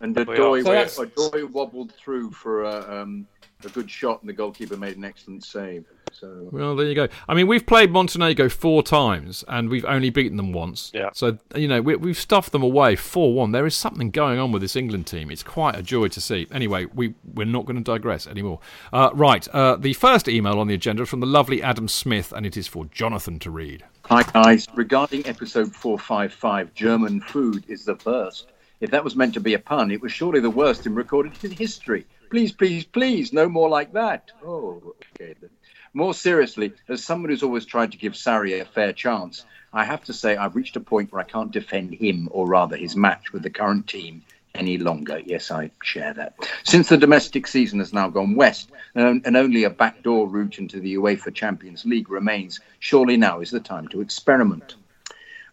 And 0.00 0.14
We 0.14 0.24
Odoi. 0.24 0.62
So 0.62 0.70
that's- 0.72 0.98
Odoi 0.98 1.50
wobbled 1.50 1.92
through 1.94 2.30
for 2.32 2.64
a, 2.64 3.00
um, 3.02 3.26
a 3.64 3.68
good 3.70 3.90
shot, 3.90 4.20
and 4.20 4.28
the 4.28 4.32
goalkeeper 4.34 4.76
made 4.76 4.96
an 4.98 5.04
excellent 5.04 5.42
save. 5.44 5.86
So 6.18 6.48
Well, 6.50 6.76
there 6.76 6.86
you 6.86 6.94
go. 6.94 7.08
I 7.28 7.34
mean, 7.34 7.46
we've 7.46 7.66
played 7.66 7.90
Montenegro 7.90 8.48
four 8.48 8.82
times, 8.82 9.44
and 9.48 9.68
we've 9.68 9.84
only 9.84 10.10
beaten 10.10 10.36
them 10.36 10.52
once. 10.52 10.90
Yeah. 10.94 11.10
So 11.12 11.38
you 11.54 11.68
know, 11.68 11.82
we, 11.82 11.96
we've 11.96 12.18
stuffed 12.18 12.52
them 12.52 12.62
away 12.62 12.96
four 12.96 13.34
one. 13.34 13.52
There 13.52 13.66
is 13.66 13.76
something 13.76 14.10
going 14.10 14.38
on 14.38 14.52
with 14.52 14.62
this 14.62 14.76
England 14.76 15.06
team. 15.06 15.30
It's 15.30 15.42
quite 15.42 15.76
a 15.76 15.82
joy 15.82 16.08
to 16.08 16.20
see. 16.20 16.46
Anyway, 16.50 16.86
we 16.86 17.14
we're 17.34 17.44
not 17.44 17.66
going 17.66 17.76
to 17.76 17.82
digress 17.82 18.26
anymore. 18.26 18.60
Uh, 18.92 19.10
right. 19.12 19.46
Uh, 19.48 19.76
the 19.76 19.92
first 19.92 20.28
email 20.28 20.58
on 20.58 20.68
the 20.68 20.74
agenda 20.74 21.02
is 21.02 21.08
from 21.08 21.20
the 21.20 21.26
lovely 21.26 21.62
Adam 21.62 21.88
Smith, 21.88 22.32
and 22.32 22.46
it 22.46 22.56
is 22.56 22.66
for 22.66 22.86
Jonathan 22.86 23.38
to 23.40 23.50
read. 23.50 23.84
Hi 24.06 24.22
guys, 24.22 24.68
regarding 24.74 25.26
episode 25.26 25.74
455, 25.74 26.72
German 26.74 27.20
food 27.20 27.64
is 27.68 27.84
the 27.84 27.98
worst. 28.04 28.52
If 28.80 28.90
that 28.90 29.02
was 29.02 29.16
meant 29.16 29.34
to 29.34 29.40
be 29.40 29.54
a 29.54 29.58
pun, 29.58 29.90
it 29.90 30.00
was 30.00 30.12
surely 30.12 30.38
the 30.38 30.48
worst 30.48 30.86
in 30.86 30.94
recorded 30.94 31.34
history. 31.34 32.06
Please, 32.30 32.52
please, 32.52 32.84
please, 32.84 33.32
no 33.32 33.48
more 33.48 33.68
like 33.68 33.92
that. 33.94 34.30
Oh, 34.44 34.94
okay 35.12 35.34
then. 35.40 35.50
More 35.96 36.12
seriously, 36.12 36.74
as 36.90 37.02
someone 37.02 37.30
who's 37.30 37.42
always 37.42 37.64
tried 37.64 37.92
to 37.92 37.96
give 37.96 38.12
Sarri 38.12 38.60
a 38.60 38.66
fair 38.66 38.92
chance, 38.92 39.46
I 39.72 39.82
have 39.86 40.04
to 40.04 40.12
say 40.12 40.36
I've 40.36 40.54
reached 40.54 40.76
a 40.76 40.80
point 40.80 41.10
where 41.10 41.22
I 41.22 41.24
can't 41.24 41.50
defend 41.50 41.94
him, 41.94 42.28
or 42.32 42.46
rather 42.46 42.76
his 42.76 42.94
match 42.94 43.32
with 43.32 43.42
the 43.42 43.48
current 43.48 43.86
team, 43.86 44.22
any 44.54 44.76
longer. 44.76 45.20
Yes, 45.24 45.50
I 45.50 45.70
share 45.82 46.12
that. 46.12 46.34
Since 46.64 46.90
the 46.90 46.98
domestic 46.98 47.46
season 47.46 47.78
has 47.78 47.94
now 47.94 48.10
gone 48.10 48.34
west 48.34 48.70
and, 48.94 49.34
only 49.34 49.64
a 49.64 49.70
backdoor 49.70 50.28
route 50.28 50.58
into 50.58 50.80
the 50.80 50.96
UEFA 50.96 51.34
Champions 51.34 51.86
League 51.86 52.10
remains, 52.10 52.60
surely 52.78 53.16
now 53.16 53.40
is 53.40 53.50
the 53.50 53.58
time 53.58 53.88
to 53.88 54.02
experiment. 54.02 54.74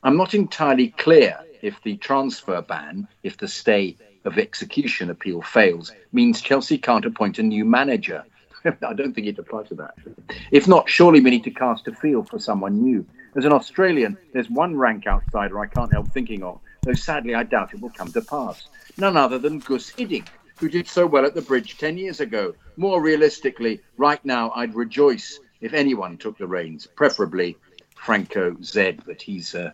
I'm 0.04 0.18
not 0.18 0.34
entirely 0.34 0.90
clear 0.90 1.40
if 1.62 1.82
the 1.84 1.96
transfer 1.96 2.62
ban, 2.62 3.08
if 3.24 3.38
the 3.38 3.48
stay 3.48 3.96
of 4.26 4.38
execution 4.38 5.10
appeal 5.10 5.42
fails, 5.42 5.94
means 6.12 6.42
Chelsea 6.42 6.78
can't 6.78 7.06
appoint 7.06 7.40
a 7.40 7.44
new 7.44 7.64
manager. 7.64 8.26
I 8.82 8.94
don't 8.94 9.14
think 9.14 9.28
it 9.28 9.40
applies 9.40 9.68
to 9.70 9.76
that. 9.76 9.96
If 10.52 10.68
not, 10.68 10.90
surely 10.90 11.22
we 11.22 11.30
need 11.30 11.44
to 11.46 11.52
cast 11.52 11.88
a 11.88 11.94
field 11.94 12.30
for 12.30 12.40
someone 12.40 12.82
new. 12.82 13.06
As 13.36 13.46
an 13.46 13.52
Australian, 13.52 14.18
there's 14.32 14.50
one 14.50 14.76
rank 14.76 15.08
outsider 15.08 15.60
I 15.60 15.68
can't 15.68 15.92
help 15.92 16.12
thinking 16.12 16.44
of, 16.44 16.60
though 16.84 16.94
sadly 16.94 17.36
I 17.36 17.44
doubt 17.44 17.74
it 17.74 17.82
will 17.82 17.90
come 17.90 18.12
to 18.12 18.22
pass. 18.22 18.68
None 18.98 19.18
other 19.18 19.40
than 19.40 19.60
Gus 19.60 19.92
Hiddink, 19.92 20.28
who 20.58 20.70
did 20.70 20.88
so 20.88 21.08
well 21.08 21.26
at 21.26 21.34
the 21.34 21.42
bridge 21.42 21.78
10 21.78 21.98
years 21.98 22.20
ago. 22.20 22.54
More 22.78 23.02
realistically, 23.02 23.82
right 23.98 24.24
now 24.24 24.52
I'd 24.56 24.76
rejoice 24.76 25.40
if 25.62 25.74
anyone 25.74 26.18
took 26.18 26.38
the 26.38 26.48
reins, 26.48 26.88
preferably 26.88 27.58
Franco 27.96 28.56
Zed, 28.62 29.02
but 29.06 29.22
he's 29.22 29.56
uh, 29.56 29.72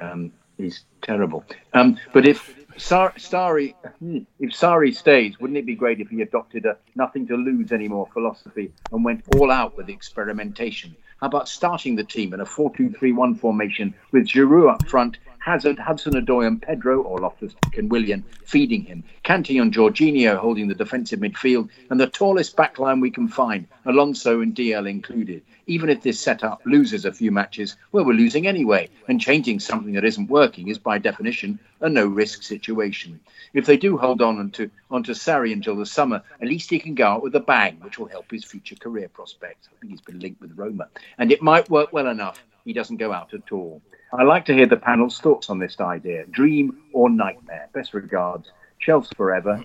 um, 0.00 0.32
he's 0.56 0.84
terrible. 1.00 1.44
Um, 1.72 1.98
but 2.12 2.26
if 2.26 2.57
Sar- 2.78 3.14
Sarri, 3.14 3.74
hmm, 3.98 4.18
if 4.38 4.50
Sarri 4.50 4.94
stays, 4.94 5.38
wouldn't 5.40 5.58
it 5.58 5.66
be 5.66 5.74
great 5.74 6.00
if 6.00 6.08
he 6.08 6.22
adopted 6.22 6.64
a 6.64 6.76
nothing 6.94 7.26
to 7.26 7.36
lose 7.36 7.72
anymore 7.72 8.08
philosophy 8.12 8.72
and 8.92 9.04
went 9.04 9.24
all 9.34 9.50
out 9.50 9.76
with 9.76 9.88
experimentation? 9.88 10.94
How 11.20 11.26
about 11.26 11.48
starting 11.48 11.96
the 11.96 12.04
team 12.04 12.32
in 12.32 12.40
a 12.40 12.44
4-2-3-1 12.44 13.40
formation 13.40 13.94
with 14.12 14.28
Giroud 14.28 14.74
up 14.74 14.88
front, 14.88 15.18
Hazard, 15.48 15.78
Hudson 15.78 16.12
Odoi 16.12 16.46
and 16.46 16.60
Pedro 16.60 17.00
or 17.00 17.20
Loftus 17.20 17.54
and 17.74 17.90
Willian 17.90 18.22
feeding 18.44 18.82
him. 18.82 19.02
Kante 19.24 19.62
and 19.62 19.72
Jorginho 19.72 20.36
holding 20.36 20.68
the 20.68 20.74
defensive 20.74 21.20
midfield 21.20 21.70
and 21.88 21.98
the 21.98 22.06
tallest 22.06 22.54
backline 22.54 23.00
we 23.00 23.10
can 23.10 23.28
find, 23.28 23.66
Alonso 23.86 24.42
and 24.42 24.54
DL 24.54 24.86
included. 24.86 25.42
Even 25.66 25.88
if 25.88 26.02
this 26.02 26.20
setup 26.20 26.60
loses 26.66 27.06
a 27.06 27.12
few 27.14 27.30
matches, 27.30 27.76
well, 27.92 28.04
we're 28.04 28.12
losing 28.12 28.46
anyway, 28.46 28.90
and 29.08 29.22
changing 29.22 29.58
something 29.58 29.94
that 29.94 30.04
isn't 30.04 30.28
working 30.28 30.68
is 30.68 30.76
by 30.76 30.98
definition 30.98 31.58
a 31.80 31.88
no 31.88 32.06
risk 32.06 32.42
situation. 32.42 33.18
If 33.54 33.64
they 33.64 33.78
do 33.78 33.96
hold 33.96 34.20
on 34.20 34.38
onto, 34.38 34.68
onto 34.90 35.14
Sarri 35.14 35.54
until 35.54 35.76
the 35.76 35.86
summer, 35.86 36.22
at 36.42 36.48
least 36.48 36.68
he 36.68 36.78
can 36.78 36.94
go 36.94 37.06
out 37.06 37.22
with 37.22 37.34
a 37.34 37.40
bang, 37.40 37.78
which 37.80 37.98
will 37.98 38.08
help 38.08 38.30
his 38.30 38.44
future 38.44 38.76
career 38.76 39.08
prospects. 39.08 39.68
I 39.72 39.80
think 39.80 39.92
he's 39.92 40.00
been 40.02 40.20
linked 40.20 40.42
with 40.42 40.58
Roma. 40.58 40.88
And 41.16 41.32
it 41.32 41.40
might 41.40 41.70
work 41.70 41.92
well 41.92 42.08
enough 42.08 42.42
he 42.68 42.74
doesn't 42.74 42.98
go 42.98 43.14
out 43.14 43.32
at 43.32 43.50
all. 43.50 43.80
I'd 44.12 44.26
like 44.26 44.44
to 44.44 44.52
hear 44.52 44.66
the 44.66 44.76
panel's 44.76 45.18
thoughts 45.18 45.48
on 45.48 45.58
this 45.58 45.80
idea. 45.80 46.26
Dream 46.26 46.76
or 46.92 47.08
nightmare? 47.08 47.70
Best 47.72 47.94
regards, 47.94 48.50
Chelsea 48.78 49.14
forever, 49.16 49.64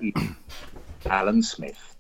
Alan 1.10 1.44
Smith. 1.44 1.98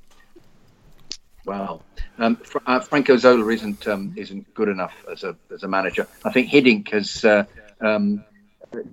Well, 1.45 1.83
um, 2.19 2.37
Fr- 2.37 2.59
uh, 2.65 2.79
Franco 2.79 3.17
Zola 3.17 3.45
isn't 3.49 3.85
um, 3.85 4.13
isn't 4.15 4.53
good 4.53 4.69
enough 4.69 4.93
as 5.11 5.25
a 5.25 5.35
as 5.53 5.63
a 5.63 5.67
manager. 5.67 6.07
I 6.23 6.31
think 6.31 6.49
Hiddink 6.49 6.89
has 6.93 7.25
uh, 7.25 7.43
um, 7.81 8.23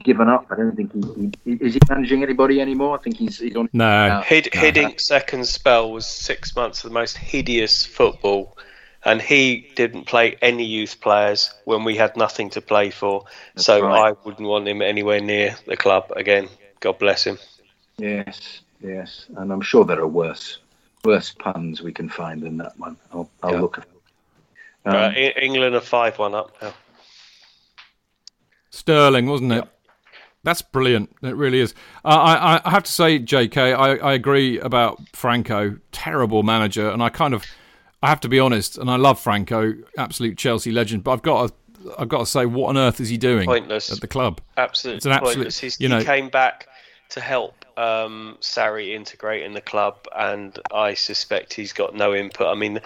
given 0.03 0.29
up. 0.29 0.47
I 0.51 0.57
don't 0.57 0.75
think 0.75 0.93
he, 0.93 1.31
he 1.45 1.65
is 1.65 1.75
he 1.75 1.81
managing 1.89 2.25
anybody 2.25 2.61
anymore. 2.61 2.99
I 2.99 3.03
think 3.03 3.19
he's 3.19 3.39
he's 3.39 3.55
on. 3.55 3.69
No. 3.73 4.21
Hid, 4.27 4.47
Hiddink's 4.47 5.07
second 5.07 5.47
spell 5.47 5.93
was 5.93 6.07
six 6.07 6.57
months 6.57 6.83
of 6.83 6.91
the 6.91 6.95
most 6.95 7.17
hideous 7.17 7.87
football, 7.87 8.59
and 9.05 9.21
he 9.23 9.69
didn't 9.77 10.07
play 10.07 10.37
any 10.43 10.65
youth 10.65 11.01
players 11.01 11.53
when 11.65 11.85
we 11.85 11.97
had 11.97 12.17
nothing 12.17 12.51
to 12.51 12.61
play 12.61 12.91
for. 12.91 13.25
That's 13.55 13.67
so 13.67 13.81
right. 13.81 14.13
I 14.13 14.17
wouldn't 14.25 14.49
want 14.49 14.69
him 14.69 14.83
anywhere 14.83 15.21
near 15.21 15.57
the 15.67 15.77
club 15.77 16.13
again. 16.17 16.49
God 16.81 16.99
bless 16.99 17.25
him. 17.25 17.39
Yes, 17.99 18.61
yes, 18.81 19.27
and 19.37 19.53
I'm 19.53 19.61
sure 19.61 19.85
there 19.85 20.01
are 20.01 20.07
worse 20.07 20.59
worse 21.05 21.33
puns 21.33 21.81
we 21.81 21.93
can 21.93 22.09
find 22.11 22.43
than 22.43 22.59
that 22.59 22.79
one. 22.79 22.97
I'll, 23.13 23.31
I'll 23.43 23.53
Yeah. 23.53 23.61
look. 23.61 23.79
At, 23.79 23.85
um, 24.85 24.95
uh, 24.97 25.11
E- 25.17 25.33
England 25.41 25.75
are 25.75 25.81
five 25.81 26.19
one 26.19 26.35
up 26.35 26.55
now. 26.61 26.75
Sterling, 28.71 29.27
wasn't 29.27 29.53
it? 29.53 29.65
That's 30.43 30.63
brilliant. 30.63 31.15
It 31.23 31.37
really 31.37 31.61
is. 31.61 31.75
Uh, 32.05 32.09
I, 32.09 32.61
I 32.65 32.71
have 32.71 32.85
to 32.85 32.91
say, 32.91 33.19
JK, 33.19 33.77
I, 33.77 33.97
I 33.97 34.13
agree 34.15 34.59
about 34.59 34.99
Franco. 35.13 35.77
Terrible 35.93 36.43
manager, 36.43 36.89
and 36.89 37.03
I 37.03 37.11
kind 37.11 37.35
of, 37.35 37.45
I 38.03 38.09
have 38.09 38.21
to 38.21 38.29
be 38.29 38.41
honest, 38.41 38.79
and 38.79 38.91
I 38.91 38.97
love 38.97 39.21
Franco, 39.21 39.75
absolute 39.99 40.39
Chelsea 40.39 40.71
legend. 40.73 41.05
But 41.05 41.13
I've 41.13 41.23
got 41.23 41.49
to, 41.49 41.95
I've 41.99 42.09
got 42.09 42.21
to 42.21 42.27
say, 42.27 42.47
what 42.47 42.69
on 42.69 42.79
earth 42.79 43.01
is 43.01 43.09
he 43.09 43.19
doing 43.19 43.47
Pointless. 43.47 43.93
at 43.93 44.01
the 44.01 44.09
club? 44.09 44.41
Absolutely 44.57 44.97
It's 44.99 45.07
an 45.07 45.13
absolute- 45.13 45.81
you 45.81 45.89
know- 45.89 45.99
he 45.99 46.05
came 46.05 46.29
back 46.29 46.67
to 47.11 47.21
help 47.21 47.55
um, 47.77 48.37
Sarri 48.41 48.95
integrate 48.95 49.43
in 49.43 49.53
the 49.53 49.61
club, 49.61 50.07
and 50.17 50.59
I 50.73 50.95
suspect 50.95 51.53
he's 51.55 51.73
got 51.73 51.95
no 51.95 52.15
input. 52.15 52.47
I 52.47 52.55
mean, 52.55 52.81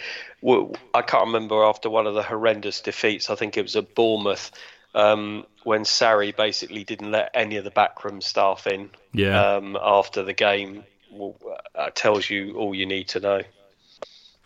I 0.94 1.02
can't 1.02 1.26
remember 1.26 1.62
after 1.64 1.90
one 1.90 2.06
of 2.06 2.14
the 2.14 2.22
horrendous 2.22 2.80
defeats. 2.80 3.28
I 3.30 3.34
think 3.34 3.56
it 3.56 3.62
was 3.62 3.76
at 3.76 3.94
Bournemouth 3.94 4.50
um, 4.94 5.44
when 5.64 5.82
Sarri 5.82 6.34
basically 6.34 6.84
didn't 6.84 7.10
let 7.10 7.30
any 7.34 7.56
of 7.56 7.64
the 7.64 7.70
backroom 7.70 8.20
staff 8.20 8.66
in. 8.66 8.90
Yeah. 9.12 9.56
Um, 9.56 9.76
after 9.82 10.22
the 10.22 10.32
game, 10.32 10.84
well, 11.10 11.36
uh, 11.74 11.90
tells 11.94 12.30
you 12.30 12.56
all 12.56 12.74
you 12.74 12.86
need 12.86 13.08
to 13.08 13.20
know. 13.20 13.42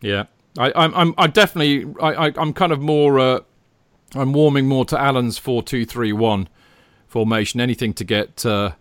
Yeah, 0.00 0.24
I, 0.58 0.72
I'm, 0.74 0.94
I'm, 0.94 1.14
I 1.16 1.28
definitely, 1.28 1.86
I, 2.02 2.26
I, 2.26 2.32
I'm 2.36 2.52
kind 2.52 2.72
of 2.72 2.80
more, 2.80 3.18
uh, 3.18 3.40
I'm 4.14 4.32
warming 4.32 4.66
more 4.66 4.84
to 4.86 5.00
Allen's 5.00 5.38
four-two-three-one 5.38 6.48
formation. 7.06 7.60
Anything 7.60 7.94
to 7.94 8.04
get, 8.04 8.44
uh, 8.44 8.72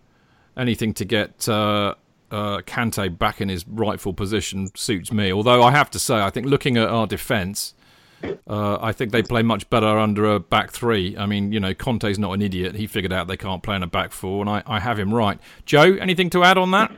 anything 0.56 0.92
to 0.94 1.04
get 1.04 1.48
uh, 1.48 1.94
uh, 2.30 2.58
Kante 2.66 3.16
back 3.16 3.40
in 3.40 3.48
his 3.48 3.66
rightful 3.66 4.12
position 4.12 4.70
suits 4.74 5.12
me. 5.12 5.32
Although 5.32 5.62
I 5.62 5.70
have 5.70 5.90
to 5.92 5.98
say, 5.98 6.16
I 6.16 6.30
think 6.30 6.46
looking 6.46 6.76
at 6.76 6.88
our 6.88 7.06
defence, 7.06 7.74
uh, 8.48 8.78
I 8.80 8.90
think 8.90 9.12
they 9.12 9.22
play 9.22 9.42
much 9.42 9.70
better 9.70 9.86
under 9.86 10.24
a 10.26 10.40
back 10.40 10.72
three. 10.72 11.16
I 11.16 11.26
mean, 11.26 11.52
you 11.52 11.60
know, 11.60 11.74
Conte's 11.74 12.18
not 12.18 12.32
an 12.32 12.42
idiot. 12.42 12.74
He 12.74 12.88
figured 12.88 13.12
out 13.12 13.28
they 13.28 13.36
can't 13.36 13.62
play 13.62 13.76
in 13.76 13.84
a 13.84 13.86
back 13.86 14.10
four, 14.10 14.40
and 14.40 14.50
I, 14.50 14.64
I 14.66 14.80
have 14.80 14.98
him 14.98 15.14
right. 15.14 15.38
Joe, 15.64 15.94
anything 16.00 16.28
to 16.30 16.42
add 16.42 16.58
on 16.58 16.72
that? 16.72 16.90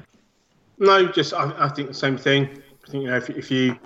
No, 0.78 1.06
just 1.08 1.34
I, 1.34 1.52
I 1.58 1.68
think 1.68 1.88
the 1.88 1.94
same 1.94 2.16
thing. 2.16 2.62
I 2.90 2.92
think 2.92 3.04
you 3.04 3.10
know 3.10 3.18
if, 3.18 3.30
if 3.30 3.52
you 3.52 3.78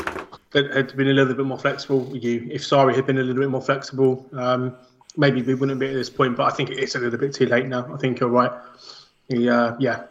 had, 0.54 0.96
been 0.96 1.08
a 1.08 1.12
little 1.12 1.34
bit 1.34 1.44
more 1.44 1.58
flexible, 1.58 2.10
you 2.16 2.48
if 2.50 2.62
Sarri 2.62 2.94
had 2.94 3.04
been 3.04 3.18
a 3.18 3.22
little 3.22 3.42
bit 3.42 3.50
more 3.50 3.60
flexible, 3.60 4.26
um, 4.32 4.74
maybe 5.18 5.42
we 5.42 5.54
wouldn't 5.54 5.78
be 5.78 5.88
at 5.88 5.92
this 5.92 6.08
point. 6.08 6.38
But 6.38 6.50
I 6.50 6.56
think 6.56 6.70
it's 6.70 6.94
a 6.94 6.98
little 6.98 7.18
bit 7.18 7.34
too 7.34 7.44
late 7.44 7.66
now. 7.66 7.92
I 7.92 7.98
think 7.98 8.18
you're 8.18 8.30
right. 8.30 8.50
Uh, 9.30 9.76
yeah, 9.78 10.04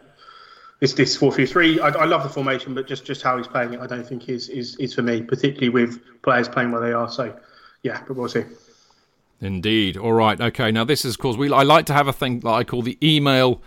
this 0.80 0.94
this 0.94 1.18
four 1.18 1.32
three 1.32 1.48
three. 1.48 1.80
I, 1.80 1.88
I 1.88 2.06
love 2.06 2.22
the 2.22 2.30
formation, 2.30 2.76
but 2.76 2.86
just 2.86 3.04
just 3.04 3.24
how 3.24 3.36
he's 3.36 3.48
playing 3.48 3.74
it, 3.74 3.80
I 3.80 3.88
don't 3.88 4.06
think 4.06 4.30
is 4.30 4.48
is 4.50 4.76
is 4.76 4.94
for 4.94 5.02
me, 5.02 5.24
particularly 5.24 5.70
with 5.70 6.00
players 6.22 6.48
playing 6.48 6.72
where 6.72 6.82
they 6.82 6.94
are. 6.94 7.10
So 7.10 7.36
yeah, 7.82 8.04
but 8.08 8.16
we'll 8.16 8.30
see. 8.30 8.44
Indeed. 9.42 9.98
All 9.98 10.14
right. 10.14 10.40
Okay. 10.40 10.70
Now 10.70 10.84
this 10.84 11.04
is, 11.04 11.16
of 11.16 11.20
course, 11.20 11.36
we. 11.36 11.52
I 11.52 11.64
like 11.64 11.88
to 11.88 11.94
have 11.94 12.08
a 12.08 12.14
thing 12.14 12.42
that 12.42 12.52
I 12.52 12.64
call 12.64 12.84
the 12.84 13.00
email 13.02 13.60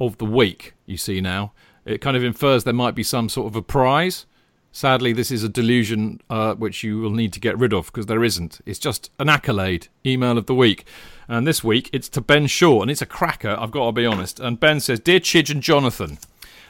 of 0.00 0.18
the 0.18 0.24
week. 0.24 0.74
You 0.86 0.96
see 0.96 1.20
now, 1.20 1.52
it 1.84 2.00
kind 2.00 2.16
of 2.16 2.24
infers 2.24 2.64
there 2.64 2.74
might 2.74 2.96
be 2.96 3.04
some 3.04 3.28
sort 3.28 3.46
of 3.46 3.54
a 3.54 3.62
prize. 3.62 4.26
Sadly, 4.74 5.12
this 5.12 5.30
is 5.30 5.44
a 5.44 5.50
delusion 5.50 6.22
uh, 6.30 6.54
which 6.54 6.82
you 6.82 6.98
will 6.98 7.10
need 7.10 7.34
to 7.34 7.40
get 7.40 7.58
rid 7.58 7.74
of 7.74 7.86
because 7.86 8.06
there 8.06 8.24
isn't. 8.24 8.62
It's 8.64 8.78
just 8.78 9.10
an 9.18 9.28
accolade. 9.28 9.88
Email 10.04 10.38
of 10.38 10.46
the 10.46 10.54
week, 10.54 10.86
and 11.28 11.46
this 11.46 11.62
week 11.62 11.90
it's 11.92 12.08
to 12.08 12.22
Ben 12.22 12.46
Shaw, 12.46 12.80
and 12.80 12.90
it's 12.90 13.02
a 13.02 13.06
cracker. 13.06 13.54
I've 13.58 13.70
got 13.70 13.84
to 13.84 13.92
be 13.92 14.06
honest. 14.06 14.40
And 14.40 14.58
Ben 14.58 14.80
says, 14.80 14.98
"Dear 14.98 15.20
Chidge 15.20 15.50
and 15.50 15.62
Jonathan." 15.62 16.18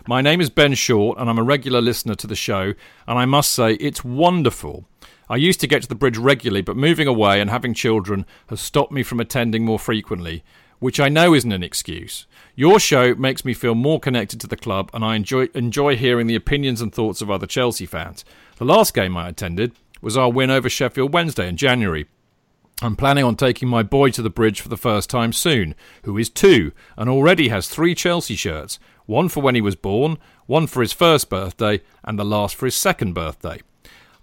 My 0.09 0.21
name 0.21 0.41
is 0.41 0.51
Ben 0.51 0.75
Short, 0.75 1.17
and 1.17 1.31
I'm 1.31 1.39
a 1.39 1.45
regular 1.45 1.81
listener 1.81 2.17
to 2.17 2.27
the 2.27 2.35
show, 2.35 2.75
and 3.07 3.19
I 3.21 3.25
must 3.25 3.53
say 3.53 3.75
it's 3.75 4.03
wonderful. 4.03 4.85
I 5.31 5.37
used 5.37 5.61
to 5.61 5.69
get 5.69 5.83
to 5.83 5.89
the 5.89 5.95
bridge 5.95 6.19
regularly, 6.19 6.61
but 6.61 6.77
moving 6.77 7.07
away 7.07 7.41
and 7.41 7.51
having 7.51 7.73
children 7.73 8.27
has 8.49 8.61
stopped 8.61 8.91
me 8.91 9.05
from 9.05 9.21
attending 9.21 9.65
more 9.65 9.79
frequently, 9.79 10.43
which 10.83 10.99
I 10.99 11.09
know 11.09 11.33
isn't 11.33 11.53
an 11.53 11.63
excuse. 11.63 12.27
Your 12.57 12.81
show 12.81 13.15
makes 13.15 13.45
me 13.45 13.55
feel 13.55 13.77
more 13.77 14.01
connected 14.01 14.41
to 14.41 14.49
the 14.49 14.57
club, 14.57 14.91
and 14.93 15.05
I 15.05 15.15
enjoy 15.15 15.49
enjoy 15.55 15.97
hearing 15.97 16.27
the 16.27 16.35
opinions 16.35 16.81
and 16.81 16.93
thoughts 16.93 17.23
of 17.23 17.31
other 17.31 17.47
Chelsea 17.47 17.87
fans. 17.87 18.25
The 18.57 18.65
last 18.65 18.93
game 18.93 19.17
I 19.17 19.29
attended 19.29 19.75
was 20.01 20.17
our 20.17 20.29
win 20.29 20.51
over 20.51 20.69
Sheffield 20.69 21.15
Wednesday 21.15 21.49
in 21.49 21.57
January. 21.57 22.09
I'm 22.83 22.97
planning 22.97 23.23
on 23.23 23.37
taking 23.37 23.69
my 23.69 23.85
boy 23.85 24.11
to 24.11 24.23
the 24.23 24.29
bridge 24.29 24.61
for 24.61 24.69
the 24.69 24.77
first 24.77 25.09
time 25.09 25.33
soon, 25.33 25.77
who 26.03 26.19
is 26.19 26.29
two 26.29 26.73
and 26.97 27.09
already 27.09 27.47
has 27.47 27.69
three 27.69 27.95
Chelsea 27.95 28.35
shirts 28.35 28.81
one 29.07 29.29
for 29.29 29.41
when 29.41 29.55
he 29.55 29.61
was 29.61 29.77
born, 29.77 30.19
one 30.47 30.67
for 30.67 30.81
his 30.81 30.93
first 30.93 31.31
birthday, 31.31 31.81
and 32.03 32.19
the 32.19 32.25
last 32.25 32.57
for 32.57 32.67
his 32.67 32.75
second 32.75 33.13
birthday. 33.13 33.61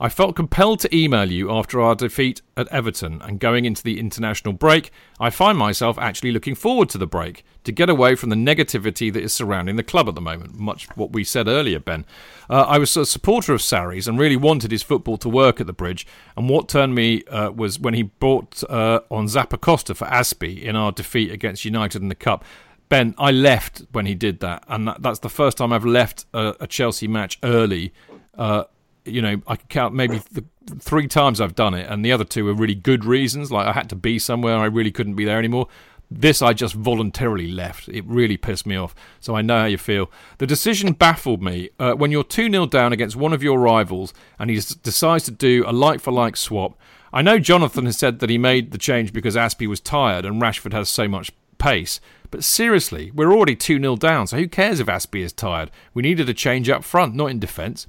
I 0.01 0.07
felt 0.07 0.37
compelled 0.37 0.79
to 0.79 0.95
email 0.95 1.29
you 1.29 1.51
after 1.51 1.81
our 1.81 1.93
defeat 1.93 2.41
at 2.55 2.69
Everton 2.69 3.21
and 3.21 3.37
going 3.37 3.65
into 3.65 3.83
the 3.83 3.99
international 3.99 4.53
break. 4.53 4.91
I 5.19 5.29
find 5.29 5.57
myself 5.57 5.99
actually 5.99 6.31
looking 6.31 6.55
forward 6.55 6.87
to 6.89 6.97
the 6.97 7.05
break 7.05 7.43
to 7.65 7.73
get 7.73 7.89
away 7.89 8.15
from 8.15 8.29
the 8.29 8.37
negativity 8.37 9.11
that 9.11 9.21
is 9.21 9.33
surrounding 9.33 9.75
the 9.75 9.83
club 9.83 10.07
at 10.07 10.15
the 10.15 10.21
moment. 10.21 10.57
Much 10.57 10.87
what 10.95 11.11
we 11.11 11.25
said 11.25 11.49
earlier, 11.49 11.79
Ben. 11.79 12.05
Uh, 12.49 12.61
I 12.61 12.77
was 12.77 12.95
a 12.95 13.05
supporter 13.05 13.53
of 13.53 13.59
Sarri's 13.59 14.07
and 14.07 14.17
really 14.17 14.37
wanted 14.37 14.71
his 14.71 14.83
football 14.83 15.17
to 15.17 15.27
work 15.27 15.59
at 15.59 15.67
the 15.67 15.73
bridge. 15.73 16.07
And 16.37 16.47
what 16.47 16.69
turned 16.69 16.95
me 16.95 17.23
uh, 17.25 17.51
was 17.51 17.77
when 17.77 17.93
he 17.93 18.03
brought 18.03 18.63
uh, 18.69 19.01
on 19.11 19.25
Zappacosta 19.25 19.97
for 19.97 20.05
Azpi 20.05 20.61
in 20.61 20.77
our 20.77 20.93
defeat 20.93 21.29
against 21.29 21.65
United 21.65 22.01
in 22.01 22.07
the 22.07 22.15
Cup. 22.15 22.45
Ben, 22.87 23.13
I 23.17 23.31
left 23.31 23.83
when 23.91 24.05
he 24.05 24.15
did 24.15 24.39
that, 24.39 24.63
and 24.67 24.87
that, 24.87 25.01
that's 25.03 25.19
the 25.19 25.29
first 25.29 25.57
time 25.57 25.71
I've 25.71 25.85
left 25.85 26.25
a, 26.33 26.55
a 26.61 26.67
Chelsea 26.67 27.07
match 27.07 27.37
early. 27.43 27.93
Uh, 28.35 28.63
you 29.05 29.21
know, 29.21 29.41
I 29.47 29.55
could 29.55 29.69
count 29.69 29.93
maybe 29.93 30.19
th- 30.33 30.45
three 30.79 31.07
times 31.07 31.41
I've 31.41 31.55
done 31.55 31.73
it, 31.73 31.89
and 31.89 32.03
the 32.03 32.11
other 32.11 32.23
two 32.23 32.45
were 32.45 32.53
really 32.53 32.75
good 32.75 33.05
reasons. 33.05 33.51
Like 33.51 33.67
I 33.67 33.73
had 33.73 33.89
to 33.89 33.95
be 33.95 34.19
somewhere, 34.19 34.57
I 34.57 34.65
really 34.65 34.91
couldn't 34.91 35.15
be 35.15 35.25
there 35.25 35.39
anymore. 35.39 35.67
This 36.11 36.41
I 36.41 36.53
just 36.53 36.73
voluntarily 36.73 37.47
left. 37.51 37.87
It 37.87 38.03
really 38.05 38.35
pissed 38.35 38.65
me 38.65 38.75
off. 38.75 38.95
So 39.19 39.35
I 39.35 39.43
know 39.43 39.59
how 39.59 39.65
you 39.65 39.77
feel. 39.77 40.09
The 40.39 40.47
decision 40.47 40.93
baffled 40.93 41.43
me. 41.43 41.69
Uh, 41.79 41.93
when 41.93 42.09
you're 42.09 42.23
2 42.23 42.49
0 42.49 42.65
down 42.65 42.93
against 42.93 43.15
one 43.15 43.31
of 43.31 43.43
your 43.43 43.59
rivals 43.59 44.11
and 44.39 44.49
he 44.49 44.59
decides 44.81 45.25
to 45.25 45.31
do 45.31 45.63
a 45.67 45.71
like 45.71 45.99
for 45.99 46.11
like 46.11 46.35
swap, 46.35 46.79
I 47.13 47.21
know 47.21 47.37
Jonathan 47.37 47.85
has 47.85 47.97
said 47.97 48.19
that 48.19 48.29
he 48.29 48.39
made 48.39 48.71
the 48.71 48.79
change 48.79 49.13
because 49.13 49.35
Azpi 49.35 49.67
was 49.67 49.79
tired 49.79 50.25
and 50.25 50.41
Rashford 50.41 50.73
has 50.73 50.89
so 50.89 51.07
much 51.07 51.31
pace. 51.59 51.99
But 52.31 52.43
seriously, 52.43 53.11
we're 53.13 53.33
already 53.33 53.55
2 53.55 53.79
0 53.79 53.95
down, 53.95 54.25
so 54.25 54.37
who 54.37 54.47
cares 54.47 54.79
if 54.79 54.87
Azpi 54.87 55.21
is 55.21 55.33
tired? 55.33 55.69
We 55.93 56.01
needed 56.01 56.27
a 56.27 56.33
change 56.33 56.69
up 56.69 56.83
front, 56.83 57.13
not 57.13 57.29
in 57.29 57.39
defence. 57.39 57.85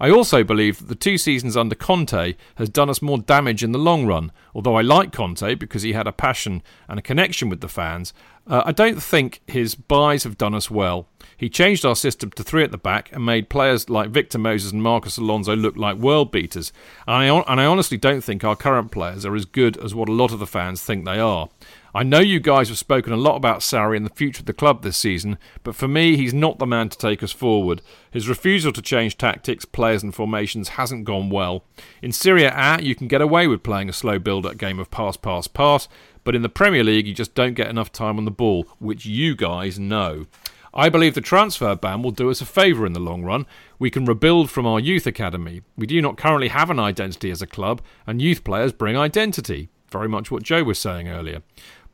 I 0.00 0.10
also 0.10 0.44
believe 0.44 0.78
that 0.78 0.88
the 0.88 0.94
two 0.94 1.18
seasons 1.18 1.56
under 1.56 1.74
Conte 1.74 2.34
has 2.56 2.68
done 2.68 2.90
us 2.90 3.02
more 3.02 3.18
damage 3.18 3.62
in 3.62 3.72
the 3.72 3.78
long 3.78 4.06
run. 4.06 4.32
Although 4.54 4.76
I 4.76 4.82
like 4.82 5.12
Conte 5.12 5.54
because 5.54 5.82
he 5.82 5.92
had 5.92 6.06
a 6.06 6.12
passion 6.12 6.62
and 6.88 6.98
a 6.98 7.02
connection 7.02 7.48
with 7.48 7.60
the 7.60 7.68
fans, 7.68 8.12
uh, 8.46 8.62
I 8.66 8.72
don't 8.72 9.02
think 9.02 9.40
his 9.46 9.74
buys 9.74 10.24
have 10.24 10.36
done 10.36 10.54
us 10.54 10.70
well. 10.70 11.08
He 11.36 11.48
changed 11.48 11.84
our 11.84 11.96
system 11.96 12.30
to 12.32 12.42
three 12.42 12.62
at 12.62 12.70
the 12.70 12.78
back 12.78 13.10
and 13.12 13.24
made 13.24 13.48
players 13.48 13.88
like 13.88 14.10
Victor 14.10 14.38
Moses 14.38 14.72
and 14.72 14.82
Marcos 14.82 15.16
Alonso 15.16 15.56
look 15.56 15.76
like 15.76 15.96
world 15.96 16.30
beaters. 16.30 16.72
And 17.06 17.16
I, 17.16 17.52
and 17.52 17.60
I 17.60 17.64
honestly 17.64 17.96
don't 17.96 18.22
think 18.22 18.44
our 18.44 18.56
current 18.56 18.90
players 18.92 19.24
are 19.24 19.34
as 19.34 19.44
good 19.44 19.76
as 19.78 19.94
what 19.94 20.08
a 20.08 20.12
lot 20.12 20.32
of 20.32 20.38
the 20.38 20.46
fans 20.46 20.82
think 20.82 21.04
they 21.04 21.18
are. 21.18 21.48
I 21.96 22.02
know 22.02 22.18
you 22.18 22.40
guys 22.40 22.70
have 22.70 22.78
spoken 22.78 23.12
a 23.12 23.16
lot 23.16 23.36
about 23.36 23.60
Sarri 23.60 23.96
and 23.96 24.04
the 24.04 24.14
future 24.14 24.40
of 24.40 24.46
the 24.46 24.52
club 24.52 24.82
this 24.82 24.96
season, 24.96 25.38
but 25.62 25.76
for 25.76 25.86
me, 25.86 26.16
he's 26.16 26.34
not 26.34 26.58
the 26.58 26.66
man 26.66 26.88
to 26.88 26.98
take 26.98 27.22
us 27.22 27.30
forward. 27.30 27.82
His 28.10 28.28
refusal 28.28 28.72
to 28.72 28.82
change 28.82 29.16
tactics, 29.16 29.64
players, 29.64 30.02
and 30.02 30.12
formations 30.12 30.70
hasn't 30.70 31.04
gone 31.04 31.30
well. 31.30 31.64
In 32.02 32.10
Serie 32.10 32.46
A, 32.46 32.80
you 32.82 32.96
can 32.96 33.06
get 33.06 33.20
away 33.20 33.46
with 33.46 33.62
playing 33.62 33.88
a 33.88 33.92
slow 33.92 34.18
build 34.18 34.44
up 34.44 34.58
game 34.58 34.80
of 34.80 34.90
pass, 34.90 35.16
pass, 35.16 35.46
pass, 35.46 35.86
but 36.24 36.34
in 36.34 36.42
the 36.42 36.48
Premier 36.48 36.82
League, 36.82 37.06
you 37.06 37.14
just 37.14 37.36
don't 37.36 37.54
get 37.54 37.68
enough 37.68 37.92
time 37.92 38.18
on 38.18 38.24
the 38.24 38.32
ball, 38.32 38.66
which 38.80 39.06
you 39.06 39.36
guys 39.36 39.78
know. 39.78 40.26
I 40.76 40.88
believe 40.88 41.14
the 41.14 41.20
transfer 41.20 41.76
ban 41.76 42.02
will 42.02 42.10
do 42.10 42.28
us 42.28 42.40
a 42.40 42.46
favour 42.46 42.84
in 42.86 42.92
the 42.94 42.98
long 42.98 43.22
run. 43.22 43.46
We 43.78 43.90
can 43.90 44.04
rebuild 44.04 44.50
from 44.50 44.66
our 44.66 44.80
youth 44.80 45.06
academy. 45.06 45.62
We 45.76 45.86
do 45.86 46.02
not 46.02 46.16
currently 46.16 46.48
have 46.48 46.70
an 46.70 46.80
identity 46.80 47.30
as 47.30 47.40
a 47.40 47.46
club, 47.46 47.80
and 48.04 48.20
youth 48.20 48.42
players 48.42 48.72
bring 48.72 48.96
identity. 48.96 49.68
Very 49.92 50.08
much 50.08 50.32
what 50.32 50.42
Joe 50.42 50.64
was 50.64 50.80
saying 50.80 51.08
earlier. 51.08 51.42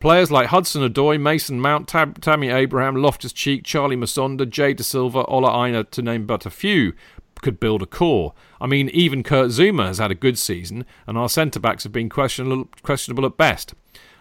Players 0.01 0.31
like 0.31 0.47
Hudson 0.47 0.81
Odoi, 0.83 1.20
Mason 1.20 1.61
Mount, 1.61 1.87
Tab- 1.87 2.23
Tammy 2.23 2.49
Abraham, 2.49 2.97
Loftus 2.97 3.35
Cheek, 3.35 3.65
Charlie 3.65 3.97
Musonda, 3.97 4.49
Jay 4.49 4.75
Dasilva, 4.75 5.27
Ola 5.29 5.67
Aina, 5.67 5.85
to 5.85 6.01
name 6.01 6.25
but 6.25 6.47
a 6.47 6.51
few, 6.51 6.95
could 7.43 7.61
build 7.61 7.83
a 7.83 7.87
core. 7.87 8.33
I 8.62 8.67
mean, 8.67 8.89
even 8.95 9.23
Kurt 9.23 9.51
Zouma 9.51 9.89
has 9.89 9.99
had 9.99 10.11
a 10.11 10.15
good 10.15 10.39
season, 10.39 10.87
and 11.07 11.19
our 11.19 11.29
centre 11.29 11.61
backs 11.61 11.83
have 11.83 11.93
been 11.93 12.09
questionable, 12.09 12.70
questionable 12.83 13.27
at 13.27 13.37
best. 13.37 13.75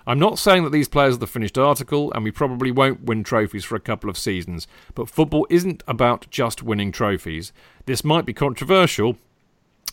I'm 0.06 0.20
not 0.20 0.38
saying 0.38 0.66
that 0.66 0.72
these 0.72 0.90
players 0.90 1.16
are 1.16 1.20
the 1.20 1.28
finished 1.28 1.58
article, 1.58 2.12
and 2.12 2.26
we 2.26 2.32
probably 2.32 2.72
won't 2.72 3.06
win 3.06 3.24
trophies 3.24 3.64
for 3.64 3.78
a 3.78 3.80
couple 3.80 4.10
of 4.10 4.18
seasons, 4.18 4.68
but 4.96 5.08
football 5.08 5.48
isn't 5.50 5.82
about 5.88 6.30
just 6.30 6.62
winning 6.62 6.92
trophies. 6.92 7.54
This 7.86 8.04
might 8.04 8.26
be 8.26 8.34
controversial, 8.34 9.16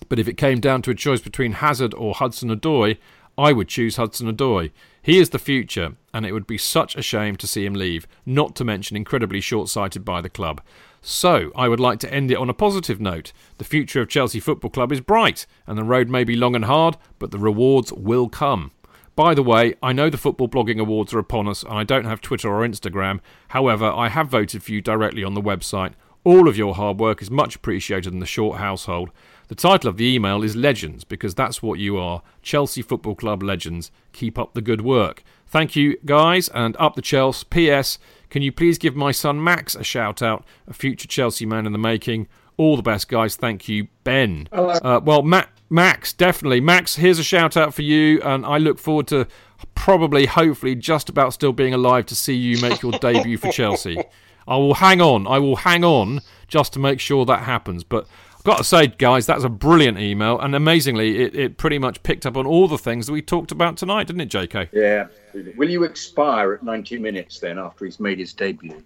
but 0.09 0.19
if 0.19 0.27
it 0.27 0.37
came 0.37 0.59
down 0.59 0.83
to 0.83 0.91
a 0.91 0.97
choice 0.97 1.21
between 1.21 1.53
Hazard 1.53 1.95
or 1.95 2.15
Hudson 2.15 2.49
Odoi, 2.49 2.99
I 3.39 3.53
would 3.53 3.69
choose 3.69 3.97
Hudson 3.97 4.35
Odoi. 4.35 4.71
He 5.07 5.21
is 5.21 5.31
the 5.31 5.39
future, 5.39 5.93
and 6.13 6.27
it 6.27 6.33
would 6.33 6.49
be 6.49 6.59
such 6.59 6.97
a 6.97 7.01
shame 7.01 7.37
to 7.37 7.47
see 7.47 7.65
him 7.65 7.75
leave, 7.75 8.09
not 8.27 8.57
to 8.57 8.65
mention 8.65 8.97
incredibly 8.97 9.41
short 9.41 9.69
sighted 9.69 10.05
by 10.05 10.21
the 10.21 10.29
club. 10.29 10.61
So, 11.01 11.53
I 11.55 11.69
would 11.69 11.79
like 11.79 12.01
to 12.01 12.13
end 12.13 12.33
it 12.33 12.39
on 12.39 12.51
a 12.51 12.53
positive 12.53 13.01
note. 13.01 13.33
The 13.59 13.65
future 13.65 14.01
of 14.01 14.09
Chelsea 14.09 14.41
Football 14.41 14.73
Club 14.73 14.91
is 14.91 15.01
bright, 15.01 15.47
and 15.65 15.79
the 15.79 15.85
road 15.85 16.09
may 16.09 16.25
be 16.25 16.35
long 16.35 16.57
and 16.57 16.65
hard, 16.65 16.97
but 17.21 17.31
the 17.31 17.39
rewards 17.39 17.93
will 17.93 18.29
come. 18.29 18.73
By 19.15 19.33
the 19.33 19.45
way, 19.45 19.77
I 19.81 19.93
know 19.93 20.11
the 20.11 20.19
Football 20.19 20.49
Blogging 20.49 20.81
Awards 20.81 21.15
are 21.15 21.21
upon 21.21 21.47
us, 21.47 21.63
and 21.63 21.75
I 21.75 21.85
don't 21.85 22.07
have 22.07 22.21
Twitter 22.21 22.49
or 22.49 22.67
Instagram. 22.67 23.21
However, 23.51 23.87
I 23.87 24.09
have 24.09 24.27
voted 24.27 24.65
for 24.65 24.73
you 24.73 24.81
directly 24.81 25.23
on 25.23 25.35
the 25.35 25.41
website. 25.41 25.93
All 26.27 26.49
of 26.49 26.57
your 26.57 26.75
hard 26.75 26.99
work 26.99 27.23
is 27.23 27.31
much 27.31 27.55
appreciated 27.55 28.13
in 28.13 28.19
the 28.19 28.27
short 28.27 28.59
household. 28.59 29.13
The 29.47 29.55
title 29.55 29.89
of 29.89 29.97
the 29.97 30.13
email 30.13 30.43
is 30.43 30.57
Legends 30.57 31.05
because 31.05 31.37
that's 31.37 31.63
what 31.63 31.79
you 31.79 31.99
are 31.99 32.21
Chelsea 32.43 32.83
Football 32.83 33.15
Club 33.15 33.45
legends. 33.45 33.93
Keep 34.13 34.37
up 34.37 34.53
the 34.53 34.61
good 34.61 34.81
work. 34.81 35.23
Thank 35.47 35.77
you, 35.77 35.97
guys, 36.05 36.49
and 36.49 36.77
up 36.81 36.97
the 36.97 37.01
Chelsea. 37.01 37.47
P.S. 37.49 38.01
Can 38.29 38.43
you 38.43 38.51
please 38.51 38.77
give 38.77 38.97
my 38.97 39.13
son 39.13 39.45
Max 39.45 39.77
a 39.77 39.85
shout 39.85 40.21
out, 40.21 40.45
a 40.67 40.73
future 40.73 41.07
Chelsea 41.07 41.47
man 41.47 41.65
in 41.65 41.71
the 41.71 41.79
making? 41.79 42.27
All 42.57 42.75
the 42.75 42.83
best, 42.83 43.09
guys. 43.09 43.37
Thank 43.37 43.69
you, 43.69 43.87
Ben. 44.03 44.49
Uh, 44.51 45.01
well, 45.05 45.23
Ma- 45.23 45.45
Max, 45.71 46.13
definitely. 46.13 46.61
Max, 46.61 46.97
here's 46.97 47.21
a 47.21 47.25
shout 47.25 47.57
out 47.57 47.73
for 47.73 47.83
you, 47.83 48.21
and 48.23 48.45
I 48.45 48.59
look 48.59 48.81
forward 48.81 49.07
to 49.09 49.29
probably, 49.77 50.27
hopefully, 50.27 50.75
just 50.75 51.09
about 51.09 51.35
still 51.35 51.53
being 51.53 51.73
alive 51.73 52.05
to 52.07 52.17
see 52.17 52.35
you 52.35 52.61
make 52.61 52.83
your 52.83 52.91
debut 52.99 53.39
for 53.39 53.53
Chelsea. 53.53 54.03
I 54.47 54.57
will 54.57 54.75
hang 54.75 55.01
on. 55.01 55.27
I 55.27 55.39
will 55.39 55.57
hang 55.57 55.85
on 55.85 56.21
just 56.49 56.73
to 56.75 56.79
make 56.79 57.01
sure 57.01 57.25
that 57.25 57.41
happens. 57.41 57.85
But 57.85 58.07
I've 58.37 58.45
got 58.45 58.59
to 58.59 58.65
say, 58.65 58.87
guys, 58.87 59.27
that's 59.27 59.45
a 59.45 59.49
brilliant 59.49 59.99
email, 59.99 60.39
and 60.39 60.55
amazingly, 60.55 61.19
it, 61.23 61.35
it 61.35 61.59
pretty 61.59 61.79
much 61.79 62.03
picked 62.03 62.27
up 62.27 62.37
on 62.37 62.47
all 62.47 62.69
the 62.69 62.79
things 62.79 63.07
that 63.07 63.13
we 63.13 63.23
talked 63.23 63.51
about 63.51 63.77
tonight, 63.77 64.07
didn't 64.07 64.23
it, 64.23 64.31
JK? 64.31 64.69
Yeah. 64.73 65.09
Will 65.57 65.69
you 65.69 65.85
expire 65.85 66.53
at 66.55 66.63
90 66.63 66.99
minutes 66.99 67.41
then 67.41 67.59
after 67.59 67.85
he's 67.85 68.01
made 68.01 68.19
his 68.19 68.33
debut? 68.33 68.83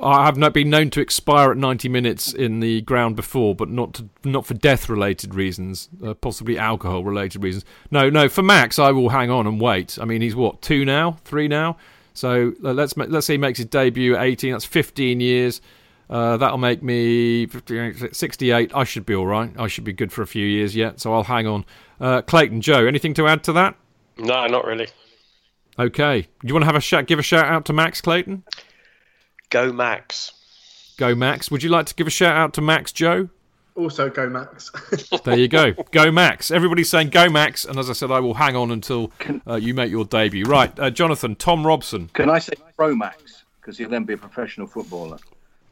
I 0.00 0.24
have 0.24 0.38
not 0.38 0.54
been 0.54 0.70
known 0.70 0.90
to 0.90 1.00
expire 1.00 1.50
at 1.50 1.58
90 1.58 1.88
minutes 1.88 2.32
in 2.32 2.60
the 2.60 2.80
ground 2.82 3.14
before, 3.14 3.54
but 3.54 3.68
not 3.68 3.94
to, 3.94 4.08
not 4.24 4.46
for 4.46 4.54
death-related 4.54 5.34
reasons, 5.34 5.90
uh, 6.04 6.14
possibly 6.14 6.58
alcohol-related 6.58 7.42
reasons. 7.42 7.64
No, 7.90 8.08
no. 8.08 8.28
For 8.28 8.42
Max, 8.42 8.78
I 8.78 8.90
will 8.90 9.10
hang 9.10 9.30
on 9.30 9.46
and 9.46 9.60
wait. 9.60 9.98
I 10.00 10.06
mean, 10.06 10.22
he's 10.22 10.34
what 10.34 10.62
two 10.62 10.84
now, 10.84 11.18
three 11.24 11.46
now. 11.46 11.76
So 12.14 12.52
let's 12.60 12.96
let's 12.96 13.26
say 13.26 13.34
he 13.34 13.38
makes 13.38 13.58
his 13.58 13.66
debut 13.66 14.16
at 14.16 14.22
18. 14.22 14.52
That's 14.52 14.64
15 14.64 15.20
years. 15.20 15.60
Uh, 16.10 16.36
that'll 16.36 16.58
make 16.58 16.82
me 16.82 17.46
68. 17.46 18.72
I 18.74 18.84
should 18.84 19.06
be 19.06 19.14
all 19.14 19.26
right. 19.26 19.50
I 19.58 19.66
should 19.66 19.84
be 19.84 19.94
good 19.94 20.12
for 20.12 20.20
a 20.20 20.26
few 20.26 20.46
years 20.46 20.76
yet. 20.76 21.00
So 21.00 21.14
I'll 21.14 21.24
hang 21.24 21.46
on. 21.46 21.64
Uh, 22.00 22.20
Clayton, 22.20 22.60
Joe, 22.60 22.86
anything 22.86 23.14
to 23.14 23.26
add 23.26 23.42
to 23.44 23.52
that? 23.54 23.76
No, 24.18 24.46
not 24.46 24.66
really. 24.66 24.88
Okay. 25.78 26.22
Do 26.22 26.28
you 26.48 26.52
want 26.54 26.62
to 26.62 26.66
have 26.66 26.76
a 26.76 26.80
shout? 26.80 27.06
Give 27.06 27.18
a 27.18 27.22
shout 27.22 27.46
out 27.46 27.64
to 27.66 27.72
Max 27.72 28.02
Clayton. 28.02 28.44
Go 29.48 29.72
Max. 29.72 30.32
Go 30.98 31.14
Max. 31.14 31.50
Would 31.50 31.62
you 31.62 31.70
like 31.70 31.86
to 31.86 31.94
give 31.94 32.06
a 32.06 32.10
shout 32.10 32.36
out 32.36 32.52
to 32.54 32.60
Max 32.60 32.92
Joe? 32.92 33.30
Also, 33.74 34.10
go 34.10 34.28
Max. 34.28 34.70
there 35.24 35.38
you 35.38 35.48
go. 35.48 35.72
Go 35.92 36.10
Max. 36.10 36.50
Everybody's 36.50 36.90
saying 36.90 37.08
go 37.08 37.28
Max, 37.30 37.64
and 37.64 37.78
as 37.78 37.88
I 37.88 37.94
said, 37.94 38.10
I 38.10 38.20
will 38.20 38.34
hang 38.34 38.54
on 38.54 38.70
until 38.70 39.12
uh, 39.46 39.54
you 39.54 39.72
make 39.72 39.90
your 39.90 40.04
debut. 40.04 40.44
Right, 40.44 40.76
uh, 40.78 40.90
Jonathan, 40.90 41.36
Tom 41.36 41.66
Robson. 41.66 42.10
Can 42.12 42.28
I 42.28 42.38
say 42.38 42.52
Pro 42.76 42.94
Max? 42.94 43.44
Because 43.60 43.78
he'll 43.78 43.88
then 43.88 44.04
be 44.04 44.12
a 44.12 44.18
professional 44.18 44.66
footballer. 44.66 45.18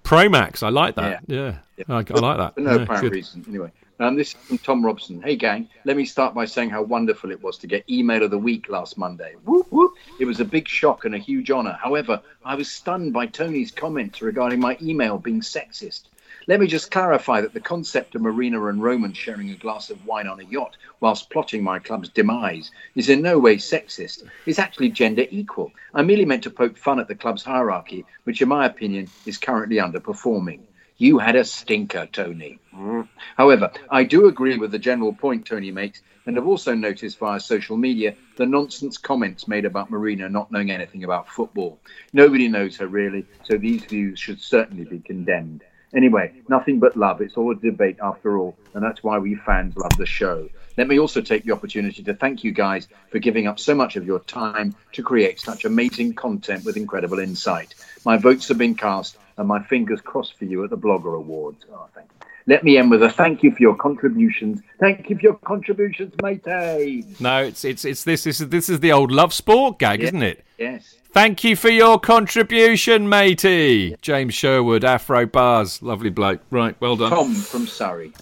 Pro 0.02 0.28
Max, 0.28 0.62
I 0.62 0.70
like 0.70 0.94
that. 0.94 1.22
Yeah, 1.26 1.36
yeah. 1.36 1.54
yeah. 1.76 1.84
I, 1.88 1.98
I, 1.98 2.20
like 2.20 2.38
that. 2.38 2.54
For 2.54 2.60
no 2.60 2.76
yeah, 2.76 2.82
apparent 2.82 3.02
good. 3.02 3.12
reason. 3.12 3.44
Anyway, 3.46 3.70
um, 4.00 4.16
this 4.16 4.28
is 4.28 4.34
from 4.34 4.58
Tom 4.58 4.84
Robson. 4.84 5.20
Hey, 5.20 5.36
gang, 5.36 5.68
let 5.84 5.94
me 5.94 6.06
start 6.06 6.34
by 6.34 6.46
saying 6.46 6.70
how 6.70 6.82
wonderful 6.82 7.30
it 7.30 7.42
was 7.42 7.58
to 7.58 7.66
get 7.66 7.88
email 7.90 8.22
of 8.22 8.30
the 8.30 8.38
week 8.38 8.70
last 8.70 8.96
Monday. 8.96 9.34
Whoop, 9.44 9.66
whoop. 9.70 9.92
It 10.18 10.24
was 10.24 10.40
a 10.40 10.44
big 10.44 10.66
shock 10.66 11.04
and 11.04 11.14
a 11.14 11.18
huge 11.18 11.50
honour. 11.50 11.78
However, 11.80 12.22
I 12.42 12.54
was 12.54 12.72
stunned 12.72 13.12
by 13.12 13.26
Tony's 13.26 13.70
comments 13.70 14.22
regarding 14.22 14.58
my 14.58 14.78
email 14.80 15.18
being 15.18 15.42
sexist. 15.42 16.04
Let 16.47 16.60
me 16.60 16.67
just 16.67 16.91
clarify 16.91 17.43
that 17.43 17.52
the 17.52 17.60
concept 17.60 18.15
of 18.15 18.23
Marina 18.23 18.65
and 18.67 18.83
Roman 18.83 19.12
sharing 19.12 19.51
a 19.51 19.57
glass 19.57 19.91
of 19.91 20.07
wine 20.07 20.27
on 20.27 20.41
a 20.41 20.44
yacht 20.44 20.77
whilst 21.01 21.31
plotting 21.31 21.62
my 21.62 21.78
club's 21.78 22.09
demise 22.09 22.70
is 22.94 23.10
in 23.10 23.20
no 23.20 23.39
way 23.39 23.57
sexist. 23.57 24.25
It's 24.47 24.59
actually 24.59 24.91
gender 24.91 25.27
equal. 25.31 25.73
I 25.94 26.02
merely 26.02 26.25
meant 26.25 26.44
to 26.44 26.51
poke 26.51 26.78
fun 26.78 26.99
at 26.99 27.09
the 27.09 27.15
club's 27.15 27.44
hierarchy, 27.44 28.07
which, 28.25 28.41
in 28.41 28.49
my 28.49 28.67
opinion, 28.67 29.10
is 29.27 29.39
currently 29.39 29.77
underperforming. 29.77 30.60
You 30.97 31.19
had 31.19 31.36
a 31.36 31.44
stinker, 31.44 32.09
Tony. 32.12 32.59
Mm. 32.75 33.09
However, 33.36 33.73
I 33.91 34.05
do 34.05 34.27
agree 34.27 34.59
with 34.59 34.70
the 34.70 34.78
general 34.78 35.15
point 35.15 35.47
Tony 35.47 35.70
makes, 35.70 36.02
and 36.27 36.36
have 36.36 36.47
also 36.47 36.75
noticed 36.75 37.19
via 37.19 37.41
social 37.41 37.77
media 37.77 38.15
the 38.36 38.47
nonsense 38.47 38.99
comments 38.99 39.49
made 39.49 39.65
about 39.65 39.91
Marina 39.91 40.28
not 40.28 40.52
knowing 40.52 40.70
anything 40.70 41.05
about 41.05 41.28
football. 41.28 41.81
Nobody 42.12 42.49
knows 42.49 42.77
her 42.77 42.86
really, 42.86 43.27
so 43.44 43.57
these 43.57 43.85
views 43.85 44.19
should 44.19 44.41
certainly 44.41 44.85
be 44.85 45.01
condemned. 45.01 45.65
Anyway, 45.94 46.33
nothing 46.49 46.78
but 46.78 46.97
love. 46.97 47.20
It's 47.20 47.36
all 47.36 47.51
a 47.51 47.57
debate 47.57 47.99
after 48.01 48.39
all, 48.39 48.57
and 48.75 48.83
that's 48.83 49.02
why 49.02 49.19
we 49.19 49.35
fans 49.35 49.77
love 49.77 49.97
the 49.97 50.07
show. 50.07 50.49
Let 50.77 50.86
me 50.86 51.01
also 51.01 51.20
take 51.20 51.44
the 51.44 51.52
opportunity 51.52 52.02
to 52.05 52.15
thank 52.15 52.44
you 52.44 52.52
guys 52.52 52.86
for 53.10 53.19
giving 53.19 53.47
up 53.47 53.59
so 53.59 53.75
much 53.75 53.97
of 53.97 54.07
your 54.07 54.20
time 54.20 54.75
to 54.93 55.02
create 55.02 55.41
such 55.41 55.65
amazing 55.65 56.15
content 56.15 56.65
with 56.65 56.77
incredible 56.77 57.19
insight. 57.19 57.75
My 58.05 58.17
votes 58.17 58.47
have 58.49 58.59
been 58.59 58.77
cast, 58.77 59.19
and 59.36 59.49
my 59.49 59.62
fingers 59.65 60.01
crossed 60.01 60.39
for 60.39 60.44
you 60.44 60.62
at 60.62 60.70
the 60.70 60.78
Blogger 60.78 61.17
Awards. 61.17 61.65
Oh, 61.73 61.86
thank 61.94 62.09
you. 62.09 62.19
Let 62.50 62.64
me 62.64 62.78
end 62.78 62.90
with 62.90 63.00
a 63.04 63.10
thank 63.10 63.44
you 63.44 63.52
for 63.52 63.62
your 63.62 63.76
contributions. 63.76 64.60
Thank 64.80 65.08
you 65.08 65.14
for 65.14 65.22
your 65.22 65.34
contributions, 65.34 66.12
matey. 66.20 67.04
No, 67.20 67.44
it's 67.44 67.64
it's 67.64 67.84
it's 67.84 68.02
this 68.02 68.24
this 68.24 68.40
is 68.40 68.48
this 68.48 68.68
is 68.68 68.80
the 68.80 68.90
old 68.90 69.12
love 69.12 69.32
sport 69.32 69.78
gag, 69.78 70.00
Yeah. 70.00 70.06
isn't 70.08 70.22
it? 70.24 70.44
Yes. 70.58 70.96
Thank 71.12 71.44
you 71.44 71.54
for 71.54 71.68
your 71.68 72.00
contribution, 72.00 73.08
matey. 73.08 73.94
James 74.02 74.34
Sherwood, 74.34 74.84
Afro 74.84 75.26
Bars, 75.26 75.80
lovely 75.80 76.10
bloke. 76.10 76.40
Right, 76.50 76.74
well 76.80 76.96
done. 76.96 77.10
Tom 77.10 77.34
from 77.34 77.68
Surrey. 77.68 78.12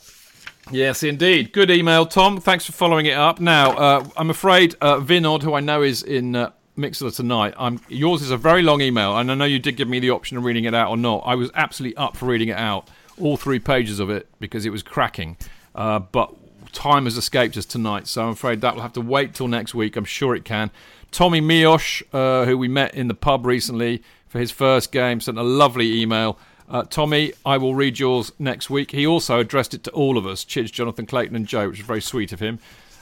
Yes, 0.71 1.03
indeed. 1.03 1.53
Good 1.53 1.71
email, 1.71 2.05
Tom. 2.05 2.39
Thanks 2.39 2.67
for 2.67 2.73
following 2.73 3.07
it 3.07 3.17
up. 3.17 3.41
Now, 3.41 3.71
uh, 3.79 4.09
I'm 4.15 4.29
afraid 4.29 4.77
uh, 4.83 4.97
Vinod, 5.01 5.41
who 5.43 5.55
I 5.55 5.61
know 5.61 5.81
is 5.83 6.03
in 6.03 6.37
uh, 6.37 6.51
Mixlr 6.79 7.15
tonight, 7.15 7.55
I'm, 7.59 7.81
yours 7.89 8.23
is 8.23 8.31
a 8.31 8.37
very 8.37 8.63
long 8.63 8.81
email, 8.81 9.17
and 9.19 9.33
I 9.33 9.35
know 9.35 9.45
you 9.45 9.59
did 9.59 9.77
give 9.77 9.89
me 9.89 9.99
the 9.99 10.11
option 10.11 10.37
of 10.37 10.45
reading 10.45 10.65
it 10.65 10.75
out 10.75 10.91
or 10.91 10.97
not. 10.97 11.23
I 11.27 11.35
was 11.35 11.51
absolutely 11.55 11.97
up 11.97 12.17
for 12.17 12.27
reading 12.27 12.49
it 12.51 12.57
out, 12.57 12.89
all 13.21 13.37
three 13.37 13.59
pages 13.59 14.01
of 14.01 14.11
it, 14.11 14.27
because 14.41 14.67
it 14.67 14.71
was 14.71 14.83
cracking. 14.83 15.37
Uh, 15.75 15.99
but 15.99 16.35
time 16.73 17.05
has 17.05 17.17
escaped 17.17 17.57
us 17.57 17.65
tonight, 17.65 18.07
so 18.07 18.25
I'm 18.25 18.31
afraid 18.31 18.61
that 18.61 18.75
will 18.75 18.83
have 18.83 18.93
to 18.95 19.01
wait 19.01 19.35
till 19.35 19.49
next 19.49 19.75
week. 19.75 19.97
I'm 19.97 20.05
sure 20.05 20.35
it 20.35 20.45
can. 20.45 20.71
Tommy 21.11 21.41
Miosh, 21.41 22.03
uh, 22.13 22.45
who 22.45 22.59
we 22.59 22.69
met 22.69 22.95
in 22.95 23.09
the 23.09 23.15
pub 23.15 23.47
recently 23.47 24.03
for 24.29 24.39
his 24.39 24.51
first 24.51 24.93
game, 24.93 25.21
sent 25.21 25.39
a 25.39 25.43
lovely 25.43 26.01
email. 26.01 26.39
Uh, 26.69 26.83
Tommy, 26.83 27.33
I 27.47 27.57
will 27.57 27.75
read 27.75 27.99
yours 27.99 28.31
next 28.39 28.69
week. 28.69 28.91
He 28.91 29.07
also 29.07 29.41
addressed 29.41 29.73
it 29.73 29.83
to 29.85 29.91
all 29.93 30.19
of 30.19 30.27
us, 30.27 30.45
Chidge, 30.45 30.71
Jonathan 30.71 31.07
Clayton, 31.07 31.35
and 31.35 31.47
Joe, 31.47 31.69
which 31.69 31.79
was 31.79 31.87
very 31.87 32.03
sweet 32.03 32.33
of 32.33 32.41
him. 32.41 32.59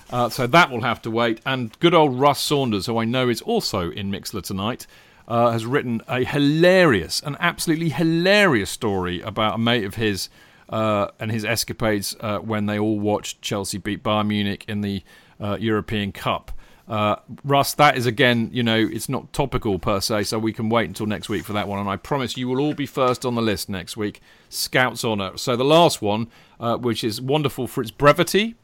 Uh, 0.08 0.28
so 0.28 0.46
that 0.46 0.70
will 0.70 0.82
have 0.82 1.02
to 1.02 1.10
wait. 1.10 1.40
And 1.44 1.76
good 1.80 1.94
old 1.94 2.18
Russ 2.18 2.40
Saunders, 2.40 2.86
who 2.86 2.96
I 2.96 3.04
know 3.04 3.28
is 3.28 3.42
also 3.42 3.90
in 3.90 4.10
Mixlr 4.10 4.40
tonight, 4.40 4.86
uh, 5.28 5.50
has 5.50 5.66
written 5.66 6.02
a 6.08 6.24
hilarious, 6.24 7.20
an 7.20 7.36
absolutely 7.40 7.90
hilarious 7.90 8.70
story 8.70 9.20
about 9.20 9.54
a 9.54 9.58
mate 9.58 9.84
of 9.84 9.96
his 9.96 10.28
uh, 10.68 11.08
and 11.20 11.30
his 11.30 11.44
escapades 11.44 12.16
uh, 12.20 12.38
when 12.38 12.66
they 12.66 12.78
all 12.78 12.98
watched 12.98 13.40
Chelsea 13.40 13.78
beat 13.78 14.02
Bayern 14.02 14.28
Munich 14.28 14.64
in 14.66 14.80
the 14.80 15.02
uh, 15.40 15.56
European 15.60 16.12
Cup. 16.12 16.52
Uh, 16.88 17.16
Russ, 17.44 17.74
that 17.74 17.96
is 17.96 18.06
again, 18.06 18.48
you 18.52 18.62
know, 18.62 18.76
it's 18.76 19.08
not 19.08 19.32
topical 19.32 19.78
per 19.78 20.00
se, 20.00 20.24
so 20.24 20.38
we 20.38 20.52
can 20.52 20.68
wait 20.68 20.86
until 20.86 21.06
next 21.06 21.28
week 21.28 21.44
for 21.44 21.52
that 21.52 21.66
one. 21.66 21.80
And 21.80 21.88
I 21.88 21.96
promise 21.96 22.36
you 22.36 22.48
will 22.48 22.60
all 22.60 22.74
be 22.74 22.86
first 22.86 23.24
on 23.24 23.34
the 23.34 23.42
list 23.42 23.68
next 23.68 23.96
week. 23.96 24.20
Scouts 24.48 25.04
honour. 25.04 25.36
So 25.36 25.56
the 25.56 25.64
last 25.64 26.00
one, 26.00 26.28
uh, 26.60 26.76
which 26.76 27.02
is 27.02 27.20
wonderful 27.20 27.66
for 27.66 27.80
its 27.80 27.90
brevity, 27.90 28.54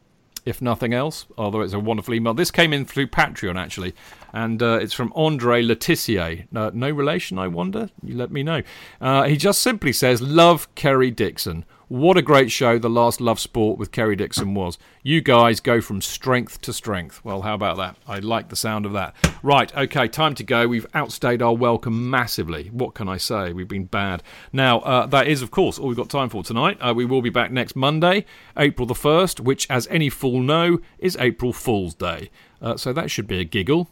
if 0.44 0.60
nothing 0.60 0.92
else, 0.92 1.26
although 1.38 1.60
it's 1.60 1.72
a 1.72 1.78
wonderful 1.78 2.14
email. 2.14 2.34
This 2.34 2.50
came 2.50 2.72
in 2.72 2.84
through 2.84 3.08
Patreon, 3.08 3.56
actually, 3.56 3.94
and 4.32 4.62
uh, 4.62 4.78
it's 4.80 4.94
from 4.94 5.12
Andre 5.14 5.62
Letitia. 5.62 6.44
Uh, 6.54 6.70
no 6.74 6.90
relation, 6.90 7.38
I 7.38 7.48
wonder? 7.48 7.90
You 8.02 8.16
let 8.16 8.30
me 8.30 8.42
know. 8.42 8.62
Uh, 9.00 9.24
he 9.24 9.36
just 9.36 9.60
simply 9.60 9.92
says, 9.92 10.20
Love 10.20 10.72
Kerry 10.74 11.10
Dixon. 11.10 11.64
What 11.92 12.16
a 12.16 12.22
great 12.22 12.50
show 12.50 12.78
the 12.78 12.88
last 12.88 13.20
Love 13.20 13.38
Sport 13.38 13.78
with 13.78 13.92
Kerry 13.92 14.16
Dixon 14.16 14.54
was. 14.54 14.78
You 15.02 15.20
guys 15.20 15.60
go 15.60 15.82
from 15.82 16.00
strength 16.00 16.62
to 16.62 16.72
strength. 16.72 17.22
Well, 17.22 17.42
how 17.42 17.52
about 17.52 17.76
that? 17.76 17.96
I 18.08 18.18
like 18.18 18.48
the 18.48 18.56
sound 18.56 18.86
of 18.86 18.94
that. 18.94 19.14
Right, 19.42 19.76
okay, 19.76 20.08
time 20.08 20.34
to 20.36 20.42
go. 20.42 20.66
We've 20.66 20.86
outstayed 20.94 21.42
our 21.42 21.54
welcome 21.54 22.08
massively. 22.08 22.68
What 22.68 22.94
can 22.94 23.10
I 23.10 23.18
say? 23.18 23.52
We've 23.52 23.68
been 23.68 23.84
bad. 23.84 24.22
Now, 24.54 24.80
uh, 24.80 25.04
that 25.08 25.28
is, 25.28 25.42
of 25.42 25.50
course, 25.50 25.78
all 25.78 25.88
we've 25.88 25.96
got 25.98 26.08
time 26.08 26.30
for 26.30 26.42
tonight. 26.42 26.78
Uh, 26.80 26.94
we 26.96 27.04
will 27.04 27.20
be 27.20 27.28
back 27.28 27.52
next 27.52 27.76
Monday, 27.76 28.24
April 28.56 28.86
the 28.86 28.94
1st, 28.94 29.40
which, 29.40 29.66
as 29.68 29.86
any 29.88 30.08
fool 30.08 30.40
know, 30.40 30.80
is 30.98 31.18
April 31.20 31.52
Fool's 31.52 31.92
Day. 31.92 32.30
Uh, 32.62 32.74
so 32.74 32.94
that 32.94 33.10
should 33.10 33.26
be 33.26 33.38
a 33.38 33.44
giggle. 33.44 33.90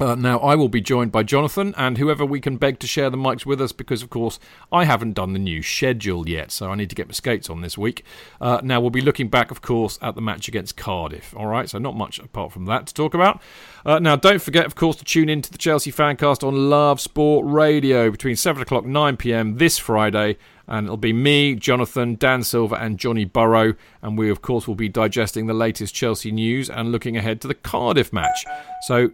Uh, 0.00 0.16
now, 0.16 0.38
I 0.40 0.56
will 0.56 0.68
be 0.68 0.80
joined 0.80 1.12
by 1.12 1.22
Jonathan 1.22 1.72
and 1.76 1.98
whoever 1.98 2.26
we 2.26 2.40
can 2.40 2.56
beg 2.56 2.80
to 2.80 2.86
share 2.86 3.10
the 3.10 3.16
mics 3.16 3.46
with 3.46 3.60
us 3.60 3.70
because, 3.70 4.02
of 4.02 4.10
course, 4.10 4.40
I 4.72 4.84
haven't 4.84 5.12
done 5.12 5.32
the 5.32 5.38
new 5.38 5.62
schedule 5.62 6.28
yet, 6.28 6.50
so 6.50 6.70
I 6.70 6.74
need 6.74 6.90
to 6.90 6.96
get 6.96 7.06
my 7.06 7.12
skates 7.12 7.48
on 7.48 7.60
this 7.60 7.78
week. 7.78 8.04
Uh, 8.40 8.60
now, 8.62 8.80
we'll 8.80 8.90
be 8.90 9.00
looking 9.00 9.28
back, 9.28 9.52
of 9.52 9.62
course, 9.62 9.98
at 10.02 10.16
the 10.16 10.20
match 10.20 10.48
against 10.48 10.76
Cardiff. 10.76 11.32
All 11.36 11.46
right, 11.46 11.70
so 11.70 11.78
not 11.78 11.96
much 11.96 12.18
apart 12.18 12.50
from 12.50 12.64
that 12.66 12.88
to 12.88 12.94
talk 12.94 13.14
about. 13.14 13.40
Uh, 13.86 14.00
now, 14.00 14.16
don't 14.16 14.42
forget, 14.42 14.66
of 14.66 14.74
course, 14.74 14.96
to 14.96 15.04
tune 15.04 15.28
in 15.28 15.42
to 15.42 15.52
the 15.52 15.58
Chelsea 15.58 15.92
Fancast 15.92 16.46
on 16.46 16.68
Love 16.68 17.00
Sport 17.00 17.46
Radio 17.46 18.10
between 18.10 18.34
7 18.34 18.60
o'clock 18.60 18.84
9 18.84 19.16
pm 19.16 19.58
this 19.58 19.78
Friday 19.78 20.36
and 20.66 20.86
it'll 20.86 20.96
be 20.96 21.12
me, 21.12 21.54
Jonathan, 21.54 22.14
Dan 22.14 22.42
Silver, 22.42 22.76
and 22.76 22.98
Johnny 22.98 23.26
Burrow. 23.26 23.74
And 24.00 24.16
we, 24.16 24.30
of 24.30 24.40
course, 24.40 24.66
will 24.66 24.74
be 24.74 24.88
digesting 24.88 25.46
the 25.46 25.52
latest 25.52 25.94
Chelsea 25.94 26.32
news 26.32 26.70
and 26.70 26.90
looking 26.90 27.18
ahead 27.18 27.42
to 27.42 27.48
the 27.48 27.54
Cardiff 27.54 28.14
match. 28.14 28.46
So 28.86 29.10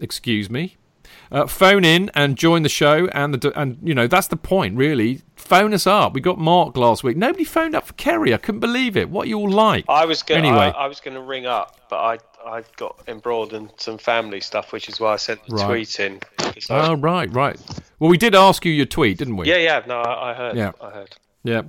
excuse 0.00 0.50
me. 0.50 0.76
Uh, 1.32 1.46
phone 1.46 1.84
in 1.84 2.10
and 2.14 2.36
join 2.36 2.62
the 2.62 2.68
show, 2.68 3.06
and 3.12 3.34
the 3.34 3.58
and 3.58 3.78
you 3.82 3.94
know 3.94 4.06
that's 4.06 4.26
the 4.28 4.36
point, 4.36 4.76
really. 4.76 5.22
Phone 5.36 5.72
us 5.74 5.86
up. 5.86 6.12
We 6.14 6.20
got 6.20 6.38
Mark 6.38 6.76
last 6.76 7.02
week. 7.04 7.16
Nobody 7.16 7.44
phoned 7.44 7.74
up 7.74 7.86
for 7.86 7.92
Kerry. 7.94 8.34
I 8.34 8.36
couldn't 8.36 8.60
believe 8.60 8.96
it. 8.96 9.10
What 9.10 9.26
you 9.28 9.38
all 9.38 9.50
like? 9.50 9.84
I 9.88 10.04
was 10.06 10.22
going 10.22 10.44
anyway. 10.44 10.72
I, 10.76 10.84
I 10.84 10.86
was 10.86 11.00
going 11.00 11.14
to 11.14 11.22
ring 11.22 11.46
up, 11.46 11.76
but 11.88 11.98
I 11.98 12.18
I 12.44 12.64
got 12.76 13.00
embroiled 13.06 13.52
in 13.54 13.70
some 13.76 13.98
family 13.98 14.40
stuff, 14.40 14.72
which 14.72 14.88
is 14.88 14.98
why 15.00 15.12
I 15.12 15.16
sent 15.16 15.44
the 15.46 15.56
Right. 15.56 15.66
tweet 15.66 16.00
in. 16.00 16.20
Oh 16.68 16.94
right, 16.94 17.32
right. 17.32 17.58
Well, 17.98 18.10
we 18.10 18.18
did 18.18 18.34
ask 18.34 18.64
you 18.64 18.72
your 18.72 18.86
tweet, 18.86 19.18
didn't 19.18 19.36
we? 19.36 19.48
Yeah, 19.48 19.58
yeah. 19.58 19.82
No, 19.86 20.00
I, 20.00 20.30
I 20.30 20.34
heard. 20.34 20.56
Yeah. 20.56 20.72
I 20.80 20.90
heard. 20.90 21.16
Yeah. 21.44 21.62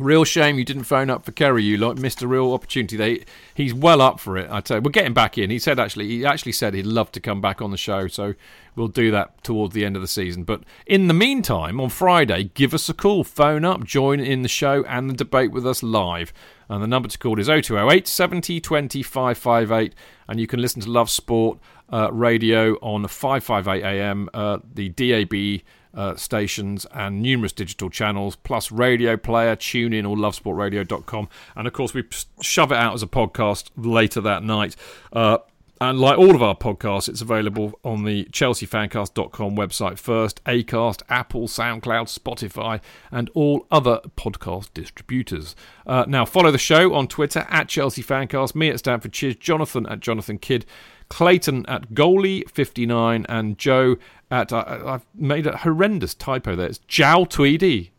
Real 0.00 0.24
shame 0.24 0.58
you 0.58 0.64
didn't 0.64 0.84
phone 0.84 1.08
up 1.08 1.24
for 1.24 1.30
Kerry. 1.30 1.62
You 1.62 1.76
like 1.76 1.98
missed 1.98 2.20
a 2.20 2.26
real 2.26 2.52
opportunity. 2.52 2.96
They, 2.96 3.24
he's 3.54 3.72
well 3.72 4.00
up 4.00 4.18
for 4.18 4.36
it. 4.36 4.50
I 4.50 4.60
tell 4.60 4.78
you, 4.78 4.82
we're 4.82 4.90
getting 4.90 5.14
back 5.14 5.38
in. 5.38 5.50
He 5.50 5.60
said 5.60 5.78
actually, 5.78 6.08
he 6.08 6.26
actually 6.26 6.52
said 6.52 6.74
he'd 6.74 6.86
love 6.86 7.12
to 7.12 7.20
come 7.20 7.40
back 7.40 7.62
on 7.62 7.70
the 7.70 7.76
show. 7.76 8.08
So 8.08 8.34
we'll 8.74 8.88
do 8.88 9.12
that 9.12 9.44
towards 9.44 9.72
the 9.72 9.84
end 9.84 9.94
of 9.94 10.02
the 10.02 10.08
season. 10.08 10.42
But 10.42 10.62
in 10.84 11.06
the 11.06 11.14
meantime, 11.14 11.80
on 11.80 11.90
Friday, 11.90 12.50
give 12.54 12.74
us 12.74 12.88
a 12.88 12.94
call, 12.94 13.22
phone 13.22 13.64
up, 13.64 13.84
join 13.84 14.18
in 14.18 14.42
the 14.42 14.48
show 14.48 14.84
and 14.84 15.08
the 15.08 15.14
debate 15.14 15.52
with 15.52 15.64
us 15.64 15.82
live. 15.82 16.32
And 16.68 16.82
the 16.82 16.88
number 16.88 17.08
to 17.08 17.18
call 17.18 17.38
is 17.38 17.46
0208 17.46 18.08
70 18.08 18.60
20 18.60 19.02
558. 19.02 19.94
And 20.28 20.40
you 20.40 20.48
can 20.48 20.60
listen 20.60 20.82
to 20.82 20.90
Love 20.90 21.08
Sport 21.08 21.60
uh, 21.92 22.10
Radio 22.12 22.74
on 22.76 23.06
558 23.06 23.84
AM, 23.84 24.28
uh, 24.34 24.58
the 24.74 24.88
DAB 24.88 25.62
uh, 25.94 26.16
stations 26.16 26.86
and 26.92 27.22
numerous 27.22 27.52
digital 27.52 27.90
channels, 27.90 28.36
plus 28.36 28.70
radio 28.70 29.16
player, 29.16 29.56
tune 29.56 29.92
in 29.92 30.06
or 30.06 30.16
lovesportradio.com. 30.16 31.28
And 31.56 31.66
of 31.66 31.72
course, 31.72 31.94
we 31.94 32.04
shove 32.40 32.72
it 32.72 32.78
out 32.78 32.94
as 32.94 33.02
a 33.02 33.06
podcast 33.06 33.70
later 33.76 34.20
that 34.20 34.42
night. 34.42 34.76
Uh, 35.12 35.38
and 35.80 35.98
like 35.98 36.16
all 36.16 36.34
of 36.34 36.42
our 36.42 36.56
podcasts, 36.56 37.08
it's 37.08 37.20
available 37.20 37.78
on 37.84 38.04
the 38.04 38.24
chelseafancast.com 38.26 39.56
website 39.56 39.98
first, 39.98 40.42
Acast, 40.44 41.02
Apple, 41.08 41.48
SoundCloud, 41.48 42.16
Spotify, 42.16 42.80
and 43.10 43.28
all 43.34 43.66
other 43.70 44.00
podcast 44.16 44.72
distributors. 44.72 45.56
Uh, 45.86 46.04
now, 46.06 46.24
follow 46.24 46.50
the 46.52 46.58
show 46.58 46.94
on 46.94 47.08
Twitter 47.08 47.44
at 47.50 47.68
Chelsea 47.68 48.02
Fancast, 48.02 48.54
me 48.54 48.70
at 48.70 48.78
Stamford 48.78 49.12
Chidge, 49.12 49.40
Jonathan 49.40 49.84
at 49.86 50.00
Jonathan 50.00 50.38
Kidd, 50.38 50.64
Clayton 51.08 51.66
at 51.66 51.90
Goalie59, 51.90 53.26
and 53.28 53.58
Joe 53.58 53.96
at. 54.30 54.52
I 54.52 54.80
I've 54.84 55.06
made 55.14 55.46
a 55.46 55.58
horrendous 55.58 56.14
typo 56.14 56.56
there. 56.56 56.66
It's 56.66 56.78
Jow 56.78 57.24
Tweedy. 57.24 57.92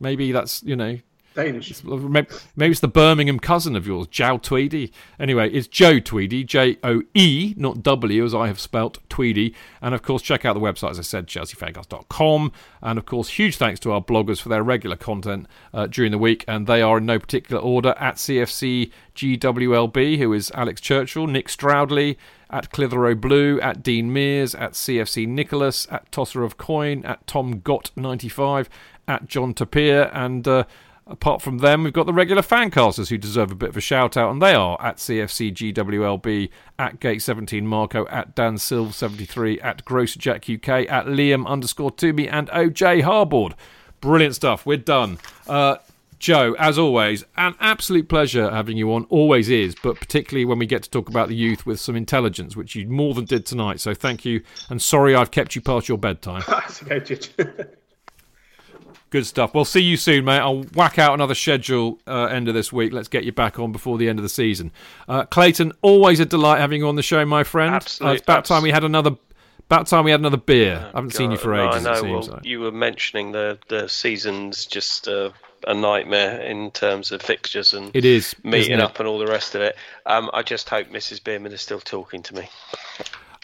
Maybe 0.00 0.32
that's, 0.32 0.62
you 0.64 0.74
know, 0.74 0.98
Danish. 1.34 1.82
Maybe, 1.84 2.28
maybe 2.56 2.70
it's 2.70 2.80
the 2.80 2.88
Birmingham 2.88 3.38
cousin 3.38 3.76
of 3.76 3.86
yours, 3.86 4.06
Jow 4.06 4.38
Tweedy. 4.38 4.92
Anyway, 5.18 5.50
it's 5.50 5.66
Joe 5.66 5.98
Tweedy, 5.98 6.44
J 6.44 6.78
O 6.82 7.02
E, 7.14 7.54
not 7.56 7.82
W, 7.82 8.24
as 8.24 8.34
I 8.34 8.46
have 8.46 8.60
spelt 8.60 8.98
Tweedy. 9.08 9.54
And 9.80 9.94
of 9.94 10.02
course, 10.02 10.22
check 10.22 10.44
out 10.44 10.54
the 10.54 10.60
website, 10.60 10.90
as 10.90 10.98
I 10.98 11.02
said, 11.02 11.26
chelseafancast.com. 11.26 12.52
And 12.82 12.98
of 12.98 13.06
course, 13.06 13.30
huge 13.30 13.56
thanks 13.56 13.80
to 13.80 13.92
our 13.92 14.02
bloggers 14.02 14.40
for 14.40 14.48
their 14.48 14.62
regular 14.62 14.96
content 14.96 15.46
uh, 15.72 15.86
during 15.86 16.12
the 16.12 16.18
week. 16.18 16.44
And 16.46 16.66
they 16.66 16.82
are 16.82 16.98
in 16.98 17.06
no 17.06 17.18
particular 17.18 17.60
order 17.60 17.94
at 17.98 18.16
CFC 18.16 18.90
GWLB, 19.14 20.18
who 20.18 20.32
is 20.32 20.50
Alex 20.54 20.80
Churchill, 20.80 21.26
Nick 21.26 21.48
Stroudley, 21.48 22.18
at 22.52 22.70
Clitheroe 22.70 23.14
Blue, 23.14 23.60
at 23.60 23.82
Dean 23.82 24.12
Mears, 24.12 24.54
at 24.54 24.72
CFC 24.72 25.26
Nicholas, 25.26 25.88
at 25.90 26.10
Tosser 26.12 26.44
of 26.44 26.58
Coin, 26.58 27.04
at 27.04 27.26
Tom 27.26 27.60
Gott95, 27.60 28.68
at 29.08 29.26
John 29.26 29.54
Tapir, 29.54 30.10
and. 30.12 30.46
Uh, 30.46 30.64
Apart 31.04 31.42
from 31.42 31.58
them, 31.58 31.82
we've 31.82 31.92
got 31.92 32.06
the 32.06 32.12
regular 32.12 32.42
fancasters 32.42 33.08
who 33.08 33.18
deserve 33.18 33.50
a 33.50 33.56
bit 33.56 33.70
of 33.70 33.76
a 33.76 33.80
shout 33.80 34.16
out, 34.16 34.30
and 34.30 34.40
they 34.40 34.54
are 34.54 34.80
at 34.80 34.98
CFC 34.98 35.52
GWLB, 35.52 36.48
at 36.78 37.00
Gate17 37.00 37.64
Marco, 37.64 38.06
at 38.06 38.36
Dan 38.36 38.54
Silv73, 38.54 39.62
at 39.64 39.84
Gross 39.84 40.14
Jack 40.14 40.48
UK, 40.48 40.68
at 40.88 41.06
Liam 41.06 41.44
underscore 41.44 41.90
Toomey, 41.90 42.28
and 42.28 42.48
OJ 42.50 43.02
Harbord. 43.02 43.54
Brilliant 44.00 44.36
stuff. 44.36 44.64
We're 44.64 44.76
done. 44.76 45.18
Uh, 45.48 45.76
Joe, 46.22 46.54
as 46.56 46.78
always, 46.78 47.24
an 47.36 47.56
absolute 47.58 48.08
pleasure 48.08 48.48
having 48.48 48.76
you 48.76 48.94
on. 48.94 49.06
Always 49.06 49.48
is, 49.48 49.74
but 49.82 49.96
particularly 49.96 50.44
when 50.44 50.60
we 50.60 50.66
get 50.66 50.84
to 50.84 50.88
talk 50.88 51.08
about 51.08 51.28
the 51.28 51.34
youth 51.34 51.66
with 51.66 51.80
some 51.80 51.96
intelligence, 51.96 52.56
which 52.56 52.76
you 52.76 52.86
more 52.86 53.12
than 53.12 53.24
did 53.24 53.44
tonight. 53.44 53.80
So 53.80 53.92
thank 53.92 54.24
you, 54.24 54.40
and 54.70 54.80
sorry 54.80 55.16
I've 55.16 55.32
kept 55.32 55.56
you 55.56 55.60
past 55.60 55.88
your 55.88 55.98
bedtime. 55.98 56.44
That's 56.48 56.80
okay, 56.84 57.00
Chich. 57.00 57.68
Good 59.10 59.26
stuff. 59.26 59.52
Well, 59.52 59.64
see 59.64 59.80
you 59.80 59.96
soon, 59.96 60.24
mate. 60.24 60.38
I'll 60.38 60.62
whack 60.76 60.96
out 60.96 61.12
another 61.12 61.34
schedule 61.34 61.98
uh, 62.06 62.26
end 62.26 62.46
of 62.46 62.54
this 62.54 62.72
week. 62.72 62.92
Let's 62.92 63.08
get 63.08 63.24
you 63.24 63.32
back 63.32 63.58
on 63.58 63.72
before 63.72 63.98
the 63.98 64.08
end 64.08 64.20
of 64.20 64.22
the 64.22 64.28
season. 64.28 64.70
Uh, 65.08 65.24
Clayton, 65.24 65.72
always 65.82 66.20
a 66.20 66.24
delight 66.24 66.60
having 66.60 66.82
you 66.82 66.86
on 66.86 66.94
the 66.94 67.02
show, 67.02 67.26
my 67.26 67.42
friend. 67.42 67.74
Absolutely. 67.74 68.12
Uh, 68.12 68.14
it's 68.14 68.22
about 68.22 68.44
time 68.44 68.62
we 68.62 68.70
had 68.70 68.84
another. 68.84 69.16
About 69.66 69.88
time 69.88 70.04
we 70.04 70.12
had 70.12 70.20
another 70.20 70.36
beer. 70.36 70.88
I 70.94 70.98
haven't 70.98 71.14
seen 71.14 71.32
you 71.32 71.36
God, 71.36 71.42
for 71.42 71.56
no, 71.56 71.68
ages. 71.68 71.84
I 71.84 71.90
know. 71.90 71.92
it 71.92 72.00
seems 72.00 72.28
well, 72.28 72.36
like. 72.36 72.46
you 72.46 72.60
were 72.60 72.70
mentioning 72.70 73.32
the 73.32 73.58
the 73.68 73.88
season's 73.88 74.66
just 74.66 75.08
uh, 75.08 75.30
a 75.66 75.74
nightmare 75.74 76.40
in 76.40 76.70
terms 76.70 77.12
of 77.12 77.22
fixtures 77.22 77.72
and 77.72 77.94
It 77.94 78.04
is, 78.04 78.34
meeting 78.42 78.80
up 78.80 78.98
and 78.98 79.08
all 79.08 79.18
the 79.18 79.26
rest 79.26 79.54
of 79.54 79.62
it. 79.62 79.76
Um, 80.06 80.30
I 80.32 80.42
just 80.42 80.68
hope 80.68 80.88
Mrs. 80.88 81.22
Bierman 81.22 81.52
is 81.52 81.60
still 81.60 81.80
talking 81.80 82.22
to 82.24 82.34
me. 82.34 82.48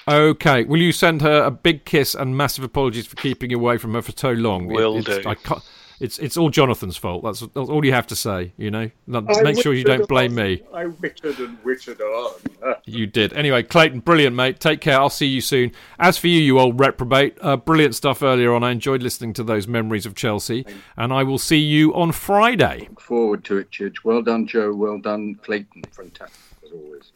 Okay. 0.08 0.64
Will 0.64 0.80
you 0.80 0.92
send 0.92 1.22
her 1.22 1.42
a 1.42 1.50
big 1.50 1.84
kiss 1.84 2.14
and 2.14 2.36
massive 2.36 2.64
apologies 2.64 3.06
for 3.06 3.16
keeping 3.16 3.50
you 3.50 3.58
away 3.58 3.78
from 3.78 3.94
her 3.94 4.02
for 4.02 4.12
so 4.16 4.32
long? 4.32 4.66
Will 4.66 4.96
it's, 4.96 5.06
do. 5.06 5.22
I 5.26 5.34
can't, 5.34 5.62
it's 6.00 6.18
it's 6.18 6.36
all 6.36 6.50
Jonathan's 6.50 6.96
fault. 6.96 7.24
That's, 7.24 7.40
that's 7.40 7.68
all 7.68 7.84
you 7.84 7.92
have 7.92 8.06
to 8.08 8.16
say. 8.16 8.52
You 8.56 8.70
know. 8.70 8.90
I 9.12 9.42
make 9.42 9.60
sure 9.60 9.74
you 9.74 9.84
don't 9.84 10.08
blame 10.08 10.34
me. 10.34 10.62
I 10.72 10.84
witchered 10.86 11.38
and 11.38 11.62
witchered 11.64 12.00
on. 12.00 12.40
You 12.84 13.06
did. 13.06 13.34
Anyway, 13.34 13.62
Clayton, 13.64 14.00
brilliant, 14.00 14.34
mate. 14.34 14.60
Take 14.60 14.80
care. 14.80 14.98
I'll 14.98 15.10
see 15.10 15.26
you 15.26 15.42
soon. 15.42 15.72
As 15.98 16.16
for 16.16 16.26
you, 16.26 16.40
you 16.40 16.58
old 16.58 16.80
reprobate, 16.80 17.36
uh, 17.42 17.56
brilliant 17.56 17.94
stuff 17.94 18.22
earlier 18.22 18.54
on. 18.54 18.64
I 18.64 18.70
enjoyed 18.70 19.02
listening 19.02 19.34
to 19.34 19.44
those 19.44 19.68
memories 19.68 20.06
of 20.06 20.14
Chelsea, 20.14 20.64
and 20.96 21.12
I 21.12 21.22
will 21.22 21.38
see 21.38 21.58
you 21.58 21.94
on 21.94 22.12
Friday. 22.12 22.86
Look 22.88 23.00
forward 23.00 23.44
to 23.44 23.58
it, 23.58 23.70
Chidge. 23.70 24.04
Well 24.04 24.22
done, 24.22 24.46
Joe. 24.46 24.74
Well 24.74 24.98
done, 24.98 25.34
Clayton. 25.42 25.82
Fantastic, 25.92 26.40
as 26.64 26.72
always. 26.72 27.12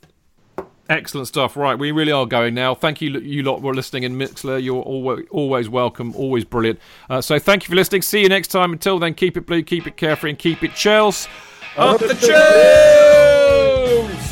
Excellent 0.92 1.26
stuff. 1.26 1.56
Right, 1.56 1.78
we 1.78 1.90
really 1.90 2.12
are 2.12 2.26
going 2.26 2.52
now. 2.52 2.74
Thank 2.74 3.00
you, 3.00 3.18
you 3.18 3.42
lot, 3.42 3.62
for 3.62 3.74
listening 3.74 4.02
in 4.02 4.18
Mixlr. 4.18 4.62
You're 4.62 4.82
always, 4.82 5.70
welcome, 5.70 6.14
always 6.14 6.44
brilliant. 6.44 6.78
Uh, 7.08 7.22
so 7.22 7.38
thank 7.38 7.64
you 7.64 7.70
for 7.70 7.76
listening. 7.76 8.02
See 8.02 8.20
you 8.20 8.28
next 8.28 8.48
time. 8.48 8.72
Until 8.72 8.98
then, 8.98 9.14
keep 9.14 9.38
it 9.38 9.46
blue, 9.46 9.62
keep 9.62 9.86
it 9.86 9.96
carefree, 9.96 10.30
and 10.30 10.38
keep 10.38 10.62
it 10.62 10.74
Chelsea. 10.74 11.30
Up 11.78 11.98
the 11.98 12.14
Chelsea! 14.08 14.31